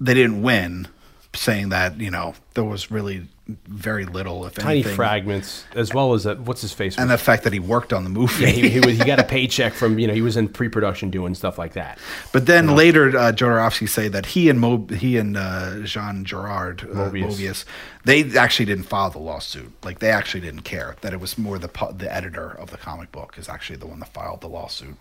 they 0.00 0.14
didn't 0.14 0.40
win, 0.42 0.88
saying 1.34 1.70
that 1.70 1.98
you 2.00 2.10
know 2.10 2.34
there 2.54 2.64
was 2.64 2.90
really 2.90 3.26
very 3.66 4.04
little, 4.06 4.46
if 4.46 4.54
tiny 4.54 4.76
anything, 4.80 4.94
fragments, 4.94 5.64
as 5.74 5.92
well 5.92 6.14
as 6.14 6.24
that. 6.24 6.40
What's 6.40 6.60
his 6.60 6.72
face? 6.72 6.96
and 6.96 7.10
the 7.10 7.18
fact 7.18 7.42
that 7.44 7.52
he 7.52 7.58
worked 7.58 7.92
on 7.92 8.04
the 8.04 8.10
movie. 8.10 8.44
yeah, 8.44 8.50
he, 8.50 8.68
he, 8.68 8.80
was, 8.80 8.96
he 8.98 9.04
got 9.04 9.18
a 9.18 9.24
paycheck 9.36 9.72
from 9.72 9.98
you 9.98 10.06
know 10.06 10.14
he 10.14 10.22
was 10.22 10.36
in 10.36 10.48
pre-production 10.48 11.10
doing 11.10 11.34
stuff 11.34 11.58
like 11.58 11.72
that. 11.72 11.98
But 12.32 12.46
then 12.46 12.76
later, 12.76 13.08
uh, 13.08 13.32
Jodorowsky 13.32 13.88
say 13.88 14.08
that 14.08 14.26
he 14.26 14.48
and 14.48 14.60
Mo- 14.60 14.86
he 14.86 15.16
and 15.18 15.36
uh, 15.36 15.80
Jean 15.82 16.24
Giraud 16.24 16.84
uh, 16.84 16.86
Moebius. 17.10 17.36
Moebius. 17.36 17.64
they 18.04 18.36
actually 18.38 18.66
didn't 18.66 18.84
file 18.84 19.10
the 19.10 19.18
lawsuit. 19.18 19.72
Like 19.84 19.98
they 19.98 20.10
actually 20.10 20.40
didn't 20.42 20.62
care 20.62 20.96
that 21.00 21.12
it 21.12 21.20
was 21.20 21.36
more 21.36 21.58
the 21.58 21.68
the 21.96 22.14
editor 22.14 22.50
of 22.50 22.70
the 22.70 22.78
comic 22.78 23.10
book 23.10 23.36
is 23.38 23.48
actually 23.48 23.76
the 23.76 23.86
one 23.86 23.98
that 24.00 24.12
filed 24.12 24.40
the 24.42 24.48
lawsuit. 24.48 24.94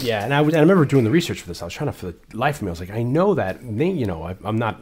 Yeah, 0.00 0.24
and 0.24 0.32
I, 0.34 0.40
was, 0.40 0.54
and 0.54 0.58
I 0.58 0.62
remember 0.62 0.84
doing 0.84 1.04
the 1.04 1.10
research 1.10 1.40
for 1.42 1.48
this. 1.48 1.62
I 1.62 1.66
was 1.66 1.74
trying 1.74 1.88
to, 1.90 1.92
for 1.92 2.06
the 2.06 2.16
life 2.32 2.56
of 2.56 2.62
me, 2.62 2.68
I 2.68 2.70
was 2.70 2.80
like, 2.80 2.90
I 2.90 3.02
know 3.02 3.34
that. 3.34 3.58
they- 3.76 3.90
You 3.90 4.06
know, 4.06 4.22
I, 4.22 4.34
I'm 4.44 4.56
not, 4.56 4.80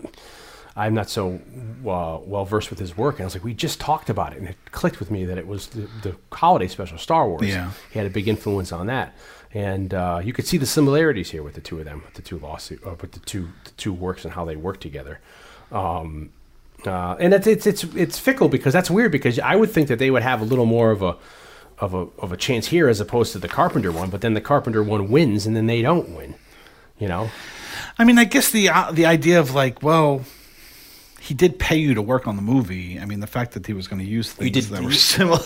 I'm 0.76 0.92
not 0.92 1.08
so 1.08 1.40
uh, 1.86 2.18
well 2.24 2.44
versed 2.44 2.68
with 2.68 2.78
his 2.78 2.96
work. 2.96 3.14
And 3.16 3.22
I 3.22 3.24
was 3.24 3.34
like, 3.34 3.44
we 3.44 3.54
just 3.54 3.80
talked 3.80 4.10
about 4.10 4.34
it, 4.34 4.38
and 4.38 4.48
it 4.48 4.56
clicked 4.72 5.00
with 5.00 5.10
me 5.10 5.24
that 5.24 5.38
it 5.38 5.46
was 5.46 5.68
the, 5.68 5.88
the 6.02 6.16
holiday 6.32 6.68
special, 6.68 6.98
Star 6.98 7.26
Wars. 7.26 7.48
Yeah. 7.48 7.70
he 7.90 7.98
had 7.98 8.06
a 8.06 8.10
big 8.10 8.28
influence 8.28 8.72
on 8.72 8.86
that, 8.86 9.16
and 9.54 9.94
uh, 9.94 10.20
you 10.22 10.34
could 10.34 10.46
see 10.46 10.58
the 10.58 10.66
similarities 10.66 11.30
here 11.30 11.42
with 11.42 11.54
the 11.54 11.62
two 11.62 11.78
of 11.78 11.86
them, 11.86 12.02
with 12.04 12.14
the 12.14 12.22
two 12.22 12.38
lawsuit, 12.38 12.86
uh, 12.86 12.94
with 13.00 13.12
the 13.12 13.20
two 13.20 13.48
the 13.64 13.70
two 13.72 13.92
works 13.92 14.24
and 14.24 14.34
how 14.34 14.44
they 14.44 14.56
work 14.56 14.78
together. 14.80 15.20
Um, 15.72 16.30
uh, 16.84 17.16
and 17.18 17.32
it's, 17.32 17.46
it's 17.46 17.66
it's 17.66 17.84
it's 17.94 18.18
fickle 18.18 18.48
because 18.48 18.74
that's 18.74 18.90
weird 18.90 19.10
because 19.12 19.38
I 19.38 19.56
would 19.56 19.70
think 19.70 19.88
that 19.88 19.98
they 19.98 20.10
would 20.10 20.22
have 20.22 20.42
a 20.42 20.44
little 20.44 20.66
more 20.66 20.90
of 20.90 21.02
a 21.02 21.16
of 21.78 21.94
a 21.94 22.06
of 22.18 22.32
a 22.32 22.36
chance 22.36 22.68
here 22.68 22.88
as 22.88 23.00
opposed 23.00 23.32
to 23.32 23.38
the 23.38 23.48
Carpenter 23.48 23.90
one, 23.90 24.10
but 24.10 24.20
then 24.20 24.34
the 24.34 24.42
Carpenter 24.42 24.82
one 24.82 25.10
wins 25.10 25.46
and 25.46 25.56
then 25.56 25.66
they 25.66 25.80
don't 25.80 26.10
win. 26.10 26.34
You 26.98 27.08
know? 27.08 27.30
I 27.98 28.04
mean, 28.04 28.18
I 28.18 28.24
guess 28.24 28.50
the 28.50 28.68
uh, 28.68 28.92
the 28.92 29.06
idea 29.06 29.40
of 29.40 29.54
like, 29.54 29.82
well, 29.82 30.22
he 31.26 31.34
did 31.34 31.58
pay 31.58 31.76
you 31.76 31.94
to 31.94 32.02
work 32.02 32.26
on 32.26 32.36
the 32.36 32.42
movie. 32.42 32.98
I 33.00 33.04
mean, 33.04 33.20
the 33.20 33.26
fact 33.26 33.52
that 33.52 33.66
he 33.66 33.72
was 33.72 33.88
going 33.88 34.00
to 34.04 34.08
use 34.08 34.32
things 34.32 34.50
did- 34.52 34.64
that 34.64 34.82
were 34.82 34.92
similar. 34.92 35.40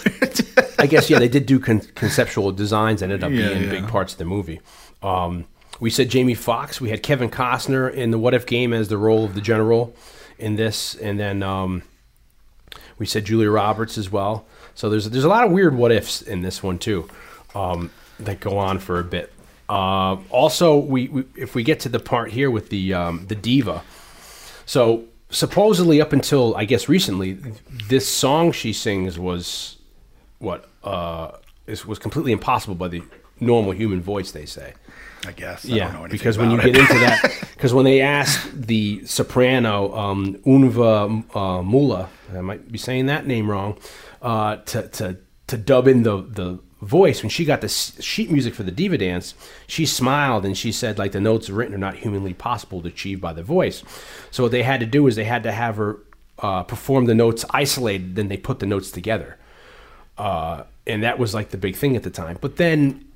I 0.79 0.87
guess 0.87 1.11
yeah, 1.11 1.19
they 1.19 1.29
did 1.29 1.47
do 1.47 1.59
con- 1.61 1.81
conceptual 1.95 2.53
designs 2.53 3.03
ended 3.03 3.23
up 3.25 3.31
Yeah, 3.33 3.49
being 3.49 3.65
yeah. 3.65 3.71
big 3.71 3.89
parts 3.89 4.13
of 4.13 4.19
the 4.19 4.25
movie. 4.25 4.61
Um, 5.03 5.47
we 5.79 5.91
said 5.91 6.09
Jamie 6.11 6.35
Foxx. 6.35 6.81
We 6.81 6.91
had 6.91 7.03
Kevin 7.03 7.31
Costner 7.31 7.93
in 7.93 8.11
the 8.11 8.19
What 8.19 8.35
If 8.35 8.47
game 8.47 8.73
as 8.73 8.89
the 8.89 8.99
role 8.99 9.25
of 9.25 9.35
the 9.35 9.41
general 9.41 9.95
in 10.39 10.57
this, 10.57 10.95
and 10.95 11.19
then 11.21 11.43
um, 11.43 11.83
we 12.99 13.07
said 13.07 13.25
Julia 13.25 13.51
Roberts 13.51 13.97
as 13.99 14.11
well. 14.11 14.47
So 14.75 14.89
there's 14.91 15.09
there's 15.11 15.25
a 15.25 15.29
lot 15.29 15.45
of 15.45 15.53
weird 15.53 15.75
what 15.75 15.93
ifs 15.93 16.23
in 16.23 16.43
this 16.43 16.63
one 16.63 16.79
too 16.79 17.09
um, 17.55 17.91
that 18.19 18.41
go 18.41 18.57
on 18.59 18.79
for 18.79 18.99
a 18.99 19.05
bit. 19.05 19.33
Uh, 19.69 20.17
also, 20.31 20.77
we, 20.77 21.09
we 21.09 21.25
if 21.37 21.55
we 21.55 21.63
get 21.63 21.81
to 21.81 21.89
the 21.89 22.01
part 22.01 22.31
here 22.31 22.51
with 22.51 22.69
the 22.71 22.93
um, 22.95 23.27
the 23.29 23.35
diva, 23.35 23.83
so 24.67 25.05
supposedly 25.31 26.01
up 26.01 26.13
until 26.13 26.55
I 26.57 26.65
guess 26.65 26.89
recently, 26.89 27.39
this 27.89 28.09
song 28.09 28.53
she 28.53 28.73
sings 28.73 29.19
was 29.19 29.79
what 30.39 30.69
uh, 30.85 31.33
is, 31.67 31.87
was 31.87 31.99
completely 31.99 32.33
impossible 32.33 32.75
by 32.75 32.89
the 32.89 33.03
normal 33.39 33.73
human 33.73 34.01
voice. 34.01 34.33
They 34.33 34.47
say, 34.47 34.75
I 35.27 35.33
guess. 35.33 35.65
I 35.65 35.69
don't 35.69 35.93
know 35.93 36.03
yeah, 36.03 36.09
because 36.09 36.37
when 36.39 36.51
you 36.51 36.59
about 36.59 36.67
get 36.67 36.79
into 36.79 36.95
that, 36.95 37.49
because 37.55 37.73
when 37.73 37.85
they 37.85 38.01
asked 38.01 38.67
the 38.67 39.05
soprano 39.07 39.97
um, 39.97 40.37
Inva 40.47 41.37
uh, 41.37 41.63
Mula, 41.63 42.09
I 42.35 42.41
might 42.41 42.71
be 42.71 42.79
saying 42.79 43.07
that 43.07 43.27
name 43.27 43.51
wrong, 43.51 43.79
uh, 44.23 44.57
to 44.57 44.89
to 44.89 45.17
to 45.47 45.57
dub 45.57 45.89
in 45.89 46.03
the 46.03 46.23
the 46.23 46.59
voice 46.83 47.23
when 47.23 47.31
she 47.31 47.45
got 47.45 47.61
the 47.61 47.69
sheet 47.69 48.31
music 48.31 48.55
for 48.55 48.63
the 48.63 48.71
diva 48.71 48.97
dance 48.97 49.35
she 49.67 49.85
smiled 49.85 50.47
and 50.47 50.57
she 50.57 50.73
said 50.73 50.99
like 50.99 51.13
the 51.13 51.21
notes 51.21 51.51
written 51.51 51.75
are 51.75 51.79
not 51.79 51.97
humanly 51.97 52.33
possible 52.33 52.81
to 52.81 52.89
achieve 52.89 53.21
by 53.21 53.33
the 53.33 53.43
voice. 53.43 53.83
So 54.31 54.45
what 54.45 54.53
they 54.53 54.63
had 54.63 54.81
to 54.81 54.87
do 54.87 55.07
is 55.07 55.17
they 55.17 55.25
had 55.25 55.43
to 55.43 55.53
have 55.53 55.77
her 55.77 55.99
uh, 56.39 56.63
perform 56.63 57.05
the 57.05 57.15
notes 57.15 57.45
isolated 57.51 58.17
then 58.17 58.29
they 58.29 58.37
put 58.37 58.61
the 58.61 58.67
notes 58.67 58.91
together. 58.91 59.37
Uh, 60.17 60.65
and 60.87 61.03
that 61.03 61.19
was 61.19 61.35
like 61.35 61.51
the 61.51 61.57
big 61.57 61.77
thing 61.77 61.97
at 61.97 62.03
the 62.03 62.11
time. 62.11 62.39
But 62.41 62.57
then 62.57 63.10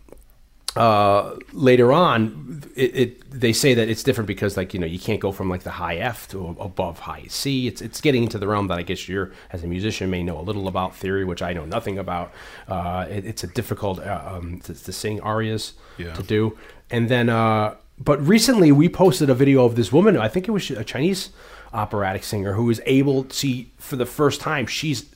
uh, 0.76 1.36
later 1.52 1.92
on, 1.92 2.62
it, 2.74 2.96
it 2.96 3.30
they 3.40 3.52
say 3.52 3.74
that 3.74 3.88
it's 3.88 4.02
different 4.02 4.26
because 4.26 4.56
like 4.56 4.74
you 4.74 4.80
know 4.80 4.86
you 4.86 4.98
can't 4.98 5.20
go 5.20 5.30
from 5.32 5.48
like 5.48 5.62
the 5.62 5.70
high 5.70 5.96
F 5.96 6.26
to 6.28 6.56
above 6.58 6.98
high 7.00 7.24
C. 7.28 7.68
It's 7.68 7.80
it's 7.80 8.00
getting 8.00 8.24
into 8.24 8.38
the 8.38 8.48
realm 8.48 8.66
that 8.68 8.78
I 8.78 8.82
guess 8.82 9.08
you're 9.08 9.32
as 9.52 9.62
a 9.62 9.66
musician 9.66 10.10
may 10.10 10.22
know 10.22 10.38
a 10.38 10.42
little 10.42 10.66
about 10.66 10.96
theory, 10.96 11.24
which 11.24 11.42
I 11.42 11.52
know 11.52 11.64
nothing 11.64 11.98
about. 11.98 12.32
Uh, 12.68 13.06
it, 13.08 13.24
it's 13.24 13.44
a 13.44 13.46
difficult 13.46 14.00
uh, 14.00 14.22
um, 14.26 14.60
to, 14.60 14.74
to 14.74 14.92
sing 14.92 15.20
arias 15.20 15.74
Yeah. 15.96 16.12
to 16.14 16.22
do, 16.22 16.58
and 16.90 17.08
then 17.08 17.28
uh, 17.28 17.76
but 17.98 18.20
recently 18.26 18.72
we 18.72 18.88
posted 18.88 19.30
a 19.30 19.34
video 19.34 19.64
of 19.64 19.76
this 19.76 19.92
woman. 19.92 20.16
I 20.16 20.28
think 20.28 20.48
it 20.48 20.50
was 20.50 20.70
a 20.70 20.82
Chinese 20.84 21.30
operatic 21.72 22.24
singer 22.24 22.54
who 22.54 22.68
is 22.70 22.80
able 22.86 23.24
to 23.24 23.34
see 23.34 23.70
for 23.78 23.96
the 23.96 24.06
first 24.06 24.40
time 24.40 24.66
she's 24.66 25.06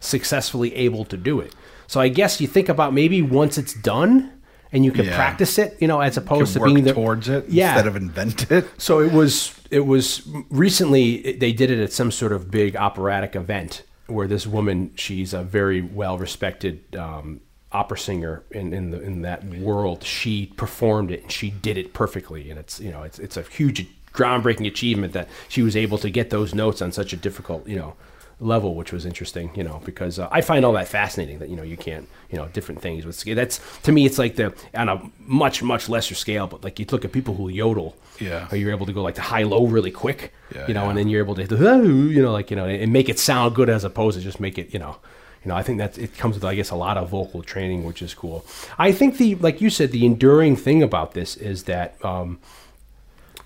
successfully 0.00 0.74
able 0.74 1.04
to 1.06 1.16
do 1.16 1.40
it. 1.40 1.54
So 1.86 2.00
I 2.00 2.08
guess 2.08 2.40
you 2.40 2.46
think 2.46 2.68
about 2.68 2.92
maybe 2.92 3.22
once 3.22 3.56
it's 3.58 3.74
done 3.74 4.32
and 4.72 4.84
you 4.84 4.92
can 4.92 5.06
Yeah. 5.06 5.16
practice 5.16 5.58
it, 5.58 5.76
you 5.80 5.88
know, 5.88 6.00
as 6.00 6.16
opposed 6.16 6.52
to 6.54 6.60
being 6.60 6.84
the, 6.84 6.92
towards 6.92 7.28
it 7.28 7.48
yeah. 7.48 7.72
instead 7.72 7.86
of 7.86 7.96
invent 7.96 8.50
it. 8.50 8.66
So 8.78 9.00
it 9.00 9.12
was 9.12 9.54
it 9.70 9.86
was 9.86 10.22
recently 10.50 11.32
they 11.32 11.52
did 11.52 11.70
it 11.70 11.80
at 11.82 11.92
some 11.92 12.10
sort 12.10 12.32
of 12.32 12.50
big 12.50 12.76
operatic 12.76 13.34
event 13.36 13.82
where 14.06 14.26
this 14.26 14.46
woman 14.46 14.92
she's 14.96 15.34
a 15.34 15.42
very 15.42 15.80
well 15.82 16.18
respected 16.18 16.96
um, 16.96 17.40
opera 17.72 17.98
singer 17.98 18.42
in 18.50 18.72
in, 18.72 18.90
the, 18.90 19.00
in 19.00 19.22
that 19.22 19.44
world. 19.44 20.04
She 20.04 20.46
performed 20.56 21.10
it 21.10 21.22
and 21.22 21.32
she 21.32 21.50
did 21.50 21.76
it 21.76 21.92
perfectly, 21.92 22.50
and 22.50 22.58
it's 22.58 22.80
you 22.80 22.90
know 22.90 23.02
it's 23.02 23.18
it's 23.18 23.36
a 23.36 23.42
huge 23.42 23.86
groundbreaking 24.12 24.66
achievement 24.66 25.12
that 25.12 25.28
she 25.48 25.62
was 25.62 25.76
able 25.76 25.98
to 25.98 26.10
get 26.10 26.30
those 26.30 26.54
notes 26.54 26.80
on 26.82 26.90
such 26.92 27.12
a 27.12 27.16
difficult 27.16 27.66
you 27.68 27.76
know 27.76 27.94
level, 28.40 28.74
which 28.76 28.92
was 28.92 29.04
interesting, 29.04 29.50
you 29.54 29.64
know, 29.64 29.80
because 29.84 30.18
uh, 30.18 30.28
I 30.30 30.40
find 30.42 30.64
all 30.64 30.72
that 30.74 30.86
fascinating 30.88 31.38
that 31.40 31.48
you 31.48 31.56
know 31.56 31.62
you 31.64 31.76
can't, 31.76 32.08
you 32.30 32.38
know, 32.38 32.46
different 32.48 32.80
things 32.80 33.04
with 33.04 33.16
scale. 33.16 33.34
That's 33.34 33.60
to 33.82 33.92
me, 33.92 34.06
it's 34.06 34.18
like 34.18 34.36
the 34.36 34.54
on 34.74 34.88
a 34.88 35.00
much 35.26 35.62
much 35.62 35.88
lesser 35.88 36.14
scale, 36.14 36.46
but 36.46 36.62
like 36.62 36.78
you 36.78 36.86
look 36.90 37.04
at 37.04 37.12
people 37.12 37.34
who 37.34 37.48
yodel, 37.48 37.96
Yeah. 38.20 38.46
or 38.50 38.56
you're 38.56 38.70
able 38.70 38.86
to 38.86 38.92
go 38.92 39.02
like 39.02 39.16
the 39.16 39.22
high 39.22 39.42
low 39.42 39.66
really 39.66 39.90
quick, 39.90 40.32
Yeah, 40.54 40.66
you 40.68 40.74
know, 40.74 40.84
yeah. 40.84 40.88
and 40.90 40.98
then 40.98 41.08
you're 41.08 41.22
able 41.22 41.34
to, 41.34 41.42
you 41.44 42.22
know, 42.22 42.32
like 42.32 42.50
you 42.50 42.56
know, 42.56 42.66
and 42.66 42.92
make 42.92 43.08
it 43.08 43.18
sound 43.18 43.54
good 43.54 43.68
as 43.68 43.82
opposed 43.84 44.16
to 44.18 44.22
just 44.24 44.38
make 44.40 44.56
it, 44.58 44.72
you 44.72 44.78
know. 44.78 44.96
You 45.44 45.50
know, 45.50 45.56
I 45.56 45.62
think 45.62 45.78
that 45.78 45.96
it 45.98 46.16
comes 46.18 46.34
with, 46.34 46.44
I 46.44 46.56
guess, 46.56 46.70
a 46.70 46.74
lot 46.76 46.96
of 46.98 47.10
vocal 47.10 47.44
training, 47.44 47.84
which 47.84 48.02
is 48.02 48.12
cool. 48.12 48.44
I 48.76 48.90
think 48.90 49.18
the, 49.18 49.36
like 49.36 49.60
you 49.60 49.70
said, 49.70 49.92
the 49.92 50.04
enduring 50.04 50.56
thing 50.56 50.82
about 50.82 51.12
this 51.14 51.36
is 51.36 51.62
that, 51.64 51.94
um, 52.04 52.40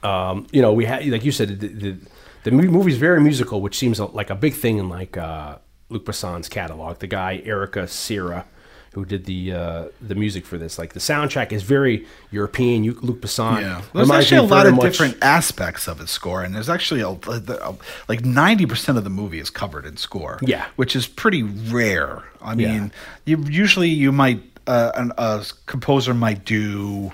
um, 0.02 0.46
you 0.52 0.62
know, 0.62 0.72
we 0.72 0.84
had, 0.86 1.06
like 1.06 1.22
you 1.24 1.32
said, 1.32 1.60
the, 1.60 1.68
the, 1.68 1.96
the 2.44 2.50
mo- 2.50 2.62
movie's 2.64 2.98
very 2.98 3.20
musical, 3.20 3.60
which 3.60 3.76
seems 3.78 3.98
like 4.00 4.30
a 4.30 4.34
big 4.34 4.54
thing 4.54 4.78
in 4.78 4.88
like 4.88 5.16
uh, 5.16 5.58
Luc 5.88 6.04
Besson's 6.04 6.48
catalog. 6.48 6.98
The 6.98 7.06
guy 7.06 7.40
Eric 7.44 7.76
Serra, 7.88 8.46
who 8.94 9.04
did 9.04 9.24
the 9.26 9.52
uh, 9.52 9.84
the 10.00 10.14
music 10.14 10.44
for 10.44 10.58
this, 10.58 10.78
like 10.78 10.92
the 10.92 11.00
soundtrack 11.00 11.52
is 11.52 11.62
very 11.62 12.06
European. 12.30 12.84
You, 12.84 12.92
Luc 13.00 13.20
Besson, 13.20 13.60
Yeah, 13.60 13.82
there's 13.94 14.10
actually 14.10 14.38
a 14.38 14.42
lot 14.42 14.66
of 14.66 14.74
much- 14.74 14.82
different 14.82 15.16
aspects 15.22 15.86
of 15.88 15.98
his 15.98 16.10
score, 16.10 16.42
and 16.42 16.54
there's 16.54 16.68
actually 16.68 17.00
a, 17.00 17.08
a- 17.10 17.74
like 18.08 18.24
ninety 18.24 18.66
percent 18.66 18.98
of 18.98 19.04
the 19.04 19.10
movie 19.10 19.38
is 19.38 19.50
covered 19.50 19.86
in 19.86 19.96
score. 19.96 20.38
Yeah. 20.42 20.66
which 20.76 20.94
is 20.96 21.06
pretty 21.06 21.42
rare. 21.42 22.22
I 22.40 22.54
Yeah. 22.54 22.72
mean, 22.72 22.92
you 23.24 23.38
usually 23.48 23.88
you 23.88 24.12
might 24.12 24.42
uh, 24.66 24.92
an, 24.94 25.12
a 25.16 25.44
composer 25.66 26.12
might 26.14 26.44
do, 26.44 27.12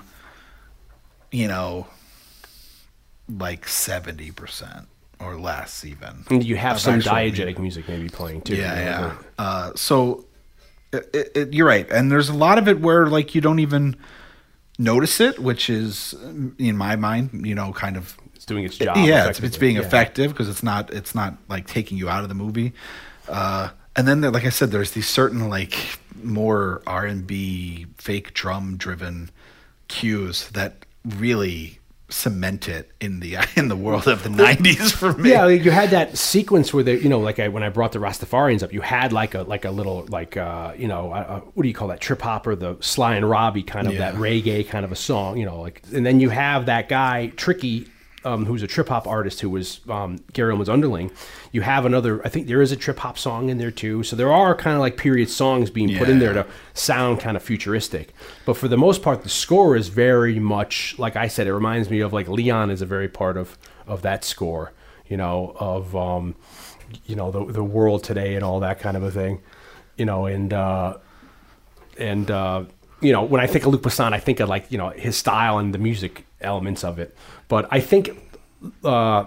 you 1.30 1.48
know, 1.48 1.86
like 3.28 3.68
seventy 3.68 4.30
percent 4.30 4.88
or 5.20 5.36
less 5.36 5.84
even. 5.84 6.24
And 6.30 6.44
you 6.44 6.56
have 6.56 6.80
some 6.80 7.00
diegetic 7.00 7.58
music 7.58 7.88
maybe 7.88 8.08
playing 8.08 8.42
too. 8.42 8.56
Yeah, 8.56 8.80
yeah. 8.80 9.14
Uh, 9.38 9.72
so 9.74 10.24
it, 10.92 11.10
it, 11.14 11.32
it- 11.36 11.54
you're 11.54 11.66
right, 11.66 11.88
and 11.90 12.10
there's 12.10 12.28
a 12.28 12.34
lot 12.34 12.58
of 12.58 12.68
it 12.68 12.80
where 12.80 13.06
like 13.06 13.34
you 13.34 13.40
don't 13.40 13.58
even 13.58 13.96
notice 14.78 15.20
it, 15.20 15.38
which 15.38 15.68
is 15.68 16.14
in 16.58 16.76
my 16.76 16.96
mind, 16.96 17.46
you 17.46 17.54
know, 17.54 17.72
kind 17.72 17.96
of 17.96 18.16
It's 18.34 18.44
doing 18.46 18.64
its 18.64 18.76
job. 18.78 18.96
yeah, 18.98 19.28
it's, 19.28 19.40
it's 19.40 19.56
being 19.56 19.76
Yeah. 19.76 19.82
effective 19.82 20.30
because 20.32 20.48
it's 20.48 20.62
not 20.62 20.92
it's 20.92 21.14
not 21.14 21.36
like 21.48 21.66
taking 21.66 21.98
you 21.98 22.08
out 22.08 22.22
of 22.22 22.28
the 22.28 22.34
movie. 22.36 22.72
Uh, 23.28 23.70
and 23.96 24.06
then, 24.06 24.20
there, 24.20 24.30
like 24.30 24.44
I 24.46 24.50
said, 24.50 24.70
there's 24.70 24.92
these 24.92 25.08
certain 25.08 25.48
like 25.48 25.98
more 26.22 26.80
R 26.86 27.04
and 27.04 27.26
B 27.26 27.86
fake 27.96 28.32
drum 28.34 28.76
driven 28.76 29.30
cues 29.88 30.48
that 30.50 30.86
really 31.04 31.77
cement 32.10 32.68
it 32.68 32.90
in 33.00 33.20
the 33.20 33.36
in 33.56 33.68
the 33.68 33.76
world 33.76 34.08
of 34.08 34.22
the 34.22 34.28
'90s 34.30 34.92
for 34.92 35.12
me. 35.12 35.30
Yeah, 35.30 35.44
like 35.44 35.64
you 35.64 35.70
had 35.70 35.90
that 35.90 36.16
sequence 36.16 36.72
where 36.72 36.82
they, 36.82 36.98
you 36.98 37.08
know, 37.08 37.20
like 37.20 37.38
I, 37.38 37.48
when 37.48 37.62
I 37.62 37.68
brought 37.68 37.92
the 37.92 37.98
Rastafarians 37.98 38.62
up, 38.62 38.72
you 38.72 38.80
had 38.80 39.12
like 39.12 39.34
a 39.34 39.42
like 39.42 39.64
a 39.64 39.70
little 39.70 40.06
like 40.08 40.36
uh, 40.36 40.72
you 40.76 40.88
know, 40.88 41.12
uh, 41.12 41.40
what 41.40 41.62
do 41.62 41.68
you 41.68 41.74
call 41.74 41.88
that? 41.88 42.00
Trip 42.00 42.20
hop 42.22 42.46
or 42.46 42.56
the 42.56 42.76
Sly 42.80 43.16
and 43.16 43.28
Robbie 43.28 43.62
kind 43.62 43.86
of 43.86 43.92
Yeah. 43.94 43.98
that 44.12 44.14
reggae 44.14 44.66
kind 44.68 44.84
of 44.84 44.92
a 44.92 44.96
song, 44.96 45.36
you 45.38 45.44
know, 45.46 45.60
like, 45.60 45.82
and 45.92 46.04
then 46.06 46.20
you 46.20 46.30
have 46.30 46.66
that 46.66 46.88
guy 46.88 47.28
Tricky. 47.36 47.88
Um, 48.24 48.46
who's 48.46 48.64
a 48.64 48.66
trip 48.66 48.88
hop 48.88 49.06
artist 49.06 49.40
who 49.40 49.48
was 49.48 49.80
um, 49.88 50.18
Gary 50.32 50.52
Oldman's 50.52 50.68
underling. 50.68 51.12
You 51.52 51.60
have 51.60 51.86
another, 51.86 52.20
I 52.26 52.28
think 52.28 52.48
there 52.48 52.60
is 52.60 52.72
a 52.72 52.76
trip 52.76 52.98
hop 52.98 53.16
song 53.16 53.48
in 53.48 53.58
there 53.58 53.70
too. 53.70 54.02
So 54.02 54.16
there 54.16 54.32
are 54.32 54.56
kind 54.56 54.74
of 54.74 54.80
like 54.80 54.96
period 54.96 55.30
songs 55.30 55.70
being 55.70 55.96
put 55.96 56.08
in 56.08 56.18
there 56.18 56.32
to 56.32 56.44
sound 56.74 57.20
kind 57.20 57.36
of 57.36 57.44
futuristic. 57.44 58.12
But 58.44 58.56
for 58.56 58.66
the 58.66 58.76
most 58.76 59.02
part, 59.02 59.22
the 59.22 59.28
score 59.28 59.76
is 59.76 59.86
very 59.86 60.40
much 60.40 60.98
like 60.98 61.14
I 61.14 61.28
said. 61.28 61.46
It 61.46 61.54
reminds 61.54 61.90
me 61.90 62.00
of 62.00 62.12
like 62.12 62.26
Leon 62.26 62.70
is 62.70 62.82
a 62.82 62.86
very 62.86 63.08
part 63.08 63.36
of 63.36 63.56
of 63.86 64.02
that 64.02 64.24
score. 64.24 64.72
You 65.06 65.16
know 65.16 65.54
of 65.58 65.94
um, 65.94 66.34
you 67.06 67.14
know 67.16 67.30
the 67.30 67.44
the 67.44 67.64
world 67.64 68.02
today 68.04 68.34
and 68.34 68.44
all 68.44 68.60
that 68.60 68.80
kind 68.80 68.96
of 68.96 69.02
a 69.02 69.10
thing. 69.10 69.40
You 69.96 70.06
know 70.06 70.26
and 70.26 70.52
uh, 70.52 70.98
and 71.98 72.30
uh, 72.30 72.64
you 73.00 73.12
know 73.12 73.22
when 73.22 73.40
I 73.40 73.46
think 73.46 73.64
of 73.64 73.72
Luc 73.72 73.82
Besson, 73.82 74.12
I 74.12 74.18
think 74.18 74.40
of 74.40 74.48
like 74.48 74.70
you 74.70 74.78
know 74.78 74.90
his 74.90 75.16
style 75.16 75.58
and 75.58 75.72
the 75.72 75.78
music 75.78 76.24
elements 76.40 76.84
of 76.84 76.98
it. 76.98 77.16
But 77.48 77.66
I 77.70 77.80
think. 77.80 78.10
Uh, 78.84 79.24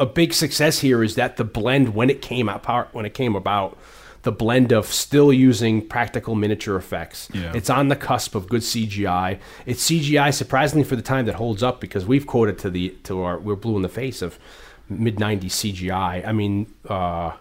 a 0.00 0.06
big 0.06 0.32
success 0.32 0.78
here 0.78 1.02
is 1.04 1.16
that 1.16 1.36
the 1.36 1.44
blend 1.44 1.94
when 1.94 2.08
it 2.08 2.22
came 2.22 2.48
out 2.48 2.64
when 2.94 3.04
it 3.04 3.12
came 3.12 3.36
about 3.36 3.76
the 4.22 4.32
blend 4.32 4.72
of 4.72 4.86
still 4.86 5.30
using 5.30 5.86
practical 5.86 6.34
miniature 6.34 6.76
effects 6.76 7.28
Yeah. 7.34 7.52
it's 7.54 7.68
on 7.68 7.88
the 7.88 7.94
cusp 7.96 8.34
of 8.34 8.48
good 8.48 8.62
cgi 8.62 9.38
it's 9.66 9.84
cgi 9.90 10.32
surprisingly 10.32 10.84
for 10.84 10.96
the 10.96 11.02
time 11.02 11.26
that 11.26 11.34
holds 11.34 11.62
up 11.62 11.78
because 11.78 12.06
we've 12.06 12.26
quoted 12.26 12.58
to 12.60 12.70
the 12.70 12.88
to 13.04 13.20
our 13.22 13.38
we're 13.38 13.54
blue 13.54 13.76
in 13.76 13.82
the 13.82 13.90
face 13.90 14.22
of 14.22 14.38
mid 14.88 15.16
90s 15.16 15.44
cgi 15.60 16.26
i 16.26 16.32
mean 16.32 16.72
uh 16.88 17.32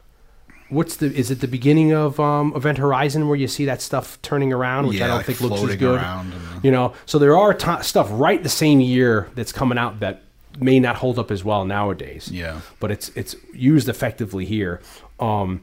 What's 0.72 0.96
the? 0.96 1.14
Is 1.16 1.30
it 1.32 1.42
the 1.42 1.48
beginning 1.48 1.92
of 1.94 2.20
um, 2.20 2.54
Event 2.56 2.78
Horizon 2.78 3.28
where 3.28 3.38
you 3.38 3.48
see 3.48 3.66
that 3.66 3.82
stuff 3.82 4.20
turning 4.22 4.52
around, 4.54 4.88
which 4.88 5.02
I 5.02 5.08
don't 5.08 5.18
like 5.18 5.26
think 5.26 5.42
looks 5.42 5.62
as 5.62 5.76
good. 5.76 6.00
around 6.00 6.34
and- 6.34 6.64
You 6.64 6.72
know, 6.72 6.94
so 7.06 7.20
there 7.20 7.38
are 7.38 7.54
t- 7.54 7.82
stuff 7.84 8.08
right 8.12 8.42
the 8.42 8.50
same 8.50 8.80
year 8.80 9.30
that's 9.36 9.52
coming 9.52 9.78
out 9.78 10.00
that 10.00 10.22
may 10.60 10.80
not 10.80 10.96
hold 10.98 11.18
up 11.20 11.32
as 11.32 11.44
well 11.44 11.64
nowadays. 11.66 12.30
Yeah. 12.32 12.62
but 12.80 12.90
it's 12.92 13.10
it's 13.16 13.36
used 13.54 13.88
effectively 13.90 14.46
here. 14.46 14.82
Um, 15.20 15.62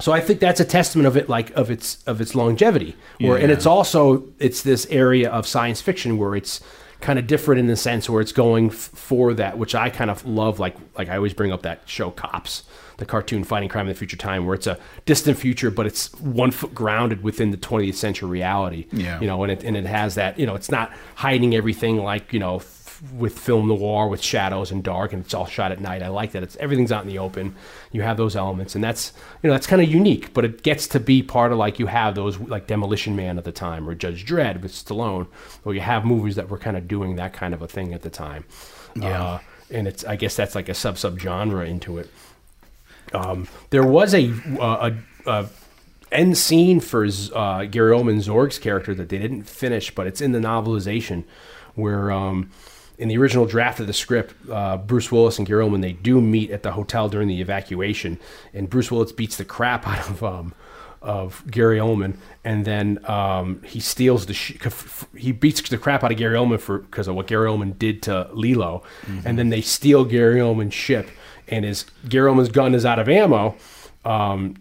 so 0.00 0.12
I 0.12 0.20
think 0.20 0.38
that's 0.40 0.60
a 0.60 0.64
testament 0.64 1.06
of 1.08 1.16
it, 1.16 1.28
like 1.28 1.50
of 1.56 1.70
its 1.70 2.02
of 2.06 2.20
its 2.20 2.34
longevity. 2.34 2.96
Where 3.20 3.36
and 3.36 3.50
it's 3.52 3.66
also 3.66 4.24
it's 4.38 4.62
this 4.62 4.86
area 4.90 5.28
of 5.30 5.46
science 5.46 5.80
fiction 5.80 6.18
where 6.18 6.34
it's 6.36 6.60
kind 7.00 7.18
of 7.18 7.26
different 7.26 7.58
in 7.60 7.66
the 7.68 7.76
sense 7.76 8.08
where 8.10 8.20
it's 8.20 8.32
going 8.32 8.66
f- 8.70 8.74
for 8.76 9.32
that, 9.34 9.56
which 9.58 9.74
I 9.74 9.88
kind 9.90 10.10
of 10.10 10.24
love. 10.24 10.58
Like 10.60 10.76
like 10.96 11.08
I 11.08 11.16
always 11.16 11.34
bring 11.34 11.50
up 11.52 11.62
that 11.62 11.80
show 11.86 12.10
Cops, 12.10 12.62
the 12.98 13.06
cartoon 13.06 13.42
fighting 13.44 13.68
crime 13.68 13.86
in 13.86 13.88
the 13.88 13.94
future 13.98 14.16
time, 14.16 14.44
where 14.46 14.54
it's 14.54 14.66
a 14.66 14.78
distant 15.06 15.38
future, 15.38 15.70
but 15.70 15.86
it's 15.86 16.12
one 16.20 16.50
foot 16.50 16.74
grounded 16.74 17.22
within 17.22 17.50
the 17.50 17.56
20th 17.56 17.94
century 17.94 18.28
reality. 18.28 18.86
Yeah. 18.92 19.20
you 19.20 19.26
know, 19.26 19.42
and 19.42 19.50
it 19.52 19.64
and 19.64 19.76
it 19.76 19.86
has 19.86 20.14
that. 20.16 20.38
You 20.38 20.46
know, 20.46 20.54
it's 20.54 20.70
not 20.70 20.92
hiding 21.14 21.54
everything 21.54 21.98
like 21.98 22.32
you 22.32 22.38
know. 22.40 22.56
f- 22.56 22.74
With 23.16 23.38
film 23.38 23.68
noir, 23.68 24.08
with 24.08 24.20
shadows 24.20 24.72
and 24.72 24.82
dark, 24.82 25.12
and 25.12 25.24
it's 25.24 25.32
all 25.32 25.46
shot 25.46 25.70
at 25.70 25.80
night. 25.80 26.02
I 26.02 26.08
like 26.08 26.32
that. 26.32 26.42
It's 26.42 26.56
everything's 26.56 26.90
out 26.90 27.04
in 27.04 27.08
the 27.08 27.20
open. 27.20 27.54
You 27.92 28.02
have 28.02 28.16
those 28.16 28.34
elements, 28.34 28.74
and 28.74 28.82
that's 28.82 29.12
you 29.40 29.46
know 29.48 29.54
that's 29.54 29.68
kind 29.68 29.80
of 29.80 29.88
unique. 29.88 30.34
But 30.34 30.44
it 30.44 30.64
gets 30.64 30.88
to 30.88 30.98
be 30.98 31.22
part 31.22 31.52
of 31.52 31.58
like 31.58 31.78
you 31.78 31.86
have 31.86 32.16
those 32.16 32.40
like 32.40 32.66
Demolition 32.66 33.14
Man 33.14 33.38
at 33.38 33.44
the 33.44 33.52
time, 33.52 33.88
or 33.88 33.94
Judge 33.94 34.26
Dredd 34.26 34.62
with 34.62 34.72
Stallone, 34.72 35.28
or 35.64 35.74
you 35.74 35.80
have 35.80 36.04
movies 36.04 36.34
that 36.34 36.48
were 36.50 36.58
kind 36.58 36.76
of 36.76 36.88
doing 36.88 37.14
that 37.16 37.32
kind 37.32 37.54
of 37.54 37.62
a 37.62 37.68
thing 37.68 37.94
at 37.94 38.02
the 38.02 38.10
time. 38.10 38.42
Yeah, 38.96 39.22
uh, 39.22 39.38
and 39.70 39.86
it's 39.86 40.02
I 40.04 40.16
guess 40.16 40.34
that's 40.34 40.56
like 40.56 40.68
a 40.68 40.74
sub 40.74 40.98
sub 40.98 41.20
genre 41.20 41.64
into 41.64 41.98
it. 41.98 42.10
Um, 43.14 43.48
there 43.70 43.86
was 43.86 44.14
a 44.14 44.32
uh, 44.60 44.90
a, 45.26 45.30
a 45.30 45.48
end 46.10 46.38
scene 46.38 46.80
for 46.80 47.04
uh, 47.04 47.64
Gary 47.64 47.92
Oldman 47.92 48.22
Zorg's 48.22 48.58
character 48.58 48.94
that 48.94 49.08
they 49.08 49.18
didn't 49.18 49.44
finish, 49.44 49.94
but 49.94 50.06
it's 50.06 50.20
in 50.20 50.32
the 50.32 50.38
novelization 50.38 51.24
where 51.74 52.10
um, 52.10 52.50
in 52.96 53.08
the 53.08 53.16
original 53.16 53.46
draft 53.46 53.78
of 53.78 53.86
the 53.86 53.92
script, 53.92 54.34
uh, 54.50 54.76
Bruce 54.76 55.12
Willis 55.12 55.38
and 55.38 55.46
Gary 55.46 55.64
Oldman 55.64 55.82
they 55.82 55.92
do 55.92 56.20
meet 56.20 56.50
at 56.50 56.62
the 56.62 56.72
hotel 56.72 57.08
during 57.08 57.28
the 57.28 57.40
evacuation, 57.40 58.18
and 58.52 58.68
Bruce 58.68 58.90
Willis 58.90 59.12
beats 59.12 59.36
the 59.36 59.44
crap 59.44 59.86
out 59.86 60.08
of 60.10 60.24
um, 60.24 60.54
of 61.00 61.44
Gary 61.48 61.78
Oldman, 61.78 62.16
and 62.44 62.64
then 62.64 62.98
um, 63.08 63.62
he 63.62 63.78
steals 63.78 64.26
the 64.26 64.34
sh- 64.34 64.56
he 65.16 65.30
beats 65.30 65.60
the 65.62 65.78
crap 65.78 66.02
out 66.02 66.10
of 66.10 66.18
Gary 66.18 66.36
Oldman 66.36 66.58
for 66.58 66.78
because 66.78 67.06
of 67.06 67.14
what 67.14 67.28
Gary 67.28 67.48
Oldman 67.48 67.78
did 67.78 68.02
to 68.02 68.28
Lilo, 68.32 68.82
and 69.24 69.38
then 69.38 69.50
they 69.50 69.60
steal 69.60 70.04
Gary 70.04 70.40
Oldman's 70.40 70.74
ship, 70.74 71.08
and 71.50 71.64
his 71.64 71.84
Gary 72.08 72.30
Oldman's 72.30 72.50
gun 72.50 72.74
is 72.74 72.84
out 72.84 72.98
of 72.98 73.08
ammo. 73.08 73.56
Um, 74.04 74.56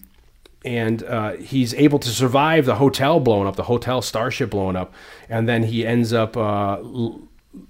and 0.66 1.04
uh, 1.04 1.34
he's 1.34 1.74
able 1.76 2.00
to 2.00 2.10
survive 2.10 2.66
the 2.66 2.76
hotel 2.76 3.20
blowing 3.20 3.48
up, 3.48 3.56
the 3.56 3.64
hotel 3.64 4.02
starship 4.02 4.50
blowing 4.50 4.76
up, 4.76 4.94
and 5.30 5.48
then 5.48 5.64
he 5.64 5.86
ends 5.86 6.12
up, 6.12 6.36
uh, 6.36 6.80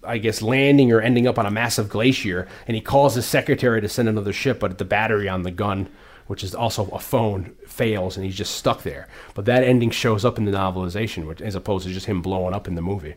I 0.04 0.18
guess, 0.18 0.42
landing 0.42 0.92
or 0.92 1.00
ending 1.00 1.28
up 1.28 1.38
on 1.38 1.46
a 1.46 1.52
massive 1.52 1.90
glacier. 1.90 2.48
And 2.66 2.76
he 2.76 2.82
calls 2.82 3.14
his 3.14 3.26
secretary 3.26 3.82
to 3.82 3.90
send 3.90 4.10
another 4.10 4.34
ship, 4.34 4.60
but 4.60 4.80
the 4.80 4.86
battery 4.86 5.30
on 5.30 5.44
the 5.44 5.52
gun, 5.52 5.90
which 6.26 6.44
is 6.44 6.56
also 6.56 6.88
a 6.90 7.00
phone, 7.00 7.56
fails, 7.68 8.18
and 8.18 8.26
he's 8.26 8.36
just 8.36 8.56
stuck 8.56 8.82
there. 8.82 9.08
But 9.36 9.46
that 9.46 9.64
ending 9.64 9.92
shows 9.92 10.26
up 10.26 10.40
in 10.40 10.46
the 10.46 10.52
novelization, 10.52 11.28
which, 11.28 11.42
as 11.42 11.56
opposed 11.56 11.86
to 11.86 11.94
just 11.94 12.08
him 12.08 12.22
blowing 12.22 12.56
up 12.56 12.68
in 12.68 12.76
the 12.76 12.82
movie. 12.82 13.16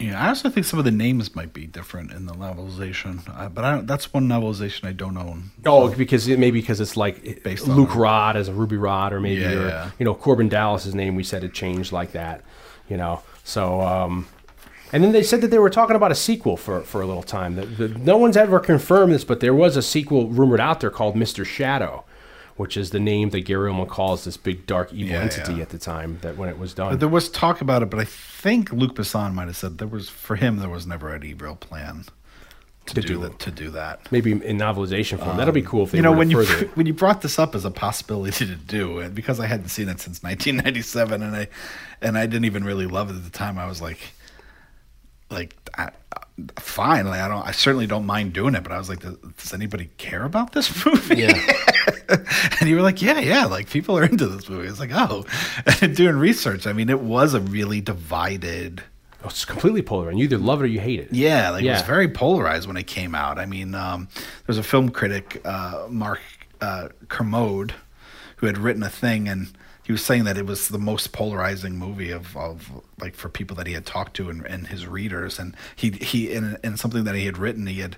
Yeah, 0.00 0.24
I 0.24 0.28
also 0.28 0.48
think 0.48 0.64
some 0.64 0.78
of 0.78 0.86
the 0.86 0.90
names 0.90 1.36
might 1.36 1.52
be 1.52 1.66
different 1.66 2.10
in 2.10 2.24
the 2.24 2.32
novelization, 2.32 3.20
uh, 3.38 3.50
but 3.50 3.64
I 3.64 3.72
don't, 3.72 3.86
that's 3.86 4.12
one 4.14 4.26
novelization 4.26 4.86
I 4.88 4.92
don't 4.92 5.16
own. 5.18 5.50
Oh, 5.66 5.94
because 5.94 6.26
it, 6.26 6.38
maybe 6.38 6.60
because 6.60 6.80
it's 6.80 6.96
like 6.96 7.42
Based 7.44 7.68
Luke 7.68 7.94
Rod 7.94 8.34
as 8.34 8.48
a 8.48 8.52
Ruby 8.54 8.76
Rhod, 8.76 9.12
or 9.12 9.20
maybe 9.20 9.42
Yeah, 9.42 9.52
or, 9.52 9.68
yeah. 9.68 9.90
you 9.98 10.04
know 10.06 10.14
Korben 10.14 10.48
Dallas's 10.48 10.94
name. 10.94 11.16
We 11.16 11.22
said 11.22 11.44
it 11.44 11.52
changed 11.52 11.92
like 11.92 12.12
that, 12.12 12.42
you 12.88 12.96
know. 12.96 13.20
So, 13.44 13.82
um, 13.82 14.26
and 14.92 15.04
then 15.04 15.12
they 15.12 15.22
said 15.22 15.42
that 15.42 15.48
they 15.48 15.58
were 15.58 15.70
talking 15.70 15.96
about 15.96 16.10
a 16.10 16.16
sequel 16.16 16.56
for 16.56 16.80
for 16.80 17.02
a 17.02 17.06
little 17.06 17.22
time. 17.22 17.56
That 17.56 17.76
the, 17.76 17.88
no 17.88 18.16
one's 18.16 18.36
ever 18.38 18.58
confirmed 18.58 19.12
this, 19.12 19.24
but 19.24 19.40
there 19.40 19.54
was 19.54 19.76
a 19.76 19.82
sequel 19.82 20.28
rumored 20.28 20.60
out 20.60 20.80
there 20.80 20.90
called 20.90 21.14
Mister 21.14 21.44
Shadow, 21.44 22.04
which 22.56 22.76
is 22.76 22.90
the 22.90 23.00
name 23.00 23.30
that 23.30 23.40
Gary 23.42 23.70
Oldman 23.70 23.88
calls 23.88 24.24
this 24.24 24.36
big 24.38 24.66
dark 24.66 24.92
evil 24.92 25.12
Yeah, 25.12 25.22
entity 25.22 25.54
yeah. 25.54 25.62
at 25.62 25.68
the 25.68 25.78
time 25.78 26.18
that 26.22 26.36
when 26.38 26.48
it 26.48 26.58
was 26.58 26.72
done. 26.74 26.98
There 26.98 27.08
was 27.08 27.28
talk 27.28 27.60
about 27.60 27.82
it, 27.82 27.90
but 27.90 28.00
I 28.00 28.04
think 28.40 28.72
Luc 28.72 28.94
Besson 28.94 29.34
might 29.34 29.48
have 29.48 29.56
said 29.56 29.78
there 29.78 29.88
was 29.88 30.08
for 30.08 30.36
him 30.36 30.56
there 30.58 30.68
was 30.68 30.86
never 30.86 31.14
any 31.14 31.34
real 31.34 31.56
plan 31.56 32.04
to, 32.86 32.94
To 32.94 33.00
do, 33.02 33.08
do 33.08 33.18
that. 33.20 33.38
To 33.40 33.50
do 33.50 33.70
that. 33.70 34.10
maybe 34.10 34.32
in 34.32 34.56
novelization 34.58 35.18
form. 35.18 35.36
That'll 35.36 35.52
be 35.52 35.60
um, 35.60 35.66
cool 35.66 35.84
if 35.84 35.90
they 35.90 35.98
you 35.98 36.02
know 36.02 36.12
when 36.12 36.30
you 36.30 36.42
further 36.42 36.66
when 36.74 36.86
you 36.86 36.94
brought 36.94 37.20
this 37.22 37.38
up 37.38 37.54
as 37.54 37.64
a 37.64 37.70
possibility 37.70 38.46
to 38.46 38.56
do, 38.56 38.98
and 38.98 39.14
because 39.14 39.38
I 39.40 39.46
hadn't 39.46 39.68
seen 39.68 39.88
it 39.88 40.00
since 40.00 40.22
1997, 40.22 41.22
and 41.22 41.36
I 41.36 41.48
and 42.00 42.16
I 42.16 42.26
didn't 42.26 42.46
even 42.46 42.64
really 42.64 42.86
love 42.86 43.10
it 43.10 43.16
at 43.16 43.24
the 43.24 43.30
time, 43.30 43.58
I 43.58 43.66
was 43.66 43.82
like, 43.82 43.98
like, 45.30 45.54
I, 45.76 45.90
fine, 46.58 47.06
like 47.06 47.20
I 47.20 47.28
don't, 47.28 47.46
I 47.46 47.52
certainly 47.52 47.86
don't 47.86 48.06
mind 48.06 48.32
doing 48.32 48.54
it, 48.54 48.62
but 48.62 48.72
I 48.72 48.78
was 48.78 48.88
like, 48.88 49.00
does, 49.00 49.16
does 49.16 49.52
anybody 49.54 49.90
care 49.98 50.24
about 50.24 50.52
this 50.52 50.84
movie? 50.86 51.22
Yeah. 51.22 51.52
and 52.60 52.68
you 52.68 52.76
were 52.76 52.82
like, 52.82 53.00
yeah, 53.02 53.18
yeah, 53.20 53.44
like 53.46 53.68
people 53.70 53.96
are 53.96 54.04
into 54.04 54.26
this 54.26 54.48
movie. 54.48 54.68
It's 54.68 54.80
like, 54.80 54.90
oh, 54.92 55.24
and 55.82 55.94
doing 55.96 56.16
research. 56.16 56.66
I 56.66 56.72
mean, 56.72 56.88
it 56.90 57.00
was 57.00 57.34
a 57.34 57.40
really 57.40 57.80
divided. 57.80 58.82
Oh, 59.22 59.28
It's 59.28 59.44
completely 59.44 59.82
polarized. 59.82 60.12
and 60.12 60.18
you 60.18 60.24
either 60.24 60.38
love 60.38 60.60
it 60.60 60.64
or 60.64 60.68
you 60.68 60.80
hate 60.80 61.00
it. 61.00 61.08
Yeah, 61.12 61.50
like 61.50 61.62
it 61.64 61.70
was 61.70 61.82
very 61.82 62.08
polarized 62.08 62.66
when 62.66 62.76
it 62.76 62.86
came 62.86 63.14
out. 63.14 63.38
I 63.38 63.46
mean, 63.46 63.74
um, 63.74 64.08
there 64.14 64.24
was 64.46 64.58
a 64.58 64.62
film 64.62 64.88
critic, 64.90 65.40
uh, 65.44 65.86
Mark 65.90 66.20
uh, 66.60 66.88
Kermode, 67.08 67.74
who 68.36 68.46
had 68.46 68.56
written 68.56 68.82
a 68.82 68.88
thing, 68.88 69.28
and 69.28 69.48
he 69.90 69.92
was 69.92 70.04
saying 70.04 70.22
that 70.22 70.38
it 70.38 70.46
was 70.46 70.68
the 70.68 70.78
most 70.78 71.10
polarizing 71.10 71.76
movie 71.76 72.12
of, 72.12 72.36
of 72.36 72.70
like 73.00 73.16
for 73.16 73.28
people 73.28 73.56
that 73.56 73.66
he 73.66 73.72
had 73.72 73.84
talked 73.84 74.14
to 74.14 74.30
and, 74.30 74.46
and 74.46 74.68
his 74.68 74.86
readers. 74.86 75.36
And 75.36 75.56
he 75.74 75.90
he 75.90 76.30
in, 76.30 76.56
in 76.62 76.76
something 76.76 77.02
that 77.02 77.16
he 77.16 77.26
had 77.26 77.36
written, 77.36 77.66
he 77.66 77.80
had 77.80 77.96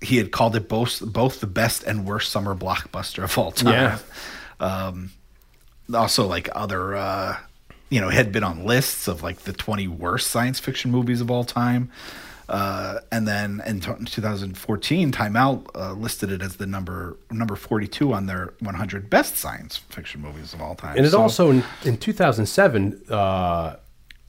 he 0.00 0.18
had 0.18 0.30
called 0.30 0.54
it 0.54 0.68
both 0.68 1.00
both 1.00 1.40
the 1.40 1.48
best 1.48 1.82
and 1.82 2.06
worst 2.06 2.30
summer 2.30 2.54
blockbuster 2.54 3.24
of 3.24 3.36
all 3.36 3.50
time. 3.50 3.72
Yeah. 3.72 3.98
Um, 4.60 5.10
also 5.92 6.28
like 6.28 6.48
other 6.52 6.94
uh 6.94 7.38
you 7.90 8.00
know 8.00 8.08
had 8.08 8.30
been 8.30 8.44
on 8.44 8.64
lists 8.64 9.08
of 9.08 9.24
like 9.24 9.38
the 9.40 9.52
20 9.52 9.88
worst 9.88 10.28
science 10.28 10.60
fiction 10.60 10.92
movies 10.92 11.20
of 11.20 11.28
all 11.28 11.42
time 11.42 11.90
uh, 12.48 13.00
and 13.10 13.26
then 13.26 13.60
in 13.66 13.80
2014 13.80 15.10
time 15.12 15.36
out 15.36 15.66
uh, 15.74 15.92
listed 15.92 16.30
it 16.30 16.42
as 16.42 16.56
the 16.56 16.66
number 16.66 17.16
number 17.30 17.56
42 17.56 18.12
on 18.12 18.26
their 18.26 18.54
100 18.60 19.10
best 19.10 19.36
science 19.36 19.76
fiction 19.76 20.20
movies 20.20 20.54
of 20.54 20.60
all 20.60 20.74
time 20.74 20.96
And 20.96 21.06
it 21.06 21.10
So- 21.10 21.20
also 21.22 21.50
in, 21.50 21.64
in 21.84 21.96
2007, 21.96 23.02
uh, 23.10 23.76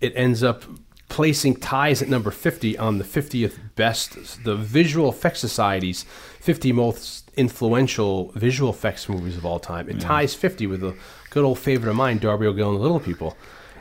it 0.01 0.13
ends 0.15 0.43
up 0.43 0.63
placing 1.09 1.55
ties 1.55 2.01
at 2.01 2.09
number 2.09 2.31
50 2.31 2.77
on 2.77 2.97
the 2.97 3.03
50th 3.05 3.57
best, 3.75 4.43
the 4.43 4.55
Visual 4.55 5.09
Effects 5.09 5.39
Society's 5.39 6.03
50 6.41 6.71
most 6.73 7.31
influential 7.37 8.31
visual 8.35 8.71
effects 8.71 9.07
movies 9.07 9.37
of 9.37 9.45
all 9.45 9.59
time. 9.59 9.89
It 9.89 9.99
ties 10.01 10.33
50 10.35 10.67
with 10.67 10.83
a 10.83 10.95
good 11.29 11.45
old 11.45 11.59
favorite 11.59 11.89
of 11.91 11.95
mine, 11.95 12.17
Darby 12.17 12.45
O'Gill 12.45 12.69
and 12.71 12.77
the 12.77 12.81
Little 12.81 12.99
People. 12.99 13.37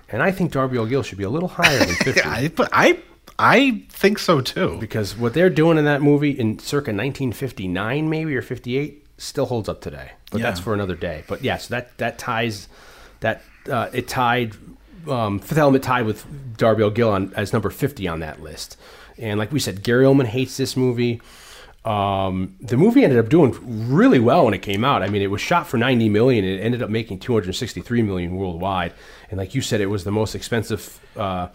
And 0.08 0.22
I 0.22 0.30
think 0.30 0.52
Darby 0.52 0.78
O'Gill 0.78 1.02
should 1.02 1.18
be 1.18 1.24
a 1.24 1.30
little 1.30 1.48
higher 1.48 1.78
than 1.78 1.94
50. 1.96 2.20
yeah, 2.20 2.30
I, 2.30 2.48
but 2.48 2.68
I 2.72 2.98
I 3.38 3.84
think 3.90 4.18
so 4.18 4.40
too 4.40 4.78
because 4.80 5.16
what 5.16 5.34
they're 5.34 5.50
doing 5.50 5.78
in 5.78 5.84
that 5.84 6.02
movie 6.02 6.30
in 6.30 6.58
circa 6.58 6.90
1959 6.90 8.08
maybe 8.08 8.34
or 8.34 8.42
58 8.42 9.06
still 9.18 9.46
holds 9.46 9.68
up 9.68 9.80
today 9.80 10.12
but 10.30 10.40
that's 10.40 10.60
for 10.60 10.74
another 10.74 10.96
day 10.96 11.24
but 11.28 11.42
yes 11.42 11.68
that 11.68 11.96
that 11.98 12.18
ties 12.18 12.68
that 13.20 13.42
uh, 13.70 13.88
it 13.92 14.08
tied 14.08 14.54
um, 15.08 15.38
fifth 15.38 15.58
element 15.58 15.84
tied 15.84 16.06
with 16.06 16.24
darby 16.56 16.82
o'gill 16.82 17.10
on, 17.10 17.32
as 17.34 17.52
number 17.52 17.70
50 17.70 18.08
on 18.08 18.20
that 18.20 18.42
list 18.42 18.76
and 19.18 19.38
like 19.38 19.52
we 19.52 19.58
said 19.58 19.82
gary 19.82 20.04
oldman 20.04 20.26
hates 20.26 20.56
this 20.56 20.76
movie 20.76 21.20
um, 21.86 22.56
the 22.60 22.76
movie 22.76 23.04
ended 23.04 23.18
up 23.18 23.28
doing 23.28 23.54
really 23.88 24.18
well 24.18 24.46
when 24.46 24.54
it 24.54 24.58
came 24.58 24.84
out. 24.84 25.04
I 25.04 25.08
mean, 25.08 25.22
it 25.22 25.30
was 25.30 25.40
shot 25.40 25.68
for 25.68 25.76
90 25.76 26.08
million. 26.08 26.44
And 26.44 26.58
It 26.58 26.60
ended 26.60 26.82
up 26.82 26.90
making 26.90 27.20
263 27.20 28.02
million 28.02 28.34
worldwide. 28.34 28.92
And 29.30 29.38
like 29.38 29.54
you 29.54 29.60
said, 29.60 29.80
it 29.80 29.86
was 29.86 30.02
the 30.02 30.10
most 30.10 30.34
expensive 30.34 30.98
uh, 31.16 31.46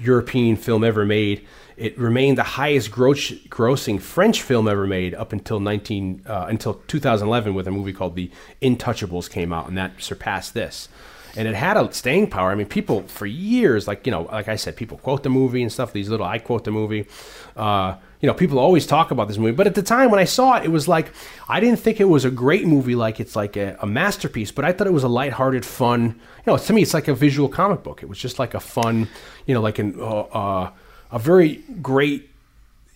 European 0.00 0.56
film 0.56 0.84
ever 0.84 1.04
made. 1.04 1.46
It 1.76 1.98
remained 1.98 2.38
the 2.38 2.42
highest 2.42 2.90
gross, 2.90 3.30
grossing 3.30 4.00
French 4.00 4.42
film 4.42 4.68
ever 4.68 4.86
made 4.86 5.14
up 5.14 5.32
until 5.32 5.60
19 5.60 6.22
uh, 6.26 6.46
until 6.48 6.74
2011 6.88 7.54
with 7.54 7.68
a 7.68 7.70
movie 7.70 7.92
called 7.92 8.16
The 8.16 8.30
Intouchables 8.60 9.30
came 9.30 9.52
out, 9.52 9.68
and 9.68 9.78
that 9.78 10.02
surpassed 10.02 10.54
this. 10.54 10.88
And 11.36 11.46
it 11.46 11.54
had 11.54 11.76
a 11.76 11.92
staying 11.92 12.30
power. 12.30 12.50
I 12.50 12.54
mean, 12.54 12.66
people 12.66 13.02
for 13.02 13.26
years, 13.26 13.86
like 13.86 14.06
you 14.06 14.10
know, 14.10 14.22
like 14.22 14.48
I 14.48 14.56
said, 14.56 14.76
people 14.76 14.98
quote 14.98 15.22
the 15.22 15.30
movie 15.30 15.62
and 15.62 15.72
stuff. 15.72 15.92
These 15.92 16.08
little, 16.08 16.26
I 16.26 16.38
quote 16.38 16.64
the 16.64 16.70
movie. 16.70 17.06
Uh, 17.56 17.96
you 18.20 18.26
know, 18.26 18.34
people 18.34 18.58
always 18.58 18.86
talk 18.86 19.10
about 19.12 19.28
this 19.28 19.38
movie, 19.38 19.52
but 19.52 19.66
at 19.66 19.76
the 19.76 19.82
time 19.82 20.10
when 20.10 20.18
I 20.18 20.24
saw 20.24 20.56
it, 20.56 20.64
it 20.64 20.70
was 20.70 20.88
like 20.88 21.12
I 21.48 21.60
didn't 21.60 21.78
think 21.78 22.00
it 22.00 22.06
was 22.06 22.24
a 22.24 22.30
great 22.30 22.66
movie, 22.66 22.96
like 22.96 23.20
it's 23.20 23.36
like 23.36 23.56
a, 23.56 23.76
a 23.80 23.86
masterpiece. 23.86 24.50
But 24.50 24.64
I 24.64 24.72
thought 24.72 24.86
it 24.86 24.92
was 24.92 25.04
a 25.04 25.08
lighthearted, 25.08 25.64
fun. 25.64 26.20
You 26.46 26.52
know, 26.52 26.56
to 26.56 26.72
me, 26.72 26.82
it's 26.82 26.94
like 26.94 27.08
a 27.08 27.14
visual 27.14 27.48
comic 27.48 27.82
book. 27.82 28.02
It 28.02 28.08
was 28.08 28.18
just 28.18 28.38
like 28.38 28.54
a 28.54 28.60
fun, 28.60 29.08
you 29.46 29.54
know, 29.54 29.60
like 29.60 29.78
an 29.78 29.94
uh, 30.00 30.20
uh, 30.20 30.70
a 31.12 31.18
very 31.18 31.62
great 31.80 32.28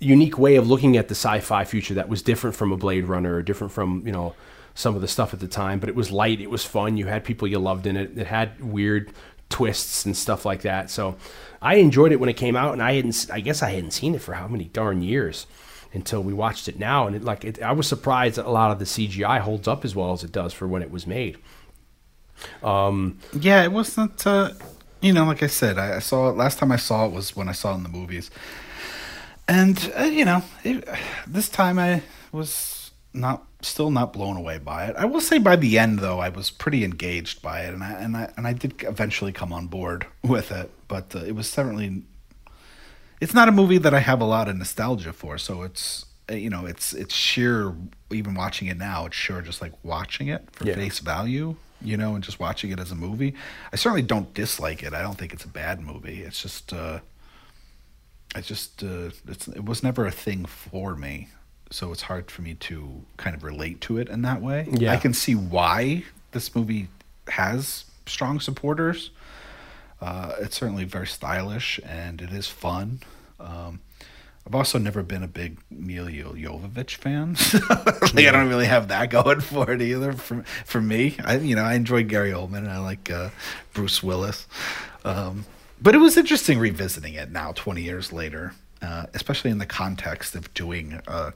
unique 0.00 0.38
way 0.38 0.56
of 0.56 0.68
looking 0.68 0.96
at 0.96 1.08
the 1.08 1.14
sci-fi 1.14 1.64
future 1.64 1.94
that 1.94 2.08
was 2.08 2.22
different 2.22 2.56
from 2.56 2.72
a 2.72 2.76
Blade 2.76 3.04
Runner 3.04 3.36
or 3.36 3.42
different 3.42 3.72
from 3.72 4.02
you 4.04 4.12
know 4.12 4.34
some 4.74 4.94
of 4.94 5.00
the 5.00 5.08
stuff 5.08 5.34
at 5.34 5.40
the 5.40 5.48
time. 5.48 5.78
But 5.78 5.88
it 5.88 5.94
was 5.94 6.10
light, 6.10 6.40
it 6.40 6.50
was 6.50 6.64
fun. 6.64 6.96
You 6.96 7.06
had 7.06 7.24
people 7.24 7.48
you 7.48 7.58
loved 7.58 7.86
in 7.86 7.96
it. 7.96 8.18
It 8.18 8.26
had 8.26 8.62
weird 8.62 9.12
twists 9.48 10.04
and 10.04 10.16
stuff 10.16 10.44
like 10.44 10.62
that. 10.62 10.90
So 10.90 11.16
I 11.60 11.76
enjoyed 11.76 12.10
it 12.10 12.18
when 12.18 12.28
it 12.28 12.36
came 12.36 12.56
out, 12.56 12.72
and 12.72 12.82
I 12.82 12.94
hadn't. 12.94 13.26
I 13.32 13.40
guess 13.40 13.62
I 13.62 13.70
hadn't 13.70 13.92
seen 13.92 14.14
it 14.14 14.22
for 14.22 14.34
how 14.34 14.48
many 14.48 14.64
darn 14.64 15.02
years 15.02 15.46
until 15.94 16.22
we 16.22 16.32
watched 16.32 16.68
it 16.68 16.78
now, 16.78 17.06
and 17.06 17.14
it 17.14 17.22
like 17.22 17.44
it, 17.44 17.62
I 17.62 17.72
was 17.72 17.86
surprised 17.86 18.36
that 18.36 18.46
a 18.46 18.50
lot 18.50 18.70
of 18.70 18.78
the 18.78 18.84
CGI 18.84 19.40
holds 19.40 19.68
up 19.68 19.84
as 19.84 19.94
well 19.94 20.12
as 20.12 20.24
it 20.24 20.32
does 20.32 20.52
for 20.52 20.66
when 20.66 20.82
it 20.82 20.90
was 20.90 21.06
made. 21.06 21.38
Yeah, 23.38 23.62
it 23.62 23.72
wasn't. 23.72 24.26
Uh, 24.26 24.50
you 25.00 25.12
know, 25.12 25.24
like 25.24 25.42
I 25.42 25.48
said, 25.48 25.78
I, 25.78 25.96
I 25.96 25.98
saw 25.98 26.30
it 26.30 26.36
last 26.36 26.58
time 26.58 26.72
I 26.72 26.76
saw 26.76 27.06
it 27.06 27.12
was 27.12 27.36
when 27.36 27.48
I 27.48 27.52
saw 27.52 27.72
it 27.72 27.76
in 27.76 27.82
the 27.82 27.88
movies, 27.88 28.30
and 29.46 29.92
uh, 29.96 30.04
you 30.04 30.24
know, 30.24 30.42
it, 30.64 30.88
this 31.26 31.48
time 31.48 31.78
I 31.78 32.02
was 32.32 32.90
not 33.12 33.46
still 33.62 33.90
not 33.90 34.12
blown 34.12 34.36
away 34.36 34.58
by 34.58 34.86
it. 34.86 34.96
I 34.96 35.04
will 35.06 35.20
say 35.20 35.38
by 35.38 35.56
the 35.56 35.78
end 35.78 35.98
though, 36.00 36.18
I 36.20 36.28
was 36.28 36.50
pretty 36.50 36.84
engaged 36.84 37.42
by 37.42 37.62
it, 37.62 37.72
and 37.74 37.82
I 37.82 37.92
and 37.92 38.16
I 38.16 38.32
and 38.36 38.46
I 38.46 38.52
did 38.52 38.82
eventually 38.82 39.32
come 39.32 39.52
on 39.52 39.66
board 39.66 40.06
with 40.22 40.50
it. 40.52 40.70
But 40.88 41.14
uh, 41.14 41.20
it 41.20 41.32
was 41.34 41.48
certainly. 41.48 42.02
It's 43.20 43.34
not 43.34 43.48
a 43.48 43.52
movie 43.52 43.78
that 43.78 43.94
I 43.94 44.00
have 44.00 44.20
a 44.20 44.24
lot 44.24 44.48
of 44.48 44.56
nostalgia 44.56 45.12
for, 45.12 45.38
so 45.38 45.62
it's 45.62 46.06
uh, 46.30 46.34
you 46.34 46.50
know 46.50 46.66
it's 46.66 46.92
it's 46.92 47.14
sheer 47.14 47.72
even 48.10 48.34
watching 48.34 48.68
it 48.68 48.76
now 48.76 49.06
it's 49.06 49.16
sure 49.16 49.40
just 49.42 49.62
like 49.62 49.72
watching 49.84 50.28
it 50.28 50.46
for 50.52 50.66
Yeah. 50.66 50.74
face 50.74 50.98
value 50.98 51.56
you 51.80 51.96
know 51.96 52.14
and 52.14 52.22
just 52.22 52.38
watching 52.38 52.70
it 52.70 52.78
as 52.78 52.92
a 52.92 52.94
movie 52.94 53.34
i 53.72 53.76
certainly 53.76 54.02
don't 54.02 54.32
dislike 54.34 54.84
it 54.84 54.94
i 54.94 55.02
don't 55.02 55.18
think 55.18 55.32
it's 55.32 55.44
a 55.44 55.48
bad 55.48 55.80
movie 55.80 56.22
it's 56.22 56.40
just 56.40 56.72
uh 56.72 57.00
i 58.36 58.40
just 58.40 58.84
uh 58.84 59.10
it's 59.26 59.48
it 59.48 59.64
was 59.64 59.82
never 59.82 60.06
a 60.06 60.10
thing 60.12 60.44
for 60.44 60.94
me 60.94 61.28
so 61.72 61.90
it's 61.92 62.02
hard 62.02 62.30
for 62.30 62.42
me 62.42 62.54
to 62.54 63.02
kind 63.16 63.34
of 63.34 63.42
relate 63.42 63.80
to 63.80 63.98
it 63.98 64.08
in 64.08 64.22
that 64.22 64.40
way 64.42 64.66
Yeah. 64.70 64.92
i 64.92 64.96
can 64.96 65.12
see 65.14 65.34
why 65.34 66.04
this 66.32 66.54
movie 66.54 66.88
has 67.28 67.84
strong 68.06 68.38
supporters 68.40 69.10
uh, 70.00 70.34
it's 70.40 70.56
certainly 70.56 70.84
very 70.84 71.06
stylish 71.06 71.78
and 71.86 72.20
it 72.20 72.32
is 72.32 72.48
fun. 72.48 72.98
Um, 73.38 73.78
I've 74.44 74.54
also 74.56 74.76
never 74.76 75.04
been 75.04 75.22
a 75.22 75.28
big 75.28 75.58
Milla 75.70 76.10
Jovovich 76.10 76.96
fan. 76.96 77.36
like, 78.12 78.26
I 78.26 78.32
don't 78.32 78.48
really 78.48 78.66
have 78.66 78.88
that 78.88 79.10
going 79.18 79.38
for 79.40 79.70
it 79.70 79.80
either. 79.80 80.12
For 80.14 80.42
for 80.64 80.80
me, 80.80 81.14
I 81.24 81.36
you 81.36 81.54
know 81.54 81.62
I 81.62 81.74
enjoy 81.74 82.02
Gary 82.02 82.32
Oldman 82.32 82.58
and 82.58 82.70
I 82.70 82.78
like 82.80 83.12
uh, 83.12 83.30
Bruce 83.74 84.02
Willis. 84.02 84.48
Um, 85.04 85.44
but 85.80 85.94
it 85.94 85.98
was 85.98 86.16
interesting 86.16 86.58
revisiting 86.58 87.14
it 87.14 87.30
now, 87.30 87.52
twenty 87.52 87.82
years 87.82 88.12
later, 88.12 88.54
uh, 88.82 89.06
especially 89.14 89.52
in 89.52 89.58
the 89.58 89.66
context 89.66 90.34
of 90.34 90.52
doing 90.52 91.00
a, 91.06 91.32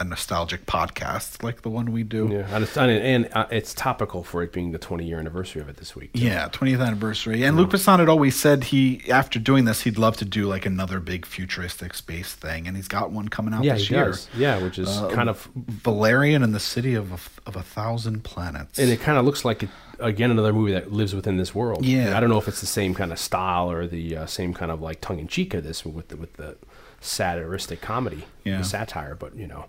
a 0.00 0.04
nostalgic 0.04 0.64
podcast 0.66 1.42
like 1.42 1.60
the 1.62 1.68
one 1.68 1.92
we 1.92 2.02
do. 2.02 2.28
Yeah, 2.32 2.46
and 2.54 2.64
it's, 2.64 2.76
and, 2.76 3.28
uh, 3.34 3.46
it's 3.50 3.74
topical 3.74 4.24
for 4.24 4.42
it 4.42 4.50
being 4.52 4.72
the 4.72 4.78
20 4.78 5.04
year 5.04 5.18
anniversary 5.18 5.60
of 5.60 5.68
it 5.68 5.76
this 5.76 5.94
week. 5.94 6.14
too. 6.14 6.20
Yeah, 6.26 6.48
20th 6.48 6.80
anniversary. 6.84 7.44
And 7.44 7.56
Luc 7.56 7.68
Besson 7.70 7.98
had 7.98 8.08
always 8.08 8.34
said 8.34 8.64
he, 8.64 9.02
after 9.10 9.38
doing 9.38 9.66
this, 9.66 9.82
he'd 9.82 9.98
love 9.98 10.16
to 10.16 10.24
do 10.24 10.46
like 10.46 10.64
another 10.64 11.00
big 11.00 11.26
futuristic 11.26 11.92
space 11.94 12.32
thing, 12.32 12.66
and 12.66 12.76
he's 12.76 12.88
got 12.88 13.10
one 13.12 13.28
coming 13.28 13.52
out 13.52 13.62
yeah, 13.62 13.74
this 13.74 13.88
he 13.88 13.94
year. 13.94 14.06
does. 14.06 14.28
Yeah, 14.34 14.62
which 14.62 14.78
is 14.78 14.88
Uh, 14.88 15.10
kind 15.10 15.28
of, 15.28 15.48
Valerian 15.54 16.42
and 16.42 16.54
the 16.54 16.60
City 16.60 16.94
of 16.94 17.12
a, 17.12 17.48
of 17.48 17.54
a 17.56 17.62
Thousand 17.62 18.24
Planets. 18.24 18.78
and 18.78 18.90
it 18.90 19.00
kind 19.00 19.18
of 19.18 19.26
looks 19.26 19.44
like 19.44 19.62
it, 19.64 19.68
again 19.98 20.30
another 20.30 20.52
movie 20.54 20.72
that 20.72 20.90
lives 20.90 21.14
within 21.14 21.36
this 21.36 21.54
world. 21.54 21.84
Yeah. 21.84 22.16
I 22.16 22.20
don't 22.20 22.30
know 22.30 22.38
if 22.38 22.48
it's 22.48 22.62
the 22.62 22.66
same 22.66 22.94
kind 22.94 23.12
of 23.12 23.18
style 23.18 23.70
or 23.70 23.86
the 23.86 24.16
uh, 24.16 24.26
same 24.26 24.54
kind 24.54 24.70
of 24.70 24.80
like 24.80 25.02
tongue 25.02 25.18
in 25.18 25.28
cheek 25.28 25.52
of 25.52 25.62
this 25.62 25.84
with 25.84 26.08
the 26.08 26.16
with 26.16 26.34
the 26.34 26.56
satiristic 27.02 27.80
comedy, 27.80 28.24
Yeah. 28.44 28.58
the 28.58 28.64
satire. 28.64 29.14
But 29.14 29.36
you 29.36 29.46
know, 29.46 29.66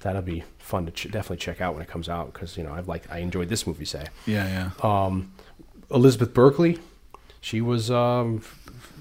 that'll 0.00 0.22
be 0.22 0.44
fun 0.58 0.86
to 0.86 0.92
ch- 0.92 1.04
definitely 1.10 1.38
check 1.38 1.60
out 1.60 1.74
when 1.74 1.82
it 1.82 1.88
comes 1.88 2.08
out 2.08 2.32
because 2.32 2.56
you 2.56 2.64
know 2.64 2.72
I've 2.72 2.88
like 2.88 3.10
I 3.10 3.18
enjoyed 3.18 3.48
this 3.48 3.66
movie. 3.66 3.84
Say 3.84 4.04
yeah, 4.26 4.70
yeah. 4.82 5.04
um, 5.06 5.32
Elizabeth 5.90 6.32
Berkley, 6.34 6.78
she 7.40 7.60
was 7.60 7.90
um, 7.90 8.42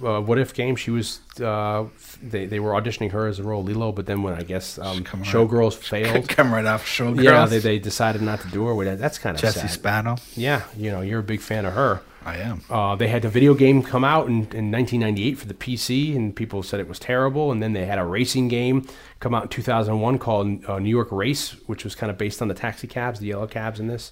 uh, 0.03 0.21
what 0.21 0.37
if 0.39 0.53
game. 0.53 0.75
She 0.75 0.91
was 0.91 1.19
uh, 1.41 1.85
they 2.21 2.45
they 2.45 2.59
were 2.59 2.71
auditioning 2.71 3.11
her 3.11 3.27
as 3.27 3.39
a 3.39 3.43
role 3.43 3.63
Lilo, 3.63 3.91
but 3.91 4.05
then 4.05 4.23
when 4.23 4.33
I 4.33 4.43
guess 4.43 4.77
um, 4.79 5.03
come 5.03 5.21
right- 5.21 5.29
Showgirls 5.29 5.73
failed. 5.91 6.27
Come 6.29 6.53
right 6.53 6.65
off 6.65 6.85
Showgirls. 6.85 7.23
Yeah, 7.23 7.45
they, 7.45 7.59
they 7.59 7.79
decided 7.79 8.21
not 8.21 8.41
to 8.41 8.47
do 8.49 8.65
her. 8.65 8.95
That's 8.95 9.17
kind 9.19 9.35
of 9.35 9.41
Jesse 9.41 9.59
sad. 9.61 9.71
Spano. 9.71 10.17
Yeah, 10.35 10.63
you 10.77 10.91
know, 10.91 11.01
you're 11.01 11.19
a 11.19 11.23
big 11.23 11.41
fan 11.41 11.65
of 11.65 11.73
her. 11.73 12.01
I 12.29 12.37
am. 12.37 12.61
Uh, 12.69 12.95
they 12.95 13.07
had 13.07 13.23
the 13.23 13.29
video 13.29 13.53
game 13.53 13.81
come 13.81 14.03
out 14.03 14.27
in, 14.27 14.33
in 14.53 14.71
1998 14.71 15.37
for 15.37 15.47
the 15.47 15.53
PC, 15.53 16.15
and 16.15 16.35
people 16.35 16.61
said 16.61 16.79
it 16.79 16.87
was 16.87 16.99
terrible. 16.99 17.51
And 17.51 17.61
then 17.61 17.73
they 17.73 17.85
had 17.85 17.97
a 17.97 18.05
racing 18.05 18.49
game 18.49 18.87
come 19.19 19.33
out 19.33 19.43
in 19.43 19.49
2001 19.49 20.19
called 20.19 20.63
uh, 20.65 20.79
New 20.79 20.89
York 20.89 21.11
Race, 21.11 21.51
which 21.67 21.83
was 21.83 21.95
kind 21.95 22.11
of 22.11 22.17
based 22.17 22.41
on 22.41 22.47
the 22.47 22.53
taxi 22.53 22.87
cabs, 22.87 23.19
the 23.19 23.27
yellow 23.27 23.47
cabs 23.47 23.79
in 23.79 23.87
this. 23.87 24.11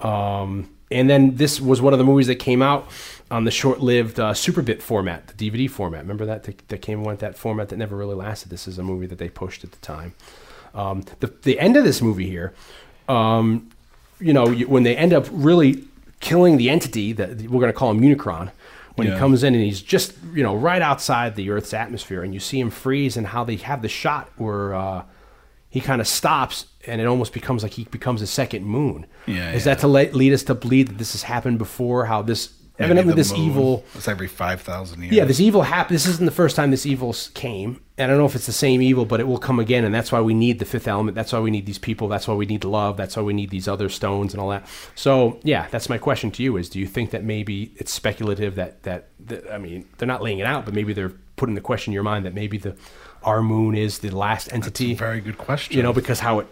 Um, 0.00 0.70
and 0.90 1.10
then 1.10 1.36
this 1.36 1.60
was 1.60 1.82
one 1.82 1.92
of 1.92 1.98
the 1.98 2.04
movies 2.04 2.28
that 2.28 2.36
came 2.36 2.62
out 2.62 2.88
on 3.30 3.44
the 3.44 3.50
short-lived 3.50 4.20
uh, 4.20 4.32
Superbit 4.32 4.80
format, 4.80 5.26
the 5.28 5.50
DVD 5.50 5.68
format. 5.68 6.02
Remember 6.02 6.26
that 6.26 6.44
that, 6.68 6.82
came 6.82 7.02
with 7.02 7.18
that 7.18 7.36
format 7.36 7.68
that 7.70 7.76
never 7.76 7.96
really 7.96 8.14
lasted. 8.14 8.50
This 8.50 8.68
is 8.68 8.78
a 8.78 8.82
movie 8.82 9.06
that 9.06 9.18
they 9.18 9.28
pushed 9.28 9.64
at 9.64 9.72
the 9.72 9.78
time. 9.78 10.14
Um, 10.72 11.04
the 11.20 11.32
the 11.42 11.58
end 11.58 11.76
of 11.76 11.84
this 11.84 12.02
movie 12.02 12.28
here, 12.28 12.52
um, 13.08 13.70
you 14.20 14.32
know, 14.32 14.52
when 14.52 14.82
they 14.82 14.96
end 14.96 15.12
up 15.12 15.26
really 15.30 15.84
killing 16.24 16.56
the 16.56 16.68
entity 16.70 17.12
that 17.12 17.28
we're 17.42 17.60
going 17.60 17.72
to 17.74 17.78
call 17.80 17.90
him 17.92 18.00
Unicron, 18.00 18.50
when 18.96 19.06
Yeah. 19.06 19.14
he 19.14 19.18
comes 19.18 19.42
in 19.44 19.54
and 19.54 19.62
he's 19.62 19.82
just 19.82 20.14
you 20.32 20.42
know 20.42 20.54
right 20.56 20.82
outside 20.82 21.36
the 21.36 21.50
Earth's 21.50 21.74
atmosphere, 21.74 22.22
and 22.24 22.32
you 22.34 22.40
see 22.40 22.58
him 22.58 22.70
freeze, 22.70 23.16
and 23.16 23.26
how 23.28 23.44
they 23.44 23.56
have 23.56 23.82
the 23.82 23.88
shot 23.88 24.28
where 24.36 24.74
uh, 24.74 25.02
he 25.70 25.80
kind 25.80 26.00
of 26.00 26.06
stops, 26.08 26.66
and 26.86 27.00
it 27.00 27.06
almost 27.06 27.32
becomes 27.32 27.62
like 27.62 27.72
he 27.72 27.84
becomes 27.84 28.22
a 28.22 28.26
second 28.26 28.64
moon. 28.64 29.06
Yeah, 29.26 29.52
is 29.52 29.66
yeah. 29.66 29.74
that 29.74 29.80
to 29.80 29.88
le- 29.88 30.12
lead 30.12 30.32
us 30.32 30.42
to 30.44 30.54
believe 30.54 30.88
that 30.88 30.98
this 30.98 31.12
has 31.12 31.22
happened 31.24 31.58
before? 31.58 32.06
How 32.06 32.22
this 32.22 32.52
evidently 32.78 33.14
this 33.14 33.32
moon. 33.32 33.42
evil 33.42 33.84
It's 33.94 34.08
every 34.08 34.28
5,000 34.28 35.02
years. 35.02 35.14
yeah, 35.14 35.24
this 35.24 35.40
evil 35.40 35.62
happened. 35.62 35.94
This 35.94 36.06
isn't 36.06 36.24
the 36.24 36.32
first 36.32 36.56
time 36.56 36.70
this 36.70 36.86
evil 36.86 37.14
came. 37.34 37.80
And 37.96 38.10
I 38.10 38.14
don't 38.14 38.18
know 38.18 38.26
if 38.26 38.34
it's 38.34 38.46
the 38.46 38.52
same 38.52 38.82
evil, 38.82 39.04
but 39.04 39.20
it 39.20 39.28
will 39.28 39.38
come 39.38 39.60
again. 39.60 39.84
And 39.84 39.94
that's 39.94 40.10
why 40.10 40.20
we 40.20 40.34
need 40.34 40.58
the 40.58 40.64
fifth 40.64 40.88
element. 40.88 41.14
That's 41.14 41.32
why 41.32 41.38
we 41.38 41.50
need 41.50 41.66
these 41.66 41.78
people. 41.78 42.08
That's 42.08 42.26
why 42.26 42.34
we 42.34 42.46
need 42.46 42.64
love. 42.64 42.96
That's 42.96 43.16
why 43.16 43.22
we 43.22 43.32
need 43.32 43.50
these 43.50 43.68
other 43.68 43.88
stones 43.88 44.34
and 44.34 44.40
all 44.40 44.50
that. 44.50 44.66
So, 44.96 45.38
yeah, 45.44 45.68
that's 45.70 45.88
my 45.88 45.98
question 45.98 46.30
to 46.32 46.42
you 46.42 46.56
is 46.56 46.68
do 46.68 46.80
you 46.80 46.86
think 46.86 47.10
that 47.10 47.22
maybe 47.22 47.72
it's 47.76 47.92
speculative 47.92 48.56
that, 48.56 48.82
that, 48.82 49.08
that 49.26 49.50
I 49.52 49.58
mean, 49.58 49.86
they're 49.98 50.08
not 50.08 50.22
laying 50.22 50.40
it 50.40 50.46
out, 50.46 50.64
but 50.64 50.74
maybe 50.74 50.92
they're 50.92 51.12
putting 51.36 51.54
the 51.54 51.60
question 51.60 51.92
in 51.92 51.94
your 51.94 52.02
mind 52.02 52.24
that 52.24 52.34
maybe 52.34 52.58
the 52.58 52.76
our 53.22 53.42
moon 53.42 53.74
is 53.74 54.00
the 54.00 54.10
last 54.10 54.52
entity? 54.52 54.94
Very 54.94 55.20
good 55.20 55.38
question. 55.38 55.76
you 55.76 55.82
know, 55.82 55.92
because 55.92 56.20
how 56.20 56.40
it 56.40 56.46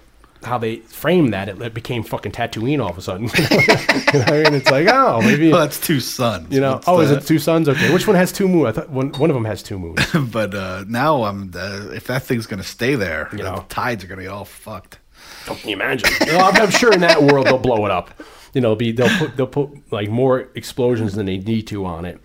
how 0.44 0.59
they 0.59 0.77
framed 0.77 1.32
that, 1.32 1.48
it, 1.48 1.60
it 1.62 1.74
became 1.74 2.02
fucking 2.02 2.32
Tatooine 2.32 2.82
all 2.82 2.90
of 2.90 2.98
a 2.98 3.02
sudden. 3.02 3.28
you 3.39 3.43
know 3.48 3.56
what 3.56 4.14
I 4.31 4.43
mean? 4.43 4.55
It's 4.55 4.70
like, 4.70 4.89
oh, 4.89 5.20
maybe 5.23 5.51
well, 5.51 5.60
that's 5.60 5.81
two 5.81 6.01
suns. 6.01 6.52
you 6.52 6.60
know, 6.60 6.74
What's 6.74 6.89
oh, 6.89 7.01
is 7.01 7.10
it 7.10 7.27
two 7.27 7.39
suns? 7.39 7.69
Okay, 7.69 7.93
which 7.93 8.06
one 8.06 8.16
has 8.16 8.32
two 8.32 8.48
moons? 8.48 8.66
I 8.66 8.73
thought 8.73 8.90
one, 8.90 9.10
one 9.12 9.31
of 9.31 9.35
them 9.35 9.44
has 9.44 9.62
two 9.62 9.78
moons. 9.78 10.01
but 10.32 10.55
uh, 10.55 10.85
now 10.89 11.24
I'm. 11.24 11.52
Uh, 11.55 11.90
if 11.94 12.06
that 12.09 12.23
thing's 12.23 12.47
gonna 12.47 12.62
stay 12.62 12.94
there, 12.94 13.28
You 13.32 13.39
the 13.39 13.44
know. 13.44 13.66
tides 13.69 14.05
are 14.05 14.06
gonna 14.06 14.20
be 14.23 14.27
all 14.28 14.44
fucked. 14.44 14.98
Can 15.47 15.56
you 15.69 15.77
imagine? 15.77 16.09
Well, 16.20 16.44
I'm, 16.51 16.56
I'm 16.62 16.70
sure 16.70 16.93
in 16.93 17.01
that 17.01 17.23
world 17.23 17.47
they'll 17.47 17.59
blow 17.59 17.85
it 17.85 17.90
up. 17.90 18.10
You 18.55 18.60
know, 18.60 18.74
be 18.74 18.93
they'll 18.93 19.16
put 19.19 19.36
they'll 19.36 19.47
put 19.47 19.93
like 19.93 20.09
more 20.10 20.48
explosions 20.55 21.14
than 21.14 21.27
they 21.27 21.39
need 21.39 21.66
to 21.69 21.85
on 21.86 22.05
it, 22.05 22.20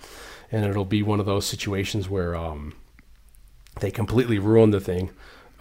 and 0.52 0.65
it'll 0.65 0.85
be 0.85 1.02
one 1.03 1.19
of 1.19 1.26
those 1.26 1.45
situations 1.45 2.10
where 2.10 2.35
um, 2.35 2.73
they 3.80 3.91
completely 3.91 4.39
ruin 4.39 4.72
the 4.72 4.80
thing. 4.80 5.10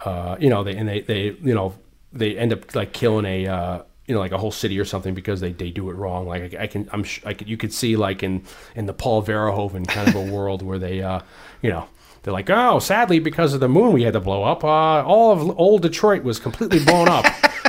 Uh, 0.03 0.35
you 0.39 0.49
know, 0.49 0.63
they 0.63 0.75
and 0.75 0.87
they 0.89 1.01
they 1.01 1.23
you 1.41 1.53
know 1.55 1.73
they 2.17 2.37
end 2.37 2.53
up 2.53 2.75
like 2.75 2.93
killing 2.93 3.25
a 3.25 3.47
uh, 3.47 3.81
you 4.07 4.13
know 4.13 4.19
like 4.19 4.31
a 4.31 4.37
whole 4.37 4.51
city 4.51 4.79
or 4.79 4.85
something 4.85 5.13
because 5.13 5.39
they, 5.41 5.51
they 5.53 5.69
do 5.71 5.89
it 5.89 5.93
wrong. 5.93 6.27
Like 6.27 6.53
I, 6.55 6.63
I 6.63 6.67
can 6.67 6.89
I'm 6.91 7.03
sh- 7.03 7.21
I 7.25 7.33
could, 7.33 7.47
you 7.49 7.57
could 7.57 7.73
see 7.73 7.95
like 7.95 8.23
in 8.23 8.43
in 8.75 8.85
the 8.85 8.93
Paul 8.93 9.23
Verhoeven 9.23 9.87
kind 9.87 10.07
of 10.07 10.15
a 10.15 10.23
world 10.31 10.61
where 10.61 10.79
they 10.79 11.01
uh, 11.01 11.21
you 11.61 11.69
know. 11.69 11.87
They're 12.23 12.33
like, 12.33 12.49
oh, 12.49 12.79
sadly, 12.79 13.19
because 13.19 13.53
of 13.53 13.61
the 13.61 13.69
moon 13.69 13.93
we 13.93 14.03
had 14.03 14.11
to 14.11 14.19
blow 14.19 14.43
up, 14.43 14.61
uh, 14.61 14.67
all 15.05 15.31
of 15.31 15.57
old 15.57 15.81
Detroit 15.81 16.23
was 16.23 16.39
completely 16.39 16.83
blown 16.83 17.07
up, 17.07 17.23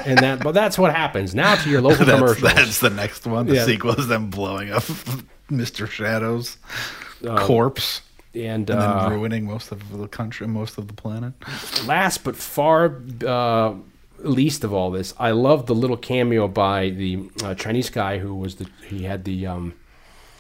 and 0.05 0.19
that. 0.19 0.43
But 0.43 0.51
that's 0.53 0.77
what 0.77 0.93
happens 0.93 1.33
now 1.33 1.55
to 1.55 1.71
your 1.71 1.81
local 1.81 2.05
That's, 2.07 2.19
commercials. 2.19 2.55
that's 2.55 2.81
the 2.81 2.91
next 2.91 3.25
one. 3.25 3.47
The 3.47 3.55
Yeah. 3.55 3.67
sequel 3.67 3.93
is 3.95 4.09
them 4.09 4.31
blowing 4.31 4.73
up 4.73 4.83
Mr. 5.49 5.89
Shadows 5.89 6.57
corpse 7.37 8.03
and 8.35 8.69
and 8.69 8.71
uh, 8.71 9.03
then 9.09 9.13
ruining 9.13 9.45
most 9.45 9.71
of 9.71 9.97
the 9.97 10.09
country, 10.09 10.49
most 10.49 10.77
of 10.77 10.89
the 10.89 10.95
planet. 10.95 11.35
last 11.87 12.25
but 12.25 12.35
far 12.35 13.01
uh, 13.25 13.75
least 14.21 14.65
of 14.65 14.73
all 14.73 14.91
this, 14.91 15.15
I 15.19 15.31
love 15.31 15.67
the 15.67 15.75
little 15.75 15.97
cameo 15.97 16.49
by 16.49 16.91
the 16.91 17.29
uh, 17.43 17.55
Chinese 17.55 17.91
guy 17.91 18.19
who 18.19 18.35
was 18.35 18.57
the 18.57 18.69
he 18.87 19.05
had 19.05 19.25
the 19.25 19.47
um, 19.47 19.75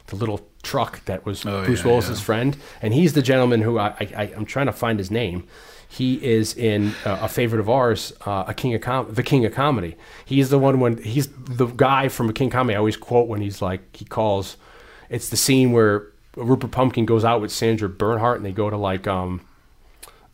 the 0.07 0.17
little 0.17 0.41
truck 0.63 1.05
that 1.05 1.25
was 1.27 1.45
Oh, 1.47 1.65
Bruce 1.65 1.81
yeah, 1.81 1.87
Willis's 1.87 2.19
yeah. 2.21 2.25
friend, 2.25 2.57
and 2.83 2.95
he's 2.95 3.13
the 3.13 3.23
gentleman 3.23 3.63
who 3.63 3.79
I, 3.79 3.95
I, 4.17 4.33
I'm 4.37 4.45
trying 4.47 4.67
to 4.67 4.73
find 4.73 4.99
his 4.99 5.11
name. 5.11 5.47
He 5.91 6.23
is 6.23 6.55
in 6.55 6.95
uh, 7.07 7.21
a 7.23 7.29
favorite 7.29 7.61
of 7.61 7.71
ours, 7.71 8.13
uh, 8.27 8.45
a 8.47 8.53
king 8.53 8.75
of 8.75 8.83
com- 8.83 9.13
the 9.15 9.23
king 9.23 9.47
of 9.47 9.55
comedy. 9.55 9.97
He's 10.27 10.51
the 10.51 10.59
one 10.59 10.81
when 10.81 10.99
he's 11.03 11.29
the 11.29 11.65
guy 11.67 12.09
from 12.09 12.29
a 12.29 12.33
King 12.35 12.49
of 12.49 12.53
Comedy. 12.53 12.75
I 12.75 12.79
always 12.79 12.97
quote 12.99 13.27
when 13.27 13.41
he's 13.41 13.63
like 13.63 13.97
he 13.97 14.05
calls. 14.05 14.57
It's 15.09 15.31
the 15.31 15.39
scene 15.39 15.73
where 15.73 16.09
Rupert 16.37 16.71
Pupkin 16.73 17.07
goes 17.07 17.25
out 17.25 17.41
with 17.41 17.51
Sandra 17.51 17.89
Bernhard 17.89 18.37
and 18.37 18.45
they 18.45 18.53
go 18.53 18.69
to 18.69 18.77
like 18.77 19.07
um, 19.07 19.41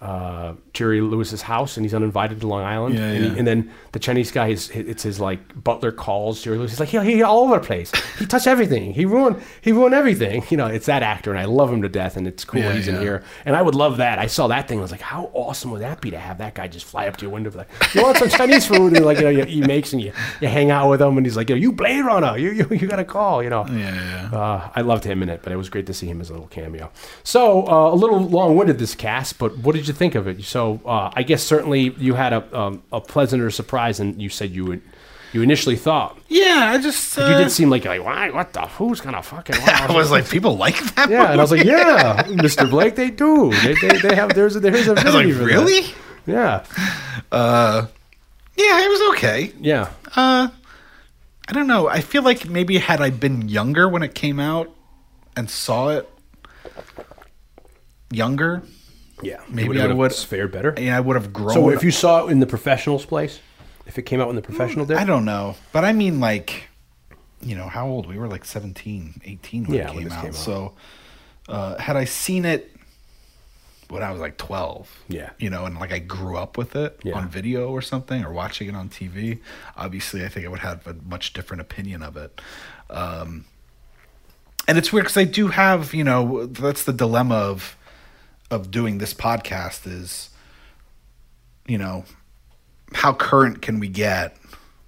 uh, 0.00 0.52
Jerry 0.74 1.00
Lewis's 1.00 1.40
house, 1.42 1.76
and 1.76 1.84
he's 1.86 1.94
uninvited 1.94 2.40
to 2.40 2.46
Long 2.46 2.62
Island. 2.62 2.94
Yeah, 2.96 3.06
and, 3.06 3.24
he- 3.32 3.38
and 3.38 3.46
then 3.46 3.70
the 3.92 3.98
Chinese 3.98 4.30
guy, 4.30 4.48
is, 4.48 4.68
it's 4.70 5.02
his 5.02 5.18
like 5.20 5.62
butler 5.62 5.92
calls 5.92 6.42
Jerry 6.42 6.58
Lewis. 6.58 6.72
He's 6.72 6.80
like, 6.80 6.92
yeah, 6.92 7.02
he 7.02 7.22
all 7.22 7.44
over 7.44 7.58
the 7.58 7.64
place. 7.66 7.90
He 8.18 8.26
touched 8.26 8.46
everything. 8.46 8.92
He 8.92 9.06
ruined, 9.06 9.40
he 9.62 9.72
ruined 9.72 9.94
everything. 9.94 10.42
You 10.54 10.58
know, 10.58 10.66
it's 10.66 10.86
that 10.86 11.02
actor, 11.02 11.30
and 11.30 11.40
I 11.40 11.46
love 11.46 11.72
him 11.72 11.82
to 11.82 11.88
death, 11.88 12.16
and 12.16 12.28
it's 12.28 12.44
cool 12.44 12.60
Yeah, 12.60 12.72
he's 12.74 12.86
in 12.86 13.00
here. 13.00 13.24
And 13.44 13.56
I 13.56 13.62
would 13.62 13.74
love 13.74 13.96
that. 13.96 14.18
I 14.18 14.26
saw 14.26 14.46
that 14.48 14.68
thing. 14.68 14.78
I 14.78 14.82
was 14.82 14.90
like, 14.92 15.00
how 15.00 15.30
awesome 15.32 15.70
would 15.72 15.80
that 15.82 16.00
be 16.00 16.10
to 16.10 16.18
have 16.18 16.38
that 16.38 16.54
guy 16.54 16.68
just 16.68 16.84
fly 16.86 17.08
up 17.08 17.16
to 17.16 17.22
your 17.24 17.32
window, 17.32 17.50
be 17.50 17.58
like, 17.58 17.70
you 17.94 18.02
want 18.02 18.18
some 18.18 18.28
Chinese 18.28 18.66
food? 18.66 18.94
And 18.96 19.04
like, 19.04 19.18
you 19.18 19.32
know, 19.32 19.44
he 19.44 19.60
makes 19.62 19.92
and 19.92 20.00
you, 20.02 20.12
you 20.40 20.46
hang 20.48 20.70
out 20.70 20.90
with 20.90 21.00
him, 21.02 21.16
and 21.16 21.26
he's 21.26 21.36
like, 21.36 21.48
you 21.50 21.72
Blade 21.72 22.02
Runner, 22.04 22.36
you 22.38 22.50
you, 22.50 22.68
you 22.70 22.86
got 22.86 22.98
a 23.00 23.04
call. 23.04 23.42
You 23.42 23.50
know, 23.50 23.66
Yeah, 23.68 24.28
yeah. 24.30 24.38
uh, 24.38 24.70
I 24.76 24.82
loved 24.82 25.02
him 25.04 25.22
in 25.22 25.28
it, 25.28 25.40
but 25.42 25.52
it 25.52 25.56
was 25.56 25.68
great 25.68 25.86
to 25.86 25.94
see 25.94 26.06
him 26.06 26.20
as 26.20 26.28
a 26.30 26.32
little 26.34 26.48
cameo. 26.48 26.90
So 27.24 27.66
uh, 27.66 27.90
a 27.92 27.96
little 27.96 28.20
long-winded 28.20 28.78
this 28.78 28.94
cast, 28.94 29.38
but 29.38 29.56
what 29.58 29.74
did 29.74 29.84
you 29.89 29.94
think 29.94 30.15
of 30.15 30.27
it? 30.27 30.43
So 30.44 30.81
uh, 30.86 31.11
I 31.15 31.23
guess 31.23 31.43
certainly 31.43 31.94
you 31.98 32.15
had 32.15 32.32
a 32.32 32.59
um, 32.59 32.82
a 32.93 33.01
pleasanter 33.01 33.51
surprise 33.51 33.98
than 33.98 34.19
you 34.20 34.28
said 34.28 34.51
you 34.51 34.65
would. 34.66 34.82
You 35.32 35.43
initially 35.43 35.74
thought 35.74 36.16
Yeah, 36.28 36.70
I 36.73 36.78
just. 36.78 37.19
Uh, 37.19 37.27
you 37.28 37.35
did 37.43 37.51
seem 37.51 37.69
like 37.69 37.85
like 37.85 38.05
why 38.05 38.31
what 38.31 38.52
the 38.52 38.61
who's 38.62 39.01
gonna 39.01 39.20
fucking 39.20 39.56
I 39.66 39.93
was 39.93 40.11
like, 40.12 40.28
people 40.31 40.56
like 40.56 40.78
that. 40.94 41.11
yeah, 41.11 41.31
and 41.32 41.40
I 41.40 41.43
was 41.43 41.51
like 41.51 41.65
yeah, 41.65 42.23
Mr. 42.27 42.70
Blake, 42.70 42.94
they 42.94 43.11
do. 43.11 43.51
They, 43.62 43.74
they, 43.74 43.98
they 43.98 44.15
have 44.15 44.32
there's 44.35 44.55
a, 44.55 44.61
there's 44.61 44.86
a 44.86 44.93
I 44.93 45.05
was 45.05 45.15
like, 45.15 45.27
for 45.27 45.32
that. 45.35 45.44
really? 45.44 45.93
Yeah, 46.27 46.65
Yeah, 47.32 47.89
it 48.85 48.89
was 48.89 49.16
okay. 49.16 49.52
yeah. 49.61 49.90
Uh, 50.15 50.48
I 51.48 51.52
don't 51.52 51.66
know. 51.66 51.89
I 51.89 52.01
feel 52.01 52.23
like 52.23 52.48
maybe 52.48 52.78
had 52.78 53.01
I 53.01 53.11
been 53.11 53.48
younger 53.48 53.89
when 53.89 54.02
it 54.05 54.15
came 54.15 54.39
out 54.39 54.70
and 55.36 55.51
saw 55.51 55.89
it 55.89 56.09
younger, 58.11 58.62
Yeah, 59.22 59.40
Maybe 59.48 59.68
Would- 59.68 59.80
I 59.80 59.92
would- 59.92 60.12
fared 60.14 60.52
better. 60.52 60.74
yeah, 60.78 60.96
I 60.96 61.00
would 61.00 61.16
have 61.16 61.32
grown. 61.32 61.54
So 61.54 61.70
if 61.70 61.82
you 61.84 61.90
saw 61.90 62.26
it 62.26 62.30
in 62.32 62.40
the 62.40 62.46
professionals' 62.46 63.04
place, 63.06 63.40
if 63.86 63.98
it 63.98 64.02
came 64.02 64.20
out 64.20 64.28
in 64.30 64.36
the 64.36 64.42
professional 64.42 64.84
did, 64.86 64.96
I 64.96 65.04
don't 65.04 65.24
know, 65.24 65.56
but 65.72 65.84
I 65.84 65.92
mean, 65.92 66.18
like, 66.20 66.64
you 67.40 67.54
know, 67.54 67.68
how 67.68 67.86
old 67.86 68.06
we 68.06 68.18
were? 68.18 68.26
Like 68.28 68.44
17, 68.44 69.20
18 69.24 69.64
when 69.66 69.76
Yeah, 69.78 69.88
it 69.90 69.92
came, 69.94 70.04
this 70.04 70.12
out. 70.12 70.20
came 70.22 70.30
out. 70.30 70.34
So, 70.36 70.72
uh, 71.48 71.78
had 71.78 71.96
I 71.96 72.04
seen 72.04 72.44
it 72.44 72.70
when 73.88 74.02
I 74.02 74.10
was 74.10 74.20
like 74.20 74.38
twelve, 74.38 74.90
Yeah. 75.08 75.30
you 75.38 75.50
know, 75.50 75.66
and 75.66 75.78
like 75.78 75.92
I 75.92 75.98
grew 75.98 76.36
up 76.38 76.56
with 76.56 76.74
it 76.74 76.98
Yeah. 77.04 77.14
on 77.18 77.28
video 77.28 77.68
or 77.68 77.82
something, 77.82 78.24
or 78.24 78.32
watching 78.32 78.68
it 78.68 78.74
on 78.74 78.88
TV, 78.88 79.40
obviously, 79.76 80.24
I 80.24 80.28
think 80.28 80.46
I 80.46 80.48
would 80.48 80.60
have 80.60 80.86
a 80.86 80.94
much 81.06 81.34
different 81.34 81.60
opinion 81.60 82.02
of 82.02 82.16
it. 82.16 82.40
Um, 82.90 83.44
and 84.66 84.78
it's 84.78 84.90
weird 84.92 85.04
because 85.04 85.18
I 85.18 85.24
do 85.24 85.48
have, 85.48 85.92
you 85.92 86.02
know, 86.02 86.46
that's 86.46 86.84
the 86.84 86.92
dilemma 86.94 87.34
of 87.36 87.76
of 88.55 88.70
doing 88.70 88.98
this 88.98 89.12
podcast 89.12 89.86
is, 89.86 90.31
you 91.66 91.76
know, 91.76 92.05
how 92.93 93.12
current 93.12 93.60
can 93.60 93.81
we 93.81 93.89
get 93.89 94.36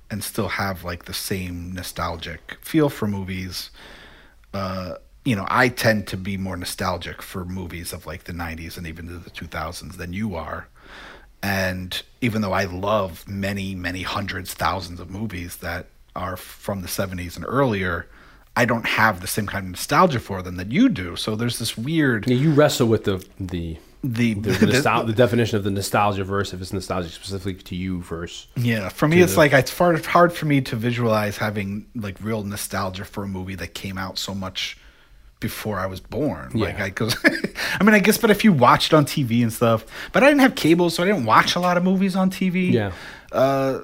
and 0.08 0.22
still 0.22 0.48
have 0.48 0.84
like 0.84 1.06
the 1.06 1.12
same 1.12 1.72
nostalgic 1.72 2.56
feel 2.60 2.88
for 2.88 3.08
movies? 3.08 3.70
Uh, 4.54 4.94
you 5.24 5.34
know, 5.34 5.46
I 5.48 5.68
tend 5.68 6.06
to 6.08 6.16
be 6.16 6.36
more 6.36 6.56
nostalgic 6.56 7.20
for 7.20 7.44
movies 7.44 7.92
of 7.92 8.06
like 8.06 8.24
the 8.24 8.32
90s 8.32 8.78
and 8.78 8.86
even 8.86 9.06
the 9.06 9.30
2000s 9.30 9.96
than 9.96 10.12
you 10.12 10.36
are. 10.36 10.68
And 11.42 12.00
even 12.20 12.42
though 12.42 12.52
I 12.52 12.64
love 12.64 13.28
many, 13.28 13.74
many 13.74 14.02
hundreds, 14.02 14.54
thousands 14.54 15.00
of 15.00 15.10
movies 15.10 15.56
that 15.56 15.86
are 16.14 16.36
from 16.36 16.82
the 16.82 16.88
70s 16.88 17.34
and 17.34 17.44
earlier, 17.46 18.06
I 18.56 18.64
don't 18.64 18.86
have 18.86 19.20
the 19.20 19.26
same 19.26 19.46
kind 19.46 19.64
of 19.66 19.70
nostalgia 19.72 20.18
for 20.18 20.40
them 20.42 20.56
that 20.56 20.72
you 20.72 20.88
do. 20.88 21.14
So 21.16 21.36
there's 21.36 21.58
this 21.58 21.76
weird 21.76 22.26
Yeah, 22.28 22.36
you 22.36 22.52
wrestle 22.52 22.86
with 22.88 23.04
the 23.04 23.24
the 23.38 23.76
the, 24.02 24.34
the, 24.34 24.50
the, 24.50 24.66
nostal- 24.66 25.06
the 25.06 25.12
definition 25.12 25.56
of 25.56 25.64
the 25.64 25.70
nostalgia 25.70 26.22
verse 26.24 26.52
if 26.54 26.60
it's 26.60 26.72
nostalgic 26.72 27.12
specifically 27.12 27.54
to 27.54 27.74
you 27.74 28.00
verse. 28.02 28.46
Yeah, 28.56 28.88
for 28.88 29.08
me, 29.08 29.20
it's 29.20 29.36
like 29.36 29.52
it's 29.52 29.70
far, 29.70 29.96
hard 29.96 30.32
for 30.32 30.46
me 30.46 30.60
to 30.62 30.76
visualize 30.76 31.36
having 31.38 31.86
like 31.94 32.16
real 32.22 32.42
nostalgia 32.44 33.04
for 33.04 33.24
a 33.24 33.28
movie 33.28 33.56
that 33.56 33.74
came 33.74 33.98
out 33.98 34.16
so 34.18 34.34
much 34.34 34.78
before 35.40 35.78
I 35.78 35.86
was 35.86 36.00
born. 36.00 36.50
Like, 36.54 36.78
Yeah. 36.78 36.84
I, 36.84 36.90
cause, 36.90 37.16
I 37.80 37.84
mean, 37.84 37.94
I 37.94 37.98
guess, 37.98 38.16
but 38.16 38.30
if 38.30 38.42
you 38.44 38.52
watched 38.52 38.94
on 38.94 39.04
TV 39.04 39.42
and 39.42 39.52
stuff, 39.52 39.84
but 40.12 40.22
I 40.22 40.28
didn't 40.28 40.40
have 40.40 40.54
cable, 40.54 40.88
so 40.88 41.02
I 41.02 41.06
didn't 41.06 41.24
watch 41.26 41.56
a 41.56 41.60
lot 41.60 41.76
of 41.76 41.84
movies 41.84 42.16
on 42.16 42.30
TV. 42.30 42.72
Yeah. 42.72 42.92
Uh, 43.32 43.80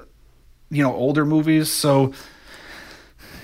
you 0.71 0.81
know, 0.81 0.95
older 0.95 1.25
movies. 1.25 1.71
So, 1.71 2.13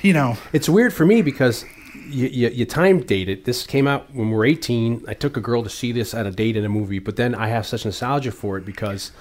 you 0.02 0.14
know, 0.14 0.38
It's 0.54 0.70
weird 0.70 0.94
for 0.94 1.06
me 1.06 1.22
because 1.22 1.66
you, 2.08 2.28
you, 2.28 2.50
you 2.50 2.66
time 2.66 3.02
date 3.02 3.30
it. 3.30 3.46
This 3.46 3.66
came 3.66 3.88
out 3.88 4.14
when 4.14 4.30
we 4.30 4.36
were 4.36 4.46
18. 4.46 5.06
I 5.08 5.14
took 5.14 5.38
a 5.38 5.42
girl 5.42 5.64
to 5.64 5.70
see 5.70 5.92
this 5.92 6.14
at 6.14 6.26
a 6.26 6.32
date 6.32 6.58
in 6.58 6.66
a 6.66 6.70
movie, 6.70 7.00
but 7.00 7.16
then 7.16 7.36
I 7.36 7.48
have 7.48 7.66
such 7.66 7.86
nostalgia 7.86 8.32
for 8.32 8.58
it 8.58 8.66
because 8.66 9.12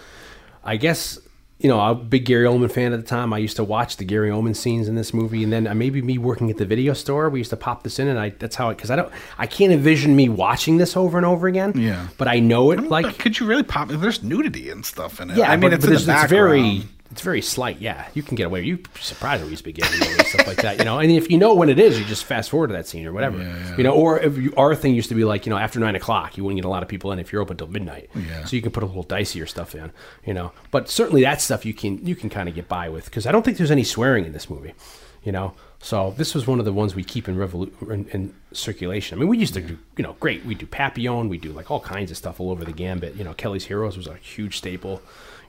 I 0.64 0.76
guess, 0.76 1.18
you 1.58 1.68
know, 1.68 1.80
I'm 1.80 1.90
a 1.90 1.94
big 1.96 2.24
Gary 2.24 2.46
Oldman 2.46 2.70
fan 2.70 2.92
at 2.92 3.00
the 3.00 3.06
time. 3.06 3.32
I 3.32 3.38
used 3.38 3.56
to 3.56 3.64
watch 3.64 3.96
the 3.96 4.04
Gary 4.04 4.30
Oldman 4.30 4.54
scenes 4.54 4.88
in 4.88 4.94
this 4.94 5.12
movie. 5.12 5.42
And 5.42 5.52
then 5.52 5.76
maybe 5.76 6.00
me 6.02 6.18
working 6.18 6.50
at 6.50 6.56
the 6.56 6.64
video 6.64 6.92
store, 6.92 7.28
we 7.30 7.40
used 7.40 7.50
to 7.50 7.56
pop 7.56 7.82
this 7.82 7.98
in 7.98 8.08
and 8.08 8.18
I, 8.18 8.30
that's 8.30 8.56
how, 8.56 8.70
it, 8.70 8.76
because 8.76 8.90
I 8.90 8.96
don't, 8.96 9.12
I 9.38 9.46
can't 9.46 9.72
envision 9.72 10.14
me 10.14 10.28
watching 10.28 10.76
this 10.78 10.96
over 10.96 11.18
and 11.18 11.26
over 11.26 11.46
again. 11.46 11.72
Yeah. 11.76 12.08
But 12.16 12.28
I 12.28 12.38
know 12.38 12.70
it 12.70 12.80
like, 12.82 13.06
like, 13.06 13.18
could 13.18 13.38
you 13.38 13.46
really 13.46 13.64
pop? 13.64 13.88
There's 13.88 14.22
nudity 14.22 14.70
and 14.70 14.84
stuff 14.84 15.20
in 15.20 15.30
it. 15.30 15.36
yeah, 15.36 15.50
I 15.50 15.56
mean, 15.56 15.70
but, 15.70 15.72
it's 15.74 15.84
but 15.84 16.00
in 16.00 16.06
the 16.06 16.12
it's, 16.12 16.22
it's 16.22 16.30
very. 16.30 16.84
It's 17.10 17.22
very 17.22 17.40
slight. 17.40 17.80
Yeah, 17.80 18.06
you 18.14 18.22
can 18.22 18.36
get 18.36 18.44
away. 18.46 18.62
You 18.64 18.80
surprised 19.00 19.42
we 19.42 19.50
used 19.50 19.64
to 19.64 19.64
be 19.64 19.72
getting 19.72 20.00
away 20.02 20.24
stuff 20.24 20.46
like 20.46 20.58
that, 20.62 20.78
you 20.78 20.84
know. 20.84 20.98
And 20.98 21.10
if 21.10 21.30
you 21.30 21.38
know 21.38 21.54
when 21.54 21.68
it 21.70 21.78
is, 21.78 21.98
you 21.98 22.04
just 22.04 22.24
fast 22.24 22.50
forward 22.50 22.68
to 22.68 22.74
that 22.74 22.86
scene 22.86 23.06
or 23.06 23.12
whatever, 23.12 23.38
you 23.76 23.84
know. 23.84 23.92
Or 23.92 24.18
if 24.20 24.36
you, 24.36 24.52
our 24.56 24.74
thing 24.74 24.94
used 24.94 25.08
to 25.08 25.14
be 25.14 25.24
like 25.24 25.46
you 25.46 25.50
know 25.50 25.58
after 25.58 25.80
nine 25.80 25.96
o'clock, 25.96 26.36
you 26.36 26.44
wouldn't 26.44 26.58
get 26.60 26.66
a 26.66 26.70
lot 26.70 26.82
of 26.82 26.88
people 26.88 27.10
in 27.12 27.18
if 27.18 27.32
you're 27.32 27.40
open 27.42 27.56
till 27.56 27.66
midnight. 27.68 28.10
Oh, 28.14 28.18
yeah. 28.20 28.44
So 28.44 28.56
you 28.56 28.62
can 28.62 28.72
put 28.72 28.82
a 28.82 28.86
little 28.86 29.04
dicier 29.04 29.48
stuff 29.48 29.74
in, 29.74 29.90
you 30.26 30.34
know. 30.34 30.52
But 30.70 30.88
certainly 30.88 31.22
that 31.22 31.40
stuff 31.40 31.64
you 31.64 31.74
can 31.74 32.04
you 32.06 32.14
can 32.14 32.28
kind 32.28 32.48
of 32.48 32.54
get 32.54 32.68
by 32.68 32.88
with 32.88 33.06
because 33.06 33.26
I 33.26 33.32
don't 33.32 33.44
think 33.44 33.56
there's 33.56 33.70
any 33.70 33.84
swearing 33.84 34.24
in 34.24 34.32
this 34.32 34.50
movie, 34.50 34.74
you 35.24 35.32
know. 35.32 35.54
So 35.80 36.12
this 36.16 36.34
was 36.34 36.46
one 36.46 36.58
of 36.58 36.64
the 36.64 36.72
ones 36.72 36.94
we 36.96 37.04
keep 37.04 37.28
in, 37.28 37.36
revolu- 37.36 37.90
in, 37.90 38.08
in 38.08 38.34
circulation. 38.52 39.16
I 39.16 39.20
mean, 39.20 39.28
we 39.28 39.38
used 39.38 39.54
to 39.54 39.60
do, 39.60 39.78
you 39.96 40.02
know, 40.02 40.16
great. 40.18 40.44
We 40.44 40.56
do 40.56 40.66
Papillon, 40.66 41.28
we 41.28 41.38
do 41.38 41.52
like 41.52 41.70
all 41.70 41.80
kinds 41.80 42.10
of 42.10 42.16
stuff 42.16 42.40
all 42.40 42.50
over 42.50 42.64
the 42.64 42.72
gambit. 42.72 43.14
You 43.14 43.22
know, 43.22 43.32
Kelly's 43.32 43.64
Heroes 43.66 43.96
was 43.96 44.08
a 44.08 44.16
huge 44.16 44.58
staple. 44.58 45.00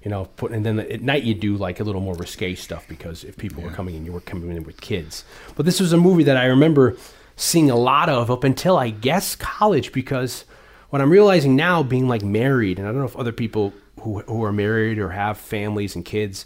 You 0.03 0.11
know, 0.11 0.25
put 0.37 0.51
and 0.51 0.65
then 0.65 0.79
at 0.79 1.01
night 1.01 1.23
you 1.23 1.33
do 1.33 1.57
like 1.57 1.79
a 1.79 1.83
little 1.83 2.01
more 2.01 2.15
risque 2.15 2.55
stuff 2.55 2.87
because 2.87 3.23
if 3.23 3.35
people 3.37 3.61
were 3.61 3.71
coming 3.71 3.95
in, 3.95 4.05
you 4.05 4.13
were 4.13 4.21
coming 4.21 4.55
in 4.55 4.63
with 4.63 4.79
kids. 4.79 5.25
But 5.55 5.65
this 5.65 5.79
was 5.79 5.91
a 5.91 5.97
movie 5.97 6.23
that 6.23 6.37
I 6.37 6.45
remember 6.45 6.95
seeing 7.35 7.69
a 7.69 7.75
lot 7.75 8.09
of 8.09 8.31
up 8.31 8.43
until 8.43 8.77
I 8.77 8.91
guess 8.91 9.35
college 9.35 9.91
because 9.91 10.45
what 10.89 11.01
I'm 11.01 11.09
realizing 11.09 11.55
now, 11.55 11.83
being 11.83 12.07
like 12.07 12.23
married, 12.23 12.79
and 12.79 12.87
I 12.87 12.91
don't 12.91 12.99
know 12.99 13.07
if 13.07 13.17
other 13.17 13.33
people 13.33 13.73
who 14.01 14.21
who 14.21 14.43
are 14.43 14.53
married 14.53 14.99
or 14.99 15.09
have 15.09 15.37
families 15.37 15.95
and 15.95 16.05
kids 16.05 16.45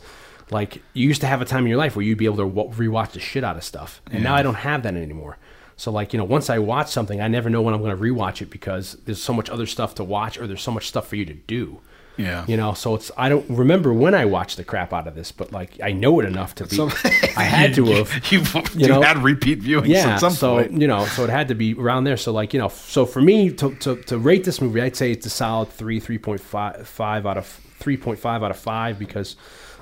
like 0.51 0.81
you 0.93 1.07
used 1.07 1.21
to 1.21 1.27
have 1.27 1.41
a 1.41 1.45
time 1.45 1.63
in 1.63 1.69
your 1.69 1.77
life 1.77 1.95
where 1.95 2.03
you'd 2.03 2.17
be 2.17 2.25
able 2.25 2.37
to 2.37 2.47
wa- 2.47 2.71
rewatch 2.71 3.11
the 3.11 3.19
shit 3.19 3.43
out 3.43 3.57
of 3.57 3.63
stuff, 3.63 4.01
and 4.11 4.23
now 4.23 4.35
I 4.35 4.43
don't 4.43 4.55
have 4.55 4.83
that 4.83 4.95
anymore. 4.95 5.37
So 5.75 5.91
like 5.91 6.13
you 6.13 6.17
know, 6.19 6.25
once 6.25 6.49
I 6.49 6.59
watch 6.59 6.89
something, 6.89 7.21
I 7.21 7.27
never 7.27 7.49
know 7.49 7.61
when 7.61 7.73
I'm 7.73 7.81
going 7.81 7.95
to 7.95 8.01
rewatch 8.01 8.41
it 8.41 8.49
because 8.49 8.93
there's 9.05 9.21
so 9.21 9.33
much 9.33 9.49
other 9.49 9.65
stuff 9.65 9.95
to 9.95 10.03
watch, 10.03 10.37
or 10.37 10.47
there's 10.47 10.61
so 10.61 10.71
much 10.71 10.87
stuff 10.87 11.07
for 11.07 11.15
you 11.15 11.25
to 11.25 11.33
do. 11.33 11.81
Yeah. 12.17 12.45
You 12.47 12.57
know, 12.57 12.73
so 12.73 12.95
it's 12.95 13.11
I 13.17 13.29
don't 13.29 13.49
remember 13.49 13.91
when 13.93 14.13
I 14.13 14.25
watched 14.25 14.57
the 14.57 14.63
crap 14.63 14.93
out 14.93 15.07
of 15.07 15.15
this, 15.15 15.31
but 15.31 15.51
like 15.51 15.79
I 15.81 15.91
know 15.91 16.19
it 16.19 16.25
enough 16.25 16.53
to 16.55 16.67
be. 16.67 16.79
I 17.35 17.43
had 17.43 17.73
to 17.75 17.85
have. 17.85 18.31
You, 18.31 18.43
you, 18.75 18.87
know? 18.87 19.01
had 19.01 19.17
repeat 19.23 19.61
viewings 19.61 19.87
Yeah, 19.87 20.13
at 20.15 20.19
some 20.19 20.33
so 20.33 20.57
point. 20.57 20.79
you 20.79 20.87
know, 20.87 21.05
so 21.05 21.23
it 21.23 21.29
had 21.29 21.47
to 21.47 21.55
be 21.55 21.73
around 21.73 22.03
there. 22.03 22.17
So 22.17 22.31
like 22.31 22.53
you 22.53 22.59
know, 22.59 22.67
so 22.69 23.05
for 23.05 23.21
me 23.21 23.51
to, 23.53 23.73
to, 23.75 23.95
to 24.03 24.17
rate 24.17 24.43
this 24.43 24.61
movie, 24.61 24.81
I'd 24.81 24.95
say 24.95 25.11
it's 25.11 25.25
a 25.25 25.29
solid 25.29 25.69
three, 25.69 25.99
three 25.99 26.17
point 26.19 26.41
five, 26.41 26.87
five 26.87 27.25
out 27.25 27.37
of 27.37 27.47
three 27.79 27.97
point 27.97 28.19
five 28.19 28.43
out 28.43 28.51
of 28.51 28.57
five 28.57 28.99
because 28.99 29.35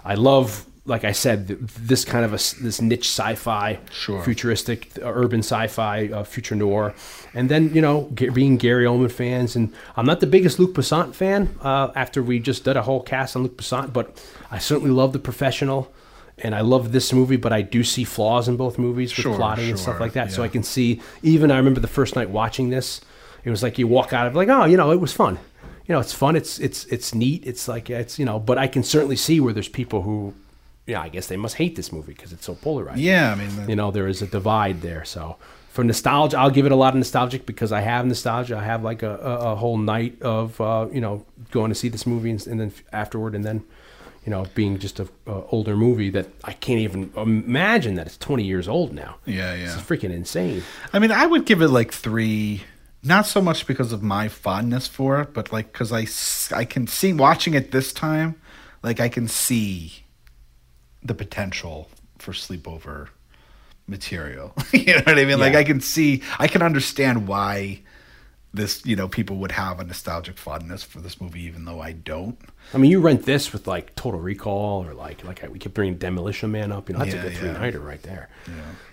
I 0.06 0.16
love, 0.16 0.66
like 0.86 1.04
I 1.04 1.12
said, 1.12 1.48
this 1.48 2.04
kind 2.06 2.26
of 2.26 2.32
a 2.32 2.38
this 2.64 2.82
niche 2.82 3.08
sci-fi, 3.08 3.80
Sure. 3.92 4.22
futuristic, 4.24 4.90
urban 5.02 5.40
sci-fi, 5.42 6.08
uh, 6.08 6.24
future 6.24 6.56
noir, 6.56 6.94
and 7.34 7.50
then 7.50 7.74
you 7.74 7.82
know, 7.82 8.02
being 8.34 8.58
Gary 8.58 8.86
Oldman 8.86 9.12
fans, 9.12 9.56
and 9.56 9.72
I'm 9.96 10.06
not 10.06 10.20
the 10.22 10.28
biggest 10.28 10.58
Luc 10.60 10.74
Besson 10.74 11.14
fan. 11.14 11.50
Uh, 11.62 11.90
after 11.96 12.24
we 12.24 12.40
just 12.40 12.64
did 12.64 12.78
a 12.78 12.82
whole 12.82 13.02
cast 13.04 13.36
on 13.36 13.44
Luc 13.44 13.58
Besson, 13.58 13.94
but 13.94 14.24
I 14.50 14.58
certainly 14.58 14.92
love 14.92 15.14
The 15.14 15.20
Professional. 15.20 15.92
And 16.44 16.56
I 16.56 16.62
love 16.62 16.92
this 16.92 17.14
movie, 17.14 17.36
but 17.36 17.54
I 17.54 17.62
do 17.62 17.84
see 17.84 18.04
flaws 18.04 18.48
in 18.48 18.58
both 18.58 18.80
movies 18.80 19.12
with 19.16 19.22
Sure, 19.24 19.36
plotting 19.36 19.70
and 19.70 19.78
stuff 19.78 20.00
like 20.00 20.14
that. 20.14 20.32
So. 20.32 20.42
I 20.42 20.48
can 20.48 20.64
see. 20.64 21.00
Even 21.22 21.52
I 21.52 21.58
remember 21.58 21.80
the 21.80 21.88
first 21.88 22.16
night 22.16 22.32
watching 22.32 22.72
this, 22.72 23.00
it 23.44 23.52
was 23.52 23.62
like 23.62 23.78
you 23.78 23.86
walk 23.88 24.12
out 24.12 24.26
of 24.26 24.34
like, 24.36 24.50
oh, 24.50 24.66
you 24.66 24.76
know, 24.76 24.90
it 24.92 25.00
was 25.00 25.14
fun. 25.14 25.38
You 25.88 25.94
know, 25.94 26.00
it's 26.00 26.14
fun. 26.14 26.36
It's 26.36 26.58
it's 26.58 26.86
it's 26.86 27.14
neat. 27.14 27.44
It's 27.46 27.68
like 27.68 27.92
it's 27.92 28.18
you 28.18 28.26
know, 28.26 28.40
but 28.40 28.58
I 28.58 28.66
can 28.68 28.82
certainly 28.82 29.18
see 29.18 29.40
where 29.40 29.54
there's 29.54 29.68
people 29.68 30.02
who, 30.02 30.34
yeah, 30.92 31.02
I 31.02 31.10
guess 31.10 31.28
they 31.28 31.38
must 31.38 31.56
hate 31.56 31.76
this 31.76 31.92
movie 31.92 32.14
because 32.14 32.32
it's 32.34 32.46
so 32.46 32.56
polarizing. 32.56 33.04
Yeah, 33.04 33.32
I 33.32 33.36
mean, 33.36 33.56
the- 33.56 33.70
you 33.72 33.76
know, 33.76 33.90
there 33.92 34.08
is 34.08 34.22
a 34.22 34.28
divide 34.28 34.82
there. 34.82 35.04
So 35.06 35.38
for 35.70 35.84
nostalgia, 35.84 36.38
I'll 36.38 36.50
give 36.58 36.66
it 36.66 36.72
a 36.72 36.76
lot 36.84 36.94
of 36.94 36.98
nostalgic 36.98 37.46
because 37.46 37.72
I 37.72 37.82
have 37.82 38.06
nostalgia. 38.06 38.58
I 38.58 38.64
have 38.64 38.84
like 38.84 39.02
a, 39.04 39.16
a, 39.32 39.34
a 39.52 39.56
whole 39.56 39.78
night 39.78 40.22
of 40.22 40.60
uh, 40.60 40.88
you 40.92 41.02
know 41.02 41.26
going 41.52 41.70
to 41.70 41.76
see 41.76 41.90
this 41.90 42.06
movie 42.06 42.30
and, 42.32 42.46
and 42.48 42.60
then 42.60 42.74
afterward, 42.92 43.36
and 43.36 43.44
then 43.46 43.64
you 44.26 44.30
know 44.32 44.46
being 44.54 44.78
just 44.80 45.00
a, 45.00 45.08
a 45.26 45.44
older 45.56 45.76
movie 45.76 46.10
that 46.12 46.28
I 46.44 46.54
can't 46.54 46.80
even 46.80 47.12
imagine 47.16 47.96
that 47.96 48.06
it's 48.08 48.18
20 48.18 48.44
years 48.44 48.68
old 48.68 48.94
now. 48.94 49.16
Yeah, 49.26 49.54
yeah. 49.56 49.64
It's 49.64 49.76
freaking 49.76 50.12
insane. 50.12 50.62
I 50.94 51.00
mean, 51.00 51.12
I 51.12 51.26
would 51.26 51.46
give 51.46 51.62
it 51.62 51.70
like 51.70 51.92
three. 51.94 52.64
Not 53.04 53.26
so 53.26 53.42
much 53.42 53.66
because 53.66 53.92
of 53.92 54.04
my 54.04 54.28
fondness 54.28 54.86
for 54.88 55.22
it, 55.22 55.34
but 55.34 55.52
like 55.52 55.72
because 55.74 55.92
I, 55.92 56.06
I 56.56 56.66
can 56.66 56.86
see 56.86 57.14
watching 57.14 57.56
it 57.56 57.72
this 57.72 57.92
time, 57.94 58.36
like 58.84 59.00
I 59.00 59.10
can 59.10 59.28
see 59.28 60.01
the 61.04 61.14
potential 61.14 61.90
for 62.18 62.32
sleepover 62.32 63.10
material. 63.88 64.54
you 64.72 64.94
know 64.94 65.02
what 65.06 65.20
I 65.20 65.26
mean? 65.26 65.40
Like 65.40 65.56
I 65.56 65.64
can 65.64 65.82
see, 65.82 66.24
I 66.40 66.48
can 66.48 66.62
understand 66.62 67.28
why 67.28 67.82
this, 68.54 68.86
you 68.86 68.96
know, 68.96 69.08
people 69.08 69.38
would 69.38 69.52
have 69.52 69.80
a 69.80 69.84
nostalgic 69.84 70.38
fondness 70.38 70.84
for 70.84 71.00
this 71.00 71.22
movie, 71.22 71.44
even 71.44 71.66
though 71.66 71.80
I 71.80 71.94
don't. 71.94 72.40
I 72.74 72.78
mean, 72.78 72.90
you 72.92 73.00
rent 73.02 73.26
this 73.26 73.52
with 73.52 73.68
like 73.68 73.96
Total 73.96 74.20
Recall 74.20 74.86
or 74.86 74.94
like 74.94 75.24
like 75.24 75.46
we 75.52 75.60
keep 75.60 75.74
bringing 75.74 75.98
Demolition 75.98 76.52
Man 76.52 76.72
up. 76.72 76.88
You 76.90 76.94
know, 76.94 77.00
that's 77.00 77.14
Yeah, 77.14 77.20
a 77.20 77.24
good 77.24 77.34
yeah. 77.34 77.40
three 77.40 77.52
nighter 77.52 77.80
right 77.80 78.02
there. 78.04 78.30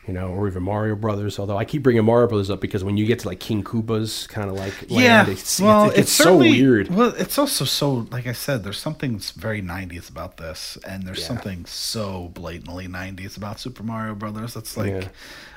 You 0.07 0.15
know, 0.15 0.29
or 0.29 0.49
even 0.49 0.63
Mario 0.63 0.97
Brothers. 0.97 1.39
Although 1.39 1.59
I 1.59 1.65
keep 1.67 1.83
bringing 1.83 2.05
Mario 2.05 2.27
Brothers 2.29 2.49
up 2.51 2.61
because 2.61 2.83
when 2.83 2.97
you 2.97 3.05
get 3.07 3.19
to 3.21 3.29
like 3.29 3.41
King 3.41 3.63
Koopa's 3.63 4.27
kind 4.29 4.49
of 4.51 4.57
like 4.57 4.91
land, 4.91 5.29
it's, 5.29 5.61
well, 5.61 5.85
it 5.85 5.97
gets 5.97 5.99
it's 5.99 6.13
so 6.13 6.39
weird. 6.39 6.89
Well, 6.89 7.15
it's 7.17 7.39
also 7.39 7.65
so 7.67 8.07
like 8.11 8.27
I 8.27 8.33
said, 8.33 8.65
there's 8.65 8.79
something 8.79 9.19
very 9.37 9.61
'90s 9.63 10.09
about 10.09 10.39
this, 10.39 10.79
and 10.87 11.05
there's 11.05 11.21
Yeah. 11.21 11.27
something 11.27 11.67
so 11.67 12.29
blatantly 12.35 12.89
'90s 12.89 13.37
about 13.37 13.61
Super 13.61 13.83
Mario 13.83 14.15
Brothers. 14.15 14.55
That's 14.55 14.77
like 14.79 14.89
Yeah. 14.89 15.09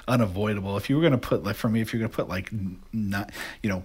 unavoidable. 0.08 0.76
If 0.78 0.90
you 0.90 0.98
were 0.98 1.02
gonna 1.04 1.18
put 1.18 1.44
like 1.44 1.56
for 1.56 1.70
me, 1.70 1.80
if 1.82 1.94
you're 1.94 2.02
gonna 2.02 2.10
put 2.14 2.28
like 2.30 2.52
not 2.94 3.32
you 3.64 3.70
know. 3.70 3.84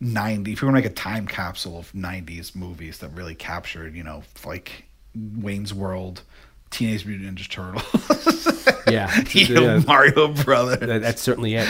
90 0.00 0.52
if 0.52 0.60
you're 0.62 0.68
gonna 0.70 0.78
make 0.80 0.90
a 0.90 0.94
time 0.94 1.26
capsule 1.26 1.78
of 1.78 1.90
90s 1.92 2.54
movies 2.54 2.98
that 2.98 3.08
really 3.10 3.34
captured 3.34 3.94
you 3.94 4.02
know 4.04 4.22
like 4.46 4.84
wayne's 5.14 5.74
world 5.74 6.22
teenage 6.70 7.04
mutant 7.04 7.36
ninja 7.38 7.48
turtles 7.48 8.48
Yeah, 8.90 9.22
you 9.32 9.54
know, 9.54 9.62
yeah. 9.76 9.82
mario 9.86 10.28
brothers 10.28 10.78
That- 10.80 11.02
that's 11.02 11.20
certainly 11.20 11.54
it. 11.56 11.68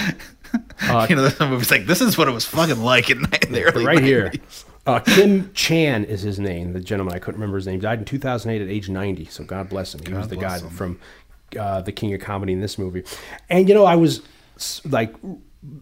Uh, 0.82 1.06
you 1.10 1.16
know 1.16 1.28
some 1.30 1.50
movies 1.50 1.70
like 1.70 1.86
this 1.86 2.00
is 2.00 2.16
what 2.18 2.28
it 2.28 2.32
was 2.32 2.44
fucking 2.44 2.80
like 2.82 3.10
in 3.10 3.22
the 3.22 3.62
early 3.74 3.84
right 3.84 4.02
here. 4.02 4.32
Uh, 4.86 5.00
Kim 5.00 5.52
Chan 5.52 6.04
is 6.04 6.22
his 6.22 6.38
name. 6.38 6.72
The 6.72 6.80
gentleman 6.80 7.14
I 7.14 7.18
couldn't 7.18 7.40
remember 7.40 7.56
his 7.58 7.66
name 7.66 7.80
died 7.80 7.98
in 7.98 8.04
2008 8.04 8.62
at 8.62 8.68
age 8.72 8.88
90. 8.88 9.26
So 9.26 9.44
God 9.44 9.68
bless 9.68 9.94
him. 9.94 10.00
He 10.06 10.12
was 10.14 10.28
the 10.28 10.36
guy 10.36 10.58
him. 10.60 10.70
from 10.70 11.00
uh, 11.58 11.82
the 11.82 11.92
King 11.92 12.14
of 12.14 12.20
Comedy 12.20 12.52
in 12.54 12.60
this 12.60 12.78
movie. 12.78 13.02
And 13.50 13.68
you 13.68 13.74
know, 13.74 13.84
I 13.84 13.96
was 13.96 14.22
like 14.86 15.14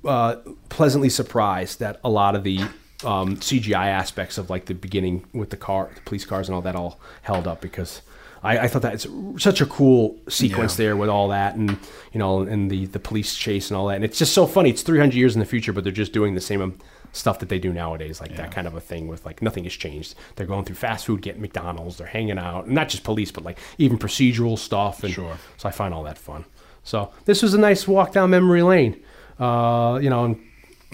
uh, 0.04 0.36
pleasantly 0.68 1.08
surprised 1.10 1.80
that 1.80 2.00
a 2.04 2.08
lot 2.10 2.34
of 2.34 2.44
the 2.44 2.58
um, 3.04 3.36
CGI 3.36 3.86
aspects 3.88 4.38
of 4.38 4.48
like 4.50 4.66
the 4.66 4.74
beginning 4.74 5.24
with 5.32 5.50
the 5.50 5.56
car, 5.56 5.90
the 5.94 6.00
police 6.02 6.24
cars, 6.24 6.48
and 6.48 6.54
all 6.54 6.62
that 6.62 6.76
all 6.76 7.00
held 7.22 7.46
up 7.46 7.60
because. 7.60 8.02
I, 8.42 8.58
I 8.58 8.68
thought 8.68 8.82
that 8.82 8.92
it's 8.94 9.06
such 9.42 9.60
a 9.62 9.66
cool 9.66 10.20
sequence 10.28 10.78
Yeah. 10.78 10.84
there 10.84 10.96
with 10.96 11.08
all 11.08 11.28
that 11.28 11.56
and 11.56 11.70
you 12.12 12.18
know 12.18 12.42
and 12.42 12.70
the 12.70 12.84
the 12.84 12.98
police 12.98 13.34
chase 13.34 13.70
and 13.70 13.78
all 13.78 13.86
that 13.86 13.96
and 13.96 14.04
it's 14.04 14.18
just 14.18 14.34
so 14.34 14.46
funny 14.46 14.68
it's 14.70 14.82
300 14.82 15.14
years 15.16 15.34
in 15.34 15.40
the 15.40 15.46
future 15.46 15.72
but 15.72 15.82
they're 15.84 15.92
just 15.92 16.12
doing 16.12 16.34
the 16.34 16.40
same 16.40 16.60
um, 16.60 16.78
stuff 17.12 17.38
that 17.38 17.48
they 17.48 17.58
do 17.58 17.72
nowadays, 17.72 18.20
like 18.20 18.36
that 18.36 18.52
kind 18.52 18.66
of 18.66 18.74
a 18.74 18.80
thing 18.80 19.08
with 19.08 19.24
like 19.24 19.40
nothing 19.40 19.64
has 19.64 19.72
changed. 19.72 20.14
They're 20.36 20.46
going 20.46 20.66
through 20.66 20.76
fast 20.76 21.06
food, 21.06 21.22
getting 21.22 21.40
McDonald's, 21.40 21.96
they're 21.96 22.06
hanging 22.06 22.38
out, 22.38 22.68
not 22.68 22.90
just 22.90 23.04
police, 23.04 23.32
but 23.32 23.42
like 23.42 23.58
even 23.78 23.98
procedural 23.98 24.58
stuff. 24.58 25.02
And 25.02 25.12
Sure. 25.14 25.38
So 25.56 25.68
I 25.68 25.72
find 25.72 25.94
all 25.94 26.02
that 26.04 26.18
fun. 26.18 26.44
So 26.84 27.10
this 27.24 27.42
was 27.42 27.54
a 27.54 27.58
nice 27.58 27.88
walk 27.88 28.12
down 28.12 28.30
memory 28.30 28.62
lane. 28.62 29.02
Uh, 29.38 29.98
you 30.02 30.10
know, 30.10 30.24
and 30.24 30.40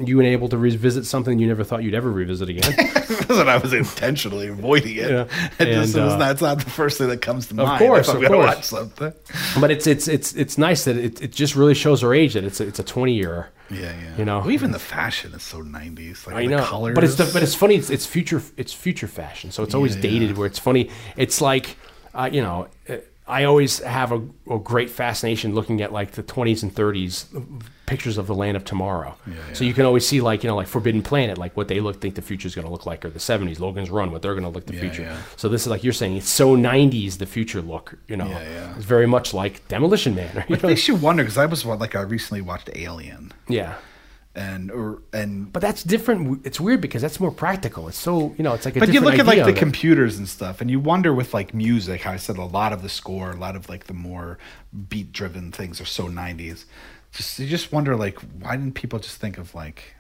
you 0.09 0.17
were 0.17 0.23
able 0.23 0.49
to 0.49 0.57
revisit 0.59 1.05
something 1.07 1.39
you 1.39 1.47
never 1.47 1.65
thought 1.65 1.83
you'd 1.83 1.95
ever 1.95 2.11
revisit 2.11 2.49
again. 2.49 2.73
wasn't 3.29 3.49
I 3.49 3.59
was 3.59 3.73
intentionally 3.73 4.49
avoiding 4.49 4.97
it. 4.97 5.11
Yeah. 5.11 5.25
It 5.59 5.67
just 5.75 5.95
And, 5.95 6.05
was 6.05 6.15
uh, 6.15 6.35
not, 6.41 6.59
the 6.59 6.71
first 6.71 6.99
thing 6.99 7.09
that 7.09 7.21
comes 7.23 7.47
to 7.49 7.53
Of 7.53 7.67
mind. 7.69 7.79
course, 7.79 8.09
if 8.09 8.17
I'm 8.17 8.25
of 8.25 8.31
course. 8.31 8.71
but 9.61 9.71
it's 9.71 9.87
it's 9.87 10.09
it's 10.09 10.35
it's 10.35 10.59
nice 10.59 10.85
that 10.85 10.97
it, 10.97 11.21
it 11.23 11.33
just 11.33 11.55
really 11.57 11.75
shows 11.75 12.03
our 12.03 12.15
age 12.15 12.35
that 12.35 12.45
it's 12.45 12.61
a, 12.61 12.67
it's 12.67 12.79
a 12.79 12.83
20 12.85 13.15
year. 13.15 13.51
Yeah, 13.71 13.81
yeah. 13.81 14.17
You 14.19 14.25
know? 14.25 14.41
well, 14.41 14.51
even 14.51 14.73
the 14.73 14.79
fashion 14.79 15.33
is 15.35 15.43
so 15.43 15.63
'90s. 15.63 16.27
Like 16.27 16.37
I 16.37 16.43
the 16.43 16.49
know, 16.57 16.65
colors. 16.65 16.95
but 16.95 17.05
it's 17.05 17.15
the, 17.17 17.31
but 17.33 17.43
it's 17.43 17.55
funny. 17.55 17.77
It's, 17.77 17.91
it's 17.91 18.07
future 18.07 18.43
it's 18.57 18.73
future 18.73 19.07
fashion, 19.09 19.51
so 19.51 19.63
it's 19.63 19.75
always 19.75 19.97
Yeah, 19.97 20.03
dated. 20.03 20.31
yeah. 20.31 20.37
Where 20.37 20.47
it's 20.47 20.59
funny. 20.59 20.91
It's 21.17 21.41
like 21.41 21.77
uh, 22.15 22.29
you 22.33 22.43
know, 22.43 22.69
uh, 22.89 22.97
I 23.27 23.45
always 23.45 23.79
have 23.81 24.13
a, 24.13 24.21
a 24.51 24.59
great 24.59 24.91
fascination 24.91 25.55
looking 25.55 25.81
at 25.81 25.93
like 25.93 26.13
the 26.13 26.23
20s 26.23 26.63
and 26.63 26.75
30s 26.75 27.27
pictures 27.93 28.17
of 28.19 28.27
the 28.27 28.35
land 28.35 28.57
of 28.57 28.65
tomorrow. 28.65 29.15
So 29.53 29.65
you 29.65 29.75
can 29.75 29.85
always 29.85 30.07
see 30.07 30.21
like 30.21 30.43
you 30.43 30.49
know 30.51 30.57
like 30.57 30.67
Forbidden 30.77 31.03
Planet, 31.03 31.37
like 31.39 31.57
what 31.57 31.69
they 31.69 31.81
look 31.81 32.01
think 32.01 32.15
the 32.15 32.23
future 32.31 32.47
is 32.49 32.55
going 32.55 32.67
to 32.67 32.73
look 32.73 32.87
like, 32.87 33.05
or 33.05 33.11
the 33.11 33.19
70s 33.19 33.61
Logan's 33.61 33.91
Run, 33.91 34.11
what 34.13 34.23
they're 34.23 34.35
going 34.39 34.45
to 34.51 34.55
look 34.57 34.67
the 34.67 34.75
Yeah, 34.75 34.81
future. 34.81 35.03
yeah. 35.03 35.19
So 35.37 35.49
this 35.49 35.63
is 35.63 35.69
like 35.69 35.85
you're 35.85 35.93
saying, 36.03 36.17
it's 36.17 36.29
so 36.43 36.57
90s 36.57 37.19
the 37.19 37.27
future 37.27 37.61
look. 37.63 37.87
You 38.09 38.17
know, 38.17 38.29
Yeah, 38.29 38.43
yeah. 38.57 38.77
it's 38.77 38.85
very 38.97 39.07
much 39.07 39.35
like 39.35 39.55
Demolition 39.69 40.15
Man. 40.15 40.45
It 40.49 40.63
makes 40.63 40.89
you 40.89 40.95
wonder 40.97 41.23
because 41.23 41.39
I 41.39 41.47
was 41.47 41.65
like 41.65 41.95
I 41.95 42.03
recently 42.03 42.41
watched 42.41 42.71
Alien, 42.75 43.33
yeah. 43.49 43.75
and 44.35 44.71
or 44.71 45.03
and 45.13 45.53
But 45.53 45.61
that's 45.67 45.83
different. 45.83 46.47
It's 46.47 46.59
weird 46.67 46.81
because 46.81 47.03
that's 47.03 47.21
more 47.21 47.31
practical. 47.31 47.89
It's 47.89 47.99
so 47.99 48.35
you 48.39 48.45
know, 48.45 48.55
it's 48.55 48.65
like 48.65 48.77
a 48.77 48.81
but 48.81 48.93
you 48.93 49.01
look 49.01 49.19
at 49.19 49.27
like 49.27 49.45
the 49.45 49.53
computers 49.67 50.17
and 50.19 50.27
stuff, 50.29 50.61
and 50.63 50.71
you 50.71 50.81
wonder 50.81 51.13
with 51.21 51.35
like 51.35 51.53
music. 51.53 51.99
How 52.03 52.13
I 52.13 52.17
said 52.27 52.39
a 52.39 52.45
lot 52.59 52.73
of 52.73 52.81
the 52.83 52.89
score, 52.89 53.31
a 53.33 53.37
lot 53.47 53.55
of 53.57 53.69
like 53.69 53.85
the 53.93 53.95
more 53.95 54.39
beat 54.89 55.13
driven 55.13 55.53
things 55.53 55.81
are 55.83 55.85
so 55.99 56.05
'90s. 56.09 56.65
Just 57.13 57.39
you 57.39 57.47
just 57.47 57.73
wonder 57.73 57.95
like 57.97 58.19
why 58.41 58.57
didn't 58.57 58.75
people 58.75 58.99
just 58.99 59.19
think 59.19 59.39
of 59.39 59.55
like 59.55 59.95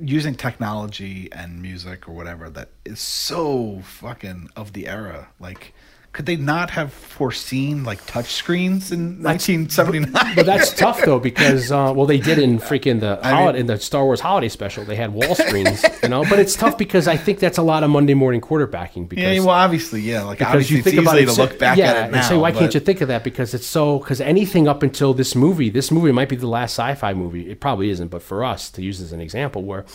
using 0.00 0.34
technology 0.34 1.28
and 1.32 1.60
music 1.60 2.08
or 2.08 2.12
whatever 2.12 2.48
that 2.50 2.70
is 2.84 3.00
so 3.00 3.80
fucking 3.84 4.48
of 4.56 4.72
the 4.72 4.88
era 4.88 5.28
like. 5.38 5.74
Could 6.12 6.26
they 6.26 6.36
not 6.36 6.68
have 6.72 6.92
foreseen 6.92 7.84
like 7.84 8.04
touch 8.04 8.26
screens 8.32 8.92
in 8.92 9.22
1979? 9.22 10.34
But 10.36 10.44
that's 10.44 10.74
tough 10.74 11.02
though 11.06 11.18
because 11.18 11.72
uh, 11.72 11.90
well 11.96 12.04
they 12.04 12.18
did 12.18 12.38
in 12.38 12.58
freaking 12.58 13.00
the 13.00 13.18
I 13.22 13.46
mean- 13.46 13.56
in 13.56 13.66
the 13.66 13.78
Star 13.78 14.04
Wars 14.04 14.20
holiday 14.20 14.50
special 14.50 14.84
they 14.84 14.96
had 14.96 15.14
wall 15.14 15.34
screens 15.34 15.82
you 16.02 16.10
know 16.10 16.22
but 16.28 16.38
it's 16.38 16.54
tough 16.54 16.76
because 16.76 17.08
I 17.08 17.16
think 17.16 17.38
that's 17.38 17.56
a 17.56 17.62
lot 17.62 17.82
of 17.82 17.88
Monday 17.88 18.12
morning 18.12 18.42
quarterbacking 18.42 19.08
because 19.08 19.24
yeah, 19.24 19.40
well, 19.40 19.50
obviously, 19.50 20.02
yeah. 20.02 20.22
Like 20.22 20.38
because 20.38 20.70
you 20.70 20.82
think 20.82 20.98
about 20.98 21.18
it 21.18 21.26
to 21.26 21.32
look 21.32 21.58
back 21.58 21.78
yeah, 21.78 21.92
at 21.92 22.10
it 22.10 22.14
and 22.14 22.24
say 22.26 22.36
why 22.36 22.52
can't 22.52 22.74
you 22.74 22.80
think 22.80 23.00
of 23.00 23.08
that 23.08 23.24
because 23.24 23.54
it's 23.54 23.66
so 23.66 23.98
because 23.98 24.20
anything 24.20 24.68
up 24.68 24.82
until 24.82 25.14
this 25.14 25.34
movie 25.34 25.70
this 25.70 25.90
movie 25.90 26.12
might 26.12 26.28
be 26.28 26.36
the 26.36 26.46
last 26.46 26.72
sci-fi 26.72 27.14
movie 27.14 27.50
it 27.50 27.58
probably 27.58 27.88
isn't 27.88 28.08
but 28.08 28.22
for 28.22 28.44
us 28.44 28.68
to 28.70 28.82
use 28.82 29.00
as 29.00 29.12
an 29.12 29.20
example 29.20 29.62
where 29.64 29.86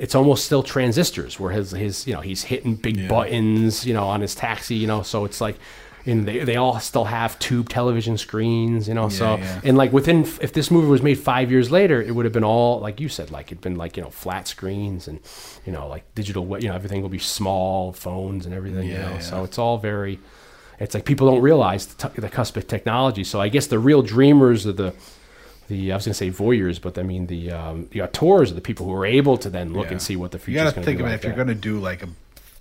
it's 0.00 0.14
almost 0.14 0.44
still 0.46 0.62
transistors 0.62 1.38
where 1.38 1.52
his 1.52 1.70
his 1.72 2.06
you 2.06 2.14
know 2.14 2.20
he's 2.22 2.42
hitting 2.44 2.74
big 2.74 3.08
buttons 3.08 3.86
you 3.86 3.94
know 3.94 4.06
on 4.08 4.20
his 4.20 4.34
taxi 4.34 4.74
you 4.74 4.86
know 4.86 5.02
so 5.02 5.24
it's 5.24 5.40
like 5.40 5.56
and 6.06 6.26
they, 6.26 6.38
they 6.48 6.56
all 6.56 6.80
still 6.80 7.04
have 7.04 7.38
tube 7.38 7.68
television 7.68 8.16
screens 8.16 8.88
you 8.88 8.94
know 8.94 9.10
so 9.10 9.36
yeah. 9.36 9.60
and 9.62 9.76
like 9.76 9.92
within 9.92 10.22
if 10.40 10.52
this 10.54 10.70
movie 10.70 10.88
was 10.88 11.02
made 11.02 11.18
five 11.18 11.50
years 11.50 11.70
later 11.70 12.00
it 12.00 12.12
would 12.14 12.24
have 12.24 12.32
been 12.32 12.42
all 12.44 12.80
like 12.80 12.98
you 12.98 13.08
said 13.08 13.30
like 13.30 13.48
it'd 13.52 13.60
been 13.60 13.76
like 13.76 13.98
you 13.98 14.02
know 14.02 14.08
flat 14.10 14.48
screens 14.48 15.06
and 15.06 15.20
you 15.66 15.72
know 15.72 15.86
like 15.86 16.02
digital 16.14 16.44
you 16.62 16.68
know 16.68 16.74
everything 16.74 17.02
will 17.02 17.10
be 17.10 17.18
small 17.18 17.92
phones 17.92 18.46
and 18.46 18.54
everything 18.54 18.86
you 18.88 18.94
Yeah, 18.94 19.02
know 19.08 19.12
yeah. 19.12 19.18
so 19.18 19.44
it's 19.44 19.58
all 19.58 19.76
very 19.76 20.18
it's 20.78 20.94
like 20.94 21.04
people 21.04 21.30
don't 21.30 21.42
realize 21.42 21.84
the, 21.86 22.08
t- 22.08 22.20
the 22.22 22.30
cusp 22.30 22.56
of 22.56 22.66
technology 22.66 23.22
so 23.22 23.38
i 23.38 23.48
guess 23.50 23.66
the 23.66 23.78
real 23.78 24.00
dreamers 24.00 24.66
are 24.66 24.72
the 24.72 24.94
the 25.70 25.92
I 25.92 25.96
was 25.96 26.04
going 26.04 26.12
to 26.12 26.22
say 26.24 26.30
voyeurs, 26.30 26.78
but 26.80 26.98
I 26.98 27.02
mean 27.02 27.26
the 27.34 27.50
um, 27.52 27.88
the 27.92 28.00
auteurs 28.02 28.50
are 28.50 28.54
the 28.54 28.60
people 28.70 28.84
who 28.86 28.92
are 28.92 29.06
able 29.06 29.36
to 29.38 29.48
then 29.48 29.72
look 29.72 29.86
Yeah. 29.86 29.92
and 29.92 30.02
see 30.02 30.16
what 30.16 30.30
the 30.32 30.38
You 30.38 30.44
future 30.44 30.58
is 30.66 30.72
got 30.72 30.80
to 30.80 30.82
think 30.84 31.00
it 31.00 31.04
like. 31.04 31.14
if 31.14 31.24
you're 31.24 31.34
going 31.42 31.48
to 31.48 31.54
do 31.70 31.78
like 31.80 32.02
a 32.02 32.08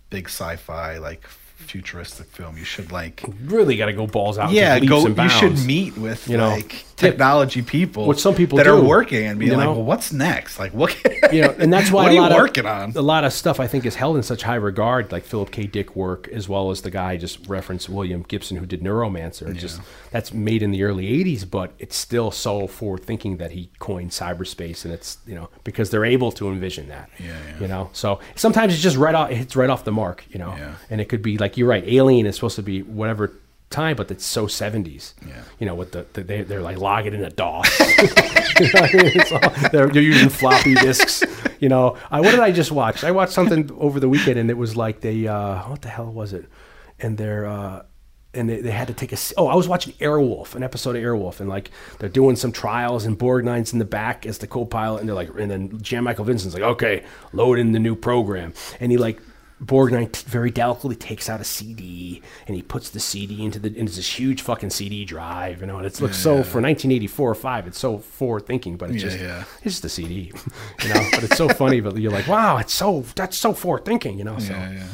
big 0.10 0.26
sci-fi, 0.28 0.98
like 1.00 1.24
futuristic 1.60 2.28
film. 2.28 2.58
You 2.58 2.64
should 2.64 2.92
like 2.92 3.24
really 3.46 3.78
got 3.78 3.88
to 3.88 3.94
go 3.94 4.08
balls 4.08 4.38
out. 4.38 4.52
yeah, 4.52 4.80
go. 4.80 5.06
and 5.06 5.18
You 5.18 5.30
should 5.30 5.60
meet 5.66 5.98
with 5.98 6.28
You 6.28 6.38
know, 6.38 6.50
like 6.50 6.86
technology 6.96 7.62
people, 7.62 8.08
Which 8.08 8.20
some 8.20 8.36
people 8.36 8.58
that 8.58 8.64
do, 8.66 8.76
are 8.76 8.82
working 8.84 9.26
and 9.26 9.40
be 9.40 9.50
like, 9.50 9.60
know? 9.60 9.72
well, 9.74 9.84
what's 9.84 10.12
next? 10.12 10.60
Like, 10.60 10.74
what? 10.74 10.96
you 11.32 11.42
know, 11.44 11.56
and 11.58 11.72
that's 11.72 11.92
why 11.92 12.04
what 12.04 12.12
a 12.12 12.18
are 12.18 12.22
lot 12.44 12.58
you 12.58 12.62
of, 12.62 12.66
on? 12.66 12.92
A 12.96 13.02
lot 13.02 13.24
of 13.24 13.32
stuff 13.34 13.60
I 13.60 13.68
think 13.68 13.86
is 13.86 13.96
held 13.96 14.18
in 14.18 14.24
such 14.24 14.42
high 14.44 14.56
regard, 14.56 15.12
like 15.12 15.24
Philip 15.24 15.52
K. 15.52 15.68
Dick 15.68 15.96
work, 15.96 16.28
as 16.30 16.50
well 16.50 16.72
as 16.72 16.82
the 16.82 16.92
guy 16.92 17.12
I 17.12 17.18
just 17.18 17.48
referenced 17.48 17.88
William 17.90 18.24
Gibson 18.24 18.58
who 18.58 18.66
did 18.66 18.82
Neuromancer. 18.82 19.56
Just 19.56 19.82
that's 20.12 20.34
made 20.34 20.64
in 20.64 20.72
the 20.72 20.84
early 20.84 21.06
'80s, 21.24 21.50
but 21.50 21.74
it's 21.80 21.96
still 21.96 22.32
so 22.32 22.68
forward 22.68 23.04
thinking 23.04 23.38
that 23.38 23.52
he 23.52 23.70
coined 23.80 24.12
cyberspace, 24.12 24.84
and 24.86 24.94
it's 24.94 25.18
you 25.26 25.36
know 25.36 25.50
because 25.64 25.90
they're 25.92 26.06
able 26.06 26.32
to 26.34 26.50
envision 26.50 26.88
that. 26.90 27.10
Yeah, 27.20 27.28
yeah. 27.28 27.60
You 27.62 27.68
know, 27.68 27.90
so 27.94 28.20
sometimes 28.36 28.74
it's 28.74 28.84
just 28.84 28.98
right 28.98 29.16
off, 29.16 29.32
it's 29.32 29.56
right 29.56 29.70
off 29.70 29.84
the 29.84 29.92
mark. 29.92 30.26
You 30.30 30.40
know, 30.40 30.54
Yeah. 30.58 30.76
and 30.90 31.00
it 31.00 31.06
could 31.10 31.22
be 31.22 31.38
like 31.38 31.49
you're 31.58 31.68
right. 31.68 31.84
Alien 31.88 32.26
is 32.26 32.36
supposed 32.36 32.56
to 32.58 32.64
be 32.64 32.82
whatever 32.82 33.32
time, 33.69 33.95
but 33.95 34.10
it's 34.10 34.26
so 34.26 34.48
70s. 34.48 35.14
Yeah. 35.28 35.42
You 35.60 35.66
know, 35.68 35.76
with 35.76 35.92
the, 35.92 36.06
the 36.14 36.24
they, 36.24 36.42
they're 36.42 36.61
like 36.61 36.78
logging 36.80 37.14
in 37.14 37.24
a 37.24 37.30
DOS. 37.30 37.69
You 38.60 38.66
know 38.74 38.82
what 38.82 38.94
I 38.94 38.98
mean? 38.98 39.11
It's 39.16 39.32
all- 39.32 39.69
they're, 39.72 39.88
they're 39.88 40.02
using 40.03 40.28
floppy 40.28 40.74
disks. 40.76 41.24
You 41.61 41.69
know, 41.69 41.95
I, 42.11 42.19
what 42.19 42.32
did 42.32 42.42
I 42.42 42.52
just 42.52 42.74
watch? 42.74 43.06
I 43.06 43.11
watched 43.11 43.32
something 43.32 43.72
over 43.78 44.02
the 44.02 44.10
weekend, 44.10 44.38
and 44.38 44.50
it 44.50 44.58
was 44.58 44.76
like 44.76 45.00
they, 45.00 45.28
uh, 45.28 45.61
what 45.69 45.82
the 45.82 45.88
hell 45.88 46.11
was 46.11 46.34
it? 46.34 46.45
And 47.00 47.18
they're, 47.18 47.45
uh, 47.45 47.84
and 48.34 48.50
they, 48.50 48.60
they 48.60 48.72
had 48.72 48.90
to 48.90 48.94
take 48.94 49.14
a. 49.14 49.18
Oh, 49.38 49.48
I 49.48 49.56
was 49.56 49.69
watching 49.69 49.94
Airwolf, 49.94 50.56
an 50.56 50.64
episode 50.64 50.98
of 50.98 51.02
Airwolf, 51.03 51.40
and 51.40 51.48
like 51.48 51.72
they're 52.00 52.10
doing 52.10 52.36
some 52.36 52.52
trials, 52.52 53.06
and 53.06 53.18
Borgnine's 53.18 53.72
in 53.72 53.80
the 53.80 53.86
back 53.86 54.26
as 54.26 54.40
the 54.40 54.48
co-pilot, 54.48 55.00
and 55.00 55.08
they're 55.08 55.16
like, 55.16 55.30
and 55.40 55.50
then 55.50 55.82
Jan 55.82 56.03
Michael 56.03 56.26
Vincent's 56.26 56.53
like, 56.53 56.64
okay, 56.64 57.06
load 57.32 57.60
in 57.60 57.72
the 57.72 57.80
new 57.80 57.95
program, 57.95 58.53
and 58.82 58.92
he 58.92 58.98
like. 58.98 59.22
Borgnine 59.64 60.12
t- 60.12 60.24
very 60.26 60.52
delicately 60.52 60.96
takes 60.96 61.30
out 61.30 61.42
a 61.42 61.44
CD 61.44 62.22
and 62.48 62.56
he 62.56 62.62
puts 62.62 62.90
the 62.92 63.00
CD 63.00 63.44
into 63.44 63.60
the 63.60 63.68
into 63.76 63.94
this 63.94 64.18
huge 64.20 64.42
fucking 64.42 64.70
CD 64.70 65.04
drive, 65.04 65.60
you 65.62 65.68
know, 65.68 65.78
and 65.78 65.86
it 65.86 66.00
looks 66.00 66.18
so 66.18 66.36
for 66.36 66.62
1984 66.62 67.30
or 67.32 67.36
five, 67.36 67.68
it's 67.68 67.78
so 67.78 67.98
forward 67.98 68.46
thinking, 68.46 68.78
but 68.78 68.90
it's 68.90 69.04
Yeah, 69.04 69.10
just 69.10 69.20
yeah. 69.20 69.44
it's 69.64 69.76
just 69.82 69.86
a 69.86 69.90
CD, 69.90 70.32
you 70.84 70.94
know. 70.94 71.08
But 71.14 71.24
it's 71.26 71.36
so 71.38 71.50
funny, 71.50 71.82
but 71.82 71.98
you're 71.98 72.12
like, 72.12 72.28
wow, 72.28 72.58
it's 72.58 72.74
so 72.74 73.04
that's 73.16 73.38
so 73.38 73.54
forward 73.54 73.84
thinking, 73.86 74.18
you 74.18 74.24
know. 74.24 74.40
So, 74.40 74.54
Yeah, 74.54 74.72
yeah. 74.72 74.88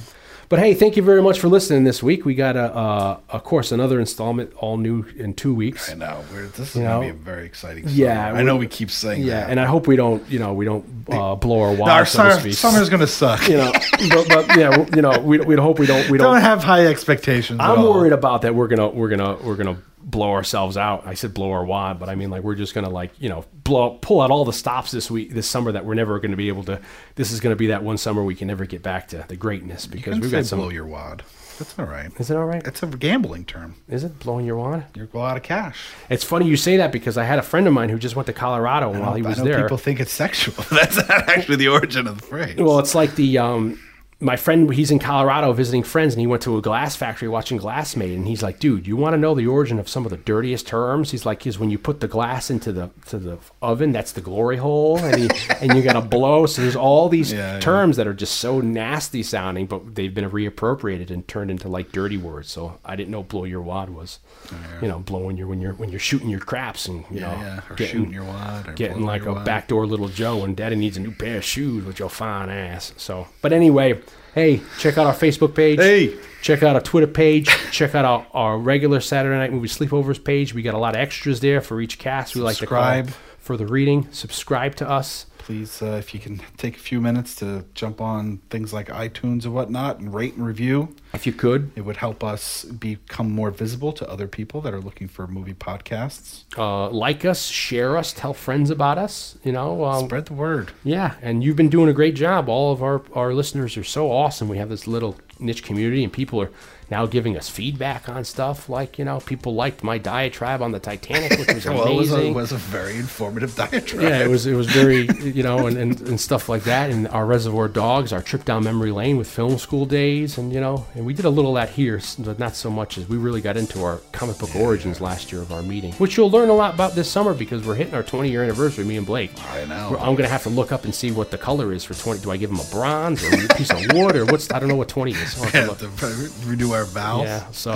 But 0.49 0.59
hey, 0.59 0.73
thank 0.73 0.95
you 0.95 1.03
very 1.03 1.21
much 1.21 1.39
for 1.39 1.47
listening 1.47 1.83
this 1.83 2.01
week. 2.03 2.25
We 2.25 2.35
got 2.35 2.55
a, 2.55 2.73
uh, 2.75 3.19
of 3.29 3.43
course, 3.43 3.71
another 3.71 3.99
installment, 3.99 4.53
all 4.55 4.77
new 4.77 5.03
in 5.17 5.33
two 5.33 5.53
weeks. 5.53 5.91
I 5.91 5.95
know. 5.95 6.23
We're, 6.31 6.47
this 6.47 6.69
is 6.69 6.75
You 6.75 6.83
gonna 6.83 6.99
be 7.01 7.09
a 7.09 7.13
very 7.13 7.45
exciting. 7.45 7.85
Yeah. 7.87 8.31
I 8.33 8.43
know 8.43 8.55
we- 8.57 8.67
keep 8.67 8.89
saying 8.91 9.21
Yeah, 9.23 9.41
that. 9.41 9.49
and 9.51 9.59
I 9.59 9.65
hope 9.65 9.87
we 9.87 9.95
don't, 9.95 10.27
you 10.29 10.39
know, 10.39 10.53
we 10.53 10.65
don't 10.65 10.83
uh, 11.09 11.35
blow 11.35 11.61
our 11.61 11.69
wad, 11.73 11.87
No, 11.87 11.93
our 11.93 12.05
so 12.05 12.29
summer, 12.29 12.51
summer's 12.51 12.89
going 12.89 12.99
to 13.01 13.07
suck. 13.07 13.47
you 13.47 13.57
know, 13.57 13.71
but, 14.09 14.27
but 14.27 14.57
yeah, 14.57 14.85
you 14.95 15.01
know, 15.01 15.19
we 15.19 15.37
we 15.39 15.55
hope 15.55 15.77
we 15.79 15.85
don't 15.85 16.09
we 16.09 16.17
don't 16.17 16.33
don't. 16.33 16.41
have 16.41 16.63
high 16.63 16.87
expectations. 16.87 17.59
I'm 17.61 17.79
all. 17.79 17.93
worried 17.93 18.11
about 18.13 18.41
that. 18.41 18.55
We're 18.55 18.67
gonna 18.67 18.89
we're 18.89 19.09
gonna 19.09 19.35
we're 19.43 19.55
gonna 19.55 19.77
blow 20.05 20.31
ourselves 20.31 20.77
out. 20.77 21.05
I 21.05 21.15
said 21.15 21.33
blow 21.33 21.51
our 21.51 21.65
wad, 21.65 21.99
but 21.99 22.07
I 22.07 22.15
mean 22.15 22.29
like 22.29 22.43
we're 22.43 22.55
just 22.55 22.73
gonna 22.73 22.89
like 22.89 23.11
you 23.19 23.27
know 23.27 23.43
blow 23.53 23.97
pull 24.01 24.21
out 24.21 24.31
all 24.31 24.45
the 24.45 24.53
stops 24.53 24.91
this 24.91 25.11
week 25.11 25.31
this 25.31 25.49
summer 25.49 25.71
that 25.71 25.85
we're 25.85 25.95
never 25.95 26.19
going 26.19 26.31
to 26.31 26.37
be 26.37 26.47
able 26.47 26.63
to. 26.65 26.79
This 27.15 27.31
is 27.31 27.39
going 27.39 27.51
to 27.51 27.57
be 27.57 27.67
that 27.67 27.83
one 27.83 27.97
summer 27.97 28.23
we 28.23 28.35
can 28.35 28.47
never 28.47 28.65
get 28.65 28.83
back 28.83 29.09
to 29.09 29.25
the 29.27 29.35
greatness 29.35 29.87
because 29.87 30.19
we've 30.19 30.31
got 30.31 30.45
some. 30.45 30.59
blow 30.59 30.69
your 30.69 30.85
wad. 30.85 31.23
That's 31.57 31.79
all 31.79 31.85
right. 31.85 32.11
Is 32.19 32.29
it 32.29 32.35
all 32.35 32.45
right? 32.45 32.65
It's 32.67 32.83
a 32.83 32.87
gambling 32.87 33.45
term. 33.45 33.75
Is 33.87 34.03
it 34.03 34.19
blowing 34.19 34.45
your 34.45 34.57
wad? 34.57 34.85
You're 34.93 35.07
a 35.13 35.17
lot 35.17 35.37
of 35.37 35.43
cash. 35.43 35.87
It's 36.09 36.23
funny 36.23 36.47
you 36.47 36.57
say 36.57 36.77
that 36.77 36.91
because 36.91 37.17
I 37.17 37.23
had 37.23 37.39
a 37.39 37.41
friend 37.41 37.65
of 37.65 37.73
mine 37.73 37.87
who 37.89 37.97
just 37.97 38.15
went 38.15 38.25
to 38.27 38.33
Colorado 38.33 38.91
and 38.91 38.99
while 38.99 39.13
he 39.13 39.21
was 39.21 39.41
there. 39.41 39.61
people 39.61 39.77
think 39.77 40.01
it's 40.01 40.11
sexual. 40.11 40.63
That's 40.69 40.97
not 40.97 41.29
actually 41.29 41.55
the 41.55 41.69
origin 41.69 42.07
of 42.07 42.19
the 42.19 42.27
phrase. 42.27 42.57
Well, 42.57 42.79
it's 42.79 42.93
like 42.93 43.15
the 43.15 43.37
um, 43.37 43.79
my 44.25 44.35
friend. 44.35 44.73
He's 44.73 44.91
in 44.91 44.99
Colorado 44.99 45.53
visiting 45.53 45.83
friends, 45.83 46.13
and 46.13 46.19
he 46.21 46.27
went 46.27 46.41
to 46.43 46.57
a 46.57 46.61
glass 46.61 46.95
factory 46.95 47.27
watching 47.27 47.57
glass 47.57 47.95
made. 47.95 48.17
And 48.17 48.27
he's 48.27 48.41
like, 48.43 48.59
"Dude, 48.59 48.87
you 48.87 48.97
want 48.97 49.13
to 49.13 49.17
know 49.17 49.35
the 49.35 49.47
origin 49.47 49.79
of 49.79 49.87
some 49.87 50.03
of 50.05 50.09
the 50.11 50.17
dirtiest 50.17 50.67
terms?" 50.67 51.11
He's 51.11 51.25
like, 51.25 51.45
"Is 51.47 51.59
when 51.59 51.69
you 51.69 51.77
put 51.77 51.99
the 51.99 52.07
glass 52.07 52.49
into 52.49 52.71
the 52.73 52.89
to 53.07 53.17
the 53.19 53.37
oven, 53.61 53.91
that's 53.91 54.11
the 54.11 54.21
glory 54.21 54.57
hole, 54.57 54.97
and 54.97 55.15
he, 55.23 55.29
and 55.61 55.75
you 55.75 55.81
got 55.83 55.93
to 55.93 56.01
blow." 56.01 56.45
So 56.47 56.61
there's 56.63 56.75
all 56.75 57.07
these 57.07 57.31
Yeah, 57.31 57.53
yeah. 57.53 57.59
terms 57.59 57.97
that 57.97 58.07
are 58.07 58.13
just 58.13 58.37
so 58.37 58.59
nasty 58.61 59.23
sounding, 59.23 59.67
but 59.67 59.95
they've 59.95 60.13
been 60.13 60.29
reappropriated 60.29 61.11
and 61.11 61.27
turned 61.27 61.51
into 61.51 61.67
like 61.69 61.91
dirty 61.91 62.17
words. 62.17 62.49
So 62.49 62.79
I 62.83 62.95
didn't 62.95 63.11
know 63.11 63.23
"blow 63.23 63.43
your 63.45 63.61
wad" 63.61 63.89
was, 63.91 64.19
oh, 64.51 64.55
you 64.81 64.87
know, 64.87 64.99
blowing 64.99 65.37
your 65.37 65.47
when 65.47 65.61
you're 65.61 65.73
when 65.73 65.89
you're 65.91 65.99
shooting 65.99 66.29
your 66.29 66.39
craps 66.39 66.87
and 66.87 67.05
you 67.11 67.19
yeah, 67.19 67.31
know 67.31 67.41
yeah. 67.41 67.59
Or 67.69 67.75
getting- 67.75 67.93
shooting 67.95 68.13
your 68.13 68.23
wad. 68.25 68.75
Getting 68.75 69.03
like 69.05 69.25
a 69.25 69.33
wad. 69.33 69.45
backdoor 69.45 69.85
little 69.85 70.07
Joe 70.09 70.43
and 70.43 70.55
Daddy 70.57 70.75
needs 70.75 70.97
a 70.97 70.99
new 70.99 71.11
pair 71.11 71.37
of 71.37 71.43
shoes 71.43 71.85
with 71.85 71.99
your 71.99 72.09
fine 72.09 72.49
ass. 72.49 72.91
So, 72.97 73.27
but 73.41 73.53
anyway, 73.53 73.99
hey, 74.33 74.61
check 74.79 74.97
out 74.97 75.07
our 75.07 75.13
Facebook 75.13 75.55
page. 75.55 75.79
Hey. 75.79 76.15
check 76.41 76.61
out 76.63 76.75
our 76.75 76.81
Twitter 76.81 77.07
page. 77.07 77.47
check 77.71 77.95
out 77.95 78.05
our, 78.05 78.27
our 78.33 78.57
regular 78.57 78.99
Saturday 78.99 79.35
Night 79.37 79.51
Movie 79.53 79.67
Sleepovers 79.67 80.23
page. 80.23 80.53
We 80.53 80.61
got 80.61 80.73
a 80.73 80.77
lot 80.77 80.95
of 80.95 81.01
extras 81.01 81.39
there 81.39 81.61
for 81.61 81.81
each 81.81 81.99
cast. 81.99 82.35
We 82.35 82.41
like 82.41 82.55
to 82.55 82.59
Subscribe. 82.59 83.09
for 83.39 83.57
the 83.57 83.65
reading. 83.65 84.07
Subscribe 84.11 84.75
to 84.75 84.89
us. 84.89 85.25
Please, 85.45 85.79
uh, 85.83 85.97
if 85.99 86.11
you 86.11 86.19
can 86.19 86.41
take 86.57 86.75
a 86.75 86.79
few 86.79 86.99
minutes 86.99 87.35
to 87.35 87.65
jump 87.75 88.01
on 88.01 88.39
things 88.49 88.73
like 88.73 88.87
iTunes 88.87 89.45
and 89.45 89.53
whatnot 89.53 89.99
and 89.99 90.11
rate 90.11 90.33
and 90.33 90.43
review, 90.43 90.95
If 91.13 91.27
you 91.27 91.33
could, 91.33 91.71
it 91.75 91.81
would 91.81 91.97
help 91.97 92.23
us 92.23 92.65
become 92.65 93.29
more 93.31 93.51
visible 93.51 93.93
to 93.93 94.09
other 94.09 94.27
people 94.27 94.59
that 94.61 94.73
are 94.73 94.81
looking 94.81 95.07
for 95.07 95.27
movie 95.27 95.53
podcasts. 95.53 96.45
uh, 96.57 96.89
like 96.89 97.25
us, 97.25 97.45
share 97.45 97.95
us, 97.95 98.11
tell 98.11 98.33
friends 98.33 98.71
about 98.71 98.97
us. 98.97 99.37
You 99.43 99.51
know, 99.51 99.85
um, 99.85 100.05
Spread 100.07 100.25
the 100.25 100.33
word. 100.33 100.71
Yeah, 100.83 101.13
and 101.21 101.43
you've 101.43 101.55
been 101.57 101.69
doing 101.69 101.89
a 101.89 101.93
great 101.93 102.15
job. 102.15 102.49
All 102.49 102.71
of 102.71 102.81
our, 102.81 103.03
our 103.13 103.31
listeners 103.35 103.77
are 103.77 103.83
so 103.83 104.11
awesome. 104.11 104.49
We 104.49 104.57
have 104.57 104.69
this 104.69 104.87
little 104.87 105.15
niche 105.39 105.63
community, 105.63 106.03
and 106.03 106.11
people 106.11 106.41
are 106.41 106.49
now 106.91 107.05
giving 107.05 107.37
us 107.37 107.49
feedback 107.49 108.07
on 108.09 108.23
stuff. 108.23 108.69
Like, 108.69 108.99
you 108.99 109.05
know, 109.05 109.19
people 109.19 109.55
liked 109.55 109.83
my 109.83 109.97
diatribe 109.97 110.61
on 110.61 110.71
the 110.71 110.79
Titanic, 110.79 111.37
which 111.39 111.53
was 111.53 111.65
Well, 111.75 111.87
it 111.87 111.95
was 111.95 112.11
a, 112.11 112.15
amazing. 112.15 112.33
was 112.33 112.51
a 112.51 112.57
very 112.57 112.95
informative 112.97 113.55
diatribe. 113.63 114.03
yeah, 114.03 114.23
it 114.23 114.29
was 114.29 114.45
it 114.45 114.53
was 114.55 114.67
very 114.67 115.07
you 115.23 115.43
know 115.43 115.67
and, 115.67 115.77
and, 115.77 116.01
and 116.01 116.19
stuff 116.21 116.47
like 116.49 116.63
that. 116.63 116.89
And 116.91 117.07
our 117.09 117.25
Reservoir 117.25 117.67
Dogs, 117.67 118.13
our 118.13 118.21
trip 118.21 118.45
down 118.45 118.63
memory 118.63 118.91
lane 118.91 119.17
with 119.17 119.29
film 119.29 119.57
school 119.57 119.85
days, 119.85 120.37
and 120.37 120.53
you 120.53 120.59
know, 120.61 120.85
and 120.95 121.05
we 121.05 121.13
did 121.13 121.25
a 121.25 121.29
little 121.29 121.57
of 121.57 121.67
that 121.67 121.73
here, 121.73 121.99
but 122.19 122.39
not 122.39 122.55
so 122.55 122.69
much 122.69 122.97
as 122.97 123.07
we 123.09 123.17
really 123.17 123.41
got 123.41 123.57
into 123.57 123.83
our 123.83 123.97
comic 124.11 124.37
book 124.37 124.55
origins 124.55 125.01
last 125.01 125.31
year 125.31 125.41
of 125.41 125.51
our 125.51 125.61
meeting, 125.63 125.93
which 125.93 126.17
you'll 126.17 126.29
learn 126.29 126.49
a 126.49 126.53
lot 126.53 126.73
about 126.73 126.93
this 126.93 127.09
summer 127.09 127.33
because 127.33 127.65
we're 127.65 127.75
hitting 127.75 127.93
our 127.93 128.03
20 128.03 128.29
year 128.29 128.43
anniversary, 128.43 128.83
me 128.85 128.97
and 128.97 129.05
Blake. 129.05 129.31
I 129.51 129.65
know. 129.65 129.97
I'm 129.99 130.15
gonna 130.15 130.27
have 130.29 130.43
to 130.43 130.49
look 130.49 130.71
up 130.71 130.83
and 130.85 130.93
see 130.93 131.11
what 131.11 131.31
the 131.31 131.37
color 131.37 131.73
is 131.73 131.83
for 131.83 131.93
20. 131.93 132.21
Do 132.21 132.31
I 132.31 132.37
give 132.37 132.49
him 132.51 132.59
a 132.59 132.65
bronze 132.71 133.23
or 133.23 133.33
a 133.33 133.47
piece 133.55 133.71
of 133.71 133.79
wood 133.93 134.15
or 134.15 134.25
what's? 134.25 134.51
I 134.51 134.59
don't 134.59 134.69
know 134.69 134.75
what 134.75 134.89
20 134.89 135.11
is. 135.11 135.35
To 135.35 135.49
Yeah, 135.55 135.65
look. 135.67 135.79
to 135.79 136.29
renew 136.45 136.73
our 136.75 136.85
vows. 136.85 137.23
Yeah. 137.23 137.49
So, 137.51 137.73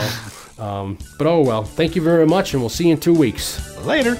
um, 0.63 0.97
but 1.17 1.25
oh 1.27 1.41
well. 1.41 1.63
Thank 1.63 1.95
you 1.95 2.01
very 2.01 2.25
much, 2.27 2.53
and 2.53 2.61
we'll 2.61 2.69
see 2.69 2.85
you 2.87 2.93
in 2.93 2.99
two 2.99 3.13
weeks. 3.13 3.77
Later. 3.85 4.17